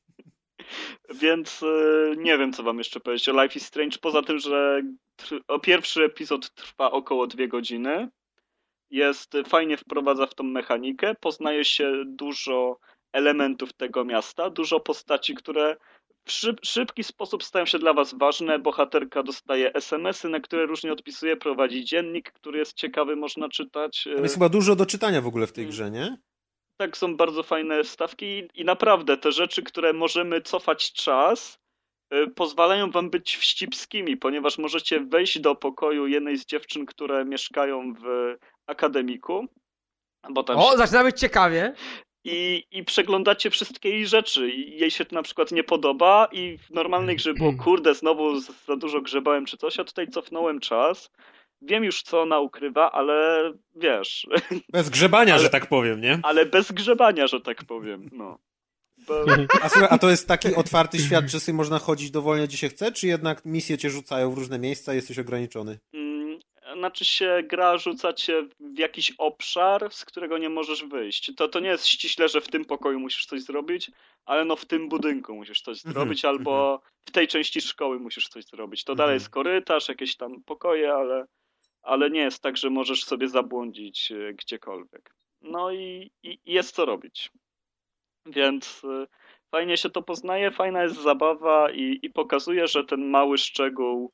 Więc 1.15 1.63
e, 1.63 2.17
nie 2.17 2.39
wiem, 2.39 2.53
co 2.53 2.63
wam 2.63 2.79
jeszcze 2.79 3.01
powiedzieć 3.01 3.29
o 3.29 3.43
Life 3.43 3.55
is 3.55 3.67
Strange, 3.67 3.99
poza 3.99 4.23
tym, 4.23 4.39
że 4.39 4.83
pierwszy 5.63 6.05
epizod 6.05 6.55
trwa 6.55 6.91
około 6.91 7.27
dwie 7.27 7.49
godziny. 7.49 8.09
Jest, 8.91 9.33
fajnie 9.47 9.77
wprowadza 9.77 10.27
w 10.27 10.35
tą 10.35 10.45
mechanikę, 10.45 11.15
poznaje 11.21 11.65
się 11.65 12.03
dużo 12.07 12.79
elementów 13.13 13.73
tego 13.73 14.05
miasta, 14.05 14.51
dużo 14.51 14.81
postaci, 14.81 15.35
które 15.35 15.77
w 16.25 16.33
szyb, 16.33 16.61
szybki 16.63 17.05
sposób 17.05 17.45
stają 17.45 17.67
się 17.67 17.79
dla 17.79 17.93
was 17.93 18.15
ważne. 18.19 18.59
Bohaterka 18.59 19.23
dostaje 19.23 19.75
SMS-y, 19.75 20.29
na 20.29 20.41
które 20.41 20.67
różnie 20.67 20.93
odpisuje, 20.93 21.37
prowadzi 21.37 21.85
dziennik, 21.85 22.33
który 22.33 22.59
jest 22.59 22.75
ciekawy, 22.75 23.17
można 23.17 23.49
czytać. 23.49 24.09
Tam 24.15 24.23
jest 24.23 24.35
chyba 24.35 24.49
dużo 24.49 24.77
do 24.77 24.87
czytania 24.87 25.21
w 25.21 25.27
ogóle 25.27 25.47
w 25.47 25.53
tej 25.53 25.67
grze, 25.67 25.91
nie? 25.91 26.19
Tak, 26.81 26.97
są 26.97 27.17
bardzo 27.17 27.43
fajne 27.43 27.85
stawki 27.85 28.49
i 28.55 28.65
naprawdę 28.65 29.17
te 29.17 29.33
rzeczy, 29.33 29.63
które 29.63 29.93
możemy 29.93 30.41
cofać 30.41 30.93
czas, 30.93 31.59
y, 32.15 32.29
pozwalają 32.29 32.91
wam 32.91 33.11
być 33.11 33.37
wścibskimi, 33.37 34.17
ponieważ 34.17 34.59
możecie 34.59 35.01
wejść 35.01 35.41
do 35.41 35.55
pokoju 35.55 36.07
jednej 36.07 36.37
z 36.37 36.47
dziewczyn, 36.47 36.87
które 36.87 37.25
mieszkają 37.25 37.95
w 37.95 38.35
akademiku. 38.67 39.47
Bo 40.31 40.43
tam 40.43 40.59
O, 40.59 40.71
się... 40.71 40.79
zaczyna 40.79 41.05
być 41.05 41.21
ciekawie. 41.21 41.75
I, 42.25 42.65
I 42.71 42.85
przeglądacie 42.85 43.51
wszystkie 43.51 43.89
jej 43.89 44.07
rzeczy. 44.07 44.51
Jej 44.51 44.91
się 44.91 45.05
to 45.05 45.15
na 45.15 45.23
przykład 45.23 45.53
nie 45.53 45.65
podoba, 45.65 46.29
i 46.33 46.59
w 46.59 46.71
normalnej 46.71 47.17
grze 47.17 47.35
było, 47.35 47.53
kurde, 47.65 47.95
znowu 47.95 48.41
za 48.41 48.77
dużo 48.77 49.01
grzebałem 49.01 49.47
czy 49.47 49.57
coś, 49.57 49.79
a 49.79 49.85
tutaj 49.85 50.09
cofnąłem 50.09 50.61
czas. 50.61 51.11
Wiem 51.63 51.85
już, 51.85 52.03
co 52.03 52.23
ona 52.23 52.41
ukrywa, 52.41 52.93
ale 52.93 53.43
wiesz. 53.77 54.27
Bez 54.73 54.91
grzebania, 54.91 55.35
Ale- 55.35 55.43
że 55.43 55.51
tak 55.51 55.67
powiem, 55.67 56.01
nie? 56.01 56.21
Ale 56.23 56.47
bez 56.47 56.73
grzebania, 56.73 57.27
że 57.27 57.41
tak 57.41 57.65
powiem. 57.65 58.09
No. 58.13 58.39
Bo, 59.07 59.15
A, 59.63 59.69
słuchaj, 59.69 59.89
a 59.91 59.99
to 59.99 60.11
jest 60.11 60.29
taki 60.29 60.55
otwarty 60.55 60.99
świat, 60.99 61.29
że 61.31 61.41
sobie 61.41 61.57
można 61.57 61.79
chodzić 61.79 62.11
dowolnie, 62.11 62.47
gdzie 62.47 62.57
się 62.57 62.69
chce, 62.69 62.93
czy 62.93 63.07
jednak 63.07 63.45
misje 63.45 63.79
cię 63.79 63.91
rzucają 63.91 64.31
w 64.31 64.39
różne 64.39 64.59
miejsca 64.59 64.93
i 64.93 64.97
jesteś 64.97 65.19
ograniczony? 65.19 65.79
mm, 65.93 66.19
znaczy 66.79 67.05
się 67.05 67.43
gra 67.47 67.79
rzuca 67.79 68.13
cię 68.13 68.43
w 68.61 68.79
jakiś 68.79 69.13
obszar, 69.19 69.89
z 69.93 70.05
którego 70.05 70.39
nie 70.39 70.49
możesz 70.49 70.85
wyjść. 70.85 71.33
To, 71.37 71.49
to 71.49 71.61
nie 71.61 71.69
jest 71.69 71.87
ściśle, 71.87 72.29
że 72.29 72.41
w 72.41 72.49
tym 72.49 72.65
pokoju 72.65 73.01
musisz 73.01 73.27
coś 73.27 73.43
zrobić, 73.43 73.91
ale 74.25 74.45
no 74.45 74.57
w 74.57 74.65
tym 74.65 74.89
budynku 74.89 75.35
musisz 75.35 75.61
coś 75.61 75.77
Mhm, 75.79 75.93
zrobić, 75.95 76.25
albo 76.25 76.81
w 77.09 77.11
tej 77.11 77.29
części 77.29 77.61
szkoły 77.61 77.99
musisz 77.99 78.29
coś 78.29 78.45
zrobić. 78.45 78.85
To 78.85 78.95
dalej 78.95 79.15
Mhm. 79.15 79.21
jest 79.23 79.31
korytarz, 79.31 79.89
jakieś 79.89 80.17
tam 80.17 80.43
pokoje, 80.43 80.93
ale, 80.93 81.27
ale 81.83 82.11
nie 82.11 82.21
jest 82.21 82.43
tak, 82.43 82.57
że 82.57 82.71
możesz 82.71 83.05
sobie 83.05 83.29
zabłądzić 83.29 84.13
e, 84.13 84.35
gdziekolwiek. 84.35 85.15
No 85.41 85.73
i, 85.73 86.11
i 86.23 86.41
jest 86.45 86.75
co 86.75 86.85
robić. 86.85 87.31
Więc 88.27 88.83
e, 88.85 89.07
fajnie 89.51 89.77
się 89.77 89.91
to 89.91 90.03
poznaje, 90.03 90.51
fajna 90.51 90.83
jest 90.83 91.03
zabawa 91.03 91.71
i, 91.71 91.99
i 92.03 92.11
pokazuje, 92.11 92.67
że 92.67 92.85
ten 92.85 93.11
mały 93.11 93.39
szczegół 93.39 94.13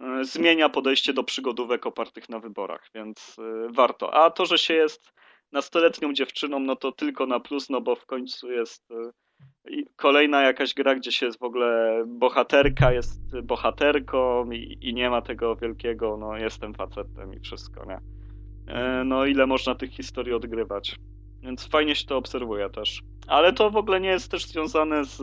e, 0.00 0.24
zmienia 0.24 0.68
podejście 0.68 1.12
do 1.12 1.24
przygodówek 1.24 1.86
opartych 1.86 2.28
na 2.28 2.38
wyborach, 2.38 2.90
więc 2.94 3.36
warto. 3.68 4.14
A 4.14 4.30
to, 4.30 4.46
że 4.46 4.58
się 4.58 4.74
jest 4.74 5.12
nastoletnią 5.52 6.12
dziewczyną, 6.12 6.60
no 6.60 6.76
to 6.76 6.92
tylko 6.92 7.26
na 7.26 7.40
plus, 7.40 7.70
no 7.70 7.80
bo 7.80 7.96
w 7.96 8.06
końcu 8.06 8.50
jest 8.50 8.88
i 9.70 9.86
kolejna 9.96 10.42
jakaś 10.42 10.74
gra, 10.74 10.94
gdzie 10.94 11.12
się 11.12 11.26
jest 11.26 11.38
w 11.38 11.42
ogóle 11.42 12.04
bohaterka, 12.06 12.92
jest 12.92 13.40
bohaterką 13.40 14.50
i, 14.50 14.78
i 14.80 14.94
nie 14.94 15.10
ma 15.10 15.22
tego 15.22 15.56
wielkiego, 15.56 16.16
no 16.16 16.36
jestem 16.36 16.74
facetem 16.74 17.34
i 17.34 17.40
wszystko, 17.40 17.84
nie? 17.86 17.98
E, 18.74 19.04
No 19.04 19.26
ile 19.26 19.46
można 19.46 19.74
tych 19.74 19.90
historii 19.90 20.32
odgrywać. 20.32 20.96
Więc 21.42 21.66
fajnie 21.66 21.94
się 21.94 22.06
to 22.06 22.16
obserwuje 22.16 22.70
też. 22.70 23.02
Ale 23.26 23.52
to 23.52 23.70
w 23.70 23.76
ogóle 23.76 24.00
nie 24.00 24.08
jest 24.08 24.30
też 24.30 24.46
związane 24.46 25.04
z, 25.04 25.16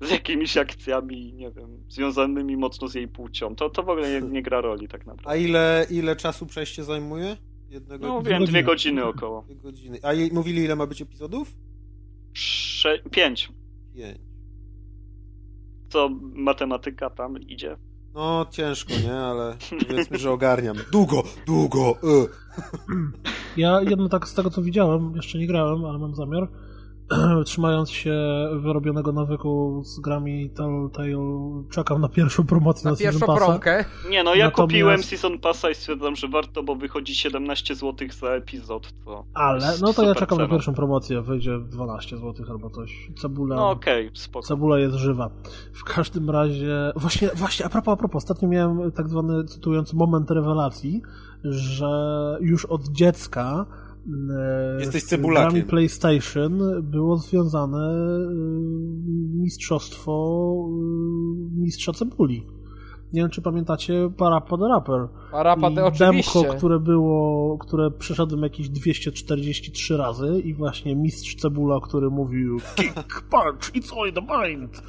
z 0.00 0.10
jakimiś 0.10 0.56
akcjami, 0.56 1.32
nie 1.34 1.50
wiem, 1.50 1.84
związanymi 1.88 2.56
mocno 2.56 2.88
z 2.88 2.94
jej 2.94 3.08
płcią. 3.08 3.54
To, 3.56 3.70
to 3.70 3.82
w 3.82 3.88
ogóle 3.88 4.20
nie, 4.20 4.28
nie 4.28 4.42
gra 4.42 4.60
roli 4.60 4.88
tak 4.88 5.06
naprawdę. 5.06 5.30
A 5.30 5.36
ile, 5.36 5.86
ile 5.90 6.16
czasu 6.16 6.46
przejście 6.46 6.84
zajmuje? 6.84 7.36
Jednego 7.70 8.06
No 8.06 8.22
wiem, 8.22 8.24
dwie 8.44 8.62
godziny. 8.62 8.62
godziny 8.62 9.04
około. 9.04 9.42
Dwie 9.42 9.54
godziny. 9.56 9.98
A 10.02 10.12
jej 10.12 10.30
mówili, 10.32 10.64
ile 10.64 10.76
ma 10.76 10.86
być 10.86 11.02
epizodów? 11.02 11.52
Sze- 12.34 12.98
pięć. 13.10 13.52
Pięć. 13.94 14.18
Co 15.88 16.08
matematyka 16.34 17.10
tam 17.10 17.38
idzie? 17.38 17.76
No, 18.14 18.46
ciężko, 18.50 18.92
nie? 19.04 19.14
Ale 19.14 19.56
powiedzmy, 19.88 20.18
że 20.18 20.30
ogarniam. 20.30 20.76
Długo, 20.92 21.22
długo, 21.46 21.98
y. 22.04 22.28
Ja 23.56 23.80
jedno 23.82 24.08
tak 24.08 24.28
z 24.28 24.34
tego 24.34 24.50
co 24.50 24.62
widziałem, 24.62 25.12
jeszcze 25.16 25.38
nie 25.38 25.46
grałem, 25.46 25.84
ale 25.84 25.98
mam 25.98 26.14
zamiar, 26.14 26.48
trzymając 27.44 27.90
się 27.90 28.14
wyrobionego 28.56 29.12
nawyku 29.12 29.82
z 29.84 30.00
grami 30.00 30.50
Telltale, 30.50 31.08
czekam 31.70 32.00
na 32.00 32.08
pierwszą 32.08 32.46
promocję 32.46 32.84
na, 32.84 32.90
Na 32.90 32.96
Season 32.96 33.12
pierwszą 33.12 33.26
Passa. 33.34 33.46
promkę. 33.46 33.84
Nie, 34.10 34.22
no 34.24 34.34
ja 34.34 34.44
Natomiast- 34.44 34.56
kupiłem 34.72 35.02
Season 35.02 35.38
Passa 35.38 35.70
i 35.70 35.74
stwierdzam, 35.74 36.16
że 36.16 36.28
warto, 36.28 36.62
bo 36.62 36.74
wychodzi 36.76 37.14
17 37.14 37.74
zł 37.74 38.08
za 38.20 38.28
epizod, 38.28 38.92
co... 39.04 39.24
Ale, 39.34 39.72
no 39.80 39.92
to 39.92 40.02
ja 40.02 40.14
czekam 40.14 40.38
na 40.38 40.44
cena. 40.44 40.54
pierwszą 40.56 40.74
promocję, 40.74 41.22
wyjdzie 41.22 41.58
12 41.58 42.16
zł 42.16 42.46
albo 42.50 42.70
coś. 42.70 43.10
Cebula, 43.20 43.56
No 43.56 43.70
okej, 43.70 44.10
spoko. 44.14 44.46
cebula 44.46 44.78
jest 44.78 44.94
żywa. 44.96 45.30
W 45.74 45.84
każdym 45.84 46.30
razie, 46.30 46.92
właśnie, 46.96 47.28
właśnie, 47.34 47.66
a 47.66 47.68
propos, 47.68 47.92
a 47.92 47.96
propos, 47.96 48.22
ostatnio 48.24 48.48
miałem 48.48 48.92
tak 48.92 49.08
zwany, 49.08 49.44
cytując, 49.44 49.94
moment 49.94 50.30
rewelacji, 50.30 51.02
że 51.44 51.88
już 52.40 52.64
od 52.64 52.88
dziecka 52.88 53.66
e, 54.08 54.80
Jesteś 54.80 55.02
z 55.02 55.16
grami 55.16 55.62
PlayStation 55.62 56.82
było 56.82 57.16
związane 57.16 57.78
e, 57.78 58.28
mistrzostwo 59.38 60.54
e, 60.68 61.60
mistrza 61.60 61.92
cebuli. 61.92 62.46
Nie 63.12 63.22
wiem, 63.22 63.30
czy 63.30 63.42
pamiętacie 63.42 64.10
Parappa 64.16 64.56
the 64.58 64.68
Rapper. 64.68 65.08
The 65.74 65.84
oczywiście. 65.84 66.40
demko, 66.40 66.56
które 66.56 66.80
było, 66.80 67.58
które 67.58 67.90
przeszedłem 67.90 68.42
jakieś 68.42 68.68
243 68.68 69.96
razy 69.96 70.40
i 70.44 70.54
właśnie 70.54 70.96
mistrz 70.96 71.34
Cebula, 71.34 71.80
który 71.80 72.10
mówił 72.10 72.58
kick, 72.76 73.22
punch, 73.30 73.72
it's 73.74 73.98
all 73.98 74.08
in 74.08 74.14
the 74.14 74.48
mind. 74.48 74.82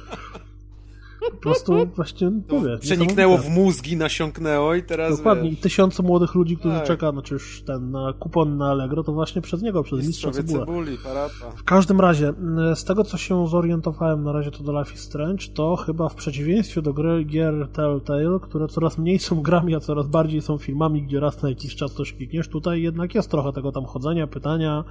Po 1.20 1.36
prostu 1.36 1.72
właśnie, 1.96 2.30
mówię, 2.50 2.78
przeniknęło 2.78 3.38
w 3.38 3.48
mózgi, 3.50 3.96
nasiąknęło 3.96 4.74
i 4.74 4.82
teraz 4.82 5.16
Dokładnie. 5.16 5.48
I 5.48 5.50
wiesz, 5.50 5.60
tysiące 5.60 6.02
młodych 6.02 6.34
ludzi, 6.34 6.56
którzy 6.56 6.74
Tak. 6.76 6.86
czeka 6.86 7.12
na, 7.12 7.22
czyż 7.22 7.62
ten, 7.66 7.90
na 7.90 8.12
kupon 8.18 8.56
na 8.56 8.70
Allegro, 8.70 9.04
to 9.04 9.12
właśnie 9.12 9.42
przez 9.42 9.62
niego, 9.62 9.82
przez 9.82 10.06
mistrza 10.06 10.30
Cebula. 10.30 10.66
cebuli, 10.66 10.96
parapa. 11.04 11.50
W 11.56 11.64
każdym 11.64 12.00
razie, 12.00 12.28
m, 12.28 12.76
z 12.76 12.84
tego 12.84 13.04
co 13.04 13.16
się 13.16 13.48
zorientowałem 13.48 14.24
na 14.24 14.32
razie 14.32 14.50
to 14.50 14.62
do 14.64 14.78
Life 14.80 14.94
is 14.94 15.00
Strange, 15.00 15.44
to 15.54 15.76
chyba 15.76 16.08
w 16.08 16.14
przeciwieństwie 16.14 16.82
do 16.82 16.92
gry 16.92 17.24
gier 17.24 17.68
Telltale, 17.72 18.38
które 18.42 18.68
coraz 18.68 18.98
mniej 18.98 19.18
są 19.18 19.42
grami, 19.42 19.74
a 19.74 19.80
coraz 19.80 20.06
bardziej 20.08 20.40
są 20.42 20.58
filmami, 20.58 21.02
gdzie 21.02 21.20
raz 21.20 21.42
na 21.42 21.48
jakiś 21.48 21.76
czas 21.76 21.92
coś 21.92 22.12
klikniesz, 22.12 22.48
tutaj 22.48 22.82
jednak 22.82 23.14
jest 23.14 23.30
trochę 23.30 23.52
tego 23.52 23.72
tam 23.72 23.84
chodzenia, 23.84 24.26
pytania, 24.26 24.84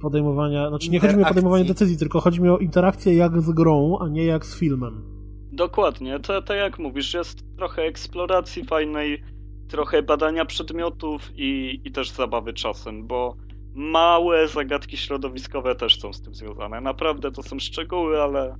podejmowania, 0.00 0.68
znaczy 0.68 0.90
nie 0.90 1.00
chodzi 1.00 1.16
mi 1.16 1.22
o 1.22 1.26
podejmowanie 1.26 1.64
decyzji, 1.64 1.96
tylko 1.98 2.20
chodzi 2.20 2.40
mi 2.42 2.48
o 2.48 2.58
interakcję 2.58 3.14
jak 3.14 3.42
z 3.42 3.50
grą, 3.50 3.98
a 4.00 4.08
nie 4.08 4.24
jak 4.24 4.46
z 4.46 4.54
filmem. 4.58 5.13
Dokładnie, 5.54 6.20
to, 6.20 6.42
to 6.42 6.54
jak 6.54 6.78
mówisz, 6.78 7.14
jest 7.14 7.38
trochę 7.56 7.82
eksploracji 7.82 8.64
fajnej, 8.64 9.24
trochę 9.68 10.02
badania 10.02 10.44
przedmiotów 10.44 11.30
i, 11.36 11.80
i 11.84 11.92
też 11.92 12.10
zabawy 12.10 12.52
czasem, 12.52 13.06
bo 13.06 13.36
małe 13.74 14.48
zagadki 14.48 14.96
środowiskowe 14.96 15.74
też 15.74 16.00
są 16.00 16.12
z 16.12 16.22
tym 16.22 16.34
związane. 16.34 16.80
Naprawdę 16.80 17.32
to 17.32 17.42
są 17.42 17.58
szczegóły, 17.58 18.22
ale, 18.22 18.56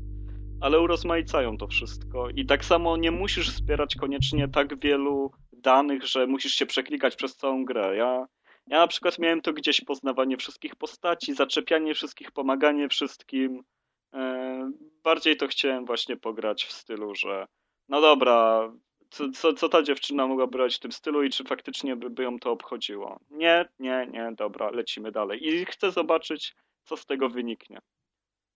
ale 0.60 0.80
urozmaicają 0.80 1.56
to 1.56 1.66
wszystko. 1.66 2.28
I 2.30 2.46
tak 2.46 2.64
samo 2.64 2.96
nie 2.96 3.10
musisz 3.10 3.50
zbierać 3.50 3.94
koniecznie 3.94 4.48
tak 4.48 4.80
wielu 4.80 5.30
danych, 5.52 6.06
że 6.06 6.26
musisz 6.26 6.52
się 6.52 6.66
przeklikać 6.66 7.16
przez 7.16 7.36
całą 7.36 7.64
grę. 7.64 7.96
Ja, 7.96 8.26
ja 8.66 8.78
na 8.78 8.86
przykład 8.86 9.18
miałem 9.18 9.40
to 9.40 9.52
gdzieś 9.52 9.80
poznawanie 9.80 10.36
wszystkich 10.36 10.76
postaci, 10.76 11.34
zaczepianie 11.34 11.94
wszystkich, 11.94 12.32
pomaganie 12.32 12.88
wszystkim. 12.88 13.62
Bardziej 15.05 15.36
to 15.36 15.48
chciałem 15.48 15.85
właśnie 15.85 16.16
pograć 16.16 16.64
w 16.64 16.72
stylu, 16.72 17.14
że 17.14 17.47
no 17.89 18.01
dobra, 18.01 18.72
co, 19.10 19.31
co, 19.31 19.52
co 19.52 19.68
ta 19.68 19.82
dziewczyna 19.82 20.26
mogła 20.26 20.47
brać 20.47 20.76
w 20.76 20.81
tym 20.81 20.93
stylu 20.93 21.22
i 21.22 21.31
czy 21.31 21.44
faktycznie 21.44 21.97
by, 21.97 22.10
by 22.10 22.22
ją 22.22 22.39
to 22.39 22.51
obchodziło. 22.51 23.20
Nie, 23.31 23.68
nie, 23.78 24.09
nie, 24.12 24.32
dobra, 24.36 24.70
lecimy 24.70 25.12
dalej. 25.12 25.48
I 25.48 25.64
chcę 25.64 25.90
zobaczyć, 25.90 26.55
co 26.85 26.97
z 26.97 27.06
tego 27.06 27.28
wyniknie. 27.28 27.78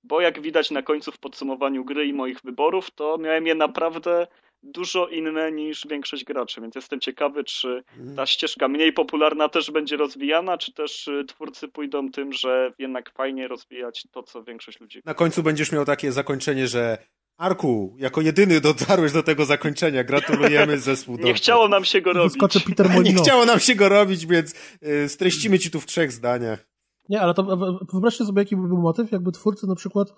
Bo 0.05 0.21
jak 0.21 0.41
widać 0.41 0.71
na 0.71 0.83
końcu 0.83 1.13
w 1.13 1.19
podsumowaniu 1.19 1.85
gry 1.85 2.07
i 2.07 2.13
moich 2.13 2.41
wyborów, 2.45 2.91
to 2.91 3.19
miałem 3.19 3.47
je 3.47 3.55
naprawdę 3.55 4.27
dużo 4.63 5.09
inne 5.09 5.53
niż 5.53 5.87
większość 5.91 6.25
graczy, 6.25 6.61
więc 6.61 6.75
jestem 6.75 7.01
ciekawy, 7.01 7.45
czy 7.45 7.83
ta 8.17 8.27
ścieżka 8.27 8.69
mniej 8.69 8.93
popularna 8.93 9.49
też 9.49 9.71
będzie 9.71 9.97
rozwijana, 9.97 10.59
czy 10.59 10.73
też 10.73 11.09
y, 11.09 11.25
twórcy 11.29 11.69
pójdą 11.69 12.11
tym, 12.11 12.33
że 12.33 12.73
jednak 12.79 13.13
fajnie 13.13 13.49
rozwijać 13.49 14.05
to, 14.11 14.23
co 14.23 14.43
większość 14.43 14.81
ludzi 14.81 15.03
Na 15.05 15.15
końcu 15.15 15.43
będziesz 15.43 15.73
miał 15.73 15.85
takie 15.85 16.13
zakończenie, 16.13 16.69
że 16.69 16.99
Arku, 17.37 17.97
jako 17.99 18.21
jedyny 18.21 18.61
dotarłeś 18.61 19.13
do 19.13 19.23
tego 19.23 19.45
zakończenia. 19.45 20.05
Gratulujemy 20.05 20.79
zespół. 20.89 21.17
Nie 21.17 21.35
chciało 21.35 21.69
nam 21.69 21.85
się 21.85 22.01
go 22.01 22.13
robić. 22.13 22.35
Nie 23.05 23.15
chciało 23.15 23.45
nam 23.45 23.61
się 23.61 23.75
go 23.75 23.89
robić, 23.89 24.27
więc 24.27 24.55
y, 24.83 25.09
streścimy 25.09 25.59
ci 25.59 25.71
tu 25.71 25.81
w 25.81 25.87
trzech 25.87 26.13
zdaniach. 26.13 26.69
Nie, 27.09 27.21
ale 27.21 27.35
to 27.35 27.57
wyobraźcie 27.93 28.25
sobie, 28.25 28.43
jaki 28.43 28.57
by 28.57 28.69
był 28.69 28.79
motyw, 28.79 29.13
jakby 29.13 29.33
twórcy 29.33 29.67
na 29.67 29.75
przykład, 29.75 30.09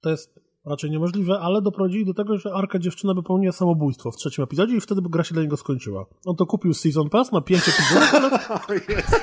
to 0.00 0.10
jest 0.10 0.40
raczej 0.64 0.90
niemożliwe, 0.90 1.38
ale 1.40 1.62
doprowadzili 1.62 2.04
do 2.04 2.14
tego, 2.14 2.38
że 2.38 2.54
Arka 2.54 2.78
dziewczyna 2.78 3.14
popełniła 3.14 3.52
samobójstwo 3.52 4.10
w 4.10 4.16
trzecim 4.16 4.44
epizodzie 4.44 4.76
i 4.76 4.80
wtedy 4.80 5.02
by 5.02 5.08
gra 5.08 5.24
się 5.24 5.34
dla 5.34 5.42
niego 5.42 5.56
skończyła. 5.56 6.04
On 6.26 6.36
to 6.36 6.46
kupił 6.46 6.74
Season 6.74 7.08
Pass 7.10 7.32
na 7.32 7.40
pięć 7.40 7.62
epizodów, 7.68 8.14
ale 8.14 8.68
O 8.68 8.92
Jezu. 8.92 9.16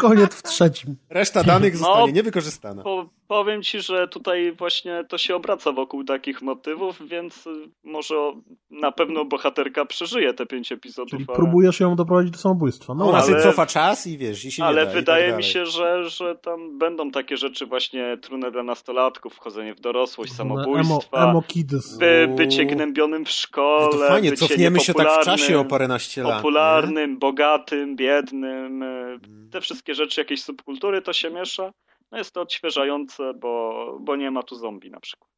koniec 0.00 0.34
w 0.34 0.42
trzecim. 0.42 0.96
Reszta 1.10 1.44
danych 1.44 1.72
No. 1.72 1.78
zostanie 1.78 2.12
niewykorzystana. 2.12 2.82
Po, 2.82 3.08
Powiem 3.28 3.62
ci, 3.62 3.80
że 3.80 4.08
tutaj 4.08 4.52
właśnie 4.52 5.04
to 5.08 5.18
się 5.18 5.36
obraca 5.36 5.72
wokół 5.72 6.04
takich 6.04 6.42
motywów, 6.42 7.08
więc 7.08 7.44
może 7.84 8.14
na 8.70 8.92
pewno 8.92 9.24
bohaterka 9.24 9.84
przeżyje 9.84 10.34
te 10.34 10.46
pięć 10.46 10.72
epizodów. 10.72 11.10
Czyli 11.10 11.24
ale... 11.28 11.36
próbujesz 11.36 11.80
ją 11.80 11.96
doprowadzić 11.96 12.32
do 12.32 12.38
samobójstwa. 12.38 12.94
No, 12.94 13.08
Ona 13.08 13.18
ale- 13.18 13.42
cofa 13.42 13.66
czas 13.66 14.06
i 14.06 14.18
wiesz, 14.18 14.44
i 14.44 14.52
się 14.52 14.64
Ale 14.64 14.80
nie 14.80 14.86
da, 14.86 14.92
i 14.92 14.94
wydaje 14.94 15.28
tak 15.28 15.36
mi 15.36 15.44
się, 15.44 15.66
że, 15.66 16.10
że 16.10 16.34
tam 16.34 16.78
będą 16.78 17.10
takie 17.10 17.36
rzeczy 17.36 17.66
właśnie 17.66 18.18
trudne 18.22 18.50
dla 18.50 18.62
nastolatków, 18.62 19.34
wchodzenie 19.34 19.74
w 19.74 19.80
dorosłość, 19.80 20.32
emo, 20.40 20.56
samobójstwa, 20.56 21.30
emo 21.30 21.42
kids. 21.42 21.98
by, 21.98 22.28
bycie 22.36 22.64
gnębionym 22.64 23.24
w 23.24 23.28
No 23.28 23.32
szkole, 23.32 23.88
to 23.90 23.98
fajnie, 24.08 24.30
bycie 24.30 24.48
cofniemy 24.48 24.80
się 24.80 24.94
tak 24.94 25.08
w 25.22 25.24
czasie 25.24 25.58
o 25.58 25.64
paręnaście 25.64 26.22
lat. 26.22 26.36
popularnym, 26.36 27.18
bogatym, 27.18 27.96
biednym, 27.96 28.82
y, 28.82 29.18
te 29.50 29.60
wszystkie 29.60 29.94
rzeczy, 29.94 30.20
jakieś 30.20 30.42
subkultury 30.42 31.02
to 31.02 31.12
się 31.12 31.30
miesza. 31.30 31.72
No 32.14 32.18
jest 32.18 32.34
to 32.34 32.40
odświeżające, 32.40 33.34
bo, 33.34 33.98
bo 34.00 34.16
nie 34.16 34.30
ma 34.30 34.42
tu 34.42 34.56
zombie 34.56 34.90
na 34.90 35.00
przykład. 35.00 35.30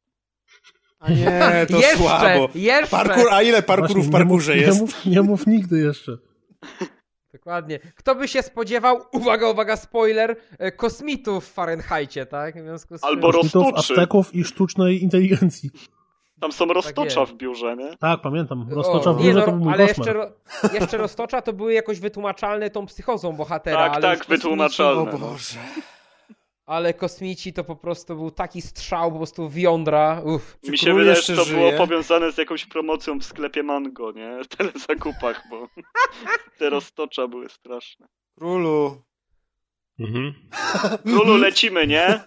A 0.99 1.11
nie, 1.11 1.65
to 1.69 1.77
jeszcze, 1.87 1.97
słabo. 1.97 2.49
jeszcze. 2.55 2.97
Parkour, 2.97 3.27
a 3.31 3.41
ile 3.41 3.61
parkurów 3.61 4.07
w 4.07 4.11
parkurze 4.11 4.55
nie 4.55 4.67
mów, 4.67 4.67
jest? 4.67 4.79
Nie 4.79 4.85
mów, 4.85 5.05
nie 5.05 5.21
mów 5.21 5.47
nigdy 5.47 5.79
jeszcze. 5.79 6.17
Dokładnie. 7.33 7.79
Kto 7.95 8.15
by 8.15 8.27
się 8.27 8.41
spodziewał, 8.41 9.01
uwaga, 9.11 9.49
uwaga, 9.49 9.75
spoiler, 9.75 10.35
e, 10.59 10.71
kosmitów 10.71 11.45
w 11.45 11.53
Fahrenheicie, 11.53 12.25
tak? 12.25 12.55
W 12.57 12.63
związku 12.63 12.97
z 12.97 13.03
Albo 13.03 13.27
Mitów, 13.27 13.43
roztoczy. 13.43 13.77
Azteków 13.77 14.35
i 14.35 14.43
sztucznej 14.43 15.03
inteligencji. 15.03 15.69
Tam 16.39 16.51
są 16.51 16.65
roztocza 16.65 17.19
jest. 17.19 17.31
w 17.31 17.35
biurze, 17.35 17.75
nie? 17.75 17.97
Tak, 17.97 18.21
pamiętam. 18.21 18.67
Roztocza 18.69 19.13
w 19.13 19.19
nie, 19.19 19.25
biurze 19.25 19.39
no, 19.39 19.45
to 19.45 19.51
był 19.51 19.59
mój 19.59 19.73
ale 19.73 19.83
jeszcze, 19.83 20.13
ro, 20.13 20.31
jeszcze 20.73 20.97
roztocza 20.97 21.41
to 21.41 21.53
były 21.53 21.73
jakoś 21.73 21.99
wytłumaczalne 21.99 22.69
tą 22.69 22.85
psychozą 22.85 23.33
bohatera. 23.33 23.77
Tak, 23.77 23.93
ale 23.93 24.01
tak, 24.01 24.27
wytłumaczalne. 24.27 25.01
O 25.01 25.05
no. 25.05 25.17
Boże. 25.17 25.59
Ale 26.67 26.93
kosmici 26.93 27.53
to 27.53 27.63
po 27.63 27.75
prostu 27.75 28.15
był 28.15 28.31
taki 28.31 28.61
strzał 28.61 29.11
po 29.11 29.17
prostu 29.17 29.49
w 29.49 29.57
jądra. 29.57 30.21
Uff. 30.25 30.57
Mi 30.69 30.77
się 30.77 30.93
wydaje, 30.93 31.21
że 31.21 31.35
to 31.35 31.45
było 31.45 31.67
żyje? 31.67 31.77
powiązane 31.77 32.31
z 32.31 32.37
jakąś 32.37 32.65
promocją 32.65 33.19
w 33.19 33.23
sklepie 33.23 33.63
Mango, 33.63 34.11
nie? 34.11 34.43
W 34.43 34.47
telezakupach, 34.47 35.43
bo 35.49 35.67
te 36.59 36.69
roztocza 36.69 37.27
były 37.27 37.49
straszne. 37.49 38.07
Królu. 38.37 39.01
Mhm. 39.99 40.33
Królu 41.03 41.37
lecimy, 41.37 41.87
nie? 41.87 42.21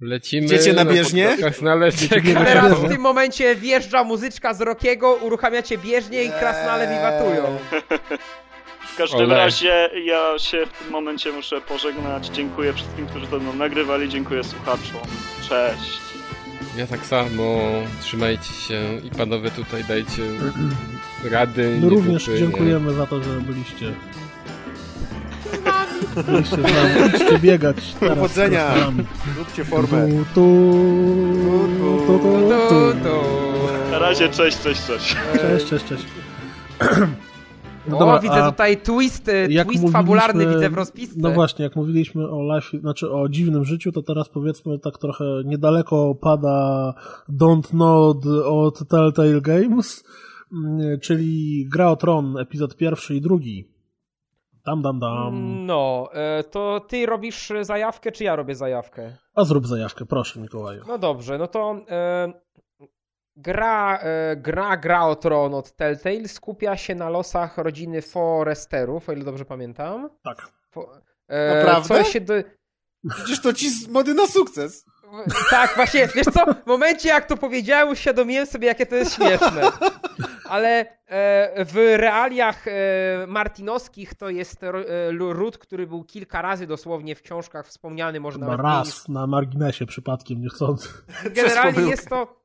Lecimy. 0.00 0.46
Idziecie 0.46 0.72
na 0.72 0.84
bieżnię? 0.84 1.36
Krasnale 1.38 1.86
A 1.86 1.92
czeka. 1.92 2.44
teraz 2.44 2.80
w 2.80 2.88
tym 2.88 3.00
momencie 3.00 3.56
wjeżdża 3.56 4.04
muzyczka 4.04 4.54
z 4.54 4.60
Rokiego, 4.60 5.14
uruchamiacie 5.14 5.78
bieżnię 5.78 6.24
i 6.24 6.28
krasnale 6.28 6.88
wiwatują. 6.88 7.58
W 8.98 9.00
każdym 9.00 9.20
Ole. 9.20 9.36
razie 9.36 9.90
ja 10.04 10.38
się 10.38 10.66
w 10.66 10.78
tym 10.78 10.90
momencie 10.90 11.32
muszę 11.32 11.60
pożegnać. 11.60 12.26
Dziękuję 12.26 12.72
wszystkim, 12.72 13.06
którzy 13.06 13.26
ze 13.26 13.38
mną 13.38 13.52
nagrywali. 13.52 14.08
Dziękuję 14.08 14.44
słuchaczom. 14.44 15.00
Cześć. 15.48 15.98
Ja 16.76 16.86
tak 16.86 17.06
samo. 17.06 17.58
Trzymajcie 18.00 18.52
się 18.52 18.80
i 19.04 19.10
panowie 19.10 19.50
tutaj 19.50 19.84
dajcie 19.84 20.22
rady. 21.30 21.68
My 21.80 21.80
nie 21.80 21.90
również 21.90 22.24
dupy, 22.24 22.32
nie. 22.32 22.38
dziękujemy 22.38 22.94
za 22.94 23.06
to, 23.06 23.22
że 23.22 23.30
byliście. 23.40 23.92
Byliście 26.26 26.56
z 26.56 26.62
nami. 26.62 27.14
Idźcie 27.16 27.38
biegać 27.38 27.76
Powodzenia. 28.00 28.74
Róbcie 29.38 29.64
formę. 29.64 30.08
Tu, 30.08 30.14
tu, 31.78 31.98
tu, 32.06 32.18
tu, 32.18 32.48
Tu, 32.68 32.68
tu. 32.68 33.08
tu. 33.08 33.90
Na 33.90 33.98
razie, 33.98 34.28
cześć, 34.28 34.60
cześć, 34.62 34.86
cześć. 34.86 35.16
Cześć, 35.40 35.66
cześć, 35.66 35.84
cześć. 35.84 36.04
No 37.88 37.96
O, 37.96 37.98
dobra, 37.98 38.18
widzę 38.18 38.44
a 38.44 38.50
tutaj 38.50 38.76
twist, 38.76 39.28
e, 39.28 39.64
twist 39.64 39.92
fabularny 39.92 40.46
widzę 40.46 40.70
w 40.70 40.74
rozpisce. 40.74 41.18
No 41.18 41.30
właśnie, 41.30 41.64
jak 41.64 41.76
mówiliśmy 41.76 42.30
o 42.30 42.54
life, 42.54 42.78
znaczy 42.78 43.10
o 43.10 43.28
dziwnym 43.28 43.64
życiu, 43.64 43.92
to 43.92 44.02
teraz 44.02 44.28
powiedzmy 44.28 44.78
tak 44.78 44.98
trochę 44.98 45.24
niedaleko 45.44 46.14
pada 46.14 46.94
Don't 47.28 47.74
Nod 47.74 48.26
od 48.44 48.88
Telltale 48.88 49.40
Games, 49.40 50.04
mm, 50.52 51.00
czyli 51.00 51.64
Gra 51.72 51.90
o 51.90 51.96
Tron, 51.96 52.38
epizod 52.38 52.76
pierwszy 52.76 53.14
i 53.14 53.20
drugi. 53.20 53.68
Tam, 54.64 54.82
dam, 54.82 54.98
dam. 54.98 55.66
No, 55.66 56.08
e, 56.12 56.44
to 56.44 56.80
ty 56.88 57.06
robisz 57.06 57.52
zajawkę, 57.60 58.12
czy 58.12 58.24
ja 58.24 58.36
robię 58.36 58.54
zajawkę? 58.54 59.16
A 59.34 59.44
zrób 59.44 59.66
zajawkę, 59.66 60.06
proszę 60.06 60.40
Mikołaju. 60.40 60.82
No 60.88 60.98
dobrze, 60.98 61.38
no 61.38 61.46
to 61.46 61.80
e, 61.90 62.32
gra, 63.38 63.98
e, 64.02 64.36
gra 64.36 64.76
Gra 64.76 65.06
o 65.06 65.16
Tron 65.16 65.54
od 65.54 65.76
Telltale 65.76 66.28
skupia 66.28 66.76
się 66.76 66.94
na 66.94 67.08
losach 67.08 67.58
rodziny 67.58 68.02
Foresterów, 68.02 69.08
o 69.08 69.12
ile 69.12 69.24
dobrze 69.24 69.44
pamiętam. 69.44 70.10
Tak. 70.22 70.48
Fo, 70.70 71.00
e, 71.28 71.56
Naprawdę? 71.56 71.88
Co 71.88 72.04
się 72.04 72.20
do... 72.20 72.34
Widzisz, 73.04 73.40
to 73.40 73.52
ci 73.52 73.70
z 73.70 73.88
mody 73.88 74.14
na 74.14 74.26
sukces. 74.26 74.84
Tak, 75.50 75.76
właśnie, 75.76 76.08
wiesz 76.14 76.26
co, 76.26 76.54
w 76.54 76.66
momencie 76.66 77.08
jak 77.08 77.26
to 77.26 77.36
powiedziałem, 77.36 77.88
uświadomiłem 77.88 78.46
sobie, 78.46 78.66
jakie 78.66 78.86
to 78.86 78.96
jest 78.96 79.14
śmieszne. 79.14 79.62
Ale 80.48 80.86
e, 81.06 81.64
w 81.64 81.74
realiach 81.96 82.68
e, 82.68 82.70
martinowskich 83.26 84.14
to 84.14 84.30
jest 84.30 84.62
e, 84.62 84.72
ród, 85.12 85.58
który 85.58 85.86
był 85.86 86.04
kilka 86.04 86.42
razy 86.42 86.66
dosłownie 86.66 87.14
w 87.14 87.22
książkach 87.22 87.66
wspomniany, 87.66 88.20
może 88.20 88.38
Chyba 88.38 88.56
raz 88.56 89.08
na 89.08 89.26
marginesie 89.26 89.86
przypadkiem 89.86 90.40
niechcący. 90.40 90.88
Generalnie 91.34 91.82
jest 91.82 92.08
to, 92.08 92.37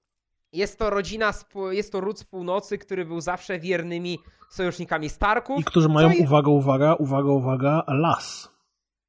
jest 0.54 0.80
to 0.80 0.90
rodzina, 0.90 1.34
jest 1.72 1.92
to 1.92 2.00
ród 2.02 2.20
z 2.20 2.24
północy, 2.24 2.78
który 2.78 3.06
był 3.06 3.22
zawsze 3.22 3.60
wiernymi 3.60 4.20
sojusznikami 4.50 5.10
Starków, 5.10 5.60
I 5.60 5.64
którzy 5.64 5.90
mają, 5.90 6.10
Co 6.10 6.16
i- 6.16 6.20
uwaga, 6.22 6.50
uwaga, 6.52 6.94
uwaga, 6.96 7.30
uwaga, 7.32 7.84
las. 7.88 8.50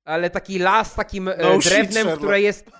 ale 0.05 0.31
taki 0.31 0.59
las 0.59 0.93
z 0.93 0.95
takim 0.95 1.29
e, 1.29 1.37
No 1.43 1.61
shit, 1.61 1.73
drewnem, 1.73 1.93
Sherlock. 1.93 2.17
które 2.19 2.41
jest 2.41 2.71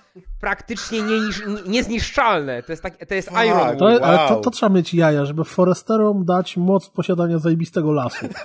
praktycznie 0.41 1.01
nie- 1.01 1.61
niezniszczalne. 1.67 2.63
To 2.63 2.71
jest, 2.71 2.83
tak, 2.83 3.05
to 3.05 3.13
jest 3.15 3.29
Tak. 3.29 3.47
Iron 3.47 3.77
To, 3.77 3.85
Wow. 3.85 3.99
Ale 4.03 4.17
to, 4.29 4.35
to 4.35 4.49
trzeba 4.51 4.75
mieć 4.75 4.93
jaja, 4.93 5.25
żeby 5.25 5.43
Foresterom 5.43 6.25
dać 6.25 6.57
moc 6.57 6.89
posiadania 6.89 7.39
zajebistego 7.39 7.91
lasu. 7.91 8.25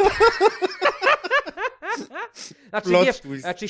Znaczy, 2.70 2.88
Plot 2.88 3.05
wiesz, 3.05 3.20
twist. 3.20 3.42
znaczy, 3.42 3.66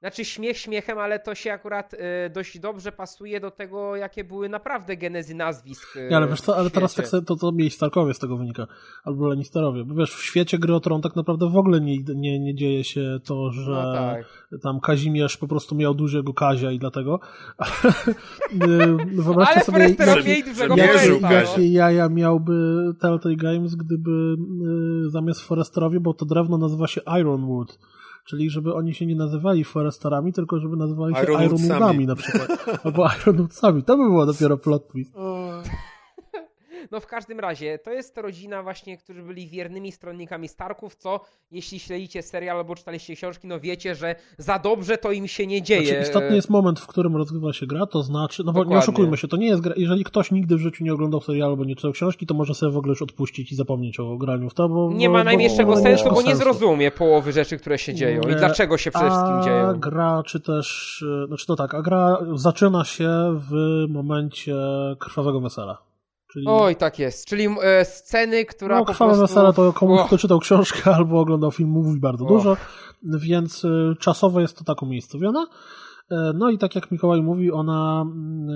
znaczy 0.00 0.24
śmiech 0.24 0.58
śmiechem, 0.58 0.98
ale 0.98 1.18
to 1.18 1.34
się 1.34 1.52
akurat 1.52 1.94
e, 1.94 2.30
dość 2.30 2.58
dobrze 2.58 2.92
pasuje 2.92 3.40
do 3.40 3.50
tego, 3.50 3.96
jakie 3.96 4.24
były 4.24 4.48
naprawdę 4.48 4.96
genezy 4.96 5.34
nazwisk. 5.34 5.96
e, 5.96 6.08
Nie, 6.08 6.16
ale 6.16 6.28
wiesz 6.28 6.40
co, 6.40 6.56
ale 6.56 6.70
teraz 6.70 6.94
tak 6.94 7.08
sobie, 7.08 7.26
to, 7.26 7.36
to 7.36 7.52
mieli 7.52 7.70
Starkowie 7.70 8.14
z 8.14 8.18
tego 8.18 8.36
wynika, 8.36 8.66
albo 9.04 9.28
Lannisterowie, 9.28 9.84
bo 9.84 9.94
wiesz, 9.94 10.14
w 10.14 10.22
świecie 10.22 10.58
gry 10.58 10.74
o 10.74 10.80
Tron 10.80 11.02
tak 11.02 11.16
naprawdę 11.16 11.50
w 11.50 11.56
ogóle 11.56 11.80
nie, 11.80 11.96
nie, 12.14 12.40
nie 12.40 12.54
dzieje 12.54 12.84
się 12.84 13.18
to, 13.24 13.52
że 13.52 13.70
No 13.72 13.92
tak. 13.92 14.48
tam 14.62 14.80
Kazimierz 14.80 15.36
po 15.36 15.48
prostu 15.48 15.74
miał 15.74 15.94
dużego 15.94 16.34
Kazia 16.34 16.70
i 16.70 16.78
dlatego, 16.78 17.20
ale 17.58 17.94
wyobraźcie 19.24 19.54
Ale 19.54 19.64
sobie, 19.64 19.78
Foresterowie 19.78 20.18
jak, 20.18 20.26
mieli 20.26 20.44
dużego 20.44 20.76
że 20.76 20.82
jakie, 20.82 21.18
jakie 21.30 21.68
jaja 21.72 22.08
miałby 22.08 22.52
Telltale 23.00 23.36
Games, 23.36 23.74
gdyby 23.74 24.10
y, 25.06 25.10
zamiast 25.10 25.40
Foresterowie, 25.40 26.00
bo 26.00 26.14
to 26.14 26.26
drewno 26.26 26.58
nazywa 26.58 26.86
się 26.86 27.00
Ironwood, 27.20 27.78
czyli 28.28 28.50
żeby 28.50 28.74
oni 28.74 28.94
się 28.94 29.06
nie 29.06 29.16
nazywali 29.16 29.64
Foresterami, 29.64 30.32
tylko 30.32 30.60
żeby 30.60 30.76
nazywali 30.76 31.14
się. 31.14 31.20
Ironwoodami 31.44 32.06
na 32.06 32.16
przykład, 32.16 32.48
albo 32.84 33.08
Ironwoodsami, 33.22 33.82
to 33.82 33.96
by 33.96 34.04
było 34.04 34.26
dopiero 34.26 34.56
plot 34.58 34.88
twist. 34.88 35.16
No 36.90 37.00
w 37.00 37.06
każdym 37.06 37.40
razie, 37.40 37.78
to 37.78 37.90
jest 37.90 38.18
rodzina 38.18 38.62
właśnie, 38.62 38.98
którzy 38.98 39.22
byli 39.22 39.48
wiernymi 39.48 39.92
stronnikami 39.92 40.48
Starków, 40.48 40.96
co 40.96 41.20
jeśli 41.50 41.78
śledzicie 41.78 42.22
serial 42.22 42.56
albo 42.56 42.74
czytaliście 42.74 43.16
książki, 43.16 43.46
no 43.48 43.60
wiecie, 43.60 43.94
że 43.94 44.14
za 44.38 44.58
dobrze 44.58 44.98
to 44.98 45.12
im 45.12 45.28
się 45.28 45.46
nie 45.46 45.62
dzieje. 45.62 45.86
Znaczy, 45.86 46.02
istotny 46.02 46.36
jest 46.36 46.50
moment, 46.50 46.80
w 46.80 46.86
którym 46.86 47.16
rozgrywa 47.16 47.52
się 47.52 47.66
gra, 47.66 47.86
to 47.86 48.02
znaczy, 48.02 48.42
no 48.46 48.52
bo 48.52 48.58
nie 48.58 48.64
Dokładnie. 48.64 48.78
oszukujmy 48.78 49.16
się, 49.16 49.28
to 49.28 49.36
nie 49.36 49.46
jest 49.46 49.60
gra, 49.62 49.74
jeżeli 49.76 50.04
ktoś 50.04 50.30
nigdy 50.30 50.56
w 50.56 50.58
życiu 50.58 50.84
nie 50.84 50.92
oglądał 50.92 51.20
serialu 51.20 51.52
albo 51.52 51.64
nie 51.64 51.76
czytał 51.76 51.92
książki, 51.92 52.26
to 52.26 52.34
może 52.34 52.54
sobie 52.54 52.72
w 52.72 52.76
ogóle 52.76 52.90
już 52.90 53.02
odpuścić 53.02 53.52
i 53.52 53.54
zapomnieć 53.54 54.00
o 54.00 54.16
graniu 54.16 54.50
w 54.50 54.54
to, 54.54 54.68
bo... 54.68 54.92
Nie 54.92 55.08
ma 55.08 55.24
najmniejszego 55.24 55.76
sensu, 55.76 56.04
bo 56.04 56.22
nie 56.22 56.26
sensu. 56.26 56.42
zrozumie 56.42 56.90
połowy 56.90 57.32
rzeczy, 57.32 57.58
które 57.58 57.78
się 57.78 57.94
dzieją 57.94 58.22
i 58.22 58.26
Nie, 58.26 58.34
dlaczego 58.34 58.78
się 58.78 58.90
przede 58.90 59.10
wszystkim 59.10 59.34
A 59.34 59.44
dzieją. 59.44 59.80
gra, 59.80 60.22
czy 60.26 60.40
też, 60.40 61.04
e, 61.24 61.26
znaczy 61.26 61.46
to 61.46 61.56
tak, 61.56 61.74
a 61.74 61.82
gra 61.82 62.18
zaczyna 62.34 62.84
się 62.84 63.10
w 63.50 63.84
momencie 63.88 64.54
krwawego 64.98 65.40
wesela. 65.40 65.87
Czyli 66.32 66.46
Oj, 66.48 66.76
tak 66.76 66.98
jest. 66.98 67.26
Czyli 67.26 67.48
e, 67.62 67.84
sceny, 67.84 68.44
która 68.44 68.78
no, 68.78 68.84
po 68.84 68.94
prostu... 68.94 69.20
wesele 69.20 69.52
to 69.52 69.72
komuś, 69.72 70.00
Och. 70.00 70.06
kto 70.06 70.18
czytał 70.18 70.38
książkę 70.38 70.90
albo 70.96 71.20
oglądał 71.20 71.50
film, 71.50 71.68
mówi 71.68 72.00
bardzo 72.00 72.24
Och. 72.24 72.30
dużo, 72.30 72.56
więc 73.02 73.64
y, 73.64 73.94
czasowo 74.00 74.40
jest 74.40 74.58
to 74.58 74.64
tak 74.64 74.82
umiejscowione. 74.82 75.46
E, 76.10 76.32
No 76.34 76.50
i 76.50 76.58
tak 76.58 76.74
jak 76.74 76.90
Mikołaj 76.90 77.22
mówi, 77.22 77.52
ona 77.52 78.02
mm, 78.06 78.50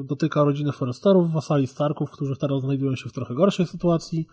y, 0.00 0.04
dotyka 0.04 0.44
rodziny 0.44 0.72
Foresterów, 0.72 1.32
wasali 1.32 1.66
Starków, 1.66 2.10
którzy 2.10 2.36
teraz 2.36 2.60
znajdują 2.60 2.96
się 2.96 3.08
w 3.08 3.12
trochę 3.12 3.34
gorszej 3.34 3.66
sytuacji. 3.66 4.26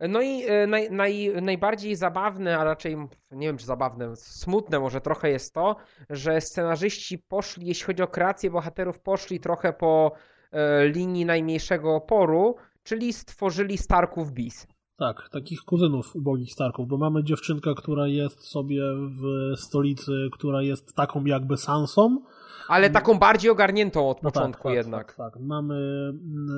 No 0.00 0.20
i 0.20 0.44
e, 0.46 0.66
naj, 0.66 0.90
naj, 0.90 1.32
najbardziej 1.42 1.96
zabawne, 1.96 2.58
a 2.58 2.64
raczej 2.64 2.96
nie 3.30 3.46
wiem 3.46 3.58
czy 3.58 3.66
zabawne, 3.66 4.16
smutne 4.16 4.80
może 4.80 5.00
trochę 5.00 5.30
jest 5.30 5.54
to, 5.54 5.76
że 6.10 6.40
scenarzyści 6.40 7.18
poszli, 7.18 7.66
jeśli 7.66 7.84
chodzi 7.86 8.02
o 8.02 8.08
kreację 8.08 8.50
bohaterów, 8.50 9.00
poszli 9.00 9.40
trochę 9.40 9.72
po 9.72 10.12
e, 10.12 10.37
linii 10.84 11.24
najmniejszego 11.24 11.94
oporu, 11.94 12.56
czyli 12.82 13.12
stworzyli 13.12 13.78
Starków 13.78 14.32
Bis. 14.32 14.66
Tak, 14.98 15.28
takich 15.28 15.60
kuzynów 15.60 16.16
ubogich 16.16 16.52
Starków, 16.52 16.88
bo 16.88 16.96
mamy 16.96 17.24
dziewczynkę, 17.24 17.74
która 17.74 18.06
jest 18.06 18.44
sobie 18.44 18.82
w 18.94 19.52
stolicy, 19.60 20.12
która 20.32 20.62
jest 20.62 20.94
taką 20.94 21.24
jakby 21.24 21.56
Sansą, 21.56 22.20
ale 22.68 22.90
taką 22.90 23.18
bardziej 23.18 23.50
ogarniętą 23.50 24.10
od 24.10 24.22
no 24.22 24.30
początku 24.30 24.62
tak, 24.62 24.70
tak, 24.70 24.76
jednak. 24.76 25.14
Tak, 25.14 25.32
tak. 25.32 25.42
Mamy 25.42 25.74
mm, 25.74 26.48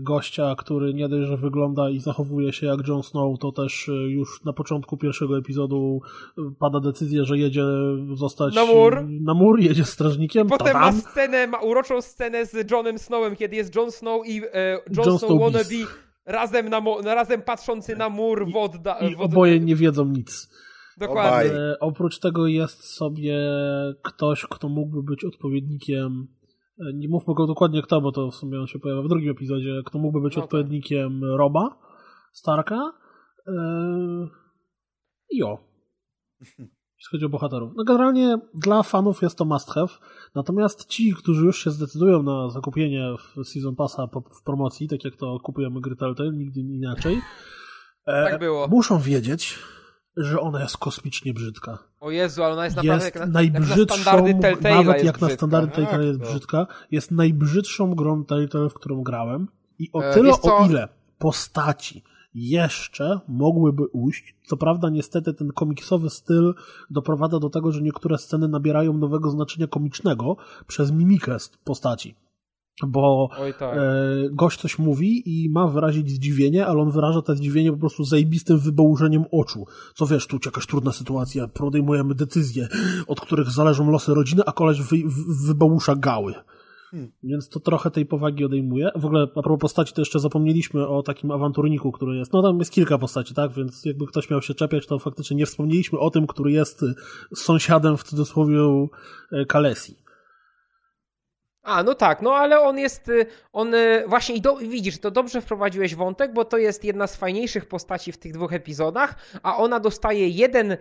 gościa, 0.00 0.54
który 0.58 0.94
nie 0.94 1.08
dość, 1.08 1.28
że 1.28 1.36
wygląda 1.36 1.90
i 1.90 2.00
zachowuje 2.00 2.52
się 2.52 2.66
jak 2.66 2.88
Jon 2.88 3.02
Snow, 3.02 3.38
to 3.38 3.52
też 3.52 3.88
y, 3.88 3.92
już 3.92 4.44
na 4.44 4.52
początku 4.52 4.96
pierwszego 4.96 5.38
epizodu 5.38 6.00
y, 6.38 6.42
pada 6.58 6.80
decyzja, 6.80 7.24
że 7.24 7.38
jedzie 7.38 7.64
zostać 8.14 8.54
Na 8.54 8.66
mur. 8.66 9.04
na 9.08 9.34
mur 9.34 9.60
jedzie 9.60 9.84
strażnikiem. 9.84 10.46
Potem 10.48 10.72
ma 10.72 10.92
scenę, 10.92 11.46
ma 11.46 11.58
uroczą 11.58 12.02
scenę 12.02 12.46
z 12.46 12.70
Johnem 12.70 12.98
Snowem, 12.98 13.36
kiedy 13.36 13.56
jest 13.56 13.76
Jon 13.76 13.90
Snow 13.90 14.26
i 14.26 14.42
e, 14.52 14.70
Jon, 14.70 14.82
Jon 14.96 15.04
Snow 15.04 15.20
Snow 15.20 15.40
wannabe. 15.40 16.09
Razem, 16.30 16.68
na 17.04 17.14
razem 17.14 17.42
patrzący 17.42 17.96
na 17.96 18.08
mur 18.08 18.46
w 18.52 18.56
odda- 18.56 18.98
I 19.10 19.16
w 19.16 19.20
od- 19.20 19.32
oboje 19.32 19.60
nie 19.60 19.76
wiedzą 19.76 20.04
nic. 20.04 20.50
Dokładnie. 20.98 21.52
E, 21.52 21.78
oprócz 21.80 22.18
tego 22.18 22.46
jest 22.46 22.84
sobie 22.84 23.38
ktoś, 24.02 24.46
kto 24.50 24.68
mógłby 24.68 25.02
być 25.02 25.24
odpowiednikiem. 25.24 26.28
e, 26.80 26.92
Nie 26.94 27.08
mówmy 27.08 27.34
go 27.34 27.46
dokładnie 27.46 27.82
kto, 27.82 28.00
bo 28.00 28.12
to 28.12 28.30
w 28.30 28.34
sumie 28.34 28.60
on 28.60 28.66
się 28.66 28.78
pojawia 28.78 29.02
w 29.02 29.08
drugim 29.08 29.30
epizodzie. 29.30 29.82
Kto 29.86 29.98
mógłby 29.98 30.20
być 30.20 30.36
No 30.36 30.42
tak. 30.42 30.44
odpowiednikiem 30.44 31.24
Roba 31.24 31.78
Starka. 32.32 32.92
E, 33.46 33.52
I 35.30 35.42
o. 35.42 35.58
Jeśli 37.00 37.10
chodzi 37.10 37.26
o 37.26 37.28
bohaterów. 37.28 37.72
No 37.76 37.84
generalnie 37.84 38.38
dla 38.54 38.82
fanów 38.82 39.22
jest 39.22 39.38
to 39.38 39.44
must 39.44 39.70
have. 39.70 39.88
Natomiast 40.34 40.84
ci, 40.84 41.14
którzy 41.14 41.46
już 41.46 41.64
się 41.64 41.70
zdecydują 41.70 42.22
na 42.22 42.50
zakupienie 42.50 43.14
w 43.18 43.44
Season 43.46 43.76
Passa 43.76 44.06
w 44.40 44.42
promocji, 44.44 44.88
tak 44.88 45.04
jak 45.04 45.16
to 45.16 45.38
kupujemy 45.42 45.80
gry 45.80 45.96
Telltale, 45.96 46.32
nigdy 46.32 46.60
inaczej, 46.60 47.20
e, 48.06 48.30
Tak 48.30 48.40
było. 48.40 48.68
muszą 48.68 48.98
wiedzieć, 48.98 49.58
że 50.16 50.40
ona 50.40 50.62
jest 50.62 50.76
kosmicznie 50.76 51.34
brzydka. 51.34 51.78
O 52.00 52.10
Jezu, 52.10 52.42
ale 52.42 52.52
ona 52.52 52.64
jest 52.64 52.76
naprawdę 52.76 53.04
Jest 53.04 53.14
jak 53.14 53.26
na, 53.26 53.32
najbrzydszą, 53.32 54.26
jak 54.26 54.60
na 54.60 54.74
nawet 54.74 55.04
jak 55.04 55.20
na 55.20 55.28
standardy 55.28 55.66
Tak, 55.68 55.76
Telltale 55.76 56.06
jest 56.06 56.20
no. 56.20 56.26
brzydka, 56.26 56.66
jest 56.90 57.10
najbrzydszą 57.10 57.94
grą 57.94 58.24
Telltale, 58.24 58.68
w 58.68 58.74
którą 58.74 59.02
grałem 59.02 59.48
i 59.78 59.90
o 59.92 60.02
E, 60.02 60.14
tyle, 60.14 60.32
o 60.42 60.66
ile 60.66 60.88
postaci 61.18 62.04
jeszcze 62.34 63.20
mogłyby 63.28 63.86
ujść. 63.86 64.34
Co 64.44 64.56
prawda, 64.56 64.90
niestety, 64.90 65.34
ten 65.34 65.52
komiksowy 65.52 66.10
styl 66.10 66.54
doprowadza 66.90 67.38
do 67.38 67.50
tego, 67.50 67.72
że 67.72 67.82
niektóre 67.82 68.18
sceny 68.18 68.48
nabierają 68.48 68.98
nowego 68.98 69.30
znaczenia 69.30 69.66
komicznego 69.66 70.36
przez 70.66 70.92
mimikę 70.92 71.36
postaci. 71.64 72.14
Bo 72.86 73.28
tak. 73.58 73.76
e, 73.76 73.80
gość 74.32 74.60
coś 74.60 74.78
mówi 74.78 75.22
i 75.26 75.50
ma 75.50 75.66
wyrazić 75.66 76.10
zdziwienie, 76.10 76.66
ale 76.66 76.80
on 76.80 76.90
wyraża 76.90 77.22
to 77.22 77.36
zdziwienie 77.36 77.72
po 77.72 77.78
prostu 77.78 78.04
zajebistym 78.04 78.58
wybałużeniem 78.58 79.24
oczu. 79.32 79.66
Co 79.94 80.06
wiesz, 80.06 80.26
tu 80.26 80.38
jakaś 80.44 80.66
trudna 80.66 80.92
sytuacja, 80.92 81.48
podejmujemy 81.48 82.14
decyzje, 82.14 82.68
od 83.06 83.20
których 83.20 83.50
zależą 83.50 83.90
losy 83.90 84.14
rodziny, 84.14 84.42
a 84.46 84.52
koleś 84.52 84.82
wy, 84.82 84.96
gały. 85.96 86.34
Hmm. 86.90 87.12
Więc 87.22 87.48
to 87.48 87.60
trochę 87.60 87.90
tej 87.90 88.06
powagi 88.06 88.44
odejmuje. 88.44 88.90
W 88.96 89.06
ogóle 89.06 89.22
a 89.22 89.42
propos 89.42 89.60
postaci, 89.60 89.94
to 89.94 90.00
jeszcze 90.00 90.20
zapomnieliśmy 90.20 90.88
o 90.88 91.02
takim 91.02 91.30
awanturniku, 91.30 91.92
który 91.92 92.16
jest. 92.16 92.32
No 92.32 92.42
tam 92.42 92.58
jest 92.58 92.70
kilka 92.70 92.98
postaci, 92.98 93.34
tak? 93.34 93.52
Więc 93.52 93.84
jakby 93.84 94.06
ktoś 94.06 94.30
miał 94.30 94.42
się 94.42 94.54
czepiać, 94.54 94.86
to 94.86 94.98
faktycznie 94.98 95.36
nie 95.36 95.46
wspomnieliśmy 95.46 95.98
o 95.98 96.10
tym, 96.10 96.26
który 96.26 96.52
jest 96.52 96.84
sąsiadem 97.34 97.96
w 97.96 98.04
cudzysłowie 98.04 98.58
y, 99.32 99.46
Kalesi. 99.46 99.96
A, 101.62 101.82
no 101.82 101.94
tak, 101.94 102.22
no 102.22 102.34
ale 102.34 102.60
on 102.60 102.78
jest, 102.78 103.08
y, 103.08 103.26
on 103.52 103.74
y, 103.74 104.04
właśnie 104.08 104.34
i 104.34 104.40
do, 104.40 104.56
widzisz, 104.56 104.98
to 104.98 105.10
dobrze 105.10 105.40
wprowadziłeś 105.40 105.94
wątek, 105.94 106.32
bo 106.34 106.44
to 106.44 106.58
jest 106.58 106.84
jedna 106.84 107.06
z 107.06 107.16
fajniejszych 107.16 107.66
postaci 107.68 108.12
w 108.12 108.18
tych 108.18 108.32
dwóch 108.32 108.52
epizodach, 108.52 109.14
a 109.42 109.56
ona 109.56 109.80
dostaje 109.80 110.28
jeden 110.28 110.72
y, 110.72 110.78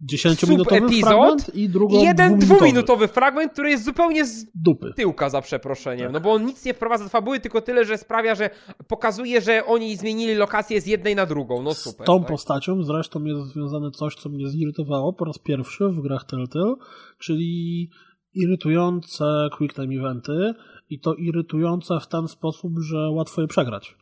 Dziesięciominutowy 0.00 0.88
fragment 1.00 1.54
i 1.54 1.68
drugą 1.68 1.98
i 1.98 2.02
jeden 2.02 2.26
dwuminutowy. 2.28 2.54
dwuminutowy 2.56 3.08
fragment, 3.08 3.52
który 3.52 3.70
jest 3.70 3.84
zupełnie 3.84 4.24
z 4.24 4.46
Dupy. 4.54 4.92
tyłka 4.96 5.30
za 5.30 5.40
przeproszeniem, 5.40 6.06
Tak. 6.06 6.12
no 6.12 6.20
bo 6.20 6.32
on 6.32 6.44
nic 6.46 6.64
nie 6.64 6.74
wprowadza 6.74 7.04
do 7.04 7.10
fabuły, 7.10 7.40
tylko 7.40 7.60
tyle, 7.60 7.84
że 7.84 7.98
sprawia, 7.98 8.34
że 8.34 8.50
pokazuje, 8.88 9.40
że 9.40 9.64
oni 9.66 9.96
zmienili 9.96 10.34
lokację 10.34 10.80
z 10.80 10.86
jednej 10.86 11.14
na 11.16 11.26
drugą, 11.26 11.62
no 11.62 11.74
super. 11.74 12.04
Z 12.04 12.06
tą 12.06 12.18
tak? 12.18 12.28
postacią 12.28 12.82
zresztą 12.82 13.24
jest 13.24 13.40
związane 13.52 13.90
coś, 13.90 14.14
co 14.14 14.28
mnie 14.28 14.48
zirytowało 14.48 15.12
po 15.12 15.24
raz 15.24 15.38
pierwszy 15.38 15.84
w 15.88 16.00
grach 16.02 16.24
Telltale, 16.24 16.74
czyli 17.18 17.88
irytujące 18.34 19.48
quick 19.56 19.74
time 19.74 19.94
eventy 19.94 20.54
i 20.90 21.00
to 21.00 21.14
irytujące 21.14 22.00
w 22.00 22.06
ten 22.06 22.28
sposób, 22.28 22.72
że 22.78 23.10
łatwo 23.10 23.42
je 23.42 23.48
przegrać. 23.48 23.96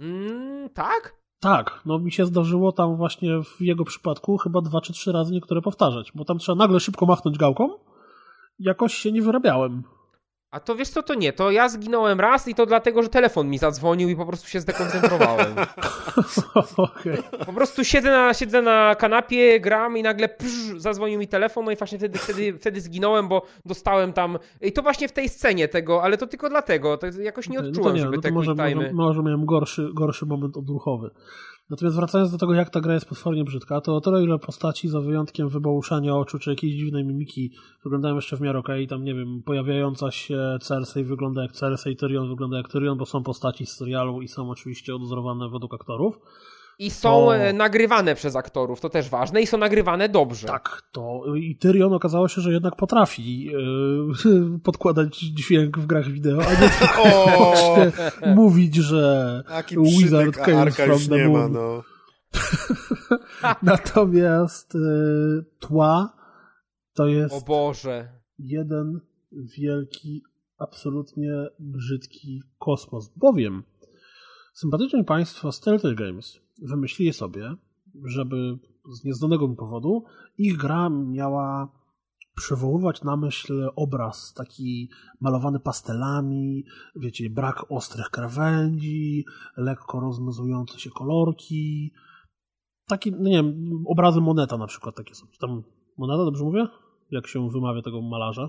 Mm, 0.00 0.68
tak? 0.70 1.16
Tak, 1.40 1.80
no 1.86 1.98
mi 1.98 2.12
się 2.12 2.26
zdarzyło 2.26 2.72
tam 2.72 2.96
właśnie 2.96 3.42
w 3.42 3.60
jego 3.60 3.84
przypadku 3.84 4.36
chyba 4.36 4.60
dwa 4.60 4.80
czy 4.80 4.92
trzy 4.92 5.12
razy 5.12 5.32
niektóre 5.32 5.62
powtarzać, 5.62 6.12
bo 6.14 6.24
tam 6.24 6.38
trzeba 6.38 6.56
nagle 6.56 6.80
szybko 6.80 7.06
machnąć 7.06 7.38
gałką. 7.38 7.70
Jakoś 8.58 8.94
się 8.94 9.12
nie 9.12 9.22
wyrabiałem. 9.22 9.82
A 10.50 10.60
to 10.60 10.76
wiesz 10.76 10.88
co, 10.88 11.02
to 11.02 11.14
nie, 11.14 11.32
to 11.32 11.50
ja 11.50 11.68
zginąłem 11.68 12.20
raz 12.20 12.48
i 12.48 12.54
to 12.54 12.66
dlatego, 12.66 13.02
że 13.02 13.08
telefon 13.08 13.48
mi 13.48 13.58
zadzwonił 13.58 14.08
i 14.08 14.16
po 14.16 14.26
prostu 14.26 14.48
się 14.48 14.60
zdekoncentrowałem. 14.60 15.54
Po 17.46 17.52
prostu 17.52 17.84
siedzę 17.84 18.10
na, 18.10 18.34
siedzę 18.34 18.62
na 18.62 18.94
kanapie, 18.94 19.60
gram 19.60 19.96
i 19.96 20.02
nagle 20.02 20.28
psz, 20.28 20.80
zadzwonił 20.82 21.18
mi 21.18 21.28
telefon, 21.28 21.64
no 21.64 21.70
i 21.70 21.76
właśnie 21.76 21.98
wtedy, 21.98 22.18
wtedy, 22.18 22.58
wtedy 22.58 22.80
zginąłem, 22.80 23.28
bo 23.28 23.42
dostałem 23.64 24.12
tam. 24.12 24.38
I 24.60 24.72
to 24.72 24.82
właśnie 24.82 25.08
w 25.08 25.12
tej 25.12 25.28
scenie 25.28 25.68
tego, 25.68 26.02
ale 26.02 26.18
to 26.18 26.26
tylko 26.26 26.48
dlatego. 26.48 26.98
To 26.98 27.06
jakoś 27.06 27.48
nie 27.48 27.58
odczułem, 27.58 27.76
no 27.76 27.90
to 27.90 27.96
nie, 27.96 28.02
żeby 28.02 28.16
no 28.16 28.22
to 28.22 28.30
może, 28.30 28.52
quick 28.54 28.60
może, 28.62 28.74
time'y. 28.74 28.92
może 28.94 29.22
miałem 29.22 29.46
gorszy, 29.46 29.88
gorszy 29.94 30.26
moment 30.26 30.56
odruchowy. 30.56 31.10
Natomiast 31.70 31.96
wracając 31.96 32.32
do 32.32 32.38
tego, 32.38 32.54
jak 32.54 32.70
ta 32.70 32.80
gra 32.80 32.94
jest 32.94 33.08
potwornie 33.08 33.44
brzydka, 33.44 33.80
to 33.80 33.96
o 33.96 34.00
tyle, 34.00 34.24
ile 34.24 34.38
postaci 34.38 34.88
za 34.88 35.00
wyjątkiem 35.00 35.48
wybałuszania 35.48 36.16
oczu 36.16 36.38
czy 36.38 36.50
jakiejś 36.50 36.74
dziwnej 36.74 37.04
mimiki 37.04 37.52
wyglądają 37.84 38.14
jeszcze 38.14 38.36
w 38.36 38.40
miarę 38.40 38.58
okej. 38.58 38.86
Tam, 38.86 39.04
nie 39.04 39.14
wiem, 39.14 39.42
pojawiająca 39.42 40.10
się 40.10 40.58
Cersei 40.60 41.04
wygląda 41.04 41.42
jak 41.42 41.52
Cersei, 41.52 41.96
Tyrion 41.96 42.28
wygląda 42.28 42.56
jak 42.56 42.68
Tyrion, 42.68 42.98
bo 42.98 43.06
są 43.06 43.22
postaci 43.22 43.66
z 43.66 43.72
serialu 43.72 44.22
i 44.22 44.28
są 44.28 44.50
oczywiście 44.50 44.94
odzorowane 44.94 45.48
według 45.48 45.74
aktorów. 45.74 46.18
I 46.78 46.90
są 46.90 47.08
to- 47.26 47.36
e, 47.36 47.52
nagrywane 47.52 48.14
przez 48.14 48.36
aktorów, 48.36 48.80
to 48.80 48.90
też 48.90 49.08
ważne, 49.08 49.42
i 49.42 49.46
są 49.46 49.58
nagrywane 49.58 50.08
dobrze. 50.08 50.46
Tak, 50.48 50.82
to 50.92 51.22
i 51.36 51.56
Tyrion 51.56 51.92
okazało 51.92 52.28
się, 52.28 52.40
że 52.40 52.52
jednak 52.52 52.76
potrafi 52.76 53.44
yy, 53.44 54.58
podkładać 54.64 55.18
dźwięk 55.18 55.78
w 55.78 55.86
grach 55.86 56.08
wideo, 56.08 56.38
a 56.46 56.50
nie 56.62 56.68
tylko 56.78 57.02
O, 57.02 57.34
właśnie 57.44 58.34
mówić, 58.34 58.74
że 58.74 59.42
taki 59.48 59.76
Wizard 59.78 60.36
came 60.36 60.60
Arka 60.60 60.84
from 60.86 60.98
the 61.08 61.16
nie 61.16 61.24
ma, 61.28 61.38
moon. 61.38 61.52
no. 61.52 61.82
Natomiast 63.62 64.74
y, 64.74 64.78
tła 65.60 66.16
to 66.94 67.02
O 67.02 67.06
jest 67.06 67.46
Boże. 67.46 68.08
jeden 68.38 69.00
wielki, 69.32 70.22
absolutnie 70.58 71.32
brzydki 71.58 72.42
kosmos. 72.58 73.08
Bowiem 73.16 73.62
sympatyczni 74.56 75.04
państwo 75.04 75.52
z 75.52 75.60
Telltale 75.60 75.94
Games 75.94 76.40
wymyślili 76.62 77.12
sobie, 77.12 77.54
żeby 78.04 78.58
z 78.92 79.04
nieznanego 79.04 79.48
mi 79.48 79.56
powodu 79.56 80.04
ich 80.38 80.56
gra 80.56 80.90
miała 80.90 81.68
przywoływać 82.36 83.02
na 83.02 83.16
myśl 83.16 83.70
obraz 83.76 84.34
taki 84.34 84.90
malowany 85.20 85.60
pastelami, 85.60 86.64
wiecie, 86.96 87.30
brak 87.30 87.66
ostrych 87.68 88.10
krawędzi, 88.10 89.24
lekko 89.56 90.00
rozmazujące 90.00 90.78
się 90.78 90.90
kolorki, 90.90 91.92
taki, 92.88 93.12
no 93.12 93.28
nie 93.28 93.36
wiem, 93.36 93.84
obrazy 93.86 94.20
Moneta 94.20 94.56
na 94.56 94.66
przykład 94.66 94.96
takie 94.96 95.14
są. 95.14 95.26
Czy 95.26 95.38
Tam 95.38 95.62
Moneta, 95.98 96.24
dobrze 96.24 96.44
mówię? 96.44 96.66
Jak 97.10 97.26
się 97.26 97.50
wymawia 97.50 97.82
tego 97.82 98.02
malarza? 98.02 98.48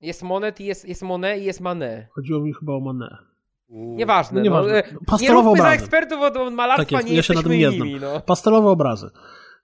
Jest 0.00 0.22
Monet, 0.22 0.60
i 0.60 0.64
jest, 0.64 0.88
jest 0.88 1.02
Monet 1.02 1.42
i 1.42 1.44
jest 1.44 1.60
Manet. 1.60 2.08
Chodziło 2.10 2.40
mi 2.40 2.54
chyba 2.54 2.72
o 2.72 2.80
Manet. 2.80 3.33
Nieważne. 3.68 4.38
No 4.40 4.44
nieważne. 4.44 4.72
No, 4.72 4.78
e, 4.78 4.92
nie 4.92 5.06
Pastelowe 5.06 5.42
za 5.44 5.50
obrazy. 5.50 5.74
ekspertów 5.76 6.20
od 6.20 6.36
od 6.36 6.54
malarstwa, 6.54 6.84
Tak 6.84 6.92
jest, 6.92 7.08
nie 7.08 7.16
ja 7.16 7.22
się 7.22 7.34
na 7.34 7.42
tym 7.42 7.52
jesteśmy 7.52 7.84
nie 7.86 7.92
nimi. 7.92 8.00
No. 8.00 8.20
Pastelowe 8.20 8.68
obrazy. 8.68 9.10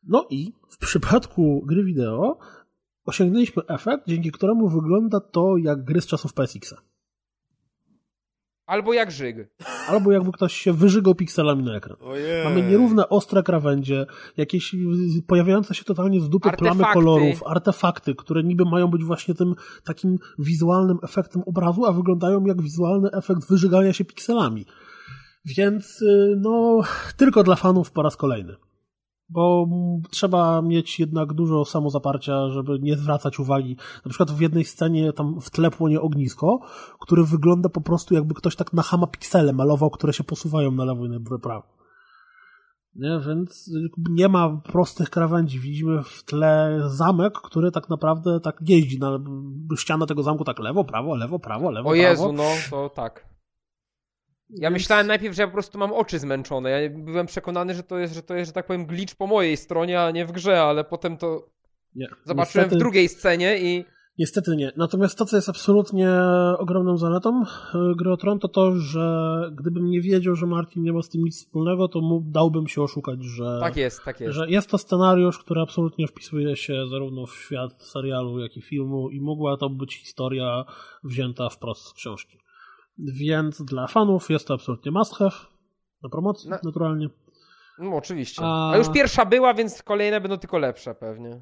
No 0.07 0.27
i 0.31 0.53
w 0.71 0.79
przypadku 0.79 1.63
gry 1.67 1.85
wideo 1.85 2.39
osiągnęliśmy 3.05 3.63
efekt, 3.69 4.07
dzięki 4.09 4.33
któremu 4.33 4.69
wygląda 4.69 5.21
to 5.21 5.57
jak 5.57 5.85
gry 5.85 6.01
z 6.01 6.07
czasów 6.07 6.33
PSX-a. 6.35 6.77
Albo 8.71 8.93
jak 8.93 9.11
Żyg. 9.11 9.37
Albo 9.89 10.13
jakby 10.13 10.33
ktoś 10.33 10.55
się 10.55 10.73
wyżygał 10.73 11.15
pikselami 11.15 11.63
na 11.63 11.77
ekran. 11.77 11.97
Ojej. 12.01 12.45
Mamy 12.45 12.63
nierówne, 12.63 13.09
ostre 13.09 13.43
krawędzie, 13.43 14.07
jakieś 14.37 14.75
y, 14.75 14.79
pojawiające 15.27 15.75
się 15.75 15.85
totalnie 15.85 16.21
z 16.21 16.29
dupy 16.29 16.51
plamy 16.51 16.71
Artefakty. 16.71 16.95
kolorów, 16.95 17.43
artefakty, 17.47 18.15
które 18.15 18.43
niby 18.43 18.65
mają 18.65 18.87
być 18.89 19.05
właśnie 19.05 19.35
tym 19.35 19.55
takim 19.85 20.19
wizualnym 20.39 20.99
efektem 21.03 21.43
obrazu, 21.47 21.87
a 21.87 21.93
wyglądają 21.93 22.45
jak 22.45 22.63
wizualny 22.63 23.11
efekt 23.13 23.49
wyżygania 23.49 23.93
się 23.93 24.05
pikselami. 24.05 24.67
Więc 25.45 26.03
y, 26.03 26.35
no, 26.41 26.81
tylko 27.17 27.43
dla 27.43 27.57
fanów 27.57 27.91
po 27.91 28.03
raz 28.03 28.17
kolejny. 28.17 28.57
Bo 29.31 29.67
trzeba 30.11 30.63
mieć 30.63 31.01
jednak 31.01 31.33
dużo 31.33 31.65
samozaparcia, 31.65 32.49
żeby 32.49 32.79
nie 32.79 32.97
zwracać 32.97 33.39
uwagi. 33.39 33.77
Na 34.05 34.09
przykład 34.09 34.31
w 34.31 34.41
jednej 34.41 34.65
scenie 34.65 35.13
tam 35.13 35.41
w 35.41 35.51
tle 35.51 35.71
płonie 35.71 36.01
ognisko, 36.01 36.61
które 37.01 37.25
wygląda 37.25 37.69
po 37.69 37.81
prostu 37.81 38.15
jakby 38.15 38.35
ktoś 38.35 38.57
tak 38.57 38.73
na 38.73 38.83
hama 38.83 39.07
piksele 39.07 39.53
malował, 39.53 39.91
które 39.91 40.13
się 40.13 40.25
posuwają 40.25 40.71
na 40.73 40.85
lewo 40.85 41.07
i 41.07 41.09
na 41.09 41.39
prawo. 41.43 41.81
Nie, 42.95 43.21
więc 43.27 43.71
nie 44.11 44.29
ma 44.29 44.61
prostych 44.65 45.11
krawędzi. 45.11 45.61
Widzimy 45.61 46.03
w 46.03 46.25
tle 46.25 46.81
zamek, 46.87 47.35
który 47.35 47.71
tak 47.71 47.89
naprawdę 47.89 48.41
tak 48.41 48.57
jeździ. 48.69 48.99
Na 48.99 49.19
ściana 49.77 50.07
tego 50.07 50.23
zamku 50.23 50.45
tak 50.45 50.59
lewo, 50.59 50.85
prawo, 50.85 51.15
lewo, 51.15 51.39
prawo, 51.39 51.71
lewo, 51.71 51.89
O 51.89 51.93
prawo. 51.93 52.09
Jezu, 52.09 52.33
no 52.33 52.45
to 52.71 52.89
tak. 52.89 53.31
Ja 54.55 54.71
Więc- 54.71 54.73
myślałem 54.83 55.07
najpierw, 55.07 55.37
że 55.37 55.43
ja 55.43 55.49
po 55.49 55.53
prostu 55.53 55.79
mam 55.79 55.93
oczy 55.93 56.19
zmęczone. 56.19 56.71
Ja 56.71 56.91
byłem 56.91 57.27
przekonany, 57.27 57.75
że 57.75 57.83
to 57.83 57.99
jest, 57.99 58.15
że 58.15 58.23
to 58.23 58.35
jest, 58.35 58.49
że 58.49 58.53
tak 58.53 58.67
powiem, 58.67 58.87
glitch 58.87 59.15
po 59.15 59.27
mojej 59.27 59.57
stronie, 59.57 60.01
a 60.01 60.11
nie 60.11 60.27
w 60.27 60.33
grze, 60.33 60.63
ale 60.63 60.85
potem 60.85 61.17
to 61.17 61.47
Nie. 61.95 62.07
zobaczyłem 62.25 62.65
Niestety- 62.67 62.77
w 62.77 62.79
drugiej 62.79 63.09
scenie 63.09 63.59
i 63.59 63.85
Niestety 64.19 64.57
nie. 64.57 64.73
Natomiast 64.77 65.19
to, 65.19 65.25
co 65.25 65.37
jest 65.37 65.49
absolutnie 65.49 66.11
ogromną 66.59 66.97
zaletą 66.97 67.43
e, 67.75 67.79
gry 67.97 68.13
o 68.13 68.17
Tron, 68.17 68.39
to 68.39 68.49
to, 68.49 68.73
że 68.77 69.31
gdybym 69.53 69.91
nie 69.91 70.01
wiedział, 70.01 70.35
że 70.35 70.47
Martin 70.47 70.83
nie 70.83 70.93
ma 70.93 71.03
z 71.03 71.09
tym 71.09 71.25
nic 71.25 71.39
wspólnego, 71.39 71.89
to 71.89 72.01
mu 72.01 72.21
dałbym 72.27 72.69
się 72.69 72.83
oszukać, 72.83 73.19
że, 73.25 73.59
tak 73.61 73.77
jest, 73.77 74.05
tak 74.05 74.21
jest. 74.21 74.35
że 74.35 74.51
jest 74.51 74.71
to 74.71 74.79
scenariusz, 74.79 75.39
który 75.39 75.61
absolutnie 75.61 76.07
wpisuje 76.07 76.57
się 76.57 76.89
zarówno 76.91 77.27
w 77.27 77.35
świat 77.35 77.83
serialu, 77.83 78.39
jak 78.41 78.57
i 78.57 78.63
filmu 78.63 79.11
i 79.11 79.21
mogła 79.21 79.57
to 79.57 79.71
być 79.71 79.97
historia 79.97 80.65
wzięta 81.05 81.49
wprost 81.49 81.87
z 81.87 81.93
książki. 81.93 82.39
Więc 83.05 83.63
dla 83.63 83.87
fanów 83.87 84.31
jest 84.31 84.47
to 84.47 84.55
absolutnie 84.55 84.93
must 84.93 85.15
have. 85.15 85.37
Na 86.03 86.09
promocji, 86.09 86.51
Na- 86.51 86.61
naturalnie. 86.63 87.09
No 87.79 87.97
oczywiście. 87.97 88.43
A- 88.45 88.71
A 88.73 88.77
już 88.77 88.91
pierwsza 88.93 89.25
była, 89.27 89.55
więc 89.55 89.83
kolejne 89.83 90.21
będą 90.21 90.39
tylko 90.39 90.59
lepsze 90.59 90.95
pewnie. 90.95 91.41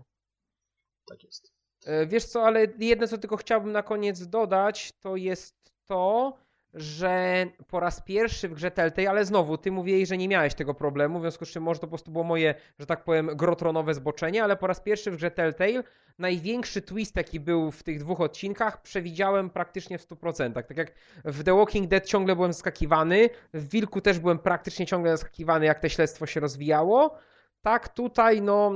Tak 1.06 1.24
jest. 1.24 1.52
E, 1.86 2.06
Wiesz 2.06 2.24
co, 2.24 2.42
ale 2.42 2.66
jedno 2.78 3.06
co 3.06 3.18
tylko 3.18 3.36
chciałbym 3.36 3.72
na 3.72 3.82
koniec 3.82 4.26
dodać, 4.26 4.92
to 5.00 5.16
jest 5.16 5.72
to, 5.86 6.32
że 6.74 7.46
po 7.68 7.80
raz 7.80 8.02
pierwszy 8.02 8.48
w 8.48 8.54
grze 8.54 8.70
Telltale, 8.70 9.10
ale 9.10 9.24
znowu, 9.24 9.58
ty 9.58 9.72
mówiłeś, 9.72 10.08
że 10.08 10.16
nie 10.16 10.28
miałeś 10.28 10.54
tego 10.54 10.74
problemu, 10.74 11.18
w 11.18 11.22
związku 11.22 11.44
z 11.44 11.48
czym 11.48 11.62
może 11.62 11.80
to 11.80 11.86
po 11.86 11.90
prostu 11.90 12.10
było 12.10 12.24
moje, 12.24 12.54
że 12.78 12.86
tak 12.86 13.04
powiem, 13.04 13.30
grotronowe 13.36 13.94
zboczenie, 13.94 14.44
ale 14.44 14.56
po 14.56 14.66
raz 14.66 14.80
pierwszy 14.80 15.10
w 15.10 15.16
grze 15.16 15.30
Telltale 15.30 15.82
największy 16.18 16.82
twist, 16.82 17.16
jaki 17.16 17.40
był 17.40 17.70
w 17.70 17.82
tych 17.82 17.98
dwóch 17.98 18.20
odcinkach, 18.20 18.82
przewidziałem 18.82 19.50
praktycznie 19.50 19.98
w 19.98 20.08
100%. 20.08 20.52
Tak 20.52 20.76
jak 20.76 20.92
w 21.24 21.44
The 21.44 21.56
Walking 21.56 21.88
Dead 21.88 22.06
ciągle 22.06 22.36
byłem 22.36 22.52
zaskakiwany, 22.52 23.30
w 23.54 23.68
Wilku 23.68 24.00
też 24.00 24.18
byłem 24.18 24.38
praktycznie 24.38 24.86
ciągle 24.86 25.10
zaskakiwany, 25.10 25.66
jak 25.66 25.80
to 25.80 25.88
śledztwo 25.88 26.26
się 26.26 26.40
rozwijało, 26.40 27.18
tak 27.62 27.88
tutaj, 27.88 28.42
no, 28.42 28.72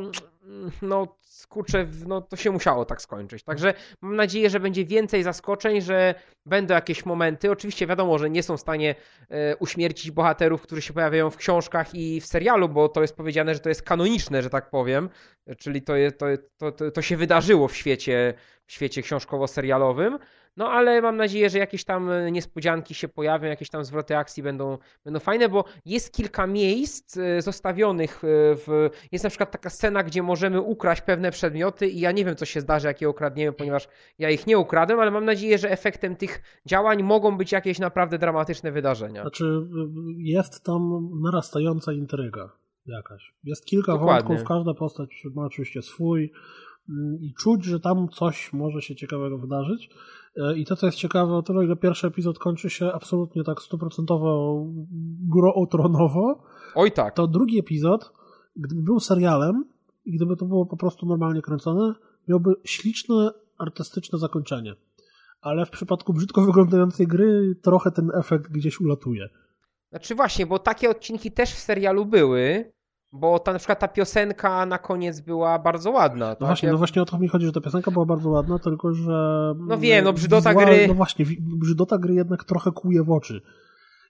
no 0.83 1.17
kurczę, 1.49 1.87
no 2.07 2.21
to 2.21 2.37
się 2.37 2.51
musiało 2.51 2.85
tak 2.85 3.03
skończyć. 3.03 3.43
Także 3.43 3.75
mam 4.01 4.17
nadzieję, 4.17 4.51
że 4.51 4.61
będzie 4.61 4.85
więcej 4.85 5.23
zaskoczeń, 5.23 5.81
że 5.81 6.15
będą 6.47 6.75
jakieś 6.75 7.07
momenty. 7.07 7.51
Oczywiście 7.51 7.87
wiadomo, 7.87 8.19
że 8.19 8.31
nie 8.31 8.43
są 8.43 8.57
w 8.57 8.61
stanie 8.61 8.95
e, 9.29 9.57
uśmiercić 9.57 10.11
bohaterów, 10.11 10.63
którzy 10.63 10.83
się 10.83 10.93
pojawiają 10.93 11.31
w 11.31 11.37
książkach 11.37 11.95
i 11.95 12.21
w 12.21 12.27
serialu, 12.27 12.69
bo 12.69 12.89
to 12.89 13.03
jest 13.03 13.17
powiedziane, 13.17 13.55
że 13.55 13.61
to 13.61 13.69
jest 13.69 13.83
kanoniczne, 13.83 14.43
że 14.43 14.51
tak 14.51 14.71
powiem. 14.71 15.09
Czyli 15.59 15.83
to, 15.83 15.97
je, 15.97 16.13
to, 16.13 16.27
to, 16.59 16.73
to, 16.73 16.91
to 16.91 17.03
się 17.03 17.17
wydarzyło 17.17 17.69
w 17.69 17.77
świecie, 17.77 18.35
w 18.67 18.73
świecie 18.73 19.03
książkowo-serialowym. 19.03 20.19
No 20.57 20.71
ale 20.71 21.03
mam 21.03 21.17
nadzieję, 21.17 21.51
że 21.51 21.59
jakieś 21.59 21.85
tam 21.85 22.11
niespodzianki 22.33 22.95
się 22.95 23.09
pojawią, 23.09 23.49
jakieś 23.49 23.71
tam 23.71 23.85
zwroty 23.85 24.17
akcji 24.17 24.43
będą, 24.43 24.79
będą 25.05 25.21
fajne, 25.21 25.49
bo 25.49 25.65
jest 25.85 26.13
kilka 26.13 26.47
miejsc 26.47 27.17
e, 27.17 27.43
zostawionych 27.43 28.25
e, 28.25 28.29
w... 28.55 28.91
Jest 29.13 29.25
na 29.25 29.31
przykład 29.31 29.51
taka 29.51 29.71
scena, 29.71 30.03
gdzie 30.03 30.23
możemy 30.23 30.61
ukraść 30.61 31.03
pewne 31.03 31.31
przedmioty 31.31 31.89
i 31.89 32.01
ja 32.01 32.13
nie 32.13 32.25
wiem, 32.25 32.37
co 32.37 32.45
się 32.45 32.61
zdarzy, 32.61 32.87
jak 32.87 33.01
je 33.01 33.09
ukradniemy, 33.09 33.53
ponieważ 33.53 33.89
ja 34.19 34.31
ich 34.31 34.47
nie 34.47 34.59
ukradłem, 34.59 35.01
ale 35.01 35.11
mam 35.11 35.25
nadzieję, 35.25 35.59
że 35.59 35.71
efektem 35.71 36.17
tych 36.17 36.43
działań 36.67 37.03
mogą 37.03 37.37
być 37.37 37.53
jakieś 37.53 37.79
naprawdę 37.79 38.19
dramatyczne 38.19 38.73
wydarzenia. 38.73 39.23
Znaczy, 39.23 39.45
y, 39.45 39.69
jest 40.17 40.65
tam 40.65 41.11
narastająca 41.23 41.93
intryga 41.93 42.53
jakaś. 42.87 43.35
Jest 43.45 43.65
kilka 43.65 43.93
Dokładnie. 43.93 44.29
wątków, 44.29 44.49
każda 44.49 44.75
postać 44.75 45.23
ma 45.35 45.45
oczywiście 45.45 45.83
swój 45.83 46.33
mm, 46.89 47.19
i 47.21 47.35
czuć, 47.35 47.65
że 47.65 47.81
tam 47.81 48.09
coś 48.09 48.53
może 48.53 48.83
się 48.83 48.95
ciekawego 48.95 49.39
wydarzyć. 49.39 49.91
E, 50.37 50.59
I 50.59 50.65
to, 50.65 50.77
co 50.77 50.87
jest 50.87 50.99
ciekawe, 50.99 51.35
o 51.35 51.43
tyle, 51.43 51.67
że 51.67 51.77
pierwszy 51.77 52.07
epizod 52.07 52.39
kończy 52.39 52.71
się 52.71 52.93
absolutnie 52.93 53.45
tak 53.45 53.63
stuprocentowo 53.63 54.63
grootronowo, 55.29 56.43
Oj 56.75 56.93
tak. 56.93 57.15
to 57.15 57.27
drugi 57.27 57.59
epizod, 57.59 58.13
gdyby 58.57 58.83
był 58.83 59.01
serialem 59.01 59.65
i 60.05 60.17
gdyby 60.17 60.37
to 60.37 60.45
było 60.45 60.67
po 60.67 60.77
prostu 60.77 61.07
normalnie 61.07 61.43
kręcone, 61.43 61.95
miałby 62.29 62.55
śliczne, 62.65 63.31
artystyczne 63.59 64.19
zakończenie. 64.19 64.75
Ale 65.41 65.67
w 65.67 65.71
przypadku 65.71 66.13
brzydko 66.13 66.43
wyglądającej 66.43 67.07
gry 67.07 67.55
trochę 67.63 67.91
ten 67.91 68.11
efekt 68.15 68.51
gdzieś 68.51 68.81
ulatuje. 68.81 69.29
Znaczy 69.91 70.15
właśnie, 70.15 70.47
bo 70.47 70.59
takie 70.59 70.91
odcinki 70.91 71.33
też 71.33 71.51
w 71.51 71.59
serialu 71.59 72.07
były, 72.07 72.73
bo 73.13 73.39
ta, 73.39 73.53
na 73.53 73.59
przykład 73.59 73.79
ta 73.79 73.89
piosenka 73.89 74.67
na 74.67 74.79
koniec 74.79 75.21
była 75.21 75.59
bardzo 75.59 75.91
ładna. 75.91 76.29
No 76.29 76.37
tak? 76.37 76.49
właśnie, 76.49 76.73
no 76.73 76.79
właśnie 76.79 77.03
o 77.03 77.05
to 77.05 77.19
mi 77.19 77.29
chodzi, 77.29 77.47
że 77.47 77.53
ta 77.53 77.61
piosenka 77.61 77.91
była 77.91 78.07
bardzo 78.07 78.31
ładna, 78.31 78.59
tylko 78.59 78.95
że... 78.95 79.55
No 79.59 79.79
wiem, 79.79 80.05
no 80.05 80.13
brzydota 80.13 80.51
wizual- 80.55 80.67
gry- 80.67 80.89
No 80.89 80.95
właśnie, 80.95 81.27
brzydota 81.41 81.99
gry 81.99 82.15
jednak 82.15 82.45
trochę 82.45 82.73
kuje 82.73 83.03
w 83.03 83.11
oczy. 83.11 83.41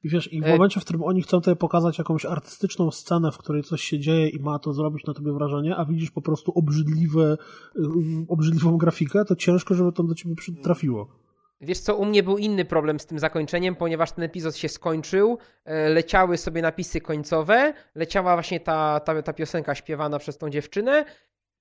I 0.05 0.09
wiesz, 0.09 0.33
i 0.33 0.41
w 0.41 0.45
E- 0.47 0.51
momencie, 0.53 0.81
w 0.81 0.85
którym 0.85 1.03
oni 1.03 1.23
chcą 1.23 1.39
tutaj 1.39 1.57
pokazać 1.57 1.99
jakąś 1.99 2.25
artystyczną 2.25 2.91
scenę, 2.91 3.33
w 3.33 3.39
której 3.39 3.63
coś 3.63 3.83
się 3.83 3.99
dzieje 3.99 4.29
i 4.29 4.41
ma 4.41 4.59
to 4.59 4.73
zrobić 4.73 5.07
na 5.07 5.15
tobie 5.15 5.33
wrażenie, 5.33 5.77
a 5.77 5.85
widzisz 5.85 6.11
po 6.11 6.23
prostu 6.23 6.53
obrzydliwe, 6.53 7.37
y, 7.77 7.81
obrzydliwą 8.29 8.77
grafikę, 8.77 9.25
to 9.25 9.37
ciężko, 9.37 9.75
żeby 9.75 9.93
to 9.93 10.03
do 10.03 10.15
ciebie 10.15 10.35
trafiło. 10.63 11.22
Wiesz 11.63 11.79
co, 11.79 11.97
u 11.97 12.05
mnie 12.05 12.23
był 12.23 12.39
inny 12.39 12.65
problem 12.65 13.01
z 13.01 13.07
tym 13.07 13.19
zakończeniem, 13.19 13.77
ponieważ 13.77 14.13
ten 14.13 14.25
epizod 14.25 14.57
się 14.57 14.69
skończył, 14.69 15.39
e, 15.65 15.89
leciały 15.89 16.37
sobie 16.37 16.63
napisy 16.63 17.01
końcowe, 17.01 17.75
leciała 17.95 18.35
właśnie 18.35 18.61
ta, 18.61 19.01
ta, 19.01 19.23
ta 19.23 19.33
piosenka 19.33 19.75
śpiewana 19.75 20.19
przez 20.19 20.39
tą 20.39 20.51
dziewczynę 20.51 21.05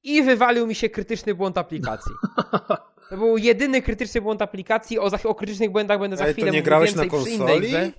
i 0.03 0.23
wywalił 0.23 0.67
mi 0.67 0.75
się 0.75 0.89
krytyczny 0.89 1.35
błąd 1.35 1.57
aplikacji. 1.57 2.11
To 3.09 3.17
był 3.17 3.37
jedyny 3.37 3.81
krytyczny 3.81 4.21
błąd 4.21 4.41
aplikacji, 4.41 4.99
o, 4.99 5.09
za, 5.09 5.17
o 5.23 5.35
krytycznych 5.35 5.71
błędach 5.71 5.99
będę 5.99 6.17
za 6.17 6.23
Ale 6.23 6.33
to 6.33 6.35
chwilę 6.35 6.51
nie 6.51 6.57
mówił 6.57 6.65
grałeś 6.65 6.89
więcej 6.93 7.09
na 7.11 7.17
przy 7.17 7.29
innej 7.29 7.47
konsoli? 7.47 7.67
grze. 7.67 7.91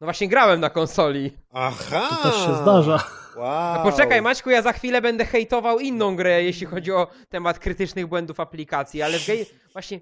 No 0.00 0.06
właśnie 0.06 0.28
grałem 0.28 0.60
na 0.60 0.70
konsoli. 0.70 1.32
Aha! 1.52 2.08
To 2.22 2.30
też 2.30 2.46
się 2.46 2.54
zdarza. 2.62 3.04
Wow. 3.36 3.48
A 3.48 3.82
poczekaj, 3.82 4.22
Maćku, 4.22 4.50
ja 4.50 4.62
za 4.62 4.72
chwilę 4.72 5.02
będę 5.02 5.24
hejtował 5.24 5.78
inną 5.78 6.16
grę, 6.16 6.42
jeśli 6.42 6.66
chodzi 6.66 6.92
o 6.92 7.06
temat 7.28 7.58
krytycznych 7.58 8.06
błędów 8.06 8.40
aplikacji, 8.40 9.02
ale 9.02 9.18
w 9.18 9.26
właśnie 9.72 10.00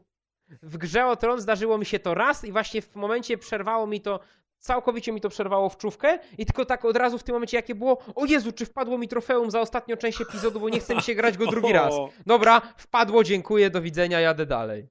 w 0.63 0.77
grze 0.77 1.07
o 1.07 1.17
Tron 1.17 1.41
zdarzyło 1.41 1.79
mi 1.79 1.87
się 1.87 1.99
to 1.99 2.15
raz 2.15 2.45
i 2.45 2.53
właśnie 2.53 2.83
w 2.83 2.95
momencie 2.95 3.39
przerwało 3.39 3.87
mi 3.87 4.01
to, 4.01 4.21
całkowicie 4.59 5.13
mi 5.13 5.21
to 5.21 5.29
przerwało 5.29 5.69
w 5.69 5.77
czówkę 5.77 6.19
i 6.39 6.47
tylko 6.47 6.65
tak 6.65 6.85
od 6.85 6.97
razu 6.97 7.19
w 7.19 7.23
tym 7.23 7.35
momencie 7.35 7.57
jakie 7.57 7.75
było, 7.75 7.99
o 8.15 8.25
Jezu, 8.25 8.53
czy 8.53 8.67
wpadło 8.67 8.99
mi 8.99 9.09
trofeum 9.09 9.51
za 9.51 9.61
ostatnią 9.61 9.97
część 9.97 10.21
epizodu, 10.21 10.61
bo 10.61 10.69
nie 10.69 10.81
chce 10.81 10.95
mi 10.95 11.03
się 11.03 11.15
grać 11.15 11.37
go 11.37 11.47
drugi 11.51 11.73
raz. 11.73 11.95
Dobra, 12.27 12.61
wpadło, 12.77 13.25
dziękuję, 13.25 13.71
do 13.71 13.83
widzenia, 13.83 14.21
jadę 14.21 14.47
dalej. 14.47 14.89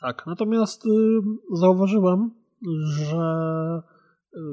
Tak, 0.00 0.26
natomiast 0.26 0.86
y, 0.86 0.88
zauważyłem, 1.52 2.30
że 2.98 3.22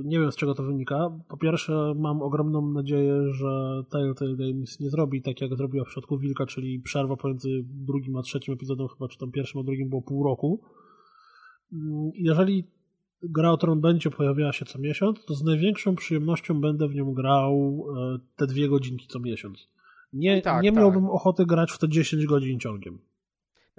nie 0.03 0.19
wiem 0.19 0.31
z 0.31 0.35
czego 0.35 0.55
to 0.55 0.63
wynika. 0.63 1.09
Po 1.27 1.37
pierwsze, 1.37 1.93
mam 1.97 2.21
ogromną 2.21 2.71
nadzieję, 2.71 3.33
że 3.33 3.83
Telltale 3.89 4.35
Games 4.35 4.79
nie 4.79 4.89
zrobi 4.89 5.21
tak, 5.21 5.41
jak 5.41 5.55
zrobiła 5.55 5.85
w 5.85 5.87
przypadku 5.87 6.17
Wilka, 6.17 6.45
czyli 6.45 6.79
przerwa 6.79 7.15
pomiędzy 7.15 7.49
drugim 7.65 8.15
a 8.17 8.21
trzecim 8.21 8.53
epizodem, 8.53 8.87
chyba 8.87 9.07
czy 9.07 9.17
tam 9.17 9.31
pierwszym 9.31 9.61
a 9.61 9.63
drugim 9.63 9.89
było 9.89 10.01
pół 10.01 10.23
roku. 10.23 10.61
Mm, 11.73 12.09
Jeżeli 12.15 12.67
gra 13.23 13.51
o 13.51 13.57
Tron 13.57 13.81
będzie 13.81 14.09
pojawiała 14.09 14.53
się 14.53 14.65
co 14.65 14.79
miesiąc, 14.79 15.25
to 15.25 15.33
z 15.33 15.43
największą 15.43 15.95
przyjemnością 15.95 16.61
będę 16.61 16.87
w 16.87 16.95
nią 16.95 17.13
grał 17.13 17.85
e, 17.97 18.19
te 18.35 18.47
dwie 18.47 18.69
godzinki 18.69 19.07
co 19.07 19.19
miesiąc. 19.19 19.69
Nie, 20.13 20.41
Tak, 20.41 20.63
nie 20.63 20.71
tak. 20.71 20.79
miałbym 20.79 21.05
ochoty 21.05 21.45
grać 21.45 21.71
w 21.71 21.77
to 21.77 21.87
10 21.87 22.25
godzin 22.25 22.59
ciągiem. 22.59 22.99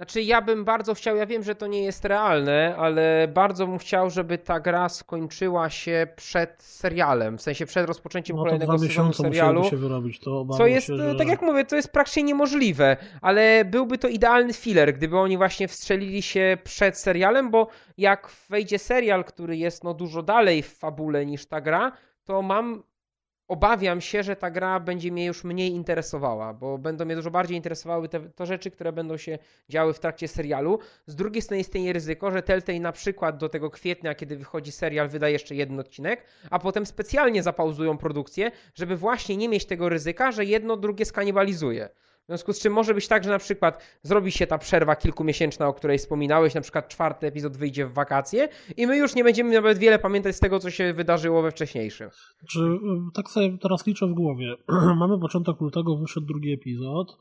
Znaczy, 0.01 0.21
ja 0.21 0.41
bym 0.41 0.65
bardzo 0.65 0.93
chciał, 0.93 1.15
ja 1.15 1.25
wiem, 1.25 1.43
że 1.43 1.55
to 1.55 1.67
nie 1.67 1.83
jest 1.83 2.05
realne, 2.05 2.75
ale 2.77 3.27
bardzo 3.33 3.67
bym 3.67 3.77
chciał, 3.77 4.09
żeby 4.09 4.37
ta 4.37 4.59
gra 4.59 4.89
skończyła 4.89 5.69
się 5.69 6.07
przed 6.15 6.63
serialem, 6.63 7.37
w 7.37 7.41
sensie 7.41 7.65
przed 7.65 7.87
rozpoczęciem 7.87 8.35
No 8.37 8.43
kolejnego 8.43 8.77
dwa 8.77 8.87
sezonu 8.87 9.13
serialu. 9.13 9.63
się 9.63 9.77
wyrobić. 9.77 10.19
To 10.19 10.45
Co 10.57 10.67
jest, 10.67 10.87
się, 10.87 10.97
że... 10.97 11.15
tak 11.15 11.27
jak 11.27 11.41
mówię, 11.41 11.65
to 11.65 11.75
jest 11.75 11.91
praktycznie 11.91 12.23
niemożliwe, 12.23 12.97
ale 13.21 13.65
byłby 13.65 13.97
to 13.97 14.07
idealny 14.07 14.53
filler, 14.53 14.93
gdyby 14.93 15.17
oni 15.17 15.37
właśnie 15.37 15.67
wstrzelili 15.67 16.21
się 16.21 16.57
przed 16.63 16.97
serialem, 16.97 17.51
bo 17.51 17.67
jak 17.97 18.31
wejdzie 18.49 18.79
serial, 18.79 19.23
który 19.25 19.57
jest 19.57 19.83
no 19.83 19.93
dużo 19.93 20.23
dalej 20.23 20.61
w 20.63 20.77
fabule 20.77 21.25
niż 21.25 21.45
ta 21.45 21.61
gra, 21.61 21.91
to 22.23 22.41
mam 22.41 22.83
obawiam 23.51 24.01
się, 24.01 24.23
że 24.23 24.35
ta 24.35 24.51
gra 24.51 24.79
będzie 24.79 25.11
mnie 25.11 25.25
już 25.25 25.43
mniej 25.43 25.71
interesowała, 25.71 26.53
bo 26.53 26.77
będą 26.77 27.05
mnie 27.05 27.15
dużo 27.15 27.31
bardziej 27.31 27.57
interesowały 27.57 28.09
te, 28.09 28.19
te 28.19 28.45
rzeczy, 28.45 28.71
które 28.71 28.93
będą 28.93 29.17
się 29.17 29.39
działy 29.69 29.93
w 29.93 29.99
trakcie 29.99 30.27
serialu. 30.27 30.79
Z 31.05 31.15
drugiej 31.15 31.41
strony 31.41 31.61
istnieje 31.61 31.93
ryzyko, 31.93 32.31
że 32.31 32.41
Telltale 32.41 32.79
na 32.79 32.91
przykład 32.91 33.37
do 33.37 33.49
tego 33.49 33.69
kwietnia, 33.69 34.15
kiedy 34.15 34.37
wychodzi 34.37 34.71
serial, 34.71 35.09
wyda 35.09 35.29
jeszcze 35.29 35.55
jeden 35.55 35.79
odcinek, 35.79 36.25
a 36.49 36.59
potem 36.59 36.85
specjalnie 36.85 37.43
zapauzują 37.43 37.97
produkcję, 37.97 38.51
żeby 38.75 38.95
właśnie 38.95 39.37
nie 39.37 39.49
mieć 39.49 39.65
tego 39.65 39.89
ryzyka, 39.89 40.31
że 40.31 40.45
jedno 40.45 40.77
drugie 40.77 41.05
skanibalizuje. 41.05 41.89
W 42.23 42.25
związku 42.27 42.53
z 42.53 42.59
czym 42.59 42.73
może 42.73 42.93
być 42.93 43.07
tak, 43.07 43.23
że 43.23 43.29
na 43.29 43.39
przykład 43.39 43.83
zrobi 44.03 44.31
się 44.31 44.47
ta 44.47 44.57
przerwa 44.57 44.95
kilkumiesięczna, 44.95 45.67
o 45.67 45.73
której 45.73 45.97
wspominałeś, 45.97 46.53
na 46.53 46.61
przykład 46.61 46.87
czwarty 46.87 47.27
epizod 47.27 47.57
wyjdzie 47.57 47.87
w 47.87 47.93
wakacje 47.93 48.49
i 48.77 48.87
my 48.87 48.97
już 48.97 49.15
nie 49.15 49.23
będziemy 49.23 49.53
nawet 49.53 49.77
wiele 49.77 49.99
pamiętać 49.99 50.35
z 50.35 50.39
tego, 50.39 50.59
co 50.59 50.71
się 50.71 50.93
wydarzyło 50.93 51.41
we 51.41 51.51
wcześniejszym. 51.51 52.09
Czy, 52.49 52.59
y, 52.59 52.77
tak 53.13 53.29
sobie 53.29 53.57
teraz 53.57 53.87
liczę 53.87 54.07
w 54.07 54.13
głowie. 54.13 54.55
Mamy 54.99 55.19
początek 55.19 55.61
lutego, 55.61 55.97
wyszedł 55.97 56.27
drugi 56.27 56.53
epizod, 56.53 57.17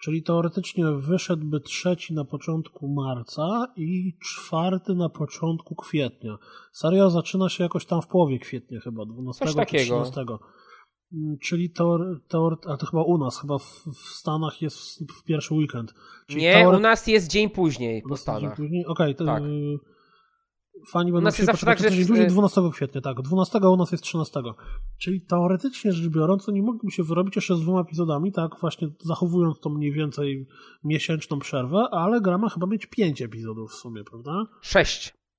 czyli 0.00 0.22
teoretycznie 0.22 0.84
wyszedłby 0.84 1.60
trzeci 1.60 2.14
na 2.14 2.24
początku 2.24 2.88
marca 2.88 3.72
i 3.76 4.16
czwarty 4.22 4.94
na 4.94 5.08
początku 5.08 5.74
kwietnia. 5.74 6.38
Serial 6.72 7.10
zaczyna 7.10 7.48
się 7.48 7.62
jakoś 7.62 7.86
tam 7.86 8.02
w 8.02 8.06
połowie 8.06 8.38
kwietnia 8.38 8.80
chyba, 8.80 9.04
12 9.04 9.44
Coś 9.44 9.52
czy 9.52 9.56
takiego. 9.56 10.02
13. 10.02 10.24
Mm, 11.14 11.38
Czyli 11.38 11.70
teor, 11.70 12.20
teor, 12.28 12.58
a 12.66 12.76
to 12.76 12.86
chyba 12.86 13.02
u 13.02 13.18
nas, 13.18 13.40
chyba 13.40 13.58
w, 13.58 13.84
w 13.94 14.08
Stanach 14.08 14.62
jest 14.62 14.76
w, 14.78 15.12
w 15.20 15.24
pierwszy 15.24 15.54
weekend. 15.54 15.94
Czyli 16.26 16.42
Nie, 16.42 16.68
u 16.68 16.78
nas 16.78 17.06
jest 17.06 17.28
dzień 17.30 17.50
później 17.50 18.02
po 18.08 18.16
Stanach. 18.16 18.56
później? 18.56 18.86
Okej, 18.86 19.14
to 19.14 19.24
Tak. 19.24 19.42
y, 19.42 19.78
fani 20.92 21.12
będą 21.12 21.30
zawsze 21.30 21.52
poczekać 21.52 21.78
tak, 21.78 21.78
że 21.78 21.88
tydzień 21.90 22.04
w- 22.04 22.08
później 22.08 22.28
12 22.28 22.70
kwietnia, 22.72 23.00
tak. 23.00 23.22
12 23.22 23.58
u 23.58 23.76
nas 23.76 23.92
jest 23.92 24.04
13. 24.04 24.40
Czyli 24.98 25.20
teoretycznie 25.20 25.92
rzecz 25.92 26.08
biorąc, 26.12 26.48
oni 26.48 26.62
mogliby 26.62 26.90
się 26.90 27.02
wyrobić 27.02 27.36
jeszcze 27.36 27.56
z 27.56 27.60
dwoma 27.60 27.80
epizodami, 27.80 28.32
tak, 28.32 28.50
właśnie 28.60 28.88
zachowując 29.00 29.60
tą 29.60 29.70
mniej 29.70 29.92
więcej 29.92 30.46
miesięczną 30.84 31.38
przerwę, 31.38 31.88
ale 31.90 32.20
gra 32.20 32.38
ma 32.38 32.48
chyba 32.48 32.66
mieć 32.66 32.86
5 32.86 33.22
epizodów 33.22 33.70
w 33.70 33.74
sumie, 33.74 34.04
prawda? 34.04 34.44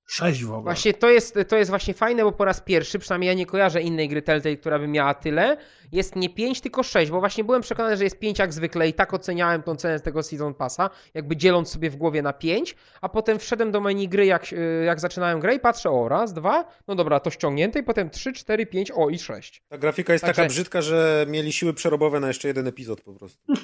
Sześć. 0.06 0.36
6 0.36 0.44
w 0.44 0.48
ogóle. 0.48 0.62
Właśnie 0.62 0.94
to 0.94 1.10
jest, 1.10 1.38
to 1.48 1.56
jest 1.56 1.70
właśnie 1.70 1.94
fajne, 1.94 2.22
bo 2.22 2.32
po 2.32 2.44
raz 2.44 2.60
pierwszy, 2.60 2.98
przynajmniej 2.98 3.28
ja 3.28 3.34
nie 3.34 3.46
kojarzę 3.46 3.82
innej 3.82 4.08
gry 4.08 4.22
Telltale, 4.22 4.56
która 4.56 4.78
by 4.78 4.88
miała 4.88 5.14
tyle, 5.14 5.56
jest 5.92 6.16
nie 6.16 6.30
5, 6.30 6.60
tylko 6.60 6.82
6, 6.82 7.10
bo 7.10 7.20
właśnie 7.20 7.44
byłem 7.44 7.62
przekonany, 7.62 7.96
że 7.96 8.04
jest 8.04 8.18
5 8.18 8.38
jak 8.38 8.52
zwykle 8.52 8.88
i 8.88 8.92
tak 8.92 9.14
oceniałem 9.14 9.62
tą 9.62 9.76
cenę 9.76 9.98
z 9.98 10.02
tego 10.02 10.22
Season 10.22 10.54
Passa, 10.54 10.90
jakby 11.14 11.36
dzieląc 11.36 11.68
sobie 11.70 11.90
w 11.90 11.96
głowie 11.96 12.22
na 12.22 12.32
5, 12.32 12.76
a 13.00 13.08
potem 13.08 13.38
wszedłem 13.38 13.70
do 13.70 13.80
menu 13.80 14.08
gry, 14.08 14.26
jak, 14.26 14.52
y, 14.52 14.84
jak 14.86 15.00
zaczynałem 15.00 15.40
grę 15.40 15.54
i 15.54 15.60
patrzę, 15.60 15.90
o 15.90 16.08
raz, 16.08 16.32
dwa, 16.32 16.64
no 16.88 16.94
dobra, 16.94 17.20
to 17.20 17.30
ściągnięte 17.30 17.78
i 17.78 17.82
potem 17.82 18.10
3, 18.10 18.32
4, 18.32 18.66
5, 18.66 18.90
o 18.90 19.08
i 19.10 19.18
6. 19.18 19.62
Ta 19.68 19.78
grafika 19.78 20.12
jest 20.12 20.24
Także- 20.24 20.42
taka 20.42 20.48
brzydka, 20.48 20.82
że 20.82 21.26
mieli 21.28 21.52
siły 21.52 21.74
przerobowe 21.74 22.20
na 22.20 22.28
jeszcze 22.28 22.48
jeden 22.48 22.66
epizod 22.66 23.00
po 23.00 23.12
prostu. 23.12 23.38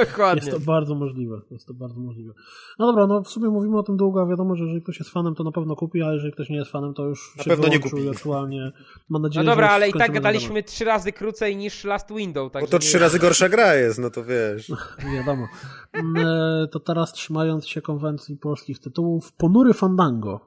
Dokładnie. 0.00 0.50
Jest 0.50 0.58
to 0.58 0.72
bardzo 0.72 0.94
możliwe, 0.94 1.40
jest 1.50 1.66
to 1.66 1.74
bardzo 1.74 2.00
możliwe. 2.00 2.32
No 2.78 2.86
dobra, 2.86 3.06
no 3.06 3.22
w 3.22 3.28
sumie 3.28 3.48
mówimy 3.48 3.78
o 3.78 3.82
tym 3.82 3.96
długo, 3.96 4.22
a 4.22 4.26
wiadomo, 4.26 4.56
że 4.56 4.64
jeżeli 4.64 4.82
ktoś 4.82 4.98
jest 4.98 5.10
fanem, 5.10 5.34
to 5.34 5.44
na 5.44 5.52
pewno 5.52 5.76
kupi, 5.76 6.02
a 6.02 6.12
jeżeli 6.12 6.32
ktoś 6.32 6.48
nie 6.50 6.56
jest 6.56 6.70
fanem, 6.70 6.94
to 6.94 7.04
już 7.04 7.34
Na 7.36 7.42
się 7.44 7.50
pewno 7.50 7.68
nie 7.68 7.80
kupi. 7.80 8.08
aktualnie 8.08 8.60
mam 8.64 8.72
No 9.10 9.18
nadzieję, 9.18 9.46
dobra, 9.46 9.66
że 9.66 9.72
ale 9.72 9.88
i 9.88 9.92
tak 9.92 10.12
gadaliśmy 10.12 10.62
trzy 10.62 10.84
razy 10.84 11.12
krócej 11.12 11.56
niż 11.56 11.84
Last 11.84 12.12
Window, 12.14 12.46
Bo 12.46 12.50
także 12.50 12.70
to 12.70 12.76
nie- 12.76 12.80
trzy 12.80 12.98
razy 12.98 13.18
gorsza 13.18 13.48
gra 13.48 13.74
jest, 13.74 13.98
no 13.98 14.10
to 14.10 14.24
wiesz. 14.24 14.72
Wiadomo. 15.14 15.46
Mm, 15.92 16.16
e, 16.26 16.68
To 16.68 16.80
teraz 16.80 17.12
trzymając 17.12 17.66
się 17.66 17.82
konwencji 17.82 18.36
polskich 18.36 18.78
tytułów, 18.78 19.32
Ponury 19.32 19.72
Fandango, 19.74 20.40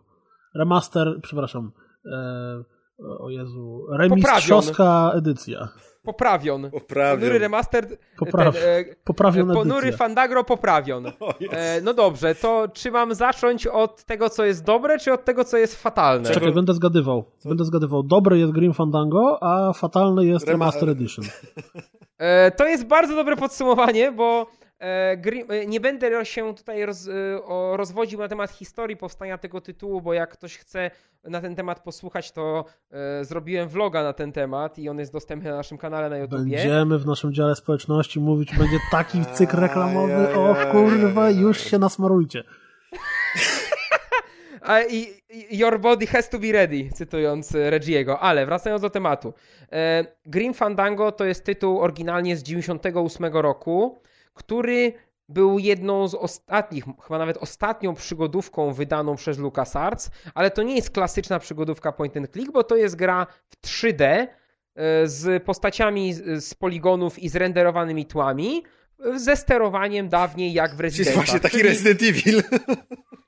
remaster, 0.56 1.20
przepraszam, 1.24 1.72
e, 2.06 2.64
o 3.20 3.30
Jezu, 3.30 3.86
remistrzowska 3.92 5.12
edycja. 5.16 5.70
Poprawion. 6.08 6.70
Poprawią. 6.72 7.20
Ponury 7.20 7.40
Remastered. 7.40 8.00
Popraw, 8.18 8.56
ten, 9.36 9.52
e, 9.52 9.54
Ponury. 9.54 9.92
Fandagro 9.92 10.44
poprawion. 10.44 11.06
E, 11.52 11.82
no 11.82 11.94
dobrze, 11.94 12.36
to 12.36 12.68
czy 12.74 12.92
mam 12.92 13.16
zacząć 13.16 13.68
od 13.68 14.04
tego, 14.04 14.30
co 14.30 14.46
jest 14.46 14.64
dobre, 14.64 15.00
czy 15.00 15.14
od 15.14 15.26
tego, 15.26 15.44
co 15.44 15.58
jest 15.58 15.82
fatalne? 15.82 16.30
Czekaj, 16.30 16.54
będę 16.54 16.74
zgadywał. 16.74 17.26
Będę 17.46 17.66
zgadywał. 17.66 18.04
Dobry 18.04 18.40
jest 18.40 18.52
Grim 18.52 18.74
Fandango, 18.74 19.38
a 19.44 19.74
fatalny 19.74 20.26
jest 20.26 20.46
Rema- 20.46 20.52
Remaster 20.52 20.90
Edition. 20.90 21.26
E, 22.18 22.52
to 22.52 22.68
jest 22.68 22.88
bardzo 22.88 23.16
dobre 23.16 23.36
podsumowanie, 23.36 24.12
bo 24.12 24.42
e, 24.42 24.66
e, 24.66 24.67
nie 25.68 25.80
będę 25.80 26.26
się 26.26 26.56
tutaj 26.56 26.86
roz, 26.86 27.08
e, 27.08 27.12
rozwodził 27.78 28.20
na 28.20 28.28
temat 28.28 28.52
historii 28.52 28.98
powstania 28.98 29.38
tego 29.38 29.62
tytułu, 29.62 30.02
bo 30.02 30.14
jak 30.14 30.30
ktoś 30.30 30.58
chce 30.58 30.92
na 31.24 31.42
ten 31.42 31.56
temat 31.56 31.80
posłuchać, 31.80 32.32
to 32.32 32.66
e, 32.92 33.26
zrobiłem 33.26 33.70
vloga 33.70 34.04
na 34.04 34.14
ten 34.14 34.32
temat 34.32 34.80
i 34.80 34.90
on 34.90 35.00
jest 35.00 35.14
dostępny 35.14 35.50
na 35.50 35.56
naszym 35.56 35.78
kanale 35.78 36.10
na 36.10 36.18
YouTubie. 36.18 36.58
Będziemy 36.58 37.00
w 37.00 37.06
naszym 37.06 37.34
dziale 37.34 37.56
społeczności 37.56 38.20
mówić, 38.20 38.58
będzie 38.58 38.78
taki 38.92 39.26
cykl 39.36 39.58
reklamowy, 39.58 40.36
o 40.36 40.56
kurwa, 40.72 41.30
już 41.30 41.60
się 41.60 41.80
nasmarujcie. 41.80 42.44
I, 44.90 45.08
Your 45.52 45.80
body 45.80 46.08
has 46.08 46.30
to 46.30 46.40
be 46.40 46.52
ready, 46.52 46.90
cytując 46.94 47.56
e, 47.56 47.70
Reggiego. 47.70 48.20
Ale 48.20 48.46
wracając 48.46 48.82
do 48.82 48.90
tematu. 48.90 49.34
E, 49.72 50.06
Grim 50.26 50.54
Fandango 50.54 51.12
to 51.12 51.26
jest 51.26 51.44
tytuł 51.44 51.80
oryginalnie 51.80 52.38
z 52.38 52.44
98 52.44 53.26
roku, 53.26 54.02
który 54.38 54.94
był 55.30 55.60
jedną 55.60 56.08
z 56.08 56.16
ostatnich, 56.16 56.84
chyba 57.04 57.18
nawet 57.18 57.38
ostatnią 57.38 57.96
przygodówką 57.96 58.74
wydaną 58.74 59.16
przez 59.16 59.38
LucasArts, 59.38 60.10
ale 60.36 60.52
to 60.52 60.64
nie 60.64 60.76
jest 60.76 60.90
klasyczna 60.90 61.40
przygodówka 61.40 61.92
point 61.92 62.18
and 62.18 62.32
click, 62.32 62.52
bo 62.52 62.64
to 62.64 62.76
jest 62.76 62.96
gra 62.96 63.28
w 63.50 63.68
3D 63.68 64.04
e, 64.04 64.28
z 65.08 65.44
postaciami 65.44 66.14
z, 66.14 66.46
z 66.46 66.54
poligonów 66.54 67.20
i 67.20 67.30
zrenderowanymi 67.30 68.06
tłami, 68.06 68.64
e, 69.06 69.20
ze 69.20 69.36
sterowaniem 69.36 70.10
dawniej 70.10 70.54
jak 70.54 70.76
w 70.76 70.80
Jest 70.80 70.82
Residentach. 70.98 71.16
właśnie 71.16 71.40
taki 71.40 71.58
Czyli- 71.58 71.70
Resident 71.70 72.02
Evil. 72.04 72.44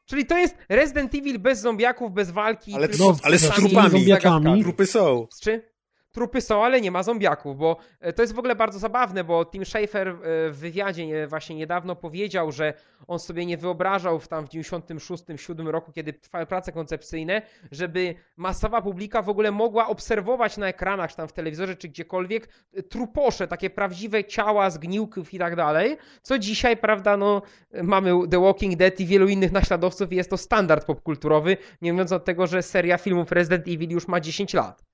Czyli 0.10 0.26
to 0.26 0.38
jest 0.38 0.56
Resident 0.70 1.16
Evil 1.16 1.40
bez 1.40 1.60
zombiaków, 1.60 2.14
bez 2.14 2.32
walki. 2.32 2.74
Ale 2.76 2.88
no, 3.00 3.14
z 3.14 3.26
ale 3.26 3.38
z 3.38 3.50
trupami. 3.50 4.64
Trupy 4.64 4.86
są. 4.86 5.28
Z 5.32 5.42
czy? 5.42 5.69
Trupy 6.12 6.42
są, 6.42 6.66
ale 6.66 6.82
nie 6.82 6.92
ma 6.92 7.04
zombiaków, 7.04 7.58
bo 7.58 7.78
e, 8.00 8.14
to 8.14 8.22
jest 8.22 8.34
w 8.36 8.40
ogóle 8.40 8.56
bardzo 8.56 8.80
zabawne, 8.80 9.24
bo 9.24 9.46
Tim 9.46 9.66
Schafer 9.66 10.08
e, 10.08 10.14
w 10.50 10.58
wywiadzie 10.60 11.08
nie- 11.08 11.28
właśnie 11.28 11.56
niedawno 11.56 11.96
powiedział, 11.96 12.52
że 12.52 12.74
on 13.08 13.20
sobie 13.20 13.46
nie 13.46 13.58
wyobrażał 13.58 14.20
w 14.20 14.28
tam 14.28 14.46
w 14.48 14.50
96-7 14.50 15.68
roku, 15.68 15.92
kiedy 15.92 16.14
trwały 16.14 16.46
prace 16.46 16.72
koncepcyjne, 16.72 17.42
żeby 17.72 18.16
masowa 18.38 18.82
publika 18.82 19.22
w 19.22 19.30
ogóle 19.30 19.52
mogła 19.52 19.88
obserwować 19.88 20.58
na 20.58 20.68
ekranach, 20.68 21.10
czy 21.12 21.18
tam 21.18 21.28
w 21.28 21.34
telewizorze, 21.34 21.76
czy 21.76 21.88
gdziekolwiek 21.88 22.50
e, 22.74 22.84
truposze, 22.84 23.48
takie 23.48 23.70
prawdziwe 23.70 24.24
ciała, 24.24 24.70
zgniłków 24.70 25.34
i 25.34 25.40
tak 25.40 25.56
dalej, 25.56 25.98
co 26.22 26.40
dzisiaj, 26.40 26.78
prawda, 26.78 27.18
no 27.18 27.42
mamy 27.84 28.12
The 28.32 28.40
Walking 28.42 28.76
Dead 28.76 29.00
i 29.00 29.06
wielu 29.06 29.28
innych 29.28 29.52
naśladowców 29.52 30.14
i 30.14 30.16
jest 30.16 30.30
to 30.30 30.38
standard 30.38 30.86
popkulturowy, 30.86 31.58
nie 31.82 31.94
mówiąc 31.94 32.12
od 32.12 32.26
tego, 32.26 32.48
że 32.48 32.62
seria 32.64 32.98
filmów 32.98 33.32
Resident 33.32 33.68
Evil 33.68 33.90
już 33.90 34.08
ma 34.08 34.20
10 34.20 34.54
lat. 34.54 34.89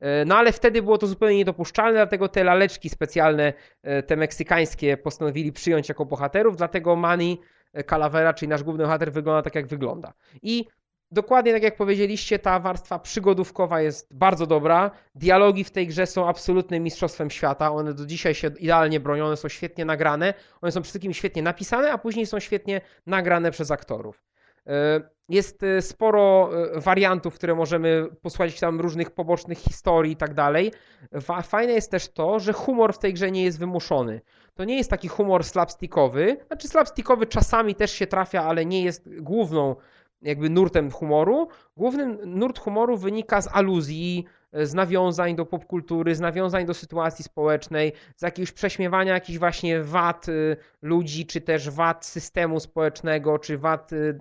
E, 0.00 0.24
No 0.24 0.36
ale 0.36 0.52
wtedy 0.52 0.82
było 0.82 0.98
to 0.98 1.06
zupełnie 1.06 1.36
niedopuszczalne, 1.36 1.92
dlatego 1.98 2.28
te 2.28 2.44
laleczki 2.44 2.88
specjalne, 2.88 3.52
e, 3.82 4.02
te 4.02 4.16
meksykańskie, 4.16 4.96
postanowili 4.96 5.52
przyjąć 5.52 5.88
jako 5.88 6.04
bohaterów, 6.04 6.56
dlatego 6.56 6.96
Manny 6.96 7.36
e, 7.72 7.84
Calavera, 7.84 8.34
czyli 8.34 8.48
nasz 8.48 8.62
główny 8.62 8.84
bohater, 8.84 9.12
wygląda 9.12 9.42
tak 9.42 9.54
jak 9.54 9.66
wygląda. 9.66 10.12
I 10.42 10.64
dokładnie 11.10 11.52
tak 11.52 11.62
jak 11.62 11.76
powiedzieliście, 11.76 12.38
ta 12.38 12.60
warstwa 12.60 12.98
przygodówkowa 12.98 13.80
jest 13.80 14.14
bardzo 14.14 14.46
dobra. 14.46 14.90
Dialogi 15.14 15.64
w 15.64 15.70
tej 15.70 15.86
grze 15.86 16.06
są 16.06 16.28
absolutnym 16.28 16.82
mistrzostwem 16.82 17.30
świata. 17.30 17.72
One 17.72 17.94
do 17.94 18.06
dzisiaj 18.06 18.34
się 18.34 18.50
idealnie 18.58 19.00
bronią, 19.00 19.26
one 19.26 19.36
są 19.36 19.48
świetnie 19.48 19.84
nagrane. 19.84 20.34
One 20.60 20.72
są 20.72 20.82
przede 20.82 20.90
wszystkim 20.90 21.12
świetnie 21.12 21.42
napisane, 21.42 21.92
a 21.92 21.98
później 21.98 22.26
są 22.26 22.40
świetnie 22.40 22.80
nagrane 23.06 23.50
przez 23.50 23.70
aktorów. 23.70 24.22
E, 24.66 25.00
Jest 25.28 25.62
e, 25.62 25.82
sporo 25.82 26.50
e, 26.76 26.80
wariantów, 26.80 27.34
które 27.34 27.54
możemy 27.54 28.06
posłuchać 28.22 28.60
tam 28.60 28.80
różnych 28.80 29.10
pobocznych 29.10 29.58
historii 29.58 30.12
i 30.12 30.16
tak 30.16 30.34
dalej. 30.34 30.72
Fa- 31.20 31.42
Fajne 31.42 31.72
jest 31.72 31.90
też 31.90 32.08
to, 32.08 32.38
że 32.40 32.52
humor 32.52 32.94
w 32.94 32.98
tej 32.98 33.14
grze 33.14 33.30
nie 33.30 33.44
jest 33.44 33.58
wymuszony. 33.58 34.20
To 34.54 34.64
nie 34.64 34.76
jest 34.76 34.90
taki 34.90 35.08
humor 35.08 35.44
slapstickowy. 35.44 36.36
Znaczy 36.46 36.68
slapstickowy 36.68 37.26
czasami 37.26 37.74
też 37.74 37.92
się 37.92 38.06
trafia, 38.06 38.44
ale 38.44 38.66
nie 38.66 38.82
jest 38.82 39.20
główną 39.20 39.76
jakby 40.22 40.50
nurtem 40.50 40.90
humoru. 40.90 41.48
Główny 41.76 42.06
nurt 42.26 42.58
humoru 42.58 42.96
wynika 42.96 43.40
z 43.42 43.48
aluzji, 43.52 44.24
z 44.62 44.74
nawiązań 44.74 45.36
do 45.36 45.46
popkultury, 45.46 46.14
z 46.14 46.20
nawiązań 46.20 46.66
do 46.66 46.74
sytuacji 46.74 47.24
społecznej, 47.24 47.92
z 48.16 48.22
jakiegoś 48.22 48.52
prześmiewania 48.52 49.14
jakichś 49.14 49.38
właśnie 49.38 49.82
wad 49.82 50.28
y, 50.28 50.56
ludzi, 50.82 51.26
czy 51.26 51.40
też 51.40 51.70
wad 51.70 52.06
systemu 52.06 52.60
społecznego, 52.60 53.38
czy 53.38 53.58
wad 53.58 53.92
y, 53.92 54.18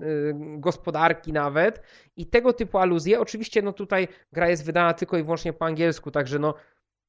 gospodarki 0.57 1.33
nawet. 1.33 1.81
I 2.17 2.25
tego 2.25 2.53
typu 2.53 2.77
aluzje, 2.77 3.19
oczywiście 3.19 3.61
no 3.61 3.73
tutaj 3.73 4.07
gra 4.31 4.49
jest 4.49 4.65
wydana 4.65 4.93
tylko 4.93 5.17
i 5.17 5.23
wyłącznie 5.23 5.53
po 5.53 5.65
angielsku, 5.65 6.11
także 6.11 6.39
no 6.39 6.53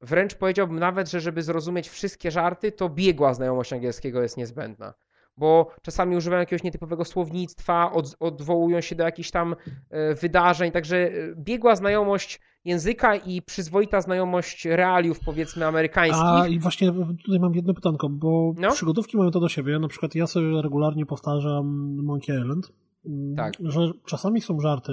wręcz 0.00 0.34
powiedziałbym 0.34 0.78
nawet, 0.78 1.10
że 1.10 1.20
żeby 1.20 1.42
zrozumieć 1.42 1.88
wszystkie 1.88 2.30
żarty, 2.30 2.72
to 2.72 2.88
biegła 2.88 3.34
znajomość 3.34 3.72
angielskiego 3.72 4.22
jest 4.22 4.36
niezbędna. 4.36 4.94
Bo 5.36 5.70
czasami 5.82 6.16
używają 6.16 6.40
jakiegoś 6.40 6.62
nietypowego 6.62 7.04
słownictwa, 7.04 7.92
od, 7.92 8.16
odwołują 8.20 8.80
się 8.80 8.94
do 8.94 9.04
jakichś 9.04 9.30
tam 9.30 9.56
e, 9.90 10.14
wydarzeń, 10.14 10.72
także 10.72 10.96
e, 10.96 11.10
biegła 11.36 11.76
znajomość 11.76 12.40
języka 12.66 13.16
i 13.16 13.42
przyzwoita 13.42 14.00
znajomość 14.00 14.64
realiów, 14.64 15.20
powiedzmy, 15.20 15.66
amerykańskich. 15.66 16.24
A 16.24 16.46
i 16.48 16.58
właśnie 16.58 16.92
tutaj 17.24 17.40
mam 17.40 17.54
jedno 17.54 17.74
pytanko, 17.74 18.08
bo 18.08 18.52
No. 18.56 18.70
przygodówki 18.70 19.16
mają 19.16 19.30
to 19.30 19.40
do 19.40 19.48
siebie. 19.48 19.78
Na 19.78 19.88
przykład 19.88 20.14
ja 20.14 20.26
sobie 20.26 20.62
regularnie 20.62 21.06
powtarzam 21.06 21.66
Monkey 22.04 22.36
Island, 22.38 22.72
mm, 23.06 23.36
Tak. 23.36 23.52
że 23.60 23.92
czasami 24.06 24.40
są 24.40 24.60
żarty, 24.60 24.92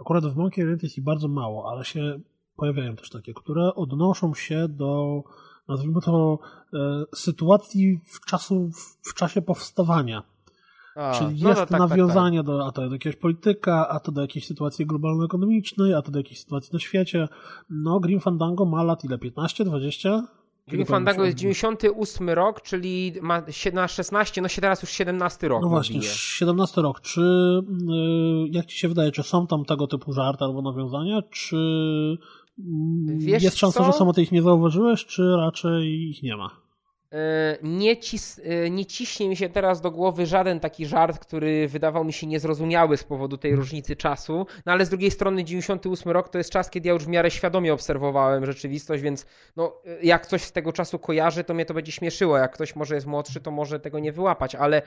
akurat 0.00 0.26
w 0.26 0.36
Monkey 0.36 0.64
Island 0.64 0.82
jest 0.82 0.98
ich 0.98 1.04
bardzo 1.04 1.28
mało, 1.28 1.70
ale 1.70 1.84
się 1.84 2.20
pojawiają 2.56 2.96
też 2.96 3.10
takie, 3.10 3.34
które 3.34 3.74
odnoszą 3.74 4.34
się 4.34 4.68
do 4.68 5.22
nazwijmy 5.68 6.00
to, 6.00 6.38
e, 6.74 6.78
sytuacji 7.14 8.00
w, 8.04 8.20
czasu, 8.26 8.70
w, 8.70 9.10
w 9.10 9.14
czasie 9.14 9.42
powstawania. 9.42 10.22
A, 10.98 11.18
Czyli 11.18 11.42
no 11.42 11.48
jest 11.48 11.60
tak, 11.60 11.80
nawiązanie 11.80 12.38
tak, 12.38 12.46
tak. 12.46 12.56
Do, 12.56 12.66
a 12.66 12.72
to 12.72 12.88
do 12.88 12.92
jakiegoś 12.92 13.16
polityka, 13.16 13.88
a 13.88 14.00
to 14.00 14.12
do 14.12 14.20
jakiejś 14.20 14.46
sytuacji 14.46 14.86
globalno-ekonomicznej, 14.86 15.94
a 15.94 16.02
to 16.02 16.10
do 16.10 16.18
jakiejś 16.18 16.40
sytuacji 16.40 16.70
na 16.72 16.78
świecie. 16.78 17.28
No, 17.70 18.00
Grim 18.00 18.20
Fandango 18.20 18.64
ma 18.64 18.82
lat 18.82 19.04
ile? 19.04 19.18
15, 19.18 19.64
20? 19.64 20.22
Grim 20.68 20.86
Fandango 20.86 21.24
jest 21.24 21.36
98 21.36 22.30
rok, 22.30 22.62
czyli 22.62 23.12
ma 23.22 23.42
na 23.72 23.88
16, 23.88 24.42
no 24.42 24.48
się 24.48 24.60
teraz 24.60 24.82
już 24.82 24.90
17 24.90 25.48
rok. 25.48 25.62
No 25.62 25.68
właśnie, 25.68 26.02
17 26.02 26.82
rok. 26.82 27.00
Czy, 27.00 27.20
y, 27.20 28.48
jak 28.50 28.66
ci 28.66 28.78
się 28.78 28.88
wydaje, 28.88 29.12
czy 29.12 29.22
są 29.22 29.46
tam 29.46 29.64
tego 29.64 29.86
typu 29.86 30.12
żarty 30.12 30.44
albo 30.44 30.62
nawiązania, 30.62 31.22
czy 31.30 31.56
mm, 32.58 33.18
Wiesz 33.18 33.42
jest 33.42 33.58
szansa, 33.58 33.80
co? 33.80 33.86
że 33.86 33.92
samo 33.92 34.12
ich 34.16 34.32
nie 34.32 34.42
zauważyłeś, 34.42 35.06
czy 35.06 35.36
raczej 35.36 36.08
ich 36.10 36.22
nie 36.22 36.36
ma? 36.36 36.67
E, 37.12 37.58
nie, 37.62 37.96
cis, 37.96 38.40
e, 38.44 38.70
nie 38.70 38.86
ciśnie 38.86 39.28
mi 39.28 39.36
się 39.36 39.48
teraz 39.48 39.80
do 39.80 39.90
głowy 39.90 40.26
żaden 40.26 40.60
taki 40.60 40.86
żart, 40.86 41.18
który 41.18 41.68
wydawał 41.68 42.04
mi 42.04 42.12
się 42.12 42.26
niezrozumiały 42.26 42.96
z 42.96 43.04
powodu 43.04 43.36
tej 43.38 43.56
różnicy 43.56 43.96
czasu, 43.96 44.46
no 44.66 44.72
ale 44.72 44.86
z 44.86 44.88
drugiej 44.88 45.10
strony 45.10 45.44
98 45.44 46.12
rok 46.12 46.28
to 46.28 46.38
jest 46.38 46.50
czas, 46.50 46.70
kiedy 46.70 46.88
ja 46.88 46.94
już 46.94 47.04
w 47.04 47.08
miarę 47.08 47.30
świadomie 47.30 47.72
obserwowałem 47.72 48.46
rzeczywistość, 48.46 49.02
więc 49.02 49.26
no, 49.56 49.72
jak 50.02 50.26
coś 50.26 50.42
z 50.42 50.52
tego 50.52 50.72
czasu 50.72 50.98
kojarzy, 50.98 51.44
to 51.44 51.54
mnie 51.54 51.64
to 51.64 51.74
będzie 51.74 51.92
śmieszyło. 51.92 52.38
Jak 52.38 52.52
ktoś 52.52 52.76
może 52.76 52.94
jest 52.94 53.06
młodszy, 53.06 53.40
to 53.40 53.50
może 53.50 53.80
tego 53.80 53.98
nie 53.98 54.12
wyłapać, 54.12 54.54
ale 54.54 54.82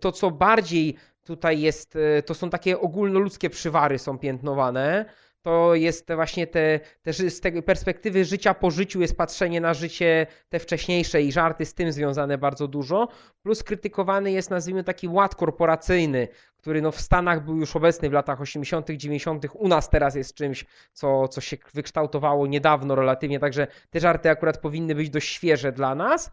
to 0.00 0.12
co 0.12 0.30
bardziej 0.30 0.96
tutaj 1.24 1.60
jest, 1.60 1.96
e, 1.96 2.22
to 2.22 2.34
są 2.34 2.50
takie 2.50 2.80
ogólnoludzkie 2.80 3.50
przywary 3.50 3.98
są 3.98 4.18
piętnowane, 4.18 5.04
to 5.42 5.74
jest 5.74 6.12
właśnie 6.14 6.46
te, 6.46 6.80
te, 7.02 7.12
z 7.12 7.40
tej 7.40 7.62
perspektywy 7.62 8.24
życia 8.24 8.54
po 8.54 8.70
życiu 8.70 9.00
jest 9.00 9.16
patrzenie 9.16 9.60
na 9.60 9.74
życie 9.74 10.26
te 10.48 10.58
wcześniejsze 10.58 11.22
i 11.22 11.32
żarty 11.32 11.64
z 11.64 11.74
tym 11.74 11.92
związane 11.92 12.38
bardzo 12.38 12.68
dużo. 12.68 13.08
Plus 13.42 13.62
krytykowany 13.62 14.32
jest, 14.32 14.50
nazwijmy, 14.50 14.84
taki 14.84 15.08
ład 15.08 15.34
korporacyjny, 15.34 16.28
który 16.56 16.82
no 16.82 16.92
w 16.92 17.00
Stanach 17.00 17.44
był 17.44 17.56
już 17.56 17.76
obecny 17.76 18.10
w 18.10 18.12
latach 18.12 18.40
80., 18.40 18.90
90., 18.90 19.46
u 19.54 19.68
nas 19.68 19.90
teraz 19.90 20.14
jest 20.14 20.34
czymś, 20.34 20.64
co, 20.92 21.28
co 21.28 21.40
się 21.40 21.56
wykształtowało 21.74 22.46
niedawno 22.46 22.94
relatywnie, 22.94 23.38
także 23.38 23.66
te 23.90 24.00
żarty 24.00 24.30
akurat 24.30 24.58
powinny 24.58 24.94
być 24.94 25.10
dość 25.10 25.28
świeże 25.28 25.72
dla 25.72 25.94
nas. 25.94 26.30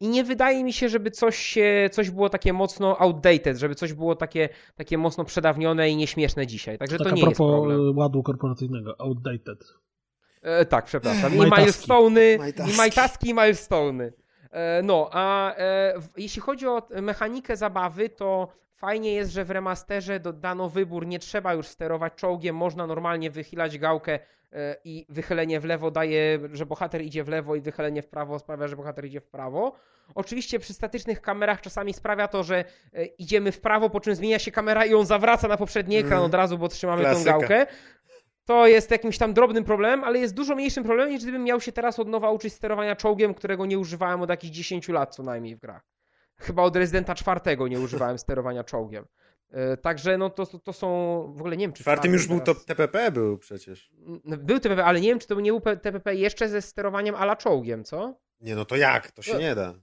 I 0.00 0.08
nie 0.08 0.24
wydaje 0.24 0.64
mi 0.64 0.72
się, 0.72 0.88
żeby 0.88 1.10
coś, 1.10 1.36
się, 1.36 1.90
coś 1.92 2.10
było 2.10 2.28
takie 2.28 2.52
mocno 2.52 3.00
outdated, 3.00 3.56
żeby 3.56 3.74
coś 3.74 3.92
było 3.92 4.16
takie, 4.16 4.48
takie 4.76 4.98
mocno 4.98 5.24
przedawnione 5.24 5.90
i 5.90 5.96
nieśmieszne 5.96 6.46
dzisiaj. 6.46 6.78
Także 6.78 6.98
tak 6.98 7.08
to 7.08 7.14
nie 7.14 7.22
jest 7.22 7.36
problem. 7.36 7.98
ładu 7.98 8.22
korporacyjnego, 8.22 9.00
outdated. 9.00 9.64
E, 10.42 10.64
tak, 10.64 10.84
przepraszam. 10.84 11.34
I 11.34 11.38
milestone'y, 11.38 12.52
i 12.72 12.76
majtaski, 12.76 13.30
i 13.30 13.34
milestone'y. 13.34 14.10
E, 14.50 14.82
no, 14.82 15.08
a 15.12 15.54
e, 15.56 15.94
jeśli 16.16 16.42
chodzi 16.42 16.66
o 16.66 16.82
mechanikę 17.02 17.56
zabawy, 17.56 18.08
to 18.08 18.48
fajnie 18.78 19.12
jest, 19.12 19.32
że 19.32 19.44
w 19.44 19.50
remasterze 19.50 20.20
dodano 20.20 20.68
wybór, 20.68 21.06
nie 21.06 21.18
trzeba 21.18 21.54
już 21.54 21.66
sterować 21.66 22.12
czołgiem, 22.14 22.56
można 22.56 22.86
normalnie 22.86 23.30
wychylać 23.30 23.78
gałkę 23.78 24.18
E, 24.52 24.76
i 24.84 25.06
wychylenie 25.08 25.60
w 25.60 25.64
lewo 25.64 25.90
daje, 25.90 26.38
że 26.52 26.66
bohater 26.66 27.02
idzie 27.02 27.24
w 27.24 27.28
lewo 27.28 27.54
i 27.54 27.60
wychylenie 27.60 28.02
w 28.02 28.08
prawo 28.08 28.38
sprawia, 28.38 28.68
że 28.68 28.76
bohater 28.76 29.04
idzie 29.04 29.20
w 29.20 29.26
prawo. 29.26 29.72
Oczywiście 30.14 30.58
przy 30.58 30.74
statycznych 30.74 31.20
kamerach 31.20 31.60
czasami 31.60 31.92
sprawia 31.92 32.28
to, 32.28 32.42
że 32.42 32.64
e, 32.94 33.04
idziemy 33.04 33.52
w 33.52 33.60
prawo, 33.60 33.90
po 33.90 34.00
czym 34.00 34.14
zmienia 34.14 34.38
się 34.38 34.50
kamera 34.50 34.84
i 34.84 34.94
on 34.94 35.06
zawraca 35.06 35.48
na 35.48 35.56
poprzedni 35.56 35.96
ekran 35.96 36.12
mm. 36.12 36.24
od 36.24 36.34
razu, 36.34 36.58
bo 36.58 36.68
trzymamy 36.68 37.02
Klasyka. 37.02 37.32
tą 37.32 37.38
gałkę. 37.38 37.66
To 38.44 38.66
jest 38.66 38.90
jakimś 38.90 39.18
tam 39.18 39.34
drobnym 39.34 39.64
problemem, 39.64 40.04
ale 40.04 40.18
jest 40.18 40.34
dużo 40.34 40.54
mniejszym 40.54 40.84
problemem, 40.84 41.12
niż 41.12 41.22
gdybym 41.22 41.44
miał 41.44 41.60
się 41.60 41.72
teraz 41.72 41.98
od 41.98 42.08
nowa 42.08 42.30
uczyć 42.30 42.52
sterowania 42.52 42.96
czołgiem, 42.96 43.34
którego 43.34 43.66
nie 43.66 43.78
używałem 43.78 44.22
od 44.22 44.30
jakichś 44.30 44.54
10 44.54 44.88
lat 44.88 45.14
co 45.14 45.22
najmniej 45.22 45.56
w 45.56 45.60
grach. 45.60 45.97
Chyba 46.40 46.62
od 46.62 46.76
Residenta 46.76 47.14
czwartego 47.14 47.68
nie 47.68 47.80
używałem 47.80 48.18
sterowania 48.18 48.64
czołgiem. 48.64 49.06
E, 49.50 49.76
także 49.76 50.18
no 50.18 50.30
to, 50.30 50.46
to 50.46 50.72
są, 50.72 50.88
w 51.36 51.40
ogóle 51.40 51.56
nie 51.56 51.64
wiem 51.64 51.72
czy... 51.72 51.82
Czwartym 51.82 52.12
już 52.12 52.26
był 52.26 52.40
to 52.40 52.54
TPP 52.54 53.10
był 53.12 53.38
przecież. 53.38 53.90
Był 54.24 54.60
TPP, 54.60 54.84
ale 54.84 55.00
nie 55.00 55.08
wiem 55.08 55.18
czy 55.18 55.26
to 55.26 55.40
nie 55.40 55.50
był 55.50 55.60
TPP 55.60 56.14
jeszcze 56.14 56.48
ze 56.48 56.62
sterowaniem 56.62 57.14
ala 57.14 57.36
czołgiem, 57.36 57.84
co? 57.84 58.14
Nie 58.40 58.54
no 58.54 58.64
to 58.64 58.76
jak? 58.76 59.10
To 59.10 59.22
się 59.22 59.32
no, 59.32 59.40
nie 59.40 59.54
da. 59.54 59.74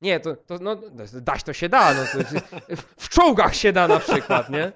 Nie, 0.00 0.20
to, 0.20 0.36
to 0.36 0.58
no, 0.58 0.76
dać 1.12 1.42
to 1.42 1.52
się 1.52 1.68
da. 1.68 1.94
No, 1.94 2.00
to, 2.12 2.18
w 2.96 3.08
czołgach 3.08 3.54
się 3.54 3.72
da 3.72 3.88
na 3.88 4.00
przykład, 4.00 4.50
nie? 4.50 4.72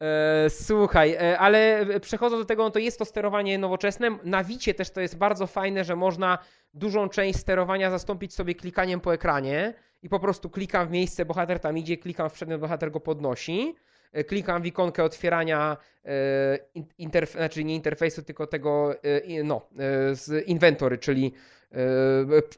E, 0.00 0.50
słuchaj, 0.50 1.14
e, 1.14 1.38
ale 1.38 1.86
przechodząc 2.00 2.42
do 2.42 2.46
tego, 2.46 2.62
no 2.62 2.70
to 2.70 2.78
jest 2.78 2.98
to 2.98 3.04
sterowanie 3.04 3.58
nowoczesne. 3.58 4.18
Na 4.24 4.44
Wicie 4.44 4.74
też 4.74 4.90
to 4.90 5.00
jest 5.00 5.18
bardzo 5.18 5.46
fajne, 5.46 5.84
że 5.84 5.96
można 5.96 6.38
dużą 6.76 7.08
część 7.08 7.38
sterowania 7.38 7.90
zastąpić 7.90 8.34
sobie 8.34 8.54
klikaniem 8.54 9.00
po 9.00 9.14
ekranie 9.14 9.74
i 10.02 10.08
po 10.08 10.20
prostu 10.20 10.50
klikam 10.50 10.88
w 10.88 10.90
miejsce, 10.90 11.24
bohater 11.24 11.60
tam 11.60 11.78
idzie, 11.78 11.96
klikam 11.96 12.30
w 12.30 12.32
przedmiot, 12.32 12.60
bohater 12.60 12.90
go 12.90 13.00
podnosi. 13.00 13.76
E, 14.12 14.24
klikam 14.24 14.62
w 14.62 14.66
ikonkę 14.66 15.04
otwierania 15.04 15.76
interf- 16.98 17.32
znaczy 17.32 17.64
nie 17.64 17.74
interfejsu, 17.74 18.22
tylko 18.22 18.46
tego 18.46 18.94
no, 19.44 19.60
z 20.12 20.46
inwentory, 20.46 20.98
czyli 20.98 21.32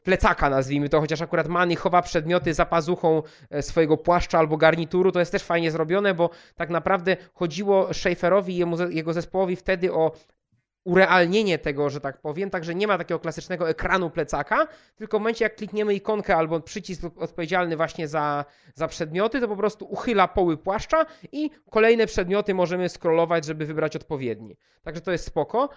plecaka 0.03 0.49
nazwijmy 0.49 0.89
to, 0.89 0.99
chociaż 0.99 1.21
akurat 1.21 1.47
Manny 1.47 1.75
chowa 1.75 2.01
przedmioty 2.01 2.53
za 2.53 2.65
pazuchą 2.65 3.23
e, 3.49 3.61
swojego 3.61 3.97
płaszcza 3.97 4.39
albo 4.39 4.57
garnituru, 4.57 5.11
to 5.11 5.19
jest 5.19 5.31
też 5.31 5.43
fajnie 5.43 5.71
zrobione, 5.71 6.13
bo 6.13 6.29
tak 6.55 6.69
naprawdę 6.69 7.17
chodziło 7.33 7.93
Schaeferowi 7.93 8.57
i 8.57 8.95
jego 8.95 9.13
zespołowi 9.13 9.55
wtedy 9.55 9.93
o 9.93 10.11
urealnienie 10.83 11.57
tego, 11.57 11.89
że 11.89 12.01
tak 12.01 12.21
powiem, 12.21 12.49
także 12.49 12.75
nie 12.75 12.87
ma 12.87 12.97
takiego 12.97 13.19
klasycznego 13.19 13.69
ekranu 13.69 14.09
plecaka, 14.09 14.67
tylko 14.95 15.17
w 15.17 15.21
momencie 15.21 15.45
jak 15.45 15.55
klikniemy 15.55 15.93
ikonkę 15.93 16.35
albo 16.35 16.59
przycisk 16.59 17.01
odpowiedzialny 17.15 17.77
właśnie 17.77 18.07
za, 18.07 18.45
za 18.75 18.87
przedmioty, 18.87 19.41
to 19.41 19.47
po 19.47 19.55
prostu 19.55 19.85
uchyla 19.85 20.27
poły 20.27 20.57
płaszcza 20.57 21.05
i 21.31 21.49
kolejne 21.69 22.05
przedmioty 22.07 22.53
możemy 22.53 22.89
scrollować, 22.89 23.45
żeby 23.45 23.65
wybrać 23.65 23.95
odpowiedni. 23.95 24.57
Także 24.83 25.01
to 25.01 25.11
jest 25.11 25.25
spoko. 25.25 25.69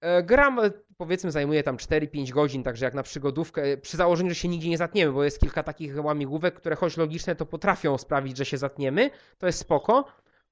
E, 0.00 0.22
gram, 0.22 0.58
e, 0.58 0.70
powiedzmy, 0.96 1.30
zajmuje 1.30 1.62
tam 1.62 1.76
4-5 1.76 2.30
godzin, 2.30 2.62
także 2.62 2.84
jak 2.84 2.94
na 2.94 3.02
przygodówkę, 3.02 3.62
e, 3.62 3.76
przy 3.76 3.96
założeniu, 3.96 4.30
że 4.30 4.34
się 4.34 4.48
nigdzie 4.48 4.68
nie 4.68 4.78
zatniemy, 4.78 5.12
bo 5.12 5.24
jest 5.24 5.40
kilka 5.40 5.62
takich 5.62 6.04
łamigłówek, 6.04 6.54
które 6.54 6.76
choć 6.76 6.96
logiczne, 6.96 7.36
to 7.36 7.46
potrafią 7.46 7.98
sprawić, 7.98 8.36
że 8.36 8.44
się 8.44 8.58
zatniemy, 8.58 9.10
to 9.38 9.46
jest 9.46 9.58
spoko. 9.58 10.04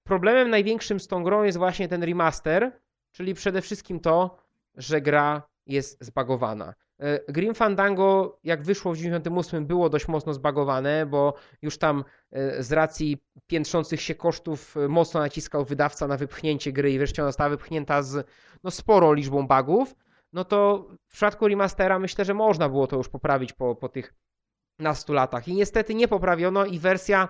Problemem 0.04 0.50
największym 0.50 1.00
z 1.00 1.08
tą 1.08 1.22
grą 1.24 1.42
jest 1.42 1.58
właśnie 1.58 1.88
ten 1.88 2.02
remaster, 2.02 2.80
czyli 3.14 3.34
przede 3.34 3.62
wszystkim 3.62 4.00
to, 4.00 4.36
że 4.74 5.00
gra 5.00 5.42
jest 5.66 6.04
zbagowana. 6.04 6.74
E, 6.98 7.32
Grim 7.32 7.54
Fandango, 7.54 8.38
jak 8.44 8.62
wyszło 8.62 8.92
w 8.92 8.96
98, 8.96 9.66
było 9.66 9.88
dość 9.88 10.08
mocno 10.08 10.34
zbagowane, 10.34 11.06
bo 11.06 11.34
już 11.62 11.78
tam 11.78 12.04
e, 12.32 12.62
z 12.62 12.72
racji 12.72 13.22
piętrzących 13.46 14.00
się 14.00 14.14
kosztów 14.14 14.76
e, 14.76 14.88
mocno 14.88 15.20
naciskał 15.20 15.64
wydawca 15.64 16.06
na 16.08 16.16
wypchnięcie 16.16 16.72
gry 16.72 16.92
i 16.92 16.98
wreszcie 16.98 17.22
ona 17.22 17.28
została 17.28 17.50
wypchnięta 17.50 18.02
z 18.02 18.26
no, 18.64 18.70
sporą 18.70 19.12
liczbą 19.12 19.46
bugów. 19.46 19.94
No 20.32 20.44
to 20.44 20.86
w 21.08 21.12
przypadku 21.12 21.48
remastera 21.48 21.98
myślę, 21.98 22.24
że 22.24 22.34
można 22.34 22.68
było 22.68 22.86
to 22.86 22.96
już 22.96 23.08
poprawić 23.08 23.52
po, 23.52 23.74
po 23.74 23.88
tych 23.88 24.14
nastu 24.78 25.12
latach. 25.12 25.48
I 25.48 25.54
niestety 25.54 25.94
nie 25.94 26.08
poprawiono 26.08 26.64
i 26.64 26.78
wersja 26.78 27.28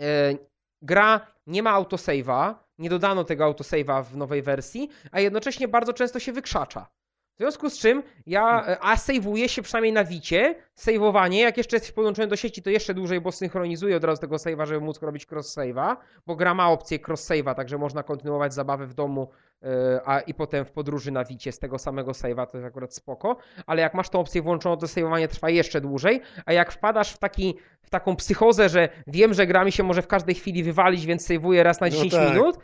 e, 0.00 0.34
gra 0.82 1.26
nie 1.46 1.62
ma 1.62 1.80
autosave'a, 1.80 2.54
nie 2.78 2.90
dodano 2.90 3.24
tego 3.24 3.44
autosave'a 3.44 4.04
w 4.04 4.16
nowej 4.16 4.42
wersji, 4.42 4.88
a 5.12 5.20
jednocześnie 5.20 5.68
bardzo 5.68 5.92
często 5.92 6.20
się 6.20 6.32
wykrzacza. 6.32 6.86
W 7.36 7.38
związku 7.38 7.70
z 7.70 7.78
czym 7.78 8.02
ja, 8.26 8.42
hmm. 8.42 8.78
a 8.80 8.96
sejwuję 8.96 9.48
się 9.48 9.62
przynajmniej 9.62 9.92
na 9.92 10.04
Wicie, 10.04 10.54
sejwowanie, 10.74 11.40
jak 11.40 11.56
jeszcze 11.56 11.76
jesteś 11.76 11.92
podłączony 11.92 12.28
do 12.28 12.36
sieci, 12.36 12.62
to 12.62 12.70
jeszcze 12.70 12.94
dłużej, 12.94 13.20
bo 13.20 13.32
synchronizuję 13.32 13.96
od 13.96 14.04
razu 14.04 14.20
tego 14.20 14.36
save'a, 14.36 14.66
żeby 14.66 14.80
móc 14.80 15.02
robić 15.02 15.26
cross-save'a, 15.26 15.96
bo 16.26 16.36
gra 16.36 16.54
ma 16.54 16.70
opcję 16.70 16.98
cross-save'a, 16.98 17.54
także 17.54 17.78
można 17.78 18.02
kontynuować 18.02 18.54
zabawę 18.54 18.86
w 18.86 18.94
domu 18.94 19.30
yy, 19.62 19.68
a 20.04 20.20
i 20.20 20.34
potem 20.34 20.64
w 20.64 20.72
podróży 20.72 21.10
na 21.10 21.24
Wicie 21.24 21.52
z 21.52 21.58
tego 21.58 21.78
samego 21.78 22.12
save'a, 22.12 22.46
to 22.46 22.58
jest 22.58 22.66
akurat 22.66 22.94
spoko, 22.94 23.36
ale 23.66 23.82
jak 23.82 23.94
masz 23.94 24.08
tą 24.08 24.20
opcję 24.20 24.42
włączoną, 24.42 24.76
to 24.76 24.88
sejwowanie 24.88 25.28
trwa 25.28 25.50
jeszcze 25.50 25.80
dłużej, 25.80 26.20
a 26.46 26.52
jak 26.52 26.72
wpadasz 26.72 27.12
w, 27.12 27.18
taki, 27.18 27.54
w 27.82 27.90
taką 27.90 28.16
psychozę, 28.16 28.68
że 28.68 28.88
wiem, 29.06 29.34
że 29.34 29.46
gra 29.46 29.64
mi 29.64 29.72
się 29.72 29.82
może 29.82 30.02
w 30.02 30.06
każdej 30.06 30.34
chwili 30.34 30.62
wywalić, 30.62 31.06
więc 31.06 31.26
sejwuję 31.26 31.62
raz 31.62 31.80
na 31.80 31.90
10 31.90 32.12
no 32.12 32.18
tak. 32.18 32.34
minut, 32.34 32.58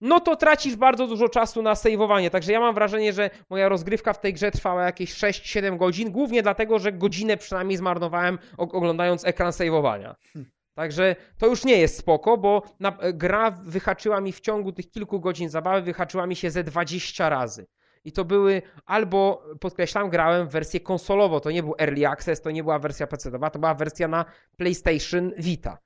no 0.00 0.20
to 0.20 0.36
tracisz 0.36 0.76
bardzo 0.76 1.06
dużo 1.06 1.28
czasu 1.28 1.62
na 1.62 1.74
sejwowanie. 1.74 2.30
Także 2.30 2.52
ja 2.52 2.60
mam 2.60 2.74
wrażenie, 2.74 3.12
że 3.12 3.30
moja 3.50 3.68
rozgrywka 3.68 4.12
w 4.12 4.20
tej 4.20 4.34
grze 4.34 4.50
trwała 4.50 4.84
jakieś 4.84 5.14
6-7 5.14 5.76
godzin, 5.76 6.10
głównie 6.10 6.42
dlatego, 6.42 6.78
że 6.78 6.92
godzinę 6.92 7.36
przynajmniej 7.36 7.76
zmarnowałem 7.78 8.38
oglądając 8.58 9.24
ekran 9.24 9.52
sejwowania. 9.52 10.16
Hmm. 10.32 10.50
Także 10.74 11.16
to 11.38 11.46
już 11.46 11.64
nie 11.64 11.78
jest 11.78 11.98
spoko, 11.98 12.36
bo 12.36 12.62
na, 12.80 12.96
gra 13.12 13.50
wyhaczyła 13.50 14.20
mi 14.20 14.32
w 14.32 14.40
ciągu 14.40 14.72
tych 14.72 14.90
kilku 14.90 15.20
godzin 15.20 15.48
zabawy, 15.48 15.82
wyhaczyła 15.82 16.26
mi 16.26 16.36
się 16.36 16.50
ze 16.50 16.64
20 16.64 17.28
razy. 17.28 17.66
I 18.04 18.12
to 18.12 18.24
były 18.24 18.62
albo, 18.86 19.44
podkreślam, 19.60 20.10
grałem 20.10 20.48
w 20.48 20.50
wersję 20.50 20.80
konsolową, 20.80 21.40
to 21.40 21.50
nie 21.50 21.62
był 21.62 21.74
Early 21.78 22.08
Access, 22.08 22.40
to 22.40 22.50
nie 22.50 22.62
była 22.62 22.78
wersja 22.78 23.06
PC-owa, 23.06 23.50
to 23.50 23.58
była 23.58 23.74
wersja 23.74 24.08
na 24.08 24.24
PlayStation 24.56 25.32
Vita 25.38 25.78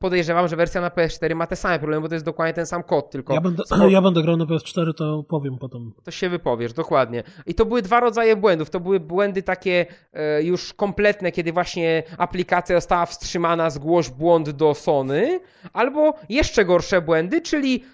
podejrzewam, 0.00 0.48
że 0.48 0.56
wersja 0.56 0.80
na 0.80 0.88
PS4 0.88 1.34
ma 1.34 1.46
te 1.46 1.56
same 1.56 1.78
problemy, 1.78 2.02
bo 2.02 2.08
to 2.08 2.14
jest 2.14 2.24
dokładnie 2.24 2.54
ten 2.54 2.66
sam 2.66 2.82
kod, 2.82 3.10
tylko... 3.10 3.34
Ja 3.34 3.40
będę, 3.40 3.62
ja 3.90 4.02
będę 4.02 4.22
grał 4.22 4.36
na 4.36 4.44
PS4, 4.44 4.94
to 4.94 5.24
powiem 5.28 5.58
potem. 5.58 5.92
To 6.04 6.10
się 6.10 6.28
wypowiesz, 6.28 6.72
dokładnie. 6.72 7.22
I 7.46 7.54
to 7.54 7.66
były 7.66 7.82
dwa 7.82 8.00
rodzaje 8.00 8.36
błędów. 8.36 8.70
To 8.70 8.80
były 8.80 9.00
błędy 9.00 9.42
takie 9.42 9.86
e, 10.12 10.42
już 10.42 10.74
kompletne, 10.74 11.32
kiedy 11.32 11.52
właśnie 11.52 12.02
aplikacja 12.18 12.76
została 12.76 13.06
wstrzymana, 13.06 13.70
zgłoś 13.70 14.10
błąd 14.10 14.50
do 14.50 14.74
Sony, 14.74 15.40
albo 15.72 16.14
jeszcze 16.28 16.64
gorsze 16.64 17.02
błędy, 17.02 17.40
czyli 17.40 17.84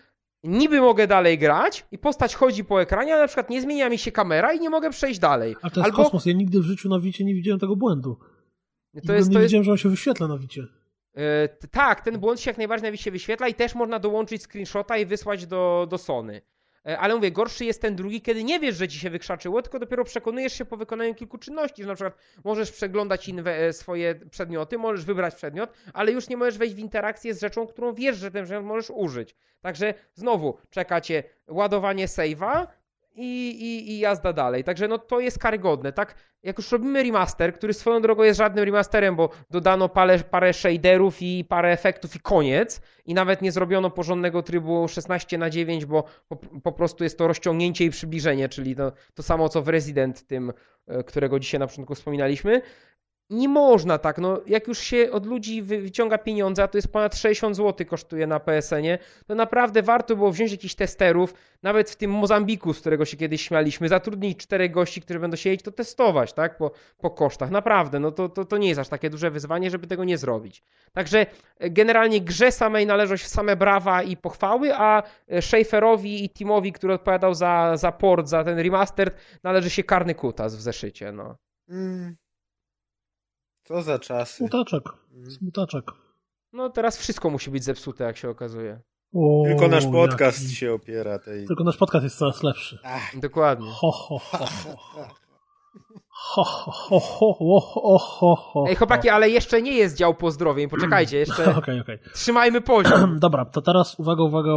niby 0.44 0.80
mogę 0.80 1.06
dalej 1.06 1.38
grać 1.38 1.86
i 1.92 1.98
postać 1.98 2.34
chodzi 2.34 2.64
po 2.64 2.82
ekranie, 2.82 3.12
ale 3.12 3.22
na 3.22 3.28
przykład 3.28 3.50
nie 3.50 3.62
zmienia 3.62 3.88
mi 3.88 3.98
się 3.98 4.12
kamera 4.12 4.52
i 4.52 4.60
nie 4.60 4.70
mogę 4.70 4.90
przejść 4.90 5.20
dalej. 5.20 5.56
A 5.62 5.70
to 5.70 5.80
jest 5.80 5.90
Albo... 5.90 6.04
kosmos. 6.04 6.26
Ja 6.26 6.32
nigdy 6.32 6.60
w 6.60 6.62
życiu 6.62 6.88
na 6.88 7.00
Wicie 7.00 7.24
nie 7.24 7.34
widziałem 7.34 7.60
tego 7.60 7.76
błędu. 7.76 8.18
To 9.06 9.12
jest, 9.12 9.28
nie 9.28 9.34
to 9.34 9.40
widziałem, 9.40 9.60
jest... 9.60 9.64
że 9.64 9.70
on 9.70 9.78
się 9.78 9.88
wyświetla 9.88 10.28
na 10.28 10.38
Wicie. 10.38 10.66
Yy, 11.16 11.68
tak, 11.70 12.00
ten 12.00 12.18
błąd 12.18 12.40
się 12.40 12.50
jak 12.50 12.58
najbardziej 12.58 12.90
na 12.90 12.96
się 12.96 13.10
wyświetla 13.10 13.48
i 13.48 13.54
też 13.54 13.74
można 13.74 13.98
dołączyć 13.98 14.42
screenshota 14.42 14.96
i 14.96 15.06
wysłać 15.06 15.46
do, 15.46 15.86
do 15.90 15.98
Sony. 15.98 16.42
Yy, 16.84 16.98
ale 16.98 17.14
mówię, 17.14 17.32
gorszy 17.32 17.64
jest 17.64 17.82
ten 17.82 17.96
drugi, 17.96 18.22
kiedy 18.22 18.44
nie 18.44 18.60
wiesz, 18.60 18.76
że 18.76 18.88
ci 18.88 18.98
się 18.98 19.10
wykrzaczyło, 19.10 19.62
tylko 19.62 19.78
dopiero 19.78 20.04
przekonujesz 20.04 20.52
się 20.52 20.64
po 20.64 20.76
wykonaniu 20.76 21.14
kilku 21.14 21.38
czynności, 21.38 21.82
że 21.82 21.88
na 21.88 21.94
przykład 21.94 22.18
możesz 22.44 22.72
przeglądać 22.72 23.28
inwe, 23.28 23.72
swoje 23.72 24.14
przedmioty, 24.14 24.78
możesz 24.78 25.04
wybrać 25.04 25.34
przedmiot, 25.34 25.70
ale 25.92 26.12
już 26.12 26.28
nie 26.28 26.36
możesz 26.36 26.58
wejść 26.58 26.74
w 26.74 26.78
interakcję 26.78 27.34
z 27.34 27.40
rzeczą, 27.40 27.66
którą 27.66 27.94
wiesz, 27.94 28.16
że 28.16 28.30
ten 28.30 28.44
przedmiot 28.44 28.66
możesz 28.66 28.90
użyć. 28.90 29.36
Także 29.60 29.94
znowu 30.14 30.58
czekacie 30.70 31.22
ładowanie 31.48 32.06
save'a, 32.06 32.66
i, 33.16 33.48
i, 33.48 33.92
i 33.92 33.98
jazda 33.98 34.32
dalej. 34.32 34.64
Także 34.64 34.88
no 34.88 34.98
to 34.98 35.20
jest 35.20 35.38
karygodne, 35.38 35.92
tak? 35.92 36.14
Jak 36.42 36.58
już 36.58 36.72
robimy 36.72 37.02
remaster, 37.02 37.54
który 37.54 37.74
swoją 37.74 38.02
drogą 38.02 38.22
jest 38.22 38.38
żadnym 38.38 38.64
remasterem, 38.64 39.16
bo 39.16 39.30
dodano 39.50 39.88
parę, 39.88 40.18
parę 40.18 40.52
shaderów 40.52 41.22
i 41.22 41.44
parę 41.44 41.72
efektów 41.72 42.16
i 42.16 42.20
koniec 42.20 42.80
i 43.04 43.14
nawet 43.14 43.42
nie 43.42 43.52
zrobiono 43.52 43.90
porządnego 43.90 44.42
trybu 44.42 44.88
16 44.88 45.38
na 45.38 45.50
9, 45.50 45.84
bo 45.84 46.04
po, 46.28 46.36
po 46.36 46.72
prostu 46.72 47.04
jest 47.04 47.18
to 47.18 47.28
rozciągnięcie 47.28 47.84
i 47.84 47.90
przybliżenie, 47.90 48.48
czyli 48.48 48.76
to, 48.76 48.92
to 49.14 49.22
samo 49.22 49.48
co 49.48 49.62
w 49.62 49.68
Resident 49.68 50.26
tym, 50.26 50.52
e, 50.86 51.04
którego 51.04 51.40
dzisiaj 51.40 51.60
na 51.60 51.66
początku 51.66 51.94
wspominaliśmy 51.94 52.62
nie 53.30 53.48
można 53.48 53.98
tak, 53.98 54.18
no 54.18 54.40
jak 54.46 54.68
już 54.68 54.78
się 54.78 55.10
od 55.12 55.26
ludzi 55.26 55.62
wyciąga 55.62 56.18
pieniądze, 56.18 56.62
a 56.62 56.68
to 56.68 56.78
jest 56.78 56.92
ponad 56.92 57.16
60 57.16 57.56
zł 57.56 57.86
kosztuje 57.86 58.26
na 58.26 58.40
PSN-ie, 58.40 58.98
to 59.26 59.34
naprawdę 59.34 59.82
warto 59.82 60.16
było 60.16 60.32
wziąć 60.32 60.52
jakichś 60.52 60.74
testerów, 60.74 61.34
nawet 61.62 61.90
w 61.90 61.96
tym 61.96 62.10
Mozambiku, 62.10 62.72
z 62.72 62.80
którego 62.80 63.04
się 63.04 63.16
kiedyś 63.16 63.42
śmialiśmy, 63.42 63.88
zatrudnić 63.88 64.38
czterech 64.38 64.70
gości, 64.70 65.00
którzy 65.00 65.20
będą 65.20 65.36
siedzieć, 65.36 65.62
to 65.62 65.72
testować, 65.72 66.32
tak, 66.32 66.56
po, 66.56 66.70
po 66.98 67.10
kosztach, 67.10 67.50
naprawdę, 67.50 68.00
no 68.00 68.10
to, 68.10 68.28
to, 68.28 68.44
to 68.44 68.56
nie 68.56 68.68
jest 68.68 68.80
aż 68.80 68.88
takie 68.88 69.10
duże 69.10 69.30
wyzwanie, 69.30 69.70
żeby 69.70 69.86
tego 69.86 70.04
nie 70.04 70.18
zrobić. 70.18 70.62
Także 70.92 71.26
e, 71.58 71.70
generalnie 71.70 72.20
grze 72.20 72.52
samej 72.52 72.86
należą 72.86 73.16
się 73.16 73.28
same 73.28 73.56
brawa 73.56 74.02
i 74.02 74.16
pochwały, 74.16 74.74
a 74.74 75.02
e, 75.28 75.42
Schaeferowi 75.42 76.24
i 76.24 76.30
Timowi, 76.30 76.72
który 76.72 76.94
odpowiadał 76.94 77.34
za, 77.34 77.76
za 77.76 77.92
port, 77.92 78.28
za 78.28 78.44
ten 78.44 78.58
remaster, 78.58 79.10
należy 79.42 79.70
się 79.70 79.84
karny 79.84 80.14
kutas 80.14 80.56
w 80.56 80.60
zeszycie, 80.60 81.12
no. 81.12 81.36
Mm. 81.68 82.16
Co 83.68 83.82
za 83.82 83.98
czasy. 83.98 84.36
Smutaczek. 84.36 84.82
Mm. 85.14 85.30
Smutaczek. 85.30 85.84
No 86.52 86.70
teraz 86.70 86.98
wszystko 86.98 87.30
musi 87.30 87.50
być 87.50 87.64
zepsute, 87.64 88.04
jak 88.04 88.16
się 88.16 88.28
okazuje. 88.30 88.80
O, 89.14 89.42
Tylko 89.46 89.68
nasz 89.68 89.86
podcast 89.86 90.42
jaki... 90.42 90.54
się 90.54 90.72
opiera 90.72 91.18
tej... 91.18 91.46
Tylko 91.46 91.64
nasz 91.64 91.76
podcast 91.76 92.04
jest 92.04 92.18
coraz 92.18 92.42
lepszy. 92.42 92.78
Ach. 92.84 93.20
Dokładnie. 93.20 93.70
Ho, 93.70 93.90
ho, 93.90 94.18
ho, 94.18 94.46
ho. 94.76 95.08
Ho, 96.18 96.44
ho, 96.44 97.00
ho, 97.00 97.30
ho, 97.30 97.60
ho, 97.60 97.98
ho, 97.98 98.36
ho. 98.36 98.64
Ej, 98.68 98.76
chłopaki, 98.76 99.08
ale 99.08 99.30
jeszcze 99.30 99.62
nie 99.62 99.72
jest 99.72 99.96
dział 99.96 100.14
pozdrowień. 100.14 100.68
Poczekajcie, 100.68 101.18
jeszcze. 101.18 101.44
okay, 101.58 101.80
okay. 101.80 101.98
Trzymajmy 102.14 102.60
poziom. 102.60 103.18
Dobra, 103.20 103.44
to 103.44 103.62
teraz 103.62 103.98
uwaga, 103.98 104.22
uwaga, 104.22 104.52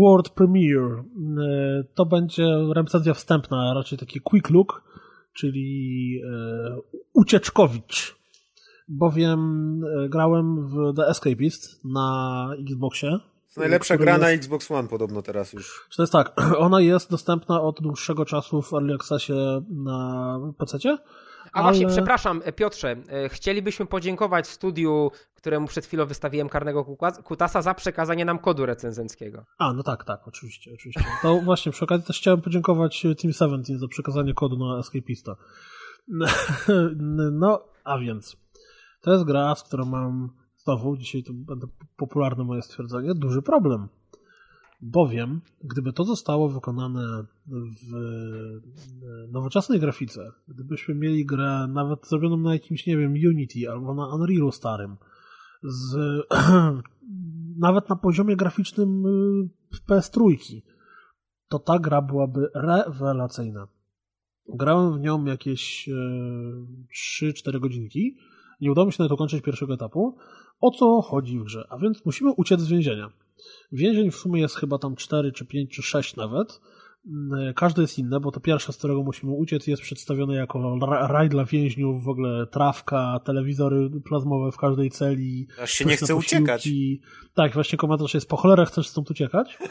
World 0.00 0.30
Premiere. 0.30 0.94
E, 0.94 1.84
to 1.94 2.06
będzie 2.06 2.46
recenzja 2.74 3.14
wstępna, 3.14 3.74
raczej 3.74 3.98
taki 3.98 4.20
quick 4.20 4.50
look, 4.50 4.82
czyli 5.32 6.20
e, 6.24 6.76
ucieczkowicz 7.12 8.23
bowiem 8.88 9.80
e, 9.84 10.08
grałem 10.08 10.68
w 10.68 10.94
The 10.96 11.06
Escapist 11.06 11.84
na 11.84 12.48
Xboxie. 12.70 13.18
To 13.54 13.60
najlepsza 13.60 13.96
gra 13.96 14.12
jest... 14.12 14.22
na 14.22 14.30
Xbox 14.30 14.70
One 14.70 14.88
podobno 14.88 15.22
teraz 15.22 15.52
już. 15.52 15.88
To 15.96 16.02
jest 16.02 16.12
tak, 16.12 16.32
ona 16.58 16.80
jest 16.80 17.10
dostępna 17.10 17.60
od 17.62 17.80
dłuższego 17.80 18.24
czasu 18.24 18.62
w 18.62 18.72
Early 18.72 18.94
Accessie 18.94 19.32
na 19.70 20.38
PC-cie. 20.58 20.98
A 21.52 21.58
ale... 21.58 21.62
właśnie, 21.62 21.86
przepraszam, 21.86 22.42
e, 22.44 22.52
Piotrze, 22.52 22.96
e, 23.08 23.28
chcielibyśmy 23.28 23.86
podziękować 23.86 24.46
studiu, 24.46 25.10
któremu 25.34 25.66
przed 25.66 25.86
chwilą 25.86 26.06
wystawiłem 26.06 26.48
karnego 26.48 26.84
kutasa 27.24 27.62
za 27.62 27.74
przekazanie 27.74 28.24
nam 28.24 28.38
kodu 28.38 28.66
recenzenckiego. 28.66 29.44
A, 29.58 29.72
no 29.72 29.82
tak, 29.82 30.04
tak, 30.04 30.28
oczywiście, 30.28 30.70
oczywiście. 30.74 31.04
To 31.22 31.40
właśnie, 31.44 31.72
przy 31.72 31.84
okazji 31.84 32.06
też 32.06 32.18
chciałem 32.18 32.40
podziękować 32.40 33.02
Team 33.02 33.32
17 33.32 33.78
za 33.78 33.88
przekazanie 33.88 34.34
kodu 34.34 34.56
na 34.56 34.78
Escapista. 34.78 35.36
No, 37.32 37.64
a 37.84 37.98
więc, 37.98 38.36
to 39.04 39.12
jest 39.12 39.24
gra, 39.24 39.54
z 39.54 39.62
którą 39.62 39.84
mam 39.84 40.30
znowu, 40.56 40.96
dzisiaj 40.96 41.22
to 41.22 41.32
będę 41.32 41.66
popularne 41.96 42.44
moje 42.44 42.62
stwierdzenie, 42.62 43.14
duży 43.14 43.42
problem. 43.42 43.88
Bowiem, 44.80 45.40
gdyby 45.64 45.92
to 45.92 46.04
zostało 46.04 46.48
wykonane 46.48 47.24
w 47.46 47.92
nowoczesnej 49.32 49.80
grafice, 49.80 50.32
gdybyśmy 50.48 50.94
mieli 50.94 51.26
grę 51.26 51.68
nawet 51.68 52.08
zrobioną 52.08 52.36
na 52.36 52.52
jakimś, 52.52 52.86
nie 52.86 52.96
wiem, 52.96 53.12
Unity 53.12 53.70
albo 53.70 53.94
na 53.94 54.14
Unrealu 54.14 54.52
starym, 54.52 54.96
z, 55.62 55.96
nawet 57.66 57.88
na 57.88 57.96
poziomie 57.96 58.36
graficznym 58.36 59.06
y, 59.06 59.48
PS3, 59.88 60.20
to 61.48 61.58
ta 61.58 61.78
gra 61.78 62.02
byłaby 62.02 62.50
rewelacyjna. 62.54 63.68
Grałem 64.54 64.98
w 64.98 65.00
nią 65.00 65.24
jakieś 65.24 65.88
3-4 67.22 67.56
y, 67.56 67.60
godzinki 67.60 68.16
nie 68.60 68.72
udało 68.72 68.86
mi 68.86 68.92
się 68.92 69.02
nawet 69.02 69.12
ukończyć 69.12 69.42
pierwszego 69.42 69.74
etapu. 69.74 70.16
O 70.60 70.70
co 70.70 71.02
chodzi 71.02 71.38
w 71.38 71.44
grze? 71.44 71.66
A 71.70 71.78
więc 71.78 72.04
musimy 72.04 72.32
uciec 72.32 72.60
z 72.60 72.68
więzienia. 72.68 73.10
Więzień 73.72 74.10
w 74.10 74.16
sumie 74.16 74.40
jest 74.40 74.56
chyba 74.56 74.78
tam 74.78 74.96
4 74.96 75.32
czy 75.32 75.46
5 75.46 75.70
czy 75.70 75.82
6 75.82 76.16
nawet. 76.16 76.60
Mm, 77.06 77.54
każde 77.54 77.82
jest 77.82 77.98
inne, 77.98 78.20
bo 78.20 78.30
to 78.30 78.40
pierwsze, 78.40 78.72
z 78.72 78.76
którego 78.76 79.02
musimy 79.02 79.32
uciec, 79.32 79.66
jest 79.66 79.82
przedstawione 79.82 80.34
jako 80.34 80.78
raj 81.08 81.28
dla 81.28 81.44
więźniów, 81.44 82.04
w 82.04 82.08
ogóle 82.08 82.46
trawka, 82.46 83.20
telewizory 83.24 83.90
plazmowe 84.04 84.52
w 84.52 84.56
każdej 84.56 84.90
celi. 84.90 85.46
Aż 85.62 85.70
się 85.70 85.84
nie 85.84 85.96
chce 85.96 86.16
uciekać. 86.16 86.68
Tak, 87.34 87.54
właśnie 87.54 87.78
komentarz 87.78 88.14
jest 88.14 88.28
po 88.28 88.36
cholerę 88.36 88.66
chcesz 88.66 88.88
stąd 88.88 89.10
uciekać. 89.10 89.58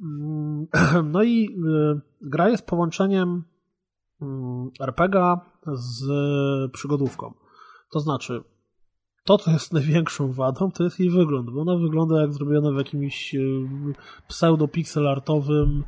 Mm, 0.00 0.66
no 1.12 1.22
i 1.22 1.46
y, 1.46 2.00
gra 2.20 2.48
jest 2.48 2.66
połączeniem 2.66 3.44
mm, 4.22 4.70
RPGa 4.80 5.40
z 5.72 6.02
przygodówką. 6.72 7.32
To 7.92 8.00
znaczy, 8.00 8.42
to, 9.24 9.38
co 9.38 9.50
jest 9.50 9.72
największą 9.78 10.32
wadą, 10.32 10.70
to 10.70 10.84
jest 10.84 11.00
jej 11.00 11.10
wygląd, 11.10 11.50
bo 11.50 11.60
ona 11.60 11.76
wygląda 11.76 12.20
jak 12.20 12.32
zrobiona 12.32 12.72
w 12.72 12.76
jakimś 12.76 13.34
pseudo-pixelartowym 14.28 15.82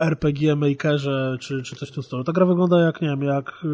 RPG 0.00 0.56
Makerze, 0.56 1.36
czy, 1.40 1.62
czy 1.62 1.76
coś 1.76 1.88
w 1.88 1.94
tym 1.94 2.02
stylu. 2.02 2.24
Ta 2.24 2.32
gra 2.32 2.46
wygląda 2.46 2.80
jak, 2.80 3.02
nie 3.02 3.08
wiem, 3.08 3.22
jak 3.22 3.64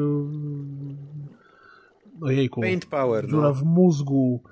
ojejku, 2.23 2.61
Paint 2.61 2.86
Power, 2.86 3.27
dziura 3.27 3.49
no. 3.49 3.55
w 3.55 3.62
mózgu, 3.62 4.43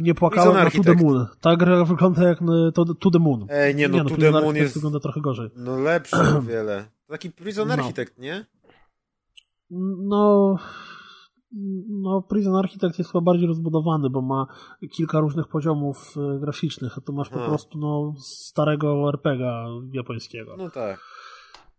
nie 0.00 0.14
płakałem 0.14 0.54
na 0.54 0.70
To 0.70 0.82
The 0.82 0.94
Moon. 0.94 1.26
Ta 1.40 1.56
gra 1.56 1.84
wygląda 1.84 2.28
jak 2.28 2.38
to, 2.74 2.84
to 2.94 3.10
The 3.10 3.18
Moon. 3.18 3.46
Ej, 3.50 3.74
nie, 3.74 3.88
no, 3.88 3.96
nie, 3.96 4.02
no 4.02 4.10
To 4.10 4.16
The 4.16 4.30
Moon 4.30 4.56
jest... 4.56 4.74
wygląda 4.74 5.00
trochę 5.00 5.20
gorzej. 5.20 5.50
No 5.56 5.80
lepszy 5.80 6.16
o 6.16 6.42
wiele. 6.52 6.88
Taki 7.08 7.30
Prison 7.30 7.68
no. 7.68 7.74
Architect, 7.74 8.18
no. 8.18 8.24
nie? 8.24 8.46
No 9.98 10.56
no, 11.88 12.22
Prison 12.22 12.56
Architect 12.56 12.98
jest 12.98 13.12
chyba 13.12 13.22
bardziej 13.22 13.46
rozbudowany, 13.46 14.10
bo 14.10 14.22
ma 14.22 14.46
kilka 14.90 15.20
różnych 15.20 15.48
poziomów 15.48 16.14
e, 16.16 16.38
graficznych, 16.40 16.98
a 16.98 17.00
tu 17.00 17.12
masz 17.12 17.28
po 17.28 17.34
hmm. 17.34 17.50
prostu 17.50 17.78
no, 17.78 18.14
starego 18.18 19.08
RPGa 19.08 19.66
japońskiego. 19.92 20.56
No 20.58 20.70
tak. 20.70 21.00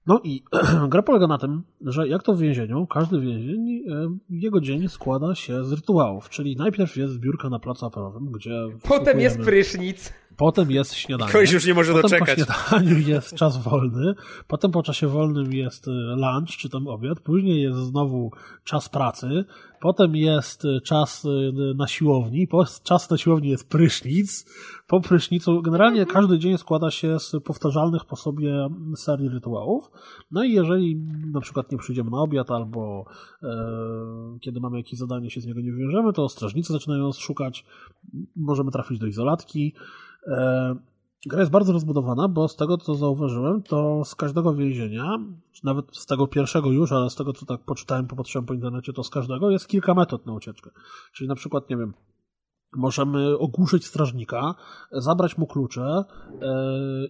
No 0.07 0.21
i 0.23 0.43
gra 0.89 1.01
polega 1.01 1.27
na 1.27 1.37
tym, 1.37 1.63
że 1.81 2.07
jak 2.07 2.23
to 2.23 2.33
w 2.33 2.39
więzieniu, 2.39 2.87
każdy 2.87 3.19
więzień, 3.19 3.69
e, 3.69 4.17
jego 4.29 4.61
dzień 4.61 4.89
składa 4.89 5.35
się 5.35 5.63
z 5.63 5.71
rytuałów, 5.71 6.29
czyli 6.29 6.55
najpierw 6.55 6.97
jest 6.97 7.13
zbiórka 7.13 7.49
na 7.49 7.59
placu 7.59 7.85
apelowym, 7.85 8.31
gdzie... 8.31 8.67
Potem 8.87 9.19
jest 9.19 9.39
prysznic. 9.39 10.13
Potem 10.37 10.71
jest 10.71 10.93
śniadanie. 10.93 11.29
Ktoś 11.29 11.51
już 11.51 11.65
nie 11.65 11.73
może 11.73 11.93
potem 11.93 12.19
doczekać. 12.19 12.47
po 12.47 12.53
śniadaniu 12.53 12.99
jest 12.99 13.35
czas 13.35 13.57
wolny, 13.57 14.15
potem 14.47 14.71
po 14.71 14.83
czasie 14.83 15.07
wolnym 15.07 15.53
jest 15.53 15.87
e, 15.87 15.91
lunch, 15.91 16.57
czy 16.57 16.69
tam 16.69 16.87
obiad, 16.87 17.19
później 17.19 17.61
jest 17.61 17.79
znowu 17.79 18.31
czas 18.63 18.89
pracy, 18.89 19.45
potem 19.79 20.15
jest 20.15 20.65
e, 20.65 20.81
czas 20.81 21.25
e, 21.25 21.73
na 21.73 21.87
siłowni, 21.87 22.47
czas 22.83 23.09
na 23.09 23.17
siłowni 23.17 23.49
jest 23.49 23.69
prysznic, 23.69 24.45
po 24.87 25.01
prysznicu, 25.01 25.61
generalnie 25.61 26.01
mhm. 26.01 26.13
każdy 26.13 26.39
dzień 26.39 26.57
składa 26.57 26.91
się 26.91 27.19
z 27.19 27.31
powtarzalnych 27.43 28.05
po 28.05 28.15
sobie 28.15 28.69
serii 28.95 29.29
rytuałów. 29.29 29.91
No 30.31 30.43
i 30.43 30.51
jeżeli 30.51 30.95
na 31.33 31.41
przykład 31.41 31.71
nie 31.71 31.77
przyjdziemy 31.77 32.11
na 32.11 32.21
obiad 32.21 32.51
albo 32.51 33.05
e, 33.43 33.47
kiedy 34.41 34.59
mamy 34.59 34.77
jakieś 34.77 34.99
zadanie 34.99 35.29
się 35.29 35.41
z 35.41 35.45
niego 35.45 35.61
nie 35.61 35.71
wywiążemy, 35.71 36.13
to 36.13 36.29
strażnicy 36.29 36.73
zaczynają 36.73 37.07
nas 37.07 37.17
szukać, 37.17 37.65
możemy 38.35 38.71
trafić 38.71 38.99
do 38.99 39.07
izolatki. 39.07 39.73
E, 40.27 40.75
Gra 41.25 41.39
jest 41.39 41.51
bardzo 41.51 41.73
rozbudowana, 41.73 42.27
bo 42.27 42.47
z 42.47 42.55
tego 42.55 42.77
co 42.77 42.95
zauważyłem, 42.95 43.63
to 43.63 44.05
z 44.05 44.15
każdego 44.15 44.53
więzienia, 44.53 45.17
nawet 45.63 45.97
z 45.97 46.05
tego 46.05 46.27
pierwszego 46.27 46.71
już, 46.71 46.91
ale 46.91 47.09
z 47.09 47.15
tego 47.15 47.33
co 47.33 47.45
tak 47.45 47.61
poczytałem, 47.61 48.07
popatrzyłem 48.07 48.45
po 48.45 48.53
internecie, 48.53 48.93
to 48.93 49.03
z 49.03 49.09
każdego 49.09 49.51
jest 49.51 49.67
kilka 49.67 49.93
metod 49.93 50.25
na 50.25 50.33
ucieczkę. 50.33 50.69
Czyli 51.13 51.27
na 51.27 51.35
przykład, 51.35 51.69
nie 51.69 51.77
wiem, 51.77 51.93
możemy 52.77 53.37
ogłuszyć 53.37 53.85
strażnika, 53.85 54.55
zabrać 54.91 55.37
mu 55.37 55.47
klucze 55.47 56.03
yy, 56.41 56.47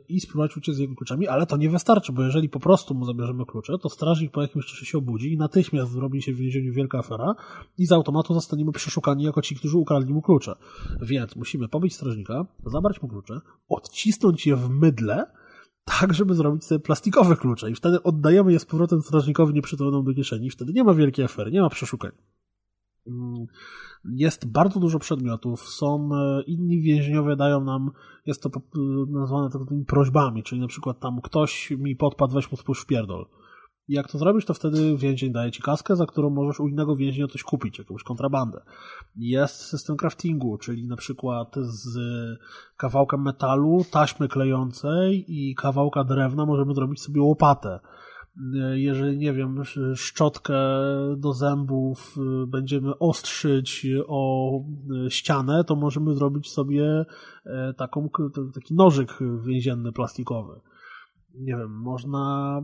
i 0.09 0.19
spróbować 0.19 0.57
uciec 0.57 0.75
z 0.75 0.79
jego 0.79 0.95
kluczami, 0.95 1.27
ale 1.27 1.45
to 1.45 1.57
nie 1.57 1.69
wystarczy, 1.69 2.11
bo 2.11 2.23
jeżeli 2.23 2.49
po 2.49 2.59
prostu 2.59 2.93
mu 2.93 3.05
zabierzemy 3.05 3.45
klucze, 3.45 3.77
to 3.77 3.89
strażnik 3.89 4.31
po 4.31 4.41
jakimś 4.41 4.65
czasie 4.65 4.85
się 4.85 4.97
obudzi 4.97 5.33
i 5.33 5.37
natychmiast 5.37 5.91
zrobi 5.91 6.21
się 6.21 6.33
w 6.33 6.37
więzieniu 6.37 6.73
wielka 6.73 6.99
afera 6.99 7.35
i 7.77 7.85
z 7.85 7.91
automatu 7.91 8.33
zostaniemy 8.33 8.71
przeszukani 8.71 9.23
jako 9.23 9.41
ci, 9.41 9.55
którzy 9.55 9.77
ukradli 9.77 10.13
mu 10.13 10.21
klucze. 10.21 10.55
Więc 11.01 11.35
musimy 11.35 11.67
pobić 11.67 11.95
strażnika, 11.95 12.45
zabrać 12.65 13.01
mu 13.01 13.07
klucze, 13.07 13.41
odcisnąć 13.69 14.47
je 14.47 14.55
w 14.55 14.69
mydle, 14.69 15.25
tak, 15.85 16.13
żeby 16.13 16.35
zrobić 16.35 16.65
sobie 16.65 16.79
plastikowe 16.79 17.35
klucze 17.35 17.71
i 17.71 17.75
wtedy 17.75 18.03
oddajemy 18.03 18.53
je 18.53 18.59
z 18.59 18.65
powrotem 18.65 19.01
strażnikowi 19.01 19.53
nieprzytomnym 19.53 20.03
do 20.03 20.13
kieszeni. 20.13 20.49
Wtedy 20.49 20.73
nie 20.73 20.83
ma 20.83 20.93
wielkiej 20.93 21.25
afery, 21.25 21.51
nie 21.51 21.61
ma 21.61 21.69
przeszukań. 21.69 22.11
Jest 24.05 24.51
bardzo 24.51 24.79
dużo 24.79 24.99
przedmiotów, 24.99 25.69
są 25.69 26.09
e, 26.13 26.41
inni 26.41 26.81
więźniowie 26.81 27.35
dają 27.35 27.63
nam, 27.63 27.91
jest 28.25 28.43
to 28.43 28.49
nazwane 29.09 29.49
takimi 29.49 29.85
prośbami, 29.85 30.43
czyli 30.43 30.61
na 30.61 30.67
przykład 30.67 30.99
tam 30.99 31.21
ktoś 31.21 31.71
mi 31.71 31.95
podpadł, 31.95 32.33
weź 32.33 32.51
mu 32.51 32.57
spójrz 32.57 32.81
w 32.81 32.85
pierdol. 32.85 33.25
Jak 33.87 34.11
to 34.11 34.17
zrobisz, 34.17 34.45
to 34.45 34.53
wtedy 34.53 34.97
więzień 34.97 35.31
daje 35.31 35.51
ci 35.51 35.61
kaskę, 35.61 35.95
za 35.95 36.05
którą 36.05 36.29
możesz 36.29 36.59
u 36.59 36.67
innego 36.67 36.95
więźnia 36.95 37.27
coś 37.27 37.43
kupić, 37.43 37.79
jakąś 37.79 38.03
kontrabandę. 38.03 38.61
Jest 39.15 39.55
system 39.55 39.97
craftingu, 39.97 40.57
czyli 40.57 40.87
na 40.87 40.95
przykład 40.95 41.55
z 41.55 41.99
kawałka 42.77 43.17
metalu, 43.17 43.85
taśmy 43.91 44.27
klejącej 44.27 45.25
i 45.27 45.55
kawałka 45.55 46.03
drewna 46.03 46.45
możemy 46.45 46.73
zrobić 46.73 47.01
sobie 47.01 47.21
łopatę 47.21 47.79
jeżeli, 48.73 49.17
nie 49.17 49.33
wiem, 49.33 49.63
szczotkę 49.95 50.55
do 51.17 51.33
zębów 51.33 52.17
y, 52.43 52.47
będziemy 52.47 52.97
ostrzyć 52.99 53.87
o 54.07 54.51
y, 55.05 55.11
ścianę, 55.11 55.63
to 55.63 55.75
możemy 55.75 56.15
zrobić 56.15 56.51
sobie 56.51 57.05
e, 57.45 57.73
taką, 57.73 58.09
taki 58.53 58.75
nożyk 58.75 59.19
więzienny 59.45 59.91
plastikowy. 59.91 60.59
Nie 61.35 61.55
wiem, 61.55 61.71
można 61.71 62.61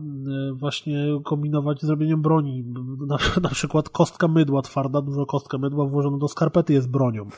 y, 0.50 0.54
właśnie 0.54 1.20
kombinować 1.24 1.80
z 1.80 1.86
zrobieniem 1.86 2.22
broni. 2.22 2.64
Na, 3.08 3.16
na 3.42 3.48
przykład 3.48 3.88
kostka 3.88 4.28
mydła 4.28 4.62
twarda, 4.62 5.02
dużo 5.02 5.26
kostka 5.26 5.58
mydła 5.58 5.86
włożona 5.86 6.18
do 6.18 6.28
skarpety 6.28 6.72
jest 6.72 6.90
bronią. 6.90 7.28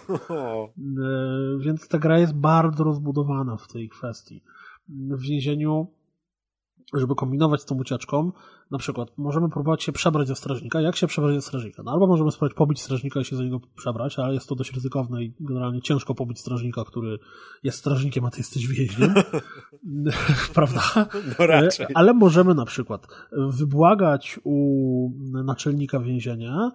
Więc 1.65 1.89
ta 1.89 1.99
gra 1.99 2.19
jest 2.19 2.35
bardzo 2.35 2.85
rozbudowana 2.85 3.57
w 3.57 3.69
tej 3.69 3.89
kwestii. 3.89 4.43
W 4.89 5.21
więzieniu 5.21 5.87
żeby 6.95 7.15
kombinować 7.15 7.63
z 7.63 7.65
tą 7.65 7.75
ucieczką, 7.75 8.33
na 8.71 8.79
przykład 8.79 9.13
możemy 9.17 9.49
próbować 9.49 9.83
się 9.83 9.93
przebrać 9.93 10.29
ze 10.29 10.37
strażnika. 10.37 10.81
Jak 10.81 10.97
się 10.97 11.07
przebrać 11.07 11.35
ze 11.35 11.43
strażnika? 11.43 11.83
No 11.83 11.93
albo 11.93 12.07
możemy 12.07 12.33
spróbować 12.33 12.57
pobić 12.57 12.83
strażnika 12.83 13.21
i 13.21 13.25
się 13.25 13.37
za 13.37 13.43
niego 13.43 13.61
przebrać, 13.77 14.19
ale 14.19 14.35
jest 14.35 14.49
to 14.49 14.55
dość 14.55 14.73
ryzykowne 14.73 15.25
i 15.25 15.33
generalnie 15.41 15.83
ciężko 15.83 16.15
pobić 16.15 16.41
strażnika, 16.41 16.85
który 16.85 17.19
jest 17.63 17.79
strażnikiem, 17.79 18.25
a 18.25 18.31
ty 18.31 18.39
jesteś 18.39 18.67
więźniem. 18.67 19.15
Prawda? 20.55 20.81
No 21.39 21.47
raczej. 21.47 21.87
Ale 21.95 22.15
możemy 22.15 22.55
na 22.55 22.65
przykład 22.65 23.07
wybłagać 23.33 24.41
u 24.45 25.11
naczelnika 25.45 26.01
więzienia 26.01 26.73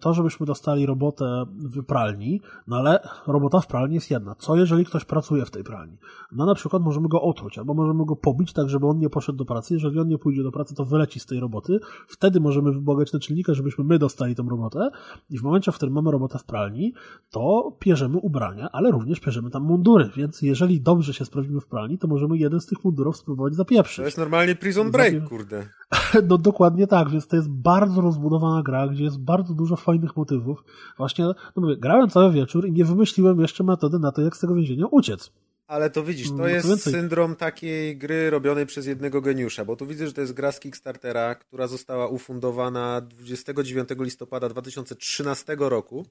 to, 0.00 0.14
żebyśmy 0.14 0.46
dostali 0.46 0.86
robotę 0.86 1.44
w 1.48 1.84
pralni, 1.84 2.40
no 2.66 2.76
ale 2.76 3.08
robota 3.26 3.60
w 3.60 3.66
pralni 3.66 3.94
jest 3.94 4.10
jedna. 4.10 4.34
Co 4.34 4.56
jeżeli 4.56 4.84
ktoś 4.84 5.04
pracuje 5.04 5.44
w 5.44 5.50
tej 5.50 5.64
pralni? 5.64 5.96
No 6.32 6.46
na 6.46 6.54
przykład 6.54 6.82
możemy 6.82 7.08
go 7.08 7.22
otruć, 7.22 7.58
albo 7.58 7.74
możemy 7.74 8.04
go 8.04 8.16
pobić 8.16 8.52
tak, 8.52 8.68
żeby 8.68 8.86
on 8.86 8.98
nie 8.98 9.10
poszedł 9.10 9.38
do 9.38 9.44
pracy. 9.44 9.74
Jeżeli 9.74 10.00
on 10.00 10.08
nie 10.08 10.18
pójdzie 10.18 10.42
do 10.42 10.52
pracy, 10.52 10.74
to 10.74 10.84
wyleci 10.84 11.20
z 11.20 11.26
tej 11.26 11.33
roboty. 11.40 11.80
Wtedy 12.08 12.40
możemy 12.40 12.72
wybłagać 12.72 13.12
naczelnika, 13.12 13.54
żebyśmy 13.54 13.84
my 13.84 13.98
dostali 13.98 14.34
tę 14.34 14.44
robotę 14.50 14.90
i 15.30 15.38
w 15.38 15.42
momencie, 15.42 15.72
w 15.72 15.74
którym 15.74 15.94
mamy 15.94 16.10
robotę 16.10 16.38
w 16.38 16.44
pralni, 16.44 16.94
to 17.30 17.76
pierzemy 17.78 18.18
ubrania, 18.18 18.68
ale 18.72 18.90
również 18.90 19.20
pierzemy 19.20 19.50
tam 19.50 19.62
mundury, 19.62 20.10
więc 20.16 20.42
jeżeli 20.42 20.80
dobrze 20.80 21.14
się 21.14 21.24
sprawimy 21.24 21.60
w 21.60 21.66
pralni, 21.66 21.98
to 21.98 22.08
możemy 22.08 22.38
jeden 22.38 22.60
z 22.60 22.66
tych 22.66 22.84
mundurów 22.84 23.16
spróbować 23.16 23.54
zapieprzyć. 23.54 23.96
To 23.96 24.04
jest 24.04 24.18
normalnie 24.18 24.54
prison 24.54 24.90
break, 24.90 25.28
kurde. 25.28 25.66
No 26.28 26.38
dokładnie 26.38 26.86
tak, 26.86 27.10
więc 27.10 27.26
to 27.26 27.36
jest 27.36 27.50
bardzo 27.50 28.00
rozbudowana 28.00 28.62
gra, 28.62 28.88
gdzie 28.88 29.04
jest 29.04 29.20
bardzo 29.20 29.54
dużo 29.54 29.76
fajnych 29.76 30.16
motywów. 30.16 30.64
Właśnie, 30.98 31.24
no 31.24 31.34
mówię, 31.56 31.76
grałem 31.76 32.10
cały 32.10 32.32
wieczór 32.32 32.66
i 32.66 32.72
nie 32.72 32.84
wymyśliłem 32.84 33.40
jeszcze 33.40 33.64
metody 33.64 33.98
na 33.98 34.12
to, 34.12 34.22
jak 34.22 34.36
z 34.36 34.40
tego 34.40 34.54
więzienia 34.54 34.86
uciec. 34.86 35.32
Ale 35.66 35.90
to 35.90 36.04
widzisz, 36.04 36.28
to 36.28 36.34
no, 36.34 36.48
jest 36.48 36.82
syndrom 36.82 37.36
takiej 37.36 37.96
gry 37.96 38.30
robionej 38.30 38.66
przez 38.66 38.86
jednego 38.86 39.20
geniusza, 39.20 39.64
bo 39.64 39.76
tu 39.76 39.86
widzę, 39.86 40.06
że 40.06 40.12
to 40.12 40.20
jest 40.20 40.32
gra 40.32 40.52
z 40.52 40.60
Kickstartera, 40.60 41.34
która 41.34 41.66
została 41.66 42.08
ufundowana 42.08 43.00
29 43.00 43.88
listopada 43.98 44.48
2013 44.48 45.56
roku 45.58 46.06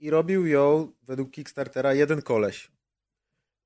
i 0.00 0.10
robił 0.10 0.46
ją 0.46 0.92
według 1.02 1.30
Kickstartera 1.30 1.94
jeden 1.94 2.22
koleś. 2.22 2.70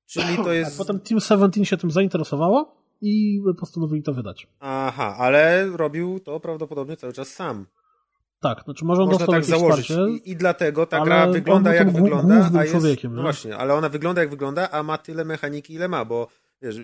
Czyli 0.05 0.37
to 0.37 0.53
jest... 0.53 0.75
A 0.75 0.77
potem 0.77 0.99
Team 0.99 1.19
17 1.19 1.65
się 1.65 1.77
tym 1.77 1.91
zainteresowało 1.91 2.75
i 3.01 3.41
postanowili 3.59 4.03
to 4.03 4.13
wydać. 4.13 4.47
Aha, 4.59 5.15
ale 5.17 5.69
robił 5.77 6.19
to 6.19 6.39
prawdopodobnie 6.39 6.97
cały 6.97 7.13
czas 7.13 7.29
sam. 7.29 7.65
Tak, 8.41 8.63
znaczy 8.63 8.85
może 8.85 9.01
on 9.01 9.09
Można 9.09 9.27
tak 9.27 9.45
założyć. 9.45 9.89
I, 9.89 10.31
I, 10.31 10.35
dlatego 10.35 10.85
ta 10.85 11.05
gra 11.05 11.27
wygląda 11.27 11.73
jak 11.73 11.91
wygląda, 11.91 12.49
a 12.57 12.61
jest, 12.61 12.71
człowiekiem, 12.71 13.15
no 13.15 13.21
właśnie, 13.21 13.57
ale 13.57 13.73
ona 13.73 13.89
wygląda 13.89 14.21
jak 14.21 14.29
wygląda, 14.29 14.69
a 14.71 14.83
ma 14.83 14.97
tyle 14.97 15.25
mechaniki 15.25 15.73
ile 15.73 15.87
ma, 15.87 16.05
bo 16.05 16.27
wiesz, 16.61 16.81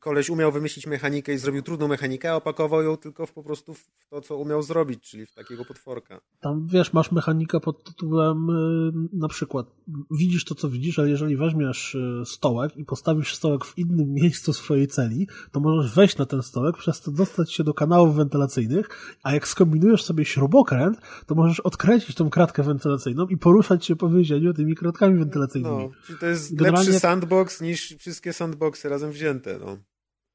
koleś 0.00 0.30
umiał 0.30 0.52
wymyślić 0.52 0.86
mechanikę 0.86 1.34
i 1.34 1.38
zrobił 1.38 1.62
trudną 1.62 1.88
mechanikę, 1.88 2.30
a 2.30 2.34
opakował 2.34 2.82
ją 2.82 2.96
tylko 2.96 3.26
w, 3.26 3.32
po 3.32 3.42
prostu 3.42 3.74
w 3.74 3.86
to, 4.10 4.20
co 4.20 4.36
umiał 4.36 4.62
zrobić, 4.62 5.10
czyli 5.10 5.26
w 5.26 5.32
takiego 5.32 5.64
potworka. 5.64 6.20
Tam, 6.40 6.66
wiesz, 6.66 6.92
masz 6.92 7.12
mechanikę 7.12 7.60
pod 7.60 7.84
tytułem 7.84 8.50
y, 8.50 9.08
na 9.12 9.28
przykład 9.28 9.66
widzisz 10.10 10.44
to, 10.44 10.54
co 10.54 10.70
widzisz, 10.70 10.98
ale 10.98 11.10
jeżeli 11.10 11.36
weźmiesz 11.36 11.94
y, 11.94 12.22
stołek 12.26 12.76
i 12.76 12.84
postawisz 12.84 13.34
stołek 13.34 13.64
w 13.64 13.78
innym 13.78 14.12
miejscu 14.12 14.52
swojej 14.52 14.86
celi, 14.86 15.28
to 15.52 15.60
możesz 15.60 15.94
wejść 15.94 16.16
na 16.16 16.26
ten 16.26 16.42
stołek, 16.42 16.76
przez 16.76 17.00
to 17.00 17.10
dostać 17.10 17.52
się 17.52 17.64
do 17.64 17.74
kanałów 17.74 18.16
wentylacyjnych, 18.16 19.16
a 19.22 19.34
jak 19.34 19.48
skombinujesz 19.48 20.04
sobie 20.04 20.24
śrubokręt, 20.24 21.00
to 21.26 21.34
możesz 21.34 21.60
odkręcić 21.60 22.16
tą 22.16 22.30
kratkę 22.30 22.62
wentylacyjną 22.62 23.26
i 23.26 23.36
poruszać 23.36 23.86
się 23.86 23.96
po 23.96 24.08
więzieniu 24.08 24.54
tymi 24.54 24.74
kratkami 24.74 25.18
wentylacyjnymi. 25.18 25.90
No, 26.10 26.16
to 26.20 26.26
jest 26.26 26.54
Generalnie... 26.54 26.86
lepszy 26.86 27.00
sandbox 27.00 27.60
niż 27.60 27.96
wszystkie 27.98 28.32
sandboxy 28.32 28.88
razem 28.88 29.07
razem 29.08 29.12
wzięte, 29.12 29.58
no. 29.58 29.76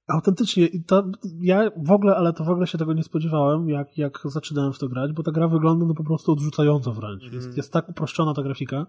Autentycznie, 0.07 0.67
to, 0.87 1.03
ja 1.41 1.69
w 1.77 1.91
ogóle, 1.91 2.15
ale 2.15 2.33
to 2.33 2.43
w 2.43 2.49
ogóle 2.49 2.67
się 2.67 2.77
tego 2.77 2.93
nie 2.93 3.03
spodziewałem, 3.03 3.69
jak, 3.69 3.97
jak 3.97 4.19
zaczynałem 4.25 4.73
w 4.73 4.79
to 4.79 4.87
grać, 4.87 5.13
bo 5.13 5.23
ta 5.23 5.31
gra 5.31 5.47
wygląda 5.47 5.85
no 5.85 5.93
po 5.93 6.03
prostu 6.03 6.31
odrzucająco 6.31 6.91
wręcz. 6.93 7.23
Mm. 7.23 7.35
Jest, 7.35 7.57
jest 7.57 7.73
tak 7.73 7.89
uproszczona 7.89 8.33
ta 8.33 8.43
grafika, 8.43 8.85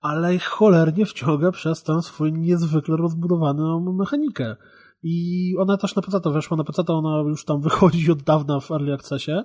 ale 0.00 0.38
cholernie 0.38 1.06
wciąga 1.06 1.50
przez 1.52 1.82
tę 1.82 2.02
swój 2.02 2.32
niezwykle 2.32 2.96
rozbudowaną 2.96 3.92
mechanikę. 3.92 4.56
I 5.02 5.54
ona 5.58 5.76
też 5.76 5.96
na 5.96 6.02
PC 6.02 6.30
weszła, 6.30 6.56
na 6.56 6.64
PC 6.64 6.82
ona 6.86 7.28
już 7.28 7.44
tam 7.44 7.60
wychodzi 7.60 8.12
od 8.12 8.22
dawna 8.22 8.60
w 8.60 8.70
Early 8.70 8.94
Accessie, 8.94 9.42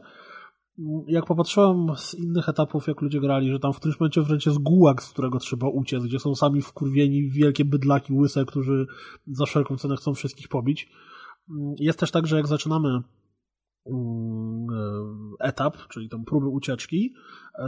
jak 1.08 1.25
popatrzyłem 1.25 1.88
z 1.95 2.14
innych 2.14 2.49
etapów, 2.49 2.88
jak 2.88 3.01
ludzie 3.01 3.19
grali, 3.19 3.51
że 3.51 3.59
tam 3.59 3.74
w 3.74 3.77
którymś 3.77 3.99
momencie 3.99 4.22
wręcz 4.22 4.45
jest 4.45 4.58
gułak, 4.58 5.03
z 5.03 5.09
którego 5.09 5.40
trzeba 5.40 5.67
uciec, 5.67 6.03
gdzie 6.03 6.19
są 6.19 6.35
sami 6.35 6.61
wkurwieni 6.61 7.30
wielkie 7.30 7.66
bydlaki 7.66 8.14
łyse, 8.14 8.45
którzy 8.45 8.88
za 9.27 9.45
wszelką 9.45 9.77
cenę 9.77 9.95
chcą 9.95 10.14
wszystkich 10.14 10.48
pobić. 10.48 10.90
Jest 11.80 11.99
też 11.99 12.11
tak, 12.11 12.27
że 12.27 12.38
jak 12.38 12.48
zaczynamy 12.48 12.90
mm, 13.85 14.67
etap, 15.40 15.77
czyli 15.88 16.09
tą 16.09 16.25
próby 16.25 16.48
ucieczki, 16.48 17.14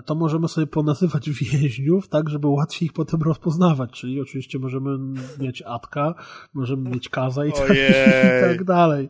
to 0.05 0.15
możemy 0.15 0.47
sobie 0.47 0.67
ponazywać 0.67 1.29
więźniów 1.41 2.07
tak, 2.07 2.29
żeby 2.29 2.47
łatwiej 2.47 2.85
ich 2.85 2.93
potem 2.93 3.21
rozpoznawać, 3.21 3.91
czyli 3.91 4.21
oczywiście 4.21 4.59
możemy 4.59 4.97
mieć 5.39 5.61
Atka, 5.61 6.15
możemy 6.53 6.89
mieć 6.89 7.09
Kaza 7.09 7.45
i 7.45 7.51
tak, 7.51 7.69
i 7.69 8.41
tak 8.41 8.63
dalej. 8.63 9.09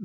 Y, 0.00 0.04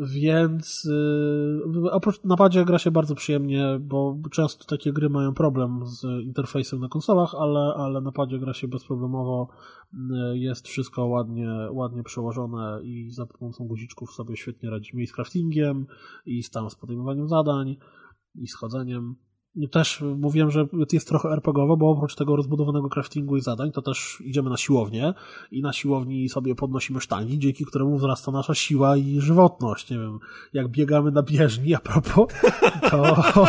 więc 0.00 0.84
y, 0.84 1.90
oprócz 1.90 2.24
napadzie 2.24 2.64
gra 2.64 2.78
się 2.78 2.90
bardzo 2.90 3.14
przyjemnie, 3.14 3.78
bo 3.80 4.18
często 4.30 4.64
takie 4.64 4.92
gry 4.92 5.10
mają 5.10 5.34
problem 5.34 5.86
z 5.86 6.04
interfejsem 6.24 6.80
na 6.80 6.88
konsolach, 6.88 7.34
ale, 7.34 7.74
ale 7.76 8.00
napadzie 8.00 8.38
gra 8.38 8.54
się 8.54 8.68
bezproblemowo. 8.68 9.48
Y, 9.94 10.38
jest 10.38 10.68
wszystko 10.68 11.06
ładnie, 11.06 11.50
ładnie 11.70 12.02
przełożone 12.02 12.80
i 12.84 13.10
za 13.10 13.26
pomocą 13.26 13.64
guziczków 13.64 14.12
sobie 14.12 14.36
świetnie 14.36 14.70
radzimy 14.70 15.02
i 15.02 15.06
z 15.06 15.12
craftingiem, 15.12 15.86
i 16.26 16.42
z 16.42 16.50
tam 16.50 16.70
z 16.70 16.74
podejmowaniem 16.74 17.28
zadań, 17.28 17.76
i 18.34 18.48
z 18.48 18.54
chodzeniem. 18.54 19.14
Też 19.70 20.00
mówiłem, 20.16 20.50
że 20.50 20.66
jest 20.92 21.08
trochę 21.08 21.28
RPGowo, 21.28 21.76
bo 21.76 21.90
oprócz 21.90 22.14
tego 22.14 22.36
rozbudowanego 22.36 22.88
craftingu 22.88 23.36
i 23.36 23.40
zadań, 23.40 23.72
to 23.72 23.82
też 23.82 24.22
idziemy 24.24 24.50
na 24.50 24.56
siłownię 24.56 25.14
i 25.50 25.62
na 25.62 25.72
siłowni 25.72 26.28
sobie 26.28 26.54
podnosimy 26.54 27.00
sztangi, 27.00 27.38
dzięki 27.38 27.64
któremu 27.64 27.96
wzrasta 27.96 28.32
nasza 28.32 28.54
siła 28.54 28.96
i 28.96 29.20
żywotność. 29.20 29.90
Nie 29.90 29.98
wiem, 29.98 30.18
jak 30.52 30.68
biegamy 30.68 31.10
na 31.10 31.22
bieżni, 31.22 31.74
a 31.74 31.78
propos, 31.78 32.32
to... 32.90 33.16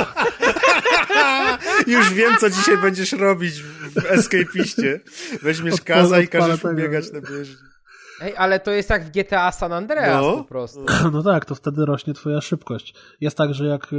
Już 1.88 2.14
wiem, 2.14 2.33
co 2.40 2.49
dzisiaj 2.49 2.77
będziesz 2.82 3.11
robić 3.11 3.61
w 3.61 3.98
Escapiście. 4.06 4.99
Weźmiesz 5.41 5.82
kaza 5.82 6.19
i 6.19 6.27
każesz 6.27 6.59
biegać 6.75 7.11
na 7.11 7.22
bieżni. 7.22 7.73
Ej, 8.22 8.33
ale 8.38 8.59
to 8.59 8.72
jest 8.72 8.90
jak 8.90 9.06
w 9.06 9.11
GTA 9.11 9.51
San 9.51 9.74
Andreas 9.74 10.22
no. 10.22 10.38
po 10.38 10.43
prostu. 10.43 10.85
No 11.14 11.24
tak, 11.24 11.45
to 11.45 11.56
wtedy 11.56 11.85
rośnie 11.85 12.14
twoja 12.14 12.42
szybkość. 12.42 12.95
Jest 13.22 13.38
tak, 13.38 13.53
że 13.53 13.67
jak 13.67 13.93
e, 13.93 13.98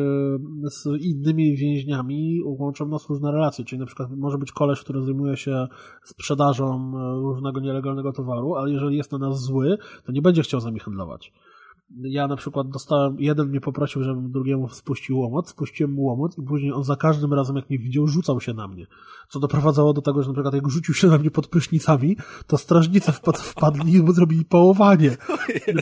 z 0.70 0.86
innymi 1.00 1.56
więźniami 1.56 2.40
łączą 2.44 2.86
nas 2.86 3.08
różne 3.08 3.32
relacje, 3.32 3.64
czyli 3.64 3.80
na 3.80 3.86
przykład 3.86 4.08
może 4.16 4.38
być 4.38 4.52
koleś, 4.52 4.80
który 4.80 5.02
zajmuje 5.02 5.36
się 5.36 5.66
sprzedażą 6.04 6.92
e, 6.96 7.20
różnego 7.20 7.60
nielegalnego 7.60 8.12
towaru, 8.12 8.54
ale 8.54 8.70
jeżeli 8.70 8.96
jest 8.96 9.12
na 9.12 9.18
nas 9.18 9.40
zły, 9.40 9.78
to 10.04 10.12
nie 10.12 10.22
będzie 10.22 10.42
chciał 10.42 10.60
z 10.60 10.64
nami 10.64 10.80
handlować 10.80 11.32
ja 11.90 12.28
na 12.28 12.36
przykład 12.36 12.68
dostałem, 12.68 13.16
jeden 13.20 13.48
mnie 13.48 13.60
poprosił, 13.60 14.02
żebym 14.02 14.30
drugiemu 14.30 14.68
spuścił 14.68 15.18
łomot, 15.18 15.48
spuściłem 15.48 15.92
mu 15.92 16.02
łomot 16.02 16.38
i 16.38 16.42
później 16.42 16.72
on 16.72 16.84
za 16.84 16.96
każdym 16.96 17.34
razem, 17.34 17.56
jak 17.56 17.70
mnie 17.70 17.78
widział, 17.78 18.06
rzucał 18.06 18.40
się 18.40 18.54
na 18.54 18.68
mnie. 18.68 18.86
Co 19.28 19.40
doprowadzało 19.40 19.92
do 19.92 20.02
tego, 20.02 20.22
że 20.22 20.28
na 20.28 20.34
przykład 20.34 20.54
jak 20.54 20.68
rzucił 20.68 20.94
się 20.94 21.08
na 21.08 21.18
mnie 21.18 21.30
pod 21.30 21.46
prysznicami, 21.46 22.16
to 22.46 22.58
strażnicy 22.58 23.12
wpad, 23.12 23.38
wpadli 23.38 23.92
i 23.92 24.14
zrobili 24.14 24.44
połowanie. 24.44 25.16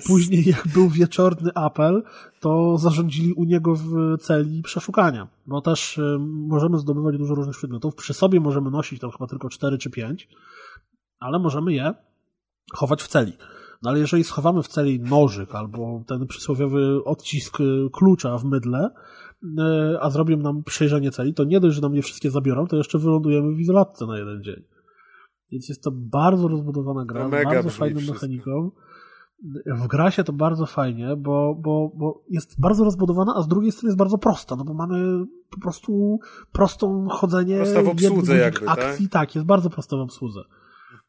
Później, 0.07 0.45
jak 0.49 0.69
był 0.69 0.89
wieczorny 0.89 1.51
apel, 1.55 2.03
to 2.41 2.79
zarządzili 2.79 3.33
u 3.33 3.45
niego 3.45 3.75
w 3.75 4.19
celi 4.21 4.63
przeszukania. 4.63 5.29
Bo 5.47 5.61
też 5.61 5.99
y, 5.99 6.19
możemy 6.21 6.79
zdobywać 6.79 7.19
dużo 7.19 7.35
różnych 7.35 7.57
przedmiotów. 7.57 7.95
Przy 7.95 8.15
sobie 8.15 8.41
możemy 8.41 8.71
nosić 8.71 9.01
tam 9.01 9.11
chyba 9.11 9.27
tylko 9.27 9.49
4 9.49 9.79
czy 9.79 9.91
5, 9.91 10.29
ale 11.21 11.39
możemy 11.39 11.73
je 11.73 11.95
chować 12.75 13.03
w 13.03 13.09
celi. 13.09 13.33
No 13.83 13.91
ale 13.91 13.99
jeżeli 13.99 14.25
schowamy 14.25 14.62
w 14.62 14.69
celi 14.69 15.01
nożyk 15.01 15.55
albo 15.55 16.02
ten 16.07 16.27
przysłowiowy 16.27 17.05
odcisk 17.05 17.61
y, 17.61 17.89
klucza 17.93 18.39
w 18.39 18.44
mydle, 18.44 18.91
y, 19.43 19.49
a 20.01 20.11
zrobią 20.11 20.36
nam 20.36 20.62
przejrzenie 20.62 21.11
celi, 21.11 21.35
to 21.35 21.44
nie 21.44 21.61
dość, 21.61 21.75
że 21.75 21.83
nam 21.83 21.94
je 21.94 22.02
wszystkie 22.02 22.31
zabiorą, 22.31 22.67
to 22.67 22.77
jeszcze 22.77 22.99
wylądujemy 22.99 23.55
w 23.55 23.61
izolatce 23.61 24.07
na 24.07 24.19
jeden 24.19 24.43
dzień. 24.43 24.62
Więc 25.52 25.69
jest 25.69 25.83
to 25.83 25.91
bardzo 25.94 26.49
rozbudowana 26.49 27.05
gra, 27.05 27.28
bardzo 27.28 27.70
fajną 27.70 28.01
mechaniką. 28.01 28.70
W 29.67 29.86
gra 29.86 30.11
się 30.11 30.25
to 30.25 30.33
bardzo 30.33 30.67
fajnie, 30.67 31.17
bo, 31.17 31.55
bo, 31.55 31.93
bo 31.97 32.25
jest 32.31 32.61
bardzo 32.61 32.85
rozbudowana, 32.85 33.35
a 33.36 33.43
z 33.43 33.49
drugiej 33.49 33.73
strony 33.73 33.89
jest 33.89 33.99
bardzo 33.99 34.19
prosta, 34.19 34.57
no 34.57 34.65
bo 34.65 34.75
mamy 34.75 35.25
po 35.51 35.61
prostu 35.61 36.19
prostą 36.52 37.09
chodzenie 37.11 37.57
Prosta 37.57 37.83
w 37.83 37.89
obsłudze 37.89 38.36
jakby, 38.36 38.69
akcji, 38.69 39.09
tak? 39.09 39.12
tak, 39.12 39.35
jest 39.35 39.47
bardzo 39.47 39.70
prosta 39.70 39.97
w 39.97 40.01
obsłudze. 40.01 40.41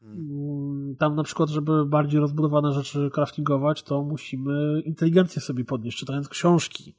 Mm, 0.04 0.96
tam 0.98 1.14
na 1.14 1.22
przykład, 1.22 1.50
żeby 1.50 1.86
bardziej 1.86 2.20
rozbudowane 2.20 2.72
rzeczy 2.72 3.10
craftingować, 3.14 3.82
to 3.82 4.02
musimy 4.02 4.80
inteligencję 4.80 5.42
sobie 5.42 5.64
podnieść, 5.64 5.98
czytając 5.98 6.28
książki. 6.28 6.94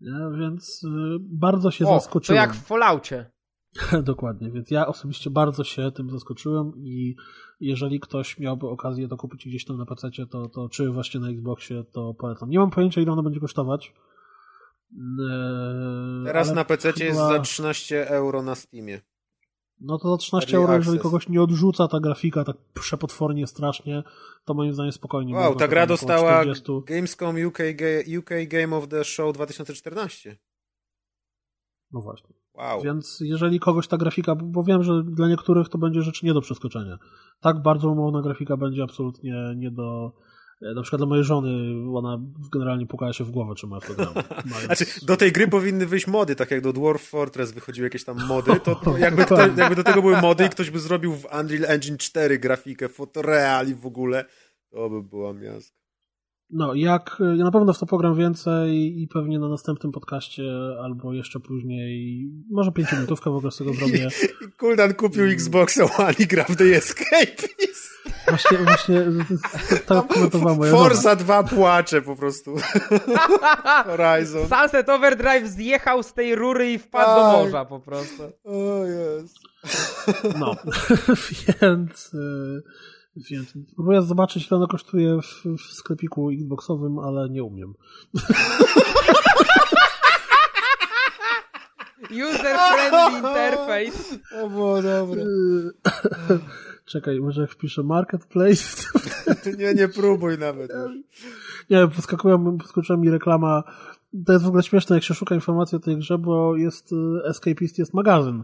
Nie? 0.00 0.38
Więc 0.38 0.84
y, 0.84 0.88
bardzo 1.20 1.70
się 1.70 1.86
o, 1.86 2.00
zaskoczyłem. 2.00 2.42
To 2.42 2.46
jak 2.46 2.56
w 2.56 2.66
Falloutie. 2.66 3.30
Dokładnie, 4.02 4.50
więc 4.50 4.70
ja 4.70 4.86
osobiście 4.86 5.30
bardzo 5.30 5.64
się 5.64 5.92
tym 5.92 6.10
zaskoczyłem 6.10 6.72
i 6.76 7.16
jeżeli 7.60 8.00
ktoś 8.00 8.38
miałby 8.38 8.68
okazję 8.68 9.08
to 9.08 9.16
kupić 9.16 9.46
gdzieś 9.46 9.64
tam 9.64 9.78
na 9.78 9.86
PC, 9.86 10.10
to, 10.30 10.48
to 10.48 10.68
czy 10.68 10.90
właśnie 10.90 11.20
na 11.20 11.28
Xboxie, 11.28 11.84
to 11.92 12.14
polecam. 12.14 12.50
Nie 12.50 12.58
mam 12.58 12.70
pojęcia, 12.70 13.00
ile 13.00 13.12
ono 13.12 13.22
będzie 13.22 13.40
kosztować. 13.40 13.94
Eee, 14.92 16.24
Teraz 16.24 16.54
na 16.54 16.64
PC 16.64 16.92
chyba... 16.92 17.04
jest 17.04 17.18
za 17.18 17.38
13 17.38 18.08
euro 18.08 18.42
na 18.42 18.54
Steamie. 18.54 19.00
No 19.84 19.98
to 19.98 20.10
za 20.10 20.16
13 20.16 20.56
euro, 20.56 20.74
jeżeli 20.74 20.98
kogoś 20.98 21.28
nie 21.28 21.42
odrzuca 21.42 21.88
ta 21.88 22.00
grafika 22.00 22.44
tak 22.44 22.56
przepotwornie, 22.74 23.46
strasznie, 23.46 24.02
to 24.44 24.54
moim 24.54 24.74
zdaniem 24.74 24.92
spokojnie. 24.92 25.34
Wow, 25.34 25.54
ta 25.54 25.68
gra 25.68 25.86
dostała 25.86 26.42
40... 26.42 26.72
Gamescom 26.86 27.36
UK, 27.46 27.58
UK 28.18 28.30
Game 28.48 28.76
of 28.76 28.88
the 28.88 29.04
Show 29.04 29.34
2014. 29.34 30.36
No 31.92 32.00
właśnie. 32.00 32.34
Wow. 32.54 32.82
Więc 32.82 33.18
jeżeli 33.20 33.60
kogoś 33.60 33.88
ta 33.88 33.96
grafika, 33.96 34.34
bo 34.34 34.62
wiem, 34.62 34.82
że 34.82 35.02
dla 35.04 35.28
niektórych 35.28 35.68
to 35.68 35.78
będzie 35.78 36.02
rzecz 36.02 36.22
nie 36.22 36.34
do 36.34 36.40
przeskoczenia. 36.40 36.98
Tak 37.40 37.62
bardzo 37.62 37.90
umowna 37.90 38.22
grafika 38.22 38.56
będzie 38.56 38.82
absolutnie 38.82 39.54
nie 39.56 39.70
do, 39.70 40.12
na 40.74 40.82
przykład 40.82 41.00
dla 41.00 41.06
mojej 41.06 41.24
żony, 41.24 41.50
ona 41.96 42.20
generalnie 42.52 42.86
pukała 42.86 43.12
się 43.12 43.24
w 43.24 43.30
głowę, 43.30 43.54
czy 43.54 43.66
ma 43.66 43.80
w 43.80 43.86
to 43.86 43.94
gram. 43.94 44.14
Znaczy, 44.66 44.84
do 45.02 45.16
tej 45.16 45.32
gry 45.32 45.48
powinny 45.48 45.86
wyjść 45.86 46.06
mody, 46.06 46.36
tak 46.36 46.50
jak 46.50 46.60
do 46.60 46.72
Dwarf 46.72 47.02
Fortress 47.02 47.52
wychodziły 47.52 47.86
jakieś 47.86 48.04
tam 48.04 48.26
mody, 48.26 48.60
to, 48.60 48.74
to 48.74 48.98
jakby, 49.06 49.24
to, 49.24 49.46
jakby 49.56 49.76
do 49.76 49.84
tego 49.84 50.02
były 50.02 50.20
mody 50.20 50.46
i 50.46 50.48
ktoś 50.48 50.70
by 50.70 50.80
zrobił 50.80 51.12
w 51.12 51.24
Unreal 51.40 51.64
Engine 51.64 51.98
4 51.98 52.38
grafikę, 52.38 52.88
fotoreal 52.88 53.68
i 53.68 53.74
w 53.74 53.86
ogóle, 53.86 54.24
to 54.70 54.90
by 54.90 55.02
była 55.02 55.32
miazga. 55.32 55.81
No, 56.52 56.74
jak 56.74 57.16
ja 57.36 57.44
na 57.44 57.50
pewno 57.50 57.72
w 57.72 57.78
to 57.78 57.86
pogram 57.86 58.16
więcej 58.16 59.02
i 59.02 59.08
pewnie 59.08 59.38
na 59.38 59.48
następnym 59.48 59.92
podcaście 59.92 60.42
albo 60.82 61.12
jeszcze 61.12 61.40
później, 61.40 62.28
może 62.50 62.72
pięciominutówkę 62.72 63.30
w 63.30 63.34
ogóle 63.34 63.52
z 63.52 63.56
tego 63.56 63.74
zrobię. 63.74 64.08
Kuldan 64.58 64.94
kupił 64.94 65.24
Xbox 65.24 65.80
One 65.98 66.12
i 66.18 66.26
gra 66.26 66.44
w 66.44 66.56
The 66.56 66.64
Escapist. 66.64 67.92
Właśnie, 68.28 68.58
właśnie 68.58 69.04
to 69.86 70.02
komentowała 70.02 70.56
moja 70.56 70.72
Forza 70.72 71.16
2 71.16 71.42
płacze 71.42 72.02
po 72.02 72.16
prostu. 72.16 72.54
Horizon. 73.86 74.48
Sunset 74.48 74.88
Overdrive 74.88 75.48
zjechał 75.48 76.02
z 76.02 76.12
tej 76.12 76.34
rury 76.34 76.72
i 76.72 76.78
wpadł 76.78 77.10
Aj. 77.10 77.32
do 77.32 77.44
morza 77.44 77.64
po 77.64 77.80
prostu. 77.80 78.22
O 78.44 78.84
jest. 78.84 79.38
No, 80.38 80.56
więc... 81.60 82.14
Y, 82.14 82.62
więc 83.16 83.52
próbuję 83.74 84.02
zobaczyć, 84.02 84.48
ile 84.50 84.56
ono 84.56 84.68
kosztuje 84.68 85.18
w, 85.22 85.44
w 85.58 85.72
sklepiku 85.72 86.30
Xboxowym, 86.30 86.98
ale 86.98 87.30
nie 87.30 87.44
umiem. 87.44 87.74
User-friendly 92.10 93.16
interface. 93.16 94.18
O, 94.42 94.48
było 94.48 94.82
dobre. 94.82 95.24
Czekaj, 96.84 97.20
może 97.20 97.46
wpiszę 97.46 97.82
Marketplace? 97.82 98.82
nie, 99.58 99.74
nie 99.74 99.88
próbuj 99.88 100.38
nawet. 100.38 100.72
Nie, 101.70 101.88
podskakują, 101.88 102.58
podskoczyła 102.58 102.98
mi 102.98 103.10
reklama. 103.10 103.62
To 104.26 104.32
jest 104.32 104.44
w 104.44 104.48
ogóle 104.48 104.62
śmieszne, 104.62 104.96
jak 104.96 105.04
się 105.04 105.14
szuka 105.14 105.34
informacji 105.34 105.76
o 105.76 105.80
tej 105.80 105.96
grze, 105.96 106.18
bo 106.18 106.56
jest 106.56 106.92
y, 106.92 106.96
Escapist, 107.24 107.78
jest 107.78 107.94
magazyn. 107.94 108.42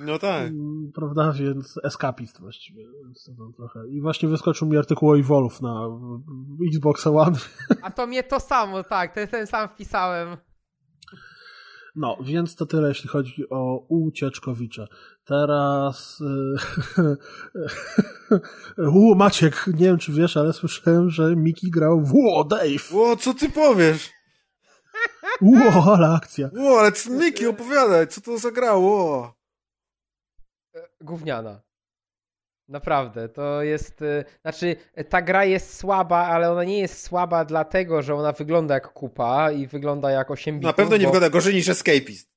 No 0.00 0.18
tak. 0.18 0.46
Mm, 0.46 0.92
prawda, 0.94 1.32
więc 1.32 1.80
Escapist 1.84 2.40
właściwie. 2.40 2.84
Więc 3.04 3.30
trochę. 3.56 3.88
I 3.88 4.00
właśnie 4.00 4.28
wyskoczył 4.28 4.68
mi 4.68 4.76
artykuł 4.76 5.10
o 5.10 5.18
Evolve 5.18 5.60
na 5.60 5.88
Xbox 6.68 7.06
One. 7.06 7.36
A 7.82 7.90
to 7.90 8.06
mnie 8.06 8.22
to 8.22 8.40
samo, 8.40 8.84
tak, 8.84 9.14
to 9.14 9.26
ten 9.26 9.46
sam 9.46 9.68
wpisałem. 9.68 10.36
No, 11.96 12.16
więc 12.20 12.56
to 12.56 12.66
tyle, 12.66 12.88
jeśli 12.88 13.08
chodzi 13.08 13.48
o 13.50 13.86
ucieczkowicze. 13.88 14.86
Teraz. 15.24 16.18
U, 18.92 19.14
Maciek, 19.14 19.66
nie 19.66 19.86
wiem 19.86 19.98
czy 19.98 20.12
wiesz, 20.12 20.36
ale 20.36 20.52
słyszałem, 20.52 21.10
że 21.10 21.36
Miki 21.36 21.70
grał 21.70 22.00
w 22.00 22.14
Ło, 22.14 22.44
Dave. 22.44 22.92
Ło, 22.92 23.16
co 23.16 23.34
ty 23.34 23.48
powiesz? 23.48 24.10
Ło, 25.40 25.94
ale 25.94 26.08
akcja. 26.08 26.50
Ło, 26.56 26.80
ale 26.80 26.92
Miki, 27.10 27.46
opowiadaj, 27.46 28.08
co 28.08 28.20
to 28.20 28.38
zagrało? 28.38 29.37
Gówniana. 31.00 31.60
Naprawdę, 32.68 33.28
to 33.28 33.62
jest. 33.62 34.02
Y, 34.02 34.24
znaczy, 34.42 34.76
ta 35.08 35.22
gra 35.22 35.44
jest 35.44 35.76
słaba, 35.76 36.26
ale 36.26 36.52
ona 36.52 36.64
nie 36.64 36.78
jest 36.78 37.02
słaba 37.02 37.44
dlatego, 37.44 38.02
że 38.02 38.14
ona 38.14 38.32
wygląda 38.32 38.74
jak 38.74 38.92
kupa 38.92 39.50
i 39.50 39.66
wygląda 39.66 40.10
jak 40.10 40.30
8 40.30 40.54
bitów. 40.54 40.66
Na 40.66 40.72
pewno 40.72 40.96
nie 40.96 41.04
bo... 41.04 41.10
wygląda 41.10 41.30
gorzej 41.30 41.54
niż 41.54 41.68
Escapist. 41.68 42.30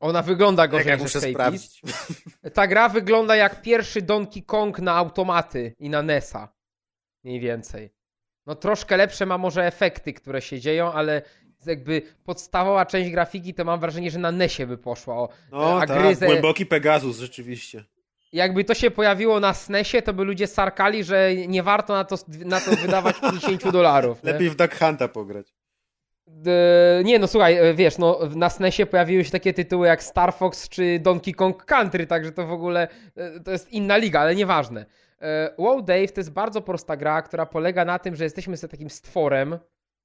Ona 0.00 0.22
wygląda 0.22 0.68
gorzej 0.68 0.88
jak 0.88 1.00
niż 1.00 1.16
Escapist. 1.16 1.34
Sprawdzić. 1.34 1.82
Ta 2.54 2.66
gra 2.66 2.88
wygląda 2.88 3.36
jak 3.36 3.62
pierwszy 3.62 4.02
Donkey 4.02 4.42
Kong 4.42 4.78
na 4.78 4.94
automaty 4.94 5.74
i 5.78 5.90
na 5.90 6.02
NESa. 6.02 6.48
Mniej 7.24 7.40
więcej. 7.40 7.90
No 8.46 8.54
troszkę 8.54 8.96
lepsze 8.96 9.26
ma 9.26 9.38
może 9.38 9.66
efekty, 9.66 10.12
które 10.12 10.42
się 10.42 10.60
dzieją, 10.60 10.92
ale 10.92 11.22
jakby 11.66 12.02
podstawowa 12.24 12.86
część 12.86 13.10
grafiki 13.10 13.54
to 13.54 13.64
mam 13.64 13.80
wrażenie, 13.80 14.10
że 14.10 14.18
na 14.18 14.32
NESie 14.32 14.66
by 14.66 14.78
poszła. 14.78 15.14
O, 15.14 15.28
no 15.52 15.80
a 15.80 15.86
tak, 15.86 16.18
głęboki 16.18 16.66
Pegasus 16.66 17.18
rzeczywiście 17.18 17.84
jakby 18.32 18.64
to 18.64 18.74
się 18.74 18.90
pojawiło 18.90 19.40
na 19.40 19.54
SNESie, 19.54 20.02
to 20.02 20.12
by 20.12 20.24
ludzie 20.24 20.46
sarkali, 20.46 21.04
że 21.04 21.36
nie 21.36 21.62
warto 21.62 21.92
na 21.92 22.04
to, 22.04 22.16
na 22.44 22.60
to 22.60 22.70
wydawać 22.70 23.20
50 23.30 23.70
dolarów. 23.70 24.24
Lepiej 24.24 24.50
w 24.50 24.56
Duck 24.56 24.78
Hunta 24.78 25.08
pograć. 25.08 25.54
nie, 27.04 27.18
no 27.18 27.26
słuchaj, 27.26 27.56
e, 27.56 27.74
wiesz, 27.74 27.98
no 27.98 28.18
na 28.36 28.50
SNESie 28.50 28.86
pojawiły 28.86 29.24
się 29.24 29.30
takie 29.30 29.54
tytuły 29.54 29.86
jak 29.86 30.02
Star 30.02 30.34
Fox 30.34 30.68
czy 30.68 30.98
Donkey 30.98 31.34
Kong 31.34 31.64
Country, 31.64 32.06
także 32.06 32.32
to 32.32 32.46
w 32.46 32.52
ogóle 32.52 32.88
e, 33.16 33.40
to 33.40 33.50
jest 33.50 33.72
inna 33.72 33.96
liga, 33.96 34.20
ale 34.20 34.34
nieważne. 34.34 34.86
E, 35.22 35.54
wow 35.58 35.82
Dave 35.82 36.12
to 36.12 36.20
jest 36.20 36.32
bardzo 36.32 36.62
prosta 36.62 36.96
gra, 36.96 37.22
która 37.22 37.46
polega 37.46 37.84
na 37.84 37.98
tym, 37.98 38.16
że 38.16 38.24
jesteśmy 38.24 38.56
sobie 38.56 38.70
takim 38.70 38.90
stworem, 38.90 39.58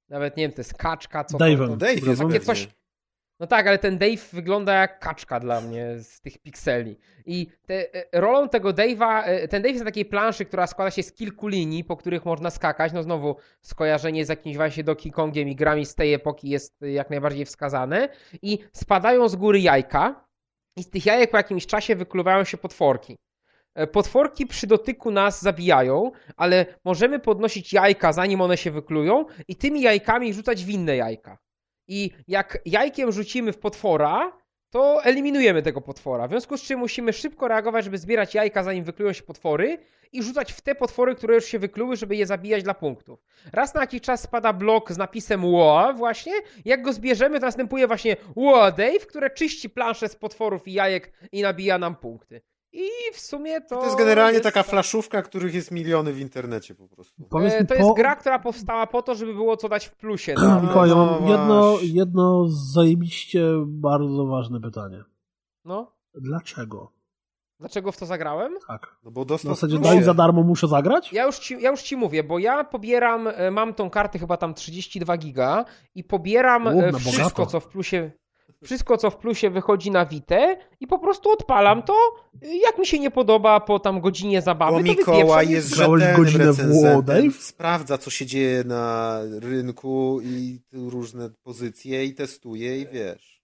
nawet 0.08 0.36
nie 0.36 0.44
wiem, 0.44 0.52
to 0.52 0.60
jest 0.60 0.74
kaczka, 0.74 1.24
co 1.24 1.38
Dave'em. 1.38 1.76
Dave 1.76 2.06
jest 2.06 2.22
takie 2.22 2.40
coś, 2.40 2.68
No 3.40 3.46
tak, 3.46 3.66
ale 3.66 3.78
ten 3.78 3.98
Dave 3.98 4.28
wygląda 4.32 4.74
jak 4.74 5.00
kaczka 5.00 5.40
dla 5.40 5.60
mnie 5.60 5.98
z 5.98 6.20
tych 6.20 6.38
pikseli. 6.38 6.98
I 7.26 7.46
te, 7.66 7.94
e, 7.94 8.20
rolą 8.20 8.48
tego 8.48 8.70
Dave'a, 8.70 9.22
e, 9.24 9.48
ten 9.48 9.62
Dave 9.62 9.72
jest 9.72 9.84
na 9.84 9.90
takiej 9.90 10.04
planszy, 10.04 10.44
która 10.44 10.66
składa 10.66 10.90
się 10.90 11.02
z 11.02 11.12
kilku 11.12 11.48
linii, 11.48 11.84
po 11.84 11.96
których 11.96 12.24
można 12.24 12.50
skakać. 12.50 12.92
No 12.92 13.02
znowu 13.02 13.36
skojarzenie 13.60 14.24
z 14.24 14.28
jakimś 14.28 14.56
właśnie 14.56 14.84
Donkey 14.84 15.12
Kongiem 15.12 15.48
i 15.48 15.56
grami 15.56 15.86
z 15.86 15.94
tej 15.94 16.14
epoki 16.14 16.48
jest 16.48 16.80
jak 16.80 17.10
najbardziej 17.10 17.44
wskazane. 17.44 18.08
I 18.42 18.58
spadają 18.72 19.28
z 19.28 19.36
góry 19.36 19.60
jajka 19.60 20.26
i 20.76 20.82
z 20.82 20.90
tych 20.90 21.06
jajek 21.06 21.30
po 21.30 21.36
jakimś 21.36 21.66
czasie 21.66 21.96
wykluwają 21.96 22.44
się 22.44 22.56
potworki. 22.56 23.16
E, 23.76 23.86
potworki 23.86 24.46
przy 24.46 24.66
dotyku 24.66 25.10
nas 25.10 25.42
zabijają, 25.42 26.10
ale 26.36 26.66
możemy 26.84 27.18
podnosić 27.18 27.72
jajka 27.72 28.12
zanim 28.12 28.40
one 28.40 28.56
się 28.56 28.70
wyklują 28.70 29.24
i 29.48 29.56
tymi 29.56 29.80
jajkami 29.80 30.34
rzucać 30.34 30.64
w 30.64 30.68
inne 30.68 30.96
jajka. 30.96 31.38
I 31.88 32.10
jak 32.28 32.58
jajkiem 32.66 33.12
rzucimy 33.12 33.52
w 33.52 33.58
potwora, 33.58 34.32
to 34.70 35.04
eliminujemy 35.04 35.62
tego 35.62 35.80
potwora. 35.80 36.26
W 36.28 36.30
związku 36.30 36.56
z 36.56 36.62
czym 36.62 36.78
musimy 36.80 37.12
szybko 37.12 37.48
reagować, 37.48 37.84
żeby 37.84 37.98
zbierać 37.98 38.34
jajka, 38.34 38.62
zanim 38.62 38.84
wyklują 38.84 39.12
się 39.12 39.22
potwory 39.22 39.78
i 40.12 40.22
rzucać 40.22 40.52
w 40.52 40.60
te 40.60 40.74
potwory, 40.74 41.14
które 41.14 41.34
już 41.34 41.44
się 41.44 41.58
wykluły, 41.58 41.96
żeby 41.96 42.16
je 42.16 42.26
zabijać 42.26 42.62
dla 42.62 42.74
punktów. 42.74 43.20
Raz 43.52 43.74
na 43.74 43.80
jakiś 43.80 44.00
czas 44.00 44.22
spada 44.22 44.52
blok 44.52 44.92
z 44.92 44.98
napisem 44.98 45.52
WA 45.52 45.92
właśnie. 45.92 46.32
Jak 46.64 46.82
go 46.82 46.92
zbierzemy, 46.92 47.40
to 47.40 47.46
następuje 47.46 47.86
właśnie 47.86 48.16
WA 48.36 48.70
Dave, 48.70 49.06
które 49.08 49.30
czyści 49.30 49.70
planszę 49.70 50.08
z 50.08 50.16
potworów 50.16 50.68
i 50.68 50.72
jajek 50.72 51.12
i 51.32 51.42
nabija 51.42 51.78
nam 51.78 51.96
punkty. 51.96 52.40
I 52.72 52.88
w 53.12 53.20
sumie 53.20 53.60
to. 53.60 53.76
To 53.76 53.84
jest 53.84 53.98
generalnie 53.98 54.32
jest... 54.32 54.44
taka 54.44 54.62
flaszówka, 54.62 55.22
których 55.22 55.54
jest 55.54 55.70
miliony 55.70 56.12
w 56.12 56.20
internecie 56.20 56.74
po 56.74 56.88
prostu. 56.88 57.22
E, 57.42 57.64
to 57.64 57.74
jest 57.74 57.94
gra, 57.96 58.16
która 58.16 58.38
powstała 58.38 58.86
po 58.86 59.02
to, 59.02 59.14
żeby 59.14 59.34
było 59.34 59.56
co 59.56 59.68
dać 59.68 59.86
w 59.86 59.96
plusie. 59.96 60.34
No. 60.46 60.62
Mikołaj, 60.62 60.88
ja 60.88 60.94
mam 60.94 61.24
no 61.24 61.30
jedno, 61.30 61.78
jedno 61.82 62.48
zajebiście 62.48 63.42
bardzo 63.66 64.26
ważne 64.26 64.60
pytanie. 64.60 65.04
No? 65.64 65.92
Dlaczego? 66.14 66.92
Dlaczego 67.60 67.92
w 67.92 67.96
to 67.96 68.06
zagrałem? 68.06 68.52
Tak. 68.68 68.96
No 69.04 69.10
bo 69.10 69.24
dostał 69.24 69.52
w 69.52 69.56
zasadzie 69.56 69.78
daj 69.78 70.02
za 70.02 70.14
darmo, 70.14 70.42
muszę 70.42 70.68
zagrać? 70.68 71.12
Ja 71.12 71.26
już, 71.26 71.38
ci, 71.38 71.62
ja 71.62 71.70
już 71.70 71.82
ci 71.82 71.96
mówię, 71.96 72.24
bo 72.24 72.38
ja 72.38 72.64
pobieram, 72.64 73.28
e, 73.28 73.50
mam 73.50 73.74
tą 73.74 73.90
kartę 73.90 74.18
chyba 74.18 74.36
tam 74.36 74.54
32 74.54 75.16
giga 75.16 75.64
i 75.94 76.04
pobieram 76.04 76.68
e, 76.68 76.92
wszystko, 76.92 77.22
bogato. 77.22 77.46
co 77.46 77.60
w 77.60 77.68
plusie 77.68 78.10
wszystko, 78.64 78.96
co 78.96 79.10
w 79.10 79.16
plusie 79.16 79.50
wychodzi 79.50 79.90
na 79.90 80.06
Witę 80.06 80.56
i 80.80 80.86
po 80.86 80.98
prostu 80.98 81.30
odpalam 81.30 81.82
to, 81.82 81.94
jak 82.42 82.78
mi 82.78 82.86
się 82.86 82.98
nie 82.98 83.10
podoba 83.10 83.60
po 83.60 83.78
tam 83.78 84.00
godzinie 84.00 84.42
zabawy, 84.42 84.72
Bo 84.72 84.82
Mikołaj 84.82 85.48
jest 85.48 85.74
rzetelnym 85.74 86.36
recenzentem, 86.36 87.32
sprawdza, 87.32 87.98
co 87.98 88.10
się 88.10 88.26
dzieje 88.26 88.64
na 88.64 89.18
rynku 89.40 90.20
i 90.22 90.60
różne 90.72 91.30
pozycje 91.42 92.04
i 92.04 92.14
testuje 92.14 92.80
i 92.80 92.86
wiesz. 92.86 93.35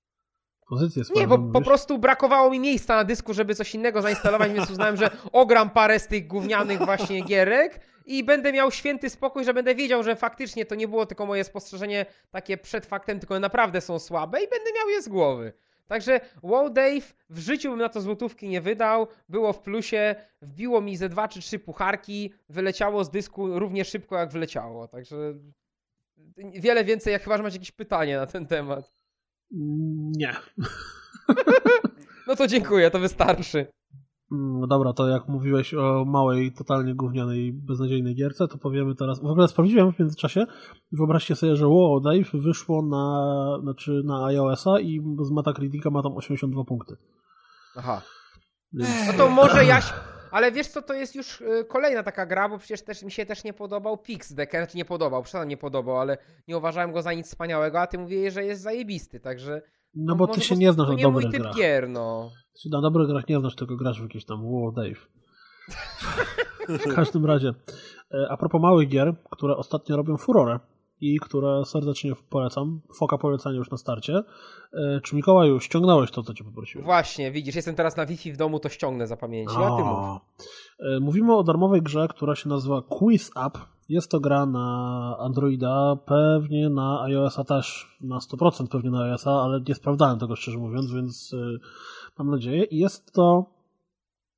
Pozycję 0.72 1.02
nie, 1.16 1.26
bo 1.26 1.38
po 1.38 1.60
prostu 1.60 1.98
brakowało 1.98 2.50
mi 2.50 2.60
miejsca 2.60 2.96
na 2.96 3.04
dysku, 3.04 3.34
żeby 3.34 3.54
coś 3.54 3.74
innego 3.74 4.02
zainstalować, 4.02 4.52
więc 4.52 4.70
uznałem, 4.70 4.96
że 4.96 5.10
ogram 5.32 5.70
parę 5.70 5.98
z 5.98 6.06
tych 6.06 6.26
gównianych 6.26 6.78
właśnie 6.78 7.20
gierek 7.20 7.80
i 8.06 8.24
będę 8.24 8.52
miał 8.52 8.70
święty 8.70 9.10
spokój, 9.10 9.44
że 9.44 9.54
będę 9.54 9.74
wiedział, 9.74 10.02
że 10.02 10.16
faktycznie 10.16 10.66
to 10.66 10.74
nie 10.74 10.88
było 10.88 11.06
tylko 11.06 11.26
moje 11.26 11.44
spostrzeżenie 11.44 12.06
takie 12.30 12.56
przed 12.56 12.86
faktem, 12.86 13.20
tylko 13.20 13.40
naprawdę 13.40 13.80
są 13.80 13.98
słabe 13.98 14.38
i 14.38 14.48
będę 14.48 14.70
miał 14.78 14.88
je 14.88 15.02
z 15.02 15.08
głowy. 15.08 15.52
Także 15.86 16.20
wow 16.42 16.70
Dave, 16.70 17.14
w 17.30 17.38
życiu 17.38 17.70
bym 17.70 17.78
na 17.78 17.88
to 17.88 18.00
złotówki 18.00 18.48
nie 18.48 18.60
wydał, 18.60 19.06
było 19.28 19.52
w 19.52 19.60
plusie, 19.60 20.14
wbiło 20.42 20.80
mi 20.80 20.96
ze 20.96 21.08
dwa 21.08 21.28
czy 21.28 21.40
trzy 21.40 21.58
pucharki, 21.58 22.34
wyleciało 22.48 23.04
z 23.04 23.10
dysku 23.10 23.58
równie 23.58 23.84
szybko 23.84 24.18
jak 24.18 24.30
wleciało, 24.30 24.88
także 24.88 25.16
wiele 26.36 26.84
więcej, 26.84 27.12
jak 27.12 27.22
chyba, 27.22 27.36
że 27.36 27.42
macie 27.42 27.56
jakieś 27.56 27.72
pytanie 27.72 28.16
na 28.16 28.26
ten 28.26 28.46
temat. 28.46 29.01
Nie. 30.16 30.36
no 32.28 32.36
to 32.36 32.46
dziękuję, 32.46 32.90
to 32.90 32.98
wystarczy. 32.98 33.66
No 34.30 34.66
dobra, 34.66 34.92
to 34.92 35.08
jak 35.08 35.28
mówiłeś 35.28 35.74
o 35.74 36.04
małej, 36.04 36.52
totalnie 36.52 36.94
gównianej, 36.94 37.52
beznadziejnej 37.52 38.14
gierce, 38.14 38.48
to 38.48 38.58
powiemy 38.58 38.94
teraz. 38.94 39.20
W 39.20 39.26
ogóle 39.26 39.48
sprawdziłem 39.48 39.92
w 39.92 39.98
międzyczasie. 39.98 40.46
Wyobraźcie 40.92 41.36
sobie, 41.36 41.56
że 41.56 41.66
WoW 41.66 42.00
Dave 42.00 42.42
wyszło 42.42 42.82
na, 42.82 43.58
znaczy 43.62 44.02
na 44.04 44.24
iOS-a 44.24 44.80
i 44.80 45.00
z 45.22 45.30
Metacritica 45.30 45.90
ma 45.90 46.02
tam 46.02 46.16
82 46.16 46.64
punkty. 46.64 46.96
Aha. 47.76 48.02
Więc... 48.72 48.90
No 49.06 49.12
to 49.12 49.30
może 49.30 49.64
Jaś. 49.64 49.92
Ale 50.32 50.52
wiesz 50.52 50.66
co, 50.66 50.82
to 50.82 50.94
jest 50.94 51.14
już 51.14 51.40
y, 51.40 51.64
kolejna 51.68 52.02
taka 52.02 52.26
gra, 52.26 52.48
bo 52.48 52.58
przecież 52.58 52.82
też 52.82 53.02
mi 53.02 53.10
się 53.10 53.26
też 53.26 53.44
nie 53.44 53.52
podobał 53.52 53.98
Pix 53.98 54.32
Deck, 54.32 54.52
znaczy 54.52 54.76
nie 54.76 54.84
podobał, 54.84 55.22
przecież 55.22 55.46
nie 55.46 55.56
podobał, 55.56 56.00
ale 56.00 56.18
nie 56.48 56.58
uważałem 56.58 56.92
go 56.92 57.02
za 57.02 57.12
nic 57.12 57.26
wspaniałego, 57.26 57.80
a 57.80 57.86
ty 57.86 57.98
mówisz, 57.98 58.34
że 58.34 58.44
jest 58.44 58.62
zajebisty, 58.62 59.20
także 59.20 59.62
no 59.94 60.16
bo 60.16 60.26
ty 60.26 60.40
się 60.40 60.56
nie 60.56 60.72
znasz 60.72 60.88
na 60.88 60.94
nie 60.94 61.02
dobrych 61.02 61.30
grach. 61.30 61.56
Gier, 61.56 61.88
no. 61.88 62.30
Ty 62.62 62.68
na 62.70 62.80
dobrych 62.80 63.08
grach 63.08 63.28
nie 63.28 63.40
znasz, 63.40 63.54
tylko 63.54 63.76
grasz 63.76 64.00
w 64.00 64.02
jakieś 64.02 64.24
tam 64.24 64.38
War 64.42 64.72
Dave. 64.72 65.08
w 66.88 66.94
każdym 66.94 67.26
razie, 67.26 67.54
e, 68.14 68.26
a 68.30 68.36
propos 68.36 68.62
małych 68.62 68.88
gier, 68.88 69.14
które 69.30 69.56
ostatnio 69.56 69.96
robią 69.96 70.16
furorę 70.16 70.60
i 71.02 71.18
które 71.18 71.64
serdecznie 71.64 72.12
polecam, 72.30 72.80
foka 72.98 73.18
polecania 73.18 73.56
już 73.56 73.70
na 73.70 73.76
starcie. 73.76 74.22
E, 74.72 75.00
czy 75.00 75.16
Mikołaju, 75.16 75.60
ściągnąłeś 75.60 76.10
to, 76.10 76.22
co 76.22 76.34
cię 76.34 76.44
poprosiłem? 76.44 76.84
Właśnie, 76.84 77.32
widzisz, 77.32 77.54
jestem 77.54 77.74
teraz 77.74 77.96
na 77.96 78.06
Wi-Fi 78.06 78.32
w 78.32 78.36
domu, 78.36 78.60
to 78.60 78.68
ściągnę 78.68 79.06
za 79.06 79.16
pamięci, 79.16 79.56
a 79.56 79.76
ty 79.76 79.84
mów. 79.84 80.20
E, 80.78 81.00
mówimy 81.00 81.36
o 81.36 81.42
darmowej 81.42 81.82
grze, 81.82 82.08
która 82.08 82.36
się 82.36 82.48
nazywa 82.48 82.82
Quiz 82.82 83.30
Up 83.46 83.58
jest 83.88 84.10
to 84.10 84.20
gra 84.20 84.46
na 84.46 85.16
Androida, 85.18 85.96
pewnie 86.06 86.70
na 86.70 87.02
iOS-a 87.02 87.44
też, 87.44 87.96
na 88.00 88.18
100% 88.18 88.68
pewnie 88.68 88.90
na 88.90 89.02
iOS-a, 89.02 89.30
ale 89.30 89.60
nie 89.68 89.74
sprawdzałem 89.74 90.18
tego 90.18 90.36
szczerze 90.36 90.58
mówiąc, 90.58 90.92
więc 90.92 91.32
y, 91.32 91.58
mam 92.18 92.30
nadzieję. 92.30 92.64
I 92.64 92.78
jest 92.78 93.12
to 93.12 93.44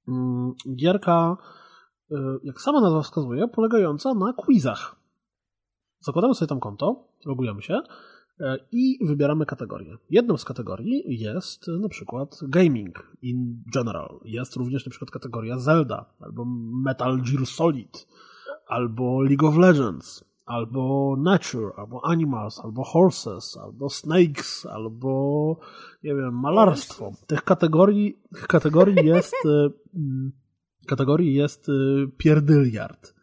mm, 0.08 0.54
gierka, 0.76 1.36
jak 2.44 2.60
sama 2.60 2.80
nazwa 2.80 3.02
wskazuje, 3.02 3.48
polegająca 3.48 4.14
na 4.14 4.32
quizach. 4.32 5.03
Zakładamy 6.04 6.34
sobie 6.34 6.48
tam 6.48 6.60
konto, 6.60 7.08
logujemy 7.26 7.62
się 7.62 7.74
y, 7.74 8.44
i 8.72 8.98
wybieramy 9.06 9.46
kategorię. 9.46 9.96
Jedną 10.10 10.36
z 10.36 10.44
kategorii 10.44 11.04
jest 11.06 11.68
na 11.80 11.88
przykład 11.88 12.40
gaming 12.48 13.12
in 13.22 13.62
general. 13.74 14.20
Jest 14.24 14.56
również 14.56 14.86
na 14.86 14.90
przykład 14.90 15.10
kategoria 15.10 15.58
Zelda 15.58 16.14
albo 16.20 16.44
Metal 16.84 17.22
Gear 17.22 17.46
Solid 17.46 18.06
albo 18.66 19.22
League 19.22 19.48
of 19.48 19.56
Legends, 19.56 20.24
albo 20.46 21.16
Nature, 21.18 21.72
albo 21.76 22.00
Animals, 22.04 22.60
albo 22.60 22.84
Horses, 22.84 23.56
albo 23.56 23.90
Snakes, 23.90 24.66
albo 24.66 25.58
nie 26.02 26.14
wiem, 26.14 26.40
malarstwo. 26.40 27.12
Tych 27.26 27.44
kategorii, 27.44 28.18
tych 28.34 28.46
kategorii 28.46 29.06
jest 29.06 29.34
e, 29.46 29.48
mm, 29.96 30.32
kategorii 30.86 31.34
jest 31.34 31.68
e, 31.68 31.72
pierdyliard. 32.16 33.14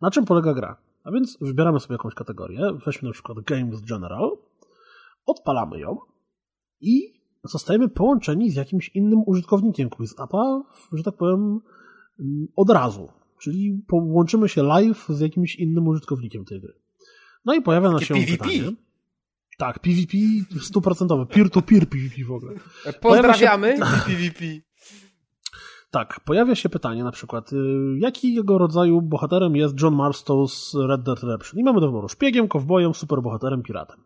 Na 0.00 0.10
czym 0.10 0.24
polega 0.24 0.54
gra? 0.54 0.76
A 1.06 1.10
więc 1.10 1.38
wybieramy 1.40 1.80
sobie 1.80 1.94
jakąś 1.94 2.14
kategorię, 2.14 2.60
weźmy 2.86 3.08
na 3.08 3.12
przykład 3.12 3.40
Games 3.40 3.80
General, 3.80 4.30
odpalamy 5.26 5.80
ją 5.80 5.98
i 6.80 7.20
zostajemy 7.44 7.88
połączeni 7.88 8.50
z 8.50 8.54
jakimś 8.54 8.88
innym 8.88 9.22
użytkownikiem 9.26 9.90
quiz 9.90 10.14
appa, 10.18 10.62
że 10.92 11.02
tak 11.02 11.16
powiem, 11.16 11.60
od 12.56 12.70
razu. 12.70 13.08
Czyli 13.38 13.82
połączymy 13.86 14.48
się 14.48 14.62
live 14.62 15.06
z 15.08 15.20
jakimś 15.20 15.56
innym 15.56 15.88
użytkownikiem 15.88 16.44
tej 16.44 16.60
gry. 16.60 16.72
No 17.44 17.54
i 17.54 17.62
pojawia 17.62 17.90
nam 17.90 18.00
się 18.00 18.14
PvP. 18.14 18.32
pytanie. 18.32 18.72
Tak, 19.58 19.78
PvP 19.78 20.18
stuprocentowe, 20.60 21.26
peer-to-peer 21.26 21.88
PvP 21.88 22.24
w 22.24 22.32
ogóle. 22.32 22.54
Pozdrawiamy. 23.00 23.78
PvP. 24.06 24.44
Tak, 25.96 26.20
pojawia 26.20 26.54
się 26.54 26.68
pytanie 26.68 27.04
na 27.04 27.10
przykład, 27.10 27.52
y, 27.52 27.56
jakiego 27.98 28.58
rodzaju 28.58 29.02
bohaterem 29.02 29.56
jest 29.56 29.82
John 29.82 29.94
Marstow 29.94 30.50
z 30.52 30.74
Red 30.74 31.02
Dead 31.02 31.20
Redemption? 31.20 31.60
I 31.60 31.64
mamy 31.64 31.80
do 31.80 31.86
wyboru 31.86 32.08
szpiegiem, 32.08 32.48
kowbojem, 32.48 32.94
superbohaterem, 32.94 33.62
piratem. 33.62 33.96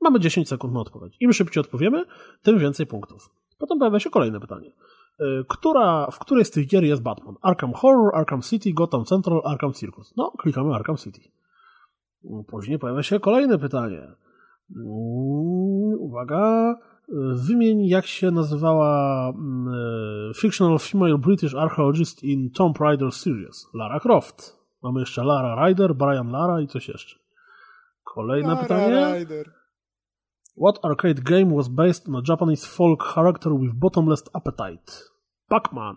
Mamy 0.00 0.20
10 0.20 0.48
sekund 0.48 0.74
na 0.74 0.80
odpowiedź. 0.80 1.16
Im 1.20 1.32
szybciej 1.32 1.60
odpowiemy, 1.60 2.04
tym 2.42 2.58
więcej 2.58 2.86
punktów. 2.86 3.30
Potem 3.58 3.78
pojawia 3.78 4.00
się 4.00 4.10
kolejne 4.10 4.40
pytanie. 4.40 4.72
Y, 5.20 5.44
która, 5.48 6.10
w 6.10 6.18
której 6.18 6.44
z 6.44 6.50
tych 6.50 6.66
gier 6.66 6.84
jest 6.84 7.02
Batman? 7.02 7.34
Arkham 7.42 7.72
Horror, 7.72 8.16
Arkham 8.16 8.42
City, 8.42 8.72
Gotham 8.72 9.04
Central, 9.04 9.40
Arkham 9.44 9.72
Circus. 9.72 10.16
No, 10.16 10.32
klikamy 10.38 10.74
Arkham 10.74 10.96
City. 10.96 11.20
Później 12.46 12.78
pojawia 12.78 13.02
się 13.02 13.20
kolejne 13.20 13.58
pytanie. 13.58 14.02
Mm, 14.76 15.96
uwaga. 15.98 16.74
Wymień, 17.48 17.86
jak 17.86 18.06
się 18.06 18.30
nazywała 18.30 19.28
mm, 19.28 19.74
y, 20.30 20.34
fictional 20.34 20.78
female 20.78 21.18
British 21.18 21.54
archaeologist 21.54 22.22
in 22.22 22.50
Tomb 22.50 22.80
Raider 22.80 23.12
series. 23.12 23.66
Lara 23.74 24.00
Croft. 24.00 24.56
Mamy 24.82 25.00
jeszcze 25.00 25.24
Lara 25.24 25.66
Ryder, 25.66 25.94
Brian 25.94 26.30
Lara 26.30 26.60
i 26.60 26.66
coś 26.66 26.88
jeszcze. 26.88 27.16
Kolejne 28.04 28.48
Lara 28.48 28.62
pytanie. 28.62 29.14
Ryder. 29.14 29.52
What 30.56 30.84
arcade 30.84 31.22
game 31.22 31.56
was 31.56 31.68
based 31.68 32.08
on 32.08 32.16
a 32.16 32.22
Japanese 32.28 32.66
folk 32.66 33.14
character 33.14 33.52
with 33.52 33.74
bottomless 33.74 34.24
appetite? 34.34 34.92
Pac-Man. 35.48 35.96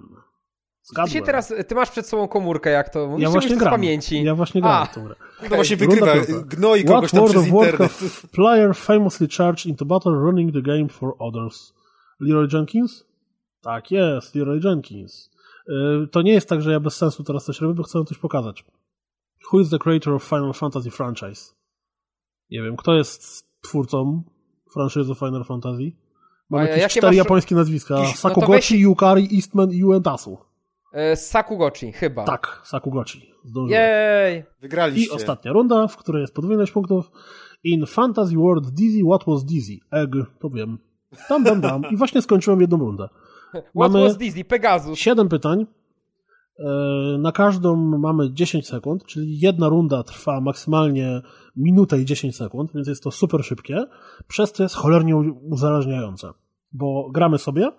Zgadłem. 0.86 1.08
Ty 1.08 1.14
się 1.14 1.22
teraz, 1.22 1.54
ty 1.68 1.76
masz 1.76 1.92
przed 1.92 2.08
sobą 2.08 2.28
komórkę, 2.28 2.70
jak 2.70 2.90
to 2.90 3.08
mówisz, 3.08 3.24
ja 3.24 3.30
właśnie 3.30 3.58
gram. 3.58 3.70
z 3.74 3.76
pamięci. 3.76 4.24
Ja 4.24 4.36
właśnie 4.36 4.62
gram 4.62 4.74
A. 4.74 4.86
w 4.86 4.94
tą 4.96 5.04
grę. 5.04 5.16
No 5.44 5.56
właśnie 5.56 5.78
wygrywa, 5.78 6.14
gnoi 6.46 6.84
kogoś 6.84 7.10
What 7.10 7.12
tam 7.12 7.20
World 7.52 7.76
przez 7.76 8.02
internet. 8.02 8.32
Player 8.32 8.76
famously 8.76 9.28
charged 9.38 9.66
into 9.66 9.86
battle 9.86 10.12
running 10.12 10.54
the 10.54 10.62
game 10.62 10.88
for 10.90 11.16
others? 11.20 11.74
Leroy 12.20 12.48
Jenkins? 12.54 13.06
Tak 13.62 13.92
jest, 13.92 14.36
Leroy 14.36 14.60
Jenkins. 14.64 15.30
Yy, 15.68 16.08
To 16.12 16.22
nie 16.22 16.32
jest 16.34 16.50
tak, 16.50 16.62
że 16.62 16.72
ja 16.72 16.80
bez 16.80 16.96
sensu 16.98 17.24
teraz 17.24 17.46
coś 17.46 17.62
robię, 17.62 17.74
bo 17.74 17.84
chcę 17.84 18.04
coś 18.06 18.18
pokazać. 18.18 18.66
Who 19.54 19.60
is 19.60 19.70
the 19.70 19.80
creator 19.80 20.14
of 20.14 20.24
Final 20.24 20.54
Fantasy 20.54 20.92
franchise? 20.92 21.54
Nie 22.52 22.62
wiem, 22.62 22.78
kto 22.78 22.94
jest 22.94 23.44
twórcą 23.62 24.24
franczyzy 24.74 25.16
Final 25.16 25.44
Fantasy? 25.44 25.92
Mam 26.50 26.62
A 26.62 26.64
jakieś 26.64 26.82
jakie 26.82 26.92
cztery 26.92 27.08
masz- 27.08 27.16
japońskie 27.18 27.56
nazwiska. 27.56 27.96
Jakiś- 28.00 28.24
no 28.24 28.30
to 28.30 28.36
Sakugochi, 28.36 28.80
Yukari, 28.80 29.30
Eastman 29.36 29.72
i 29.72 29.84
Uentasu. 29.84 30.38
E, 30.96 31.16
Sakugochi, 31.16 31.92
chyba. 31.92 32.24
Tak, 32.26 32.62
Sakugochi. 32.64 33.32
Zdążyłem. 33.46 33.82
Jej! 33.84 34.40
I 34.40 34.62
Wygraliście. 34.62 35.16
ostatnia 35.16 35.52
runda, 35.54 35.88
w 35.88 35.98
której 35.98 36.22
jest 36.22 36.34
podwójność 36.34 36.72
punktów. 36.72 37.12
In 37.64 37.86
Fantasy 37.86 38.36
World 38.36 38.70
Dizzy, 38.70 39.02
what 39.10 39.24
was 39.28 39.46
Dizzy? 39.46 39.78
Egg, 39.92 40.16
to 40.40 40.50
wiem. 40.50 40.78
Dam, 41.30 41.44
dam, 41.44 41.62
dam. 41.62 41.84
I 41.92 41.98
właśnie 41.98 42.22
skończyłem 42.22 42.62
jedną 42.62 42.78
rundę. 42.78 43.10
What 43.54 43.66
Mamy- 43.76 44.04
was 44.04 44.18
Disney? 44.18 44.46
Pegasus. 44.46 45.00
Siedem 45.00 45.30
pytań. 45.30 45.66
E, 46.60 46.66
Na 47.20 47.32
każdą 47.32 47.76
mamy 47.76 48.34
10 48.34 48.68
sekund, 48.68 49.06
czyli 49.06 49.40
jedna 49.40 49.70
runda 49.70 50.04
trwa 50.04 50.42
maksymalnie 50.42 51.22
minutę 51.56 52.00
i 52.02 52.06
10 52.06 52.36
sekund, 52.36 52.72
więc 52.76 52.88
jest 52.88 53.04
to 53.04 53.12
super 53.12 53.44
szybkie. 53.44 53.86
Przez 54.28 54.52
to 54.54 54.64
jest 54.64 54.76
cholernie 54.76 55.16
uzależniające, 55.42 56.32
bo 56.74 57.10
gramy 57.14 57.38
sobie, 57.38 57.72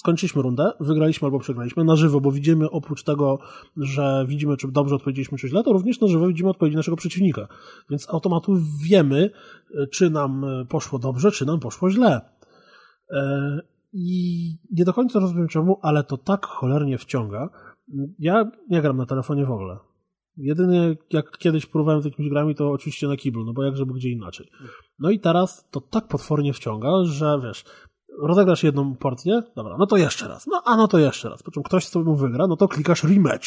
skończyliśmy 0.00 0.42
rundę, 0.42 0.72
wygraliśmy 0.80 1.26
albo 1.26 1.38
przegraliśmy 1.38 1.84
na 1.84 1.96
żywo, 1.96 2.20
bo 2.20 2.32
widzimy 2.32 2.70
oprócz 2.70 3.02
tego, 3.02 3.38
że 3.76 4.24
widzimy, 4.28 4.56
czy 4.56 4.68
dobrze 4.72 4.94
odpowiedzieliśmy, 4.94 5.38
czy 5.38 5.48
źle, 5.48 5.62
to 5.62 5.72
również 5.72 6.00
na 6.00 6.08
żywo 6.08 6.28
widzimy 6.28 6.50
odpowiedzi 6.50 6.76
naszego 6.76 6.96
przeciwnika. 6.96 7.48
Więc 7.90 8.10
automatu 8.10 8.56
wiemy, 8.84 9.30
e, 9.74 9.86
czy 9.86 10.10
nam 10.10 10.44
e, 10.44 10.64
poszło 10.64 10.98
dobrze, 10.98 11.30
czy 11.30 11.46
nam 11.46 11.60
poszło 11.60 11.90
źle. 11.90 12.20
E, 13.10 13.60
I 13.92 14.56
nie 14.70 14.84
do 14.84 14.92
końca 14.92 15.18
rozumiem 15.18 15.48
czemu, 15.48 15.78
ale 15.82 16.04
to 16.04 16.16
tak 16.16 16.46
cholernie 16.46 16.98
wciąga. 16.98 17.48
Ja 18.18 18.50
nie 18.68 18.82
gram 18.82 18.96
na 18.96 19.06
telefonie 19.06 19.46
w 19.46 19.50
ogóle. 19.50 19.78
Jedynie 20.36 20.96
jak 21.12 21.38
kiedyś 21.38 21.66
próbowałem 21.66 22.02
z 22.02 22.04
jakimiś 22.04 22.30
grami, 22.30 22.54
to 22.54 22.70
oczywiście 22.70 23.08
na 23.08 23.16
kiblu, 23.16 23.44
no 23.44 23.52
bo 23.52 23.64
jak 23.64 23.76
żeby 23.76 23.94
gdzie 23.94 24.10
inaczej. 24.10 24.46
No 24.98 25.10
i 25.10 25.20
teraz 25.20 25.68
to 25.70 25.80
tak 25.80 26.08
potwornie 26.08 26.52
wciąga, 26.52 27.04
że 27.04 27.40
wiesz, 27.42 27.64
rozegrasz 28.18 28.62
jedną 28.62 28.96
porcję, 28.96 29.42
dobra, 29.56 29.76
no 29.78 29.86
to 29.86 29.96
jeszcze 29.96 30.28
raz, 30.28 30.46
no 30.46 30.62
a 30.64 30.76
no 30.76 30.88
to 30.88 30.98
jeszcze 30.98 31.28
raz. 31.28 31.42
Po 31.42 31.50
czym 31.50 31.62
ktoś 31.62 31.84
z 31.84 31.90
tobą 31.90 32.14
wygra, 32.14 32.46
no 32.46 32.56
to 32.56 32.68
klikasz 32.68 33.04
rematch. 33.04 33.46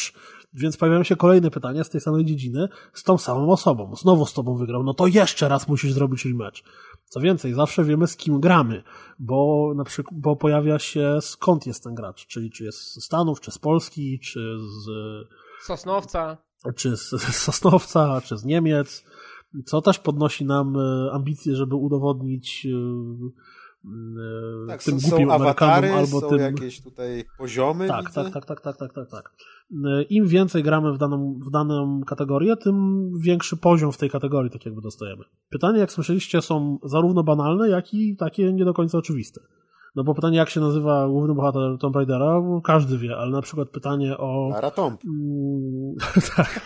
Więc 0.54 0.76
pojawiają 0.76 1.02
się 1.02 1.16
kolejne 1.16 1.50
pytania 1.50 1.84
z 1.84 1.90
tej 1.90 2.00
samej 2.00 2.24
dziedziny 2.24 2.68
z 2.92 3.02
tą 3.02 3.18
samą 3.18 3.50
osobą. 3.50 3.96
Znowu 3.96 4.26
z 4.26 4.32
tobą 4.32 4.56
wygrał, 4.56 4.82
no 4.82 4.94
to 4.94 5.06
jeszcze 5.06 5.48
raz 5.48 5.68
musisz 5.68 5.92
zrobić 5.92 6.24
rematch. 6.24 6.60
Co 7.08 7.20
więcej, 7.20 7.54
zawsze 7.54 7.84
wiemy 7.84 8.06
z 8.06 8.16
kim 8.16 8.40
gramy, 8.40 8.82
bo 9.18 9.72
na 9.76 9.84
przykład, 9.84 10.20
bo 10.20 10.36
pojawia 10.36 10.78
się 10.78 11.18
skąd 11.20 11.66
jest 11.66 11.84
ten 11.84 11.94
gracz, 11.94 12.26
czyli 12.26 12.50
czy 12.50 12.64
jest 12.64 12.78
z 12.78 13.04
Stanów, 13.04 13.40
czy 13.40 13.50
z 13.50 13.58
Polski, 13.58 14.18
czy 14.18 14.56
z, 14.58 14.86
Sosnowca. 15.66 16.36
czy 16.76 16.96
z, 16.96 17.10
z 17.10 17.36
Sosnowca, 17.44 18.20
czy 18.20 18.36
z 18.36 18.44
Niemiec, 18.44 19.04
co 19.64 19.82
też 19.82 19.98
podnosi 19.98 20.44
nam 20.44 20.76
e, 20.76 21.12
ambicje, 21.12 21.56
żeby 21.56 21.74
udowodnić 21.74 22.66
e, 22.66 22.70
Tak, 24.68 24.82
tym 24.82 25.00
są, 25.00 25.08
głupim 25.08 25.28
są 25.28 25.34
awatary, 25.34 25.92
albo 25.92 26.20
są 26.20 26.28
tym... 26.28 26.38
jakieś 26.38 26.80
tutaj 26.80 27.24
poziomy. 27.38 27.88
Tak, 27.88 28.06
widzę. 28.06 28.24
tak, 28.24 28.32
tak, 28.32 28.46
tak, 28.46 28.60
tak, 28.60 28.76
tak, 28.76 28.92
tak, 28.92 29.10
tak. 29.10 29.32
E, 29.84 30.02
Im 30.02 30.28
więcej 30.28 30.62
gramy 30.62 30.92
w 30.92 30.98
daną, 30.98 31.38
w 31.46 31.50
daną 31.50 32.00
kategorię, 32.06 32.56
tym 32.56 33.08
większy 33.18 33.56
poziom 33.56 33.92
w 33.92 33.98
tej 33.98 34.10
kategorii 34.10 34.50
tak 34.50 34.66
jakby 34.66 34.80
dostajemy. 34.80 35.24
Pytania, 35.50 35.78
jak 35.78 35.92
słyszeliście, 35.92 36.42
są 36.42 36.78
zarówno 36.84 37.22
banalne, 37.22 37.68
jak 37.68 37.94
i 37.94 38.16
takie 38.16 38.52
nie 38.52 38.64
do 38.64 38.74
końca 38.74 38.98
oczywiste. 38.98 39.40
No 39.96 40.04
bo 40.04 40.14
pytanie, 40.14 40.36
jak 40.36 40.50
się 40.50 40.60
nazywa 40.60 41.08
główny 41.08 41.34
bohater 41.34 41.78
Tomb 41.78 41.96
Raidera, 41.96 42.42
każdy 42.64 42.98
wie, 42.98 43.16
ale 43.16 43.30
na 43.30 43.42
przykład 43.42 43.68
pytanie 43.68 44.18
o... 44.18 44.48
Lara 44.52 44.70
Tomb. 44.70 45.00
Mm, 45.04 45.94
tak, 46.36 46.60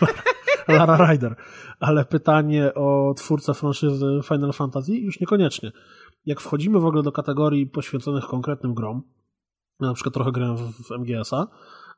Lara 0.67 1.07
Ryder. 1.07 1.35
Ale 1.79 2.05
pytanie 2.05 2.73
o 2.73 3.13
twórcę 3.17 3.53
franszyzy 3.53 4.19
Final 4.23 4.53
Fantasy 4.53 4.93
już 4.93 5.19
niekoniecznie. 5.19 5.71
Jak 6.29 6.41
wchodzimy 6.41 6.79
w 6.79 6.85
ogóle 6.85 7.03
do 7.03 7.11
kategorii 7.11 7.67
poświęconych 7.67 8.23
konkretnym 8.23 8.73
grom, 8.73 9.03
na 9.79 9.93
przykład 9.93 10.13
trochę 10.13 10.31
grałem 10.31 10.57
w, 10.57 10.91
MGS-a, 10.91 11.47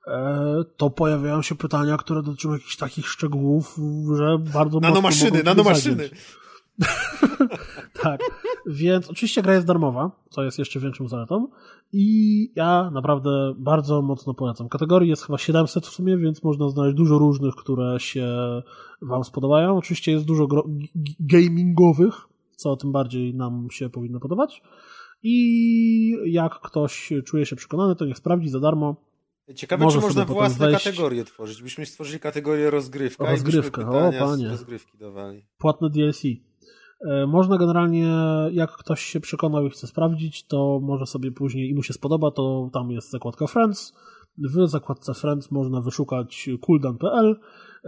e, 0.07 0.63
to 0.77 0.89
pojawiają 0.89 1.41
się 1.41 1.55
pytania, 1.55 1.97
które 1.97 2.23
dotyczą 2.23 2.53
jakichś 2.53 2.77
takich 2.77 3.07
szczegółów, 3.07 3.79
że 4.17 4.37
bardzo 4.53 4.79
Nanomaszyny, 4.79 5.31
mocno 5.31 5.43
nanomaszyny. 5.43 5.95
zagiąć. 5.95 6.41
tak, 8.03 8.21
więc 8.65 9.09
oczywiście 9.09 9.41
gra 9.41 9.53
jest 9.53 9.67
darmowa, 9.67 10.11
co 10.29 10.43
jest 10.43 10.59
jeszcze 10.59 10.79
większą 10.79 11.07
zaletą 11.07 11.47
i 11.93 12.51
ja 12.55 12.91
naprawdę 12.91 13.53
bardzo 13.57 14.01
mocno 14.01 14.33
polecam. 14.33 14.69
Kategorii 14.69 15.09
jest 15.09 15.25
chyba 15.25 15.37
700 15.37 15.87
w 15.87 15.89
sumie, 15.89 16.17
więc 16.17 16.43
można 16.43 16.69
znaleźć 16.69 16.97
dużo 16.97 17.17
różnych, 17.17 17.55
które 17.55 17.99
się 17.99 18.27
wam 19.01 19.23
spodobają. 19.23 19.77
Oczywiście 19.77 20.11
jest 20.11 20.25
dużo 20.25 20.47
gamingowych, 21.19 22.30
co 22.61 22.75
tym 22.75 22.91
bardziej 22.91 23.35
nam 23.35 23.67
się 23.71 23.89
powinno 23.89 24.19
podobać. 24.19 24.61
I 25.23 26.17
jak 26.25 26.59
ktoś 26.59 27.13
czuje 27.25 27.45
się 27.45 27.55
przekonany, 27.55 27.95
to 27.95 28.05
niech 28.05 28.17
sprawdzi 28.17 28.49
za 28.49 28.59
darmo. 28.59 28.95
Ciekawe, 29.55 29.83
Może 29.83 29.99
czy 29.99 30.05
można 30.05 30.25
własne 30.25 30.65
wejść. 30.67 30.83
kategorie 30.83 31.23
tworzyć. 31.23 31.61
Byśmy 31.63 31.85
stworzyli 31.85 32.19
kategorię 32.19 32.69
rozgrywka. 32.69 33.31
Rozgrywka, 33.31 33.89
o, 33.89 34.11
panie. 34.19 34.49
rozgrywki 34.49 34.97
dawali. 34.97 35.45
płatne 35.57 35.89
DLC. 35.89 36.23
E, 36.25 37.27
Można 37.27 37.57
generalnie, 37.57 38.07
jak 38.51 38.71
ktoś 38.71 39.01
się 39.03 39.19
przekonał 39.19 39.65
i 39.65 39.69
chce 39.69 39.87
sprawdzić, 39.87 40.43
to 40.47 40.79
może 40.83 41.05
sobie 41.05 41.31
później 41.31 41.69
i 41.69 41.75
mu 41.75 41.83
się 41.83 41.93
spodoba, 41.93 42.31
to 42.31 42.69
tam 42.73 42.91
jest 42.91 43.11
zakładka 43.11 43.47
Friends. 43.47 43.93
W 44.37 44.67
zakładce 44.67 45.13
Friends 45.13 45.51
można 45.51 45.81
wyszukać 45.81 46.49
cooldown.pl, 46.61 47.39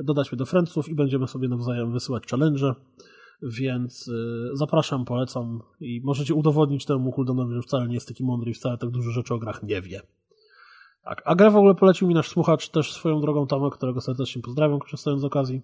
dodać 0.04 0.32
mnie 0.32 0.38
do 0.38 0.46
Friendsów 0.46 0.90
i 0.90 0.96
będziemy 0.96 1.28
sobie 1.28 1.48
nawzajem 1.48 1.92
wysyłać 1.92 2.24
challenge. 2.28 2.74
Więc 3.42 4.10
e, 4.54 4.58
zapraszam, 4.58 5.06
polecam 5.06 5.62
i 5.80 6.02
możecie 6.04 6.34
udowodnić 6.34 6.86
temu 6.86 7.12
cooldownowi, 7.12 7.56
że 7.56 7.62
wcale 7.62 7.88
nie 7.88 7.94
jest 7.94 8.08
taki 8.08 8.24
mądry 8.24 8.52
i 8.52 8.54
wcale 8.54 8.78
tak 8.78 8.90
dużo 8.90 9.12
rzeczy 9.12 9.34
o 9.34 9.38
grach 9.40 9.64
nie 9.64 9.82
wie. 9.82 10.02
Tak, 11.04 11.22
a 11.26 11.36
grę 11.36 11.52
w 11.52 11.56
ogóle 11.56 11.76
polecił 11.76 12.08
mi 12.08 12.14
nasz 12.14 12.30
słuchacz 12.30 12.70
też 12.70 12.94
swoją 12.94 13.22
drogą 13.22 13.48
Tomek, 13.48 13.74
którego 13.74 14.02
serdecznie 14.02 14.42
pozdrawiam, 14.42 14.80
korzystając 14.80 15.22
z 15.22 15.26
okazji. 15.26 15.62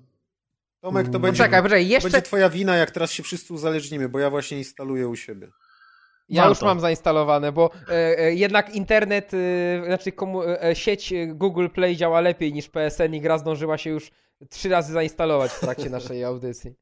Tomek, 0.82 1.06
to 1.06 1.10
Mm. 1.10 1.22
będzie, 1.22 1.38
Poczekaj, 1.44 1.62
poczekaj, 1.62 1.86
to 1.86 1.92
jeszcze... 1.92 2.10
będzie 2.10 2.22
twoja 2.22 2.50
wina, 2.50 2.76
jak 2.76 2.92
teraz 2.92 3.12
się 3.12 3.24
wszyscy 3.24 3.54
uzależnimy, 3.54 4.10
bo 4.10 4.20
ja 4.20 4.30
właśnie 4.30 4.58
instaluję 4.58 5.08
u 5.08 5.16
siebie. 5.16 5.48
Ja 6.30 6.42
Warto. 6.42 6.50
już 6.52 6.62
mam 6.62 6.80
zainstalowane, 6.80 7.52
bo 7.52 7.70
e, 7.90 8.20
e, 8.20 8.34
jednak 8.34 8.76
internet, 8.76 9.32
e, 9.34 9.86
znaczy 9.86 10.12
komu, 10.12 10.44
e, 10.44 10.76
sieć 10.76 11.14
e, 11.14 11.28
Google 11.28 11.68
Play 11.70 11.96
działa 11.96 12.22
lepiej 12.22 12.54
niż 12.54 12.70
PSN 12.70 13.14
i 13.16 13.22
gra 13.22 13.38
zdążyła 13.38 13.78
się 13.78 13.90
już 13.90 14.12
trzy 14.50 14.70
razy 14.70 14.94
zainstalować 14.94 15.52
w 15.52 15.60
trakcie 15.60 15.90
naszej 16.00 16.24
audycji. 16.24 16.74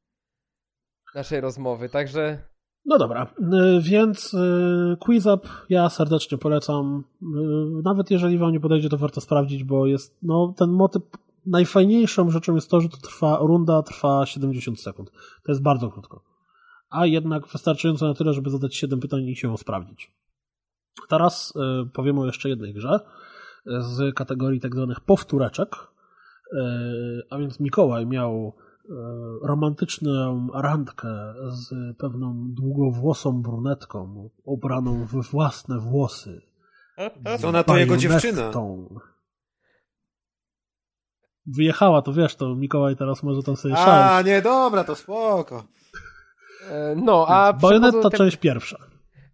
Naszej 1.17 1.41
rozmowy, 1.41 1.89
także 1.89 2.39
No 2.85 2.97
dobra, 2.97 3.27
y, 3.39 3.81
więc 3.81 4.33
y, 4.33 4.97
Quiz 4.99 5.25
Up 5.25 5.47
ja 5.69 5.89
serdecznie 5.89 6.37
polecam. 6.37 7.03
Y, 7.21 7.25
Nawet 7.83 8.11
jeżeli 8.11 8.37
wam 8.37 8.51
nie 8.51 8.59
podejdzie, 8.59 8.89
to 8.89 8.97
warto 8.97 9.21
sprawdzić, 9.21 9.63
bo 9.63 9.85
jest 9.85 10.17
no, 10.21 10.53
ten 10.57 10.69
motyw. 10.69 11.01
Najfajniejszą 11.45 12.29
rzeczą 12.29 12.55
jest 12.55 12.69
to, 12.69 12.81
że 12.81 12.89
to 12.89 12.97
trwa, 12.97 13.37
runda 13.41 13.83
trwa 13.83 14.25
70 14.25 14.81
sekund. 14.81 15.11
To 15.43 15.51
jest 15.51 15.61
bardzo 15.61 15.89
krótko. 15.89 16.23
A 16.89 17.05
jednak 17.05 17.47
wystarczająco 17.47 18.07
na 18.07 18.13
tyle, 18.13 18.33
żeby 18.33 18.49
zadać 18.49 18.75
7 18.75 18.99
pytań 18.99 19.23
i 19.23 19.35
się 19.35 19.57
sprawdzić. 19.57 20.11
Teraz 21.09 21.53
powiem 21.93 22.19
o 22.19 22.25
jeszcze 22.25 22.49
jednej 22.49 22.73
grze 22.73 22.99
z 23.65 24.15
kategorii 24.15 24.59
tak 24.59 24.75
zwanych 24.75 24.99
powtóreczek. 24.99 25.75
A 27.29 27.37
więc 27.37 27.59
Mikołaj 27.59 28.05
miał 28.05 28.53
romantyczną 29.43 30.47
randkę 30.53 31.33
z 31.49 31.97
pewną 31.97 32.45
długowłosą 32.53 33.41
brunetką 33.41 34.29
ubraną 34.43 35.05
w 35.05 35.31
własne 35.31 35.79
włosy. 35.79 36.41
Co 37.39 37.51
na 37.51 37.63
to 37.63 37.77
jego 37.77 37.97
dziewczyna? 37.97 38.51
Wyjechała, 41.45 42.01
to 42.01 42.13
wiesz, 42.13 42.35
to 42.35 42.55
Mikołaj 42.55 42.95
teraz 42.95 43.23
może 43.23 43.43
tam 43.43 43.55
sobie 43.55 43.73
A, 43.77 43.85
szaleć. 43.85 44.27
nie, 44.27 44.41
dobra, 44.41 44.83
to 44.83 44.95
spoko. 44.95 45.63
e, 46.69 46.95
no, 46.95 47.25
a 47.27 47.53
Bajoneta 47.53 47.87
przechodząc 47.91 48.11
te- 48.11 48.17
część 48.17 48.37
pierwsza. 48.37 48.77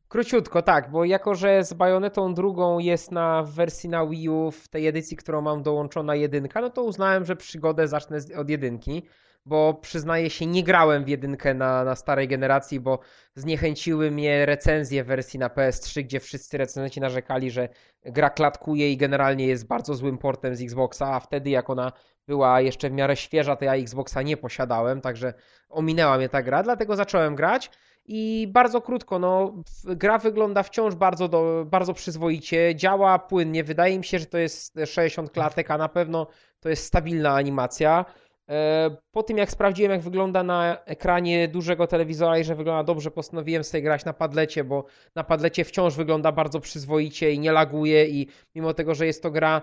Króciutko, 0.07 0.61
tak, 0.61 0.91
bo 0.91 1.05
jako, 1.05 1.35
że 1.35 1.63
z 1.63 1.73
Bajonetą 1.73 2.33
drugą 2.33 2.79
jest 2.79 3.11
na 3.11 3.43
w 3.43 3.51
wersji 3.51 3.89
na 3.89 4.07
Wii 4.07 4.29
U 4.29 4.51
w 4.51 4.67
tej 4.67 4.87
edycji, 4.87 5.17
którą 5.17 5.41
mam 5.41 5.63
dołączona 5.63 6.15
jedynka, 6.15 6.61
no 6.61 6.69
to 6.69 6.83
uznałem, 6.83 7.25
że 7.25 7.35
przygodę 7.35 7.87
zacznę 7.87 8.17
od 8.37 8.49
jedynki. 8.49 9.03
Bo 9.45 9.73
przyznaję 9.73 10.29
się, 10.29 10.45
nie 10.45 10.63
grałem 10.63 11.03
w 11.03 11.07
jedynkę 11.07 11.53
na, 11.53 11.83
na 11.83 11.95
starej 11.95 12.27
generacji, 12.27 12.79
bo 12.79 12.99
zniechęciły 13.35 14.11
mnie 14.11 14.45
recenzje 14.45 15.03
wersji 15.03 15.39
na 15.39 15.47
PS3, 15.47 16.03
gdzie 16.03 16.19
wszyscy 16.19 16.57
recenzenci 16.57 17.01
narzekali, 17.01 17.51
że 17.51 17.69
gra 18.05 18.29
klatkuje 18.29 18.91
i 18.91 18.97
generalnie 18.97 19.47
jest 19.47 19.67
bardzo 19.67 19.95
złym 19.95 20.17
portem 20.17 20.55
z 20.55 20.61
Xboxa, 20.61 21.13
a 21.13 21.19
wtedy 21.19 21.49
jak 21.49 21.69
ona 21.69 21.91
była 22.27 22.61
jeszcze 22.61 22.89
w 22.89 22.93
miarę 22.93 23.15
świeża, 23.15 23.55
to 23.55 23.65
ja 23.65 23.75
Xboxa 23.75 24.21
nie 24.21 24.37
posiadałem, 24.37 25.01
także 25.01 25.33
ominęła 25.69 26.17
mnie 26.17 26.29
ta 26.29 26.43
gra, 26.43 26.63
dlatego 26.63 26.95
zacząłem 26.95 27.35
grać. 27.35 27.69
I 28.05 28.47
bardzo 28.51 28.81
krótko, 28.81 29.19
no, 29.19 29.63
gra 29.85 30.17
wygląda 30.17 30.63
wciąż 30.63 30.95
bardzo, 30.95 31.27
do, 31.27 31.65
bardzo 31.65 31.93
przyzwoicie, 31.93 32.75
działa 32.75 33.19
płynnie. 33.19 33.63
Wydaje 33.63 33.97
mi 33.97 34.03
się, 34.03 34.19
że 34.19 34.25
to 34.25 34.37
jest 34.37 34.79
60 34.85 35.31
klatek, 35.31 35.71
a 35.71 35.77
na 35.77 35.89
pewno 35.89 36.27
to 36.59 36.69
jest 36.69 36.85
stabilna 36.85 37.33
animacja. 37.33 38.05
E, 38.49 38.97
po 39.11 39.23
tym 39.23 39.37
jak 39.37 39.51
sprawdziłem, 39.51 39.91
jak 39.91 40.01
wygląda 40.01 40.43
na 40.43 40.77
ekranie 40.85 41.47
dużego 41.47 41.87
telewizora 41.87 42.37
i 42.37 42.43
że 42.43 42.55
wygląda 42.55 42.83
dobrze, 42.83 43.11
postanowiłem 43.11 43.63
sobie 43.63 43.81
grać 43.81 44.05
na 44.05 44.13
padlecie, 44.13 44.63
bo 44.63 44.85
na 45.15 45.23
padlecie 45.23 45.63
wciąż 45.63 45.95
wygląda 45.95 46.31
bardzo 46.31 46.59
przyzwoicie 46.59 47.31
i 47.31 47.39
nie 47.39 47.51
laguje 47.51 48.07
i 48.07 48.27
mimo 48.55 48.73
tego, 48.73 48.95
że 48.95 49.05
jest 49.05 49.23
to 49.23 49.31
gra 49.31 49.61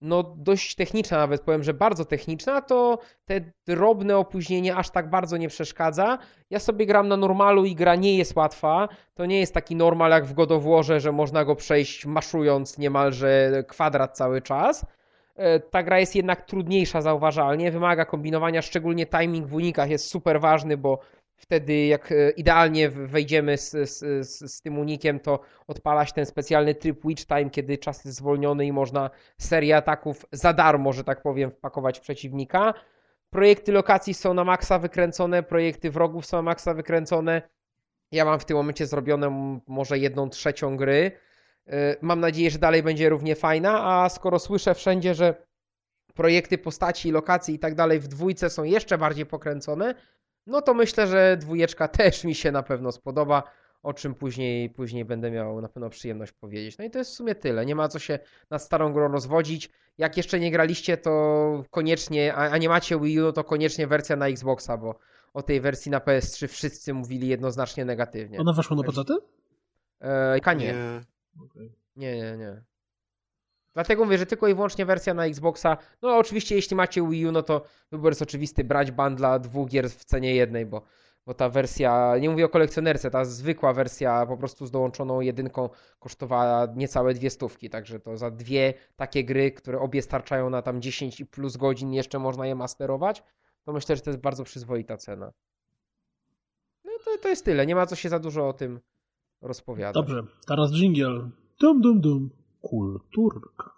no 0.00 0.22
dość 0.36 0.74
techniczna 0.74 1.18
nawet, 1.18 1.42
powiem, 1.42 1.62
że 1.62 1.74
bardzo 1.74 2.04
techniczna, 2.04 2.60
to 2.60 2.98
te 3.24 3.40
drobne 3.66 4.16
opóźnienie 4.16 4.76
aż 4.76 4.90
tak 4.90 5.10
bardzo 5.10 5.36
nie 5.36 5.48
przeszkadza. 5.48 6.18
Ja 6.50 6.58
sobie 6.58 6.86
gram 6.86 7.08
na 7.08 7.16
normalu 7.16 7.64
i 7.64 7.74
gra 7.74 7.96
nie 7.96 8.16
jest 8.16 8.36
łatwa. 8.36 8.88
To 9.14 9.26
nie 9.26 9.40
jest 9.40 9.54
taki 9.54 9.76
normal 9.76 10.10
jak 10.10 10.26
w 10.26 10.32
Godowłorze, 10.32 11.00
że 11.00 11.12
można 11.12 11.44
go 11.44 11.56
przejść 11.56 12.06
maszując 12.06 12.78
niemalże 12.78 13.64
kwadrat 13.68 14.16
cały 14.16 14.42
czas. 14.42 14.86
E, 15.38 15.60
ta 15.60 15.82
gra 15.82 15.98
jest 15.98 16.16
jednak 16.16 16.42
trudniejsza 16.42 17.00
zauważalnie, 17.00 17.70
wymaga 17.70 18.04
kombinowania, 18.04 18.62
szczególnie 18.62 19.06
timing 19.06 19.46
w 19.46 19.54
unikach 19.54 19.90
jest 19.90 20.10
super 20.10 20.40
ważny, 20.40 20.76
bo 20.76 20.98
wtedy 21.36 21.86
jak 21.86 22.12
e, 22.12 22.30
idealnie 22.30 22.88
wejdziemy 22.88 23.58
z, 23.58 23.70
z, 23.70 24.26
z, 24.52 24.62
tym 24.62 24.78
unikiem, 24.78 25.20
to 25.20 25.40
odpala 25.66 26.06
się 26.06 26.12
ten 26.12 26.26
specjalny 26.26 26.74
tryb 26.74 27.00
Witch 27.04 27.26
Time, 27.26 27.50
kiedy 27.50 27.78
czas 27.78 28.04
jest 28.04 28.16
zwolniony 28.16 28.66
i 28.66 28.72
można 28.72 29.10
serię 29.38 29.76
ataków 29.76 30.26
za 30.32 30.52
darmo, 30.52 30.92
że 30.92 31.04
tak 31.04 31.22
powiem, 31.22 31.50
wpakować 31.50 31.98
w 31.98 32.02
przeciwnika. 32.02 32.74
Projekty 33.30 33.72
lokacji 33.72 34.14
są 34.14 34.34
na 34.34 34.44
maksa 34.44 34.78
wykręcone, 34.78 35.42
projekty 35.42 35.90
wrogów 35.90 36.26
są 36.26 36.36
na 36.36 36.42
maksa 36.42 36.74
wykręcone. 36.74 37.42
Ja 38.12 38.24
mam 38.24 38.40
w 38.40 38.44
tym 38.44 38.56
momencie 38.56 38.86
zrobione 38.86 39.60
może 39.66 39.98
jedną 39.98 40.28
trzecią 40.28 40.76
gry. 40.76 41.12
E, 41.68 41.96
mam 42.00 42.20
nadzieję, 42.20 42.50
że 42.50 42.58
dalej 42.58 42.82
będzie 42.82 43.08
równie 43.08 43.36
fajna, 43.36 43.84
a 43.84 44.08
skoro 44.08 44.38
słyszę 44.38 44.74
wszędzie, 44.74 45.14
że 45.14 45.34
projekty 46.14 46.58
postaci, 46.58 47.10
lokacji 47.10 47.54
i 47.54 47.58
tak 47.58 47.74
dalej 47.74 48.00
w 48.00 48.08
dwójce 48.08 48.50
są 48.50 48.64
jeszcze 48.64 48.98
bardziej 48.98 49.26
pokręcone, 49.26 49.94
no 50.46 50.62
to 50.62 50.74
myślę, 50.74 51.06
że 51.06 51.36
dwójeczka 51.40 51.88
też 51.98 52.24
mi 52.24 52.34
się 52.34 52.52
na 52.52 52.62
pewno 52.62 52.92
spodoba, 52.92 53.42
o 53.82 53.94
czym 53.94 54.14
później, 54.14 54.70
później 54.70 55.04
będę 55.04 55.30
miał 55.30 55.60
na 55.60 55.68
pewno 55.68 55.90
przyjemność 55.90 56.32
powiedzieć. 56.32 56.78
No 56.78 56.84
i 56.84 56.90
to 56.90 56.98
jest 56.98 57.10
w 57.10 57.14
sumie 57.14 57.34
tyle. 57.34 57.66
Nie 57.66 57.74
ma 57.74 57.88
co 57.88 57.98
się 57.98 58.18
nad 58.50 58.62
starą 58.62 58.92
grą 58.92 59.12
rozwodzić. 59.12 59.70
Jak 59.98 60.16
jeszcze 60.16 60.40
nie 60.40 60.50
graliście, 60.50 60.96
to 60.96 61.64
koniecznie, 61.70 62.34
a 62.34 62.58
nie 62.58 62.68
macie 62.68 63.00
Wii 63.00 63.20
U, 63.20 63.22
no 63.22 63.32
to 63.32 63.44
koniecznie 63.44 63.86
wersja 63.86 64.16
na 64.16 64.28
Xboxa, 64.28 64.76
bo 64.76 64.98
o 65.34 65.42
tej 65.42 65.60
wersji 65.60 65.90
na 65.90 65.98
PS3 65.98 66.48
wszyscy 66.48 66.94
mówili 66.94 67.28
jednoznacznie 67.28 67.84
negatywnie. 67.84 68.38
Ona 68.38 68.52
weszła 68.52 68.76
na 68.76 68.82
PC? 68.82 69.02
Eee, 70.00 70.56
nie. 70.56 70.66
Nie, 70.66 71.00
nie, 71.96 72.36
nie. 72.36 72.62
Dlatego 73.74 74.04
mówię, 74.04 74.18
że 74.18 74.26
tylko 74.26 74.48
i 74.48 74.54
wyłącznie 74.54 74.86
wersja 74.86 75.14
na 75.14 75.26
Xboxa. 75.26 75.76
No 76.02 76.16
oczywiście 76.16 76.54
jeśli 76.54 76.76
macie 76.76 77.08
Wii 77.08 77.26
U, 77.26 77.32
no 77.32 77.42
to 77.42 77.64
wybór 77.92 78.10
jest 78.10 78.22
oczywisty, 78.22 78.64
brać 78.64 78.90
bundla 78.90 79.38
dwóch 79.38 79.68
gier 79.68 79.90
w 79.90 80.04
cenie 80.04 80.34
jednej, 80.34 80.66
bo, 80.66 80.82
bo 81.26 81.34
ta 81.34 81.48
wersja, 81.48 82.18
nie 82.20 82.30
mówię 82.30 82.44
o 82.44 82.48
kolekcjonerce, 82.48 83.10
ta 83.10 83.24
zwykła 83.24 83.72
wersja 83.72 84.26
po 84.26 84.36
prostu 84.36 84.66
z 84.66 84.70
dołączoną 84.70 85.20
jedynką 85.20 85.68
kosztowała 85.98 86.66
niecałe 86.76 87.14
dwie 87.14 87.30
stówki, 87.30 87.70
także 87.70 88.00
to 88.00 88.16
za 88.16 88.30
dwie 88.30 88.74
takie 88.96 89.24
gry, 89.24 89.52
które 89.52 89.80
obie 89.80 90.02
starczają 90.02 90.50
na 90.50 90.62
tam 90.62 90.82
10 90.82 91.20
i 91.20 91.26
plus 91.26 91.56
godzin, 91.56 91.92
jeszcze 91.92 92.18
można 92.18 92.46
je 92.46 92.54
masterować, 92.54 93.22
to 93.64 93.72
myślę, 93.72 93.96
że 93.96 94.02
to 94.02 94.10
jest 94.10 94.20
bardzo 94.20 94.44
przyzwoita 94.44 94.96
cena. 94.96 95.32
No 96.84 96.92
to, 97.04 97.18
to 97.18 97.28
jest 97.28 97.44
tyle, 97.44 97.66
nie 97.66 97.74
ma 97.74 97.86
co 97.86 97.96
się 97.96 98.08
za 98.08 98.18
dużo 98.18 98.48
o 98.48 98.52
tym 98.52 98.80
rozpowiadać. 99.42 99.94
Dobrze, 99.94 100.22
teraz 100.46 100.72
jingle. 100.72 101.30
Dum, 101.60 101.80
dum, 101.80 102.00
dum 102.00 102.30
kulturka. 102.60 103.70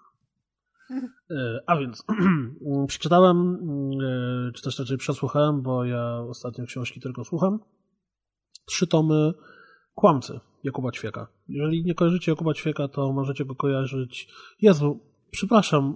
E, 1.31 1.61
a 1.67 1.77
więc 1.77 2.05
przeczytałem, 2.89 3.59
e, 4.03 4.53
czy 4.53 4.63
też 4.63 4.79
raczej 4.79 4.99
przesłuchałem, 4.99 5.63
bo 5.63 5.85
ja 5.85 6.21
ostatnio 6.29 6.65
książki 6.65 7.01
tylko 7.01 7.25
słucham. 7.25 7.59
Trzy 8.65 8.87
tomy 8.87 9.33
Kłamcy 9.95 10.41
Jakuba 10.65 10.93
Ćwieka. 10.93 11.27
Jeżeli 11.49 11.85
nie 11.85 11.95
kojarzycie 11.95 12.33
Jakuba 12.33 12.55
Ćwieka, 12.55 12.89
to 12.89 13.13
możecie 13.13 13.45
go 13.45 13.55
kojarzyć. 13.55 14.29
Jezu, 14.61 15.01
przepraszam, 15.31 15.95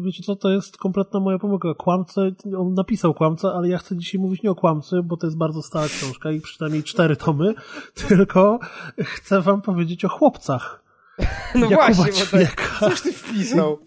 e, 0.00 0.04
wiecie 0.04 0.22
co, 0.22 0.36
to 0.36 0.50
jest 0.50 0.76
kompletna 0.76 1.20
moja 1.20 1.38
pomyłka. 1.38 1.74
Kłamce, 1.74 2.30
on 2.58 2.74
napisał 2.74 3.14
Kłamca, 3.14 3.52
ale 3.54 3.68
ja 3.68 3.78
chcę 3.78 3.96
dzisiaj 3.96 4.20
mówić 4.20 4.42
nie 4.42 4.50
o 4.50 4.54
Kłamcy, 4.54 5.02
bo 5.02 5.16
to 5.16 5.26
jest 5.26 5.36
bardzo 5.36 5.62
stara 5.62 5.86
książka 5.86 6.30
i 6.30 6.40
przynajmniej 6.40 6.82
cztery 6.82 7.16
tomy, 7.16 7.54
tylko 8.08 8.58
chcę 8.98 9.40
wam 9.40 9.62
powiedzieć 9.62 10.04
o 10.04 10.08
chłopcach 10.08 10.80
no 11.54 11.66
Jakuba 11.70 11.92
właśnie, 11.92 12.24
bo 12.32 12.46
tak, 12.46 12.78
coś 12.80 13.00
ty 13.00 13.12
wpisał. 13.12 13.78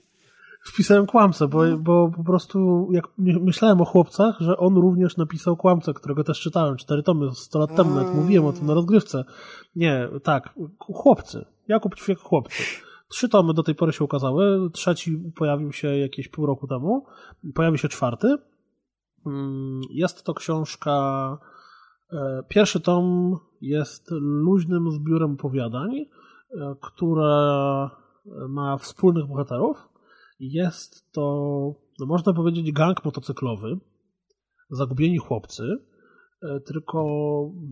Wpisałem 0.66 1.06
kłamcę, 1.06 1.48
bo, 1.48 1.66
no. 1.66 1.78
bo 1.78 2.12
po 2.18 2.24
prostu 2.24 2.90
jak 2.92 3.06
myślałem 3.18 3.82
o 3.82 3.86
chłopcach, 3.86 4.36
że 4.40 4.58
on 4.58 4.76
również 4.76 5.18
napisał 5.18 5.58
kłamcę, 5.58 5.94
którego 5.94 6.24
też 6.24 6.40
czytałem 6.40 6.78
cztery 6.78 7.04
tomy, 7.04 7.32
100 7.36 7.60
lat 7.60 7.76
temu, 7.76 7.96
nawet 7.96 8.16
mówiłem 8.16 8.46
o 8.46 8.54
tym 8.54 8.66
na 8.66 8.74
rozgrywce. 8.74 9.24
Nie, 9.76 10.08
tak, 10.24 10.54
chłopcy. 10.80 11.46
Jakub 11.68 11.96
Ćwiek 11.96 12.20
Chłopcy. 12.20 12.64
Trzy 13.14 13.30
tomy 13.30 13.54
do 13.54 13.64
tej 13.64 13.76
pory 13.76 13.94
się 13.94 14.04
ukazały, 14.04 14.70
trzeci 14.72 15.18
pojawił 15.36 15.72
się 15.72 15.98
jakieś 15.98 16.28
pół 16.28 16.46
roku 16.46 16.68
temu, 16.68 17.06
pojawi 17.56 17.78
się 17.78 17.88
czwarty. 17.88 18.38
Mm, 19.26 19.82
jest 19.90 20.24
to 20.24 20.34
książka, 20.34 21.38
e, 22.14 22.44
pierwszy 22.50 22.80
tom 22.80 23.36
jest 23.62 24.12
luźnym 24.12 24.92
zbiorem 24.92 25.32
opowiadań, 25.32 26.06
która 26.82 27.90
ma 28.50 28.78
wspólnych 28.78 29.28
bohaterów. 29.28 29.90
Jest 30.40 31.12
to, 31.12 31.22
no 32.00 32.06
można 32.06 32.34
powiedzieć, 32.34 32.72
gang 32.72 33.06
motocyklowy, 33.06 33.80
zagubieni 34.70 35.18
chłopcy. 35.18 35.64
E, 36.42 36.60
tylko 36.60 37.06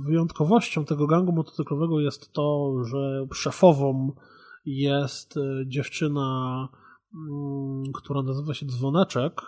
wyjątkowością 0.07 0.85
tego 0.85 1.07
gangu 1.07 1.31
motocyklowego 1.31 1.99
jest 1.99 2.33
to, 2.33 2.75
że 2.83 3.27
szefową 3.33 4.11
jest 4.65 5.37
e, 5.37 5.41
dziewczyna, 5.67 6.67
mm, 7.15 7.83
która 7.93 8.21
nazywa 8.21 8.53
się 8.53 8.65
Dzwoneczek 8.65 9.41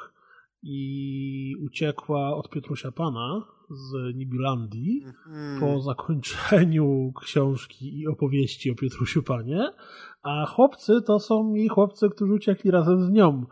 i 0.64 1.56
uciekła 1.66 2.36
od 2.36 2.50
Piotrusia 2.50 2.92
Pana 2.92 3.48
z 3.70 4.16
Nibilandii 4.16 5.04
mm. 5.28 5.60
po 5.60 5.82
zakończeniu 5.82 7.14
książki 7.22 8.00
i 8.00 8.08
opowieści 8.08 8.72
o 8.72 8.76
Piotrusiu 8.76 9.24
Panie, 9.24 9.70
a 10.24 10.46
chłopcy 10.46 11.02
to 11.02 11.20
są 11.20 11.54
jej 11.54 11.68
chłopcy, 11.68 12.10
którzy 12.10 12.34
uciekli 12.34 12.72
razem 12.72 13.06
z 13.06 13.10
nią. 13.10 13.46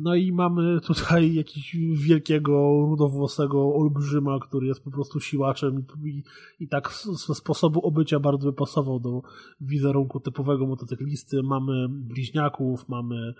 No 0.00 0.14
i 0.14 0.32
mamy 0.32 0.80
tutaj 0.80 1.34
jakiegoś 1.34 1.76
wielkiego, 1.92 2.52
rudowłosego 2.88 3.74
olbrzyma, 3.74 4.38
który 4.38 4.66
jest 4.66 4.84
po 4.84 4.90
prostu 4.90 5.20
siłaczem 5.20 5.84
i, 6.04 6.22
i 6.60 6.68
tak 6.68 6.92
ze 7.26 7.34
sposobu 7.34 7.86
obycia 7.86 8.20
bardzo 8.20 8.46
by 8.46 8.52
pasował 8.52 9.00
do 9.00 9.22
wizerunku 9.60 10.20
typowego 10.20 10.66
motocyklisty. 10.66 11.42
Mamy 11.42 11.88
bliźniaków, 11.88 12.88
mamy 12.88 13.34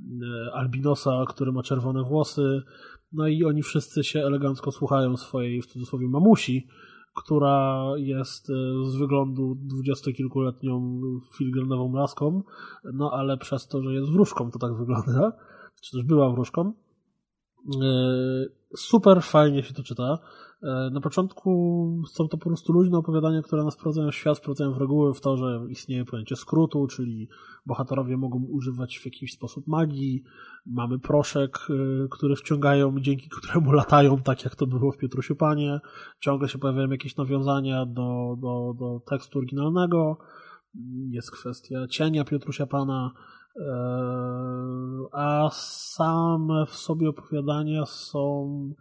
e, 0.00 0.54
albinosa, 0.54 1.24
który 1.28 1.52
ma 1.52 1.62
czerwone 1.62 2.02
włosy, 2.02 2.62
no 3.12 3.28
i 3.28 3.44
oni 3.44 3.62
wszyscy 3.62 4.04
się 4.04 4.20
elegancko 4.20 4.72
słuchają 4.72 5.16
swojej, 5.16 5.62
w 5.62 5.66
cudzysłowie, 5.66 6.08
mamusi, 6.08 6.66
która 7.14 7.84
jest 7.96 8.50
e, 8.50 8.52
z 8.90 8.96
wyglądu 8.96 9.54
dwudziestokilkuletnią 9.54 11.00
filigrantową 11.38 11.94
laską, 11.94 12.42
no 12.92 13.10
ale 13.12 13.36
przez 13.36 13.68
to, 13.68 13.82
że 13.82 13.94
jest 13.94 14.10
wróżką, 14.12 14.50
to 14.50 14.58
tak 14.58 14.76
wygląda, 14.76 15.32
czy 15.84 15.96
też 15.96 16.04
była 16.04 16.30
wróżką. 16.30 16.72
E, 17.82 18.46
super 18.76 19.22
fajnie 19.22 19.62
się 19.62 19.74
to 19.74 19.82
czyta. 19.82 20.18
E, 20.62 20.90
na 20.92 21.00
początku 21.00 22.02
są 22.12 22.28
to 22.28 22.38
po 22.38 22.48
prostu 22.48 22.72
luźne 22.72 22.98
opowiadania, 22.98 23.42
które 23.42 23.64
nas 23.64 23.74
wprowadzają 23.74 24.10
w 24.10 24.14
świat, 24.14 24.38
wprowadzają 24.38 24.72
w 24.72 24.78
reguły 24.78 25.14
w 25.14 25.20
to, 25.20 25.36
że 25.36 25.60
istnieje 25.68 26.04
pojęcie 26.04 26.36
skrótu, 26.36 26.86
czyli 26.86 27.28
bohaterowie 27.66 28.16
mogą 28.16 28.44
używać 28.44 28.98
w 28.98 29.04
jakiś 29.04 29.32
sposób 29.32 29.66
magii. 29.66 30.22
Mamy 30.66 30.98
proszek, 30.98 31.58
e, 31.70 32.08
który 32.08 32.36
wciągają, 32.36 33.00
dzięki 33.00 33.28
któremu 33.28 33.72
latają, 33.82 34.22
tak 34.22 34.44
jak 34.44 34.56
to 34.56 34.66
było 34.66 34.92
w 34.92 34.98
Piotrusiu 34.98 35.36
Panie. 35.36 35.80
Ciągle 36.20 36.48
się 36.48 36.58
pojawiają 36.58 36.90
jakieś 36.90 37.16
nawiązania 37.16 37.86
do, 37.86 38.36
do, 38.38 38.74
do 38.78 39.00
tekstu 39.10 39.38
oryginalnego. 39.38 40.18
Jest 41.10 41.30
kwestia 41.30 41.86
cienia 41.86 42.24
Piotrusia 42.24 42.66
Pana. 42.66 43.12
E, 43.56 43.66
a 45.12 45.50
same 45.52 46.66
w 46.66 46.74
sobie 46.74 47.08
opowiadania 47.08 47.86
są 47.86 48.74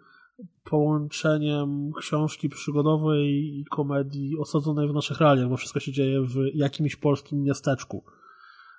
połączeniem 0.64 1.92
książki 1.94 2.50
przygodowej 2.50 3.60
i 3.60 3.66
komedii 3.66 4.38
osadzonej 4.38 4.88
w 4.88 4.94
naszych 4.94 5.20
realiach, 5.20 5.50
bo 5.50 5.58
wszystko 5.58 5.80
się 5.80 5.92
dzieje 5.92 6.22
w 6.22 6.36
jakimś 6.54 6.96
polskim 6.96 7.44
miasteczku. 7.44 8.04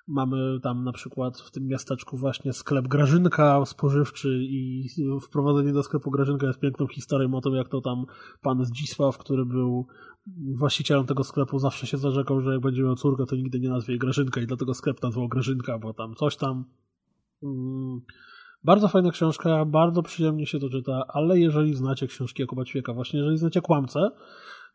Mamy 0.07 0.59
tam 0.59 0.83
na 0.83 0.91
przykład 0.91 1.39
w 1.39 1.51
tym 1.51 1.67
miasteczku 1.67 2.17
właśnie 2.17 2.53
sklep 2.53 2.87
Grażynka 2.87 3.65
spożywczy 3.65 4.39
i 4.43 4.89
wprowadzenie 5.21 5.73
do 5.73 5.83
sklepu 5.83 6.11
Grażynka 6.11 6.47
jest 6.47 6.59
piękną 6.59 6.87
historią 6.87 7.33
o 7.33 7.41
tym, 7.41 7.53
jak 7.53 7.69
to 7.69 7.81
tam 7.81 8.05
pan 8.41 8.65
Zdzisław, 8.65 9.17
który 9.17 9.45
był 9.45 9.87
właścicielem 10.53 11.05
tego 11.05 11.23
sklepu, 11.23 11.59
zawsze 11.59 11.87
się 11.87 11.97
zarzekał, 11.97 12.41
że 12.41 12.51
jak 12.51 12.61
będzie 12.61 12.83
miał 12.83 12.95
córkę, 12.95 13.25
to 13.25 13.35
nigdy 13.35 13.59
nie 13.59 13.69
nazwie 13.69 13.93
jej 13.93 13.99
Grażynka 13.99 14.41
i 14.41 14.47
dlatego 14.47 14.73
sklep 14.73 15.03
nazwał 15.03 15.27
Grażynka, 15.27 15.79
bo 15.79 15.93
tam 15.93 16.15
coś 16.15 16.37
tam. 16.37 16.65
Mm, 17.43 18.01
bardzo 18.63 18.87
fajna 18.87 19.11
książka, 19.11 19.65
bardzo 19.65 20.03
przyjemnie 20.03 20.45
się 20.45 20.59
to 20.59 20.69
czyta, 20.69 21.05
ale 21.07 21.39
jeżeli 21.39 21.75
znacie 21.75 22.07
książki 22.07 22.41
Jakuba 22.41 22.65
Ćwieka, 22.65 22.93
właśnie 22.93 23.19
jeżeli 23.19 23.37
znacie 23.37 23.61
Kłamcę, 23.61 24.11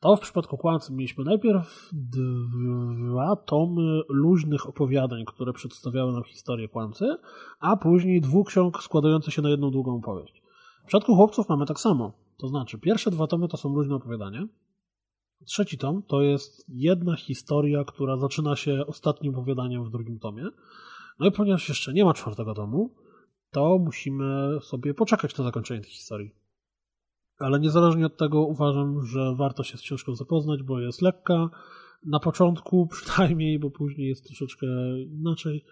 to 0.01 0.17
w 0.17 0.21
przypadku 0.21 0.59
Kłamcy 0.59 0.93
mieliśmy 0.93 1.25
najpierw 1.25 1.91
dwa 1.93 3.37
tomy 3.37 4.01
luźnych 4.09 4.69
opowiadań, 4.69 5.25
które 5.25 5.53
przedstawiały 5.53 6.13
nam 6.13 6.25
historię 6.25 6.69
Kłamcy, 6.69 7.17
a 7.61 7.77
później 7.77 8.21
dwóch 8.21 8.49
ksiąg 8.49 8.83
składających 8.83 9.35
się 9.35 9.43
na 9.43 9.51
jedną 9.51 9.71
długą 9.71 9.97
opowieść. 9.97 10.43
W 10.85 10.87
przypadku 10.87 11.17
Chłopców 11.17 11.49
mamy 11.49 11.67
tak 11.67 11.81
samo. 11.81 12.13
To 12.39 12.49
znaczy, 12.49 12.79
pierwsze 12.79 13.11
dwa 13.11 13.27
tomy 13.27 13.49
to 13.49 13.57
są 13.57 13.75
luźne 13.75 13.95
opowiadania, 13.95 14.47
trzeci 15.45 15.79
tom 15.79 16.03
to 16.03 16.23
jest 16.23 16.65
jedna 16.69 17.17
historia, 17.17 17.85
która 17.85 18.17
zaczyna 18.17 18.57
się 18.57 18.87
ostatnim 18.87 19.35
opowiadaniem 19.35 19.85
w 19.85 19.91
drugim 19.91 20.19
tomie. 20.19 20.47
No 21.19 21.27
i 21.27 21.33
ponieważ 21.33 21.69
jeszcze 21.69 21.93
nie 21.93 22.05
ma 22.05 22.15
czwartego 22.15 22.55
tomu, 22.55 22.95
to 23.51 23.79
musimy 23.79 24.59
sobie 24.61 24.95
poczekać 24.95 25.39
na 25.39 25.45
zakończenie 25.45 25.81
tej 25.81 25.91
historii. 25.91 26.40
Ale 27.41 27.61
niezależnie 27.61 28.07
od 28.07 28.17
tego 28.17 28.41
uważam, 28.41 29.07
że 29.07 29.35
warto 29.37 29.63
się 29.63 29.79
z 29.79 29.81
książką 29.81 30.15
zapoznać, 30.15 30.63
bo 30.63 30.81
jest 30.81 31.03
lekka, 31.03 31.51
na 32.07 32.21
początku 32.21 32.87
przynajmniej, 32.93 33.59
bo 33.59 33.71
później 33.71 34.09
jest 34.09 34.27
troszeczkę 34.27 34.67
inaczej. 35.01 35.65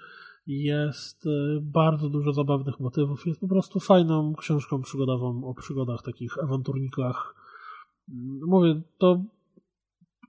Jest 0.46 1.26
e, 1.26 1.30
bardzo 1.62 2.08
dużo 2.08 2.32
zabawnych 2.32 2.80
motywów. 2.80 3.26
Jest 3.26 3.40
po 3.40 3.48
prostu 3.48 3.80
fajną 3.80 4.34
książką 4.34 4.82
przygodową 4.82 5.44
o 5.44 5.54
przygodach 5.54 6.02
takich 6.02 6.44
awanturnikach. 6.44 7.34
Mówię, 8.46 8.82
to 8.98 9.24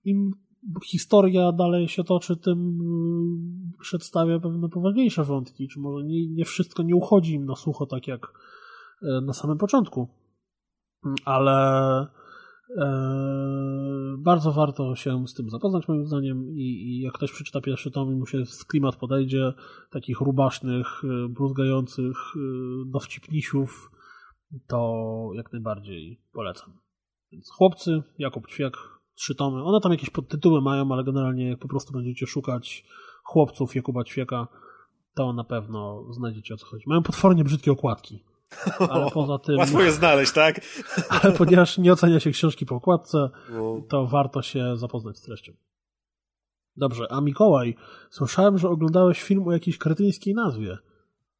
im 0.06 0.32
historia 0.86 1.52
dalej 1.52 1.88
się 1.88 2.04
toczy, 2.04 2.38
tym 2.38 2.82
y, 3.76 3.80
przedstawia 3.82 4.40
pewne 4.40 4.70
poważniejsze 4.70 5.24
wątki, 5.24 5.68
czy 5.68 5.80
może 5.80 6.06
nie, 6.06 6.28
nie 6.28 6.46
wszystko 6.46 6.84
nie 6.84 6.96
uchodzi 6.96 7.34
im 7.34 7.46
na 7.46 7.56
sucho 7.56 7.86
tak 7.86 8.08
jak 8.08 8.34
e, 9.02 9.22
na 9.22 9.34
samym 9.34 9.58
początku. 9.58 10.08
Ale 11.26 12.08
e, 12.78 12.88
bardzo 14.18 14.52
warto 14.52 14.96
się 14.96 15.28
z 15.28 15.34
tym 15.34 15.50
zapoznać 15.50 15.88
moim 15.88 16.08
zdaniem 16.08 16.52
i, 16.52 16.62
i 16.62 17.02
jak 17.02 17.14
ktoś 17.14 17.32
przeczyta 17.32 17.62
pierwszy 17.62 17.92
tom 17.92 18.12
i 18.12 18.16
mu 18.16 18.26
się 18.26 18.46
z 18.46 18.66
klimat 18.66 18.96
podejdzie, 18.96 19.54
takich 19.92 20.22
rubasznych, 20.22 20.88
e, 21.04 21.30
bruzgających 21.30 22.18
dowcipnisiów, 22.86 23.92
to 24.68 25.30
jak 25.34 25.54
najbardziej 25.54 26.22
polecam. 26.34 26.74
Więc 27.32 27.50
chłopcy, 27.50 28.04
Jakub 28.18 28.48
Ćwiek, 28.48 28.78
trzy 29.16 29.36
tomy. 29.36 29.64
One 29.64 29.80
tam 29.82 29.92
jakieś 29.92 30.10
podtytuły 30.10 30.62
mają, 30.62 30.92
ale 30.92 31.04
generalnie 31.04 31.50
jak 31.50 31.60
po 31.60 31.68
prostu 31.68 31.94
będziecie 31.94 32.28
szukać 32.28 32.86
chłopców 33.24 33.76
Jakuba 33.76 34.04
Ćwieka, 34.04 34.48
to 35.16 35.34
na 35.34 35.44
pewno 35.44 36.14
znajdziecie 36.14 36.54
o 36.54 36.58
co 36.58 36.66
chodzi. 36.66 36.84
Mają 36.88 37.04
potwornie 37.04 37.44
brzydkie 37.44 37.72
okładki. 37.72 38.24
Ale 38.90 39.12
poza 39.12 39.40
tym... 39.40 39.58
Łatwo 39.58 39.82
je 39.82 39.92
znaleźć, 39.92 40.32
tak? 40.32 40.62
Ale 41.22 41.34
ponieważ 41.34 41.78
nie 41.78 41.94
ocenia 41.94 42.20
się 42.20 42.32
książki 42.32 42.66
po 42.66 42.76
okładce, 42.76 43.30
no. 43.50 43.82
to 43.90 44.08
warto 44.08 44.42
się 44.42 44.78
zapoznać 44.78 45.18
z 45.18 45.22
treścią. 45.22 45.54
Dobrze, 46.76 47.08
a 47.10 47.22
Mikołaj, 47.22 47.76
słyszałem, 48.10 48.58
że 48.58 48.70
oglądałeś 48.70 49.24
film 49.24 49.48
o 49.48 49.52
jakiejś 49.52 49.78
kretyńskiej 49.78 50.34
nazwie. 50.34 50.78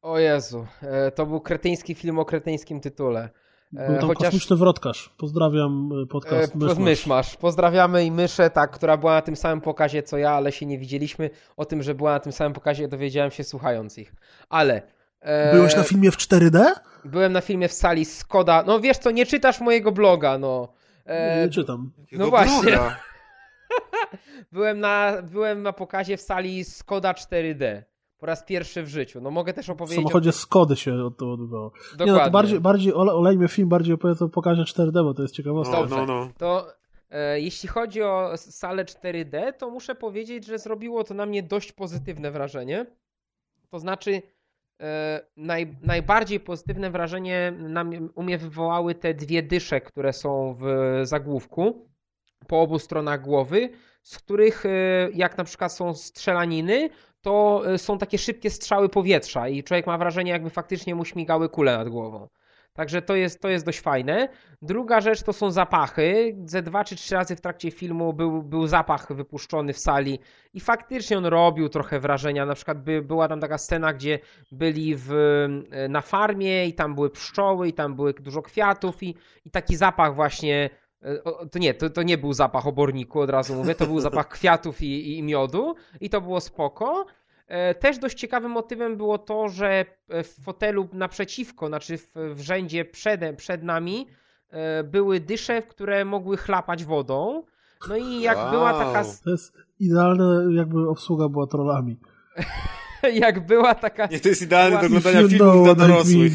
O 0.02 0.18
Jezu, 0.18 0.66
e, 0.82 1.10
to 1.10 1.26
był 1.26 1.40
kretyński 1.40 1.94
film 1.94 2.18
o 2.18 2.24
kretyńskim 2.24 2.80
tytule. 2.80 3.30
Był 3.72 3.98
tam 3.98 4.08
Chociaż... 4.08 4.24
kosmiczny 4.24 4.56
wrotkarz. 4.56 5.14
Pozdrawiam 5.18 5.90
e, 6.02 6.06
podcast 6.06 6.54
Myszmasz. 6.54 6.78
Myszmasz. 6.78 7.36
Pozdrawiamy 7.36 8.04
i 8.04 8.10
Myszę, 8.10 8.50
tak, 8.50 8.70
która 8.70 8.96
była 8.96 9.14
na 9.14 9.22
tym 9.22 9.36
samym 9.36 9.60
pokazie 9.60 10.02
co 10.02 10.18
ja, 10.18 10.30
ale 10.30 10.52
się 10.52 10.66
nie 10.66 10.78
widzieliśmy. 10.78 11.30
O 11.56 11.64
tym, 11.64 11.82
że 11.82 11.94
była 11.94 12.12
na 12.12 12.20
tym 12.20 12.32
samym 12.32 12.52
pokazie 12.52 12.88
dowiedziałem 12.88 13.30
się 13.30 13.44
słuchając 13.44 13.98
ich. 13.98 14.14
Ale... 14.48 14.99
E... 15.20 15.54
Byłeś 15.54 15.76
na 15.76 15.82
filmie 15.82 16.10
w 16.10 16.16
4D? 16.16 16.72
Byłem 17.04 17.32
na 17.32 17.40
filmie 17.40 17.68
w 17.68 17.72
sali 17.72 18.04
Skoda. 18.04 18.64
No 18.66 18.80
wiesz 18.80 18.98
co, 18.98 19.10
nie 19.10 19.26
czytasz 19.26 19.60
mojego 19.60 19.92
bloga, 19.92 20.38
no. 20.38 20.68
E... 21.06 21.42
Nie, 21.44 21.50
czytam. 21.50 21.92
No 22.12 22.30
właśnie. 22.30 22.78
byłem, 24.52 24.80
na, 24.80 25.22
byłem 25.22 25.62
na 25.62 25.72
pokazie 25.72 26.16
w 26.16 26.20
sali 26.20 26.64
Skoda 26.64 27.12
4D. 27.12 27.82
Po 28.18 28.26
raz 28.26 28.44
pierwszy 28.44 28.82
w 28.82 28.88
życiu. 28.88 29.20
No 29.20 29.30
mogę 29.30 29.52
też 29.52 29.70
opowiedzieć... 29.70 29.98
W 29.98 30.02
samochodzie 30.02 30.30
o... 30.30 30.32
Skody 30.32 30.76
się 30.76 31.10
to 31.18 31.32
odbywało. 31.32 31.72
Dokładnie. 31.92 32.06
Nie, 32.06 32.12
no 32.12 32.24
to 32.24 32.30
bardziej, 32.30 32.60
bardziej 32.60 32.94
olejmy 32.94 33.48
film, 33.48 33.68
bardziej 33.68 33.94
opowiedz 33.94 34.22
o 34.22 34.28
pokazie 34.28 34.62
4D, 34.62 34.92
bo 34.92 35.14
to 35.14 35.22
jest 35.22 35.34
ciekawostka. 35.34 35.76
Dobrze. 35.76 35.96
No, 35.96 36.06
no. 36.06 36.28
To 36.38 36.66
e, 37.10 37.40
jeśli 37.40 37.68
chodzi 37.68 38.02
o 38.02 38.32
salę 38.36 38.84
4D, 38.84 39.52
to 39.52 39.70
muszę 39.70 39.94
powiedzieć, 39.94 40.46
że 40.46 40.58
zrobiło 40.58 41.04
to 41.04 41.14
na 41.14 41.26
mnie 41.26 41.42
dość 41.42 41.72
pozytywne 41.72 42.30
wrażenie. 42.30 42.86
To 43.70 43.78
znaczy 43.78 44.10
e, 44.12 44.22
naj, 45.36 45.76
najbardziej 45.82 46.40
pozytywne 46.40 46.90
wrażenie 46.90 47.52
na 47.58 47.84
mnie, 47.84 48.00
u 48.14 48.22
mnie 48.22 48.38
wywołały 48.38 48.94
te 48.94 49.14
dwie 49.14 49.42
dysze, 49.42 49.80
które 49.80 50.12
są 50.12 50.56
w 50.60 50.64
zagłówku 51.02 51.90
po 52.46 52.60
obu 52.60 52.78
stronach 52.78 53.22
głowy, 53.22 53.68
z 54.02 54.18
których 54.18 54.66
e, 54.66 54.68
jak 55.14 55.38
na 55.38 55.44
przykład 55.44 55.72
są 55.72 55.94
strzelaniny, 55.94 56.90
to 57.20 57.62
e, 57.66 57.78
są 57.78 57.98
takie 57.98 58.18
szybkie 58.18 58.50
strzały 58.50 58.88
powietrza 58.88 59.48
i 59.48 59.64
człowiek 59.64 59.86
ma 59.86 59.98
wrażenie, 59.98 60.32
jakby 60.32 60.50
faktycznie 60.50 60.94
mu 60.94 61.04
śmigały 61.04 61.48
kule 61.48 61.78
nad 61.78 61.88
głową. 61.88 62.28
Także 62.80 63.02
to 63.02 63.16
jest, 63.16 63.40
to 63.40 63.48
jest 63.48 63.66
dość 63.66 63.80
fajne. 63.80 64.28
Druga 64.62 65.00
rzecz 65.00 65.22
to 65.22 65.32
są 65.32 65.50
zapachy. 65.50 66.36
Ze 66.44 66.62
dwa 66.62 66.84
czy 66.84 66.96
trzy 66.96 67.14
razy 67.14 67.36
w 67.36 67.40
trakcie 67.40 67.70
filmu 67.70 68.12
był, 68.12 68.42
był 68.42 68.66
zapach 68.66 69.12
wypuszczony 69.12 69.72
w 69.72 69.78
sali 69.78 70.18
i 70.54 70.60
faktycznie 70.60 71.18
on 71.18 71.26
robił 71.26 71.68
trochę 71.68 72.00
wrażenia. 72.00 72.46
Na 72.46 72.54
przykład 72.54 72.82
by, 72.82 73.02
była 73.02 73.28
tam 73.28 73.40
taka 73.40 73.58
scena, 73.58 73.92
gdzie 73.92 74.18
byli 74.52 74.96
w, 74.96 75.12
e, 75.70 75.88
na 75.88 76.00
farmie 76.00 76.66
i 76.66 76.74
tam 76.74 76.94
były 76.94 77.10
pszczoły 77.10 77.68
i 77.68 77.72
tam 77.72 77.94
były 77.94 78.14
dużo 78.14 78.42
kwiatów 78.42 79.02
i, 79.02 79.14
i 79.44 79.50
taki 79.50 79.76
zapach 79.76 80.14
właśnie 80.14 80.70
e, 81.02 81.18
to 81.52 81.58
nie, 81.58 81.74
to, 81.74 81.90
to 81.90 82.02
nie 82.02 82.18
był 82.18 82.32
zapach 82.32 82.66
oborniku, 82.66 83.20
od 83.20 83.30
razu 83.30 83.54
mówię, 83.54 83.74
to 83.74 83.86
był 83.86 84.00
zapach 84.00 84.28
kwiatów 84.28 84.82
i, 84.82 85.18
i 85.18 85.22
miodu 85.22 85.74
i 86.00 86.10
to 86.10 86.20
było 86.20 86.40
spoko. 86.40 87.06
E, 87.50 87.74
też 87.74 87.98
dość 87.98 88.18
ciekawym 88.18 88.50
motywem 88.50 88.96
było 88.96 89.18
to, 89.18 89.48
że 89.48 89.84
w 90.08 90.44
fotelu 90.44 90.88
naprzeciwko, 90.92 91.66
znaczy 91.68 91.98
w, 91.98 92.10
w 92.34 92.40
rzędzie 92.40 92.84
przed, 92.84 93.20
przed 93.36 93.62
nami 93.62 94.06
e, 94.50 94.84
były 94.84 95.20
dysze, 95.20 95.62
które 95.62 96.04
mogły 96.04 96.36
chlapać 96.36 96.84
wodą. 96.84 97.42
No 97.88 97.96
i 97.96 98.20
jak 98.20 98.36
wow. 98.36 98.50
była 98.50 98.72
taka... 98.72 99.04
To 99.24 99.30
jest 99.30 99.54
idealne, 99.80 100.54
jakby 100.54 100.88
obsługa 100.88 101.28
była 101.28 101.46
trollami. 101.46 101.96
jak 103.12 103.46
była 103.46 103.74
taka... 103.74 104.06
Nie, 104.06 104.20
to 104.20 104.28
jest 104.28 104.42
idealne 104.42 104.80
do 104.80 104.86
oglądania 104.86 105.28
filmów 105.28 105.64
dla 105.64 105.74
dorosłych. 105.74 106.32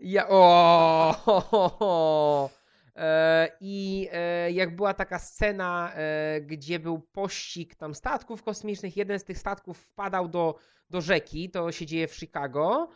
ja... 0.00 0.28
O, 0.28 1.14
ho, 1.24 1.40
ho, 1.40 1.68
ho. 1.68 2.61
E, 2.96 3.48
I 3.60 4.08
e, 4.12 4.52
jak 4.52 4.76
była 4.76 4.94
taka 4.94 5.18
scena, 5.18 5.92
e, 5.94 6.40
gdzie 6.40 6.78
był 6.78 7.00
pościg 7.00 7.74
tam 7.74 7.94
statków 7.94 8.42
kosmicznych, 8.42 8.96
jeden 8.96 9.18
z 9.18 9.24
tych 9.24 9.38
statków 9.38 9.78
wpadał 9.78 10.28
do, 10.28 10.54
do 10.90 11.00
rzeki, 11.00 11.50
to 11.50 11.72
się 11.72 11.86
dzieje 11.86 12.08
w 12.08 12.14
Chicago, 12.14 12.88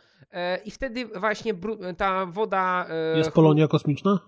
i 0.65 0.71
wtedy 0.71 1.05
właśnie 1.05 1.53
ta 1.97 2.25
woda. 2.25 2.87
Jest 3.15 3.31
Polonia 3.31 3.67
kosmiczna? 3.67 4.19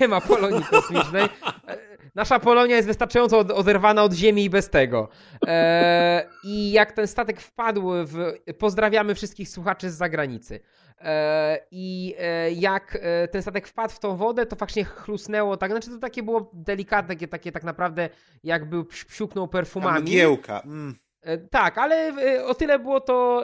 Nie 0.00 0.08
ma 0.08 0.20
Polonii 0.20 0.64
kosmicznej. 0.64 1.28
Nasza 2.14 2.40
Polonia 2.40 2.76
jest 2.76 2.88
wystarczająco 2.88 3.38
oderwana 3.38 4.02
od 4.02 4.12
Ziemi 4.12 4.44
i 4.44 4.50
bez 4.50 4.70
tego. 4.70 5.08
I 6.44 6.72
jak 6.72 6.92
ten 6.92 7.06
statek 7.06 7.40
wpadł 7.40 7.90
w. 7.90 8.32
Pozdrawiamy 8.58 9.14
wszystkich 9.14 9.48
słuchaczy 9.48 9.90
z 9.90 9.94
zagranicy. 9.94 10.60
E, 11.04 11.58
I 11.70 12.14
e, 12.18 12.52
jak 12.52 12.98
e, 13.00 13.28
ten 13.28 13.42
statek 13.42 13.68
wpadł 13.68 13.94
w 13.94 13.98
tą 13.98 14.16
wodę, 14.16 14.46
to 14.46 14.56
faktycznie 14.56 14.84
chlusnęło 14.84 15.56
tak. 15.56 15.70
Znaczy 15.70 15.90
to 15.90 15.98
takie 15.98 16.22
było 16.22 16.50
delikatne, 16.54 17.14
takie, 17.14 17.28
takie 17.28 17.52
tak 17.52 17.64
naprawdę 17.64 18.08
jakby 18.44 18.84
psiuknął 18.84 19.48
perfumami. 19.48 20.02
Mgiełka. 20.02 20.60
Mm. 20.60 20.98
Tak, 21.50 21.78
ale 21.78 22.12
o 22.46 22.54
tyle 22.54 22.78
było 22.78 23.00
to 23.00 23.42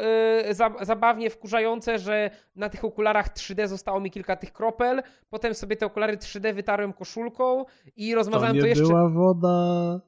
zabawnie 0.80 1.30
wkurzające, 1.30 1.98
że 1.98 2.30
na 2.56 2.68
tych 2.68 2.84
okularach 2.84 3.34
3D 3.34 3.66
zostało 3.66 4.00
mi 4.00 4.10
kilka 4.10 4.36
tych 4.36 4.52
kropel. 4.52 5.02
Potem 5.30 5.54
sobie 5.54 5.76
te 5.76 5.86
okulary 5.86 6.16
3D 6.16 6.54
wytarłem 6.54 6.92
koszulką 6.92 7.64
i 7.96 8.14
rozmazałem 8.14 8.56
to, 8.56 8.60
to 8.60 8.66
jeszcze. 8.66 8.84
była 8.84 9.08
woda. 9.08 10.00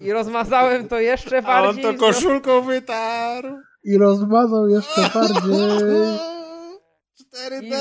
I 0.00 0.12
rozmazałem 0.12 0.88
to 0.88 1.00
jeszcze 1.00 1.42
bardziej. 1.42 1.84
A 1.84 1.88
on 1.88 1.94
to 1.94 2.00
koszulką 2.00 2.60
wytarł. 2.62 3.48
I 3.84 3.98
rozmazał 3.98 4.68
jeszcze 4.68 5.00
bardziej. 5.14 5.60
4D. 7.34 7.76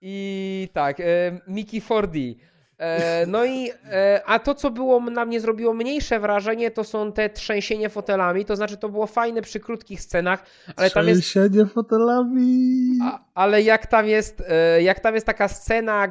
I 0.00 0.68
tak, 0.72 1.00
e, 1.00 1.04
Mickey 1.46 1.80
4D. 1.80 2.34
E, 2.80 3.26
no 3.26 3.44
i, 3.44 3.70
e, 3.90 4.22
a 4.26 4.38
to, 4.38 4.54
co 4.54 4.70
było 4.70 5.00
na 5.00 5.24
mnie 5.24 5.40
zrobiło 5.40 5.74
mniejsze 5.74 6.20
wrażenie, 6.20 6.70
to 6.70 6.84
są 6.84 7.12
te 7.12 7.30
trzęsienie 7.30 7.88
fotelami, 7.88 8.44
to 8.44 8.56
znaczy 8.56 8.76
to 8.76 8.88
było 8.88 9.06
fajne 9.06 9.42
przy 9.42 9.60
krótkich 9.60 10.00
scenach, 10.00 10.44
ale 10.76 10.90
tam 10.90 11.08
jest... 11.08 11.22
Trzęsienie 11.22 11.66
fotelami! 11.66 12.98
A, 13.02 13.20
ale 13.34 13.62
jak 13.62 13.86
tam 13.86 14.06
jest, 14.06 14.42
e, 14.48 14.82
jak 14.82 15.00
tam 15.00 15.14
jest 15.14 15.26
taka 15.26 15.48
scena 15.48 16.08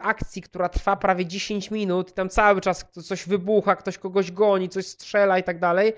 akcji, 0.00 0.42
która 0.42 0.68
trwa 0.68 0.96
prawie 0.96 1.26
10 1.26 1.70
minut, 1.70 2.14
tam 2.14 2.28
cały 2.28 2.60
czas 2.60 2.86
coś 3.04 3.28
wybucha, 3.28 3.76
ktoś 3.76 3.98
kogoś 3.98 4.32
goni, 4.32 4.68
coś 4.68 4.86
strzela 4.86 5.38
i 5.38 5.42
tak 5.42 5.58
dalej, 5.58 5.92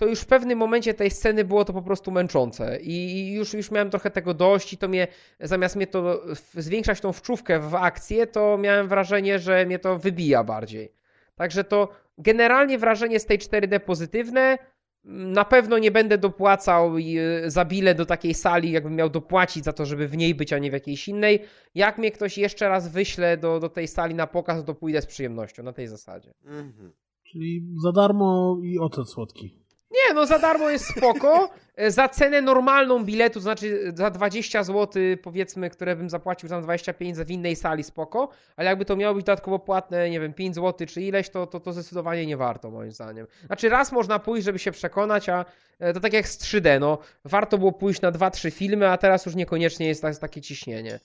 to 0.00 0.06
już 0.06 0.20
w 0.20 0.26
pewnym 0.26 0.58
momencie 0.58 0.94
tej 0.94 1.10
sceny 1.10 1.44
było 1.44 1.64
to 1.64 1.72
po 1.72 1.82
prostu 1.82 2.10
męczące 2.10 2.78
i 2.80 3.32
już, 3.32 3.54
już 3.54 3.70
miałem 3.70 3.90
trochę 3.90 4.10
tego 4.10 4.34
dość 4.34 4.72
i 4.72 4.78
to 4.78 4.88
mnie, 4.88 5.08
zamiast 5.40 5.76
mnie 5.76 5.86
to 5.86 6.22
zwiększać 6.54 7.00
tą 7.00 7.12
wczówkę 7.12 7.60
w 7.60 7.74
akcję, 7.74 8.26
to 8.26 8.58
miałem 8.58 8.88
wrażenie, 8.88 9.38
że 9.38 9.66
mnie 9.66 9.78
to 9.78 9.98
wybija 9.98 10.44
bardziej. 10.44 10.92
Także 11.34 11.64
to 11.64 11.88
generalnie 12.18 12.78
wrażenie 12.78 13.20
z 13.20 13.26
tej 13.26 13.38
4D 13.38 13.80
pozytywne, 13.80 14.58
na 15.04 15.44
pewno 15.44 15.78
nie 15.78 15.90
będę 15.90 16.18
dopłacał 16.18 16.96
y, 16.98 17.42
za 17.46 17.64
bilet 17.64 17.96
do 17.96 18.06
takiej 18.06 18.34
sali, 18.34 18.72
jakbym 18.72 18.96
miał 18.96 19.10
dopłacić 19.10 19.64
za 19.64 19.72
to, 19.72 19.86
żeby 19.86 20.08
w 20.08 20.16
niej 20.16 20.34
być, 20.34 20.52
a 20.52 20.58
nie 20.58 20.70
w 20.70 20.74
jakiejś 20.74 21.08
innej. 21.08 21.42
Jak 21.74 21.98
mnie 21.98 22.10
ktoś 22.10 22.38
jeszcze 22.38 22.68
raz 22.68 22.88
wyśle 22.88 23.36
do, 23.36 23.60
do 23.60 23.68
tej 23.68 23.88
sali 23.88 24.14
na 24.14 24.26
pokaz, 24.26 24.64
to 24.64 24.74
pójdę 24.74 25.02
z 25.02 25.06
przyjemnością, 25.06 25.62
na 25.62 25.72
tej 25.72 25.86
zasadzie. 25.86 26.34
Mhm. 26.44 26.92
Czyli 27.22 27.66
za 27.82 27.92
darmo 27.92 28.58
i 28.62 28.78
ocet 28.78 29.08
słodki. 29.08 29.60
Nie, 29.90 30.14
no 30.14 30.26
za 30.26 30.38
darmo 30.38 30.70
jest 30.70 30.84
spoko. 30.96 31.50
E, 31.76 31.90
za 31.90 32.08
cenę 32.08 32.42
normalną 32.42 33.04
biletu, 33.04 33.34
to 33.34 33.40
znaczy 33.40 33.92
za 33.94 34.10
20 34.10 34.64
zł 34.64 35.02
powiedzmy, 35.22 35.70
które 35.70 35.96
bym 35.96 36.10
zapłacił 36.10 36.48
tam 36.48 36.62
25 36.62 37.16
za 37.16 37.24
w 37.24 37.30
innej 37.30 37.56
sali, 37.56 37.84
spoko. 37.84 38.28
Ale 38.56 38.68
jakby 38.68 38.84
to 38.84 38.96
miało 38.96 39.14
być 39.14 39.26
dodatkowo 39.26 39.58
płatne, 39.58 40.10
nie 40.10 40.20
wiem, 40.20 40.32
5 40.34 40.54
zł 40.54 40.86
czy 40.88 41.02
ileś, 41.02 41.30
to, 41.30 41.46
to, 41.46 41.60
to 41.60 41.72
zdecydowanie 41.72 42.26
nie 42.26 42.36
warto 42.36 42.70
moim 42.70 42.92
zdaniem. 42.92 43.26
Znaczy 43.46 43.68
raz 43.68 43.92
można 43.92 44.18
pójść, 44.18 44.44
żeby 44.44 44.58
się 44.58 44.72
przekonać, 44.72 45.28
a 45.28 45.44
e, 45.78 45.92
to 45.92 46.00
tak 46.00 46.12
jak 46.12 46.28
z 46.28 46.38
3D, 46.38 46.80
no. 46.80 46.98
Warto 47.24 47.58
było 47.58 47.72
pójść 47.72 48.00
na 48.00 48.12
2-3 48.12 48.52
filmy, 48.52 48.88
a 48.88 48.98
teraz 48.98 49.26
już 49.26 49.34
niekoniecznie 49.34 49.86
jest 49.88 50.04
takie 50.20 50.40
ciśnienie. 50.40 51.00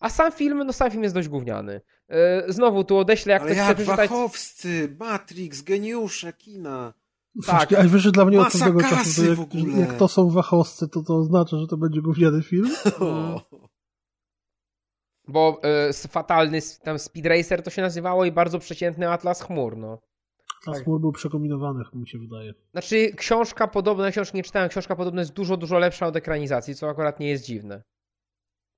A 0.00 0.10
sam 0.10 0.32
film, 0.32 0.62
no 0.66 0.72
sam 0.72 0.90
film 0.90 1.02
jest 1.02 1.14
dość 1.14 1.28
gówniany. 1.28 1.80
E, 2.08 2.52
znowu 2.52 2.84
tu 2.84 2.96
odeślę, 2.96 3.32
jak 3.32 3.42
Ale 3.42 3.50
ktoś 3.50 3.58
jak 3.58 3.66
chce 3.66 3.84
przeczytać... 3.84 4.10
Wachowscy, 4.10 4.96
Matrix, 4.98 5.62
geniusze 5.62 6.32
kina. 6.32 6.94
Tak. 7.46 7.72
A 7.72 7.82
wiesz, 7.82 8.02
że 8.02 8.12
dla 8.12 8.24
mnie 8.24 8.40
od 8.40 8.52
pewnego 8.52 8.80
czasu, 8.80 9.22
to 9.22 9.58
jak, 9.58 9.76
jak, 9.76 9.98
to 9.98 10.08
są 10.08 10.30
wachowscy, 10.30 10.88
to 10.88 11.02
to 11.02 11.16
oznacza, 11.16 11.58
że 11.58 11.66
to 11.66 11.76
będzie 11.76 12.02
gówniany 12.02 12.42
film? 12.42 12.70
Bo 15.28 15.60
y, 15.90 16.08
fatalny 16.08 16.58
tam 16.82 16.98
Speed 16.98 17.28
Racer 17.28 17.62
to 17.62 17.70
się 17.70 17.82
nazywało 17.82 18.24
i 18.24 18.32
bardzo 18.32 18.58
przeciętny 18.58 19.10
Atlas 19.10 19.42
Chmur, 19.42 19.76
no. 19.76 19.98
Atlas 20.60 20.76
tak. 20.76 20.84
Chmur 20.84 21.00
był 21.00 21.12
przekombinowany, 21.12 21.84
mi 21.94 22.08
się 22.08 22.18
wydaje. 22.18 22.54
Znaczy, 22.72 23.12
książka 23.16 23.68
podobna, 23.68 24.10
książki 24.10 24.36
nie 24.36 24.42
czytałem, 24.42 24.68
książka 24.68 24.96
podobna 24.96 25.20
jest 25.20 25.32
dużo, 25.32 25.56
dużo 25.56 25.78
lepsza 25.78 26.06
od 26.06 26.16
ekranizacji, 26.16 26.74
co 26.74 26.88
akurat 26.88 27.20
nie 27.20 27.28
jest 27.28 27.44
dziwne. 27.44 27.82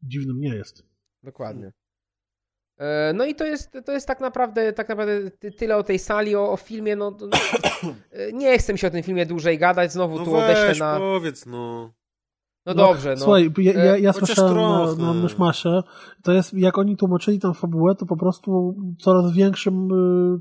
Dziwnym 0.02 0.38
nie 0.40 0.54
jest. 0.54 0.82
Dokładnie. 1.22 1.72
E, 2.78 3.12
no 3.14 3.24
i 3.24 3.34
to 3.34 3.44
jest, 3.44 3.78
to 3.84 3.92
jest 3.92 4.06
tak 4.06 4.20
naprawdę 4.20 4.72
tak 4.72 4.88
naprawdę 4.88 5.30
tyle 5.30 5.76
o 5.76 5.82
tej 5.82 5.98
sali, 5.98 6.36
o, 6.36 6.52
o 6.52 6.56
filmie. 6.56 6.96
No, 6.96 7.16
no, 7.20 7.38
nie 8.32 8.58
chcę 8.58 8.72
mi 8.72 8.78
się 8.78 8.86
o 8.86 8.90
tym 8.90 9.02
filmie 9.02 9.26
dłużej 9.26 9.58
gadać, 9.58 9.92
znowu 9.92 10.18
no 10.18 10.24
tu 10.24 10.30
weź, 10.30 10.58
odeślę 10.58 10.86
na. 10.86 10.98
Powiedz, 10.98 11.46
no. 11.46 11.92
No, 12.66 12.74
no 12.74 12.86
dobrze, 12.86 13.10
no. 13.10 13.24
Słuchaj, 13.24 13.52
ja, 13.58 13.72
ja, 13.72 13.96
ja 13.96 14.12
słyszałem 14.12 14.54
trochę. 14.54 14.96
na, 15.02 15.06
na 15.06 15.22
Myszmasze, 15.22 15.82
to 16.22 16.32
jest, 16.32 16.54
jak 16.54 16.78
oni 16.78 16.96
tłumaczyli 16.96 17.38
tam 17.38 17.54
fabułę, 17.54 17.94
to 17.94 18.06
po 18.06 18.16
prostu 18.16 18.74
coraz 18.98 19.32
większym, 19.32 19.88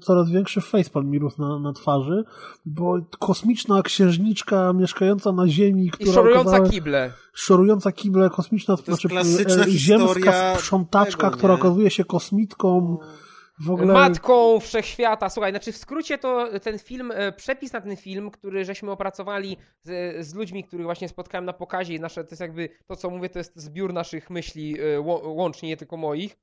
coraz 0.02 0.30
większy 0.30 0.62
facepalm 0.62 1.10
mi 1.10 1.20
rósł 1.20 1.42
na, 1.42 1.60
na 1.60 1.74
twarzy, 1.74 2.24
bo 2.66 2.98
kosmiczna 3.20 3.82
księżniczka 3.82 4.74
mieszkająca 4.74 5.32
na 5.32 5.48
Ziemi, 5.48 5.90
która... 5.90 6.12
I 6.12 6.14
szorująca 6.14 6.50
okazała, 6.50 6.70
kible. 6.70 7.12
Szorująca 7.34 7.92
kible, 7.92 8.30
kosmiczna, 8.30 8.78
to 8.78 8.84
znaczy 8.84 9.10
klasyczna 9.10 9.64
ziemska 9.70 10.56
sprzątaczka, 10.56 11.28
tego, 11.28 11.38
która 11.38 11.54
okazuje 11.54 11.90
się 11.90 12.06
kosmitką, 12.06 12.98
no 13.02 13.25
w 13.60 13.72
ogóle... 13.72 13.94
Matką 13.94 14.60
wszechświata. 14.60 15.30
Słuchaj, 15.30 15.52
znaczy 15.52 15.72
w 15.72 15.78
skrócie 15.78 16.18
to 16.18 16.60
ten 16.60 16.80
film, 16.80 17.12
e, 17.16 17.32
przepis 17.32 17.74
na 17.74 17.82
ten 17.82 17.96
film, 17.96 18.32
który 18.32 18.66
żeśmy 18.66 18.92
opracowali 18.92 19.58
z, 19.82 20.26
z 20.28 20.36
ludźmi, 20.36 20.64
których 20.64 20.86
właśnie 20.86 21.10
spotkałem 21.10 21.46
na 21.46 21.54
pokazie 21.54 21.96
i 21.96 22.00
nasze, 22.00 22.24
to 22.24 22.30
jest 22.30 22.42
jakby 22.42 22.70
to, 22.88 22.96
co 22.96 23.10
mówię, 23.10 23.30
to 23.30 23.40
jest 23.40 23.60
zbiór 23.60 23.94
naszych 23.94 24.30
myśli 24.30 24.76
e, 24.82 25.02
łącznie, 25.24 25.70
nie 25.70 25.78
tylko 25.78 25.98
moich. 25.98 26.38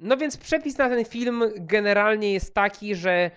No 0.00 0.16
więc 0.16 0.36
przepis 0.36 0.78
na 0.78 0.88
ten 0.88 1.04
film 1.04 1.42
generalnie 1.56 2.32
jest 2.32 2.54
taki, 2.54 2.94
że 2.94 3.12
e, 3.12 3.30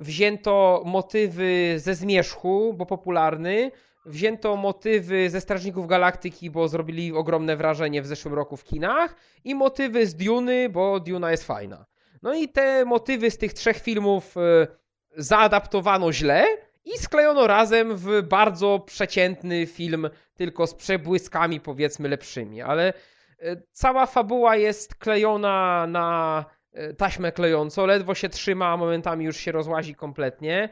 wzięto 0.00 0.82
motywy 0.86 1.74
ze 1.76 1.94
Zmierzchu, 1.94 2.74
bo 2.74 2.86
popularny, 2.86 3.70
wzięto 4.06 4.56
motywy 4.56 5.30
ze 5.30 5.40
Strażników 5.40 5.86
Galaktyki, 5.86 6.50
bo 6.50 6.68
zrobili 6.68 7.12
ogromne 7.12 7.56
wrażenie 7.56 8.02
w 8.02 8.06
zeszłym 8.06 8.34
roku 8.34 8.56
w 8.56 8.64
kinach 8.64 9.16
i 9.44 9.54
motywy 9.54 10.06
z 10.06 10.14
Duny, 10.14 10.68
bo 10.68 11.00
Duna 11.00 11.30
jest 11.30 11.44
fajna. 11.44 11.89
No 12.22 12.34
i 12.34 12.48
te 12.48 12.84
motywy 12.84 13.30
z 13.30 13.38
tych 13.38 13.52
trzech 13.52 13.76
filmów 13.76 14.36
e, 14.36 14.66
zaadaptowano 15.16 16.12
źle 16.12 16.44
i 16.84 16.98
sklejono 16.98 17.46
razem 17.46 17.96
w 17.96 18.22
bardzo 18.22 18.78
przeciętny 18.78 19.66
film, 19.66 20.10
tylko 20.34 20.66
z 20.66 20.74
przebłyskami 20.74 21.60
powiedzmy 21.60 22.08
lepszymi, 22.08 22.62
ale 22.62 22.92
e, 23.38 23.56
cała 23.72 24.06
fabuła 24.06 24.56
jest 24.56 24.94
klejona 24.94 25.86
na 25.86 26.44
e, 26.72 26.94
taśmę 26.94 27.32
klejącą, 27.32 27.86
ledwo 27.86 28.14
się 28.14 28.28
trzyma, 28.28 28.66
a 28.66 28.76
momentami 28.76 29.24
już 29.24 29.36
się 29.36 29.52
rozłazi 29.52 29.94
kompletnie. 29.94 30.68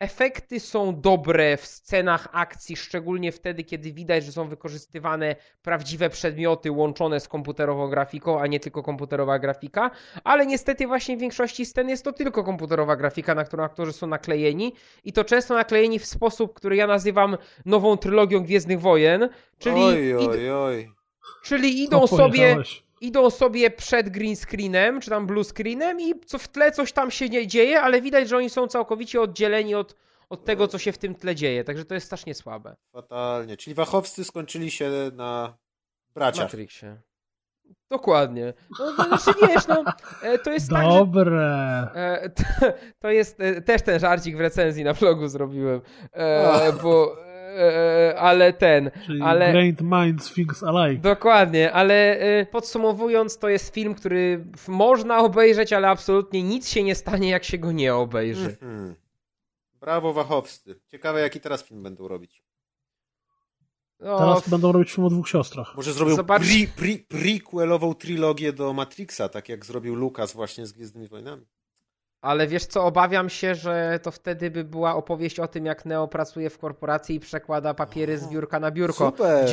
Efekty 0.00 0.60
są 0.60 1.00
dobre 1.00 1.56
w 1.56 1.66
scenach 1.66 2.28
akcji, 2.32 2.76
szczególnie 2.76 3.32
wtedy, 3.32 3.64
kiedy 3.64 3.92
widać, 3.92 4.24
że 4.24 4.32
są 4.32 4.48
wykorzystywane 4.48 5.36
prawdziwe 5.62 6.10
przedmioty 6.10 6.70
łączone 6.70 7.20
z 7.20 7.28
komputerową 7.28 7.88
grafiką, 7.88 8.40
a 8.40 8.46
nie 8.46 8.60
tylko 8.60 8.82
komputerowa 8.82 9.38
grafika. 9.38 9.90
Ale 10.24 10.46
niestety, 10.46 10.86
właśnie 10.86 11.16
w 11.16 11.20
większości 11.20 11.66
scen 11.66 11.88
jest 11.88 12.04
to 12.04 12.12
tylko 12.12 12.44
komputerowa 12.44 12.96
grafika, 12.96 13.34
na 13.34 13.44
którą 13.44 13.64
aktorzy 13.64 13.92
są 13.92 14.06
naklejeni. 14.06 14.72
I 15.04 15.12
to 15.12 15.24
często 15.24 15.54
naklejeni 15.54 15.98
w 15.98 16.06
sposób, 16.06 16.54
który 16.54 16.76
ja 16.76 16.86
nazywam 16.86 17.36
nową 17.66 17.96
trylogią 17.96 18.42
Gwiezdnych 18.42 18.80
Wojen. 18.80 19.28
Czyli, 19.58 19.82
oj, 19.82 20.14
oj, 20.14 20.50
oj. 20.50 20.92
Czyli 21.42 21.82
idą 21.82 22.06
sobie 22.06 22.56
idą 23.00 23.30
sobie 23.30 23.70
przed 23.70 24.08
green 24.08 24.36
screenem, 24.36 25.00
czy 25.00 25.10
tam 25.10 25.26
blue 25.26 25.44
screenem 25.44 26.00
i 26.00 26.20
co 26.26 26.38
w 26.38 26.48
tle 26.48 26.72
coś 26.72 26.92
tam 26.92 27.10
się 27.10 27.28
nie 27.28 27.46
dzieje, 27.46 27.80
ale 27.80 28.00
widać, 28.00 28.28
że 28.28 28.36
oni 28.36 28.50
są 28.50 28.66
całkowicie 28.66 29.20
oddzieleni 29.20 29.74
od, 29.74 29.96
od 30.28 30.44
tego, 30.44 30.68
co 30.68 30.78
się 30.78 30.92
w 30.92 30.98
tym 30.98 31.14
tle 31.14 31.34
dzieje. 31.34 31.64
Także 31.64 31.84
to 31.84 31.94
jest 31.94 32.06
strasznie 32.06 32.34
słabe. 32.34 32.76
Fatalnie. 32.92 33.56
Czyli 33.56 33.74
wachowcy 33.74 34.24
skończyli 34.24 34.70
się 34.70 34.90
na 35.12 35.56
braciach. 36.14 36.44
Matrixie. 36.44 36.96
Dokładnie. 37.90 38.54
No, 38.78 38.92
no, 38.98 39.04
znaczy 39.04 39.40
wiesz, 39.48 39.66
no, 39.66 39.84
e, 40.22 40.38
to 40.38 40.52
jest 40.52 40.70
Dobre. 40.70 41.90
tak, 41.94 41.94
że, 41.94 42.30
to, 42.30 42.66
to 42.98 43.10
jest, 43.10 43.40
e, 43.40 43.62
też 43.62 43.82
ten 43.82 44.00
żarcik 44.00 44.36
w 44.36 44.40
recenzji 44.40 44.84
na 44.84 44.92
vlogu 44.92 45.28
zrobiłem, 45.28 45.80
e, 46.12 46.72
bo 46.72 47.16
E, 47.24 47.29
ale 48.16 48.52
ten. 48.52 48.90
Czyli 49.06 49.22
ale, 49.22 49.52
Great 49.52 49.80
Minds 49.80 50.34
Things 50.34 50.62
Alike. 50.62 51.02
Dokładnie, 51.02 51.72
ale 51.72 52.18
e, 52.18 52.46
podsumowując, 52.46 53.38
to 53.38 53.48
jest 53.48 53.74
film, 53.74 53.94
który 53.94 54.44
można 54.68 55.18
obejrzeć, 55.18 55.72
ale 55.72 55.88
absolutnie 55.88 56.42
nic 56.42 56.68
się 56.68 56.82
nie 56.82 56.94
stanie, 56.94 57.30
jak 57.30 57.44
się 57.44 57.58
go 57.58 57.72
nie 57.72 57.94
obejrzy. 57.94 58.56
Mm 58.62 58.90
-hmm. 58.90 58.94
Brawo, 59.80 60.12
Wachowscy. 60.12 60.80
Ciekawe, 60.88 61.20
jaki 61.20 61.40
teraz 61.40 61.64
film 61.64 61.82
będą 61.82 62.08
robić. 62.08 62.42
No, 64.00 64.18
teraz 64.18 64.48
będą 64.48 64.72
robić 64.72 64.92
film 64.92 65.06
o 65.06 65.10
dwóch 65.10 65.28
siostrach. 65.28 65.76
Może 65.76 65.92
zrobią 65.92 66.16
Zobacz... 66.16 66.42
pre, 66.42 66.66
pre, 66.76 66.98
prequelową 67.08 67.94
trylogię 67.94 68.52
do 68.52 68.72
Matrixa, 68.72 69.28
tak 69.28 69.48
jak 69.48 69.66
zrobił 69.66 69.94
Lucas 69.94 70.32
właśnie 70.32 70.66
z 70.66 70.72
Gwiezdnymi 70.72 71.08
Wojnami. 71.08 71.46
Ale 72.20 72.46
wiesz 72.46 72.66
co, 72.66 72.84
obawiam 72.84 73.28
się, 73.28 73.54
że 73.54 74.00
to 74.02 74.10
wtedy 74.10 74.50
by 74.50 74.64
była 74.64 74.94
opowieść 74.94 75.40
o 75.40 75.48
tym, 75.48 75.66
jak 75.66 75.84
Neo 75.84 76.08
pracuje 76.08 76.50
w 76.50 76.58
korporacji 76.58 77.16
i 77.16 77.20
przekłada 77.20 77.74
papiery 77.74 78.18
z 78.18 78.28
biurka 78.28 78.60
na 78.60 78.70
biurko. 78.70 79.06
Super. 79.06 79.48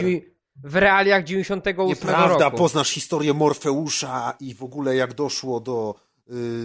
W 0.63 0.75
realiach 0.75 1.23
98 1.23 1.87
Nieprawda, 1.87 2.45
roku. 2.45 2.57
poznasz 2.57 2.89
historię 2.89 3.33
Morfeusza 3.33 4.33
i 4.39 4.53
w 4.53 4.63
ogóle 4.63 4.95
jak 4.95 5.13
doszło 5.13 5.59
do 5.59 5.95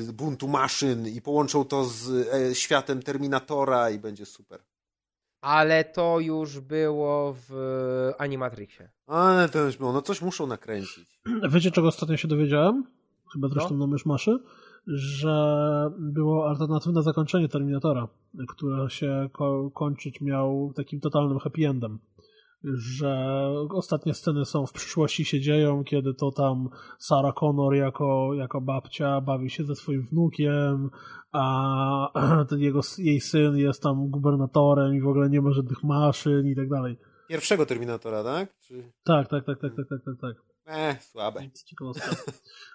y, 0.09 0.13
buntu 0.13 0.49
maszyn 0.49 1.09
i 1.09 1.23
połączą 1.23 1.65
to 1.65 1.85
z 1.85 2.09
y, 2.09 2.55
światem 2.55 3.03
Terminatora 3.03 3.91
i 3.91 3.99
będzie 3.99 4.27
super. 4.27 4.61
Ale 5.41 5.85
to 5.85 6.21
już 6.21 6.61
było 6.61 7.37
w 7.49 7.53
Animatrixie. 8.19 8.91
Ale 9.07 9.49
to 9.49 9.59
już 9.59 9.77
było, 9.77 9.93
no 9.93 10.03
coś 10.03 10.23
muszą 10.23 10.47
nakręcić. 10.47 11.21
Wiecie, 11.51 11.71
czego 11.71 11.89
ostatnio 11.89 12.17
się 12.17 12.29
dowiedziałem? 12.29 12.85
Chyba 13.33 13.49
zresztą 13.49 13.71
no. 13.71 13.87
na 13.87 13.93
myszmaszy? 13.93 14.39
Że 14.87 15.91
było 15.99 16.49
alternatywne 16.49 17.03
zakończenie 17.03 17.49
Terminatora, 17.49 18.09
które 18.49 18.91
się 18.91 19.29
ko 19.33 19.71
kończyć 19.71 20.21
miał 20.21 20.73
takim 20.77 21.01
totalnym 21.01 21.39
happy 21.39 21.69
endem. 21.69 21.99
że 22.65 23.47
ostatnie 23.71 24.15
sceny 24.15 24.45
są 24.45 24.67
w 24.67 24.73
przyszłości 24.73 25.25
się 25.25 25.41
dzieją, 25.41 25.85
kiedy 25.85 26.15
to 26.15 26.31
tam 26.31 26.69
Sarah 26.99 27.35
Connor 27.35 27.75
jako, 27.75 28.35
jako 28.35 28.61
babcia 28.61 29.21
bawi 29.21 29.51
się 29.51 29.65
ze 29.65 29.75
swoim 29.75 30.03
wnukiem, 30.03 30.91
a 31.33 32.45
ten 32.49 32.61
jego, 32.61 32.81
jej 32.99 33.21
syn 33.21 33.57
jest 33.57 33.83
tam 33.83 34.11
gubernatorem 34.11 34.95
i 34.95 35.01
w 35.01 35.09
ogóle 35.09 35.31
nie 35.31 35.41
ma 35.41 35.51
żadnych 35.51 35.85
maszyn 35.85 36.47
i 36.47 36.57
tak 36.57 36.69
dalej. 36.69 36.97
Pierwszego 37.29 37.67
Terminatora, 37.67 38.25
tak? 38.25 38.59
Czy... 38.61 38.93
Tak, 39.05 39.29
tak, 39.29 39.45
tak, 39.45 39.61
tak, 39.61 39.77
tak, 39.77 39.87
tak, 39.89 40.05
tak. 40.05 40.15
tak. 40.21 40.52
Eh, 40.67 41.03
słabe. 41.03 41.41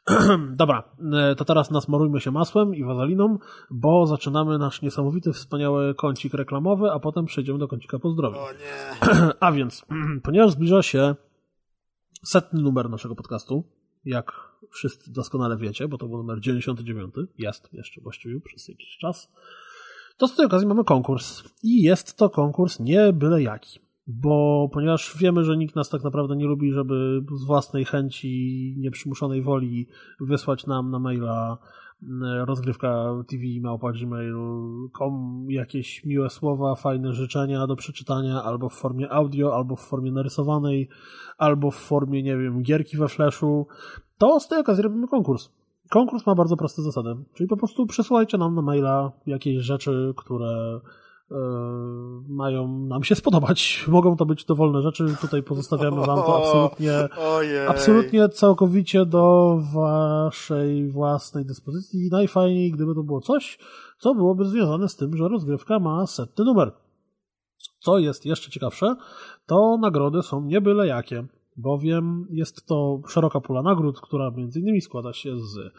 Dobra, 0.62 0.84
e, 1.14 1.36
to 1.36 1.46
teraz 1.46 1.72
nasmarujmy 1.72 2.20
się 2.20 2.32
masłem 2.32 2.76
i 2.76 2.84
wazaliną, 2.84 3.38
bo 3.72 4.08
zaczynamy 4.08 4.58
nasz 4.58 4.82
niesamowity, 4.82 5.34
wspaniały 5.34 5.96
kącik 5.96 6.34
reklamowy, 6.34 6.92
a 6.92 7.00
potem 7.00 7.26
przejdziemy 7.26 7.60
do 7.60 7.68
kącika 7.68 8.00
pozdrowień. 8.00 8.40
O 8.40 8.52
nie. 8.52 9.10
A 9.40 9.52
więc, 9.52 9.86
ponieważ 10.24 10.52
zbliża 10.52 10.84
się 10.84 11.16
setny 12.24 12.62
numer 12.62 12.90
naszego 12.90 13.16
podcastu, 13.16 13.64
jak 14.06 14.32
wszyscy 14.72 15.12
doskonale 15.12 15.58
wiecie, 15.58 15.88
bo 15.88 15.98
to 15.98 16.08
był 16.08 16.18
numer 16.18 16.40
99, 16.40 17.14
jest 17.38 17.74
jeszcze 17.74 18.02
właściwie 18.02 18.42
przez 18.42 18.68
jakiś 18.68 18.98
czas, 18.98 19.32
to 20.18 20.28
z 20.28 20.36
tej 20.36 20.46
okazji 20.46 20.68
mamy 20.68 20.84
konkurs. 20.84 21.44
I 21.64 21.82
jest 21.82 22.18
to 22.18 22.30
konkurs 22.30 22.80
nie 22.80 23.14
byle 23.14 23.42
jaki 23.42 23.87
bo 24.08 24.70
ponieważ 24.74 25.18
wiemy, 25.18 25.44
że 25.44 25.58
nikt 25.58 25.76
nas 25.76 25.90
tak 25.90 26.04
naprawdę 26.04 26.36
nie 26.36 26.46
lubi, 26.46 26.72
żeby 26.72 27.22
z 27.36 27.44
własnej 27.44 27.86
chęci, 27.86 28.76
nieprzymuszonej 28.78 29.42
woli 29.42 29.88
wysłać 30.20 30.68
nam 30.68 30.92
na 30.92 31.00
maila 31.00 31.58
mm, 32.04 32.46
rozgrywka 32.46 33.06
TV 33.28 33.44
gmail.com 33.94 35.46
jakieś 35.50 36.06
miłe 36.06 36.30
słowa, 36.30 36.76
fajne 36.76 37.14
życzenia 37.14 37.68
do 37.68 37.76
przeczytania 37.76 38.44
albo 38.44 38.70
w 38.70 38.74
formie 38.74 39.12
audio, 39.12 39.56
albo 39.56 39.76
w 39.76 39.82
formie 39.82 40.12
narysowanej, 40.12 40.90
albo 41.38 41.72
w 41.72 41.76
formie, 41.76 42.24
nie 42.24 42.38
wiem, 42.38 42.62
gierki 42.62 42.98
we 42.98 43.08
flashu, 43.08 43.68
to 44.18 44.40
z 44.40 44.48
tej 44.48 44.60
okazji 44.60 44.84
robimy 44.84 45.08
konkurs. 45.08 45.50
Konkurs 45.90 46.26
ma 46.26 46.36
bardzo 46.36 46.58
proste 46.58 46.82
zasady, 46.82 47.16
czyli 47.34 47.48
po 47.48 47.58
prostu 47.58 47.86
przesyłajcie 47.86 48.38
nam 48.38 48.56
na 48.56 48.62
maila 48.62 49.12
jakieś 49.26 49.58
rzeczy, 49.58 50.14
które 50.18 50.80
mają 52.28 52.68
nam 52.68 53.04
się 53.04 53.16
spodobać. 53.16 53.84
Mogą 53.88 54.18
to 54.18 54.26
być 54.26 54.46
dowolne 54.46 54.82
rzeczy, 54.82 55.16
tutaj 55.22 55.44
pozostawiamy 55.44 56.06
wam 56.06 56.18
to 56.18 56.38
absolutnie, 56.44 57.10
absolutnie 57.68 58.30
całkowicie 58.30 59.06
do 59.06 59.58
waszej 59.74 60.90
własnej 60.90 61.46
dyspozycji. 61.46 62.10
Najfajniej, 62.12 62.72
gdyby 62.72 62.96
to 62.96 63.04
było 63.04 63.22
coś, 63.22 63.60
co 64.00 64.16
byłoby 64.16 64.46
związane 64.46 64.90
z 64.90 64.96
tym, 64.96 65.18
że 65.18 65.28
rozgrywka 65.28 65.80
ma 65.80 66.08
setny 66.08 66.46
numer. 66.46 66.72
Co 67.80 68.00
jest 68.00 68.26
jeszcze 68.26 68.52
ciekawsze, 68.52 68.96
to 69.46 69.78
nagrody 69.82 70.22
są 70.24 70.42
nie 70.42 70.62
byle 70.62 70.88
jakie 70.88 71.28
bowiem 71.58 72.28
jest 72.30 72.66
to 72.66 73.02
szeroka 73.08 73.42
pula 73.42 73.62
nagród, 73.62 74.02
która 74.02 74.32
między 74.32 74.60
innymi 74.60 74.82
składa 74.82 75.14
się 75.14 75.40
z 75.40 75.58
e, 75.58 75.72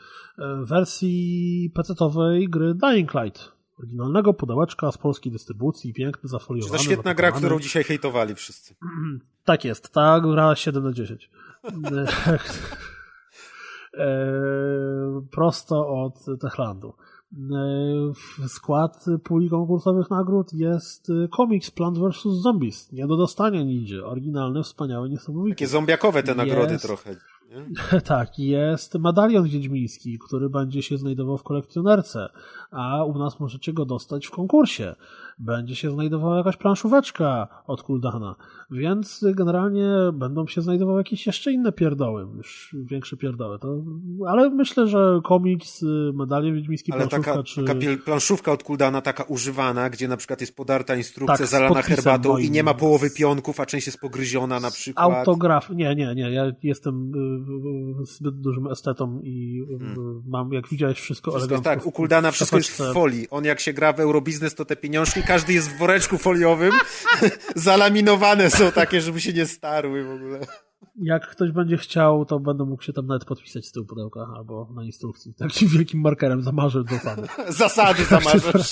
wersji 0.64 1.72
PC-owej 1.74 2.48
gry 2.48 2.74
Dying 2.74 3.14
Light, 3.14 3.52
oryginalnego 3.78 4.34
pudełeczka 4.34 4.92
z 4.92 4.98
polskiej 4.98 5.32
dystrybucji, 5.32 5.94
piękny, 5.94 6.28
zafoliowany. 6.28 6.78
To 6.78 6.84
świetna 6.84 7.14
gra, 7.14 7.32
którą 7.32 7.60
dzisiaj 7.60 7.84
hejtowali 7.84 8.34
wszyscy. 8.34 8.74
Tak 9.44 9.64
jest, 9.64 9.92
ta 9.92 10.20
gra 10.20 10.56
7 10.56 10.84
na 10.84 10.92
10. 10.92 11.30
E, 13.94 15.22
prosto 15.30 15.88
od 15.88 16.40
Techlandu. 16.40 16.94
E, 17.32 17.36
w 18.14 18.48
skład 18.48 19.04
puli 19.24 19.50
konkursowych 19.50 20.10
nagród 20.10 20.52
jest 20.52 21.12
komiks 21.30 21.70
Plant 21.70 21.98
vs. 21.98 22.22
Zombies. 22.22 22.92
Nie 22.92 23.06
do 23.06 23.16
dostania 23.16 23.62
nigdzie. 23.62 24.06
Oryginalny, 24.06 24.62
wspaniały, 24.62 25.08
niesamowity. 25.08 25.56
Takie 25.56 25.66
zombiakowe 25.66 26.22
te 26.22 26.34
nagrody 26.34 26.72
jest... 26.72 26.84
trochę. 26.84 27.16
tak, 28.04 28.38
jest 28.38 28.94
medalion 28.94 29.48
wiedźmiński, 29.48 30.18
który 30.18 30.50
będzie 30.50 30.82
się 30.82 30.98
znajdował 30.98 31.38
w 31.38 31.42
kolekcjonerce, 31.42 32.28
a 32.70 33.04
u 33.04 33.18
nas 33.18 33.40
możecie 33.40 33.72
go 33.72 33.84
dostać 33.84 34.26
w 34.26 34.30
konkursie 34.30 34.94
będzie 35.38 35.76
się 35.76 35.90
znajdowała 35.90 36.36
jakaś 36.36 36.56
planszóweczka 36.56 37.48
od 37.66 37.82
Kuldana, 37.82 38.34
więc 38.70 39.24
generalnie 39.34 39.88
będą 40.12 40.46
się 40.46 40.62
znajdowały 40.62 41.00
jakieś 41.00 41.26
jeszcze 41.26 41.52
inne 41.52 41.72
pierdoły, 41.72 42.26
już 42.36 42.76
większe 42.82 43.16
pierdoły. 43.16 43.58
To, 43.58 43.84
ale 44.26 44.50
myślę, 44.50 44.88
że 44.88 45.20
komiks, 45.24 45.84
medalie 46.14 46.52
wiedźmińskie, 46.52 46.92
ale 46.94 47.08
planszówka 47.08 47.32
taka, 47.32 47.42
czy... 47.42 47.64
taka 47.64 48.04
planszówka 48.04 48.52
od 48.52 48.62
Kuldana, 48.62 49.00
taka 49.00 49.22
używana, 49.22 49.90
gdzie 49.90 50.08
na 50.08 50.16
przykład 50.16 50.40
jest 50.40 50.56
podarta 50.56 50.96
instrukcja 50.96 51.36
tak, 51.36 51.46
zalana 51.46 51.82
herbatą 51.82 52.28
moim. 52.28 52.46
i 52.46 52.50
nie 52.50 52.62
ma 52.62 52.74
połowy 52.74 53.10
pionków, 53.10 53.60
a 53.60 53.66
część 53.66 53.86
jest 53.86 53.98
pogryziona 53.98 54.60
na 54.60 54.70
przykład. 54.70 55.06
Autograf, 55.06 55.70
nie, 55.70 55.94
nie, 55.94 56.14
nie, 56.14 56.30
ja 56.30 56.52
jestem 56.62 57.12
y, 57.98 58.02
y, 58.02 58.04
zbyt 58.04 58.40
dużym 58.40 58.66
estetą 58.66 59.20
i 59.24 59.62
y, 59.74 59.78
hmm. 59.78 60.22
mam, 60.26 60.52
jak 60.52 60.68
widziałeś, 60.68 61.00
wszystko, 61.00 61.30
wszystko 61.30 61.54
elegancko. 61.54 61.80
Tak, 61.80 61.86
u 61.86 61.92
Kuldana 61.92 62.30
wszystko 62.30 62.56
jest 62.56 62.70
w 62.70 62.92
folii. 62.92 63.26
On 63.30 63.44
jak 63.44 63.60
się 63.60 63.72
gra 63.72 63.92
w 63.92 64.00
Eurobiznes, 64.00 64.54
to 64.54 64.64
te 64.64 64.76
pieniążki 64.76 65.22
każdy 65.28 65.52
jest 65.52 65.70
w 65.70 65.78
woreczku 65.78 66.18
foliowym. 66.18 66.72
Zalaminowane 67.54 68.50
są 68.50 68.72
takie, 68.72 69.00
żeby 69.00 69.20
się 69.20 69.32
nie 69.32 69.46
starły 69.46 70.04
w 70.04 70.10
ogóle. 70.10 70.40
Jak 71.02 71.30
ktoś 71.30 71.52
będzie 71.52 71.76
chciał, 71.76 72.24
to 72.24 72.40
będę 72.40 72.64
mógł 72.64 72.82
się 72.82 72.92
tam 72.92 73.06
nawet 73.06 73.24
podpisać 73.24 73.66
z 73.66 73.72
tyłu 73.72 73.86
pudełka 73.86 74.26
albo 74.36 74.68
na 74.74 74.84
instrukcji. 74.84 75.34
Takim 75.34 75.68
wielkim 75.68 76.00
markerem 76.00 76.42
zamarzę 76.42 76.84
do 76.84 76.98
fany. 76.98 77.28
Zasady 77.48 78.04
zamarzysz. 78.04 78.70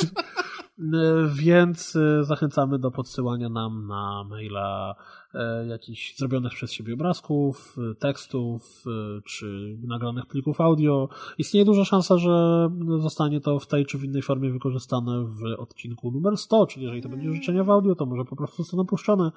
Więc 1.34 1.96
y, 1.96 2.24
zachęcamy 2.24 2.78
do 2.78 2.90
podsyłania 2.90 3.48
nam 3.48 3.86
na 3.86 4.24
maila 4.28 4.96
E, 5.36 5.66
jakichś 5.66 6.16
zrobionych 6.16 6.52
przez 6.52 6.72
siebie 6.72 6.94
obrazków, 6.94 7.76
e, 7.90 7.94
tekstów 7.94 8.84
e, 8.86 9.20
czy 9.22 9.78
nagranych 9.82 10.26
plików 10.26 10.60
audio. 10.60 11.08
Istnieje 11.38 11.64
duża 11.64 11.84
szansa, 11.84 12.18
że 12.18 12.68
zostanie 12.98 13.40
to 13.40 13.58
w 13.58 13.66
tej 13.66 13.86
czy 13.86 13.98
w 13.98 14.04
innej 14.04 14.22
formie 14.22 14.50
wykorzystane 14.50 15.24
w 15.24 15.60
odcinku 15.60 16.10
numer 16.10 16.36
100, 16.36 16.66
czyli 16.66 16.84
jeżeli 16.84 17.02
to 17.02 17.08
będzie 17.08 17.32
życzenie 17.32 17.64
w 17.64 17.70
audio, 17.70 17.94
to 17.94 18.06
może 18.06 18.24
po 18.24 18.36
prostu 18.36 18.62
zostaną 18.62 18.86
puszczone. 18.86 19.32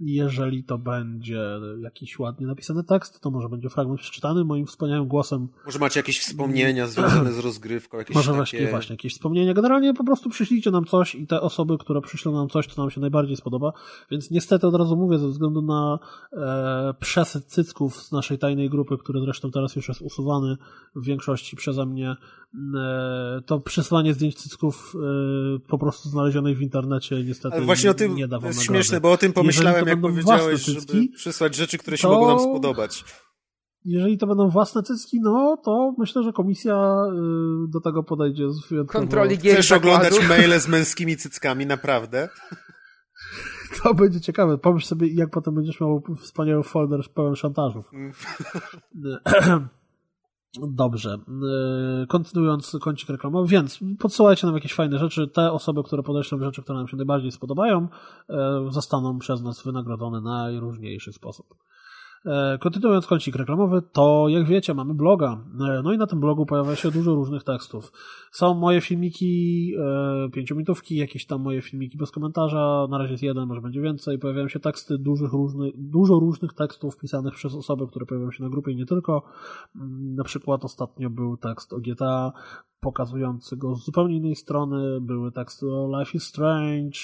Jeżeli 0.00 0.64
to 0.64 0.78
będzie 0.78 1.44
jakiś 1.80 2.18
ładnie 2.18 2.46
napisany 2.46 2.84
tekst, 2.84 3.20
to 3.20 3.30
może 3.30 3.48
będzie 3.48 3.68
fragment 3.68 4.00
przeczytany 4.00 4.44
moim 4.44 4.66
wspaniałym 4.66 5.08
głosem. 5.08 5.48
Może 5.66 5.78
macie 5.78 6.00
jakieś 6.00 6.20
wspomnienia 6.20 6.86
związane 6.86 7.32
z 7.32 7.38
rozgrywką, 7.38 7.98
jakieś 7.98 8.16
Może 8.16 8.26
takie... 8.26 8.36
właśnie, 8.36 8.66
właśnie 8.66 8.92
jakieś 8.92 9.14
wspomnienia. 9.14 9.54
Generalnie 9.54 9.94
po 9.94 10.04
prostu 10.04 10.30
przyślijcie 10.30 10.69
nam 10.70 10.84
coś 10.84 11.14
i 11.14 11.26
te 11.26 11.40
osoby, 11.40 11.78
które 11.78 12.00
przyślą 12.00 12.32
nam 12.32 12.48
coś, 12.48 12.66
to 12.66 12.82
nam 12.82 12.90
się 12.90 13.00
najbardziej 13.00 13.36
spodoba. 13.36 13.72
Więc 14.10 14.30
niestety 14.30 14.66
od 14.66 14.74
razu 14.74 14.96
mówię, 14.96 15.18
ze 15.18 15.28
względu 15.28 15.62
na 15.62 15.98
e, 16.32 16.94
przesyt 17.00 17.46
cycków 17.46 18.02
z 18.02 18.12
naszej 18.12 18.38
tajnej 18.38 18.70
grupy, 18.70 18.98
który 18.98 19.20
zresztą 19.20 19.50
teraz 19.50 19.76
już 19.76 19.88
jest 19.88 20.02
usuwany 20.02 20.56
w 20.96 21.04
większości 21.04 21.56
przeze 21.56 21.86
mnie, 21.86 22.16
e, 22.76 23.40
to 23.46 23.60
przesyłanie 23.60 24.14
zdjęć 24.14 24.36
cycków 24.36 24.94
e, 24.94 25.58
po 25.68 25.78
prostu 25.78 26.08
znalezionej 26.08 26.54
w 26.54 26.62
internecie 26.62 27.24
niestety 27.24 27.56
Ale 27.56 27.64
właśnie 27.64 27.90
o 27.90 27.94
tym 27.94 28.14
nie 28.14 28.28
da 28.28 28.38
wam 28.38 28.48
jest 28.48 28.62
śmieszne, 28.62 29.00
bo 29.00 29.12
o 29.12 29.16
tym 29.16 29.32
pomyślałem, 29.32 29.86
jak 29.86 30.00
powiedziałeś, 30.00 30.64
cycki, 30.64 30.92
żeby 30.92 31.08
przysłać 31.16 31.54
rzeczy, 31.54 31.78
które 31.78 31.96
się 31.96 32.02
to... 32.02 32.14
mogą 32.14 32.28
nam 32.28 32.40
spodobać 32.40 33.04
jeżeli 33.84 34.18
to 34.18 34.26
będą 34.26 34.48
własne 34.48 34.82
cycki, 34.82 35.20
no 35.20 35.56
to 35.64 35.94
myślę, 35.98 36.22
że 36.22 36.32
komisja 36.32 36.96
y, 37.06 37.70
do 37.70 37.80
tego 37.80 38.02
podejdzie 38.02 38.50
z 38.50 38.68
wyjątkowo... 38.68 39.00
Kontroli 39.00 39.38
gier 39.38 39.54
Chcesz 39.54 39.72
oglądać 39.72 40.12
maile 40.28 40.60
z 40.60 40.68
męskimi 40.68 41.16
cyckami, 41.16 41.66
naprawdę? 41.66 42.28
To 43.82 43.94
będzie 43.94 44.20
ciekawe. 44.20 44.58
Pomyśl 44.58 44.86
sobie, 44.86 45.14
jak 45.14 45.30
potem 45.30 45.54
będziesz 45.54 45.80
miał 45.80 46.02
wspaniały 46.20 46.62
folder 46.62 47.00
pełen 47.14 47.36
szantażów. 47.36 47.90
Mm. 47.92 48.12
Dobrze. 50.58 51.18
E, 52.02 52.06
kontynuując 52.06 52.76
kącik 52.80 53.08
reklamowy, 53.08 53.48
więc 53.48 53.78
podsyłajcie 53.98 54.46
nam 54.46 54.56
jakieś 54.56 54.74
fajne 54.74 54.98
rzeczy. 54.98 55.28
Te 55.28 55.52
osoby, 55.52 55.82
które 55.82 56.02
podeślą 56.02 56.38
rzeczy, 56.38 56.62
które 56.62 56.78
nam 56.78 56.88
się 56.88 56.96
najbardziej 56.96 57.32
spodobają, 57.32 57.88
e, 58.28 58.66
zostaną 58.70 59.18
przez 59.18 59.42
nas 59.42 59.62
wynagrodzone 59.62 60.20
na 60.20 60.30
najróżniejszy 60.30 61.12
sposób. 61.12 61.46
E, 62.26 62.58
kontynuując 62.58 63.06
kącik 63.06 63.36
reklamowy, 63.36 63.82
to 63.92 64.26
jak 64.28 64.44
wiecie, 64.44 64.74
mamy 64.74 64.94
bloga. 64.94 65.44
E, 65.60 65.82
no 65.84 65.92
i 65.92 65.98
na 65.98 66.06
tym 66.06 66.20
blogu 66.20 66.46
pojawia 66.46 66.76
się 66.76 66.90
dużo 66.90 67.14
różnych 67.14 67.44
tekstów. 67.44 67.92
Są 68.32 68.54
moje 68.54 68.80
filmiki, 68.80 69.74
e, 69.78 70.30
pięciominutówki, 70.30 70.96
jakieś 70.96 71.26
tam 71.26 71.40
moje 71.40 71.62
filmiki 71.62 71.98
bez 71.98 72.10
komentarza. 72.10 72.86
Na 72.90 72.98
razie 72.98 73.12
jest 73.12 73.22
jeden, 73.22 73.48
może 73.48 73.60
będzie 73.60 73.80
więcej. 73.80 74.18
Pojawiają 74.18 74.48
się 74.48 74.60
teksty 74.60 74.98
dużych 74.98 75.32
różnych, 75.32 75.72
dużo 75.76 76.14
różnych 76.14 76.52
tekstów 76.52 76.96
pisanych 76.96 77.34
przez 77.34 77.54
osoby, 77.54 77.86
które 77.86 78.06
pojawiają 78.06 78.30
się 78.30 78.44
na 78.44 78.50
grupie 78.50 78.72
i 78.72 78.76
nie 78.76 78.86
tylko. 78.86 79.22
Mm, 79.76 80.14
na 80.14 80.24
przykład 80.24 80.64
ostatnio 80.64 81.10
był 81.10 81.36
tekst 81.36 81.72
o 81.72 81.80
GTA 81.80 82.32
pokazujący 82.80 83.56
go 83.56 83.76
z 83.76 83.84
zupełnie 83.84 84.16
innej 84.16 84.36
strony. 84.36 85.00
Były 85.00 85.32
teksty 85.32 85.66
o 85.66 85.98
Life 85.98 86.12
is 86.14 86.24
Strange, 86.24 86.98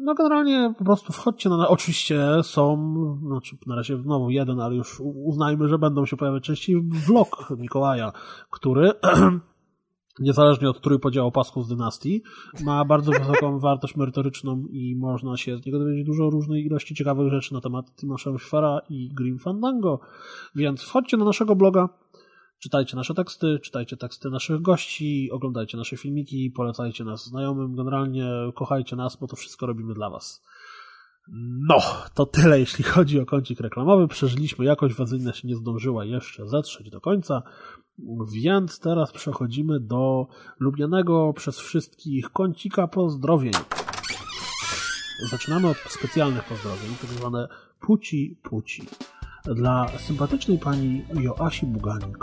no 0.00 0.14
generalnie 0.14 0.74
po 0.78 0.84
prostu 0.84 1.12
wchodźcie 1.12 1.48
na... 1.48 1.68
Oczywiście 1.68 2.26
są, 2.42 2.94
znaczy 3.26 3.56
na 3.66 3.76
razie 3.76 3.96
znowu 3.96 4.30
jeden, 4.30 4.60
ale 4.60 4.74
już 4.74 5.00
uznajmy, 5.00 5.68
że 5.68 5.78
będą 5.78 6.06
się 6.06 6.16
pojawiać 6.16 6.42
częściej 6.42 6.82
vlog 6.82 7.50
Mikołaja, 7.58 8.12
który 8.50 8.92
niezależnie 10.18 10.70
od 10.70 10.80
trójpodziału 10.80 11.32
pasków 11.32 11.66
z 11.66 11.68
dynastii, 11.68 12.22
ma 12.64 12.84
bardzo 12.84 13.12
wysoką 13.12 13.58
wartość 13.68 13.96
merytoryczną 13.96 14.64
i 14.70 14.96
można 14.96 15.36
się 15.36 15.58
z 15.58 15.66
niego 15.66 15.78
dowiedzieć 15.78 16.06
dużo 16.06 16.30
różnej 16.30 16.66
ilości 16.66 16.94
ciekawych 16.94 17.30
rzeczy 17.30 17.54
na 17.54 17.60
temat 17.60 17.96
Timosza 17.96 18.38
Szwara 18.38 18.80
i 18.88 19.08
Grim 19.14 19.38
Fandango. 19.38 20.00
Więc 20.54 20.82
wchodźcie 20.82 21.16
na 21.16 21.24
naszego 21.24 21.56
bloga, 21.56 21.88
czytajcie 22.60 22.96
nasze 22.96 23.14
teksty, 23.14 23.58
czytajcie 23.62 23.96
teksty 23.96 24.30
naszych 24.30 24.62
gości, 24.62 25.30
oglądajcie 25.32 25.78
nasze 25.78 25.96
filmiki, 25.96 26.50
polecajcie 26.50 27.04
nas 27.04 27.26
znajomym, 27.26 27.76
generalnie 27.76 28.30
kochajcie 28.54 28.96
nas, 28.96 29.16
bo 29.16 29.26
to 29.26 29.36
wszystko 29.36 29.66
robimy 29.66 29.94
dla 29.94 30.10
was. 30.10 30.42
No, 31.68 31.78
to 32.14 32.26
tyle 32.26 32.60
jeśli 32.60 32.84
chodzi 32.84 33.20
o 33.20 33.26
kącik 33.26 33.60
reklamowy. 33.60 34.08
Przeżyliśmy 34.08 34.64
jakoś, 34.64 34.94
wazyjna 34.94 35.32
się 35.32 35.48
nie 35.48 35.56
zdążyła 35.56 36.04
jeszcze 36.04 36.48
zetrzeć 36.48 36.90
do 36.90 37.00
końca. 37.00 37.42
Więc 38.32 38.80
teraz 38.80 39.12
przechodzimy 39.12 39.80
do 39.80 40.26
lubianego 40.60 41.32
przez 41.36 41.58
wszystkich 41.58 42.30
kącika 42.30 42.88
pozdrowień. 42.88 43.52
Zaczynamy 45.30 45.68
od 45.68 45.76
specjalnych 45.76 46.44
pozdrowień, 46.44 46.94
tak 47.00 47.10
zwane 47.10 47.48
puci 47.80 48.38
puci. 48.42 48.82
Dla 49.44 49.88
sympatycznej 49.98 50.58
pani 50.58 51.04
Joasi 51.14 51.66
Buganik 51.66 52.18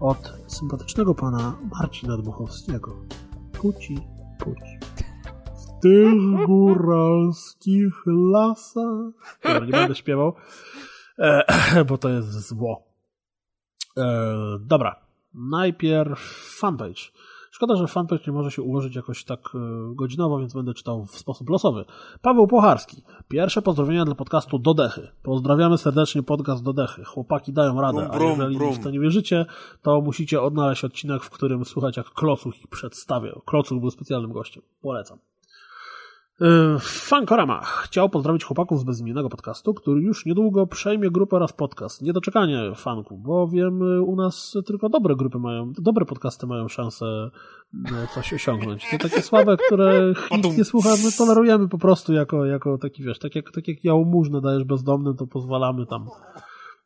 od 0.00 0.32
sympatycznego 0.46 1.14
pana 1.14 1.56
Marcina 1.80 2.16
Dmuchowskiego. 2.16 2.96
Puci 3.52 4.14
puci. 4.44 4.78
W 5.54 5.80
tych 5.82 6.14
góralskich 6.46 7.94
lasach. 8.06 9.12
Dobra, 9.42 9.66
nie 9.66 9.72
będę 9.72 9.94
śpiewał, 9.94 10.34
e, 11.18 11.84
bo 11.88 11.98
to 11.98 12.08
jest 12.08 12.48
zło. 12.48 12.82
E, 13.96 14.34
dobra, 14.60 14.96
najpierw 15.34 16.20
fanpage. 16.58 17.02
Szkoda, 17.54 17.76
że 17.76 17.86
fanpage 17.86 18.22
nie 18.26 18.32
może 18.32 18.50
się 18.50 18.62
ułożyć 18.62 18.96
jakoś 18.96 19.24
tak 19.24 19.40
e, 19.54 19.58
godzinowo, 19.94 20.38
więc 20.38 20.54
będę 20.54 20.74
czytał 20.74 21.04
w 21.04 21.18
sposób 21.18 21.50
losowy. 21.50 21.84
Paweł 22.22 22.46
Pocharski. 22.46 23.02
Pierwsze 23.28 23.62
pozdrowienia 23.62 24.04
dla 24.04 24.14
podcastu 24.14 24.58
Dodechy. 24.58 25.08
Pozdrawiamy 25.22 25.78
serdecznie 25.78 26.22
podcast 26.22 26.64
Dodechy. 26.64 27.04
Chłopaki 27.04 27.52
dają 27.52 27.80
radę, 27.80 27.98
Brum, 27.98 28.18
brum, 28.18 28.30
a 28.30 28.34
jeżeli 28.34 28.56
brum. 28.56 28.74
w 28.74 28.78
to 28.78 28.90
nie 28.90 29.00
wierzycie, 29.00 29.46
to 29.82 30.00
musicie 30.00 30.42
odnaleźć 30.42 30.84
odcinek, 30.84 31.22
w 31.22 31.30
którym 31.30 31.64
słuchać 31.64 31.96
jak 31.96 32.06
Klocuch 32.06 32.58
ich 32.58 32.66
przedstawia. 32.66 33.32
Klocuch 33.44 33.80
był 33.80 33.90
specjalnym 33.90 34.32
gościem. 34.32 34.62
Polecam. 34.82 35.18
Yy, 36.40 36.78
Fankorama 36.80 37.60
chciał 37.60 38.08
pozdrowić 38.08 38.44
chłopaków 38.44 38.80
z 38.80 38.84
bezimiennego 38.84 39.28
podcastu, 39.28 39.74
który 39.74 40.00
już 40.00 40.26
niedługo 40.26 40.66
przejmie 40.66 41.10
grupę 41.10 41.36
oraz 41.36 41.52
podcast. 41.52 42.02
Niedoczekanie 42.02 42.72
fanku, 42.74 43.18
bo 43.18 43.48
wiem, 43.48 43.82
y, 43.82 44.02
u 44.02 44.16
nas 44.16 44.56
tylko 44.66 44.88
dobre 44.88 45.16
grupy 45.16 45.38
mają, 45.38 45.72
dobre 45.78 46.04
podcasty 46.04 46.46
mają 46.46 46.68
szansę 46.68 47.30
y, 47.74 47.78
coś 48.14 48.32
osiągnąć. 48.32 48.86
Te 48.90 48.98
takie 48.98 49.22
słabe, 49.22 49.56
które 49.56 50.12
nic 50.36 50.58
nie 50.58 50.64
słucha, 50.64 50.90
my 51.04 51.12
tolerujemy 51.18 51.68
po 51.68 51.78
prostu 51.78 52.12
jako, 52.12 52.44
jako 52.44 52.78
taki, 52.78 53.02
wiesz, 53.02 53.18
tak 53.18 53.34
jak, 53.34 53.50
tak 53.52 53.68
jak 53.68 53.84
jałmużnę 53.84 54.40
dajesz 54.40 54.64
bezdomnym, 54.64 55.16
to 55.16 55.26
pozwalamy 55.26 55.86
tam 55.86 56.06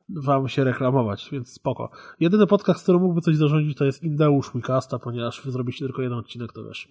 wam 0.08 0.48
się 0.48 0.64
reklamować, 0.64 1.28
więc 1.32 1.52
spoko. 1.52 1.90
Jedyny 2.20 2.46
podcast, 2.46 2.82
który 2.82 2.98
mógłby 2.98 3.20
coś 3.20 3.36
zarządzić, 3.36 3.78
to 3.78 3.84
jest 3.84 4.02
Indeusz 4.02 4.50
Wikasta, 4.54 4.98
ponieważ 4.98 5.42
wy 5.44 5.50
zrobiliście 5.50 5.84
tylko 5.84 6.02
jeden 6.02 6.18
odcinek, 6.18 6.52
to 6.52 6.64
wiesz. 6.64 6.88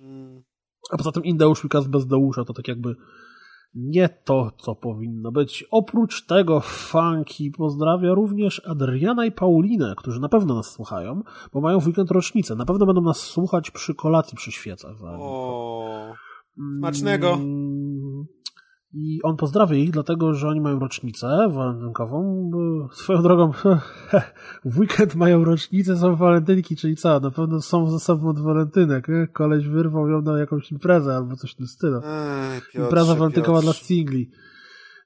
Mm, 0.87 0.91
A 0.91 0.97
poza 0.97 1.11
tym 1.11 1.23
Indeusz 1.23 1.63
Wikast 1.63 1.89
bez 1.89 2.07
Deusza 2.07 2.45
to 2.45 2.53
tak 2.53 2.67
jakby 2.67 2.95
nie 3.75 4.09
to, 4.09 4.51
co 4.57 4.75
powinno 4.75 5.31
być. 5.31 5.65
Oprócz 5.71 6.25
tego 6.25 6.59
Funky 6.59 7.51
pozdrawia 7.57 8.13
również 8.13 8.61
Adriana 8.65 9.25
i 9.25 9.31
Paulinę, 9.31 9.93
którzy 9.97 10.19
na 10.19 10.29
pewno 10.29 10.55
nas 10.55 10.71
słuchają, 10.71 11.21
bo 11.53 11.61
mają 11.61 11.79
w 11.79 11.87
weekend 11.87 12.11
rocznicę. 12.11 12.55
Na 12.55 12.65
pewno 12.65 12.85
będą 12.85 13.01
nas 13.01 13.17
słuchać 13.17 13.71
przy 13.71 13.95
kolacji 13.95 14.37
przy 14.37 14.51
świecach. 14.51 14.95
O, 15.03 16.13
smacznego. 16.77 17.37
I 18.99 19.19
on 19.23 19.37
pozdrawia 19.37 19.75
ich, 19.75 19.91
dlatego 19.91 20.33
że 20.33 20.47
oni 20.47 20.61
mają 20.61 20.79
rocznicę 20.79 21.49
walentynkową. 21.51 22.51
Swoją 22.93 23.21
drogą, 23.21 23.51
w 24.65 24.79
weekend 24.79 25.15
mają 25.15 25.43
rocznicę, 25.43 25.97
są 25.97 26.15
walentynki, 26.15 26.75
czyli 26.75 26.95
co? 26.95 27.19
Na 27.19 27.31
pewno 27.31 27.61
są 27.61 27.91
ze 27.91 27.99
sobą 27.99 28.29
od 28.29 28.39
walentynek. 28.39 29.07
Koleś 29.33 29.67
wyrwał 29.67 30.07
ją 30.09 30.21
na 30.21 30.39
jakąś 30.39 30.71
imprezę 30.71 31.15
albo 31.15 31.35
coś 31.35 31.51
w 31.51 31.55
tym 31.55 31.67
stylu. 31.67 32.01
Ej, 32.05 32.61
Piotrze, 32.61 32.81
Impreza 32.81 33.15
walentynkowa 33.15 33.61
dla 33.61 33.71
Piotrze. 33.71 33.85
singli. 33.85 34.29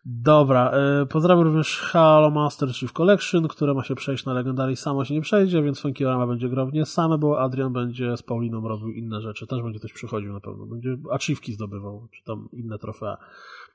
Dobra, 0.05 0.71
y, 1.01 1.05
pozdrawiam 1.05 1.43
również 1.43 1.79
Halo 1.79 2.29
Master 2.29 2.69
Chief 2.73 2.93
Collection, 2.93 3.47
które 3.47 3.73
ma 3.73 3.83
się 3.83 3.95
przejść 3.95 4.25
na 4.25 4.33
Legendary 4.33 4.75
samo 4.75 5.05
się 5.05 5.13
nie 5.13 5.21
przejdzie, 5.21 5.63
więc 5.63 5.79
Funkiorama 5.79 6.27
będzie 6.27 6.49
grał 6.49 6.67
w 6.67 6.73
nie 6.73 6.85
same, 6.85 7.17
bo 7.17 7.39
Adrian 7.39 7.73
będzie 7.73 8.17
z 8.17 8.23
Pauliną 8.23 8.67
robił 8.67 8.89
inne 8.89 9.21
rzeczy, 9.21 9.47
też 9.47 9.61
będzie 9.61 9.79
coś 9.79 9.93
przychodził 9.93 10.33
na 10.33 10.39
pewno, 10.39 10.65
będzie 10.65 10.97
achievki 11.11 11.53
zdobywał, 11.53 12.07
czy 12.11 12.23
tam 12.23 12.49
inne 12.51 12.77
trofea. 12.77 13.17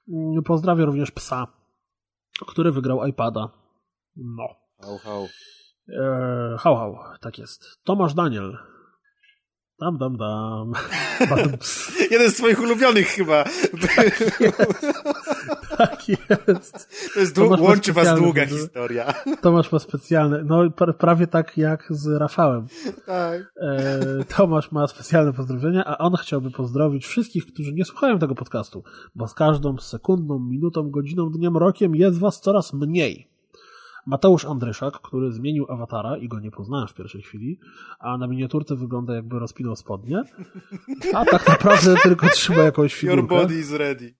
Mm, 0.09 0.43
Pozdrawiam 0.43 0.87
również 0.87 1.11
Psa, 1.11 1.47
który 2.47 2.73
wygrał 2.73 3.07
iPada. 3.07 3.49
No. 4.17 4.49
Hał, 4.83 4.99
hał. 4.99 5.27
Eee, 5.89 6.59
hał, 6.59 6.77
hał, 6.77 6.99
tak 7.21 7.39
jest. 7.39 7.85
Tomasz 7.85 8.15
Daniel. 8.15 8.59
Dam, 9.81 9.99
dam, 9.99 10.17
dam. 10.17 10.73
Jeden 12.11 12.31
z 12.31 12.37
swoich 12.37 12.61
ulubionych 12.61 13.07
chyba. 13.07 13.45
tak 15.79 16.09
jest. 16.09 16.89
To 17.15 17.21
jest 17.21 17.37
dłu- 17.37 17.51
ma 17.51 17.57
łączy 17.61 17.93
was 17.93 18.19
długa 18.19 18.47
historia. 18.47 19.15
Tomasz 19.43 19.73
ma 19.73 19.79
specjalne, 19.79 20.43
no 20.45 20.65
pra- 20.65 20.93
prawie 20.93 21.27
tak 21.27 21.57
jak 21.59 21.87
z 21.91 22.07
Rafałem. 22.07 22.67
Tak. 23.07 23.53
E, 23.63 24.25
Tomasz 24.37 24.73
ma 24.73 24.87
specjalne 24.87 25.33
pozdrowienia, 25.33 25.85
a 25.85 25.99
on 25.99 26.17
chciałby 26.17 26.51
pozdrowić 26.51 27.07
wszystkich, 27.07 27.47
którzy 27.47 27.73
nie 27.73 27.85
słuchają 27.85 28.19
tego 28.19 28.35
podcastu, 28.35 28.85
bo 29.15 29.29
z 29.29 29.35
każdą 29.35 29.79
sekundą, 29.79 30.39
minutą, 30.39 30.91
godziną, 30.91 31.31
dniem, 31.31 31.57
rokiem 31.57 31.95
jest 31.97 32.19
was 32.19 32.41
coraz 32.41 32.73
mniej. 32.73 33.29
Mateusz 34.07 34.44
Andryszak, 34.44 35.01
który 35.01 35.33
zmienił 35.33 35.67
awatara 35.68 36.17
i 36.17 36.28
go 36.28 36.41
nie 36.41 36.51
poznałem 36.51 36.89
w 36.89 36.94
pierwszej 36.94 37.23
chwili, 37.23 37.59
a 37.99 38.18
na 38.18 38.26
miniaturce 38.26 38.76
wygląda 38.76 39.15
jakby 39.15 39.39
rozpinał 39.39 39.76
spodnie, 39.76 40.23
a 41.15 41.25
tak 41.25 41.49
naprawdę 41.49 41.94
tylko 42.02 42.28
trzyma 42.28 42.62
jakąś 42.62 43.02
Your 43.02 43.15
figurkę. 43.15 43.36
body 43.43 43.55
is 43.59 43.73
ready. 43.73 44.15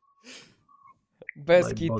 Bez 1.36 1.68
My 1.68 1.74
kitu. 1.74 1.98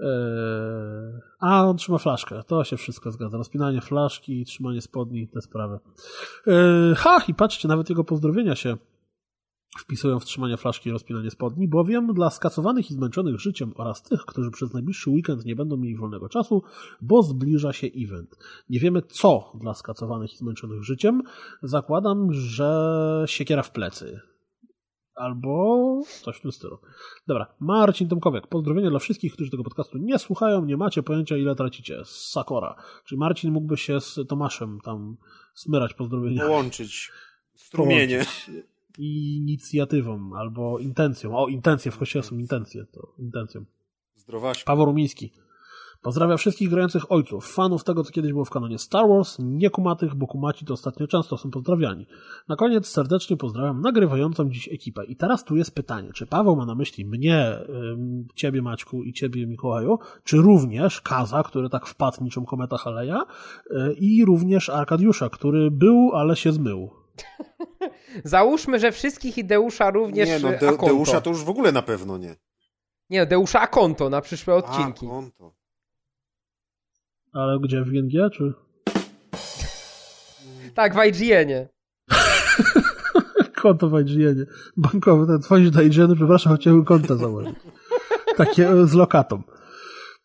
Eee, 0.00 1.20
a 1.40 1.64
on 1.64 1.76
trzyma 1.76 1.98
flaszkę. 1.98 2.42
To 2.46 2.64
się 2.64 2.76
wszystko 2.76 3.12
zgadza. 3.12 3.38
Rozpinanie 3.38 3.80
flaszki, 3.80 4.44
trzymanie 4.44 4.80
spodni, 4.80 5.28
te 5.28 5.40
sprawy. 5.40 5.78
Eee, 6.46 6.94
ha! 6.96 7.20
I 7.28 7.34
patrzcie, 7.34 7.68
nawet 7.68 7.90
jego 7.90 8.04
pozdrowienia 8.04 8.56
się 8.56 8.76
wpisują 9.76 10.20
w 10.20 10.24
trzymanie 10.24 10.56
flaszki 10.56 10.88
i 10.88 10.92
rozpinanie 10.92 11.30
spodni, 11.30 11.68
bowiem 11.68 12.14
dla 12.14 12.30
skacowanych 12.30 12.90
i 12.90 12.94
zmęczonych 12.94 13.40
życiem 13.40 13.72
oraz 13.76 14.02
tych, 14.02 14.20
którzy 14.20 14.50
przez 14.50 14.72
najbliższy 14.72 15.10
weekend 15.10 15.44
nie 15.44 15.56
będą 15.56 15.76
mieli 15.76 15.96
wolnego 15.96 16.28
czasu, 16.28 16.62
bo 17.00 17.22
zbliża 17.22 17.72
się 17.72 17.86
event. 17.96 18.36
Nie 18.70 18.80
wiemy 18.80 19.02
co 19.02 19.52
dla 19.60 19.74
skacowanych 19.74 20.32
i 20.32 20.36
zmęczonych 20.36 20.84
życiem. 20.84 21.22
Zakładam, 21.62 22.32
że 22.32 23.24
siekiera 23.26 23.62
w 23.62 23.70
plecy. 23.70 24.20
Albo 25.14 26.00
coś 26.22 26.36
w 26.36 26.40
tym 26.40 26.52
stylu. 26.52 26.78
Dobra, 27.26 27.54
Marcin 27.60 28.08
Tomkowiak. 28.08 28.46
Pozdrowienia 28.46 28.90
dla 28.90 28.98
wszystkich, 28.98 29.32
którzy 29.32 29.50
tego 29.50 29.64
podcastu 29.64 29.98
nie 29.98 30.18
słuchają, 30.18 30.64
nie 30.64 30.76
macie 30.76 31.02
pojęcia 31.02 31.36
ile 31.36 31.54
tracicie. 31.54 32.02
Sakora. 32.04 32.76
Czyli 33.04 33.18
Marcin 33.18 33.52
mógłby 33.52 33.76
się 33.76 34.00
z 34.00 34.18
Tomaszem 34.28 34.78
tam 34.84 35.16
smyrać 35.54 35.94
pozdrowienia. 35.94 36.46
Połączyć. 36.46 37.10
Strumienie. 37.54 38.24
Połączyć 38.24 38.77
Inicjatywą 38.98 40.30
albo 40.36 40.78
intencją. 40.78 41.36
O, 41.36 41.48
intencje 41.48 41.92
w 41.92 41.98
kościele 41.98 42.22
są 42.22 42.38
intencje. 42.38 42.84
To 42.84 43.14
intencją. 43.18 43.64
Zdrowaś. 44.16 44.64
Paweł 44.64 44.84
Rumiński. 44.84 45.32
Pozdrawia 46.02 46.36
wszystkich 46.36 46.70
grających 46.70 47.12
ojców, 47.12 47.52
fanów 47.52 47.84
tego, 47.84 48.04
co 48.04 48.12
kiedyś 48.12 48.32
było 48.32 48.44
w 48.44 48.50
kanonie 48.50 48.78
Star 48.78 49.08
Wars, 49.08 49.36
niekumatych, 49.38 50.14
bo 50.14 50.26
kumaci 50.26 50.64
to 50.64 50.74
ostatnio 50.74 51.06
często 51.06 51.38
są 51.38 51.50
pozdrawiani. 51.50 52.06
Na 52.48 52.56
koniec 52.56 52.86
serdecznie 52.86 53.36
pozdrawiam 53.36 53.80
nagrywającą 53.80 54.50
dziś 54.50 54.68
ekipę. 54.68 55.04
I 55.04 55.16
teraz 55.16 55.44
tu 55.44 55.56
jest 55.56 55.74
pytanie, 55.74 56.10
czy 56.14 56.26
Paweł 56.26 56.56
ma 56.56 56.66
na 56.66 56.74
myśli 56.74 57.04
mnie, 57.06 57.58
ciebie 58.34 58.62
Maćku 58.62 59.02
i 59.02 59.12
ciebie 59.12 59.46
Mikołaju, 59.46 59.98
czy 60.24 60.36
również 60.36 61.00
Kaza, 61.00 61.42
który 61.42 61.68
tak 61.68 61.86
wpadł 61.86 62.24
niczym 62.24 62.44
kometa 62.44 62.76
Haleja 62.76 63.22
y, 63.70 63.92
i 63.92 64.24
również 64.24 64.68
Arkadiusza, 64.68 65.30
który 65.30 65.70
był, 65.70 66.10
ale 66.14 66.36
się 66.36 66.52
zmył. 66.52 66.97
Załóżmy, 68.24 68.78
że 68.78 68.92
wszystkich 68.92 69.38
i 69.38 69.44
Deusza 69.44 69.90
również 69.90 70.28
Nie 70.28 70.38
no, 70.38 70.48
e, 70.48 70.58
De 70.58 70.68
Akonto. 70.68 70.86
Deusza 70.86 71.20
to 71.20 71.30
już 71.30 71.44
w 71.44 71.48
ogóle 71.48 71.72
na 71.72 71.82
pewno 71.82 72.18
nie. 72.18 72.36
Nie, 73.10 73.26
Deusza 73.26 73.60
Akonto 73.60 74.10
na 74.10 74.20
przyszłe 74.20 74.54
odcinki. 74.54 75.06
A, 75.06 75.08
konto. 75.08 75.54
Ale 77.32 77.58
gdzie, 77.60 77.82
w 77.82 77.90
GNG, 77.90 78.30
czy? 78.32 78.54
Tak, 80.74 80.94
w 80.94 80.98
IGN-ie. 81.04 81.68
Konto 83.62 83.88
w 83.88 84.00
IGN. 84.00 84.46
Bankowe, 84.76 85.26
ten 85.26 85.42
dzwonisz 85.42 85.70
do 85.70 85.82
IGN, 85.82 86.14
przepraszam, 86.14 86.56
chciałbym 86.56 86.84
konto 86.84 87.16
założyć. 87.16 87.56
Takie 88.36 88.68
e, 88.68 88.86
z 88.86 88.94
lokatą. 88.94 89.42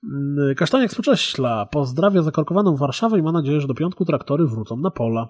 Mm, 0.03 0.55
Kasztaniak 0.55 0.91
z 0.91 0.95
Pocześla 0.95 1.65
pozdrawia 1.65 2.21
zakorkowaną 2.21 2.75
Warszawę 2.75 3.19
i 3.19 3.21
ma 3.21 3.31
nadzieję, 3.31 3.61
że 3.61 3.67
do 3.67 3.73
piątku 3.73 4.05
traktory 4.05 4.45
wrócą 4.45 4.77
na 4.77 4.91
pola. 4.91 5.29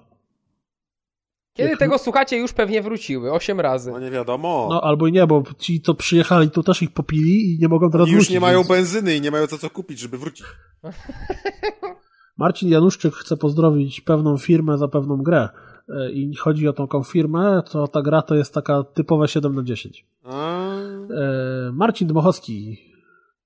Kiedy 1.53 1.69
Jak- 1.69 1.79
tego 1.79 1.97
słuchacie, 1.97 2.37
już 2.37 2.53
pewnie 2.53 2.81
wróciły. 2.81 3.31
Osiem 3.31 3.59
razy. 3.59 3.91
No 3.91 3.99
nie 3.99 4.11
wiadomo. 4.11 4.67
No 4.69 4.81
albo 4.81 5.07
i 5.07 5.11
nie, 5.11 5.27
bo 5.27 5.43
ci, 5.57 5.81
co 5.81 5.93
przyjechali, 5.93 6.51
to 6.51 6.63
też 6.63 6.81
ich 6.81 6.91
popili 6.91 7.53
i 7.55 7.59
nie 7.59 7.67
mogą 7.67 7.91
teraz 7.91 8.03
Oni 8.05 8.11
już 8.11 8.19
wrócić. 8.19 8.33
nie 8.33 8.39
mają 8.39 8.57
więc- 8.59 8.69
benzyny 8.69 9.15
i 9.15 9.21
nie 9.21 9.31
mają 9.31 9.45
za 9.47 9.57
co 9.57 9.69
kupić, 9.69 9.99
żeby 9.99 10.17
wrócić. 10.17 10.45
Marcin 12.37 12.69
Januszczyk 12.69 13.13
chce 13.13 13.37
pozdrowić 13.37 14.01
pewną 14.01 14.37
firmę 14.37 14.77
za 14.77 14.87
pewną 14.87 15.17
grę. 15.17 15.49
E, 15.89 16.11
I 16.11 16.35
chodzi 16.35 16.67
o 16.67 16.73
taką 16.73 17.03
firmę, 17.03 17.61
to 17.71 17.87
ta 17.87 18.01
gra 18.01 18.21
to 18.21 18.35
jest 18.35 18.53
taka 18.53 18.83
typowa 18.83 19.27
7 19.27 19.55
na 19.55 19.63
10. 19.63 20.05
A, 20.23 20.63
E, 20.73 21.71
Marcin 21.73 22.07
Dmochowski 22.07 22.77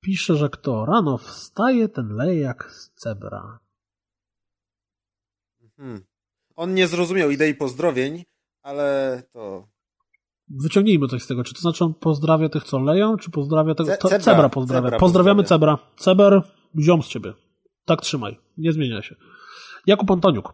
pisze, 0.02 0.36
że 0.36 0.50
kto 0.50 0.86
rano 0.86 1.18
wstaje, 1.18 1.90
ten 1.90 2.10
leje 2.16 2.40
jak 2.40 2.72
z 2.72 2.90
cebra. 2.90 3.60
hmm. 5.78 6.04
On 6.58 6.74
nie 6.74 6.88
zrozumiał 6.88 7.32
idei 7.32 7.56
pozdrowień, 7.56 8.24
ale 8.64 9.24
to... 9.34 9.68
Wyciągnijmy 10.50 11.08
coś 11.08 11.24
z 11.24 11.28
tego. 11.28 11.44
Czy 11.44 11.54
to 11.54 11.62
znaczy 11.62 11.84
on 11.84 11.94
pozdrawia 11.94 12.50
tych, 12.50 12.64
co 12.64 12.80
leją, 12.80 13.18
czy 13.18 13.32
pozdrawia 13.32 13.76
tego... 13.76 13.90
Ce- 13.90 13.98
cebra. 13.98 14.20
cebra 14.20 14.50
pozdrawia. 14.50 14.88
Cebra 14.88 15.00
Pozdrawiamy 15.00 15.44
pozdrawia. 15.44 15.78
Cebra. 15.78 15.94
Ceber, 15.98 16.42
ziom 16.80 17.04
z 17.04 17.08
ciebie. 17.08 17.34
Tak 17.86 18.02
trzymaj. 18.02 18.40
Nie 18.58 18.72
zmienia 18.72 19.02
się. 19.02 19.16
Jakub 19.88 20.12
Antoniuk. 20.12 20.54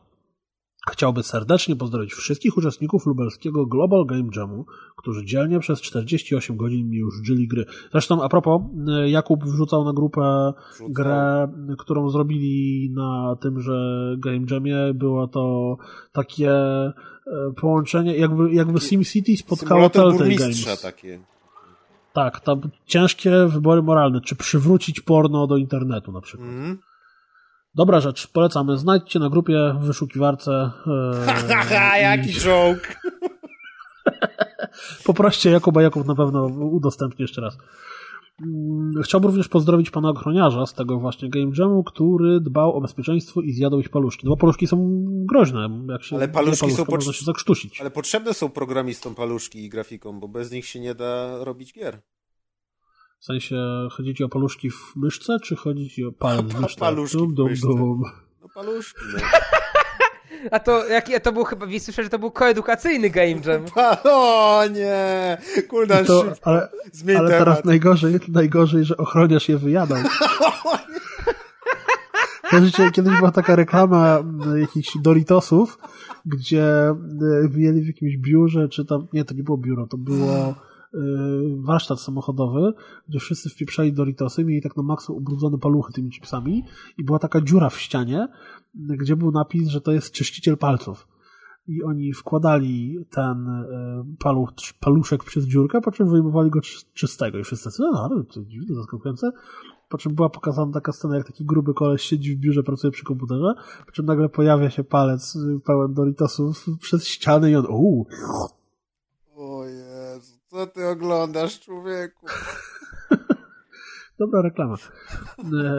Chciałby 0.91 1.23
serdecznie 1.23 1.75
pozdrowić 1.75 2.13
wszystkich 2.13 2.57
uczestników 2.57 3.05
lubelskiego 3.05 3.65
Global 3.65 4.05
Game 4.05 4.29
Jamu, 4.35 4.65
którzy 4.97 5.25
dzielnie 5.25 5.59
przez 5.59 5.81
48 5.81 6.57
godzin 6.57 6.89
mi 6.89 6.97
już 6.97 7.21
dżyli 7.21 7.47
gry. 7.47 7.65
Zresztą 7.91 8.23
a 8.23 8.29
propos, 8.29 8.61
y, 9.05 9.09
Jakub 9.09 9.43
wrzucał 9.45 9.85
na 9.85 9.93
grupę 9.93 10.53
Wrzucał. 10.73 10.93
grę, 10.93 11.47
którą 11.77 12.09
zrobili 12.09 12.89
na 12.95 13.35
tymże 13.41 14.15
Game 14.17 14.45
Jamie. 14.51 14.93
Było 14.93 15.27
to 15.27 15.77
takie 16.11 16.51
e, 16.51 16.93
połączenie, 17.61 18.17
jakby, 18.17 18.53
jakby 18.53 18.79
SimCity 18.79 19.37
spotkało 19.37 19.89
Telltale 19.89 20.35
Games. 20.35 20.81
takie. 20.81 21.19
Tak, 22.13 22.39
tam 22.39 22.61
ciężkie 22.85 23.31
wybory 23.47 23.81
moralne. 23.81 24.21
Czy 24.21 24.35
przywrócić 24.35 25.01
porno 25.01 25.47
do 25.47 25.57
internetu 25.57 26.11
na 26.11 26.21
przykład. 26.21 26.49
Mhm. 26.49 26.77
Dobra 27.75 27.99
rzecz, 27.99 28.27
polecamy. 28.27 28.77
Znajdźcie 28.77 29.19
na 29.19 29.29
grupie 29.29 29.75
w 29.79 29.85
wyszukiwarce. 29.85 30.71
Haha, 31.25 31.95
E, 31.95 32.01
jaki 32.01 32.33
joke! 32.33 32.95
poproście 35.05 35.49
Jakuba, 35.49 35.81
Jakub 35.81 36.07
na 36.07 36.15
pewno 36.15 36.45
udostępni 36.45 37.23
jeszcze 37.23 37.41
raz. 37.41 37.57
Mm, 38.41 39.03
Chciałbym 39.03 39.27
również 39.27 39.49
pozdrowić 39.49 39.91
pana 39.91 40.09
ochroniarza 40.09 40.65
z 40.65 40.73
tego 40.73 40.99
właśnie 40.99 41.29
Game 41.29 41.51
Jamu, 41.57 41.83
który 41.83 42.39
dbał 42.39 42.77
o 42.77 42.81
bezpieczeństwo 42.81 43.41
i 43.41 43.53
zjadał 43.53 43.79
ich 43.79 43.89
paluszki. 43.89 44.25
No 44.25 44.29
bo 44.29 44.37
paluszki 44.37 44.67
są 44.67 45.03
groźne. 45.05 45.69
Jak 45.89 46.03
się 46.03 46.15
Ale 46.15 46.27
paluszki 46.27 46.61
paluszka, 46.61 46.85
są 46.85 46.91
można 46.91 47.13
się 47.13 47.25
zakrztusić. 47.25 47.81
Ale 47.81 47.91
potrzebne 47.91 48.33
są 48.33 48.49
programistom 48.49 49.15
paluszki 49.15 49.65
i 49.65 49.69
grafikom, 49.69 50.19
bo 50.19 50.27
bez 50.27 50.51
nich 50.51 50.65
się 50.65 50.79
nie 50.79 50.95
da 50.95 51.43
robić 51.43 51.73
gier. 51.73 52.01
W 53.23 53.25
sensie, 53.25 53.55
chodzi 53.91 54.15
ci 54.15 54.23
o 54.23 54.29
paluszki 54.29 54.69
w 54.69 54.95
myszce, 54.95 55.37
czy 55.43 55.55
chodzi 55.55 55.89
ci 55.89 56.05
o 56.05 56.11
palec 56.11 56.45
w 56.45 56.59
myszce? 56.61 56.79
paluszki 56.79 57.17
Dum, 57.17 57.33
dum, 57.35 57.53
dum. 57.61 58.03
No 58.41 58.47
paluszki, 58.55 58.99
no. 59.13 59.19
A 60.51 60.59
to, 60.59 60.87
jak, 60.87 61.05
to 61.23 61.31
był 61.31 61.43
chyba, 61.43 61.65
słyszę, 61.79 62.03
że 62.03 62.09
to 62.09 62.19
był 62.19 62.31
koedukacyjny 62.31 63.09
game 63.09 63.29
jam. 63.29 63.65
O 64.03 64.61
nie! 64.73 65.37
Kuldan, 65.69 66.05
To, 66.05 66.25
ale, 66.41 66.69
zmień 66.91 67.17
ale 67.17 67.29
temat. 67.29 67.45
teraz 67.45 67.65
najgorzej, 67.65 68.19
najgorzej, 68.27 68.85
że 68.85 68.97
ochroniarz 68.97 69.49
je 69.49 69.57
wyjadał. 69.57 69.97
Kojarzycie, 72.49 72.91
kiedyś 72.91 73.17
była 73.17 73.31
taka 73.31 73.55
reklama 73.55 74.17
m, 74.19 74.59
jakichś 74.61 74.97
Doritosów, 74.97 75.77
gdzie 76.25 76.65
mieli 77.53 77.81
w 77.81 77.87
jakimś 77.87 78.17
biurze, 78.17 78.69
czy 78.69 78.85
tam, 78.85 79.07
nie, 79.13 79.25
to 79.25 79.33
nie 79.33 79.43
było 79.43 79.57
biuro, 79.57 79.87
to 79.87 79.97
było 79.97 80.55
warsztat 81.55 82.01
samochodowy, 82.01 82.73
gdzie 83.09 83.19
wszyscy 83.19 83.49
wpieprzali 83.49 83.93
Doritosy, 83.93 84.45
mieli 84.45 84.61
tak 84.61 84.77
na 84.77 84.83
maksu 84.83 85.15
ubrudzone 85.15 85.57
paluchy 85.57 85.93
tymi 85.93 86.11
chipsami 86.11 86.63
i 86.97 87.03
była 87.03 87.19
taka 87.19 87.41
dziura 87.41 87.69
w 87.69 87.79
ścianie, 87.79 88.27
gdzie 88.73 89.15
był 89.15 89.31
napis, 89.31 89.67
że 89.67 89.81
to 89.81 89.91
jest 89.91 90.11
czyściciel 90.11 90.57
palców. 90.57 91.07
I 91.67 91.83
oni 91.83 92.13
wkładali 92.13 93.05
ten 93.09 93.49
e, 93.49 93.65
paluch, 94.19 94.49
paluszek 94.79 95.23
przez 95.23 95.45
dziurkę, 95.45 95.81
po 95.81 95.91
czym 95.91 96.09
wyjmowali 96.09 96.49
go 96.49 96.61
czy- 96.61 96.85
czystego. 96.93 97.37
I 97.37 97.43
wszyscy 97.43 97.69
no, 97.79 98.09
ale 98.11 98.23
to 98.23 98.43
dziwne, 98.43 98.75
zaskakujące. 98.75 99.31
Po 99.89 99.97
czym 99.97 100.15
była 100.15 100.29
pokazana 100.29 100.73
taka 100.73 100.91
scena, 100.91 101.15
jak 101.15 101.27
taki 101.27 101.45
gruby 101.45 101.73
koleś 101.73 102.01
siedzi 102.01 102.35
w 102.35 102.39
biurze, 102.39 102.63
pracuje 102.63 102.91
przy 102.91 103.03
komputerze, 103.03 103.53
po 103.85 103.91
czym 103.91 104.05
nagle 104.05 104.29
pojawia 104.29 104.69
się 104.69 104.83
palec 104.83 105.35
y, 105.35 105.59
pełen 105.65 105.93
Doritosów 105.93 106.65
przez 106.79 107.07
ścianę 107.07 107.51
i 107.51 107.55
on, 107.55 107.65
uuu, 107.65 108.07
co 110.53 110.67
ty 110.67 110.87
oglądasz, 110.87 111.59
człowieku? 111.59 112.25
dobra 114.19 114.41
reklama. 114.41 114.75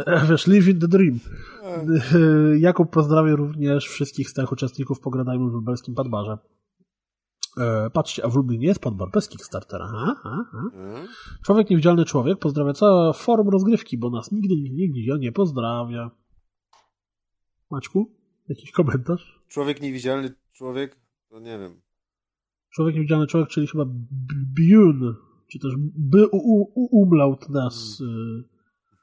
E, 0.06 0.26
Wiesz, 0.28 0.46
live 0.46 0.68
in 0.68 0.80
the 0.80 0.88
dream. 0.88 1.18
E, 1.62 2.58
Jakub 2.58 2.90
pozdrawia 2.90 3.36
również 3.36 3.88
wszystkich 3.88 4.30
z 4.30 4.34
tych 4.34 4.52
uczestników 4.52 5.00
Pogradajmy 5.00 5.50
w 5.50 5.52
lubelskim 5.52 5.94
Padbarze. 5.94 6.38
E, 7.58 7.90
Patrzcie, 7.90 8.24
a 8.24 8.28
w 8.28 8.36
Lublinie 8.36 8.66
jest 8.66 8.80
Padbar 8.80 9.10
bez 9.10 9.28
Kickstartera. 9.28 9.84
Aha, 9.94 10.14
aha. 10.24 10.68
Hmm? 10.72 11.06
Człowiek 11.44 11.70
niewidzialny 11.70 12.04
człowiek 12.04 12.38
pozdrawia 12.38 12.72
całe 12.72 13.12
forum 13.12 13.48
rozgrywki, 13.48 13.98
bo 13.98 14.10
nas 14.10 14.32
nigdy 14.32 14.54
nigdzie 14.54 15.18
nie 15.18 15.32
pozdrawia. 15.32 16.10
Maćku, 17.70 18.12
jakiś 18.48 18.70
komentarz? 18.72 19.40
Człowiek 19.48 19.80
niewidzialny, 19.80 20.34
człowiek, 20.52 20.96
to 21.28 21.40
nie 21.40 21.58
wiem. 21.58 21.83
Człowiek 22.74 22.94
niewidzialny 22.94 23.26
człowiek, 23.26 23.48
czyli 23.48 23.66
chyba 23.66 23.84
Bjun, 24.54 25.14
czy 25.52 25.58
też 25.58 25.72
by 25.96 26.28
u- 26.28 26.36
u- 26.36 26.72
u- 26.74 27.02
umlaut 27.02 27.48
nas 27.48 28.00
y, 28.00 28.04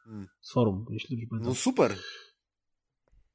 Hmm. 0.06 0.28
z 0.42 0.54
forum, 0.54 0.86
jeśli 0.90 1.16
dobrze 1.18 1.26
No 1.26 1.30
pamiętam. 1.30 1.56
super. 1.56 1.92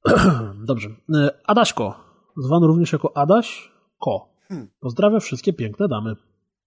Dobrze. 0.69 0.89
E, 1.15 1.31
Adaśko, 1.47 1.95
zwany 2.37 2.67
również 2.67 2.93
jako 2.93 3.17
Adaś 3.17 3.73
Ko. 3.99 4.29
Hmm. 4.49 4.69
Pozdrawia 4.81 5.21
wszystkie 5.21 5.53
piękne 5.53 5.89
damy. 5.89 6.15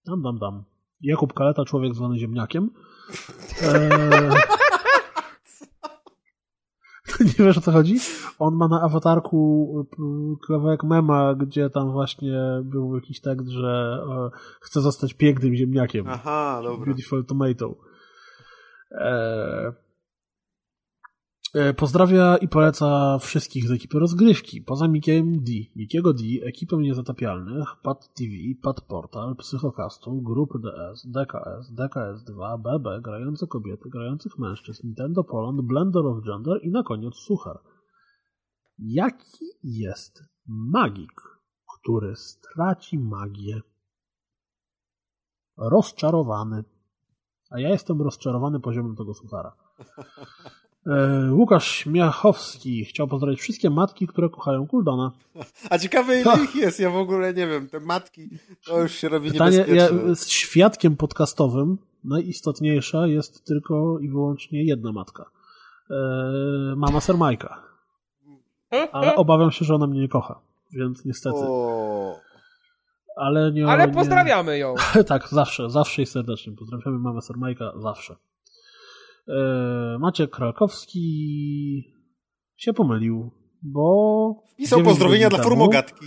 Dam, 0.06 0.22
dam, 0.22 0.38
dam. 0.38 0.64
Jakub 1.00 1.32
Kaleta, 1.32 1.64
człowiek 1.64 1.94
zwany 1.94 2.18
ziemniakiem. 2.18 2.70
E... 3.62 3.90
Nie 7.38 7.44
wiesz 7.46 7.58
o 7.58 7.60
co 7.60 7.72
chodzi? 7.72 7.96
On 8.38 8.54
ma 8.54 8.68
na 8.68 8.82
awatarku 8.82 9.68
p- 9.90 9.96
kawałek 10.48 10.84
mema, 10.84 11.34
gdzie 11.34 11.70
tam 11.70 11.92
właśnie 11.92 12.38
był 12.64 12.94
jakiś 12.94 13.20
tekst, 13.20 13.48
że 13.48 14.02
e, 14.10 14.30
chce 14.60 14.80
zostać 14.80 15.14
pięknym 15.14 15.54
ziemniakiem. 15.54 16.06
Aha, 16.08 16.60
dobra. 16.64 16.84
Beautiful 16.84 17.24
Tomato. 17.24 17.74
E, 18.92 18.96
e, 19.00 19.72
pozdrawia 21.76 22.36
i 22.36 22.48
poleca 22.48 23.18
wszystkich 23.18 23.68
z 23.68 23.70
ekipy 23.70 23.98
rozgrywki. 23.98 24.62
Poza 24.62 24.88
Mikiem 24.88 25.44
D, 25.44 25.52
Mikiego 25.76 26.14
D, 26.14 26.22
ekipę 26.42 26.76
niezatapialnych, 26.76 27.68
Pad 27.82 28.14
TV, 28.14 28.32
Pad 28.62 28.80
Portal, 28.80 29.36
Psychokastu, 29.36 30.22
Grupy 30.22 30.58
DS, 30.58 31.06
DKS, 31.06 31.74
DKS2, 31.74 32.62
BB, 32.62 33.00
Grające 33.00 33.46
Kobiety, 33.46 33.90
Grających 33.90 34.38
Mężczyzn, 34.38 34.86
Nintendo 34.86 35.24
Poland, 35.24 35.60
Blender 35.60 36.06
of 36.06 36.24
Gender 36.24 36.60
i 36.62 36.70
na 36.70 36.82
koniec 36.82 37.14
Suchar. 37.14 37.58
Jaki 38.78 39.46
jest 39.62 40.22
magik, 40.46 41.20
który 41.78 42.16
straci 42.16 42.98
magię? 42.98 43.60
rozczarowany. 45.60 46.64
A 47.50 47.60
ja 47.60 47.68
jestem 47.68 48.02
rozczarowany 48.02 48.60
poziomem 48.60 48.96
tego 48.96 49.14
suchara. 49.14 49.56
E, 50.86 51.32
Łukasz 51.32 51.68
Śmiachowski 51.68 52.84
chciał 52.84 53.08
pozdrowić 53.08 53.40
wszystkie 53.40 53.70
matki, 53.70 54.06
które 54.06 54.28
kochają 54.28 54.66
Kuldona. 54.66 55.12
A 55.70 55.78
ciekawe 55.78 56.20
ile 56.20 56.30
Ha. 56.30 56.38
ich 56.44 56.54
jest, 56.54 56.80
ja 56.80 56.90
w 56.90 56.96
ogóle 56.96 57.34
nie 57.34 57.46
wiem. 57.46 57.68
Te 57.68 57.80
matki, 57.80 58.28
to 58.66 58.80
już 58.82 58.92
się 58.92 59.08
robi 59.08 59.32
Pytanie, 59.32 59.56
ja, 59.56 59.64
niebezpieczne. 59.64 60.16
z 60.16 60.28
świadkiem 60.28 60.96
podcastowym 60.96 61.78
najistotniejsza 62.04 63.06
jest 63.06 63.44
tylko 63.44 63.98
i 63.98 64.08
wyłącznie 64.08 64.64
jedna 64.64 64.92
matka. 64.92 65.30
E, 65.90 65.94
mama 66.76 67.00
Sermajka. 67.00 67.62
Ale 68.92 69.16
obawiam 69.16 69.50
się, 69.50 69.64
że 69.64 69.74
ona 69.74 69.86
mnie 69.86 70.00
nie 70.00 70.08
kocha. 70.08 70.40
Więc 70.72 71.04
niestety. 71.04 71.38
O, 71.38 72.20
Ale 73.16 73.52
nie. 73.52 73.66
Ale 73.66 73.86
nie... 73.86 73.94
pozdrawiamy 73.94 74.58
ją. 74.58 74.74
tak, 75.06 75.28
zawsze, 75.28 75.70
zawsze 75.70 76.02
i 76.02 76.06
serdecznie. 76.06 76.52
Pozdrawiamy 76.52 76.98
mamę 76.98 77.22
Sermajka, 77.22 77.72
zawsze. 77.78 78.16
E, 79.30 79.98
Maciek 79.98 80.30
Krakowski 80.30 81.94
się 82.56 82.72
pomylił, 82.72 83.30
bo... 83.62 84.34
pisał 84.56 84.78
dziewięć 84.78 84.92
pozdrowienia 84.94 85.28
dla 85.28 85.38
temu- 85.38 85.48
formogatki. 85.48 86.06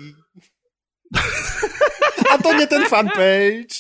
A 2.32 2.38
to 2.38 2.58
nie 2.58 2.68
ten 2.68 2.84
fanpage. 2.86 3.76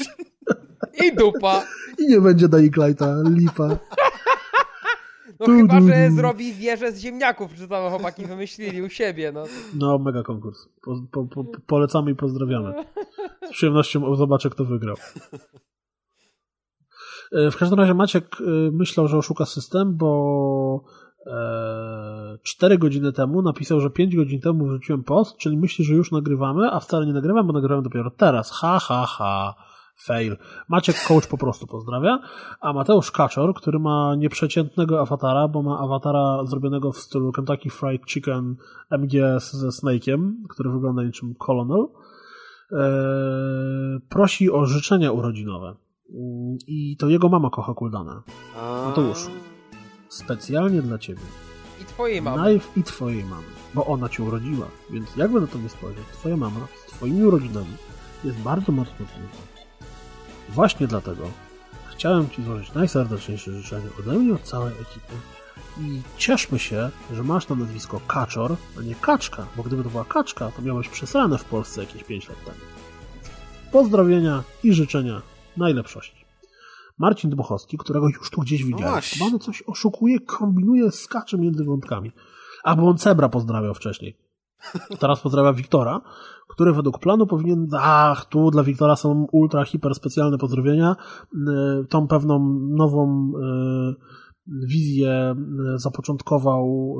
I 1.03 1.15
dupa. 1.15 1.63
I 1.99 2.07
nie 2.07 2.21
będzie 2.21 2.47
Lighta, 2.53 3.15
lipa. 3.29 3.79
No 5.39 5.45
chyba, 5.45 5.81
że 5.81 6.11
zrobi 6.11 6.53
wieżę 6.53 6.91
z 6.91 6.99
ziemniaków, 6.99 7.53
czy 7.55 7.67
tam 7.67 7.89
chłopaki 7.89 8.25
wymyślili 8.25 8.81
u 8.81 8.89
siebie, 8.89 9.31
no. 9.31 9.43
No, 9.73 9.99
mega 9.99 10.23
konkurs. 10.23 10.67
Po, 10.81 11.07
po, 11.11 11.25
po, 11.25 11.43
polecamy 11.67 12.11
i 12.11 12.15
pozdrawiamy. 12.15 12.73
Z 13.47 13.51
przyjemnością 13.51 14.15
zobaczę, 14.15 14.49
kto 14.49 14.65
wygrał. 14.65 14.95
E, 17.33 17.51
w 17.51 17.57
każdym 17.57 17.79
razie 17.79 17.93
Maciek 17.93 18.37
e, 18.41 18.43
myślał, 18.71 19.07
że 19.07 19.17
oszuka 19.17 19.45
system, 19.45 19.97
bo 19.97 20.83
4 22.43 22.75
e, 22.75 22.77
godziny 22.77 23.13
temu 23.13 23.41
napisał, 23.41 23.79
że 23.79 23.89
5 23.89 24.15
godzin 24.15 24.41
temu 24.41 24.65
wrzuciłem 24.65 25.03
post, 25.03 25.37
czyli 25.37 25.57
myśli, 25.57 25.85
że 25.85 25.93
już 25.93 26.11
nagrywamy, 26.11 26.71
a 26.71 26.79
wcale 26.79 27.05
nie 27.05 27.13
nagrywam, 27.13 27.47
bo 27.47 27.53
nagrywam 27.53 27.83
dopiero 27.83 28.11
teraz. 28.11 28.51
Ha, 28.51 28.79
ha, 28.79 29.05
ha. 29.05 29.55
Fail. 30.05 30.37
Maciek 30.69 30.95
Coach 31.07 31.27
po 31.27 31.37
prostu 31.37 31.67
pozdrawia, 31.67 32.19
a 32.61 32.73
Mateusz 32.73 33.11
Kaczor, 33.11 33.53
który 33.53 33.79
ma 33.79 34.15
nieprzeciętnego 34.15 35.01
awatara, 35.01 35.47
bo 35.47 35.61
ma 35.63 35.79
awatara 35.79 36.45
zrobionego 36.45 36.91
w 36.91 36.97
stylu 36.97 37.31
Kentucky 37.31 37.69
Fried 37.69 38.01
Chicken 38.07 38.55
MGS 38.91 39.53
ze 39.53 39.67
Snake'iem, 39.67 40.31
który 40.49 40.69
wygląda 40.69 41.03
niczym 41.03 41.35
Colonel, 41.35 41.87
prosi 44.09 44.51
o 44.51 44.65
życzenia 44.65 45.11
urodzinowe. 45.11 45.75
I 46.67 46.97
to 46.99 47.09
jego 47.09 47.29
mama 47.29 47.49
kocha 47.49 47.73
Kuldana. 47.73 48.23
Mateusz, 48.85 49.27
specjalnie 50.09 50.81
dla 50.81 50.97
ciebie. 50.97 51.21
I 51.81 51.85
twojej 51.85 52.21
mamy. 52.21 52.37
Najpierw 52.37 52.77
i 52.77 52.83
twojej 52.83 53.23
mamy, 53.23 53.47
bo 53.73 53.85
ona 53.85 54.09
cię 54.09 54.23
urodziła. 54.23 54.67
Więc 54.89 55.15
jakby 55.15 55.41
na 55.41 55.47
to 55.47 55.57
nie 55.57 55.69
spojrzeć, 55.69 56.05
twoja 56.13 56.37
mama 56.37 56.67
z 56.87 56.91
twoimi 56.91 57.25
urodzinami 57.25 57.75
jest 58.23 58.37
bardzo 58.37 58.71
mocno 58.71 58.95
związana. 58.95 59.53
Właśnie 60.49 60.87
dlatego 60.87 61.23
chciałem 61.91 62.29
ci 62.29 62.43
złożyć 62.43 62.73
najserdeczniejsze 62.73 63.51
życzenie 63.51 63.87
ode 63.99 64.13
mnie 64.13 64.33
od 64.33 64.41
całej 64.41 64.73
ekipy. 64.73 65.13
I 65.81 66.01
cieszmy 66.17 66.59
się, 66.59 66.89
że 67.13 67.23
masz 67.23 67.49
na 67.49 67.55
nazwisko 67.55 68.01
Kaczor, 68.07 68.55
a 68.79 68.81
nie 68.81 68.95
Kaczka, 68.95 69.45
bo 69.57 69.63
gdyby 69.63 69.83
to 69.83 69.89
była 69.89 70.05
Kaczka, 70.05 70.51
to 70.51 70.61
miałeś 70.61 70.89
przesrane 70.89 71.37
w 71.37 71.45
Polsce 71.45 71.81
jakieś 71.81 72.03
5 72.03 72.29
lat 72.29 72.43
temu. 72.45 72.57
Pozdrowienia 73.71 74.43
i 74.63 74.73
życzenia 74.73 75.21
najlepszości. 75.57 76.25
Marcin 76.97 77.29
Dmuchowski, 77.29 77.77
którego 77.77 78.07
już 78.07 78.29
tu 78.29 78.41
gdzieś 78.41 78.63
widziałem. 78.63 79.01
No 79.31 79.39
coś 79.39 79.63
oszukuje, 79.67 80.19
kombinuje, 80.19 80.91
skacze 80.91 81.37
między 81.37 81.63
wątkami. 81.63 82.11
Albo 82.63 82.89
on 82.89 82.97
Cebra 82.97 83.29
pozdrawiał 83.29 83.73
wcześniej. 83.73 84.17
Teraz 84.99 85.19
pozdrawia 85.19 85.53
Wiktora, 85.53 86.01
który 86.49 86.73
według 86.73 86.99
planu 86.99 87.27
powinien, 87.27 87.67
ach, 87.79 88.25
tu 88.25 88.51
dla 88.51 88.63
Wiktora 88.63 88.95
są 88.95 89.27
ultra, 89.31 89.65
hiper 89.65 89.95
specjalne 89.95 90.37
pozdrowienia, 90.37 90.95
y, 91.33 91.37
tą 91.89 92.07
pewną 92.07 92.59
nową 92.69 93.31
y, 93.31 94.22
wizję 94.47 95.11
e, 95.11 95.35
zapoczątkował 95.79 96.95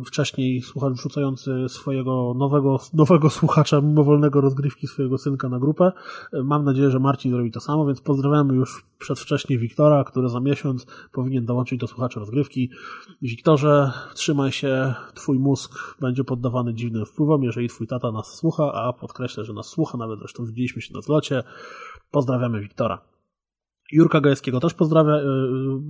e, 0.00 0.04
wcześniej 0.04 0.62
słuchacz 0.62 0.92
wrzucający 0.92 1.68
swojego 1.68 2.34
nowego, 2.36 2.80
nowego 2.94 3.30
słuchacza 3.30 3.80
mimowolnego 3.80 4.40
rozgrywki 4.40 4.86
swojego 4.86 5.18
synka 5.18 5.48
na 5.48 5.58
grupę. 5.58 5.92
E, 6.32 6.42
mam 6.42 6.64
nadzieję, 6.64 6.90
że 6.90 6.98
Marcin 6.98 7.32
zrobi 7.32 7.50
to 7.50 7.60
samo, 7.60 7.86
więc 7.86 8.00
pozdrawiamy 8.00 8.54
już 8.54 8.86
przedwcześnie 8.98 9.58
Wiktora, 9.58 10.04
który 10.04 10.28
za 10.28 10.40
miesiąc 10.40 10.86
powinien 11.12 11.44
dołączyć 11.44 11.80
do 11.80 11.86
słuchacza 11.86 12.20
rozgrywki. 12.20 12.70
Wiktorze, 13.22 13.92
trzymaj 14.14 14.52
się, 14.52 14.94
twój 15.14 15.38
mózg 15.38 15.96
będzie 16.00 16.24
poddawany 16.24 16.74
dziwnym 16.74 17.06
wpływom, 17.06 17.42
jeżeli 17.42 17.68
twój 17.68 17.86
tata 17.86 18.12
nas 18.12 18.34
słucha, 18.34 18.72
a 18.72 18.92
podkreślę, 18.92 19.44
że 19.44 19.52
nas 19.52 19.66
słucha, 19.66 19.98
nawet 19.98 20.18
zresztą 20.18 20.46
widzieliśmy 20.46 20.82
się 20.82 20.94
na 20.94 21.00
zlocie. 21.00 21.42
Pozdrawiamy 22.10 22.60
Wiktora. 22.60 23.19
Jurka 23.92 24.20
Gajewskiego 24.20 24.60
też 24.60 24.74
pozdrawia, 24.74 25.12
e, 25.12 25.24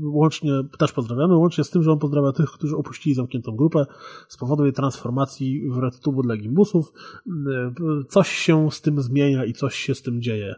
łącznie, 0.03 0.53
też 0.79 0.93
pozdrawiamy, 0.93 1.37
łącznie 1.37 1.65
z 1.65 1.71
tym, 1.71 1.83
że 1.83 1.93
on 1.93 1.99
pozdrawia 1.99 2.33
tych, 2.33 2.51
którzy 2.51 2.77
opuścili 2.77 3.15
zamkniętą 3.15 3.57
grupę 3.57 3.87
z 4.29 4.37
powodu 4.37 4.65
jej 4.65 4.73
transformacji 4.73 5.71
w 5.71 5.77
RedTube'u 5.77 6.23
dla 6.23 6.37
gimbusów. 6.37 6.93
E, 7.27 7.73
coś 8.09 8.29
się 8.29 8.71
z 8.71 8.81
tym 8.81 9.03
zmienia 9.03 9.45
i 9.45 9.53
coś 9.53 9.75
się 9.75 9.95
z 9.95 10.03
tym 10.03 10.23
dzieje. 10.23 10.55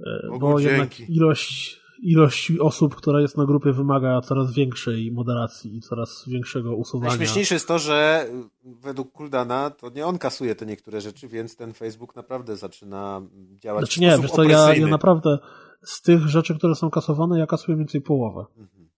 E, 0.00 0.38
bo 0.40 0.58
jednak 0.58 1.00
ilość, 1.00 1.80
ilość 2.02 2.52
osób, 2.60 2.94
która 2.94 3.20
jest 3.20 3.36
na 3.36 3.46
grupie 3.46 3.72
wymaga 3.72 4.20
coraz 4.20 4.54
większej 4.54 5.12
moderacji 5.12 5.76
i 5.76 5.80
coraz 5.80 6.24
większego 6.28 6.76
usuwania. 6.76 7.08
Najśmieszniejsze 7.08 7.54
jest 7.54 7.68
to, 7.68 7.78
że 7.78 8.26
według 8.64 9.12
Kuldana 9.12 9.70
to 9.70 9.90
nie 9.90 10.06
on 10.06 10.18
kasuje 10.18 10.54
te 10.54 10.66
niektóre 10.66 11.00
rzeczy, 11.00 11.28
więc 11.28 11.56
ten 11.56 11.72
Facebook 11.72 12.16
naprawdę 12.16 12.56
zaczyna 12.56 13.22
działać 13.58 13.84
znaczy, 13.84 14.00
w 14.00 14.02
nie, 14.02 14.18
wiesz 14.22 14.30
co, 14.30 14.42
ja, 14.42 14.74
ja 14.74 14.86
naprawdę 14.86 15.38
z 15.84 16.02
tych 16.02 16.28
rzeczy, 16.28 16.58
które 16.58 16.74
są 16.74 16.90
kasowane, 16.90 17.38
ja 17.38 17.46
kasuję 17.46 17.76
mniej 17.76 17.86
więcej 17.86 18.00
połowę. 18.00 18.44
Mhm. 18.56 18.90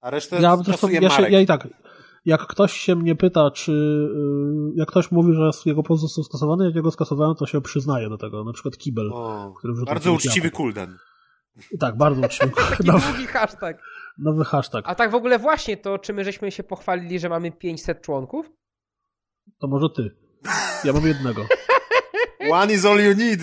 A 0.00 0.10
resztę 0.10 0.40
ja, 0.40 0.56
zresztą, 0.56 0.88
ja, 0.88 1.10
się, 1.10 1.30
ja 1.30 1.40
i 1.40 1.46
tak, 1.46 1.68
jak 2.24 2.46
ktoś 2.46 2.72
się 2.72 2.96
mnie 2.96 3.16
pyta, 3.16 3.50
czy 3.50 3.72
y, 3.72 4.76
jak 4.76 4.88
ktoś 4.88 5.10
mówi, 5.10 5.34
że 5.34 5.50
jego 5.66 5.82
post 5.82 6.02
został 6.02 6.24
skasowany, 6.24 6.64
jak 6.64 6.74
jego 6.74 6.90
skasowałem, 6.90 7.34
to 7.34 7.46
się 7.46 7.60
przyznaję 7.60 8.08
do 8.08 8.18
tego. 8.18 8.44
Na 8.44 8.52
przykład 8.52 8.76
Kibel, 8.76 9.10
o, 9.12 9.54
który 9.58 9.72
wrzucił 9.72 9.94
Bardzo 9.94 10.12
uczciwy 10.12 10.50
Kulden. 10.50 10.98
Tak, 11.80 11.96
bardzo 11.96 12.20
uczciwy. 12.20 12.52
Taki 12.70 12.84
nowy, 12.86 13.12
długi 13.12 13.26
hashtag. 13.26 13.82
Nowy 14.18 14.44
hashtag. 14.44 14.84
A 14.88 14.94
tak 14.94 15.10
w 15.10 15.14
ogóle 15.14 15.38
właśnie 15.38 15.76
to, 15.76 15.98
czy 15.98 16.12
my 16.12 16.24
żeśmy 16.24 16.50
się 16.50 16.62
pochwalili, 16.62 17.18
że 17.18 17.28
mamy 17.28 17.52
500 17.52 18.02
członków? 18.02 18.46
To 19.58 19.68
może 19.68 19.86
ty. 19.96 20.16
Ja 20.84 20.92
mam 20.92 21.06
jednego. 21.06 21.46
One 22.52 22.72
is 22.72 22.84
all 22.84 23.00
you 23.00 23.14
need. 23.14 23.40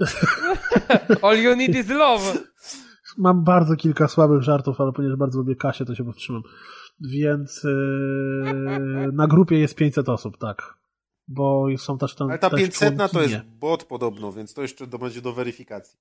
All 1.22 1.38
you 1.38 1.56
need 1.56 1.74
is 1.74 1.88
love. 1.88 2.38
Mam 3.18 3.44
bardzo 3.44 3.76
kilka 3.76 4.08
słabych 4.08 4.42
żartów, 4.42 4.80
ale 4.80 4.92
ponieważ 4.92 5.18
bardzo 5.18 5.38
lubię 5.38 5.56
Kasię, 5.56 5.84
to 5.84 5.94
się 5.94 6.04
powstrzymam. 6.04 6.42
Więc 7.00 7.64
yy, 7.64 9.12
na 9.12 9.26
grupie 9.26 9.58
jest 9.58 9.74
500 9.74 10.08
osób, 10.08 10.38
tak. 10.38 10.74
Bo 11.28 11.66
są 11.78 11.98
też 11.98 12.14
tam. 12.14 12.28
Ale 12.28 12.38
ta 12.38 12.50
500 12.50 13.12
to 13.12 13.22
jest 13.22 13.44
bot 13.44 13.84
podobno, 13.84 14.32
więc 14.32 14.54
to 14.54 14.62
jeszcze 14.62 14.86
do, 14.86 14.98
będzie 14.98 15.22
do 15.22 15.32
weryfikacji. 15.32 15.98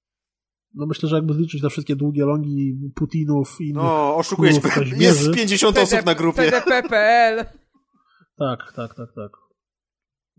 No 0.73 0.85
myślę, 0.85 1.09
że 1.09 1.15
jakby 1.15 1.33
zliczyć 1.33 1.61
te 1.61 1.69
wszystkie 1.69 1.95
długie 1.95 2.25
longi 2.25 2.91
Putinów 2.95 3.61
i 3.61 3.73
No, 3.73 4.15
oszukujesz. 4.15 4.55
Jest 4.97 5.33
50 5.33 5.77
osób 5.77 6.05
na 6.05 6.15
grupie. 6.15 6.51
PDP.pl 6.51 7.45
Tak, 8.37 8.73
tak, 8.75 8.95
tak, 8.95 9.13
tak. 9.13 9.44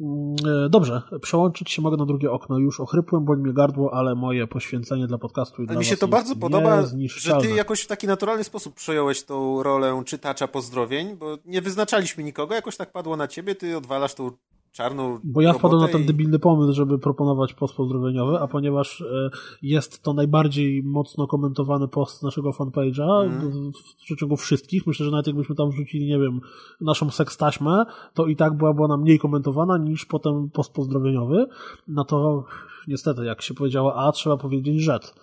Mm, 0.01 0.37
e, 0.67 0.69
dobrze, 0.69 1.03
przełączyć 1.23 1.71
się 1.71 1.83
mogę 1.83 1.97
na 1.97 2.07
drugie 2.07 2.31
okno. 2.31 2.59
Już 2.59 2.81
ochrypłem, 2.81 3.25
boli 3.25 3.43
mnie 3.43 3.53
gardło, 3.53 3.95
ale 3.95 4.15
moje 4.15 4.47
poświęcenie 4.47 5.07
dla 5.07 5.19
podcastu 5.19 5.63
i 5.63 5.69
ale 5.69 5.79
mi 5.79 5.85
się 5.85 5.97
to 5.97 6.09
bardzo 6.09 6.37
podoba, 6.37 6.83
że 7.07 7.37
ty 7.41 7.51
jakoś 7.51 7.81
w 7.81 7.87
taki 7.87 8.07
naturalny 8.07 8.45
sposób 8.45 8.75
przejąłeś 8.75 9.25
tą 9.25 9.63
rolę 9.63 10.03
czytacza 10.07 10.49
pozdrowień, 10.49 11.17
bo 11.17 11.39
nie 11.45 11.63
wyznaczaliśmy 11.63 12.25
nikogo, 12.25 12.55
jakoś 12.55 12.77
tak 12.77 12.93
padło 12.93 13.17
na 13.17 13.29
ciebie, 13.29 13.55
ty 13.55 13.77
odwalasz 13.77 14.15
tą 14.15 14.31
czarną. 14.77 15.19
Bo 15.25 15.41
ja 15.41 15.53
wpadłem 15.53 15.81
na 15.81 15.89
ten 15.89 16.03
i... 16.03 16.07
debilny 16.07 16.39
pomysł, 16.39 16.73
żeby 16.73 16.99
proponować 16.99 17.55
post 17.55 17.75
pozdrowieniowy, 17.75 18.39
a 18.39 18.47
ponieważ 18.47 19.01
e, 19.01 19.31
jest 19.63 20.03
to 20.03 20.15
najbardziej 20.15 20.83
mocno 20.83 21.27
komentowany 21.27 21.89
post 21.89 22.23
naszego 22.23 22.51
fanpage'a 22.51 23.25
mm. 23.25 23.73
w 23.73 24.05
przeciągu 24.05 24.37
wszystkich, 24.37 24.87
myślę, 24.87 25.05
że 25.05 25.11
nawet 25.11 25.27
jakbyśmy 25.27 25.55
tam 25.55 25.71
wrzucili, 25.71 26.07
nie 26.07 26.19
wiem, 26.19 26.41
naszą 26.81 27.11
sekstaśmę, 27.11 27.85
to 28.15 28.27
i 28.27 28.37
tak 28.37 28.57
byłaby 28.57 28.83
ona 28.83 28.97
mniej 28.97 29.19
komentowana 29.19 29.79
niż 29.79 30.05
potem 30.05 30.51
post 30.51 30.73
pozdrowieniowy. 30.73 31.47
No 31.89 32.05
to 32.05 32.45
niestety, 32.89 33.25
jak 33.25 33.43
się 33.43 33.55
powiedziała 33.55 33.95
A, 33.95 34.13
trzeba 34.13 34.37
powiedzieć 34.37 34.85
Z. 34.85 35.15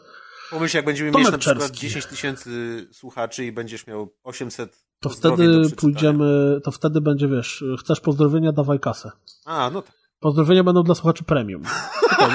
Pomyśl, 0.52 0.78
jak 0.78 0.86
będziemy 0.86 1.12
Tomek 1.12 1.26
mieć 1.26 1.32
na 1.32 1.38
przykład 1.38 1.72
10 1.72 2.06
tysięcy 2.06 2.88
słuchaczy 2.92 3.46
i 3.46 3.52
będziesz 3.52 3.88
miał 3.88 4.14
800 4.24 4.86
to 5.04 5.10
wtedy 5.10 5.62
pójdziemy, 5.78 6.60
to 6.64 6.72
wtedy 6.72 7.02
będzie, 7.02 7.28
wiesz, 7.28 7.64
chcesz 7.80 8.00
pozdrowienia, 8.00 8.52
dawaj 8.52 8.80
kasę. 8.80 9.12
A, 9.46 9.70
no 9.74 9.82
tak. 9.82 9.96
Pozdrowienia 10.20 10.64
będą 10.64 10.84
dla 10.84 10.96
słuchaczy 10.96 11.24
premium. 11.24 11.64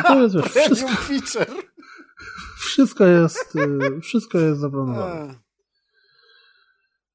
To 0.07 0.23
jest, 0.23 0.37
wiesz, 0.37 0.47
wszystko, 0.65 0.89
feature. 0.89 1.55
Wszystko 2.57 3.05
jest, 3.05 3.57
y, 3.57 4.01
wszystko 4.01 4.39
jest 4.39 4.61
zaplanowane. 4.61 5.35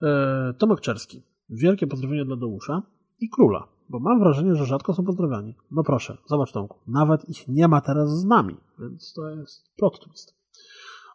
E, 0.02 0.54
Tomek 0.58 0.82
Czerski. 0.82 1.24
Wielkie 1.50 1.88
pozdrowienia 1.88 2.26
dla 2.26 2.36
Dołusza 2.36 2.82
i 3.20 3.30
Króla, 3.30 3.68
bo 3.90 4.00
mam 4.00 4.20
wrażenie, 4.20 4.56
że 4.56 4.66
rzadko 4.66 4.94
są 4.94 5.04
pozdrawiani. 5.04 5.56
No 5.72 5.84
proszę, 5.84 6.18
zobacz 6.26 6.52
Tomku, 6.52 6.80
nawet 6.88 7.30
ich 7.30 7.48
nie 7.48 7.68
ma 7.68 7.82
teraz 7.82 8.10
z 8.20 8.26
nami, 8.26 8.58
więc 8.80 9.14
to 9.14 9.30
jest 9.30 9.76
plot 9.76 10.00
twist. 10.00 10.36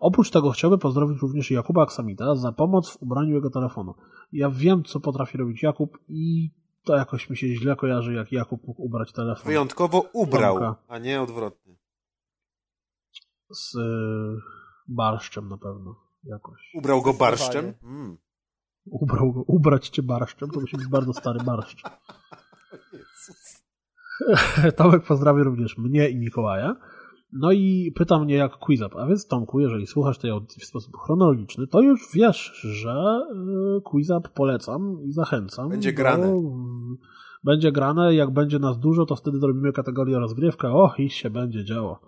Oprócz 0.01 0.31
tego 0.31 0.51
chciałbym 0.51 0.79
pozdrowić 0.81 1.23
również 1.23 1.51
Jakuba 1.51 1.83
Aksamita 1.83 2.35
za 2.35 2.53
pomoc 2.53 2.91
w 2.91 3.03
ubraniu 3.03 3.35
jego 3.35 3.51
telefonu. 3.51 3.95
Ja 4.33 4.51
wiem, 4.51 4.85
co 4.85 5.01
potrafi 5.01 5.39
robić 5.39 5.63
Jakub 5.63 5.99
i 6.09 6.51
to 6.85 6.97
jakoś 6.97 7.31
mi 7.31 7.37
się 7.37 7.47
źle 7.55 7.77
kojarzy, 7.77 8.13
jak 8.13 8.33
Jakub 8.33 8.67
mógł 8.67 8.83
ubrać 8.83 9.13
telefon. 9.13 9.47
Wyjątkowo 9.47 10.01
ubrał, 10.13 10.55
Tomka. 10.55 10.83
a 10.89 10.99
nie 10.99 11.23
odwrotnie. 11.23 11.77
Z 13.51 13.75
y, 13.75 13.79
barszczem 14.89 15.49
na 15.49 15.59
pewno 15.59 15.95
jakoś. 16.25 16.71
Ubrał 16.75 17.03
go 17.03 17.15
barszczem? 17.15 17.75
Mm. 17.83 18.17
Ubrał 18.85 19.33
go, 19.33 19.43
ubrać 19.43 19.89
cię 19.89 20.03
barszczem, 20.03 20.51
to 20.51 20.61
musi 20.61 20.77
być 20.77 20.87
bardzo 20.87 21.13
stary 21.13 21.41
barszcz. 21.41 21.83
Tomek 24.77 25.05
pozdrawia 25.05 25.43
również 25.43 25.79
mnie 25.79 26.09
i 26.09 26.17
Mikołaja. 26.17 26.77
No 27.33 27.53
i 27.53 27.93
pyta 27.97 28.19
mnie 28.19 28.35
jak 28.35 28.57
Quizap, 28.57 28.97
a 28.97 29.07
więc 29.07 29.27
Tomku, 29.27 29.61
jeżeli 29.61 29.87
słuchasz 29.87 30.19
tej 30.19 30.31
audycji 30.31 30.63
w 30.63 30.65
sposób 30.65 30.97
chronologiczny, 30.97 31.67
to 31.67 31.81
już 31.81 32.09
wiesz, 32.15 32.53
że 32.63 33.21
y, 33.79 33.81
Quizap 33.81 34.29
polecam 34.29 34.99
i 35.05 35.13
zachęcam. 35.13 35.69
Będzie 35.69 35.93
grane. 35.93 36.43
Będzie 37.45 37.73
grane, 37.73 38.15
jak 38.15 38.31
będzie 38.31 38.59
nas 38.59 38.79
dużo, 38.79 39.07
to 39.07 39.17
wtedy 39.17 39.39
zrobimy 39.39 39.73
kategorię 39.73 40.19
rozgrywka, 40.19 40.73
o 40.73 40.95
i 40.99 41.11
się 41.11 41.31
będzie 41.31 41.65
działo. 41.65 42.01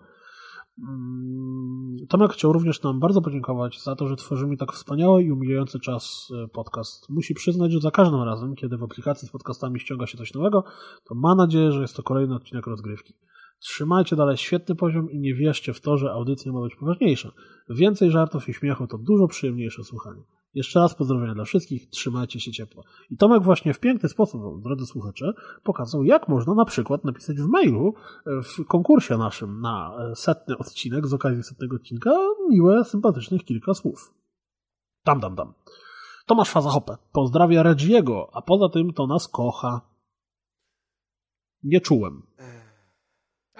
Mm, 0.79 1.95
Tomek 2.09 2.33
chciał 2.33 2.53
również 2.53 2.83
nam 2.83 2.99
bardzo 2.99 3.21
podziękować 3.21 3.83
za 3.83 3.95
to, 3.95 4.07
że 4.07 4.15
tworzymy 4.15 4.57
tak 4.57 4.71
wspaniały 4.71 5.23
i 5.23 5.31
umijający 5.31 5.79
czas 5.79 6.27
y, 6.45 6.47
podcast. 6.47 7.09
Musi 7.09 7.33
przyznać, 7.33 7.71
że 7.71 7.79
za 7.79 7.91
każdym 7.91 8.21
razem, 8.21 8.55
kiedy 8.55 8.77
w 8.77 8.83
aplikacji 8.83 9.27
z 9.27 9.31
podcastami 9.31 9.79
ściąga 9.79 10.07
się 10.07 10.17
coś 10.17 10.33
nowego, 10.33 10.63
to 11.03 11.15
ma 11.15 11.35
nadzieję, 11.35 11.71
że 11.71 11.81
jest 11.81 11.95
to 11.95 12.03
kolejny 12.03 12.35
odcinek 12.35 12.67
rozgrywki. 12.67 13.13
Trzymajcie 13.61 14.15
dalej 14.15 14.37
świetny 14.37 14.75
poziom 14.75 15.11
i 15.11 15.19
nie 15.19 15.33
wierzcie 15.33 15.73
w 15.73 15.81
to, 15.81 15.97
że 15.97 16.11
audycja 16.11 16.51
ma 16.51 16.61
być 16.61 16.75
poważniejsza. 16.75 17.31
Więcej 17.69 18.11
żartów 18.11 18.49
i 18.49 18.53
śmiechu 18.53 18.87
to 18.87 18.97
dużo 18.97 19.27
przyjemniejsze 19.27 19.83
słuchanie. 19.83 20.21
Jeszcze 20.53 20.79
raz 20.79 20.95
pozdrowienia 20.95 21.33
dla 21.33 21.43
wszystkich, 21.43 21.89
trzymajcie 21.89 22.39
się 22.39 22.51
ciepło. 22.51 22.83
I 23.09 23.17
Tomek 23.17 23.43
właśnie 23.43 23.73
w 23.73 23.79
piękny 23.79 24.09
sposób, 24.09 24.41
drodzy 24.63 24.85
słuchacze, 24.85 25.33
pokazał, 25.63 26.03
jak 26.03 26.27
można 26.27 26.53
na 26.53 26.65
przykład 26.65 27.05
napisać 27.05 27.37
w 27.37 27.47
mailu 27.47 27.93
e, 28.25 28.41
w 28.41 28.65
konkursie 28.67 29.17
naszym 29.17 29.61
na 29.61 29.95
e, 30.11 30.15
setny 30.15 30.57
odcinek, 30.57 31.07
z 31.07 31.13
okazji 31.13 31.43
setnego 31.43 31.75
odcinka, 31.75 32.11
miłe, 32.49 32.85
sympatycznych 32.85 33.43
kilka 33.45 33.73
słów. 33.73 34.13
Tam, 35.03 35.21
tam, 35.21 35.35
tam. 35.35 35.53
Tomasz 36.25 36.49
Fazahopę 36.49 36.97
pozdrawia 37.11 37.63
Regiego, 37.63 38.29
a 38.33 38.41
poza 38.41 38.69
tym 38.69 38.93
to 38.93 39.07
nas 39.07 39.27
kocha. 39.27 39.81
Nie 41.63 41.81
czułem. 41.81 42.21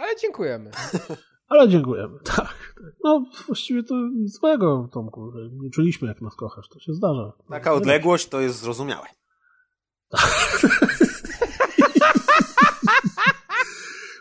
Ale 0.02 0.16
dziękujemy. 0.16 0.72
Ale 1.52 1.70
dziękujemy, 1.70 2.20
tak. 2.24 2.76
No, 3.04 3.26
właściwie 3.48 3.84
to 3.84 3.96
nic 3.96 4.40
złego, 4.40 4.90
Tomku, 4.94 5.32
że 5.32 5.40
nie 5.52 5.70
czuliśmy, 5.70 6.08
jak 6.08 6.22
nas 6.22 6.36
kochasz. 6.36 6.70
To 6.70 6.80
się 6.80 6.94
zdarza. 6.94 7.32
Taka 7.50 7.74
odległość 7.74 8.28
to 8.28 8.42
jest 8.42 8.60
zrozumiałe. 8.60 9.08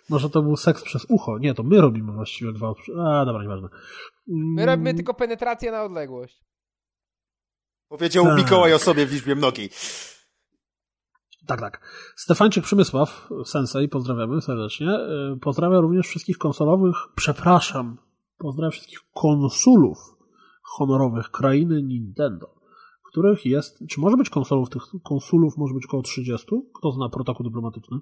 Może 0.09 0.31
to 0.31 0.43
był 0.43 0.57
seks 0.57 0.83
przez 0.83 1.07
ucho. 1.09 1.39
Nie, 1.39 1.55
to 1.55 1.63
my 1.63 1.81
robimy 1.81 2.13
właściwie 2.13 2.53
gwałt. 2.53 2.79
A, 2.99 3.25
dobra, 3.25 3.43
nieważne. 3.43 3.69
My 4.27 4.67
robimy 4.67 4.95
tylko 4.95 5.15
penetrację 5.15 5.73
na 5.73 5.83
odległość. 5.83 6.45
Powiedział 7.89 8.25
Tak. 8.25 8.37
Mikołaj 8.37 8.75
o 8.75 8.79
sobie 8.79 9.07
w 9.07 9.13
liczbie 9.13 9.35
mnogiej. 9.35 9.71
Tak, 11.51 11.61
tak. 11.61 11.81
Stefańczyk 12.17 12.65
Przemysław, 12.65 13.29
sensei, 13.45 13.89
pozdrawiamy 13.89 14.41
serdecznie. 14.41 14.89
Y, 15.35 15.39
Pozdrawia 15.41 15.81
również 15.81 16.07
wszystkich 16.07 16.39
konsolowych, 16.39 16.97
przepraszam, 17.15 17.99
pozdrawiam 18.39 18.73
wszystkich 18.73 18.99
konsulów 19.15 19.99
honorowych 20.63 21.31
krainy 21.31 21.83
Nintendo, 21.83 22.55
których 23.11 23.47
jest, 23.47 23.83
czy 23.89 24.01
może 24.01 24.17
być 24.17 24.31
konsolów, 24.31 24.71
tych 24.71 24.83
konsulów 25.05 25.57
może 25.57 25.75
być 25.75 25.87
około 25.87 26.03
30? 26.03 26.47
Kto 26.75 26.93
zna 26.93 27.09
protokół 27.09 27.45
dyplomatyczny? 27.45 27.99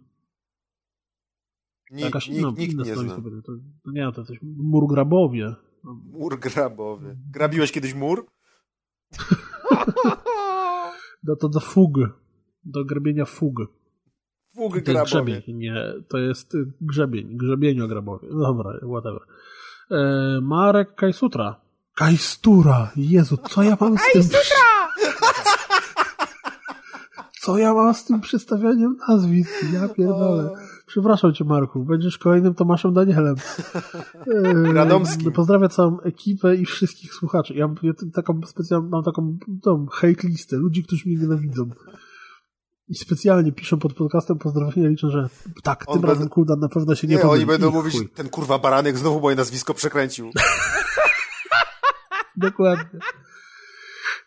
Nikt, 1.90 2.04
Jakaś, 2.04 2.28
nikt, 2.28 2.42
no, 2.42 2.50
nikt 2.50 2.76
nie 2.76 2.96
zna. 2.96 3.14
To, 3.14 3.52
no 3.84 3.92
nie, 3.92 4.12
to 4.12 4.20
jesteś 4.20 4.38
murgrabowie. 4.42 5.54
Mur 6.12 6.38
grabowy. 6.38 7.18
Grabiłeś 7.30 7.72
kiedyś 7.72 7.94
mur? 7.94 8.26
No 11.22 11.36
to 11.36 11.48
do 11.48 11.60
fug, 11.60 11.98
do 12.64 12.84
grabienia 12.84 13.24
fug. 13.24 13.56
Fug 14.54 14.80
To 14.84 14.92
jest 14.92 15.04
grzebień, 15.04 15.42
nie, 15.48 15.74
to 16.08 16.18
jest 16.18 16.54
y, 16.54 16.72
grzebień, 16.80 17.36
grzebieniu 17.36 17.88
grabowie. 17.88 18.28
No 18.30 18.38
Dobra, 18.40 18.78
whatever. 18.88 19.20
E, 19.90 20.40
Marek 20.40 20.94
Kajsutra. 20.94 21.60
Kajstura! 21.94 22.92
Jezu, 22.96 23.36
co 23.36 23.62
ja 23.62 23.76
mam 23.80 23.98
z 23.98 24.12
tym... 24.12 24.22
Co 27.40 27.58
ja 27.58 27.74
mam 27.74 27.94
z 27.94 28.04
tym 28.04 28.20
przedstawianiem 28.20 28.96
nazwisk? 29.08 29.50
Ja 29.72 29.88
pierdolę. 29.88 30.50
Przepraszam 30.86 31.34
cię, 31.34 31.44
Marku. 31.44 31.84
Będziesz 31.84 32.18
kolejnym 32.18 32.54
Tomaszem 32.54 32.92
Danielem. 32.92 33.36
E, 34.44 34.72
Radomskim. 34.72 35.32
Pozdrawiam 35.32 35.70
całą 35.70 36.00
ekipę 36.00 36.56
i 36.56 36.64
wszystkich 36.64 37.14
słuchaczy. 37.14 37.54
Ja 37.54 37.68
mam 37.68 37.76
taką 38.14 38.40
specjalną, 38.46 38.88
mam 38.88 39.04
taką 39.04 39.38
tą 39.62 39.86
hate 39.86 40.28
listę 40.28 40.56
ludzi, 40.56 40.84
którzy 40.84 41.02
mnie 41.08 41.16
nienawidzą. 41.16 41.70
I 42.88 42.94
specjalnie 42.94 43.52
piszę 43.52 43.76
pod 43.76 43.94
podcastem 43.94 44.38
pozdrowienia, 44.38 44.88
liczę, 44.88 45.10
że 45.10 45.28
tak, 45.62 45.84
On 45.86 46.00
tym 46.00 46.10
razem 46.10 46.28
Kuldan 46.28 46.60
na 46.60 46.68
pewno 46.68 46.94
się 46.94 47.06
nie, 47.06 47.14
Nie, 47.14 47.20
pomyli. 47.22 47.38
oni 47.38 47.46
będą 47.46 47.70
I 47.70 47.72
mówić, 47.72 47.94
chuj. 47.94 48.08
ten 48.08 48.28
kurwa 48.28 48.58
baranek 48.58 48.98
znowu 48.98 49.20
moje 49.20 49.36
nazwisko 49.36 49.74
przekręcił. 49.74 50.30
Dokładnie. 52.36 53.00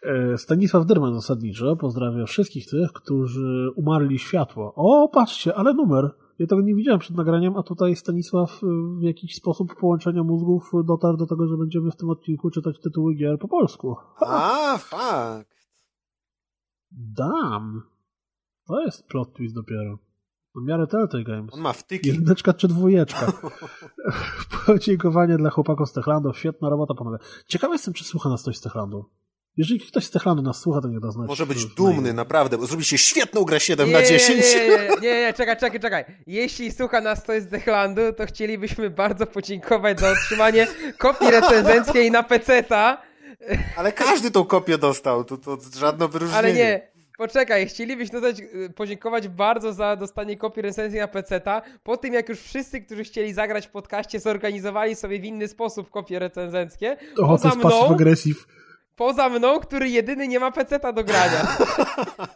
E, 0.03 0.37
Stanisław 0.37 0.85
Dyrman 0.85 1.13
zasadniczo 1.15 1.75
pozdrawia 1.75 2.25
wszystkich 2.25 2.69
tych, 2.69 2.91
którzy 2.93 3.69
umarli 3.75 4.19
światło. 4.19 4.73
O, 4.75 5.09
patrzcie, 5.13 5.55
ale 5.55 5.73
numer. 5.73 6.11
Ja 6.39 6.47
tego 6.47 6.61
nie 6.61 6.75
widziałem 6.75 6.99
przed 6.99 7.17
nagraniem, 7.17 7.57
a 7.57 7.63
tutaj 7.63 7.95
Stanisław 7.95 8.63
y, 8.63 8.67
w 8.99 9.01
jakiś 9.01 9.35
sposób 9.35 9.75
połączenia 9.79 10.23
mózgów 10.23 10.71
dotarł 10.85 11.17
do 11.17 11.27
tego, 11.27 11.47
że 11.47 11.57
będziemy 11.57 11.91
w 11.91 11.95
tym 11.95 12.09
odcinku 12.09 12.51
czytać 12.51 12.79
tytuły 12.79 13.15
gier 13.15 13.39
po 13.39 13.47
polsku. 13.47 13.95
A, 14.19 14.77
fakt. 14.77 15.55
Dam. 16.91 17.81
To 18.71 18.81
jest 18.81 19.07
plot 19.07 19.33
twist 19.33 19.55
dopiero. 19.55 19.99
Na 20.55 20.61
miarę 20.63 20.87
Telltale 20.87 21.23
Games. 21.23 21.53
On 21.53 21.61
ma 21.61 21.73
wtyki. 21.73 22.07
Jedyneczka 22.07 22.53
czy 22.53 22.67
dwójeczka. 22.67 23.33
Podziękowanie 24.65 25.37
dla 25.37 25.49
chłopaków 25.49 25.89
z 25.89 25.93
Techlandu. 25.93 26.33
Świetna 26.33 26.69
robota, 26.69 26.93
panowie. 26.93 27.17
Ciekawy 27.47 27.73
jestem, 27.73 27.93
czy 27.93 28.03
słucha 28.03 28.29
nas 28.29 28.41
ktoś 28.41 28.57
z 28.57 28.61
Techlandu. 28.61 29.05
Jeżeli 29.57 29.79
ktoś 29.79 30.05
z 30.05 30.11
Techlandu 30.11 30.41
nas 30.43 30.59
słucha, 30.59 30.81
to 30.81 30.87
niech 30.87 30.99
da 30.99 31.11
znać. 31.11 31.27
Może 31.27 31.45
być 31.45 31.65
dumny, 31.65 32.13
naprawdę, 32.13 32.57
bo 32.57 32.65
zrobiliście 32.65 32.97
świetną 32.97 33.43
grę 33.43 33.59
7 33.59 33.87
Nie, 33.87 33.93
na 33.93 33.99
nie, 33.99 34.07
10. 34.07 34.55
Nie, 34.55 34.67
nie, 34.67 34.89
nie, 35.01 35.21
nie, 35.21 35.33
czekaj, 35.33 35.57
czekaj, 35.57 35.79
czekaj. 35.79 36.05
Jeśli 36.27 36.71
słucha 36.71 37.01
nas 37.01 37.23
ktoś 37.23 37.43
z 37.43 37.47
Dechlandu, 37.47 38.01
to 38.17 38.25
chcielibyśmy 38.25 38.89
bardzo 38.89 39.27
podziękować 39.27 39.99
za 39.99 40.11
otrzymanie 40.11 40.67
kopii 40.97 41.31
recenzenckiej 41.31 42.11
na 42.11 42.23
peceta. 42.23 43.01
Ale 43.77 43.91
każdy 43.91 44.31
tą 44.31 44.45
kopię 44.45 44.77
dostał, 44.77 45.23
to, 45.23 45.37
to 45.37 45.57
żadne 45.79 46.07
wyróżnienie. 46.07 46.39
Ale 46.39 46.53
nie, 46.53 46.90
poczekaj, 47.21 47.67
chcielibyśmy 47.67 48.21
dodać, 48.21 48.39
y, 48.39 48.69
podziękować 48.75 49.27
bardzo 49.27 49.73
za 49.73 49.95
dostanie 49.95 50.37
kopii 50.37 50.61
recenzji 50.61 50.99
na 50.99 51.07
peceta, 51.07 51.61
po 51.83 51.97
tym 51.97 52.13
jak 52.13 52.29
już 52.29 52.39
wszyscy, 52.39 52.81
którzy 52.81 53.03
chcieli 53.03 53.33
zagrać 53.33 53.67
w 53.67 53.69
podcaście, 53.69 54.19
zorganizowali 54.19 54.95
sobie 54.95 55.19
w 55.19 55.23
inny 55.23 55.47
sposób 55.47 55.89
kopie 55.89 56.19
recenzenckie, 56.19 56.97
O, 57.13 57.15
to 57.15 57.27
poza 57.27 57.47
jest 57.47 57.61
passive 57.61 57.83
mną, 57.85 57.93
aggressive. 57.95 58.47
poza 58.95 59.29
mną, 59.29 59.59
który 59.59 59.89
jedyny 59.89 60.27
nie 60.27 60.39
ma 60.39 60.51
peceta 60.51 60.93
do 60.93 61.03
grania. 61.03 61.47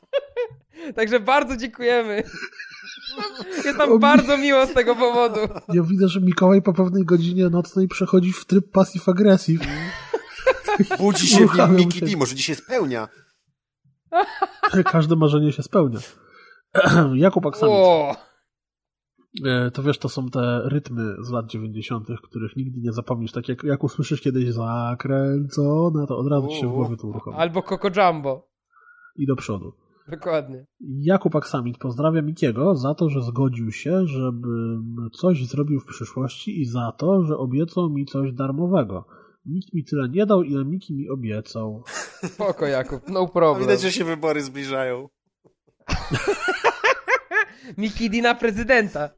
Także 0.96 1.20
bardzo 1.20 1.58
dziękujemy. 1.58 2.24
Jest 3.66 3.78
nam 3.78 4.00
bardzo 4.00 4.38
miło 4.38 4.66
z 4.66 4.74
tego 4.74 4.96
powodu. 4.96 5.40
Ja 5.74 5.84
widzę, 5.84 6.08
że 6.08 6.22
Mikołaj 6.22 6.62
po 6.62 6.74
pewnej 6.74 7.06
godzinie 7.06 7.50
nocnej 7.50 7.88
przechodzi 7.88 8.34
w 8.34 8.46
tryb 8.46 8.72
passive 8.72 9.10
aggressive. 9.10 9.62
Budzi 10.98 11.28
się 11.28 11.48
Miki 11.70 12.00
się. 12.00 12.06
D, 12.06 12.18
może 12.18 12.36
dzisiaj 12.36 12.56
spełnia. 12.56 13.08
Każde 14.92 15.16
marzenie 15.16 15.52
się 15.52 15.64
spełnia. 15.64 16.00
Jakub 17.14 17.46
Aksamit. 17.46 17.76
O, 17.76 18.16
E, 19.46 19.72
To 19.72 19.84
wiesz, 19.84 19.98
to 19.98 20.10
są 20.10 20.30
te 20.30 20.62
rytmy 20.66 21.16
z 21.20 21.30
lat 21.32 21.46
90., 21.46 22.08
których 22.24 22.56
nigdy 22.56 22.80
nie 22.82 22.94
zapomnisz. 22.94 23.32
Tak 23.32 23.50
jak, 23.50 23.64
jak 23.64 23.84
usłyszysz 23.84 24.22
kiedyś 24.22 24.52
zakręcone, 24.54 26.08
to 26.08 26.18
od 26.18 26.28
razu 26.28 26.48
ci 26.48 26.56
się 26.56 26.68
w 26.68 26.72
głowie 26.72 26.98
to 26.98 27.08
uruchomi. 27.08 27.38
albo 27.38 27.62
Coco 27.62 27.88
Jumbo. 28.02 28.48
I 29.16 29.26
do 29.28 29.36
przodu. 29.36 29.74
Dokładnie. 30.08 30.66
Jakub 30.80 31.36
Aksamit 31.36 31.78
pozdrawia 31.78 32.22
Mikiego 32.22 32.76
za 32.76 32.96
to, 32.96 33.10
że 33.10 33.22
zgodził 33.22 33.72
się, 33.72 34.08
żebym 34.08 35.10
coś 35.14 35.46
zrobił 35.48 35.80
w 35.80 35.86
przyszłości 35.86 36.62
i 36.62 36.66
za 36.66 36.92
to, 36.98 37.24
że 37.24 37.38
obiecał 37.38 37.90
mi 37.90 38.06
coś 38.06 38.34
darmowego. 38.34 39.06
Nikt 39.46 39.74
mi 39.74 39.84
tyle 39.84 40.10
nie 40.10 40.26
dał, 40.26 40.44
ile 40.44 40.66
Miki 40.66 40.94
mi 40.96 41.10
obiecał. 41.10 41.84
Spoko, 42.26 42.66
Jakub, 42.68 43.08
no 43.08 43.20
No, 43.22 43.28
problem. 43.28 43.62
widać, 43.68 43.82
że 43.82 43.92
się 43.92 44.04
wybory 44.04 44.44
zbliżają. 44.44 45.10
Miki 47.78 48.10
D 48.10 48.22
na 48.22 48.36
prezydenta. 48.36 49.10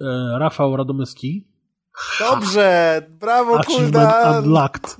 E, 0.00 0.38
Rafał 0.38 0.76
Radomyski, 0.76 1.44
Dobrze, 2.20 3.02
brawo, 3.10 3.56
Achievement 3.58 3.92
Kuldan. 3.92 4.44
Unlocked, 4.44 4.96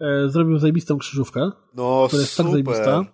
e, 0.00 0.28
zrobił 0.28 0.58
zajebistą 0.58 0.98
krzyżówkę, 0.98 1.50
No, 1.74 2.04
która 2.06 2.22
jest 2.22 2.36
tak 2.36 2.46
zajebista, 2.50 3.04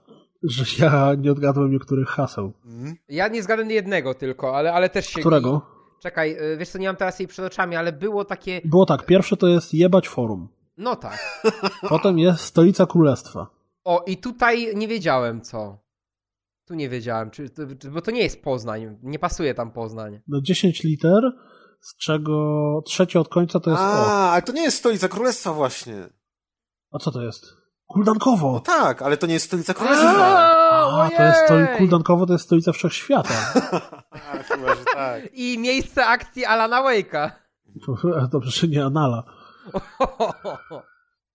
że 0.42 0.64
ja 0.84 1.14
nie 1.18 1.32
odgadłem 1.32 1.70
niektórych 1.70 2.08
haseł. 2.08 2.52
Mhm. 2.64 2.96
Ja 3.08 3.28
nie 3.28 3.42
zgadłem 3.42 3.70
jednego 3.70 4.14
tylko, 4.14 4.56
ale, 4.56 4.72
ale 4.72 4.88
też 4.90 5.06
się... 5.06 5.20
Którego? 5.20 5.62
Czekaj, 6.02 6.36
y, 6.52 6.56
wiesz 6.56 6.68
co, 6.68 6.78
nie 6.78 6.86
mam 6.86 6.96
teraz 6.96 7.18
jej 7.18 7.28
przed 7.28 7.44
oczami, 7.46 7.76
ale 7.76 7.92
było 7.92 8.24
takie... 8.24 8.60
Było 8.64 8.86
tak, 8.86 9.06
pierwsze 9.06 9.36
to 9.36 9.46
jest 9.46 9.74
jebać 9.74 10.08
forum, 10.08 10.48
No 10.78 10.96
tak. 10.96 11.42
potem 11.88 12.18
jest 12.18 12.44
stolica 12.44 12.86
królestwa. 12.86 13.46
O, 13.84 14.04
i 14.06 14.16
tutaj 14.16 14.76
nie 14.76 14.88
wiedziałem 14.88 15.40
co. 15.40 15.78
Tu 16.66 16.74
nie 16.74 16.88
wiedziałem, 16.88 17.30
czy, 17.30 17.50
czy, 17.50 17.90
bo 17.90 18.02
to 18.02 18.10
nie 18.10 18.22
jest 18.22 18.42
Poznań, 18.42 18.98
nie 19.02 19.18
pasuje 19.18 19.54
tam 19.54 19.70
Poznań. 19.70 20.20
Na 20.28 20.40
10 20.42 20.82
liter 20.82 21.22
z 21.80 21.96
czego 21.96 22.82
trzecie 22.86 23.20
od 23.20 23.28
końca 23.28 23.60
to 23.60 23.70
jest 23.70 23.82
A, 23.82 24.06
O. 24.06 24.30
ale 24.30 24.42
to 24.42 24.52
nie 24.52 24.62
jest 24.62 24.78
stolica 24.78 25.08
królestwa 25.08 25.52
właśnie. 25.52 26.08
A 26.92 26.98
co 26.98 27.10
to 27.10 27.22
jest? 27.22 27.46
Kuldankowo! 27.86 28.52
No 28.52 28.60
tak, 28.60 29.02
ale 29.02 29.16
to 29.16 29.26
nie 29.26 29.34
jest 29.34 29.46
stolica 29.46 29.74
królestwa. 29.74 30.08
A, 31.02 31.10
to 31.16 31.22
jest 31.22 31.40
stolica, 31.44 31.76
Kuldankowo 31.76 32.26
to 32.26 32.32
jest 32.32 32.44
stolica 32.44 32.72
wszechświata. 32.72 33.34
A, 34.10 34.18
chyba, 34.48 34.74
że 34.74 34.84
tak. 34.94 35.22
I 35.32 35.58
miejsce 35.58 36.06
akcji 36.06 36.44
Alana 36.44 36.82
Wake'a. 36.82 37.30
Dobrze, 38.32 38.50
że 38.50 38.68
nie 38.68 38.84
Anala. 38.84 39.37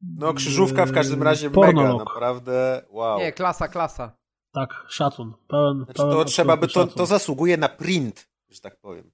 No, 0.02 0.34
krzyżówka 0.34 0.86
w 0.86 0.92
każdym 0.92 1.24
razie 1.24 1.50
Pornolog. 1.50 1.84
mega, 1.92 1.98
naprawdę, 1.98 2.82
wow. 2.90 3.20
Nie, 3.20 3.32
klasa, 3.32 3.68
klasa. 3.68 4.12
Tak, 4.54 4.86
szacun. 4.90 5.34
Pełen, 5.48 5.78
Znaczy, 5.78 5.94
pełen 5.94 6.18
to 6.18 6.26
trzeba 6.26 6.58
by, 6.58 6.68
to, 6.68 6.88
to 6.88 7.06
zasługuje 7.06 7.58
na 7.58 7.70
print, 7.70 8.30
że 8.50 8.62
tak 8.62 8.80
powiem. 8.80 9.12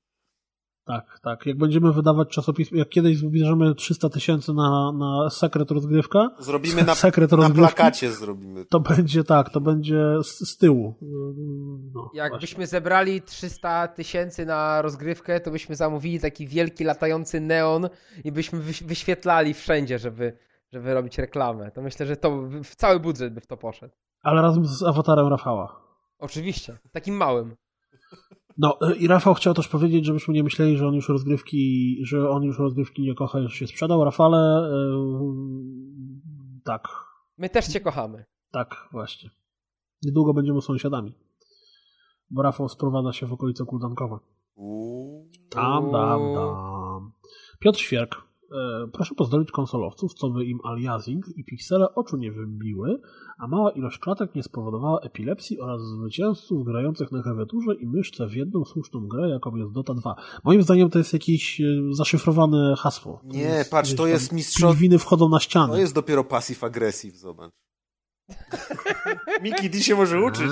Tak, 0.89 1.19
tak. 1.23 1.45
Jak 1.45 1.57
będziemy 1.57 1.93
wydawać 1.93 2.29
czasopismo, 2.29 2.77
jak 2.77 2.89
kiedyś 2.89 3.17
zbierzemy 3.17 3.75
300 3.75 4.09
tysięcy 4.09 4.53
na, 4.53 4.91
na 4.91 5.29
sekret 5.29 5.71
rozgrywka, 5.71 6.29
Zrobimy 6.39 6.83
na, 6.83 6.95
sekret 6.95 7.31
na 7.31 7.37
rozgrywki, 7.37 7.75
plakacie 7.75 8.11
zrobimy. 8.11 8.65
to 8.65 8.79
będzie 8.79 9.23
tak, 9.23 9.49
to 9.49 9.61
będzie 9.61 10.15
z, 10.23 10.49
z 10.49 10.57
tyłu. 10.57 10.95
No, 11.93 12.11
Jakbyśmy 12.13 12.55
właśnie. 12.55 12.67
zebrali 12.67 13.21
300 13.21 13.87
tysięcy 13.87 14.45
na 14.45 14.81
rozgrywkę, 14.81 15.39
to 15.39 15.51
byśmy 15.51 15.75
zamówili 15.75 16.19
taki 16.19 16.47
wielki 16.47 16.83
latający 16.83 17.39
neon 17.41 17.89
i 18.23 18.31
byśmy 18.31 18.59
wyś- 18.59 18.83
wyświetlali 18.83 19.53
wszędzie, 19.53 19.99
żeby, 19.99 20.37
żeby 20.73 20.93
robić 20.93 21.17
reklamę. 21.17 21.71
To 21.71 21.81
myślę, 21.81 22.05
że 22.05 22.17
to 22.17 22.41
w 22.63 22.75
cały 22.75 22.99
budżet 22.99 23.33
by 23.33 23.41
w 23.41 23.47
to 23.47 23.57
poszedł. 23.57 23.93
Ale 24.21 24.41
razem 24.41 24.65
z 24.65 24.83
awatarem 24.83 25.27
Rafała. 25.27 25.81
Oczywiście, 26.19 26.77
takim 26.91 27.15
małym. 27.15 27.55
No 28.59 28.77
y, 28.81 28.95
i 28.95 29.07
Rafał 29.07 29.33
chciał 29.33 29.53
też 29.53 29.67
powiedzieć, 29.67 30.05
żebyśmy 30.05 30.33
nie 30.33 30.43
myśleli, 30.43 30.77
że 30.77 30.87
on 30.87 30.93
już 30.93 31.09
rozgrywki, 31.09 31.97
że 32.03 32.29
on 32.29 32.43
już 32.43 32.59
rozgrywki 32.59 33.01
nie 33.01 33.15
kocha, 33.15 33.39
już 33.39 33.53
się 33.53 33.67
sprzedał. 33.67 34.03
Rafale, 34.03 34.69
yy, 34.71 36.61
tak, 36.63 36.87
My 37.37 37.49
też 37.49 37.67
cię 37.67 37.81
kochamy. 37.81 38.25
tak, 38.51 38.87
właśnie. 38.91 39.29
Niedługo 40.03 40.33
będziemy 40.33 40.61
sąsiadami. 40.61 41.13
Bo 42.29 42.41
Rafał 42.41 42.69
sprowadza 42.69 43.13
się 43.13 43.25
w 43.25 43.33
okolice 43.33 43.65
Kuldankowa. 43.65 44.19
Tam, 45.49 45.91
dam, 45.91 46.33
dam. 46.33 47.11
Piotr 47.59 47.79
Świerk. 47.79 48.28
E, 48.51 48.87
proszę 48.93 49.15
pozdrowić 49.15 49.51
konsolowców, 49.51 50.13
co 50.13 50.29
by 50.29 50.45
im 50.45 50.59
aliasing 50.63 51.25
i 51.37 51.43
piksele 51.43 51.95
oczu 51.95 52.17
nie 52.17 52.31
wybiły, 52.31 53.01
a 53.37 53.47
mała 53.47 53.71
ilość 53.71 53.99
klatek 53.99 54.35
nie 54.35 54.43
spowodowała 54.43 54.99
epilepsji 54.99 55.59
oraz 55.59 55.81
zwycięzców 55.81 56.65
grających 56.65 57.11
na 57.11 57.23
klawiaturze 57.23 57.75
i 57.75 57.87
myszce 57.87 58.27
w 58.27 58.33
jedną 58.33 58.65
słuszną 58.65 59.07
grę, 59.07 59.29
jaką 59.29 59.55
jest 59.55 59.71
Dota 59.71 59.93
2. 59.93 60.15
Moim 60.43 60.63
zdaniem 60.63 60.89
to 60.89 60.97
jest 60.97 61.13
jakieś 61.13 61.61
e, 61.61 61.63
zaszyfrowane 61.91 62.75
hasło. 62.77 63.21
Nie, 63.23 63.65
patrz, 63.71 63.93
to 63.93 64.07
jest 64.07 64.29
tam 64.29 64.39
mistrzow- 64.39 64.67
Pingwiny 64.69 64.99
wchodzą 64.99 65.29
na 65.29 65.39
ściany. 65.39 65.73
To 65.73 65.79
jest 65.79 65.95
dopiero 65.95 66.23
passive 66.23 66.63
aggressive, 66.63 67.17
zobacz. 67.17 67.51
Miki, 69.43 69.69
ty 69.69 69.83
się 69.83 69.95
może 69.95 70.21
uczyć. 70.21 70.51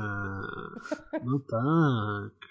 A, 0.00 0.40
no 1.24 1.38
tak. 1.50 2.48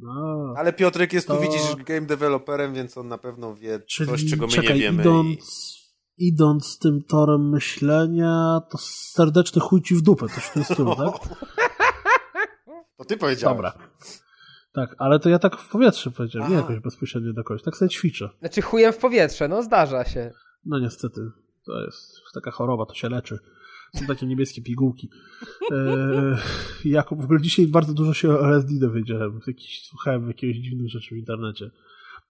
No. 0.00 0.54
Ale 0.56 0.72
Piotrek 0.72 1.12
jest 1.12 1.26
tu, 1.26 1.34
To- 1.34 1.40
widzisz, 1.40 1.76
game 1.76 2.00
developerem, 2.06 2.74
więc 2.74 2.98
on 2.98 3.08
na 3.08 3.18
pewno 3.18 3.54
wie 3.54 3.80
Czyli 3.80 4.10
coś, 4.10 4.30
czego 4.30 4.46
my 4.46 4.52
czekaj, 4.52 4.74
nie 4.74 4.80
wiemy. 4.82 5.02
idąc, 5.02 5.74
idąc 6.18 6.78
tym 6.78 7.02
torem 7.08 7.50
myślenia, 7.50 8.60
to 8.70 8.78
serdeczny 8.80 9.60
chuj 9.60 9.82
ci 9.82 9.94
w 9.94 10.02
dupę, 10.02 10.26
coś 10.28 10.44
w 10.44 10.52
tym 10.52 10.64
stylu, 10.64 10.96
tak? 11.04 11.12
To 12.96 13.04
ty 13.04 13.16
powiedziałeś. 13.16 13.56
Dobra. 13.56 13.72
Tak, 14.72 14.94
ale 14.98 15.18
to 15.20 15.28
ja 15.28 15.38
tak 15.38 15.56
w 15.56 15.68
powietrze 15.68 16.10
powiedziałem, 16.10 16.50
nie 16.50 16.56
jakoś 16.56 16.78
bezpośrednio 16.78 17.32
do 17.32 17.44
kogoś. 17.44 17.62
Tak 17.62 17.76
sobie 17.76 17.88
ćwiczę. 17.88 18.28
Znaczy 18.40 18.62
chujem 18.62 18.92
w 18.92 18.96
powietrze, 18.98 19.48
no 19.48 19.62
zdarza 19.62 20.04
się. 20.04 20.30
No 20.64 20.78
niestety, 20.78 21.20
to 21.66 21.80
jest 21.84 22.12
taka 22.34 22.50
choroba, 22.50 22.86
to 22.86 22.94
się 22.94 23.08
leczy. 23.08 23.38
Są 23.96 24.06
takie 24.06 24.26
niebieskie 24.26 24.62
pigułki. 24.62 25.10
Eee, 25.70 26.36
Jakub, 26.84 27.20
w 27.20 27.24
ogóle 27.24 27.40
dzisiaj 27.40 27.66
bardzo 27.66 27.94
dużo 27.94 28.14
się 28.14 28.30
o 28.30 28.46
LSD 28.48 28.74
dowiedziałem. 28.80 29.40
Jakiś, 29.46 29.82
słuchałem 29.86 30.28
jakiegoś 30.28 30.56
dziwnych 30.56 30.90
rzeczy 30.90 31.14
w 31.14 31.18
internecie. 31.18 31.70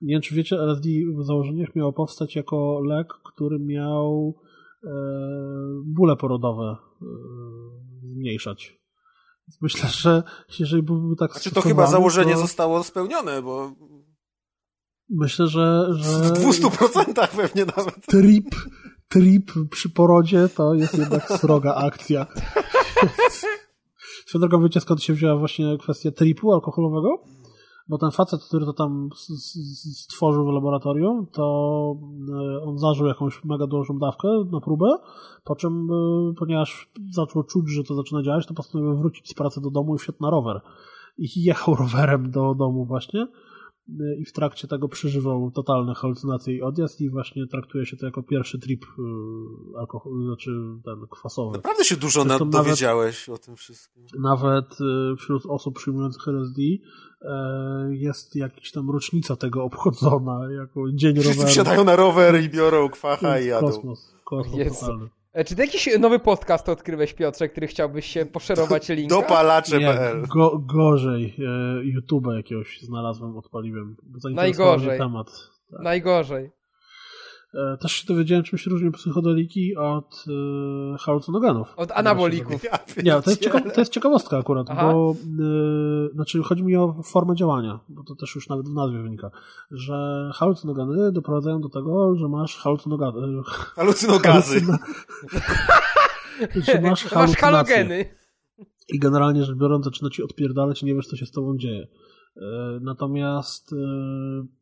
Nie 0.00 0.14
wiem, 0.14 0.22
czy 0.22 0.34
wiecie, 0.34 0.56
LSD 0.56 0.88
w 1.18 1.24
założeniach 1.24 1.74
miało 1.74 1.92
powstać 1.92 2.36
jako 2.36 2.80
lek, 2.86 3.08
który 3.24 3.58
miał 3.58 4.34
e, 4.84 4.88
bóle 5.84 6.16
porodowe 6.16 6.76
e, 7.02 7.06
zmniejszać. 8.02 8.82
Więc 9.48 9.62
Myślę, 9.62 9.88
że 9.88 10.22
jeżeli 10.58 10.82
byłby 10.82 11.16
tak 11.16 11.32
Znaczy 11.32 11.50
to 11.50 11.60
chyba 11.60 11.86
założenie 11.86 12.32
to 12.32 12.38
zostało 12.38 12.84
spełnione, 12.84 13.42
bo 13.42 13.72
Myślę, 15.14 15.48
że, 15.48 15.88
że 15.94 16.18
w 16.18 16.32
200% 16.32 17.28
pewnie 17.36 17.64
nawet. 17.64 18.06
trip, 18.06 18.54
trip 19.12 19.52
przy 19.70 19.90
porodzie 19.90 20.48
to 20.48 20.74
jest 20.74 20.98
jednak 20.98 21.28
sroga 21.28 21.74
akcja. 21.74 22.26
Swoją 24.26 24.40
drogą 24.40 24.62
wiecie 24.62 24.80
skąd 24.80 25.02
się 25.02 25.12
wzięła 25.12 25.36
właśnie 25.36 25.78
kwestia 25.78 26.10
tripu 26.10 26.52
alkoholowego? 26.52 27.08
Bo 27.88 27.98
ten 27.98 28.10
facet, 28.10 28.44
który 28.44 28.66
to 28.66 28.72
tam 28.72 29.08
stworzył 29.94 30.46
w 30.46 30.52
laboratorium, 30.54 31.26
to 31.32 31.94
e, 32.58 32.62
on 32.64 32.78
zażył 32.78 33.06
jakąś 33.06 33.44
mega 33.44 33.66
dużą 33.66 33.98
dawkę 33.98 34.28
na 34.52 34.60
próbę, 34.60 34.86
po 35.44 35.56
czym, 35.56 35.88
e, 35.90 36.34
ponieważ 36.38 36.90
zaczął 37.10 37.42
czuć, 37.42 37.70
że 37.70 37.84
to 37.84 37.94
zaczyna 37.94 38.22
działać, 38.22 38.46
to 38.46 38.54
postanowił 38.54 38.96
wrócić 38.96 39.28
z 39.28 39.34
pracy 39.34 39.60
do 39.60 39.70
domu 39.70 39.94
i 39.94 39.98
wsiadł 39.98 40.18
na 40.20 40.30
rower. 40.30 40.60
I 41.18 41.42
jechał 41.42 41.74
rowerem 41.84 42.30
do 42.30 42.54
domu 42.54 42.84
właśnie 42.84 43.26
i 44.18 44.24
w 44.24 44.32
trakcie 44.32 44.68
tego 44.68 44.88
przeżywał 44.88 45.50
totalne 45.50 45.94
halucynacje 45.94 46.54
i 46.56 46.62
odjazd 46.62 47.00
i 47.00 47.10
właśnie 47.10 47.46
traktuje 47.46 47.86
się 47.86 47.96
to 47.96 48.06
jako 48.06 48.22
pierwszy 48.22 48.58
trip 48.58 48.84
e, 48.84 49.78
alkohol, 49.78 50.12
znaczy 50.26 50.50
ten 50.84 51.06
kwasowy. 51.10 51.56
Naprawdę 51.56 51.84
się 51.84 51.96
dużo 51.96 52.20
na, 52.24 52.28
Zresztą 52.28 52.44
nawet- 52.44 52.66
dowiedziałeś 52.66 53.28
o 53.28 53.38
tym 53.38 53.56
wszystkim. 53.56 54.04
Nawet 54.18 54.66
e, 54.80 55.16
wśród 55.16 55.42
osób 55.48 55.76
przyjmujących 55.78 56.28
LSD 56.28 56.62
jest 57.90 58.36
jakaś 58.36 58.70
tam 58.72 58.90
rocznica 58.90 59.36
tego 59.36 59.64
obchodzona 59.64 60.40
jako 60.52 60.92
dzień 60.92 61.14
Wszyscy 61.14 61.30
roweru. 61.32 61.48
wsiadają 61.48 61.84
na 61.84 61.96
rower 61.96 62.42
i 62.42 62.48
biorą 62.48 62.88
kwacha 62.88 63.40
i 63.40 63.46
jadą. 63.46 63.66
Kosmos, 63.66 64.14
kosmos 64.24 64.56
Jezu. 64.58 64.80
totalny. 64.80 65.08
E, 65.32 65.44
Czy 65.44 65.56
ty 65.56 65.62
jakiś 65.62 65.98
nowy 65.98 66.18
podcast 66.18 66.68
odkryłeś, 66.68 67.14
Piotrze, 67.14 67.48
który 67.48 67.66
chciałbyś 67.66 68.06
się 68.06 68.26
poszerować 68.26 68.88
linka? 68.98 69.14
Dopalacze.pl 69.14 70.22
go, 70.26 70.58
gorzej. 70.58 71.34
E, 71.38 71.82
YouTube'a 72.00 72.36
jakiegoś 72.36 72.80
znalazłem, 72.80 73.36
odpaliłem. 73.36 73.96
Najgorzej. 74.34 74.98
temat. 74.98 75.26
Najgorzej. 75.70 76.50
E, 77.54 77.76
też 77.76 77.92
się 77.92 78.06
dowiedziałem, 78.06 78.44
czym 78.44 78.58
się 78.58 78.70
różnią 78.70 78.92
psychodeliki 78.92 79.76
od 79.76 80.24
e, 80.94 80.98
halucynogenów. 80.98 81.74
Od 81.76 81.90
anabolików. 81.90 82.62
Nie, 83.04 83.22
to 83.22 83.30
jest, 83.30 83.50
to 83.74 83.80
jest 83.80 83.92
ciekawostka 83.92 84.38
akurat, 84.38 84.66
Aha. 84.70 84.92
bo 84.92 85.14
e, 85.14 86.14
znaczy 86.14 86.42
chodzi 86.42 86.62
mi 86.62 86.76
o 86.76 87.02
formę 87.04 87.34
działania, 87.34 87.80
bo 87.88 88.04
to 88.04 88.14
też 88.14 88.34
już 88.34 88.48
nawet 88.48 88.68
w 88.68 88.74
nazwie 88.74 89.02
wynika, 89.02 89.30
że 89.70 90.30
halucynogeny 90.34 91.12
doprowadzają 91.12 91.60
do 91.60 91.68
tego, 91.68 92.16
że 92.16 92.28
masz 92.28 92.56
halucynogeny. 92.56 93.42
Halucynogazy. 93.76 94.60
że 96.66 96.80
masz 96.80 97.12
Masz 97.12 97.36
halogeny. 97.36 98.04
I 98.88 98.98
generalnie 98.98 99.44
rzecz 99.44 99.56
biorąc 99.56 99.84
zaczyna 99.84 100.10
ci 100.10 100.22
odpierdalać 100.22 100.82
i 100.82 100.86
nie 100.86 100.94
wiesz, 100.94 101.06
co 101.06 101.16
się 101.16 101.26
z 101.26 101.30
tobą 101.30 101.56
dzieje. 101.56 101.88
E, 102.36 102.42
Natomiast 102.80 103.72
e, 103.72 103.76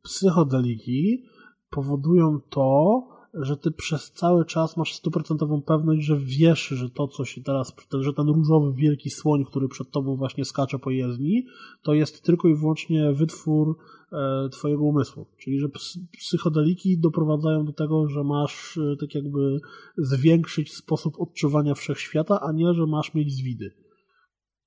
psychodeliki 0.03 1.25
powodują 1.71 2.41
to, 2.51 3.03
że 3.35 3.57
ty 3.57 3.71
przez 3.71 4.13
cały 4.13 4.45
czas 4.45 4.77
masz 4.77 4.95
stuprocentową 4.95 5.63
pewność, 5.63 6.07
że 6.07 6.19
wiesz, 6.19 6.69
że 6.69 6.91
to, 6.91 7.09
co 7.09 7.25
się 7.25 7.43
teraz, 7.43 7.73
że 8.01 8.13
ten 8.13 8.29
różowy 8.29 8.73
wielki 8.75 9.11
słoń, 9.11 9.45
który 9.45 9.69
przed 9.69 9.91
tobą 9.91 10.17
właśnie 10.17 10.45
skacze 10.45 10.79
po 10.79 10.91
jezdni, 10.91 11.47
to 11.83 11.95
jest 11.95 12.23
tylko 12.23 12.49
i 12.49 12.55
wyłącznie 12.55 13.13
wytwór 13.13 13.77
e, 14.13 14.49
twojego 14.49 14.85
umysłu. 14.85 15.27
Czyli, 15.39 15.59
że 15.59 15.69
ps- 15.69 15.99
psychodeliki 16.19 16.99
doprowadzają 16.99 17.65
do 17.65 17.73
tego, 17.73 18.09
że 18.09 18.25
masz 18.25 18.79
e, 18.79 18.97
tak 19.01 19.15
jakby 19.15 19.61
zwiększyć 19.99 20.75
sposób 20.75 21.15
odczuwania 21.19 21.75
wszechświata, 21.75 22.41
a 22.41 22.53
nie, 22.53 22.75
że 22.75 22.87
masz 22.87 23.15
mieć 23.15 23.33
zwidy. 23.33 23.71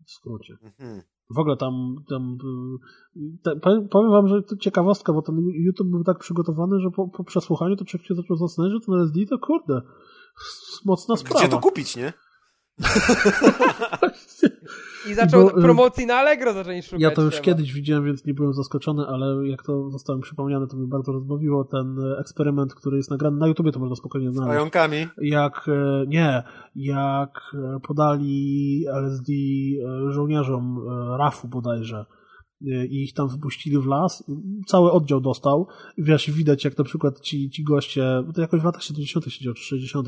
W 0.06 0.12
skrócie. 0.12 0.54
Mhm. 0.64 1.02
W 1.30 1.40
ogóle 1.40 1.58
tam, 1.58 1.96
tam 2.10 2.38
te, 3.44 3.56
powiem- 3.56 3.88
powiem 3.88 4.12
wam, 4.12 4.28
że 4.28 4.42
to 4.42 4.58
ciekawostka, 4.58 5.14
bo 5.14 5.22
ten 5.22 5.36
YouTube 5.40 5.88
był 5.88 6.04
tak 6.04 6.20
przygotowany, 6.20 6.80
że 6.80 6.92
po, 6.92 7.08
po 7.08 7.24
przesłuchaniu 7.24 7.76
to 7.76 7.86
człowiek 7.86 8.08
się 8.08 8.16
zaczął 8.16 8.38
zastanawiać, 8.38 8.74
że 8.82 8.86
ten 8.86 8.96
LSD 8.96 9.20
to 9.30 9.40
kurde, 9.40 9.82
mocna 10.86 11.16
sprawa. 11.16 11.40
Gdzie 11.40 11.50
to 11.50 11.60
kupić, 11.60 11.96
nie? 11.96 12.14
I 15.10 15.14
zaczął 15.14 15.42
Bo, 15.44 15.60
y, 15.60 15.62
promocji 15.62 16.06
na 16.06 16.16
Allegro 16.16 16.54
zacząć 16.54 16.86
szukać. 16.86 17.02
Ja 17.02 17.12
to 17.12 17.22
już 17.22 17.34
trzeba. 17.34 17.46
kiedyś 17.46 17.74
widziałem, 17.74 18.06
więc 18.06 18.26
nie 18.26 18.34
byłem 18.34 18.54
zaskoczony, 18.54 19.08
ale 19.08 19.48
jak 19.48 19.64
to 19.64 19.90
zostało 19.90 20.18
mi 20.18 20.24
przypomniane, 20.24 20.68
to 20.68 20.78
mnie 20.78 20.88
bardzo 20.88 21.12
rozbawiło 21.12 21.64
ten 21.66 22.00
e, 22.00 22.20
eksperyment, 22.20 22.74
który 22.76 22.98
jest 22.98 23.10
nagrany 23.12 23.38
na 23.38 23.48
YouTubie, 23.48 23.72
to 23.72 23.80
można 23.80 23.96
spokojnie 23.96 24.32
Z 24.32 24.34
znaleźć. 24.34 24.56
pająkami. 24.56 25.08
Jak, 25.18 25.66
e, 25.68 26.06
nie, 26.08 26.44
jak 26.76 27.40
podali 27.88 28.86
LSD 28.88 29.32
żołnierzom 30.10 30.80
RAF-u 31.20 31.48
bodajże 31.48 32.06
i 32.64 33.04
ich 33.04 33.14
tam 33.14 33.28
wypuścili 33.28 33.80
w 33.80 33.86
las. 33.86 34.24
Cały 34.68 34.92
oddział 34.92 35.22
dostał. 35.22 35.68
Wiesz, 35.98 36.32
widać 36.32 36.66
jak 36.66 36.78
na 36.78 36.84
przykład 36.84 37.20
ci, 37.20 37.50
ci 37.50 37.64
goście, 37.64 38.24
to 38.36 38.42
jakoś 38.42 38.62
w 38.62 38.64
latach 38.64 38.84
70. 38.84 39.26
siedział, 39.26 39.54
czy 39.54 39.64
60 39.64 40.08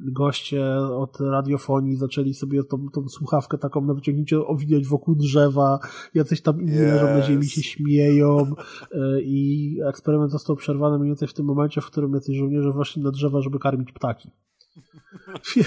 goście 0.00 0.76
od 0.76 1.20
radiofonii 1.20 1.96
zaczęli 1.96 2.34
sobie 2.34 2.64
tą, 2.64 2.88
tą 2.88 3.08
słuchawkę 3.08 3.58
taką 3.58 3.80
na 3.80 3.94
wyciągnięcie 3.94 4.38
owijać 4.38 4.86
wokół 4.86 5.14
drzewa, 5.14 5.78
jacyś 6.14 6.42
tam 6.42 6.60
inni 6.60 6.72
yes. 6.72 7.02
na 7.02 7.22
ziemi 7.22 7.48
się 7.48 7.62
śmieją 7.62 8.54
e, 8.92 9.20
i 9.20 9.76
eksperyment 9.88 10.32
został 10.32 10.56
przerwany 10.56 10.98
mniej 10.98 11.10
więcej 11.10 11.28
w 11.28 11.34
tym 11.34 11.46
momencie, 11.46 11.80
w 11.80 11.86
którym 11.86 12.14
jacyś 12.14 12.36
żołnierze 12.36 12.72
weszli 12.72 13.02
na 13.02 13.10
drzewa, 13.10 13.42
żeby 13.42 13.58
karmić 13.58 13.92
ptaki. 13.92 14.30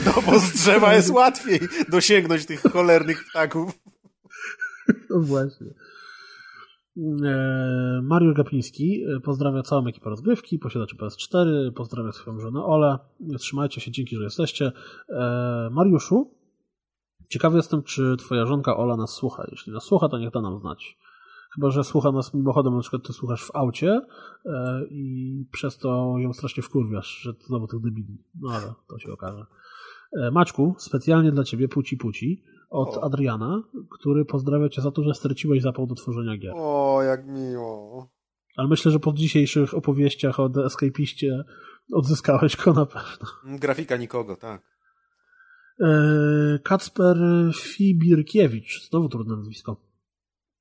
No 0.05 0.13
bo 0.25 0.39
z 0.39 0.53
drzewa 0.53 0.93
jest 0.93 1.09
łatwiej 1.09 1.59
dosięgnąć 1.89 2.45
tych 2.45 2.61
cholernych 2.61 3.25
ptaków. 3.29 3.79
No 5.09 5.19
właśnie. 5.19 5.67
E, 6.97 8.01
Mario 8.03 8.33
Gapiński 8.33 9.03
e, 9.03 9.19
pozdrawia 9.19 9.63
całą 9.63 9.87
ekipę 9.87 10.09
rozgrywki, 10.09 10.59
posiadaczy 10.59 10.95
PS4, 10.95 11.71
pozdrawia 11.71 12.11
swoją 12.11 12.39
żonę 12.39 12.63
Ole. 12.63 12.99
Trzymajcie 13.39 13.81
się, 13.81 13.91
dzięki, 13.91 14.15
że 14.15 14.23
jesteście. 14.23 14.71
E, 15.09 15.69
Mariuszu, 15.71 16.31
ciekawy 17.29 17.57
jestem, 17.57 17.83
czy 17.83 18.15
twoja 18.17 18.45
żonka 18.45 18.77
Ola 18.77 18.97
nas 18.97 19.13
słucha. 19.13 19.43
Jeśli 19.51 19.73
nas 19.73 19.83
słucha, 19.83 20.09
to 20.09 20.17
niech 20.17 20.31
da 20.31 20.41
nam 20.41 20.59
znać. 20.59 20.97
Chyba, 21.55 21.71
że 21.71 21.83
słucha 21.83 22.11
nas 22.11 22.33
mimochodem, 22.33 22.75
na 22.75 22.81
przykład 22.81 23.03
ty 23.07 23.13
słuchasz 23.13 23.43
w 23.43 23.55
aucie 23.55 24.01
i 24.89 25.45
przez 25.51 25.77
to 25.77 26.15
ją 26.17 26.33
strasznie 26.33 26.63
wkurwiasz, 26.63 27.19
że 27.21 27.33
znowu 27.47 27.67
tych 27.67 27.79
debili. 27.79 28.23
No 28.41 28.51
ale 28.51 28.73
to 28.89 28.99
się 28.99 29.13
okaże. 29.13 29.45
Maćku, 30.31 30.75
specjalnie 30.77 31.31
dla 31.31 31.43
ciebie, 31.43 31.67
puci 31.67 31.97
puci, 31.97 32.43
od 32.71 32.97
o. 32.97 33.03
Adriana, 33.03 33.63
który 33.89 34.25
pozdrawia 34.25 34.69
cię 34.69 34.81
za 34.81 34.91
to, 34.91 35.03
że 35.03 35.13
straciłeś 35.13 35.61
zapał 35.61 35.87
do 35.87 35.95
tworzenia 35.95 36.37
gier. 36.37 36.53
O, 36.55 37.03
jak 37.03 37.27
miło. 37.27 38.09
Ale 38.57 38.67
myślę, 38.67 38.91
że 38.91 38.99
po 38.99 39.13
dzisiejszych 39.13 39.73
opowieściach 39.73 40.39
o 40.39 40.49
The 40.49 40.65
Escapiście 40.65 41.43
odzyskałeś 41.93 42.57
go 42.57 42.73
na 42.73 42.85
pewno. 42.85 43.27
Grafika 43.45 43.97
nikogo, 43.97 44.35
tak. 44.35 44.61
E, 45.79 46.59
Kacper 46.63 47.17
Fibirkiewicz, 47.55 48.89
znowu 48.89 49.09
trudne 49.09 49.35
nazwisko. 49.35 49.77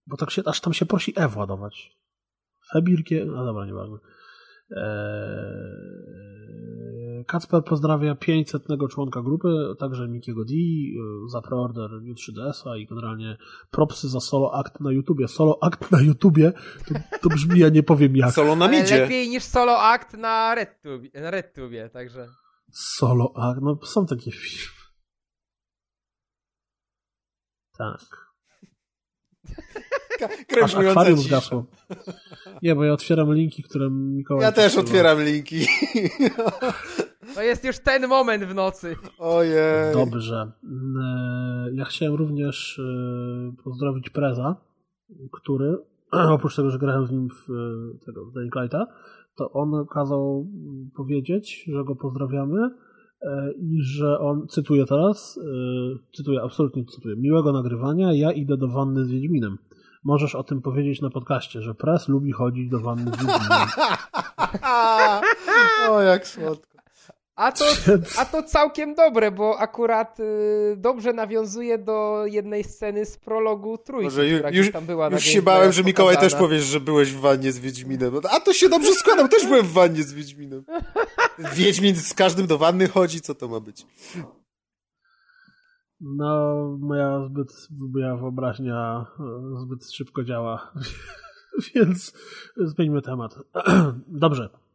Bo 0.07 0.17
tak 0.17 0.31
się, 0.31 0.43
aż 0.47 0.61
tam 0.61 0.73
się 0.73 0.87
prosi 0.87 1.13
E 1.17 1.29
władować. 1.29 1.97
Febirkie, 2.73 3.25
no 3.25 3.45
dobra, 3.45 3.67
nieważne. 3.67 3.99
Eee, 4.71 6.40
Kacper 7.27 7.65
pozdrawia 7.65 8.15
500 8.15 8.63
członka 8.91 9.23
grupy, 9.23 9.49
także 9.79 10.09
Mikiego 10.09 10.45
D 10.45 10.55
e, 10.55 11.29
za 11.29 11.43
preorder 11.43 11.91
New 11.91 12.17
3DS-a 12.17 12.77
i 12.77 12.87
generalnie 12.87 13.37
propsy 13.71 14.09
za 14.09 14.21
solo 14.21 14.55
akt 14.55 14.81
na 14.81 14.93
YouTubie. 14.93 15.29
Solo 15.29 15.59
akt 15.63 15.91
na 15.91 16.01
YouTubie 16.01 16.53
to, 16.89 16.95
to 17.21 17.29
brzmi, 17.29 17.61
ja 17.61 17.69
nie 17.69 17.83
powiem 17.83 18.17
jak. 18.17 18.33
Solo 18.33 18.57
na 18.57 18.69
midzie. 18.69 19.01
lepiej 19.01 19.29
niż 19.29 19.43
solo 19.43 19.79
akt 19.79 20.17
na 20.17 20.55
RedTubie, 20.55 21.21
na 21.21 21.31
RedTubie 21.31 21.89
także. 21.89 22.29
Solo 22.73 23.33
akt, 23.37 23.61
no 23.63 23.79
są 23.85 24.07
takie 24.07 24.33
filmy. 24.33 24.81
Tak. 27.79 28.31
krępująca 30.49 31.17
zgasło. 31.17 31.67
Nie, 32.63 32.75
bo 32.75 32.85
ja 32.85 32.93
otwieram 32.93 33.35
linki, 33.35 33.63
które 33.63 33.91
Mikołaj... 33.91 34.43
Ja 34.43 34.53
też 34.53 34.77
otwieram 34.77 35.23
linki. 35.23 35.67
To 37.41 37.44
jest 37.44 37.65
już 37.65 37.78
ten 37.78 38.09
moment 38.09 38.44
w 38.44 38.55
nocy. 38.55 38.97
Ojej. 39.19 39.94
Dobrze. 39.94 40.52
E, 41.02 41.70
ja 41.73 41.85
chciałem 41.85 42.15
również 42.15 42.78
e, 42.78 42.83
pozdrowić 43.65 44.10
Preza, 44.10 44.57
który 45.33 45.77
oprócz 46.36 46.57
tego, 46.57 46.70
że 46.70 46.78
grałem 46.78 47.07
z 47.07 47.10
nim 47.10 47.28
w 47.28 47.47
tego 48.07 48.25
w 48.25 48.33
to 49.36 49.52
on 49.52 49.86
kazał 49.86 50.47
powiedzieć, 50.97 51.65
że 51.73 51.85
go 51.85 51.97
pozdrawiamy 51.97 52.70
e, 53.23 53.52
i 53.52 53.83
że 53.83 54.19
on, 54.19 54.49
cytuję 54.49 54.86
teraz, 54.86 55.41
cytuję, 56.17 56.43
absolutnie 56.43 56.85
cytuję, 56.85 57.17
miłego 57.17 57.52
nagrywania, 57.52 58.12
ja 58.12 58.33
idę 58.33 58.57
do 58.57 58.69
wanny 58.69 59.05
z 59.05 59.10
Wiedźminem 59.10 59.59
możesz 60.05 60.35
o 60.35 60.43
tym 60.43 60.62
powiedzieć 60.62 61.01
na 61.01 61.10
podcaście, 61.10 61.62
że 61.62 61.75
Press 61.75 62.09
lubi 62.09 62.33
chodzić 62.33 62.70
do 62.70 62.81
wanny 62.81 63.10
z 63.10 63.20
O, 65.91 66.01
jak 66.01 66.27
słodko. 66.27 66.70
A 67.41 67.52
to, 67.52 67.65
a 68.20 68.25
to 68.25 68.43
całkiem 68.43 68.94
dobre, 68.94 69.31
bo 69.31 69.59
akurat 69.59 70.20
y, 70.20 70.75
dobrze 70.77 71.12
nawiązuje 71.12 71.78
do 71.78 72.27
jednej 72.27 72.65
sceny 72.65 73.07
z 73.07 73.17
prologu 73.17 73.78
trójki, 73.78 74.05
Może 74.05 74.28
ju, 74.28 74.36
która 74.36 74.51
już, 74.51 74.73
tam 74.73 74.86
była. 74.86 75.09
Już 75.09 75.25
się 75.25 75.43
bałem, 75.43 75.73
że 75.73 75.85
Mikołaj 75.85 76.17
też 76.17 76.35
powiesz, 76.35 76.65
że 76.65 76.81
byłeś 76.81 77.12
w 77.12 77.20
wannie 77.20 77.52
z 77.52 77.59
Wiedźminem. 77.59 78.15
A 78.31 78.41
to 78.41 78.52
się 78.52 78.69
dobrze 78.69 78.93
składa, 78.93 79.28
też 79.28 79.47
byłem 79.47 79.67
w 79.67 79.73
wannie 79.73 80.02
z 80.02 80.12
Wiedźminem. 80.12 80.65
Wiedźmin 81.55 81.97
z 81.97 82.15
każdym 82.15 82.47
do 82.47 82.59
wanny 82.59 82.89
chodzi, 82.89 83.20
co 83.20 83.35
to 83.35 83.49
ma 83.49 83.60
być? 83.60 83.86
No, 86.01 86.55
moja 86.81 87.25
zbyt, 87.25 87.69
moja 87.93 88.17
wyobraźnia 88.17 89.07
e, 89.20 89.60
zbyt 89.60 89.93
szybko 89.93 90.25
działa, 90.25 90.73
więc 91.75 92.12
zmieńmy 92.57 93.02
temat. 93.02 93.35
Dobrze. 94.07 94.70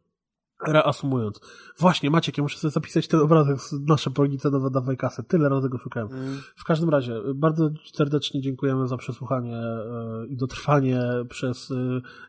Reasumując. 0.62 1.40
Właśnie, 1.78 2.10
Maciek, 2.10 2.38
ja 2.38 2.42
muszę 2.42 2.58
sobie 2.58 2.70
zapisać 2.72 3.08
ten 3.08 3.20
obrazek 3.20 3.60
z 3.60 3.72
nasze 3.72 4.10
polnice 4.10 4.50
nowe 4.50 4.70
dawaj 4.70 4.96
kasę. 4.96 5.22
Tyle 5.22 5.48
razy 5.48 5.68
go 5.68 5.78
szukałem. 5.78 6.12
Mm. 6.12 6.40
W 6.56 6.64
każdym 6.64 6.90
razie, 6.90 7.20
bardzo 7.34 7.70
serdecznie 7.94 8.40
dziękujemy 8.40 8.86
za 8.88 8.96
przesłuchanie 8.96 9.56
e, 9.56 10.26
i 10.28 10.36
dotrwanie 10.36 11.00
przez 11.28 11.70
e, 11.70 11.74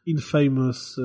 Infamous 0.06 1.00
e, 1.00 1.04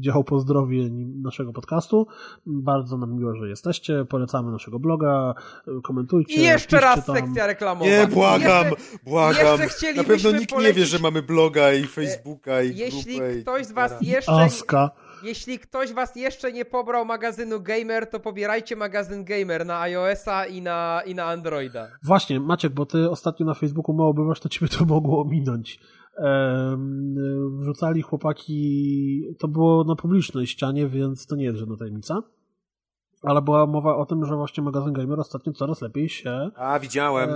dział 0.00 0.24
pozdrowień 0.24 1.20
naszego 1.22 1.52
podcastu. 1.52 2.06
Bardzo 2.46 2.96
nam 2.96 3.14
miło, 3.14 3.34
że 3.34 3.48
jesteście. 3.48 4.04
Polecamy 4.04 4.52
naszego 4.52 4.78
bloga. 4.78 5.34
Komentujcie. 5.82 6.34
I 6.34 6.42
jeszcze 6.42 6.80
raz 6.80 7.06
tam. 7.06 7.16
sekcja 7.16 7.46
reklamowa. 7.46 7.90
Nie, 7.90 8.06
błagam, 8.06 8.64
jeszcze, 8.64 8.98
błagam. 9.04 9.60
Jeszcze 9.60 9.94
Na 9.94 10.04
pewno 10.04 10.30
nikt 10.30 10.50
polecić... 10.50 10.76
nie 10.76 10.82
wie, 10.82 10.86
że 10.86 10.98
mamy 10.98 11.22
bloga 11.22 11.72
i 11.72 11.84
Facebooka 11.84 12.62
i 12.62 12.76
Jeśli 12.76 13.16
grupę 13.16 13.40
ktoś 13.40 13.66
z 13.66 13.72
was 13.72 13.92
jeszcze... 14.00 14.32
Aska. 14.32 14.90
Jeśli 15.22 15.58
ktoś 15.58 15.92
was 15.92 16.16
jeszcze 16.16 16.52
nie 16.52 16.64
pobrał 16.64 17.04
magazynu 17.04 17.60
Gamer, 17.60 18.10
to 18.10 18.20
pobierajcie 18.20 18.76
magazyn 18.76 19.24
Gamer 19.24 19.66
na 19.66 19.80
iOS-a 19.80 20.46
i 20.46 20.62
na, 20.62 21.02
i 21.06 21.14
na 21.14 21.24
Androida. 21.24 21.88
Właśnie, 22.02 22.40
Maciek, 22.40 22.72
bo 22.72 22.86
ty 22.86 23.10
ostatnio 23.10 23.46
na 23.46 23.54
Facebooku 23.54 23.94
mało 23.94 24.14
bywasz, 24.14 24.40
to 24.40 24.48
ciebie 24.48 24.68
to 24.68 24.84
mogło 24.84 25.22
ominąć. 25.22 25.80
Ehm, 26.18 27.14
wrzucali 27.58 28.02
chłopaki, 28.02 29.22
to 29.38 29.48
było 29.48 29.84
na 29.84 29.96
publicznej 29.96 30.46
ścianie, 30.46 30.86
więc 30.86 31.26
to 31.26 31.36
nie 31.36 31.44
jest 31.44 31.58
żadna 31.58 31.76
tajemnica. 31.76 32.22
Ale 33.22 33.42
była 33.42 33.66
mowa 33.66 33.96
o 33.96 34.06
tym, 34.06 34.24
że 34.24 34.36
właśnie 34.36 34.62
magazyn 34.62 34.92
Gamer 34.92 35.20
ostatnio 35.20 35.52
coraz 35.52 35.80
lepiej 35.80 36.08
się 36.08 36.50
A, 36.56 36.78
widziałem. 36.78 37.30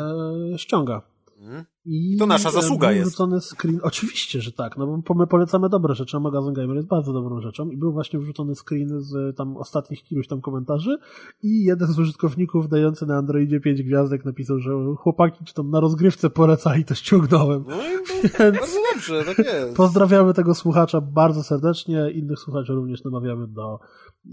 E, 0.54 0.58
ściąga. 0.58 1.02
Mhm. 1.38 1.64
I 1.84 2.16
to 2.18 2.26
nasza 2.26 2.50
zasługa 2.50 2.92
jest. 2.92 3.16
Screen, 3.40 3.80
oczywiście, 3.82 4.40
że 4.40 4.52
tak, 4.52 4.76
no 4.76 4.86
bo 4.86 5.14
my 5.14 5.26
polecamy 5.26 5.68
dobre 5.68 5.94
rzeczy, 5.94 6.16
a 6.16 6.20
magazyn 6.20 6.54
Gamer 6.54 6.76
jest 6.76 6.88
bardzo 6.88 7.12
dobrą 7.12 7.40
rzeczą 7.40 7.70
i 7.70 7.76
był 7.76 7.92
właśnie 7.92 8.18
wrzucony 8.18 8.54
screen 8.54 9.00
z 9.00 9.36
tam 9.36 9.56
ostatnich 9.56 10.02
kilkuś 10.02 10.28
tam 10.28 10.40
komentarzy 10.40 10.98
i 11.42 11.64
jeden 11.64 11.88
z 11.88 11.98
użytkowników 11.98 12.68
dający 12.68 13.06
na 13.06 13.16
Androidzie 13.16 13.60
5 13.60 13.82
gwiazdek 13.82 14.24
napisał, 14.24 14.58
że 14.58 14.70
chłopaki 14.96 15.44
czy 15.44 15.54
tam 15.54 15.70
na 15.70 15.80
rozgrywce 15.80 16.30
polecali, 16.30 16.84
to 16.84 16.94
ściągnąłem. 16.94 17.64
No 17.68 17.76
i 17.76 17.96
Więc 18.22 18.58
bardzo 18.58 18.80
dobrze, 18.94 19.24
tak 19.24 19.38
jest. 19.38 19.76
Pozdrawiamy 19.76 20.34
tego 20.34 20.54
słuchacza 20.54 21.00
bardzo 21.00 21.42
serdecznie, 21.42 22.10
innych 22.10 22.38
słuchaczy 22.38 22.72
również 22.72 23.04
namawiamy 23.04 23.46
do 23.46 23.80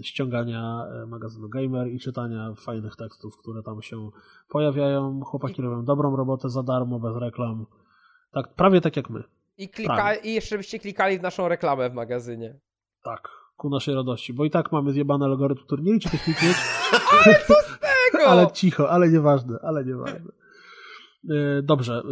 ściągania 0.02 0.86
e, 1.02 1.06
magazynu 1.06 1.48
Gamer 1.48 1.88
i 1.88 2.00
czytania 2.00 2.54
fajnych 2.56 2.96
tekstów, 2.96 3.36
które 3.36 3.62
tam 3.62 3.82
się 3.82 4.10
pojawiają. 4.48 5.20
Chłopaki 5.20 5.62
robią 5.62 5.84
dobrą 5.84 6.16
robotę 6.16 6.50
za 6.50 6.62
darmo, 6.62 7.00
bez 7.00 7.16
reklam. 7.16 7.66
Tak, 8.32 8.54
prawie 8.54 8.80
tak 8.80 8.96
jak 8.96 9.10
my. 9.10 9.22
I, 9.58 9.68
klika, 9.68 10.14
I 10.14 10.32
jeszcze 10.32 10.56
byście 10.56 10.78
klikali 10.78 11.18
w 11.18 11.22
naszą 11.22 11.48
reklamę 11.48 11.90
w 11.90 11.94
magazynie. 11.94 12.60
Tak, 13.02 13.28
ku 13.56 13.70
naszej 13.70 13.94
radości, 13.94 14.34
bo 14.34 14.44
i 14.44 14.50
tak 14.50 14.72
mamy 14.72 14.92
zjebane 14.92 15.24
algorytm 15.24 15.66
turnieju, 15.66 15.98
czy 15.98 16.10
tych 16.10 16.28
mieć. 16.28 16.56
ale 17.24 17.34
co 17.46 17.54
z 17.54 17.78
tego? 17.78 18.26
ale 18.30 18.50
cicho, 18.52 18.90
ale 18.90 19.08
nieważne, 19.08 19.58
ale 19.62 19.84
nieważne. 19.84 20.43
E, 21.30 21.62
dobrze. 21.62 21.94
E, 21.94 22.04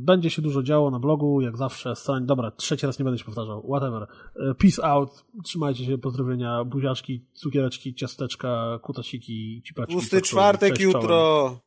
będzie 0.00 0.30
się 0.30 0.42
dużo 0.42 0.62
działo 0.62 0.90
na 0.90 0.98
blogu, 0.98 1.40
jak 1.40 1.56
zawsze. 1.56 1.96
Stań, 1.96 2.26
dobra, 2.26 2.50
trzeci 2.50 2.86
raz 2.86 2.98
nie 2.98 3.04
będę 3.04 3.18
się 3.18 3.24
powtarzał. 3.24 3.62
Whatever. 3.62 4.06
E, 4.36 4.54
peace 4.54 4.84
out. 4.84 5.24
Trzymajcie 5.44 5.84
się. 5.84 5.98
Pozdrowienia. 5.98 6.64
Buziaczki, 6.64 7.26
cukiereczki, 7.32 7.94
ciasteczka, 7.94 8.78
kutasiki, 8.82 9.62
cipaczki. 9.66 9.94
Pusty 9.94 10.22
czwartek 10.22 10.72
Cześć, 10.72 10.82
jutro. 10.82 11.60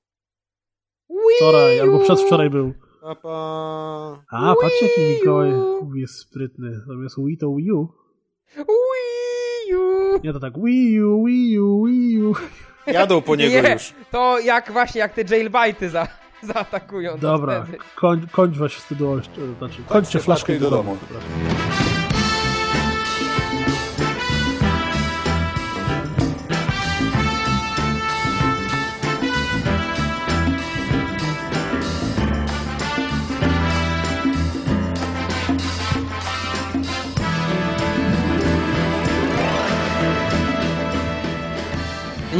Wczoraj, 1.37 1.79
albo 1.79 1.99
przedwczoraj 1.99 2.49
był. 2.49 2.73
Papa. 3.01 4.25
A, 4.31 4.55
patrzcie 4.61 4.85
jaki 4.85 5.01
Mikołaj 5.01 5.51
jest 5.95 6.19
sprytny. 6.19 6.81
Zamiast 6.87 7.15
Wii 7.19 7.37
to 7.37 7.55
Wii 7.55 7.71
U. 7.71 7.87
Wii 8.55 9.22
U. 9.75 10.19
Nie, 10.23 10.33
to 10.33 10.39
tak 10.39 10.53
Wii 10.63 11.01
U, 11.03 11.25
Wii 11.25 11.59
U, 11.59 11.85
Wii 11.85 12.23
U. 12.23 12.33
Jadą 12.87 13.21
po 13.21 13.35
niego 13.35 13.61
Nie, 13.61 13.73
już. 13.73 13.93
To 14.11 14.39
jak 14.39 14.71
właśnie, 14.71 14.99
jak 14.99 15.13
te 15.13 15.21
jailbajty 15.21 15.89
za... 15.89 16.07
zaatakują. 16.53 17.17
Dobra, 17.17 17.65
koń, 17.95 18.27
kończ 18.31 18.57
was 18.57 18.71
wstydu, 18.71 19.21
znaczy 19.57 19.81
kończcie 19.87 20.19
flaszkę 20.19 20.59
do 20.59 20.69
domu. 20.69 20.97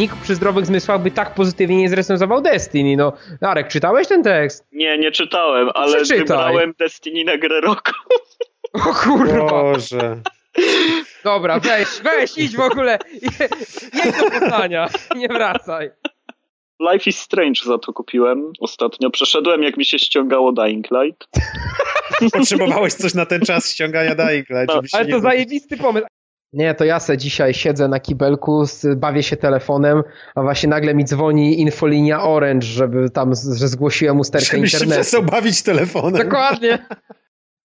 Nikt 0.03 0.21
przy 0.21 0.35
zdrowych 0.35 0.65
zmysłach 0.65 1.01
by 1.01 1.11
tak 1.11 1.33
pozytywnie 1.33 1.77
nie 1.77 1.89
zrecenzował 1.89 2.41
Destiny. 2.41 2.95
No, 2.97 3.13
Arek, 3.41 3.67
czytałeś 3.67 4.07
ten 4.07 4.23
tekst? 4.23 4.67
Nie, 4.71 4.97
nie 4.97 5.11
czytałem, 5.11 5.69
ale 5.73 5.95
Przeczytaj. 5.95 6.19
wybrałem 6.19 6.73
Destiny 6.79 7.23
na 7.23 7.37
grę 7.37 7.61
roku. 7.61 7.91
O 8.73 8.93
kurwa. 8.93 9.49
Boże. 9.49 10.21
Dobra, 11.23 11.59
weź, 11.59 11.87
weź, 12.03 12.37
idź 12.37 12.55
w 12.55 12.59
ogóle. 12.59 12.99
Jedź 13.93 14.17
do 14.17 14.31
Poznania, 14.31 14.89
nie 15.15 15.27
wracaj. 15.27 15.89
Life 16.91 17.09
is 17.09 17.19
Strange 17.19 17.61
za 17.65 17.77
to 17.77 17.93
kupiłem 17.93 18.51
ostatnio. 18.59 19.09
Przeszedłem, 19.09 19.63
jak 19.63 19.77
mi 19.77 19.85
się 19.85 19.99
ściągało 19.99 20.51
Dying 20.51 20.87
Light. 20.91 21.27
Potrzebowałeś 22.33 22.93
coś 22.93 23.13
na 23.13 23.25
ten 23.25 23.41
czas 23.41 23.71
ściągania 23.71 24.15
Dying 24.15 24.49
Light. 24.49 24.75
No, 24.75 24.81
ale 24.91 25.05
to 25.05 25.19
zajebisty 25.19 25.77
pomysł. 25.77 26.07
Nie, 26.53 26.73
to 26.75 26.85
ja 26.85 26.99
se 26.99 27.17
dzisiaj 27.17 27.53
siedzę 27.53 27.87
na 27.87 27.99
kibelku, 27.99 28.63
bawię 28.95 29.23
się 29.23 29.37
telefonem, 29.37 30.03
a 30.35 30.41
właśnie 30.41 30.69
nagle 30.69 30.95
mi 30.95 31.05
dzwoni 31.05 31.61
infolinia 31.61 32.23
Orange, 32.23 32.67
żeby 32.67 33.09
tam, 33.09 33.31
że 33.55 33.67
zgłosiłem 33.67 34.19
usterkę 34.19 34.57
Żebyś 34.57 34.73
internetu. 34.73 35.03
Żebyś 35.03 35.11
się 35.11 35.31
bawić 35.31 35.63
telefonem. 35.63 36.23
Dokładnie. 36.23 36.79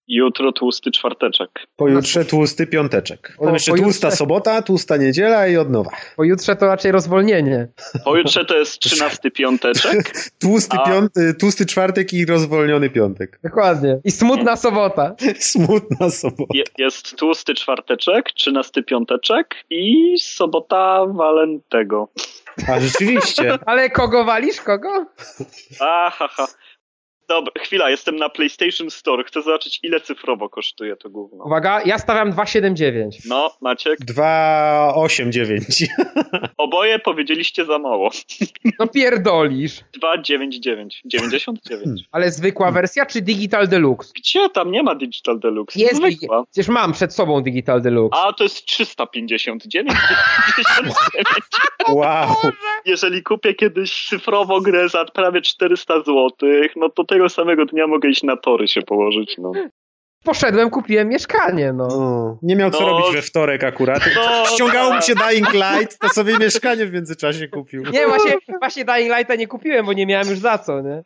Jutro 0.09 0.51
tłusty 0.51 0.91
czwarteczek. 0.91 1.49
Pojutrze 1.75 2.25
tłusty 2.25 2.67
piąteczek. 2.67 3.35
Potem 3.37 3.53
jeszcze 3.53 3.71
pojutrze... 3.71 3.83
tłusta 3.83 4.11
sobota, 4.11 4.61
tłusta 4.61 4.97
niedziela 4.97 5.47
i 5.47 5.57
od 5.57 5.69
nowa. 5.69 5.91
Pojutrze 6.15 6.55
to 6.55 6.65
raczej 6.65 6.91
rozwolnienie. 6.91 7.67
Pojutrze 8.03 8.45
to 8.45 8.57
jest 8.57 8.79
trzynasty 8.79 9.31
piąteczek. 9.39 10.11
tłusty, 10.39 10.77
a... 10.79 10.89
piąty, 10.89 11.33
tłusty 11.33 11.65
czwartek 11.65 12.13
i 12.13 12.25
rozwolniony 12.25 12.89
piątek. 12.89 13.39
Dokładnie. 13.43 13.99
I 14.03 14.11
smutna 14.11 14.55
sobota. 14.55 15.15
smutna 15.39 16.09
sobota. 16.09 16.53
Je, 16.53 16.63
jest 16.77 17.15
tłusty 17.17 17.53
czwarteczek, 17.53 18.31
trzynasty 18.31 18.83
piąteczek 18.83 19.55
i 19.69 20.15
sobota 20.19 21.05
walentego. 21.05 22.09
A 22.67 22.79
rzeczywiście. 22.79 23.59
Ale 23.65 23.89
kogo 23.89 24.23
walisz? 24.23 24.61
Kogo? 24.61 25.05
Ahaha. 25.79 26.47
Dobra, 27.29 27.53
chwila, 27.63 27.89
jestem 27.89 28.15
na 28.15 28.29
PlayStation 28.29 28.89
Store. 28.89 29.23
Chcę 29.23 29.41
zobaczyć, 29.41 29.79
ile 29.83 30.01
cyfrowo 30.01 30.49
kosztuje 30.49 30.95
to 30.95 31.09
gówno. 31.09 31.43
Uwaga, 31.45 31.81
ja 31.85 31.97
stawiam 31.97 32.31
2,79. 32.31 33.09
No, 33.25 33.51
Maciek? 33.61 33.99
2,89. 33.99 35.85
Oboje 36.57 36.99
powiedzieliście 36.99 37.65
za 37.65 37.79
mało. 37.79 38.09
No 38.79 38.87
pierdolisz. 38.87 39.81
2,99. 40.03 40.87
99. 41.05 42.01
Ale 42.11 42.31
zwykła 42.31 42.71
wersja, 42.71 43.05
czy 43.05 43.21
Digital 43.21 43.67
Deluxe? 43.67 44.11
Gdzie? 44.15 44.49
Tam 44.49 44.71
nie 44.71 44.83
ma 44.83 44.95
Digital 44.95 45.39
Deluxe. 45.39 45.79
Jest, 45.79 45.95
zwykła. 45.95 46.43
Przecież 46.51 46.67
mam 46.67 46.93
przed 46.93 47.13
sobą 47.13 47.41
Digital 47.41 47.81
Deluxe. 47.81 48.19
A, 48.19 48.33
to 48.33 48.43
jest 48.43 48.65
359. 48.65 49.89
Wow. 51.89 52.35
Jeżeli 52.85 53.23
kupię 53.23 53.53
kiedyś 53.53 54.07
cyfrowo 54.07 54.61
grę 54.61 54.89
za 54.89 55.05
prawie 55.05 55.41
400 55.41 55.99
zł, 55.99 56.29
no 56.75 56.89
to 56.89 57.03
tego 57.19 57.29
samego 57.29 57.65
dnia 57.65 57.87
mogę 57.87 58.09
iść 58.09 58.23
na 58.23 58.37
tory 58.37 58.67
się 58.67 58.81
położyć, 58.81 59.35
no. 59.37 59.51
Poszedłem, 60.23 60.69
kupiłem 60.69 61.09
mieszkanie, 61.09 61.73
no. 61.73 61.87
no 61.87 62.37
nie 62.41 62.55
miał 62.55 62.71
co 62.71 62.81
no, 62.81 62.89
robić 62.89 63.15
we 63.15 63.21
wtorek 63.21 63.63
akurat. 63.63 64.09
No, 64.15 64.45
Ściągało 64.53 64.93
mu 64.93 65.01
się 65.01 65.13
Dying 65.15 65.53
Light, 65.53 65.99
to 65.99 66.09
sobie 66.09 66.37
mieszkanie 66.37 66.85
w 66.85 66.93
międzyczasie 66.93 67.47
kupił. 67.47 67.83
Nie, 67.83 68.07
właśnie, 68.07 68.33
właśnie 68.59 68.85
Dying 68.85 69.17
Lighta 69.17 69.35
nie 69.35 69.47
kupiłem, 69.47 69.85
bo 69.85 69.93
nie 69.93 70.05
miałem 70.05 70.29
już 70.29 70.39
za 70.39 70.57
co, 70.57 70.81
nie? 70.81 71.01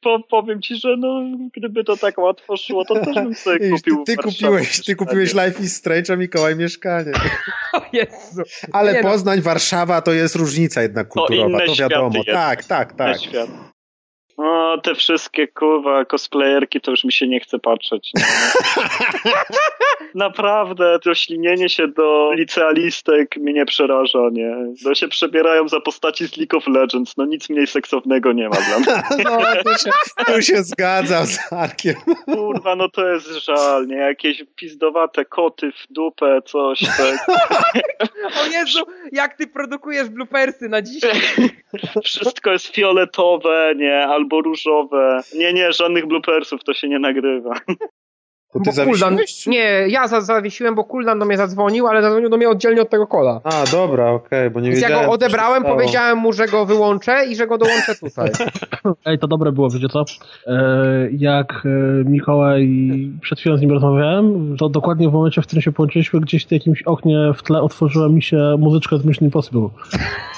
Po, 0.00 0.20
powiem 0.30 0.62
ci, 0.62 0.76
że 0.76 0.96
no, 0.98 1.22
gdyby 1.56 1.84
to 1.84 1.96
tak 1.96 2.18
łatwo 2.18 2.56
szło, 2.56 2.84
to 2.84 2.94
też 2.94 3.14
bym 3.14 3.34
sobie 3.34 3.70
kupił. 3.70 4.04
Ty, 4.04 4.16
ty 4.16 4.22
kupiłeś, 4.22 4.84
ty 4.84 4.96
kupiłeś 4.96 5.34
Life 5.34 5.62
is 5.62 5.76
Strange, 5.76 6.12
a 6.12 6.16
Mikołaj 6.16 6.56
mieszkanie. 6.56 7.12
O 7.72 7.80
Jezu. 7.92 8.42
Ale 8.72 8.92
nie 8.92 9.02
no. 9.02 9.10
Poznań, 9.10 9.38
no. 9.38 9.44
Warszawa 9.44 10.02
to 10.02 10.12
jest 10.12 10.34
różnica 10.34 10.82
jednak 10.82 11.08
kulturowa, 11.08 11.58
to, 11.58 11.66
to 11.66 11.74
wiadomo. 11.74 12.24
Tak, 12.24 12.64
tak, 12.64 12.92
tak. 12.92 13.16
No, 14.38 14.78
te 14.78 14.94
wszystkie 14.94 15.48
kurwa 15.48 16.04
cosplayerki 16.04 16.80
to 16.80 16.90
już 16.90 17.04
mi 17.04 17.12
się 17.12 17.28
nie 17.28 17.40
chce 17.40 17.58
patrzeć. 17.58 18.12
Naprawdę, 20.14 20.98
to 21.04 21.14
ślinienie 21.14 21.68
się 21.68 21.88
do 21.88 22.32
licealistek 22.32 23.36
mnie 23.36 23.52
nie 23.52 23.66
przeraża, 23.66 24.18
nie. 24.32 24.56
No 24.84 24.94
się 24.94 25.08
przebierają 25.08 25.68
za 25.68 25.80
postaci 25.80 26.28
z 26.28 26.36
League 26.36 26.56
of 26.58 26.66
Legends, 26.66 27.16
no 27.16 27.24
nic 27.24 27.50
mniej 27.50 27.66
seksownego 27.66 28.32
nie 28.32 28.48
ma 28.48 28.56
dla 28.56 28.78
mnie. 28.78 29.02
No, 29.24 29.38
tu 29.64 29.78
się, 29.84 29.90
tu 30.26 30.42
się 30.42 30.62
zgadzam 30.62 31.26
z 31.26 31.52
Arkiem. 31.52 31.94
Kurwa, 32.24 32.76
no 32.76 32.88
to 32.88 33.08
jest 33.08 33.28
żal, 33.28 33.86
nie. 33.86 33.96
Jakieś 33.96 34.44
pizdowate 34.56 35.24
koty 35.24 35.72
w 35.72 35.92
dupę, 35.92 36.42
coś 36.44 36.80
tak. 36.80 37.26
o 38.42 38.46
Jezu, 38.52 38.80
jak 39.12 39.36
ty 39.36 39.46
produkujesz 39.46 40.08
bloopersy 40.08 40.68
na 40.68 40.82
dzisiaj. 40.82 41.20
Wszystko 42.04 42.50
jest 42.50 42.66
fioletowe, 42.66 43.72
nie, 43.76 44.06
albo 44.06 44.25
różowe. 44.32 45.20
Nie, 45.34 45.52
nie, 45.52 45.72
żadnych 45.72 46.06
bloopersów 46.06 46.64
to 46.64 46.74
się 46.74 46.88
nie 46.88 46.98
nagrywa. 46.98 47.54
To 48.52 48.60
ty 48.72 48.84
Kuldan, 48.84 49.18
Nie, 49.46 49.84
ja 49.88 50.08
za, 50.08 50.20
zawiesiłem, 50.20 50.74
bo 50.74 50.84
Kuldan 50.84 51.18
do 51.18 51.24
mnie 51.24 51.36
zadzwonił, 51.36 51.86
ale 51.86 52.02
zadzwonił 52.02 52.28
do 52.28 52.36
mnie 52.36 52.48
oddzielnie 52.48 52.82
od 52.82 52.90
tego 52.90 53.06
kola. 53.06 53.40
A, 53.44 53.64
dobra, 53.72 54.10
okej, 54.10 54.38
okay, 54.38 54.50
bo 54.50 54.60
nie 54.60 54.70
Więc 54.70 54.80
wiedziałem. 54.80 55.02
ja 55.02 55.06
go 55.06 55.12
odebrałem, 55.12 55.64
powiedziałem 55.64 56.18
mu, 56.18 56.32
że 56.32 56.46
go 56.46 56.66
wyłączę 56.66 57.26
i 57.26 57.36
że 57.36 57.46
go 57.46 57.58
dołączę 57.58 57.94
tutaj. 57.94 58.30
Ej, 59.06 59.18
to 59.18 59.26
dobre 59.26 59.52
było, 59.52 59.70
wiecie 59.70 59.88
co? 59.88 60.04
E, 60.46 61.08
jak 61.12 61.62
e, 61.64 61.68
Mikołaj 62.04 62.68
przed 63.20 63.40
chwilą 63.40 63.56
z 63.56 63.60
nim 63.60 63.70
rozmawiałem, 63.70 64.56
to 64.56 64.68
dokładnie 64.68 65.08
w 65.08 65.12
momencie, 65.12 65.42
w 65.42 65.46
którym 65.46 65.62
się 65.62 65.72
połączyliśmy, 65.72 66.20
gdzieś 66.20 66.46
w 66.46 66.52
jakimś 66.52 66.82
oknie 66.82 67.32
w 67.36 67.42
tle 67.42 67.62
otworzyła 67.62 68.08
mi 68.08 68.22
się 68.22 68.56
muzyczka 68.58 68.98
z 68.98 69.04
Mission 69.04 69.24
Impossible. 69.24 69.68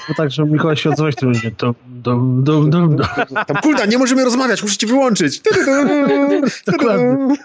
No 0.09 0.15
tak, 0.17 0.31
że 0.31 0.45
Mikołaj 0.45 0.77
się 0.77 0.89
odzywać, 0.89 1.15
to 1.57 1.73
dum, 2.01 2.43
dum, 2.43 2.69
dum, 2.69 2.95
dum. 2.95 3.07
Tam 3.47 3.57
Kuldan, 3.63 3.89
nie 3.89 3.97
możemy 3.97 4.23
rozmawiać, 4.23 4.63
musicie 4.63 4.87
wyłączyć. 4.87 5.41
Dokładnie. 6.67 7.35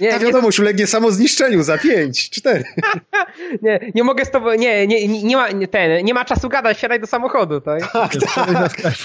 Nie, 0.00 0.18
wiadomość 0.18 0.60
ulegnie 0.60 0.86
samozniszczeniu 0.86 1.62
za 1.62 1.78
5, 1.78 2.30
4. 2.30 2.64
nie, 3.62 3.92
nie 3.94 4.04
mogę 4.04 4.24
z 4.24 4.30
tobą, 4.30 4.54
nie, 4.54 4.86
nie, 4.86 5.08
nie, 5.22 5.36
ma, 5.36 5.50
nie, 5.50 5.68
ten, 5.68 6.04
nie 6.04 6.14
ma 6.14 6.24
czasu 6.24 6.48
gadać, 6.48 6.78
siadaj 6.78 7.00
do 7.00 7.06
samochodu, 7.06 7.60
tak? 7.60 7.92
tak, 7.92 8.12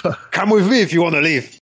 tak. 0.03 0.29
Come 0.35 0.55
with 0.55 0.69
me 0.69 0.81
if 0.81 0.95
you 0.95 1.03
wanna 1.03 1.19
live. 1.19 1.66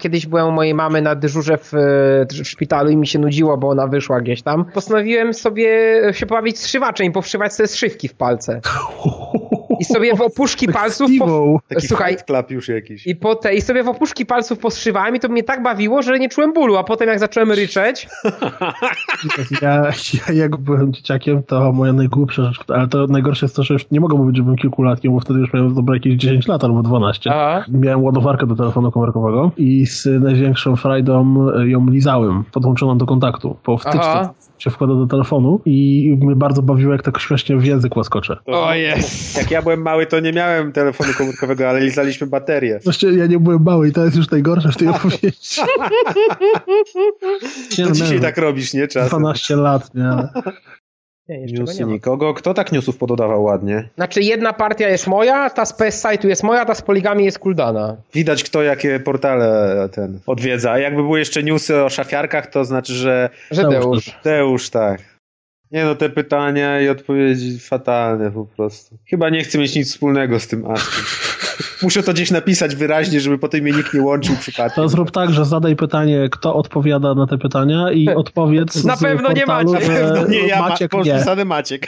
Kiedyś 0.00 0.26
byłem 0.26 0.46
u 0.48 0.50
mojej 0.50 0.74
mamy 0.74 1.02
na 1.02 1.14
dyżurze 1.14 1.58
w, 1.58 1.72
w, 1.72 2.46
szpitalu 2.46 2.90
i 2.90 2.96
mi 2.96 3.06
się 3.06 3.18
nudziło, 3.18 3.58
bo 3.58 3.68
ona 3.68 3.86
wyszła 3.86 4.20
gdzieś 4.20 4.42
tam. 4.42 4.64
Postanowiłem 4.64 5.34
sobie 5.34 6.00
się 6.12 6.26
pobawić 6.26 6.58
z 6.58 6.66
szywaczem 6.66 7.06
i 7.06 7.10
powszywać 7.10 7.54
sobie 7.54 7.68
szywki 7.68 8.08
w 8.08 8.14
palce. 8.14 8.60
I 9.80 9.84
sobie 9.84 10.16
w 10.16 10.20
opuszki 10.20 10.68
palców. 10.68 11.10
Po... 11.18 11.60
Taki 11.68 11.86
Słuchaj. 11.88 12.16
klap 12.26 12.50
już 12.50 12.68
jakiś. 12.68 13.06
I, 13.06 13.16
po 13.16 13.34
te, 13.34 13.54
I 13.54 13.60
sobie 13.60 13.82
w 13.82 13.88
opuszki 13.88 14.26
palców 14.26 14.58
poszywałem 14.58 15.16
i 15.16 15.20
to 15.20 15.28
mnie 15.28 15.42
tak 15.42 15.62
bawiło, 15.62 16.02
że 16.02 16.18
nie 16.18 16.28
czułem 16.28 16.52
bólu, 16.52 16.76
a 16.76 16.84
potem 16.84 17.08
jak 17.08 17.18
zacząłem 17.18 17.52
ryczeć. 17.52 18.08
Ja, 19.62 19.90
ja 20.28 20.34
jak 20.34 20.56
byłem 20.56 20.92
dzieciakiem, 20.92 21.42
to 21.42 21.72
moja 21.72 21.92
najgłupsza 21.92 22.42
rzecz, 22.42 22.64
ale 22.68 22.88
to 22.88 23.06
najgorsze 23.06 23.46
jest 23.46 23.56
to, 23.56 23.62
że 23.62 23.74
już 23.74 23.90
nie 23.90 24.00
mogę 24.00 24.16
mówić, 24.16 24.36
że 24.36 24.42
byłem 24.42 24.56
kilkulatkiem, 24.56 25.12
bo 25.12 25.20
wtedy 25.20 25.40
już 25.40 25.52
miałem 25.52 25.74
dobre 25.74 25.96
jakieś 25.96 26.14
10 26.14 26.48
lat 26.48 26.64
albo 26.64 26.82
12. 26.82 27.30
Aha. 27.32 27.64
Miałem 27.68 28.04
ładowarkę 28.04 28.46
do 28.46 28.56
telefonu 28.56 28.90
komórkowego 28.92 29.50
i 29.56 29.86
z 29.90 30.22
największą 30.22 30.76
frajdą 30.76 31.36
ją 31.64 31.86
lizałem, 31.90 32.44
podłączoną 32.52 32.98
do 32.98 33.06
kontaktu. 33.06 33.56
Po 33.62 33.78
wtyczce 33.78 34.28
się 34.58 34.70
wkłada 34.70 34.94
do 34.94 35.06
telefonu 35.06 35.60
i 35.64 36.16
mnie 36.20 36.36
bardzo 36.36 36.62
bawiło, 36.62 36.92
jak 36.92 37.02
tak 37.02 37.20
śmiesznie 37.20 37.56
w 37.56 37.64
język 37.64 37.96
łaskocze. 37.96 38.36
O 38.46 38.74
jest! 38.74 39.36
Jak 39.36 39.50
ja 39.50 39.62
byłem 39.62 39.82
mały, 39.82 40.06
to 40.06 40.20
nie 40.20 40.32
miałem 40.32 40.72
telefonu 40.72 41.10
komórkowego, 41.18 41.68
ale 41.68 41.80
lizaliśmy 41.80 42.26
baterię. 42.26 42.80
Właściwie 42.84 43.18
ja 43.18 43.26
nie 43.26 43.38
byłem 43.38 43.62
mały 43.62 43.88
i 43.88 43.92
to 43.92 44.04
jest 44.04 44.16
już 44.16 44.30
najgorsze 44.30 44.72
w 44.72 44.76
tej 44.76 44.88
opowieści. 44.96 45.60
nie, 47.78 47.84
no, 47.84 47.90
dzisiaj 47.90 48.20
tak 48.20 48.38
robisz, 48.38 48.74
nie? 48.74 48.88
Czasem. 48.88 49.08
12 49.08 49.56
lat, 49.56 49.94
nie? 49.94 50.10
Nie, 51.30 51.58
newsy 51.58 51.84
nikogo. 51.84 52.34
Kto 52.34 52.54
tak 52.54 52.72
newsów 52.72 52.96
pododawał 52.96 53.42
ładnie? 53.42 53.88
Znaczy 53.96 54.20
jedna 54.22 54.52
partia 54.52 54.88
jest 54.88 55.06
moja, 55.06 55.50
ta 55.50 55.64
z 55.64 55.72
PS 55.72 56.04
Site'u 56.04 56.28
jest 56.28 56.42
moja, 56.42 56.64
ta 56.64 56.74
z 56.74 56.82
poligami 56.82 57.24
jest 57.24 57.38
Kuldana. 57.38 57.96
Widać 58.14 58.44
kto 58.44 58.62
jakie 58.62 59.00
portale 59.00 59.88
ten 59.92 60.20
odwiedza. 60.26 60.72
A 60.72 60.78
jakby 60.78 61.02
były 61.02 61.18
jeszcze 61.18 61.42
newsy 61.42 61.84
o 61.84 61.88
szafiarkach, 61.88 62.46
to 62.46 62.64
znaczy, 62.64 62.94
że... 62.94 63.30
Że 63.50 63.62
Deusz. 63.62 64.18
Deusz, 64.24 64.70
tak. 64.70 65.00
Nie 65.70 65.84
no, 65.84 65.94
te 65.94 66.10
pytania 66.10 66.80
i 66.80 66.88
odpowiedzi 66.88 67.58
fatalne 67.58 68.30
po 68.30 68.44
prostu. 68.44 68.98
Chyba 69.10 69.30
nie 69.30 69.44
chcę 69.44 69.58
mieć 69.58 69.74
nic 69.74 69.90
wspólnego 69.90 70.40
z 70.40 70.46
tym 70.46 70.70
Askiem. 70.70 71.04
Muszę 71.82 72.02
to 72.02 72.12
gdzieś 72.12 72.30
napisać 72.30 72.76
wyraźnie, 72.76 73.20
żeby 73.20 73.38
potem 73.38 73.60
mnie 73.60 73.72
nikt 73.72 73.94
nie 73.94 74.02
łączył 74.02 74.36
przypadkiem. 74.40 74.82
To 74.84 74.88
zrób 74.88 75.10
tak, 75.10 75.30
że 75.32 75.44
zadaj 75.44 75.76
pytanie, 75.76 76.28
kto 76.32 76.54
odpowiada 76.54 77.14
na 77.14 77.26
te 77.26 77.38
pytania 77.38 77.92
i 77.92 78.08
odpowiedz 78.24 78.84
Na 78.84 78.96
z 78.96 79.00
pewno 79.00 79.28
nie 79.32 79.36
portalu, 79.46 79.72
Maciek. 79.72 79.86
że 79.92 80.12
No 80.16 80.26
nie, 80.34 80.46
ja 80.46 80.60
Maciek 80.60 80.92
ma, 80.92 81.02
nie. 81.02 81.44
Maciek. 81.44 81.86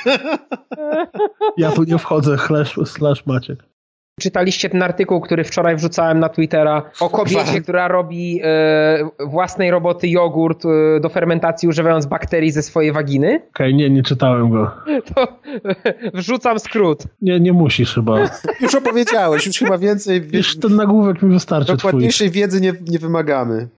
Ja 1.56 1.70
tu 1.70 1.84
nie 1.84 1.98
wchodzę, 1.98 2.38
slash, 2.38 2.74
slash 2.84 3.26
Maciek. 3.26 3.71
Czytaliście 4.22 4.70
ten 4.70 4.82
artykuł, 4.82 5.20
który 5.20 5.44
wczoraj 5.44 5.76
wrzucałem 5.76 6.18
na 6.20 6.28
Twittera 6.28 6.82
o 7.00 7.10
kobiecie, 7.10 7.60
która 7.62 7.88
robi 7.88 8.40
e, 8.44 9.08
własnej 9.26 9.70
roboty 9.70 10.08
jogurt 10.08 10.64
e, 10.64 11.00
do 11.00 11.08
fermentacji 11.08 11.68
używając 11.68 12.06
bakterii 12.06 12.50
ze 12.50 12.62
swojej 12.62 12.92
waginy? 12.92 13.40
Okej, 13.50 13.74
nie, 13.74 13.90
nie 13.90 14.02
czytałem 14.02 14.50
go. 14.50 14.70
To 15.14 15.22
e, 15.22 16.10
wrzucam 16.14 16.58
skrót. 16.58 17.02
Nie, 17.22 17.40
nie 17.40 17.52
musisz 17.52 17.94
chyba. 17.94 18.18
Już 18.62 18.74
opowiedziałeś, 18.74 19.46
już 19.46 19.56
chyba 19.58 19.78
więcej, 19.78 20.22
Już 20.32 20.58
ten 20.58 20.76
nagłówek 20.76 21.22
mi 21.22 21.32
wystarczy 21.32 21.66
twój. 21.66 21.76
dokładniejszej 21.76 22.30
wiedzy 22.30 22.60
nie, 22.60 22.72
nie 22.88 22.98
wymagamy. 22.98 23.68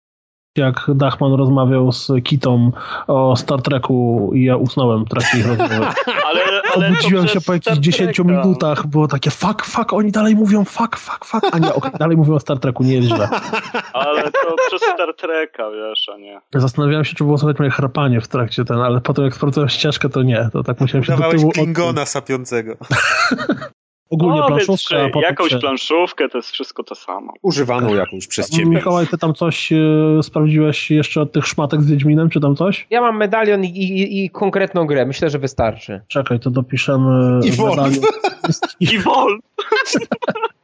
Jak 0.57 0.87
Dachman 0.89 1.33
rozmawiał 1.33 1.93
z 1.93 2.11
Kitą 2.25 2.73
o 3.07 3.37
Star 3.37 3.63
Treku 3.63 4.31
i 4.35 4.45
ja 4.45 4.57
usnąłem 4.57 5.05
w 5.05 5.09
trakcie 5.09 5.39
ich 5.39 5.47
rozmowy. 5.47 5.75
Ale, 6.27 6.41
ale 6.75 6.89
Obudziłem 6.89 7.29
się 7.29 7.41
po 7.41 7.53
jakichś 7.53 7.73
Star 7.73 7.81
10 7.81 8.17
Treka. 8.17 8.31
minutach, 8.31 8.87
było 8.87 9.09
takie 9.09 9.31
fuck, 9.31 9.65
fuck, 9.65 9.93
oni 9.93 10.13
dalej 10.13 10.37
mówią 10.37 10.65
fuck, 10.65 10.97
fuck, 10.97 11.25
fuck, 11.25 11.47
a 11.53 11.59
nie, 11.59 11.75
okej, 11.75 11.91
dalej 11.99 12.17
mówią 12.17 12.35
o 12.35 12.41
Star 12.41 12.59
Treku, 12.59 12.83
nie 12.85 12.95
jest 12.95 13.09
źle. 13.09 13.29
Ale 13.93 14.23
to 14.23 14.57
przez 14.69 14.83
Star 14.83 15.15
Treka, 15.17 15.71
wiesz, 15.71 16.09
a 16.15 16.17
nie. 16.19 16.41
Zastanawiałem 16.55 17.05
się, 17.05 17.15
czy 17.15 17.25
było 17.25 17.39
słychać 17.39 17.59
moje 17.59 17.71
chrapanie 17.71 18.21
w 18.21 18.29
trakcie 18.29 18.65
ten, 18.65 18.81
ale 18.81 19.01
potem 19.01 19.25
jak 19.25 19.35
sprawdzałem 19.35 19.69
ścieżkę, 19.69 20.09
to 20.09 20.23
nie, 20.23 20.49
to 20.53 20.63
tak 20.63 20.81
musiałem 20.81 21.05
się 21.05 21.13
do 21.13 21.19
Dawałeś 21.19 21.41
tyłu 21.41 21.53
Klingona 21.53 22.07
sapiącego. 22.07 22.77
Ogólnie 24.11 24.41
No, 24.41 24.57
więc 24.57 24.85
czy 24.85 24.95
potem 24.95 25.23
jakąś 25.23 25.51
się... 25.53 25.59
planszówkę, 25.59 26.29
to 26.29 26.39
jest 26.39 26.51
wszystko 26.51 26.83
to 26.83 26.95
samo. 26.95 27.33
Używaną 27.43 27.95
jakąś 27.95 28.27
przez 28.27 28.51
ciebie. 28.51 28.67
Mikołaj, 28.67 29.07
ty 29.07 29.19
tam 29.19 29.35
coś 29.35 29.73
e, 29.73 29.77
sprawdziłeś 30.23 30.91
jeszcze 30.91 31.21
od 31.21 31.33
tych 31.33 31.47
szmatek 31.47 31.83
z 31.83 31.91
Wiedźminem, 31.91 32.31
czy 32.31 32.41
tam 32.41 32.57
coś? 32.57 32.87
Ja 32.91 33.01
mam 33.01 33.17
medalion 33.17 33.65
i, 33.65 33.69
i, 33.69 34.25
i 34.25 34.31
konkretną 34.31 34.87
grę. 34.87 35.07
Myślę, 35.07 35.31
że 35.31 35.39
wystarczy. 35.39 36.01
Czekaj, 36.09 36.41
to 36.41 36.51
dopiszemy 36.51 37.41
I 37.45 37.53
Wolf. 37.53 37.77
medalion. 37.77 38.05
I 38.81 38.99
wol! 38.99 39.39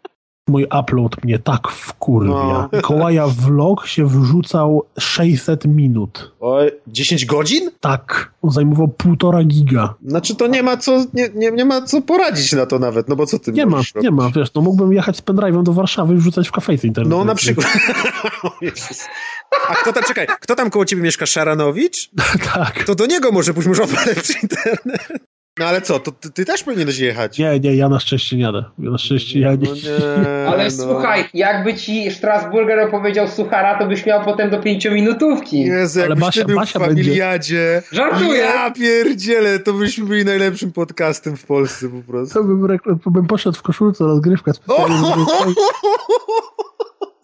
Mój 0.51 0.67
upload 0.81 1.25
mnie 1.25 1.39
tak 1.39 1.69
wkurwia. 1.69 2.31
No. 2.33 2.69
Mikołaja 2.73 3.27
vlog 3.27 3.87
się 3.87 4.07
wrzucał 4.07 4.83
600 4.99 5.65
minut. 5.65 6.33
Oj, 6.41 6.71
10 6.87 7.27
godzin? 7.27 7.71
Tak, 7.81 8.33
on 8.43 8.51
zajmował 8.51 8.89
półtora 8.89 9.45
giga. 9.45 9.95
Znaczy 10.07 10.37
to 10.37 10.47
nie 10.47 10.63
ma 10.63 10.77
co, 10.77 11.05
nie, 11.15 11.29
nie, 11.35 11.51
nie 11.53 11.65
ma 11.65 11.83
co 11.83 12.03
poradzić 12.03 12.53
na 12.53 12.67
to 12.67 12.79
nawet, 12.79 13.09
no 13.09 13.17
bo 13.17 13.27
co 13.27 13.39
ty 13.39 13.53
Nie 13.53 13.67
ma, 13.67 13.77
możesz 13.77 13.95
nie 13.95 14.01
robić? 14.11 14.13
ma, 14.13 14.31
wiesz, 14.41 14.55
no 14.55 14.63
mógłbym 14.63 14.93
jechać 14.93 15.17
z 15.17 15.23
pendrive'em 15.23 15.63
do 15.63 15.73
Warszawy 15.73 16.15
i 16.15 16.17
wrzucać 16.17 16.49
w 16.49 16.53
kafejce 16.53 16.87
internetowej. 16.87 17.19
No 17.27 17.33
na 17.33 17.35
przykład. 17.35 17.67
O. 18.43 18.51
A 19.69 19.75
kto 19.75 19.93
tam, 19.93 20.03
czekaj, 20.03 20.27
kto 20.41 20.55
tam 20.55 20.71
koło 20.71 20.85
ciebie 20.85 21.03
mieszka? 21.03 21.27
Szaranowicz? 21.27 22.11
tak. 22.55 22.85
To 22.85 22.95
do 22.95 23.07
niego 23.07 23.33
może 23.33 23.55
pójść, 23.55 23.69
może 23.69 23.83
odpalę 23.83 24.15
przy 24.15 24.33
internet. 24.43 25.09
No 25.61 25.67
ale 25.67 25.81
co, 25.81 25.99
to 26.01 26.13
ty, 26.13 26.31
ty 26.31 26.45
też 26.45 26.63
powinieneś 26.65 26.99
jechać. 26.99 27.39
Nie, 27.39 27.61
nie, 27.61 27.75
ja 27.75 27.89
na 27.89 28.01
szczęście 28.01 28.37
nie 28.37 28.43
jadę. 28.43 28.65
Ja 28.79 28.91
na 28.91 28.99
szczęście 28.99 29.41
ja 29.41 29.55
nie. 29.55 29.69
No 29.69 29.75
nie, 29.75 30.49
Ale 30.49 30.65
no. 30.65 30.71
słuchaj, 30.71 31.25
jakby 31.35 31.75
ci 31.75 32.11
Strasburger 32.11 32.79
opowiedział 32.79 33.29
suchara, 33.29 33.79
to 33.79 33.87
byś 33.87 34.07
miał 34.07 34.25
potem 34.25 34.51
do 34.51 34.61
pięciominutówki. 34.61 35.61
Jezu, 35.61 36.01
Ale 36.03 36.17
Basia- 36.17 36.41
ty 36.41 36.45
był 36.45 36.57
Basia 36.57 36.79
w 36.79 36.83
familiadzie. 36.83 37.83
Żartuję. 37.93 38.39
Ja 38.41 38.71
pierdzielę, 38.71 39.59
to 39.59 39.73
byśmy 39.73 40.05
byli 40.07 40.25
najlepszym 40.25 40.73
podcastem 40.73 41.37
w 41.37 41.47
Polsce 41.47 41.89
po 41.89 42.13
prostu. 42.13 42.35
To 42.35 42.45
bym, 42.45 42.79
to 43.05 43.11
bym 43.11 43.27
poszedł 43.27 43.59
w 43.59 43.63
koszulce 43.63 44.05
rozgrywka 44.05 44.53
specjalnie. 44.55 44.97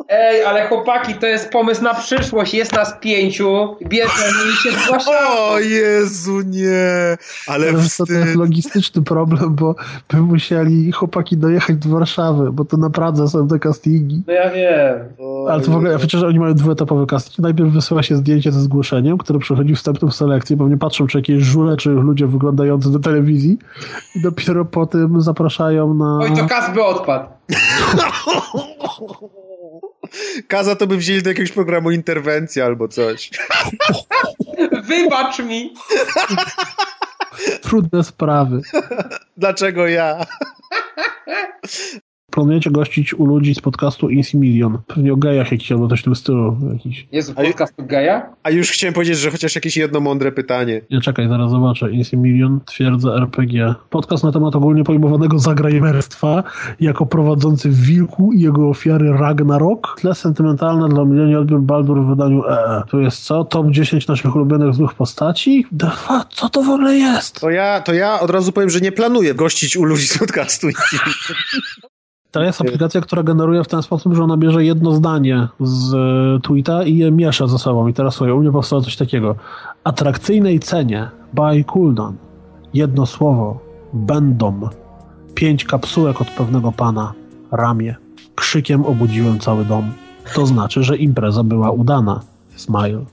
Ej, 0.08 0.44
ale 0.44 0.68
chłopaki, 0.68 1.14
to 1.14 1.26
jest 1.26 1.50
pomysł 1.50 1.82
na 1.82 1.94
przyszłość. 1.94 2.54
Jest 2.54 2.72
nas 2.72 2.94
pięciu, 3.00 3.76
bierzemy 3.86 4.52
i 4.52 4.56
się 4.56 4.70
zgłaszamy. 4.78 5.28
O 5.28 5.58
Jezu, 5.58 6.40
nie. 6.40 7.16
Ale 7.46 7.66
Teraz 7.66 7.96
to, 7.96 8.06
to 8.06 8.12
jest 8.12 8.24
wstyd. 8.24 8.40
logistyczny 8.40 9.02
problem, 9.02 9.54
bo 9.54 9.74
by 10.12 10.20
musieli 10.20 10.92
chłopaki 10.92 11.36
dojechać 11.36 11.76
do 11.76 11.88
Warszawy, 11.88 12.52
bo 12.52 12.64
to 12.64 12.76
na 12.76 12.90
Pradze 12.90 13.28
są 13.28 13.48
te 13.48 13.58
castingi. 13.58 14.22
No 14.26 14.32
ja 14.32 14.50
wiem. 14.50 14.98
Ale 15.48 15.62
to 15.62 15.70
w 15.70 15.76
ogóle, 15.76 15.98
przecież 15.98 16.22
oni 16.22 16.38
mają 16.38 16.54
dwuetapowy 16.54 17.06
casting. 17.06 17.38
Najpierw 17.38 17.70
wysyła 17.70 18.02
się 18.02 18.16
zdjęcie 18.16 18.52
ze 18.52 18.60
zgłoszeniem, 18.60 19.18
które 19.18 19.38
przechodzi 19.38 19.74
wstępną 19.74 20.10
selekcję, 20.10 20.56
pewnie 20.56 20.76
patrzą, 20.76 21.06
czy 21.06 21.18
jakieś 21.18 21.42
żule, 21.42 21.76
czy 21.76 21.90
ludzie 21.90 22.26
wyglądający 22.26 22.92
do 22.92 22.98
telewizji 22.98 23.58
i 24.14 24.22
dopiero 24.22 24.64
po 24.64 24.86
tym 24.86 25.20
zapraszają 25.20 25.94
na... 25.94 26.18
Oj, 26.22 26.36
to 26.36 26.46
kas 26.46 26.74
by 26.74 26.84
odpadł. 26.84 27.26
Kaza 30.48 30.76
to 30.76 30.86
by 30.86 30.96
wzięli 30.96 31.22
do 31.22 31.30
jakiegoś 31.30 31.52
programu 31.52 31.90
interwencja 31.90 32.64
albo 32.64 32.88
coś. 32.88 33.30
Wybacz 34.88 35.38
mi. 35.38 35.74
Trudne 37.62 38.04
sprawy. 38.04 38.60
Dlaczego 39.36 39.86
ja? 39.88 40.26
Planujecie 42.36 42.70
gościć 42.70 43.14
u 43.14 43.26
ludzi 43.26 43.54
z 43.54 43.60
podcastu 43.60 44.08
Insi 44.08 44.36
Million. 44.38 44.78
Pewnie 44.86 45.12
o 45.12 45.16
gejach 45.16 45.52
jakiś, 45.52 45.72
albo 45.72 45.88
coś 45.88 46.00
w 46.00 46.04
tym 46.04 46.14
stylu. 46.16 46.56
Jakiś. 46.72 47.08
Jezu, 47.12 47.32
A- 47.36 47.42
podcast 47.42 47.74
geja? 47.78 48.28
A 48.42 48.50
już 48.50 48.70
chciałem 48.70 48.94
powiedzieć, 48.94 49.18
że 49.18 49.30
chociaż 49.30 49.54
jakieś 49.54 49.76
jedno 49.76 50.00
mądre 50.00 50.32
pytanie. 50.32 50.80
Nie, 50.90 51.00
czekaj, 51.00 51.28
zaraz 51.28 51.50
zobaczę. 51.50 51.90
Insi 51.90 52.16
Million, 52.16 52.60
twierdza 52.64 53.14
RPG. 53.14 53.74
Podcast 53.90 54.24
na 54.24 54.32
temat 54.32 54.56
ogólnie 54.56 54.84
pojmowanego 54.84 55.38
zagrajerstwa 55.38 56.42
jako 56.80 57.06
prowadzący 57.06 57.68
Wilku 57.70 58.32
i 58.32 58.40
jego 58.40 58.68
ofiary 58.68 59.12
Ragnarok. 59.12 59.96
Tle 60.00 60.14
sentymentalne 60.14 60.88
dla 60.88 61.04
milioni 61.04 61.36
odbiór 61.36 61.60
Baldur 61.60 62.02
w 62.04 62.08
wydaniu 62.08 62.42
EE. 62.48 62.82
Tu 62.90 63.00
jest 63.00 63.24
co? 63.24 63.44
Top 63.44 63.66
10 63.70 64.08
naszych 64.08 64.36
ulubionych 64.36 64.74
złych 64.74 64.94
postaci? 64.94 65.66
Defa, 65.72 66.24
co 66.30 66.48
to 66.48 66.62
w 66.62 66.68
ogóle 66.70 66.94
jest? 66.94 67.40
To 67.40 67.50
ja, 67.50 67.80
to 67.80 67.94
ja 67.94 68.20
od 68.20 68.30
razu 68.30 68.52
powiem, 68.52 68.70
że 68.70 68.80
nie 68.80 68.92
planuję 68.92 69.34
gościć 69.34 69.76
u 69.76 69.84
ludzi 69.84 70.06
z 70.06 70.18
podcastu. 70.18 70.66
To 72.30 72.42
jest 72.42 72.60
aplikacja, 72.60 73.00
która 73.00 73.22
generuje 73.22 73.64
w 73.64 73.68
ten 73.68 73.82
sposób, 73.82 74.14
że 74.14 74.24
ona 74.24 74.36
bierze 74.36 74.64
jedno 74.64 74.92
zdanie 74.92 75.48
z 75.60 75.94
e, 75.94 76.40
tweeta 76.42 76.82
i 76.82 76.96
je 76.96 77.10
miesza 77.10 77.46
ze 77.46 77.58
sobą. 77.58 77.88
I 77.88 77.94
teraz 77.94 78.14
sobie 78.14 78.34
u 78.34 78.40
mnie 78.40 78.52
powstało 78.52 78.82
coś 78.82 78.96
takiego. 78.96 79.36
Atrakcyjnej 79.84 80.60
cenie 80.60 81.08
by 81.32 81.64
cooldown. 81.64 82.16
Jedno 82.74 83.06
słowo. 83.06 83.58
Będą. 83.92 84.68
Pięć 85.34 85.64
kapsułek 85.64 86.20
od 86.20 86.30
pewnego 86.30 86.72
pana. 86.72 87.12
Ramię. 87.52 87.96
Krzykiem 88.34 88.84
obudziłem 88.84 89.38
cały 89.38 89.64
dom. 89.64 89.92
To 90.34 90.46
znaczy, 90.46 90.82
że 90.82 90.96
impreza 90.96 91.42
była 91.42 91.70
udana. 91.70 92.20
Smile. 92.56 93.04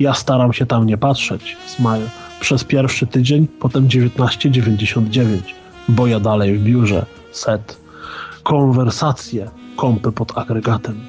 Ja 0.00 0.14
staram 0.14 0.52
się 0.52 0.66
tam 0.66 0.86
nie 0.86 0.98
patrzeć. 0.98 1.56
Smile. 1.66 2.10
Przez 2.40 2.64
pierwszy 2.64 3.06
tydzień, 3.06 3.48
potem 3.60 3.88
19,99. 3.88 5.38
Bo 5.88 6.06
ja 6.06 6.20
dalej 6.20 6.58
w 6.58 6.62
biurze. 6.62 7.06
Set 7.32 7.85
konwersacje, 8.46 9.50
kąpy 9.76 10.12
pod 10.12 10.38
agregatem. 10.38 11.00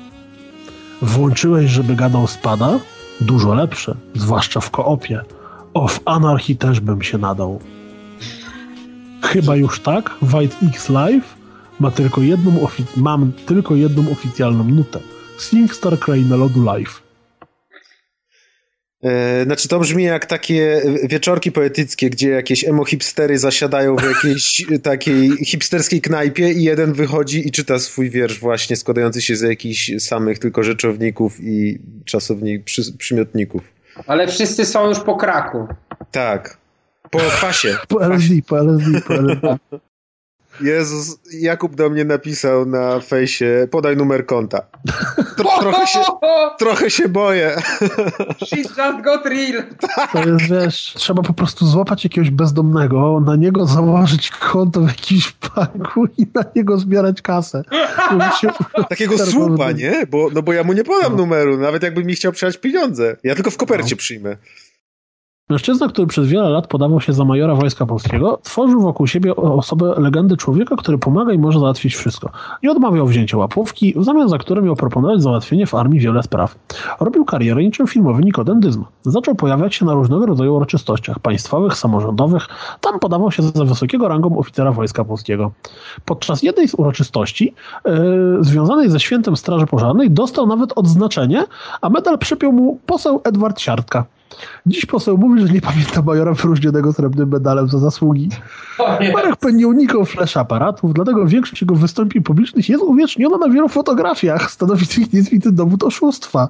Włączyłeś, 1.02 1.72
żeby 1.72 1.96
gadał 1.96 2.28
spada? 2.28 2.80
Dużo 3.22 3.54
lepsze, 3.54 3.96
zwłaszcza 4.16 4.60
w 4.60 4.72
koopie. 4.72 5.22
O, 5.74 5.88
w 5.88 6.00
anarchii 6.06 6.56
też 6.58 6.80
bym 6.80 7.02
się 7.02 7.18
nadał. 7.18 7.60
Chyba 9.22 9.56
już 9.56 9.80
tak, 9.80 10.16
White 10.34 10.56
X 10.68 10.90
Live 10.90 11.36
ma 11.80 11.92
tylko 11.92 12.22
jedną 12.22 12.52
ofi- 12.52 12.98
mam 12.98 13.32
tylko 13.46 13.76
jedną 13.76 14.12
oficjalną 14.12 14.64
nutę. 14.64 15.00
SingStar 15.40 16.00
Kraina 16.00 16.36
Lodu 16.36 16.64
Live. 16.64 17.02
E, 19.04 19.44
Znaczy 19.44 19.68
to 19.68 19.80
brzmi 19.80 20.04
jak 20.04 20.26
takie 20.26 20.82
wieczorki 21.04 21.52
poetyckie, 21.52 22.10
gdzie 22.10 22.30
jakieś 22.30 22.64
emo 22.64 22.86
hipstery 22.86 23.38
zasiadają 23.38 23.96
w 23.96 24.04
jakiejś 24.04 24.66
takiej 24.84 25.32
hipsterskiej 25.46 26.02
knajpie 26.02 26.52
i 26.52 26.64
jeden 26.64 26.94
wychodzi 26.94 27.48
i 27.48 27.52
czyta 27.52 27.80
swój 27.80 28.10
wiersz 28.10 28.40
właśnie 28.40 28.76
składający 28.76 29.22
się 29.22 29.36
z 29.36 29.42
jakichś 29.42 29.92
samych 30.00 30.40
tylko 30.40 30.64
rzeczowników 30.64 31.40
i 31.40 31.80
czasownik, 32.06 32.64
przy, 32.64 32.98
przymiotników. 32.98 33.64
Ale 34.08 34.28
wszyscy 34.28 34.66
są 34.66 34.88
już 34.88 35.00
po 35.00 35.16
kraku. 35.16 35.68
Tak. 36.12 36.58
Po 37.12 37.20
kwasie. 37.20 37.78
Po 37.88 38.06
LSD, 38.06 38.34
po 38.48 38.60
LSD, 38.60 39.02
po 39.02 39.14
LSD. 39.14 39.58
Jezus, 40.62 41.18
Jakub 41.34 41.76
do 41.76 41.90
mnie 41.90 42.06
napisał 42.06 42.66
na 42.66 43.00
fejsie, 43.00 43.68
podaj 43.72 43.98
numer 43.98 44.26
konta. 44.26 44.62
Tro, 45.38 45.50
trochę, 45.60 45.88
się, 45.88 46.00
trochę 46.60 46.90
się 46.90 47.10
boję. 47.10 47.56
Just 48.58 48.76
got 49.04 49.26
real. 49.26 49.64
To 50.12 50.30
jest, 50.30 50.52
wiesz, 50.52 50.94
trzeba 50.98 51.24
po 51.24 51.34
prostu 51.34 51.66
złapać 51.68 52.04
jakiegoś 52.04 52.30
bezdomnego, 52.30 53.20
na 53.26 53.36
niego 53.36 53.66
założyć 53.66 54.30
konto 54.32 54.82
w 54.82 54.88
jakimś 54.88 55.34
banku 55.56 56.06
i 56.18 56.26
na 56.34 56.44
niego 56.56 56.78
zbierać 56.78 57.22
kasę. 57.22 57.64
Się- 58.42 58.48
Takiego 58.90 59.18
słupa, 59.18 59.72
nie? 59.72 60.06
Bo, 60.12 60.30
no 60.34 60.42
bo 60.42 60.54
ja 60.54 60.64
mu 60.64 60.74
nie 60.74 60.84
podam 60.84 61.16
numeru, 61.18 61.58
nawet 61.58 61.84
jakby 61.84 62.04
mi 62.04 62.16
chciał 62.16 62.32
przelać 62.32 62.58
pieniądze. 62.58 63.16
Ja 63.24 63.36
tylko 63.36 63.52
w 63.52 63.58
kopercie 63.58 63.96
przyjmę. 63.96 64.38
Mężczyzna, 65.50 65.88
który 65.88 66.08
przez 66.08 66.28
wiele 66.28 66.50
lat 66.50 66.68
podawał 66.68 67.02
się 67.02 67.14
za 67.14 67.26
majora 67.26 67.56
Wojska 67.56 67.86
Polskiego, 67.86 68.40
tworzył 68.44 68.82
wokół 68.82 69.08
siebie 69.08 69.36
osobę 69.36 69.94
legendy 69.98 70.38
człowieka, 70.38 70.76
który 70.76 70.98
pomaga 70.98 71.34
i 71.34 71.38
może 71.38 71.60
załatwić 71.60 71.96
wszystko. 71.96 72.30
Nie 72.64 72.72
odmawiał 72.72 73.08
wzięcia 73.08 73.38
łapówki, 73.38 73.94
w 73.98 74.04
zamian 74.04 74.30
za 74.30 74.38
które 74.38 74.62
miał 74.62 74.76
proponować 74.76 75.22
załatwienie 75.22 75.68
w 75.68 75.76
armii 75.76 76.00
wiele 76.00 76.24
spraw. 76.24 76.56
Robił 77.00 77.26
karierę 77.26 77.64
niczym 77.64 77.88
filmowy 77.88 78.24
Nikodem. 78.24 78.60
Zaczął 79.04 79.36
pojawiać 79.36 79.76
się 79.76 79.86
na 79.86 79.94
różnego 79.94 80.26
rodzaju 80.26 80.56
uroczystościach 80.56 81.20
państwowych, 81.20 81.78
samorządowych. 81.78 82.48
Tam 82.82 83.00
podawał 83.00 83.32
się 83.32 83.44
za 83.44 83.66
wysokiego 83.66 84.08
rangą 84.08 84.38
oficera 84.38 84.72
Wojska 84.72 85.06
Polskiego. 85.06 85.52
Podczas 86.06 86.44
jednej 86.44 86.68
z 86.68 86.74
uroczystości 86.74 87.54
yy, 87.86 88.38
związanej 88.42 88.90
ze 88.90 89.00
świętem 89.00 89.38
Straży 89.38 89.66
Pożarnej 89.66 90.12
dostał 90.12 90.48
nawet 90.48 90.74
odznaczenie, 90.76 91.44
a 91.82 91.90
medal 91.90 92.18
przypiął 92.18 92.52
mu 92.52 92.80
poseł 92.86 93.22
Edward 93.24 93.60
Siartka. 93.60 94.06
Dziś 94.66 94.86
poseł 94.86 95.18
mówi, 95.18 95.48
że 95.48 95.54
nie 95.54 95.62
pamięta 95.62 96.02
majora 96.02 96.34
wyróżnionego 96.34 96.94
srebrnym 96.94 97.30
medalem 97.30 97.68
za 97.68 97.80
zasługi. 97.80 98.30
Marek 99.14 99.36
nie 99.54 99.68
unikał 99.68 100.06
flash 100.06 100.38
aparatów, 100.38 100.94
dlatego 100.94 101.26
większość 101.26 101.62
jego 101.62 101.76
wystąpień 101.76 102.24
publicznych 102.24 102.70
jest 102.70 102.84
uwieczniona 102.84 103.38
na 103.38 103.50
wielu 103.50 103.70
fotografiach 103.70 104.52
stanowiących 104.52 105.14
niezwity 105.14 105.52
dowód 105.52 105.84
oszustwa. 105.84 106.50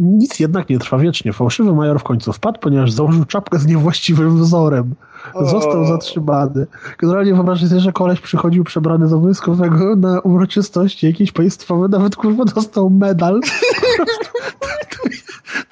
Nic 0.00 0.40
jednak 0.40 0.68
nie 0.68 0.78
trwa 0.78 0.98
wiecznie. 0.98 1.32
Fałszywy 1.32 1.74
major 1.74 2.00
w 2.00 2.02
końcu 2.02 2.32
wpadł, 2.32 2.60
ponieważ 2.60 2.92
założył 2.92 3.24
czapkę 3.24 3.58
z 3.58 3.66
niewłaściwym 3.66 4.36
wzorem. 4.36 4.94
Został 5.40 5.86
zatrzymany. 5.86 6.66
Generalnie 6.98 7.34
wyobraźcie 7.34 7.68
sobie, 7.68 7.80
że 7.80 7.92
koleś 7.92 8.20
przychodził 8.20 8.64
przebrany 8.64 9.08
za 9.08 9.16
wojskowego 9.16 9.96
na 9.96 10.20
uroczystości 10.20 11.06
jakieś 11.06 11.32
państwowe, 11.32 11.88
nawet 11.88 12.16
kurwa 12.16 12.44
dostał 12.44 12.90
medal. 12.90 13.40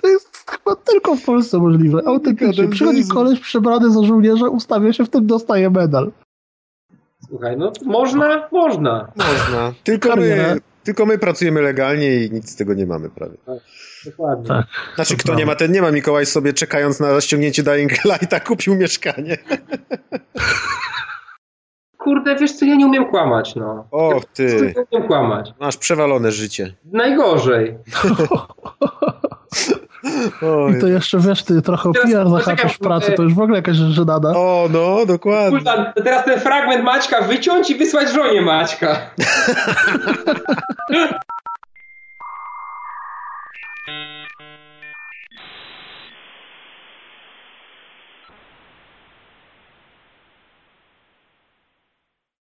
to 0.03 0.09
jest 0.09 0.51
chyba 0.51 0.77
tylko 0.77 1.17
w 1.17 1.25
Polsce 1.25 1.59
możliwe. 1.59 2.01
Autentycznie. 2.07 2.69
Przychodzi 2.69 3.09
koleś 3.09 3.41
przebrany 3.41 3.91
za 3.91 4.03
żołnierza, 4.03 4.49
ustawia 4.49 4.93
się, 4.93 5.05
w 5.05 5.11
tym 5.11 5.27
dostaje 5.27 5.71
medal. 5.71 6.11
Słuchaj, 7.29 7.57
no 7.57 7.73
można, 7.85 8.49
można. 8.53 9.13
Można. 9.17 9.73
Tylko 9.85 10.17
my, 10.17 10.57
tylko 10.85 11.07
my 11.07 11.19
pracujemy 11.19 11.63
legalnie 11.63 12.25
i 12.25 12.31
nic 12.31 12.51
z 12.51 12.57
tego 12.57 12.75
nie 12.75 12.87
mamy 12.87 13.11
prawie. 13.11 13.37
Tak, 14.05 14.13
dokładnie. 14.13 14.49
Tak, 14.49 14.67
znaczy, 14.95 15.17
kto 15.17 15.35
nie 15.35 15.47
ma, 15.47 15.55
ten 15.55 15.73
nie 15.73 15.83
ma. 15.83 15.91
Mikołaj 15.91 16.27
sobie 16.27 16.53
czekając 16.53 17.01
na 17.01 17.21
ściągnięcie 17.21 17.63
Dying 17.63 18.05
Lighta 18.05 18.41
kupił 18.41 18.75
mieszkanie. 18.75 19.39
Kurde, 21.99 22.37
wiesz 22.37 22.53
co, 22.53 22.65
ja 22.65 22.75
nie 22.75 22.87
umiem 22.87 23.07
kłamać, 23.07 23.57
no. 23.57 23.89
O, 23.91 24.21
ty. 24.35 24.45
Ja 24.45 24.81
nie 24.81 24.87
umiem 24.91 25.09
kłamać. 25.09 25.55
Masz 25.61 25.77
przewalone 25.77 26.33
życie. 26.33 26.75
Najgorzej. 26.85 27.79
I 30.77 30.81
to 30.81 30.87
jeszcze, 30.87 31.19
wiesz, 31.19 31.43
ty 31.43 31.63
trochę 31.63 31.93
Teraz 31.93 32.11
PR 32.13 32.29
zahaczasz 32.31 32.75
w 32.75 32.79
pracy, 32.79 33.13
to 33.13 33.23
już 33.23 33.35
w 33.35 33.41
ogóle 33.41 33.59
jakaś 33.59 33.77
żenada. 33.77 34.33
O, 34.37 34.69
no, 34.71 35.07
dokładnie. 35.07 35.59
Kultan, 35.59 35.93
to 35.97 36.03
teraz 36.03 36.25
ten 36.25 36.41
fragment 36.41 36.85
Maćka 36.85 37.23
wyciąć 37.23 37.71
i 37.71 37.75
wysłać 37.75 38.13
żonie 38.13 38.43
Maćka. 38.43 38.97
Thank 43.89 44.11
you. 44.11 44.18